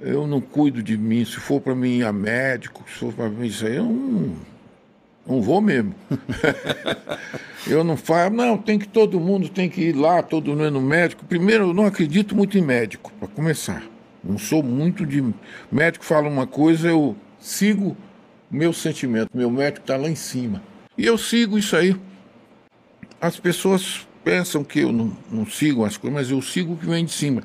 eu 0.00 0.26
não 0.26 0.40
cuido 0.40 0.82
de 0.82 0.96
mim. 0.96 1.24
Se 1.24 1.36
for 1.36 1.60
para 1.60 1.74
mim 1.74 1.98
ir 1.98 2.04
a 2.04 2.12
médico, 2.12 2.84
se 2.88 2.98
for 2.98 3.12
para 3.12 3.28
mim 3.28 3.46
isso 3.46 3.66
aí, 3.66 3.76
eu 3.76 3.84
não, 3.84 4.36
não 5.26 5.42
vou 5.42 5.60
mesmo. 5.60 5.94
eu 7.68 7.84
não 7.84 7.96
falo, 7.96 8.34
não, 8.34 8.56
tem 8.56 8.78
que 8.78 8.88
todo 8.88 9.20
mundo 9.20 9.48
tem 9.48 9.68
que 9.68 9.82
ir 9.82 9.92
lá, 9.96 10.22
todo 10.22 10.50
mundo 10.50 10.70
no 10.70 10.80
médico. 10.80 11.24
Primeiro, 11.26 11.68
eu 11.68 11.74
não 11.74 11.84
acredito 11.84 12.34
muito 12.34 12.56
em 12.56 12.62
médico, 12.62 13.12
para 13.18 13.28
começar. 13.28 13.84
Não 14.22 14.38
sou 14.38 14.62
muito 14.62 15.06
de. 15.06 15.24
Médico 15.70 16.04
fala 16.04 16.28
uma 16.28 16.46
coisa, 16.46 16.88
eu 16.88 17.16
sigo 17.38 17.96
meu 18.50 18.72
sentimento. 18.72 19.30
Meu 19.34 19.50
médico 19.50 19.80
está 19.80 19.96
lá 19.96 20.08
em 20.08 20.14
cima. 20.14 20.62
E 21.00 21.06
eu 21.06 21.16
sigo 21.16 21.56
isso 21.56 21.74
aí. 21.74 21.96
As 23.18 23.40
pessoas 23.40 24.06
pensam 24.22 24.62
que 24.62 24.80
eu 24.80 24.92
não, 24.92 25.16
não 25.30 25.46
sigo 25.46 25.82
as 25.82 25.96
coisas, 25.96 26.14
mas 26.14 26.30
eu 26.30 26.42
sigo 26.42 26.74
o 26.74 26.76
que 26.76 26.84
vem 26.84 27.06
de 27.06 27.12
cima. 27.12 27.42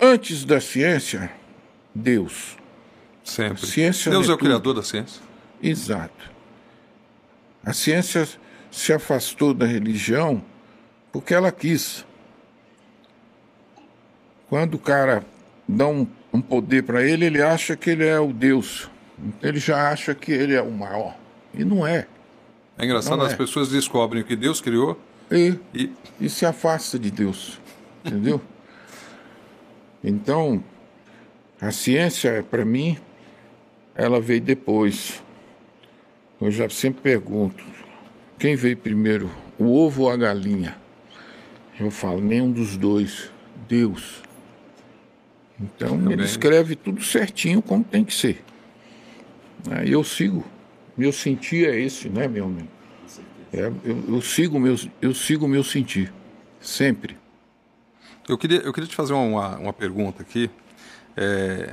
Antes 0.00 0.44
da 0.44 0.60
ciência, 0.60 1.30
Deus. 1.94 2.56
Sempre. 3.22 3.64
Ciência 3.64 4.10
Deus 4.10 4.26
é 4.26 4.32
é 4.32 4.34
o 4.34 4.36
criador 4.36 4.74
da 4.74 4.82
ciência. 4.82 5.22
Exato. 5.62 6.28
A 7.64 7.72
ciência 7.72 8.28
se 8.68 8.92
afastou 8.92 9.54
da 9.54 9.64
religião 9.64 10.42
porque 11.12 11.32
ela 11.32 11.52
quis. 11.52 12.04
Quando 14.48 14.74
o 14.74 14.78
cara 14.80 15.24
dá 15.68 15.86
um, 15.86 16.04
um 16.32 16.40
poder 16.40 16.82
para 16.82 17.00
ele, 17.00 17.26
ele 17.26 17.40
acha 17.40 17.76
que 17.76 17.90
ele 17.90 18.04
é 18.04 18.18
o 18.18 18.32
Deus. 18.32 18.90
Ele 19.40 19.60
já 19.60 19.92
acha 19.92 20.16
que 20.16 20.32
ele 20.32 20.56
é 20.56 20.62
o 20.62 20.72
maior. 20.72 21.14
E 21.58 21.64
não 21.64 21.86
é. 21.86 22.06
É 22.78 22.84
engraçado, 22.84 23.18
Não 23.18 23.26
as 23.26 23.32
é. 23.32 23.36
pessoas 23.36 23.68
descobrem 23.68 24.22
o 24.22 24.24
que 24.24 24.36
Deus 24.36 24.60
criou 24.60 24.98
E, 25.30 25.54
e 25.74 25.92
e 26.20 26.28
se 26.30 26.46
afasta 26.46 26.98
de 26.98 27.10
Deus. 27.10 27.60
Entendeu? 28.04 28.40
Então, 30.02 30.62
a 31.60 31.72
ciência, 31.72 32.46
para 32.48 32.64
mim, 32.64 32.96
ela 33.96 34.20
veio 34.20 34.40
depois. 34.40 35.20
Eu 36.40 36.52
já 36.52 36.70
sempre 36.70 37.02
pergunto: 37.02 37.64
quem 38.38 38.54
veio 38.54 38.76
primeiro, 38.76 39.28
o 39.58 39.74
ovo 39.76 40.04
ou 40.04 40.10
a 40.10 40.16
galinha? 40.16 40.76
Eu 41.80 41.90
falo: 41.90 42.20
nenhum 42.20 42.52
dos 42.52 42.76
dois. 42.76 43.28
Deus. 43.68 44.22
Então, 45.60 45.96
ele 46.06 46.16
bem. 46.18 46.24
escreve 46.24 46.76
tudo 46.76 47.02
certinho 47.02 47.60
como 47.60 47.82
tem 47.82 48.04
que 48.04 48.14
ser. 48.14 48.44
Aí 49.68 49.90
eu 49.90 50.04
sigo. 50.04 50.44
Meu 50.98 51.12
sentir 51.12 51.66
é 51.68 51.78
esse, 51.80 52.08
né, 52.08 52.26
meu 52.28 52.44
amigo? 52.46 52.68
É, 53.52 53.60
eu, 53.84 54.04
eu 54.08 54.20
sigo 54.20 54.58
meu, 54.60 54.76
eu 55.00 55.14
sigo 55.14 55.46
o 55.46 55.48
meu 55.48 55.62
sentir, 55.64 56.12
sempre. 56.60 57.16
Eu 58.28 58.36
queria, 58.36 58.58
eu 58.58 58.72
queria 58.74 58.88
te 58.88 58.94
fazer 58.96 59.14
uma, 59.14 59.56
uma 59.56 59.72
pergunta 59.72 60.20
aqui. 60.22 60.50
É, 61.16 61.72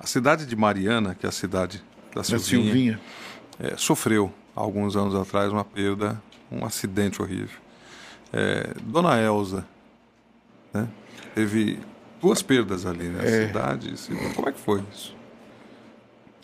a 0.00 0.06
cidade 0.06 0.44
de 0.46 0.56
Mariana, 0.56 1.14
que 1.14 1.24
é 1.24 1.28
a 1.28 1.32
cidade 1.32 1.84
da 2.12 2.22
Da 2.22 2.24
Silvinha, 2.24 2.64
Silvinha. 2.64 3.00
é, 3.60 3.76
sofreu, 3.76 4.32
há 4.56 4.60
alguns 4.60 4.96
anos 4.96 5.14
atrás, 5.14 5.52
uma 5.52 5.64
perda, 5.64 6.20
um 6.50 6.64
acidente 6.64 7.22
horrível. 7.22 7.58
É, 8.32 8.72
Dona 8.82 9.20
Elza, 9.20 9.64
né, 10.72 10.88
teve 11.34 11.78
duas 12.20 12.42
perdas 12.42 12.84
ali 12.86 13.08
na 13.08 13.22
É. 13.22 13.46
cidade. 13.46 13.94
Como 14.34 14.48
é 14.48 14.52
que 14.52 14.58
foi 14.60 14.82
isso? 14.92 15.14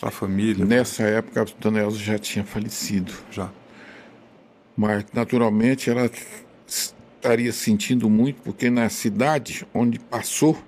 A 0.03 0.11
família, 0.11 0.65
Nessa 0.65 1.03
época, 1.03 1.43
a 1.43 1.47
Dona 1.61 1.81
Elza 1.81 1.99
já 1.99 2.19
tinha 2.19 2.45
falecido. 2.45 3.13
já. 3.31 3.51
Mas, 4.77 5.05
naturalmente, 5.13 5.91
ela 5.91 6.11
estaria 6.67 7.53
sentindo 7.53 8.09
muito, 8.09 8.41
porque 8.43 8.71
na 8.71 8.89
cidade 8.89 9.67
onde 9.75 9.99
passou, 9.99 10.59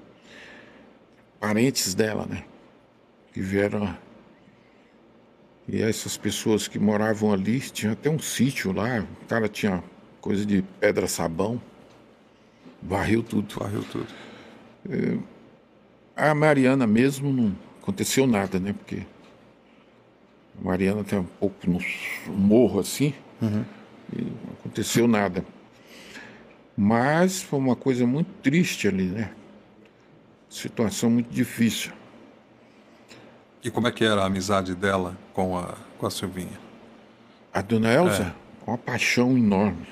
parentes 1.41 1.95
dela, 1.95 2.27
né? 2.27 2.45
Que 3.33 3.41
vieram. 3.41 3.97
E 5.67 5.81
essas 5.81 6.19
pessoas 6.19 6.69
que 6.69 6.79
moravam 6.79 7.33
ali, 7.33 7.59
tinha 7.61 7.93
até 7.93 8.11
um 8.11 8.19
sítio 8.19 8.73
lá, 8.73 9.07
o 9.23 9.27
cara 9.27 9.49
tinha 9.49 9.83
coisa 10.21 10.45
de 10.45 10.63
pedra-sabão, 10.79 11.61
varreu 12.83 13.23
tudo. 13.23 13.55
Varreu 13.59 13.83
tudo. 13.85 14.07
A 16.15 16.35
Mariana 16.35 16.87
mesmo 16.87 17.33
não 17.33 17.57
aconteceu 17.81 18.27
nada, 18.27 18.61
né? 18.61 18.75
Porque 18.75 19.07
Mariana 20.61 21.03
tá 21.05 21.17
um 21.19 21.25
pouco 21.25 21.57
no 21.69 21.79
morro 22.29 22.81
assim, 22.81 23.15
e 24.13 24.23
não 24.23 24.53
aconteceu 24.59 25.09
nada. 25.09 25.45
Mas 26.77 27.43
foi 27.43 27.59
uma 27.59 27.77
coisa 27.77 28.07
muito 28.07 28.31
triste 28.43 28.89
ali, 28.89 29.05
né? 29.05 29.33
Situação 30.49 31.11
muito 31.11 31.31
difícil. 31.31 31.93
E 33.63 33.71
como 33.71 33.87
é 33.87 33.93
que 33.93 34.05
era 34.05 34.23
a 34.23 34.27
amizade 34.27 34.75
dela 34.75 35.17
com 35.33 35.57
a, 35.57 35.75
com 35.99 36.07
a 36.07 36.11
Silvinha? 36.11 36.59
A 37.53 37.63
dona 37.63 37.93
Elza, 37.93 38.35
uma 38.67 38.79
paixão 38.79 39.37
enorme. 39.37 39.87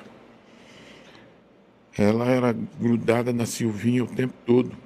Ela 1.96 2.26
era 2.26 2.52
grudada 2.52 3.32
na 3.32 3.46
Silvinha 3.46 4.04
o 4.04 4.06
tempo 4.06 4.34
todo. 4.46 4.76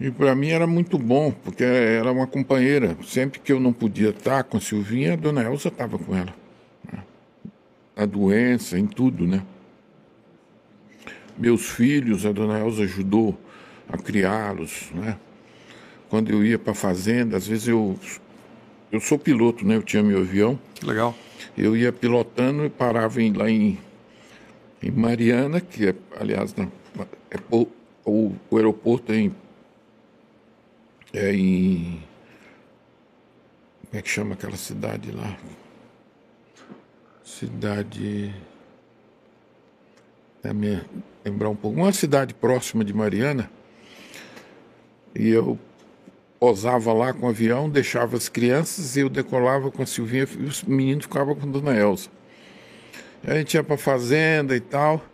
E 0.00 0.10
para 0.10 0.34
mim 0.34 0.50
era 0.50 0.66
muito 0.66 0.96
bom, 0.96 1.32
porque 1.32 1.64
era 1.64 2.10
uma 2.12 2.26
companheira. 2.26 2.96
Sempre 3.04 3.40
que 3.40 3.52
eu 3.52 3.58
não 3.58 3.72
podia 3.72 4.10
estar 4.10 4.44
com 4.44 4.56
a 4.56 4.60
Silvinha, 4.60 5.14
a 5.14 5.16
dona 5.16 5.42
Elza 5.42 5.68
estava 5.68 5.98
com 5.98 6.14
ela. 6.14 6.32
né? 6.92 7.02
A 7.96 8.06
doença, 8.06 8.78
em 8.78 8.86
tudo, 8.86 9.26
né? 9.26 9.42
Meus 11.36 11.68
filhos, 11.68 12.24
a 12.26 12.32
dona 12.32 12.58
Elza 12.60 12.82
ajudou 12.84 13.36
a 13.88 13.96
criá-los, 13.96 14.90
né? 14.94 15.16
Quando 16.08 16.30
eu 16.30 16.44
ia 16.44 16.58
para 16.58 16.72
a 16.72 16.76
fazenda, 16.76 17.36
às 17.36 17.46
vezes 17.46 17.68
eu. 17.68 17.98
Eu 18.90 19.00
sou 19.00 19.18
piloto, 19.18 19.66
né? 19.66 19.76
Eu 19.76 19.82
tinha 19.82 20.02
meu 20.02 20.20
avião. 20.20 20.58
Legal. 20.82 21.14
Eu 21.56 21.76
ia 21.76 21.92
pilotando 21.92 22.64
e 22.64 22.70
parava 22.70 23.20
em- 23.20 23.32
lá 23.32 23.50
em, 23.50 23.78
em 24.82 24.90
Mariana, 24.90 25.60
que 25.60 25.88
é, 25.88 25.94
aliás, 26.18 26.54
na- 26.54 26.68
é 27.30 27.36
o, 27.50 27.66
o 28.06 28.32
aeroporto 28.56 29.12
é 29.12 29.16
em, 29.16 29.34
é 31.18 31.34
em. 31.34 32.02
Como 33.86 33.98
é 33.98 34.02
que 34.02 34.08
chama 34.08 34.34
aquela 34.34 34.56
cidade 34.56 35.10
lá? 35.10 35.36
Cidade. 37.24 38.34
Pra 40.40 40.54
me 40.54 40.80
lembrar 41.24 41.48
um 41.48 41.56
pouco. 41.56 41.78
Uma 41.78 41.92
cidade 41.92 42.34
próxima 42.34 42.84
de 42.84 42.94
Mariana. 42.94 43.50
E 45.14 45.28
eu 45.28 45.58
posava 46.38 46.92
lá 46.92 47.12
com 47.12 47.26
o 47.26 47.30
avião, 47.30 47.68
deixava 47.68 48.16
as 48.16 48.28
crianças 48.28 48.96
e 48.96 49.00
eu 49.00 49.08
decolava 49.08 49.70
com 49.72 49.82
a 49.82 49.86
Silvinha 49.86 50.28
e 50.38 50.44
os 50.44 50.62
meninos 50.62 51.06
ficavam 51.06 51.34
com 51.34 51.48
a 51.48 51.50
Dona 51.50 51.74
Elza. 51.74 52.08
a 53.26 53.34
gente 53.34 53.54
ia 53.54 53.64
para 53.64 53.76
fazenda 53.76 54.54
e 54.54 54.60
tal, 54.60 55.04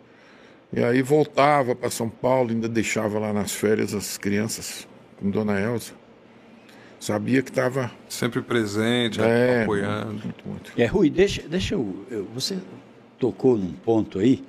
e 0.71 0.83
aí 0.83 1.01
voltava 1.01 1.73
para 1.73 1.89
São 1.89 2.07
Paulo, 2.07 2.51
ainda 2.51 2.69
deixava 2.69 3.17
lá 3.17 3.33
nas 3.33 3.53
férias 3.53 3.95
as 3.95 4.19
crianças 4.19 4.87
com 5.17 5.29
Dona 5.29 5.59
Elza. 5.59 5.93
Sabia 6.99 7.41
que 7.41 7.49
estava. 7.49 7.91
Sempre 8.09 8.41
presente, 8.41 9.21
É, 9.21 9.63
apoiando. 9.63 10.11
Muito, 10.13 10.47
muito. 10.47 10.71
É, 10.77 10.85
Rui, 10.85 11.09
deixa, 11.09 11.43
deixa 11.47 11.75
eu, 11.75 12.05
eu- 12.09 12.27
Você 12.33 12.57
tocou 13.19 13.57
num 13.57 13.71
ponto 13.73 14.19
aí. 14.19 14.43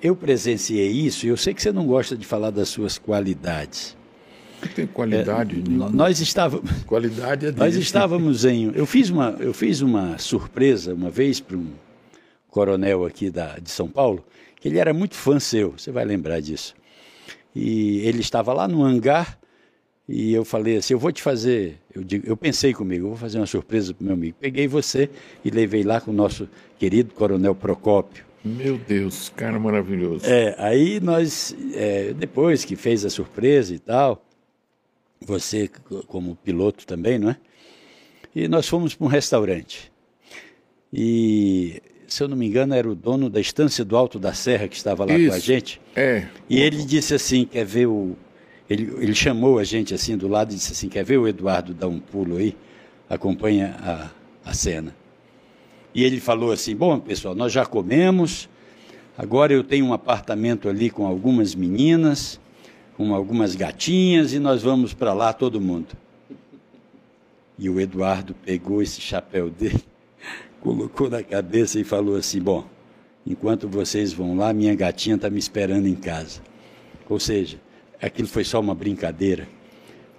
Eu 0.00 0.14
presenciei 0.14 0.90
isso 0.90 1.26
e 1.26 1.30
eu 1.30 1.36
sei 1.36 1.52
que 1.54 1.60
você 1.62 1.72
não 1.72 1.86
gosta 1.86 2.16
de 2.16 2.24
falar 2.26 2.50
das 2.50 2.68
suas 2.68 2.98
qualidades. 2.98 3.96
Não 4.62 4.68
tem 4.68 4.86
qualidade 4.86 5.56
nenhuma. 5.56 5.88
Nós 5.90 6.20
estávamos. 6.20 6.70
Qualidade 6.84 7.46
é 7.46 7.52
Nós 7.52 7.72
dele. 7.72 7.82
estávamos 7.82 8.44
em. 8.44 8.70
Eu 8.74 8.86
fiz 8.86 9.10
uma, 9.10 9.36
eu 9.40 9.52
fiz 9.52 9.80
uma 9.80 10.16
surpresa 10.18 10.94
uma 10.94 11.10
vez 11.10 11.40
para 11.40 11.56
um 11.56 11.72
coronel 12.48 13.04
aqui 13.04 13.30
da, 13.30 13.58
de 13.58 13.70
São 13.70 13.88
Paulo, 13.88 14.24
que 14.60 14.68
ele 14.68 14.78
era 14.78 14.94
muito 14.94 15.14
fã 15.14 15.38
seu, 15.40 15.72
você 15.76 15.90
vai 15.90 16.04
lembrar 16.04 16.40
disso. 16.40 16.74
E 17.54 17.98
ele 18.06 18.20
estava 18.20 18.52
lá 18.52 18.68
no 18.68 18.82
hangar 18.82 19.38
e 20.08 20.32
eu 20.32 20.44
falei 20.44 20.76
assim: 20.76 20.94
eu 20.94 20.98
vou 20.98 21.10
te 21.12 21.22
fazer. 21.22 21.78
Eu, 21.94 22.02
digo, 22.04 22.26
eu 22.26 22.36
pensei 22.36 22.72
comigo, 22.72 23.04
eu 23.06 23.08
vou 23.10 23.16
fazer 23.18 23.38
uma 23.38 23.46
surpresa 23.46 23.92
para 23.94 24.04
meu 24.04 24.14
amigo. 24.14 24.36
Peguei 24.40 24.66
você 24.68 25.08
e 25.44 25.50
levei 25.50 25.82
lá 25.82 26.00
com 26.00 26.10
o 26.10 26.14
nosso 26.14 26.48
querido 26.78 27.12
coronel 27.14 27.54
Procópio. 27.54 28.24
Meu 28.44 28.78
Deus, 28.78 29.28
cara 29.34 29.58
maravilhoso. 29.58 30.24
É, 30.24 30.54
aí 30.58 31.00
nós, 31.00 31.56
é, 31.74 32.12
depois 32.12 32.64
que 32.64 32.76
fez 32.76 33.04
a 33.04 33.10
surpresa 33.10 33.74
e 33.74 33.78
tal, 33.80 34.24
você 35.20 35.66
co- 35.68 36.04
como 36.06 36.36
piloto 36.36 36.86
também, 36.86 37.18
não 37.18 37.30
é? 37.30 37.36
E 38.34 38.46
nós 38.46 38.68
fomos 38.68 38.94
para 38.94 39.04
um 39.06 39.08
restaurante. 39.10 39.90
E, 40.92 41.82
se 42.06 42.22
eu 42.22 42.28
não 42.28 42.36
me 42.36 42.46
engano, 42.46 42.74
era 42.74 42.88
o 42.88 42.94
dono 42.94 43.28
da 43.28 43.40
estância 43.40 43.84
do 43.84 43.96
Alto 43.96 44.18
da 44.18 44.32
Serra 44.32 44.68
que 44.68 44.76
estava 44.76 45.04
lá 45.04 45.08
com 45.08 45.14
a 45.14 45.18
Isso. 45.38 45.40
gente. 45.40 45.80
É, 45.96 46.26
E 46.48 46.60
ele 46.60 46.84
disse 46.84 47.14
assim, 47.14 47.44
quer 47.46 47.64
ver 47.64 47.86
o... 47.86 48.16
Ele, 48.68 48.92
ele 48.98 49.14
chamou 49.14 49.58
a 49.58 49.64
gente 49.64 49.94
assim 49.94 50.16
do 50.16 50.26
lado 50.26 50.52
e 50.52 50.56
disse 50.56 50.72
assim, 50.72 50.88
quer 50.88 51.04
ver 51.04 51.18
o 51.18 51.28
Eduardo 51.28 51.72
dar 51.72 51.86
um 51.86 52.00
pulo 52.00 52.36
aí? 52.36 52.56
Acompanha 53.08 53.76
a, 53.80 54.50
a 54.50 54.52
cena. 54.52 54.94
E 55.94 56.02
ele 56.02 56.20
falou 56.20 56.50
assim, 56.52 56.74
bom, 56.74 56.98
pessoal, 56.98 57.34
nós 57.34 57.52
já 57.52 57.64
comemos, 57.64 58.48
agora 59.16 59.52
eu 59.52 59.64
tenho 59.64 59.86
um 59.86 59.92
apartamento 59.92 60.68
ali 60.68 60.90
com 60.90 61.06
algumas 61.06 61.54
meninas, 61.54 62.40
com 62.96 63.14
algumas 63.14 63.54
gatinhas, 63.54 64.32
e 64.32 64.38
nós 64.38 64.62
vamos 64.62 64.92
para 64.92 65.14
lá 65.14 65.32
todo 65.32 65.60
mundo. 65.60 65.96
E 67.58 67.70
o 67.70 67.80
Eduardo 67.80 68.34
pegou 68.44 68.82
esse 68.82 69.00
chapéu 69.00 69.48
dele, 69.48 69.82
colocou 70.60 71.08
na 71.08 71.22
cabeça 71.22 71.80
e 71.80 71.84
falou 71.84 72.16
assim, 72.16 72.40
bom, 72.40 72.66
enquanto 73.26 73.68
vocês 73.68 74.12
vão 74.12 74.36
lá, 74.36 74.52
minha 74.52 74.74
gatinha 74.74 75.16
está 75.16 75.30
me 75.30 75.38
esperando 75.38 75.86
em 75.86 75.94
casa. 75.94 76.42
Ou 77.08 77.20
seja, 77.20 77.58
aquilo 78.00 78.28
foi 78.28 78.44
só 78.44 78.60
uma 78.60 78.74
brincadeira. 78.74 79.48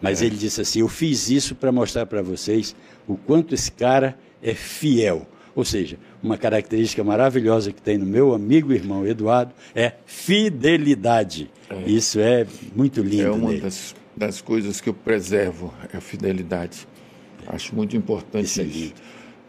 Mas 0.02 0.22
ele 0.22 0.36
disse 0.36 0.62
assim: 0.62 0.80
Eu 0.80 0.88
fiz 0.88 1.30
isso 1.30 1.56
para 1.56 1.72
mostrar 1.72 2.06
para 2.06 2.22
vocês 2.22 2.76
o 3.08 3.18
quanto 3.18 3.56
esse 3.56 3.72
cara 3.72 4.18
é 4.42 4.54
fiel. 4.54 5.28
Ou 5.56 5.66
seja, 5.66 5.98
uma 6.22 6.38
característica 6.38 7.04
maravilhosa 7.04 7.72
que 7.72 7.82
tem 7.82 7.98
no 7.98 8.06
meu 8.06 8.34
amigo 8.34 8.72
e 8.72 8.76
irmão 8.76 9.08
Eduardo 9.08 9.54
é 9.74 9.94
fidelidade. 10.06 11.50
Isso 11.86 12.20
é 12.20 12.46
muito 12.76 13.02
lindo. 13.02 13.24
é 13.24 13.32
uma 13.32 13.50
nele. 13.50 13.62
das, 13.62 13.96
das 14.16 14.40
coisas 14.40 14.80
que 14.80 14.88
eu 14.88 14.94
preservo, 14.94 15.74
é 15.92 15.98
a 15.98 16.02
fidelidade. 16.02 16.88
Acho 17.48 17.76
muito 17.76 17.98
importante 17.98 18.46
Isso 18.46 18.62
é 18.62 18.64
isso. 18.66 18.94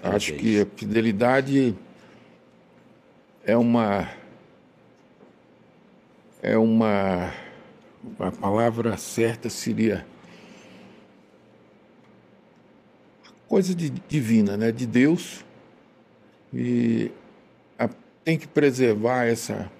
Acho 0.02 0.32
Parabéns. 0.32 0.40
que 0.40 0.60
a 0.62 0.66
fidelidade 0.76 1.74
é 3.44 3.56
uma. 3.56 4.08
É 6.40 6.56
uma. 6.56 7.32
A 8.18 8.30
palavra 8.30 8.96
certa 8.96 9.48
seria. 9.50 10.06
Coisa 13.48 13.74
de, 13.74 13.90
divina, 14.08 14.56
né? 14.56 14.70
De 14.70 14.86
Deus. 14.86 15.44
E 16.52 17.10
a- 17.78 17.88
tem 18.24 18.38
que 18.38 18.46
preservar 18.46 19.24
essa, 19.26 19.70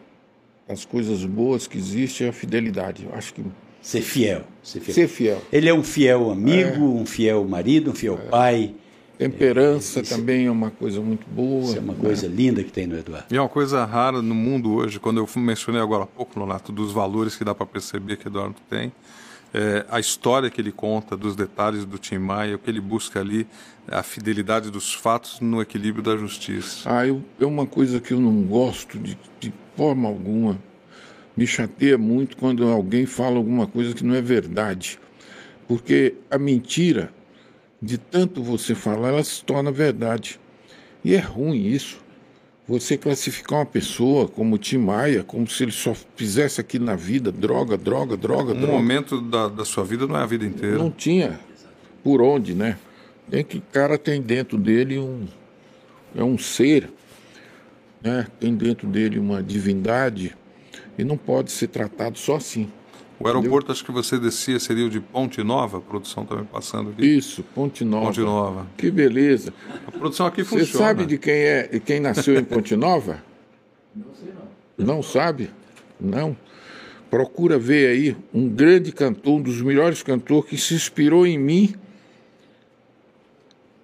as 0.69 0.85
coisas 0.85 1.25
boas 1.25 1.67
que 1.67 1.77
existem, 1.77 2.29
a 2.29 2.33
fidelidade. 2.33 3.05
Eu 3.05 3.15
acho 3.15 3.35
que 3.35 3.45
Ser 3.81 4.03
fiel. 4.03 4.43
Ser 4.63 4.81
fiel. 4.81 4.95
ser 4.95 5.09
fiel. 5.09 5.43
Ele 5.53 5.69
é 5.69 5.73
um 5.75 5.85
fiel 5.85 6.31
amigo, 6.31 6.77
É. 6.99 7.01
um 7.01 7.07
fiel 7.07 7.45
marido, 7.45 7.91
um 7.93 7.95
fiel 7.95 8.19
pai. 8.31 8.75
Temperança 9.19 10.01
também 10.01 10.47
é 10.47 10.51
uma 10.51 10.71
coisa 10.71 11.01
muito 11.01 11.27
boa. 11.29 11.65
Isso 11.65 11.77
é 11.77 11.81
uma 11.81 11.93
né? 11.93 11.99
coisa 12.01 12.29
linda 12.29 12.63
que 12.63 12.71
tem 12.71 12.87
no 12.87 12.97
Eduardo. 12.97 13.27
E 13.29 13.37
é 13.37 13.41
uma 13.41 13.49
coisa 13.49 13.85
rara 13.85 14.23
no 14.23 14.35
mundo 14.35 14.73
hoje, 14.73 15.01
quando 15.01 15.19
eu 15.19 15.29
mencionei 15.41 15.83
agora 15.83 16.05
há 16.05 16.07
pouco, 16.07 16.39
Nonato, 16.39 16.71
dos 16.71 16.93
valores 16.93 17.35
que 17.35 17.45
dá 17.45 17.53
para 17.53 17.67
perceber 17.67 18.17
que 18.17 18.29
Eduardo 18.29 18.55
tem, 18.71 18.93
é, 19.53 19.85
a 19.91 19.99
história 19.99 20.49
que 20.49 20.61
ele 20.61 20.71
conta, 20.71 21.17
dos 21.17 21.35
detalhes 21.35 21.85
do 21.85 21.99
Tim 21.99 22.19
Maia, 22.19 22.55
o 22.55 22.59
que 22.61 22.71
ele 22.71 22.81
busca 22.81 23.19
ali, 23.19 23.45
a 23.89 24.05
fidelidade 24.05 24.71
dos 24.71 24.95
fatos 24.95 25.41
no 25.41 25.61
equilíbrio 25.61 26.05
da 26.05 26.17
justiça. 26.17 26.89
Ah, 26.89 27.05
eu, 27.05 27.21
é 27.41 27.47
uma 27.47 27.67
coisa 27.67 28.01
que 28.01 28.13
eu 28.13 28.21
não 28.21 28.43
gosto 28.43 28.99
de, 28.99 29.19
de 29.41 29.53
forma 29.77 30.09
alguma. 30.09 30.59
Me 31.37 31.47
chateia 31.47 31.99
muito 31.99 32.37
quando 32.37 32.65
alguém 32.69 33.05
fala 33.05 33.37
alguma 33.37 33.67
coisa 33.67 33.95
que 33.95 34.05
não 34.05 34.15
é 34.15 34.21
verdade. 34.21 34.99
Porque 35.67 36.15
a 36.31 36.39
mentira, 36.39 37.13
de 37.81 37.99
tanto 37.99 38.43
você 38.43 38.75
falar, 38.75 39.09
ela 39.09 39.25
se 39.25 39.43
torna 39.45 39.71
verdade. 39.71 40.39
E 41.05 41.15
é 41.15 41.19
ruim 41.19 41.67
isso. 41.67 42.01
Você 42.67 42.99
classificar 42.99 43.61
uma 43.61 43.67
pessoa 43.67 44.29
como 44.29 44.59
Tim 44.59 44.79
Maia, 44.79 45.25
como 45.25 45.49
se 45.49 45.63
ele 45.63 45.73
só 45.73 45.95
fizesse 46.17 46.61
aquilo 46.61 46.85
na 46.85 46.97
vida, 46.97 47.33
droga, 47.33 47.79
droga, 47.79 48.15
droga, 48.17 48.53
Um 48.53 48.61
droga. 48.61 48.73
momento 48.73 49.21
da, 49.23 49.49
da 49.49 49.65
sua 49.65 49.85
vida 49.85 50.07
não 50.07 50.19
é 50.19 50.23
a 50.23 50.27
vida 50.27 50.45
inteira. 50.45 50.77
Não 50.77 50.91
tinha 50.91 51.41
por 52.05 52.21
onde, 52.21 52.55
né? 52.55 52.77
Tem 53.31 53.43
que 53.43 53.59
o 53.59 53.63
cara 53.73 53.97
tem 53.97 54.21
dentro 54.21 54.59
dele 54.59 54.99
um 54.99 55.27
é 56.15 56.23
um 56.23 56.39
ser, 56.39 56.91
né? 58.03 58.27
Tem 58.39 58.55
dentro 58.55 58.87
dele 58.87 59.19
uma 59.19 59.43
divindade 59.43 60.37
e 60.99 61.05
não 61.05 61.17
pode 61.17 61.51
ser 61.51 61.69
tratado 61.69 62.19
só 62.19 62.37
assim. 62.37 62.71
O 63.21 63.27
aeroporto, 63.27 63.73
acho 63.73 63.85
que 63.85 63.91
você 63.91 64.17
descia, 64.17 64.61
seria 64.61 64.87
o 64.87 64.91
de 64.91 65.01
Ponte 65.01 65.43
Nova, 65.43 65.79
a 65.79 65.81
produção 65.81 66.25
também 66.25 66.45
passando 66.45 66.91
aqui. 66.91 67.05
Isso, 67.05 67.43
Ponte 67.43 67.85
Nova. 67.85 68.07
Ponte 68.07 68.21
Nova. 68.21 68.67
Que 68.77 68.91
beleza. 68.91 69.53
A 69.87 69.91
produção 69.91 70.27
aqui 70.27 70.45
Você 70.45 70.61
funciona. 70.61 70.87
sabe 70.87 71.05
de 71.05 71.19
quem 71.19 71.35
é, 71.35 71.67
de 71.67 71.81
quem 71.81 71.99
nasceu 71.99 72.39
em 72.39 72.45
Ponte 72.45 72.77
Nova? 72.77 73.23
Não 73.95 74.15
sei 74.15 74.33
não. 74.79 74.87
Não 74.87 75.03
sabe? 75.03 75.51
Não. 76.01 76.37
Procura 77.11 77.59
ver 77.59 77.89
aí 77.89 78.17
um 78.33 78.49
grande 78.49 78.93
cantor, 78.93 79.39
um 79.39 79.43
dos 79.43 79.61
melhores 79.63 80.03
cantores 80.03 80.49
que 80.49 80.57
se 80.57 80.75
inspirou 80.75 81.27
em 81.27 81.39
mim. 81.39 81.75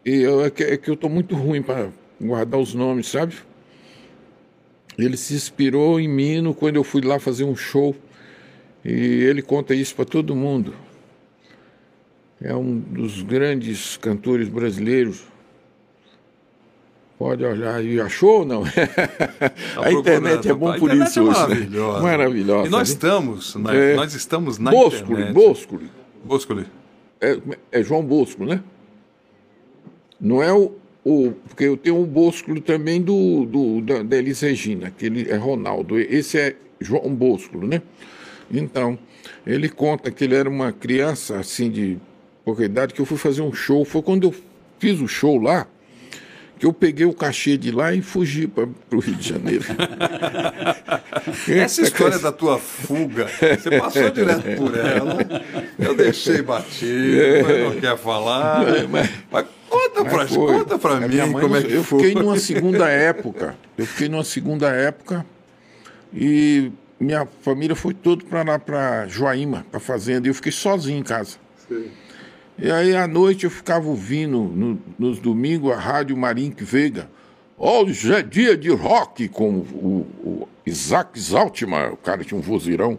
E 0.04 0.16
eu, 0.20 0.44
é, 0.44 0.50
que, 0.50 0.62
é 0.62 0.76
que 0.76 0.90
eu 0.90 0.94
estou 0.94 1.10
muito 1.10 1.34
ruim 1.34 1.60
para 1.60 1.88
guardar 2.20 2.60
os 2.60 2.72
nomes, 2.72 3.08
sabe? 3.08 3.34
Ele 4.96 5.16
se 5.16 5.34
inspirou 5.34 5.98
em 5.98 6.06
mim 6.06 6.40
no, 6.40 6.54
quando 6.54 6.76
eu 6.76 6.84
fui 6.84 7.00
lá 7.00 7.18
fazer 7.18 7.44
um 7.44 7.56
show. 7.56 7.96
E 8.84 8.90
ele 8.90 9.40
conta 9.40 9.74
isso 9.74 9.94
para 9.94 10.04
todo 10.04 10.34
mundo. 10.36 10.74
É 12.40 12.54
um 12.54 12.78
dos 12.78 13.22
grandes 13.22 13.96
cantores 13.96 14.48
brasileiros. 14.48 15.22
Pode 17.18 17.44
olhar 17.44 17.82
e 17.82 18.00
achou 18.00 18.40
ou 18.40 18.44
não? 18.44 18.64
Tá 19.74 19.86
a 19.86 19.92
internet 19.92 20.48
é 20.48 20.54
bom 20.54 20.76
por 20.78 20.92
isso 20.92 21.20
é 21.20 21.22
hoje. 21.22 21.40
né? 21.40 21.46
maravilhosa. 21.46 22.02
Maravilhosa. 22.02 22.66
E 22.66 22.70
nós 22.70 22.88
né? 22.88 22.94
estamos, 22.94 23.54
na, 23.54 23.74
É. 23.74 23.94
nós 23.94 24.14
estamos 24.14 24.58
na 24.58 24.70
Boscoli, 24.70 25.12
internet. 25.12 25.32
Boscoli. 25.32 25.90
Boscoli. 26.24 26.66
É, 27.20 27.38
é 27.72 27.82
João 27.82 28.04
Bosco, 28.04 28.44
né? 28.44 28.62
Não 30.20 30.42
é 30.42 30.52
o, 30.52 30.72
o. 31.04 31.32
Porque 31.48 31.64
eu 31.64 31.76
tenho 31.76 32.00
o 32.02 32.06
Bosco 32.06 32.60
também 32.60 33.00
do, 33.00 33.46
do, 33.46 33.80
da, 33.80 34.02
da 34.02 34.16
Elis 34.16 34.40
Regina, 34.40 34.90
que 34.90 35.06
ele 35.06 35.30
é 35.30 35.36
Ronaldo. 35.36 35.98
Esse 35.98 36.38
é 36.38 36.56
João 36.80 37.14
Bosco, 37.14 37.58
né? 37.64 37.80
Então, 38.50 38.98
ele 39.46 39.68
conta 39.68 40.10
que 40.10 40.24
ele 40.24 40.34
era 40.34 40.48
uma 40.48 40.72
criança 40.72 41.38
assim 41.38 41.70
de 41.70 41.98
pouca 42.44 42.64
idade, 42.64 42.94
que 42.94 43.00
eu 43.00 43.06
fui 43.06 43.16
fazer 43.18 43.42
um 43.42 43.52
show. 43.52 43.84
Foi 43.84 44.02
quando 44.02 44.24
eu 44.28 44.34
fiz 44.78 45.00
o 45.00 45.08
show 45.08 45.40
lá, 45.40 45.66
que 46.58 46.66
eu 46.66 46.72
peguei 46.72 47.06
o 47.06 47.12
cachê 47.12 47.56
de 47.56 47.70
lá 47.70 47.92
e 47.94 48.00
fugi 48.02 48.46
para 48.46 48.68
o 48.92 48.98
Rio 49.00 49.14
de 49.16 49.28
Janeiro. 49.28 49.64
Essa 51.48 51.82
história 51.82 52.18
da 52.18 52.30
tua 52.32 52.58
fuga, 52.58 53.26
você 53.28 53.78
passou 53.78 54.10
direto 54.10 54.56
por 54.56 54.76
ela. 54.76 55.18
Eu 55.78 55.94
deixei 55.96 56.42
batido, 56.42 57.16
mas 57.46 57.58
não 57.74 57.80
quer 57.80 57.96
falar. 57.98 58.62
Mas 58.88 59.46
conta 59.68 60.04
Mas 60.04 60.30
conta 60.36 60.78
pra 60.78 60.96
A 60.96 61.00
mim 61.00 61.08
minha 61.08 61.26
mãe 61.26 61.42
como 61.42 61.56
é 61.56 61.62
que 61.62 61.72
eu 61.72 61.82
foi. 61.84 61.98
fiquei 62.04 62.14
numa 62.22 62.38
segunda 62.38 62.88
época. 62.90 63.56
Eu 63.76 63.86
fiquei 63.86 64.08
numa 64.08 64.24
segunda 64.24 64.68
época 64.70 65.24
e 66.12 66.70
minha 67.04 67.26
família 67.42 67.76
foi 67.76 67.94
toda 67.94 68.24
para 68.24 68.42
lá 68.42 68.58
para 68.58 69.06
Joaíma, 69.06 69.64
para 69.70 69.78
fazenda, 69.78 70.26
e 70.26 70.30
eu 70.30 70.34
fiquei 70.34 70.52
sozinho 70.52 70.98
em 70.98 71.02
casa. 71.02 71.36
E 72.58 72.70
aí 72.70 72.94
à 72.96 73.06
noite 73.06 73.44
eu 73.44 73.50
ficava 73.50 73.86
ouvindo 73.88 74.38
no- 74.42 74.78
nos 74.98 75.18
domingos 75.18 75.72
a 75.72 75.76
rádio 75.76 76.16
Marink 76.16 76.62
Veiga. 76.64 77.08
Hoje 77.56 78.12
é 78.12 78.22
dia 78.22 78.56
de 78.56 78.70
rock 78.70 79.28
com 79.28 79.50
o, 79.58 80.06
o 80.24 80.48
Isaac 80.66 81.18
Zaltmar, 81.20 81.92
o 81.92 81.96
cara 81.96 82.24
tinha 82.24 82.38
um 82.38 82.42
vozeirão. 82.42 82.98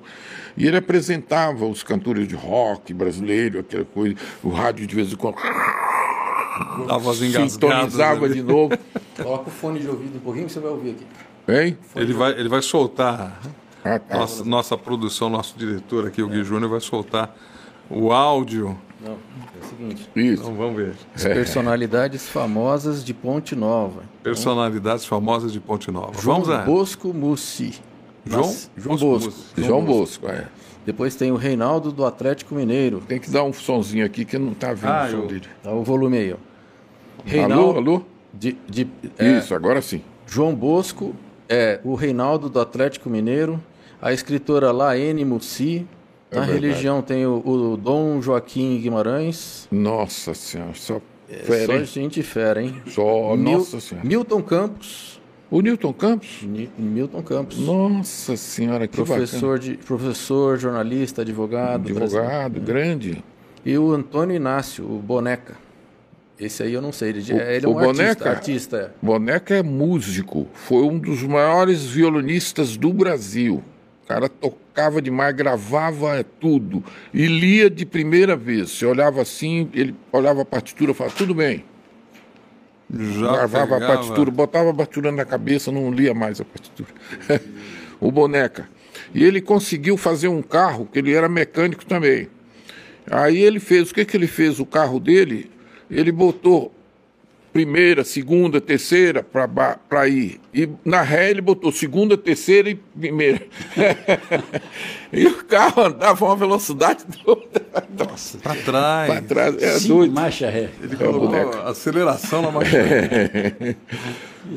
E 0.58 0.66
ele 0.68 0.78
apresentava 0.78 1.66
os 1.66 1.84
cantores 1.84 2.28
de 2.28 2.36
rock 2.36 2.94
brasileiro, 2.94 3.60
aquela 3.60 3.84
coisa. 3.86 4.16
O 4.44 4.50
rádio 4.50 4.88
de 4.88 4.96
vez 4.96 5.12
em 5.12 5.16
quando 5.18 5.36
A 6.90 6.98
voz 6.98 7.18
sintonizava 7.18 8.30
de 8.30 8.42
novo. 8.42 8.78
Coloca 9.18 9.50
o 9.50 9.52
fone 9.52 9.80
de 9.80 9.88
ouvido 9.88 10.18
um 10.18 10.22
pouquinho 10.22 10.46
que 10.46 10.52
você 10.54 10.60
vai 10.60 10.72
ouvir 10.72 10.92
aqui. 10.92 11.06
Hein? 11.48 11.78
Ele 11.96 12.14
vai, 12.14 12.32
ele 12.40 12.50
vai 12.50 12.62
soltar. 12.62 13.40
Ah, 13.86 14.00
tá. 14.00 14.18
Nossa, 14.18 14.44
nossa 14.44 14.78
produção, 14.78 15.30
nosso 15.30 15.56
diretor 15.58 16.08
aqui, 16.08 16.22
o 16.24 16.28
Gui 16.28 16.44
Júnior, 16.44 16.72
vai 16.72 16.80
soltar 16.80 17.36
o 17.90 18.12
áudio. 18.12 18.76
Não, 19.00 19.12
é 19.14 19.16
o 19.64 19.70
seguinte. 19.70 20.10
Isso. 20.16 20.42
Então 20.42 20.56
vamos 20.56 20.76
ver. 20.78 20.96
As 21.14 21.24
personalidades 21.24 22.28
famosas 22.28 23.06
de 23.06 23.14
Ponte 23.14 23.56
Nova. 23.56 24.02
Personalidades 24.24 25.06
famosas 25.06 25.54
de 25.54 25.60
Ponte 25.60 25.92
Nova. 25.92 26.20
João 26.20 26.38
vamos 26.42 26.48
lá. 26.50 26.64
Bosco 26.64 27.14
Mussi. 27.14 27.80
João, 28.26 28.56
João 28.76 28.98
Bosco. 28.98 29.34
João 29.56 29.86
Bosco, 29.86 30.28
é. 30.28 30.48
Depois 30.84 31.16
tem 31.16 31.32
o 31.32 31.36
Reinaldo 31.36 31.92
do 31.92 32.04
Atlético 32.06 32.56
Mineiro. 32.56 33.04
Tem 33.08 33.20
que 33.20 33.30
dar 33.30 33.44
um 33.44 33.54
sonzinho 33.54 34.04
aqui 34.06 34.26
que 34.26 34.38
não 34.40 34.54
tá 34.56 34.74
vindo 34.74 34.88
Ah, 34.90 35.06
o 35.08 35.12
som 35.12 35.18
eu- 35.18 35.28
dele. 35.28 35.46
Dá 35.64 35.72
o 35.72 35.84
volume 35.84 36.18
aí, 36.18 36.34
ó. 36.34 36.36
Alô, 36.36 36.44
Reinaldo 37.26 37.78
alô? 37.78 38.02
de, 38.34 38.54
de- 38.68 38.88
é, 39.20 39.38
Isso, 39.38 39.54
agora 39.54 39.80
sim. 39.82 40.02
João 40.26 40.56
Bosco 40.56 41.16
é 41.48 41.80
o 41.84 41.94
Reinaldo 41.96 42.50
do 42.50 42.60
Atlético 42.60 43.10
Mineiro. 43.10 43.62
A 44.06 44.14
escritora 44.14 44.72
Laene 44.72 45.26
Mussi. 45.26 45.88
É 46.30 46.36
Na 46.36 46.42
verdade. 46.46 46.68
religião 46.68 47.02
tem 47.02 47.26
o, 47.26 47.42
o 47.46 47.76
Dom 47.76 48.22
Joaquim 48.22 48.80
Guimarães. 48.80 49.68
Nossa 49.72 50.34
senhora, 50.36 50.74
só 50.76 51.02
É 51.28 51.38
fera, 51.38 51.80
só 51.80 51.84
gente 51.86 52.22
fera, 52.22 52.62
hein? 52.62 52.82
Só, 52.88 53.36
Mil- 53.36 53.58
nossa 53.58 53.80
senhora. 53.80 54.08
Milton 54.08 54.42
Campos. 54.44 55.20
O 55.50 55.62
Newton 55.62 55.94
Campos? 55.94 56.40
Ni- 56.44 56.70
Milton 56.78 57.22
Campos. 57.24 57.58
Nossa 57.60 58.36
senhora, 58.38 58.88
que 58.88 58.96
Professor, 58.96 59.58
de, 59.58 59.78
professor, 59.78 60.58
jornalista, 60.58 61.22
advogado. 61.22 61.84
bacana. 61.88 62.06
Advogado, 62.06 62.60
grande. 62.62 63.24
E 63.66 63.76
o 63.78 63.92
Antônio 63.94 64.36
Inácio, 64.36 64.84
o 64.86 65.00
Boneca. 65.00 65.56
Esse 66.40 66.62
aí 66.64 66.74
eu 66.74 66.82
não 66.82 66.92
sei. 66.92 67.10
Ele, 67.10 67.22
O- 67.34 67.38
ele 67.42 67.66
é 67.66 67.70
um 67.70 67.74
o 67.74 67.80
artista, 67.80 67.94
Boneca? 68.04 68.30
artista. 68.30 68.78
é. 68.78 69.06
Boneca 69.06 69.56
é 69.56 69.64
músico, 69.64 70.48
foi 70.54 70.84
um 70.84 71.00
dos 71.00 71.24
maiores 71.24 71.84
violonistas 71.86 72.76
do 72.78 72.92
Brasil. 72.92 73.64
O 74.06 74.08
cara 74.08 74.30
tocava 74.30 75.02
demais, 75.02 75.36
gravava 75.36 76.24
tudo 76.40 76.84
e 77.12 77.26
lia 77.26 77.72
de 77.72 77.88
primeira 77.88 78.36
vez. 78.36 78.70
Você 78.70 78.86
olhava 78.86 79.20
assim, 79.20 79.68
ele 79.74 79.96
olhava 80.12 80.44
a 80.44 80.46
partitura 80.46 80.92
e 80.92 80.94
falava, 80.94 81.16
tudo 81.16 81.34
bem. 81.34 81.66
Já 82.94 83.32
Gravava 83.34 83.74
pegava- 83.76 83.94
a 83.94 83.96
partitura, 83.98 84.30
botava 84.30 84.70
a 84.70 84.74
partitura 84.76 85.12
na 85.12 85.26
cabeça, 85.26 85.72
não 85.72 85.90
lia 85.92 86.14
mais 86.14 86.40
a 86.40 86.46
partitura. 86.46 86.90
o 88.00 88.12
Boneca. 88.12 88.70
E 89.12 89.24
ele 89.24 89.42
conseguiu 89.42 89.98
fazer 89.98 90.28
um 90.28 90.44
carro, 90.44 90.86
que 90.86 91.00
ele 91.00 91.12
era 91.12 91.28
mecânico 91.28 91.84
também. 91.84 92.30
Aí 93.10 93.42
ele 93.42 93.60
fez, 93.60 93.90
o 93.90 93.94
que, 93.94 94.06
que 94.06 94.16
ele 94.16 94.28
fez? 94.28 94.60
O 94.60 94.68
carro 94.68 95.00
dele, 95.00 95.50
ele 95.90 96.12
botou 96.12 96.72
primeira, 97.56 98.04
segunda, 98.04 98.60
terceira 98.60 99.24
para 99.24 100.08
ir. 100.10 100.42
E 100.54 100.68
na 100.84 101.02
ré 101.02 101.30
ele 101.30 101.40
botou 101.40 101.72
segunda, 101.72 102.18
terceira 102.18 102.70
e 102.70 102.76
primeira. 102.76 103.48
e 105.14 105.26
o 105.26 105.42
carro 105.46 105.84
andava 105.86 106.26
a 106.26 106.28
uma 106.28 106.36
velocidade 106.36 107.06
toda 107.24 107.64
Nossa. 107.98 108.40
Pra 108.40 108.56
trás. 108.56 109.08
para 109.10 109.22
trás. 109.22 109.64
Era 109.64 109.80
Cinco 109.80 109.94
doido. 110.00 110.14
marcha 110.14 110.50
ré. 110.50 110.70
Ele 110.84 110.96
É 110.96 110.98
colocou 110.98 111.30
boneco. 111.30 111.58
aceleração 111.60 112.42
na 112.42 112.52
máquina. 112.52 112.84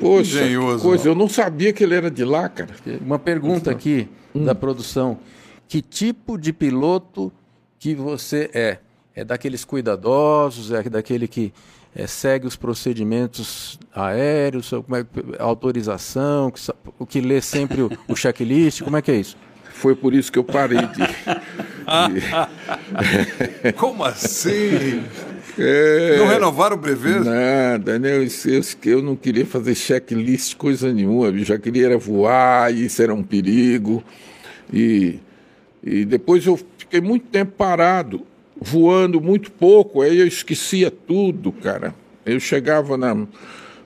Poxa, 0.00 0.42
Engenhoso. 0.42 0.82
coisa, 0.82 1.08
eu 1.08 1.14
não 1.14 1.28
sabia 1.28 1.72
que 1.72 1.84
ele 1.84 1.94
era 1.94 2.10
de 2.10 2.24
lá, 2.24 2.48
cara. 2.48 2.70
Uma 3.00 3.18
pergunta 3.20 3.70
aqui 3.70 4.08
da 4.34 4.56
produção. 4.56 5.20
Que 5.68 5.80
tipo 5.80 6.36
de 6.36 6.52
piloto 6.52 7.30
que 7.78 7.94
você 7.94 8.50
é? 8.52 8.78
É 9.14 9.24
daqueles 9.24 9.64
cuidadosos? 9.64 10.72
É 10.72 10.82
daquele 10.82 11.28
que 11.28 11.52
é, 11.98 12.06
segue 12.06 12.46
os 12.46 12.54
procedimentos 12.54 13.78
aéreos? 13.92 14.70
Como 14.70 14.96
é, 14.96 15.04
autorização? 15.40 16.52
O 16.96 17.04
que 17.04 17.20
lê 17.20 17.40
sempre 17.42 17.82
o, 17.82 17.90
o 18.06 18.14
checklist? 18.14 18.82
Como 18.82 18.96
é 18.96 19.02
que 19.02 19.10
é 19.10 19.16
isso? 19.16 19.36
Foi 19.72 19.96
por 19.96 20.14
isso 20.14 20.30
que 20.30 20.38
eu 20.38 20.44
parei 20.44 20.78
de. 20.78 21.02
Como 23.76 24.04
assim? 24.04 25.02
É, 25.58 26.18
Não 26.18 26.28
renovaram 26.28 26.76
o 26.76 26.78
brevet? 26.78 27.24
Nada, 27.24 27.98
né? 27.98 28.16
Eu, 28.16 28.22
eu, 28.22 28.62
eu 28.84 29.02
não 29.02 29.16
queria 29.16 29.44
fazer 29.44 29.74
checklist, 29.74 30.56
coisa 30.56 30.92
nenhuma. 30.92 31.26
Eu 31.26 31.44
já 31.44 31.58
queria 31.58 31.86
era 31.86 31.98
voar, 31.98 32.72
e 32.72 32.84
isso 32.84 33.02
era 33.02 33.12
um 33.12 33.24
perigo. 33.24 34.04
E, 34.72 35.18
e 35.82 36.04
depois 36.04 36.46
eu 36.46 36.56
fiquei 36.76 37.00
muito 37.00 37.26
tempo 37.26 37.52
parado, 37.56 38.24
voando 38.60 39.20
muito 39.20 39.50
pouco, 39.50 40.02
aí 40.02 40.18
eu 40.18 40.26
esquecia 40.26 40.90
tudo, 40.90 41.52
cara. 41.52 41.94
Eu 42.24 42.38
chegava 42.40 42.96
na, 42.96 43.26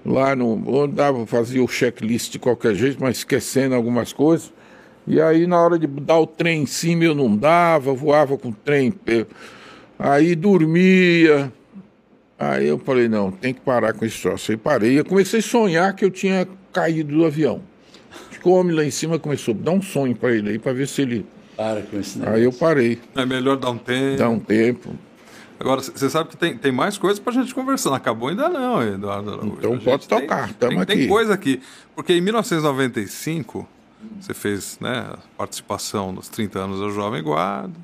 lá 0.04 0.34
no. 0.34 0.82
andava, 0.82 1.26
fazia 1.26 1.62
o 1.62 1.68
checklist 1.68 2.32
de 2.32 2.38
qualquer 2.38 2.74
jeito, 2.74 2.98
mas 3.00 3.18
esquecendo 3.18 3.74
algumas 3.74 4.12
coisas. 4.12 4.52
E 5.06 5.20
aí, 5.20 5.46
na 5.46 5.60
hora 5.60 5.78
de 5.78 5.86
dar 5.86 6.18
o 6.18 6.26
trem 6.26 6.62
em 6.62 6.66
cima, 6.66 7.04
eu 7.04 7.14
não 7.14 7.36
dava, 7.36 7.92
voava 7.92 8.38
com 8.38 8.50
o 8.50 8.54
trem. 8.54 8.94
Aí 9.98 10.34
dormia. 10.34 11.52
Aí 12.38 12.66
eu 12.66 12.78
falei, 12.78 13.08
não, 13.08 13.30
tem 13.30 13.54
que 13.54 13.60
parar 13.60 13.92
com 13.92 14.04
esse 14.04 14.20
troço. 14.20 14.50
Aí 14.50 14.56
parei. 14.56 14.98
Eu 14.98 15.04
comecei 15.04 15.40
a 15.40 15.42
sonhar 15.42 15.94
que 15.94 16.04
eu 16.04 16.10
tinha 16.10 16.46
caído 16.72 17.16
do 17.16 17.24
avião. 17.24 17.62
Ficou 18.30 18.54
o 18.54 18.60
homem 18.60 18.74
lá 18.74 18.84
em 18.84 18.90
cima 18.90 19.18
começou 19.18 19.54
a 19.54 19.56
dar 19.56 19.70
um 19.70 19.82
sonho 19.82 20.16
para 20.16 20.34
ele 20.34 20.50
aí, 20.50 20.58
para 20.58 20.72
ver 20.72 20.88
se 20.88 21.02
ele. 21.02 21.24
Para 21.62 21.82
com 21.82 21.98
esse 21.98 22.18
negócio. 22.18 22.38
Aí 22.38 22.44
eu 22.44 22.52
parei, 22.52 23.00
É 23.14 23.24
melhor 23.26 23.56
dar 23.56 23.70
um 23.70 23.78
tempo. 23.78 24.18
dá 24.18 24.28
um 24.28 24.38
tempo. 24.40 24.94
Agora, 25.60 25.80
você 25.80 26.10
sabe 26.10 26.28
que 26.30 26.36
tem, 26.36 26.56
tem 26.58 26.72
mais 26.72 26.98
coisas 26.98 27.20
pra 27.20 27.32
gente 27.32 27.54
conversar. 27.54 27.90
Não 27.90 27.96
acabou 27.96 28.28
ainda 28.30 28.48
não, 28.48 28.82
Eduardo 28.82 29.30
Araújo. 29.30 29.54
Então 29.58 29.74
A 29.74 29.78
pode 29.78 30.08
tocar, 30.08 30.52
tamo 30.54 30.78
tem, 30.78 30.84
Tem 30.86 30.96
aqui. 31.02 31.06
coisa 31.08 31.34
aqui. 31.34 31.62
Porque 31.94 32.12
em 32.14 32.20
1995, 32.20 33.68
você 34.20 34.34
fez 34.34 34.76
né, 34.80 35.06
a 35.12 35.18
participação 35.36 36.10
nos 36.10 36.28
30 36.28 36.58
anos 36.58 36.80
da 36.80 36.88
Jovem 36.88 37.22
Guarda. 37.22 37.74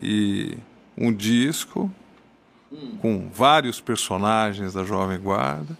E 0.00 0.56
um 0.96 1.12
disco 1.12 1.90
com 3.00 3.28
vários 3.32 3.80
personagens 3.80 4.74
da 4.74 4.84
Jovem 4.84 5.18
Guarda. 5.18 5.76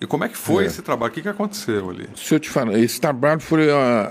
E 0.00 0.06
como 0.06 0.24
é 0.24 0.28
que 0.28 0.36
foi 0.38 0.64
É. 0.64 0.66
esse 0.68 0.80
trabalho? 0.80 1.10
O 1.10 1.14
que, 1.14 1.20
que 1.22 1.28
aconteceu 1.28 1.90
ali? 1.90 2.08
Se 2.16 2.32
eu 2.34 2.38
te 2.40 2.48
falar, 2.48 2.78
esse 2.78 3.00
trabalho 3.00 3.40
foi 3.40 3.70
a, 3.70 4.08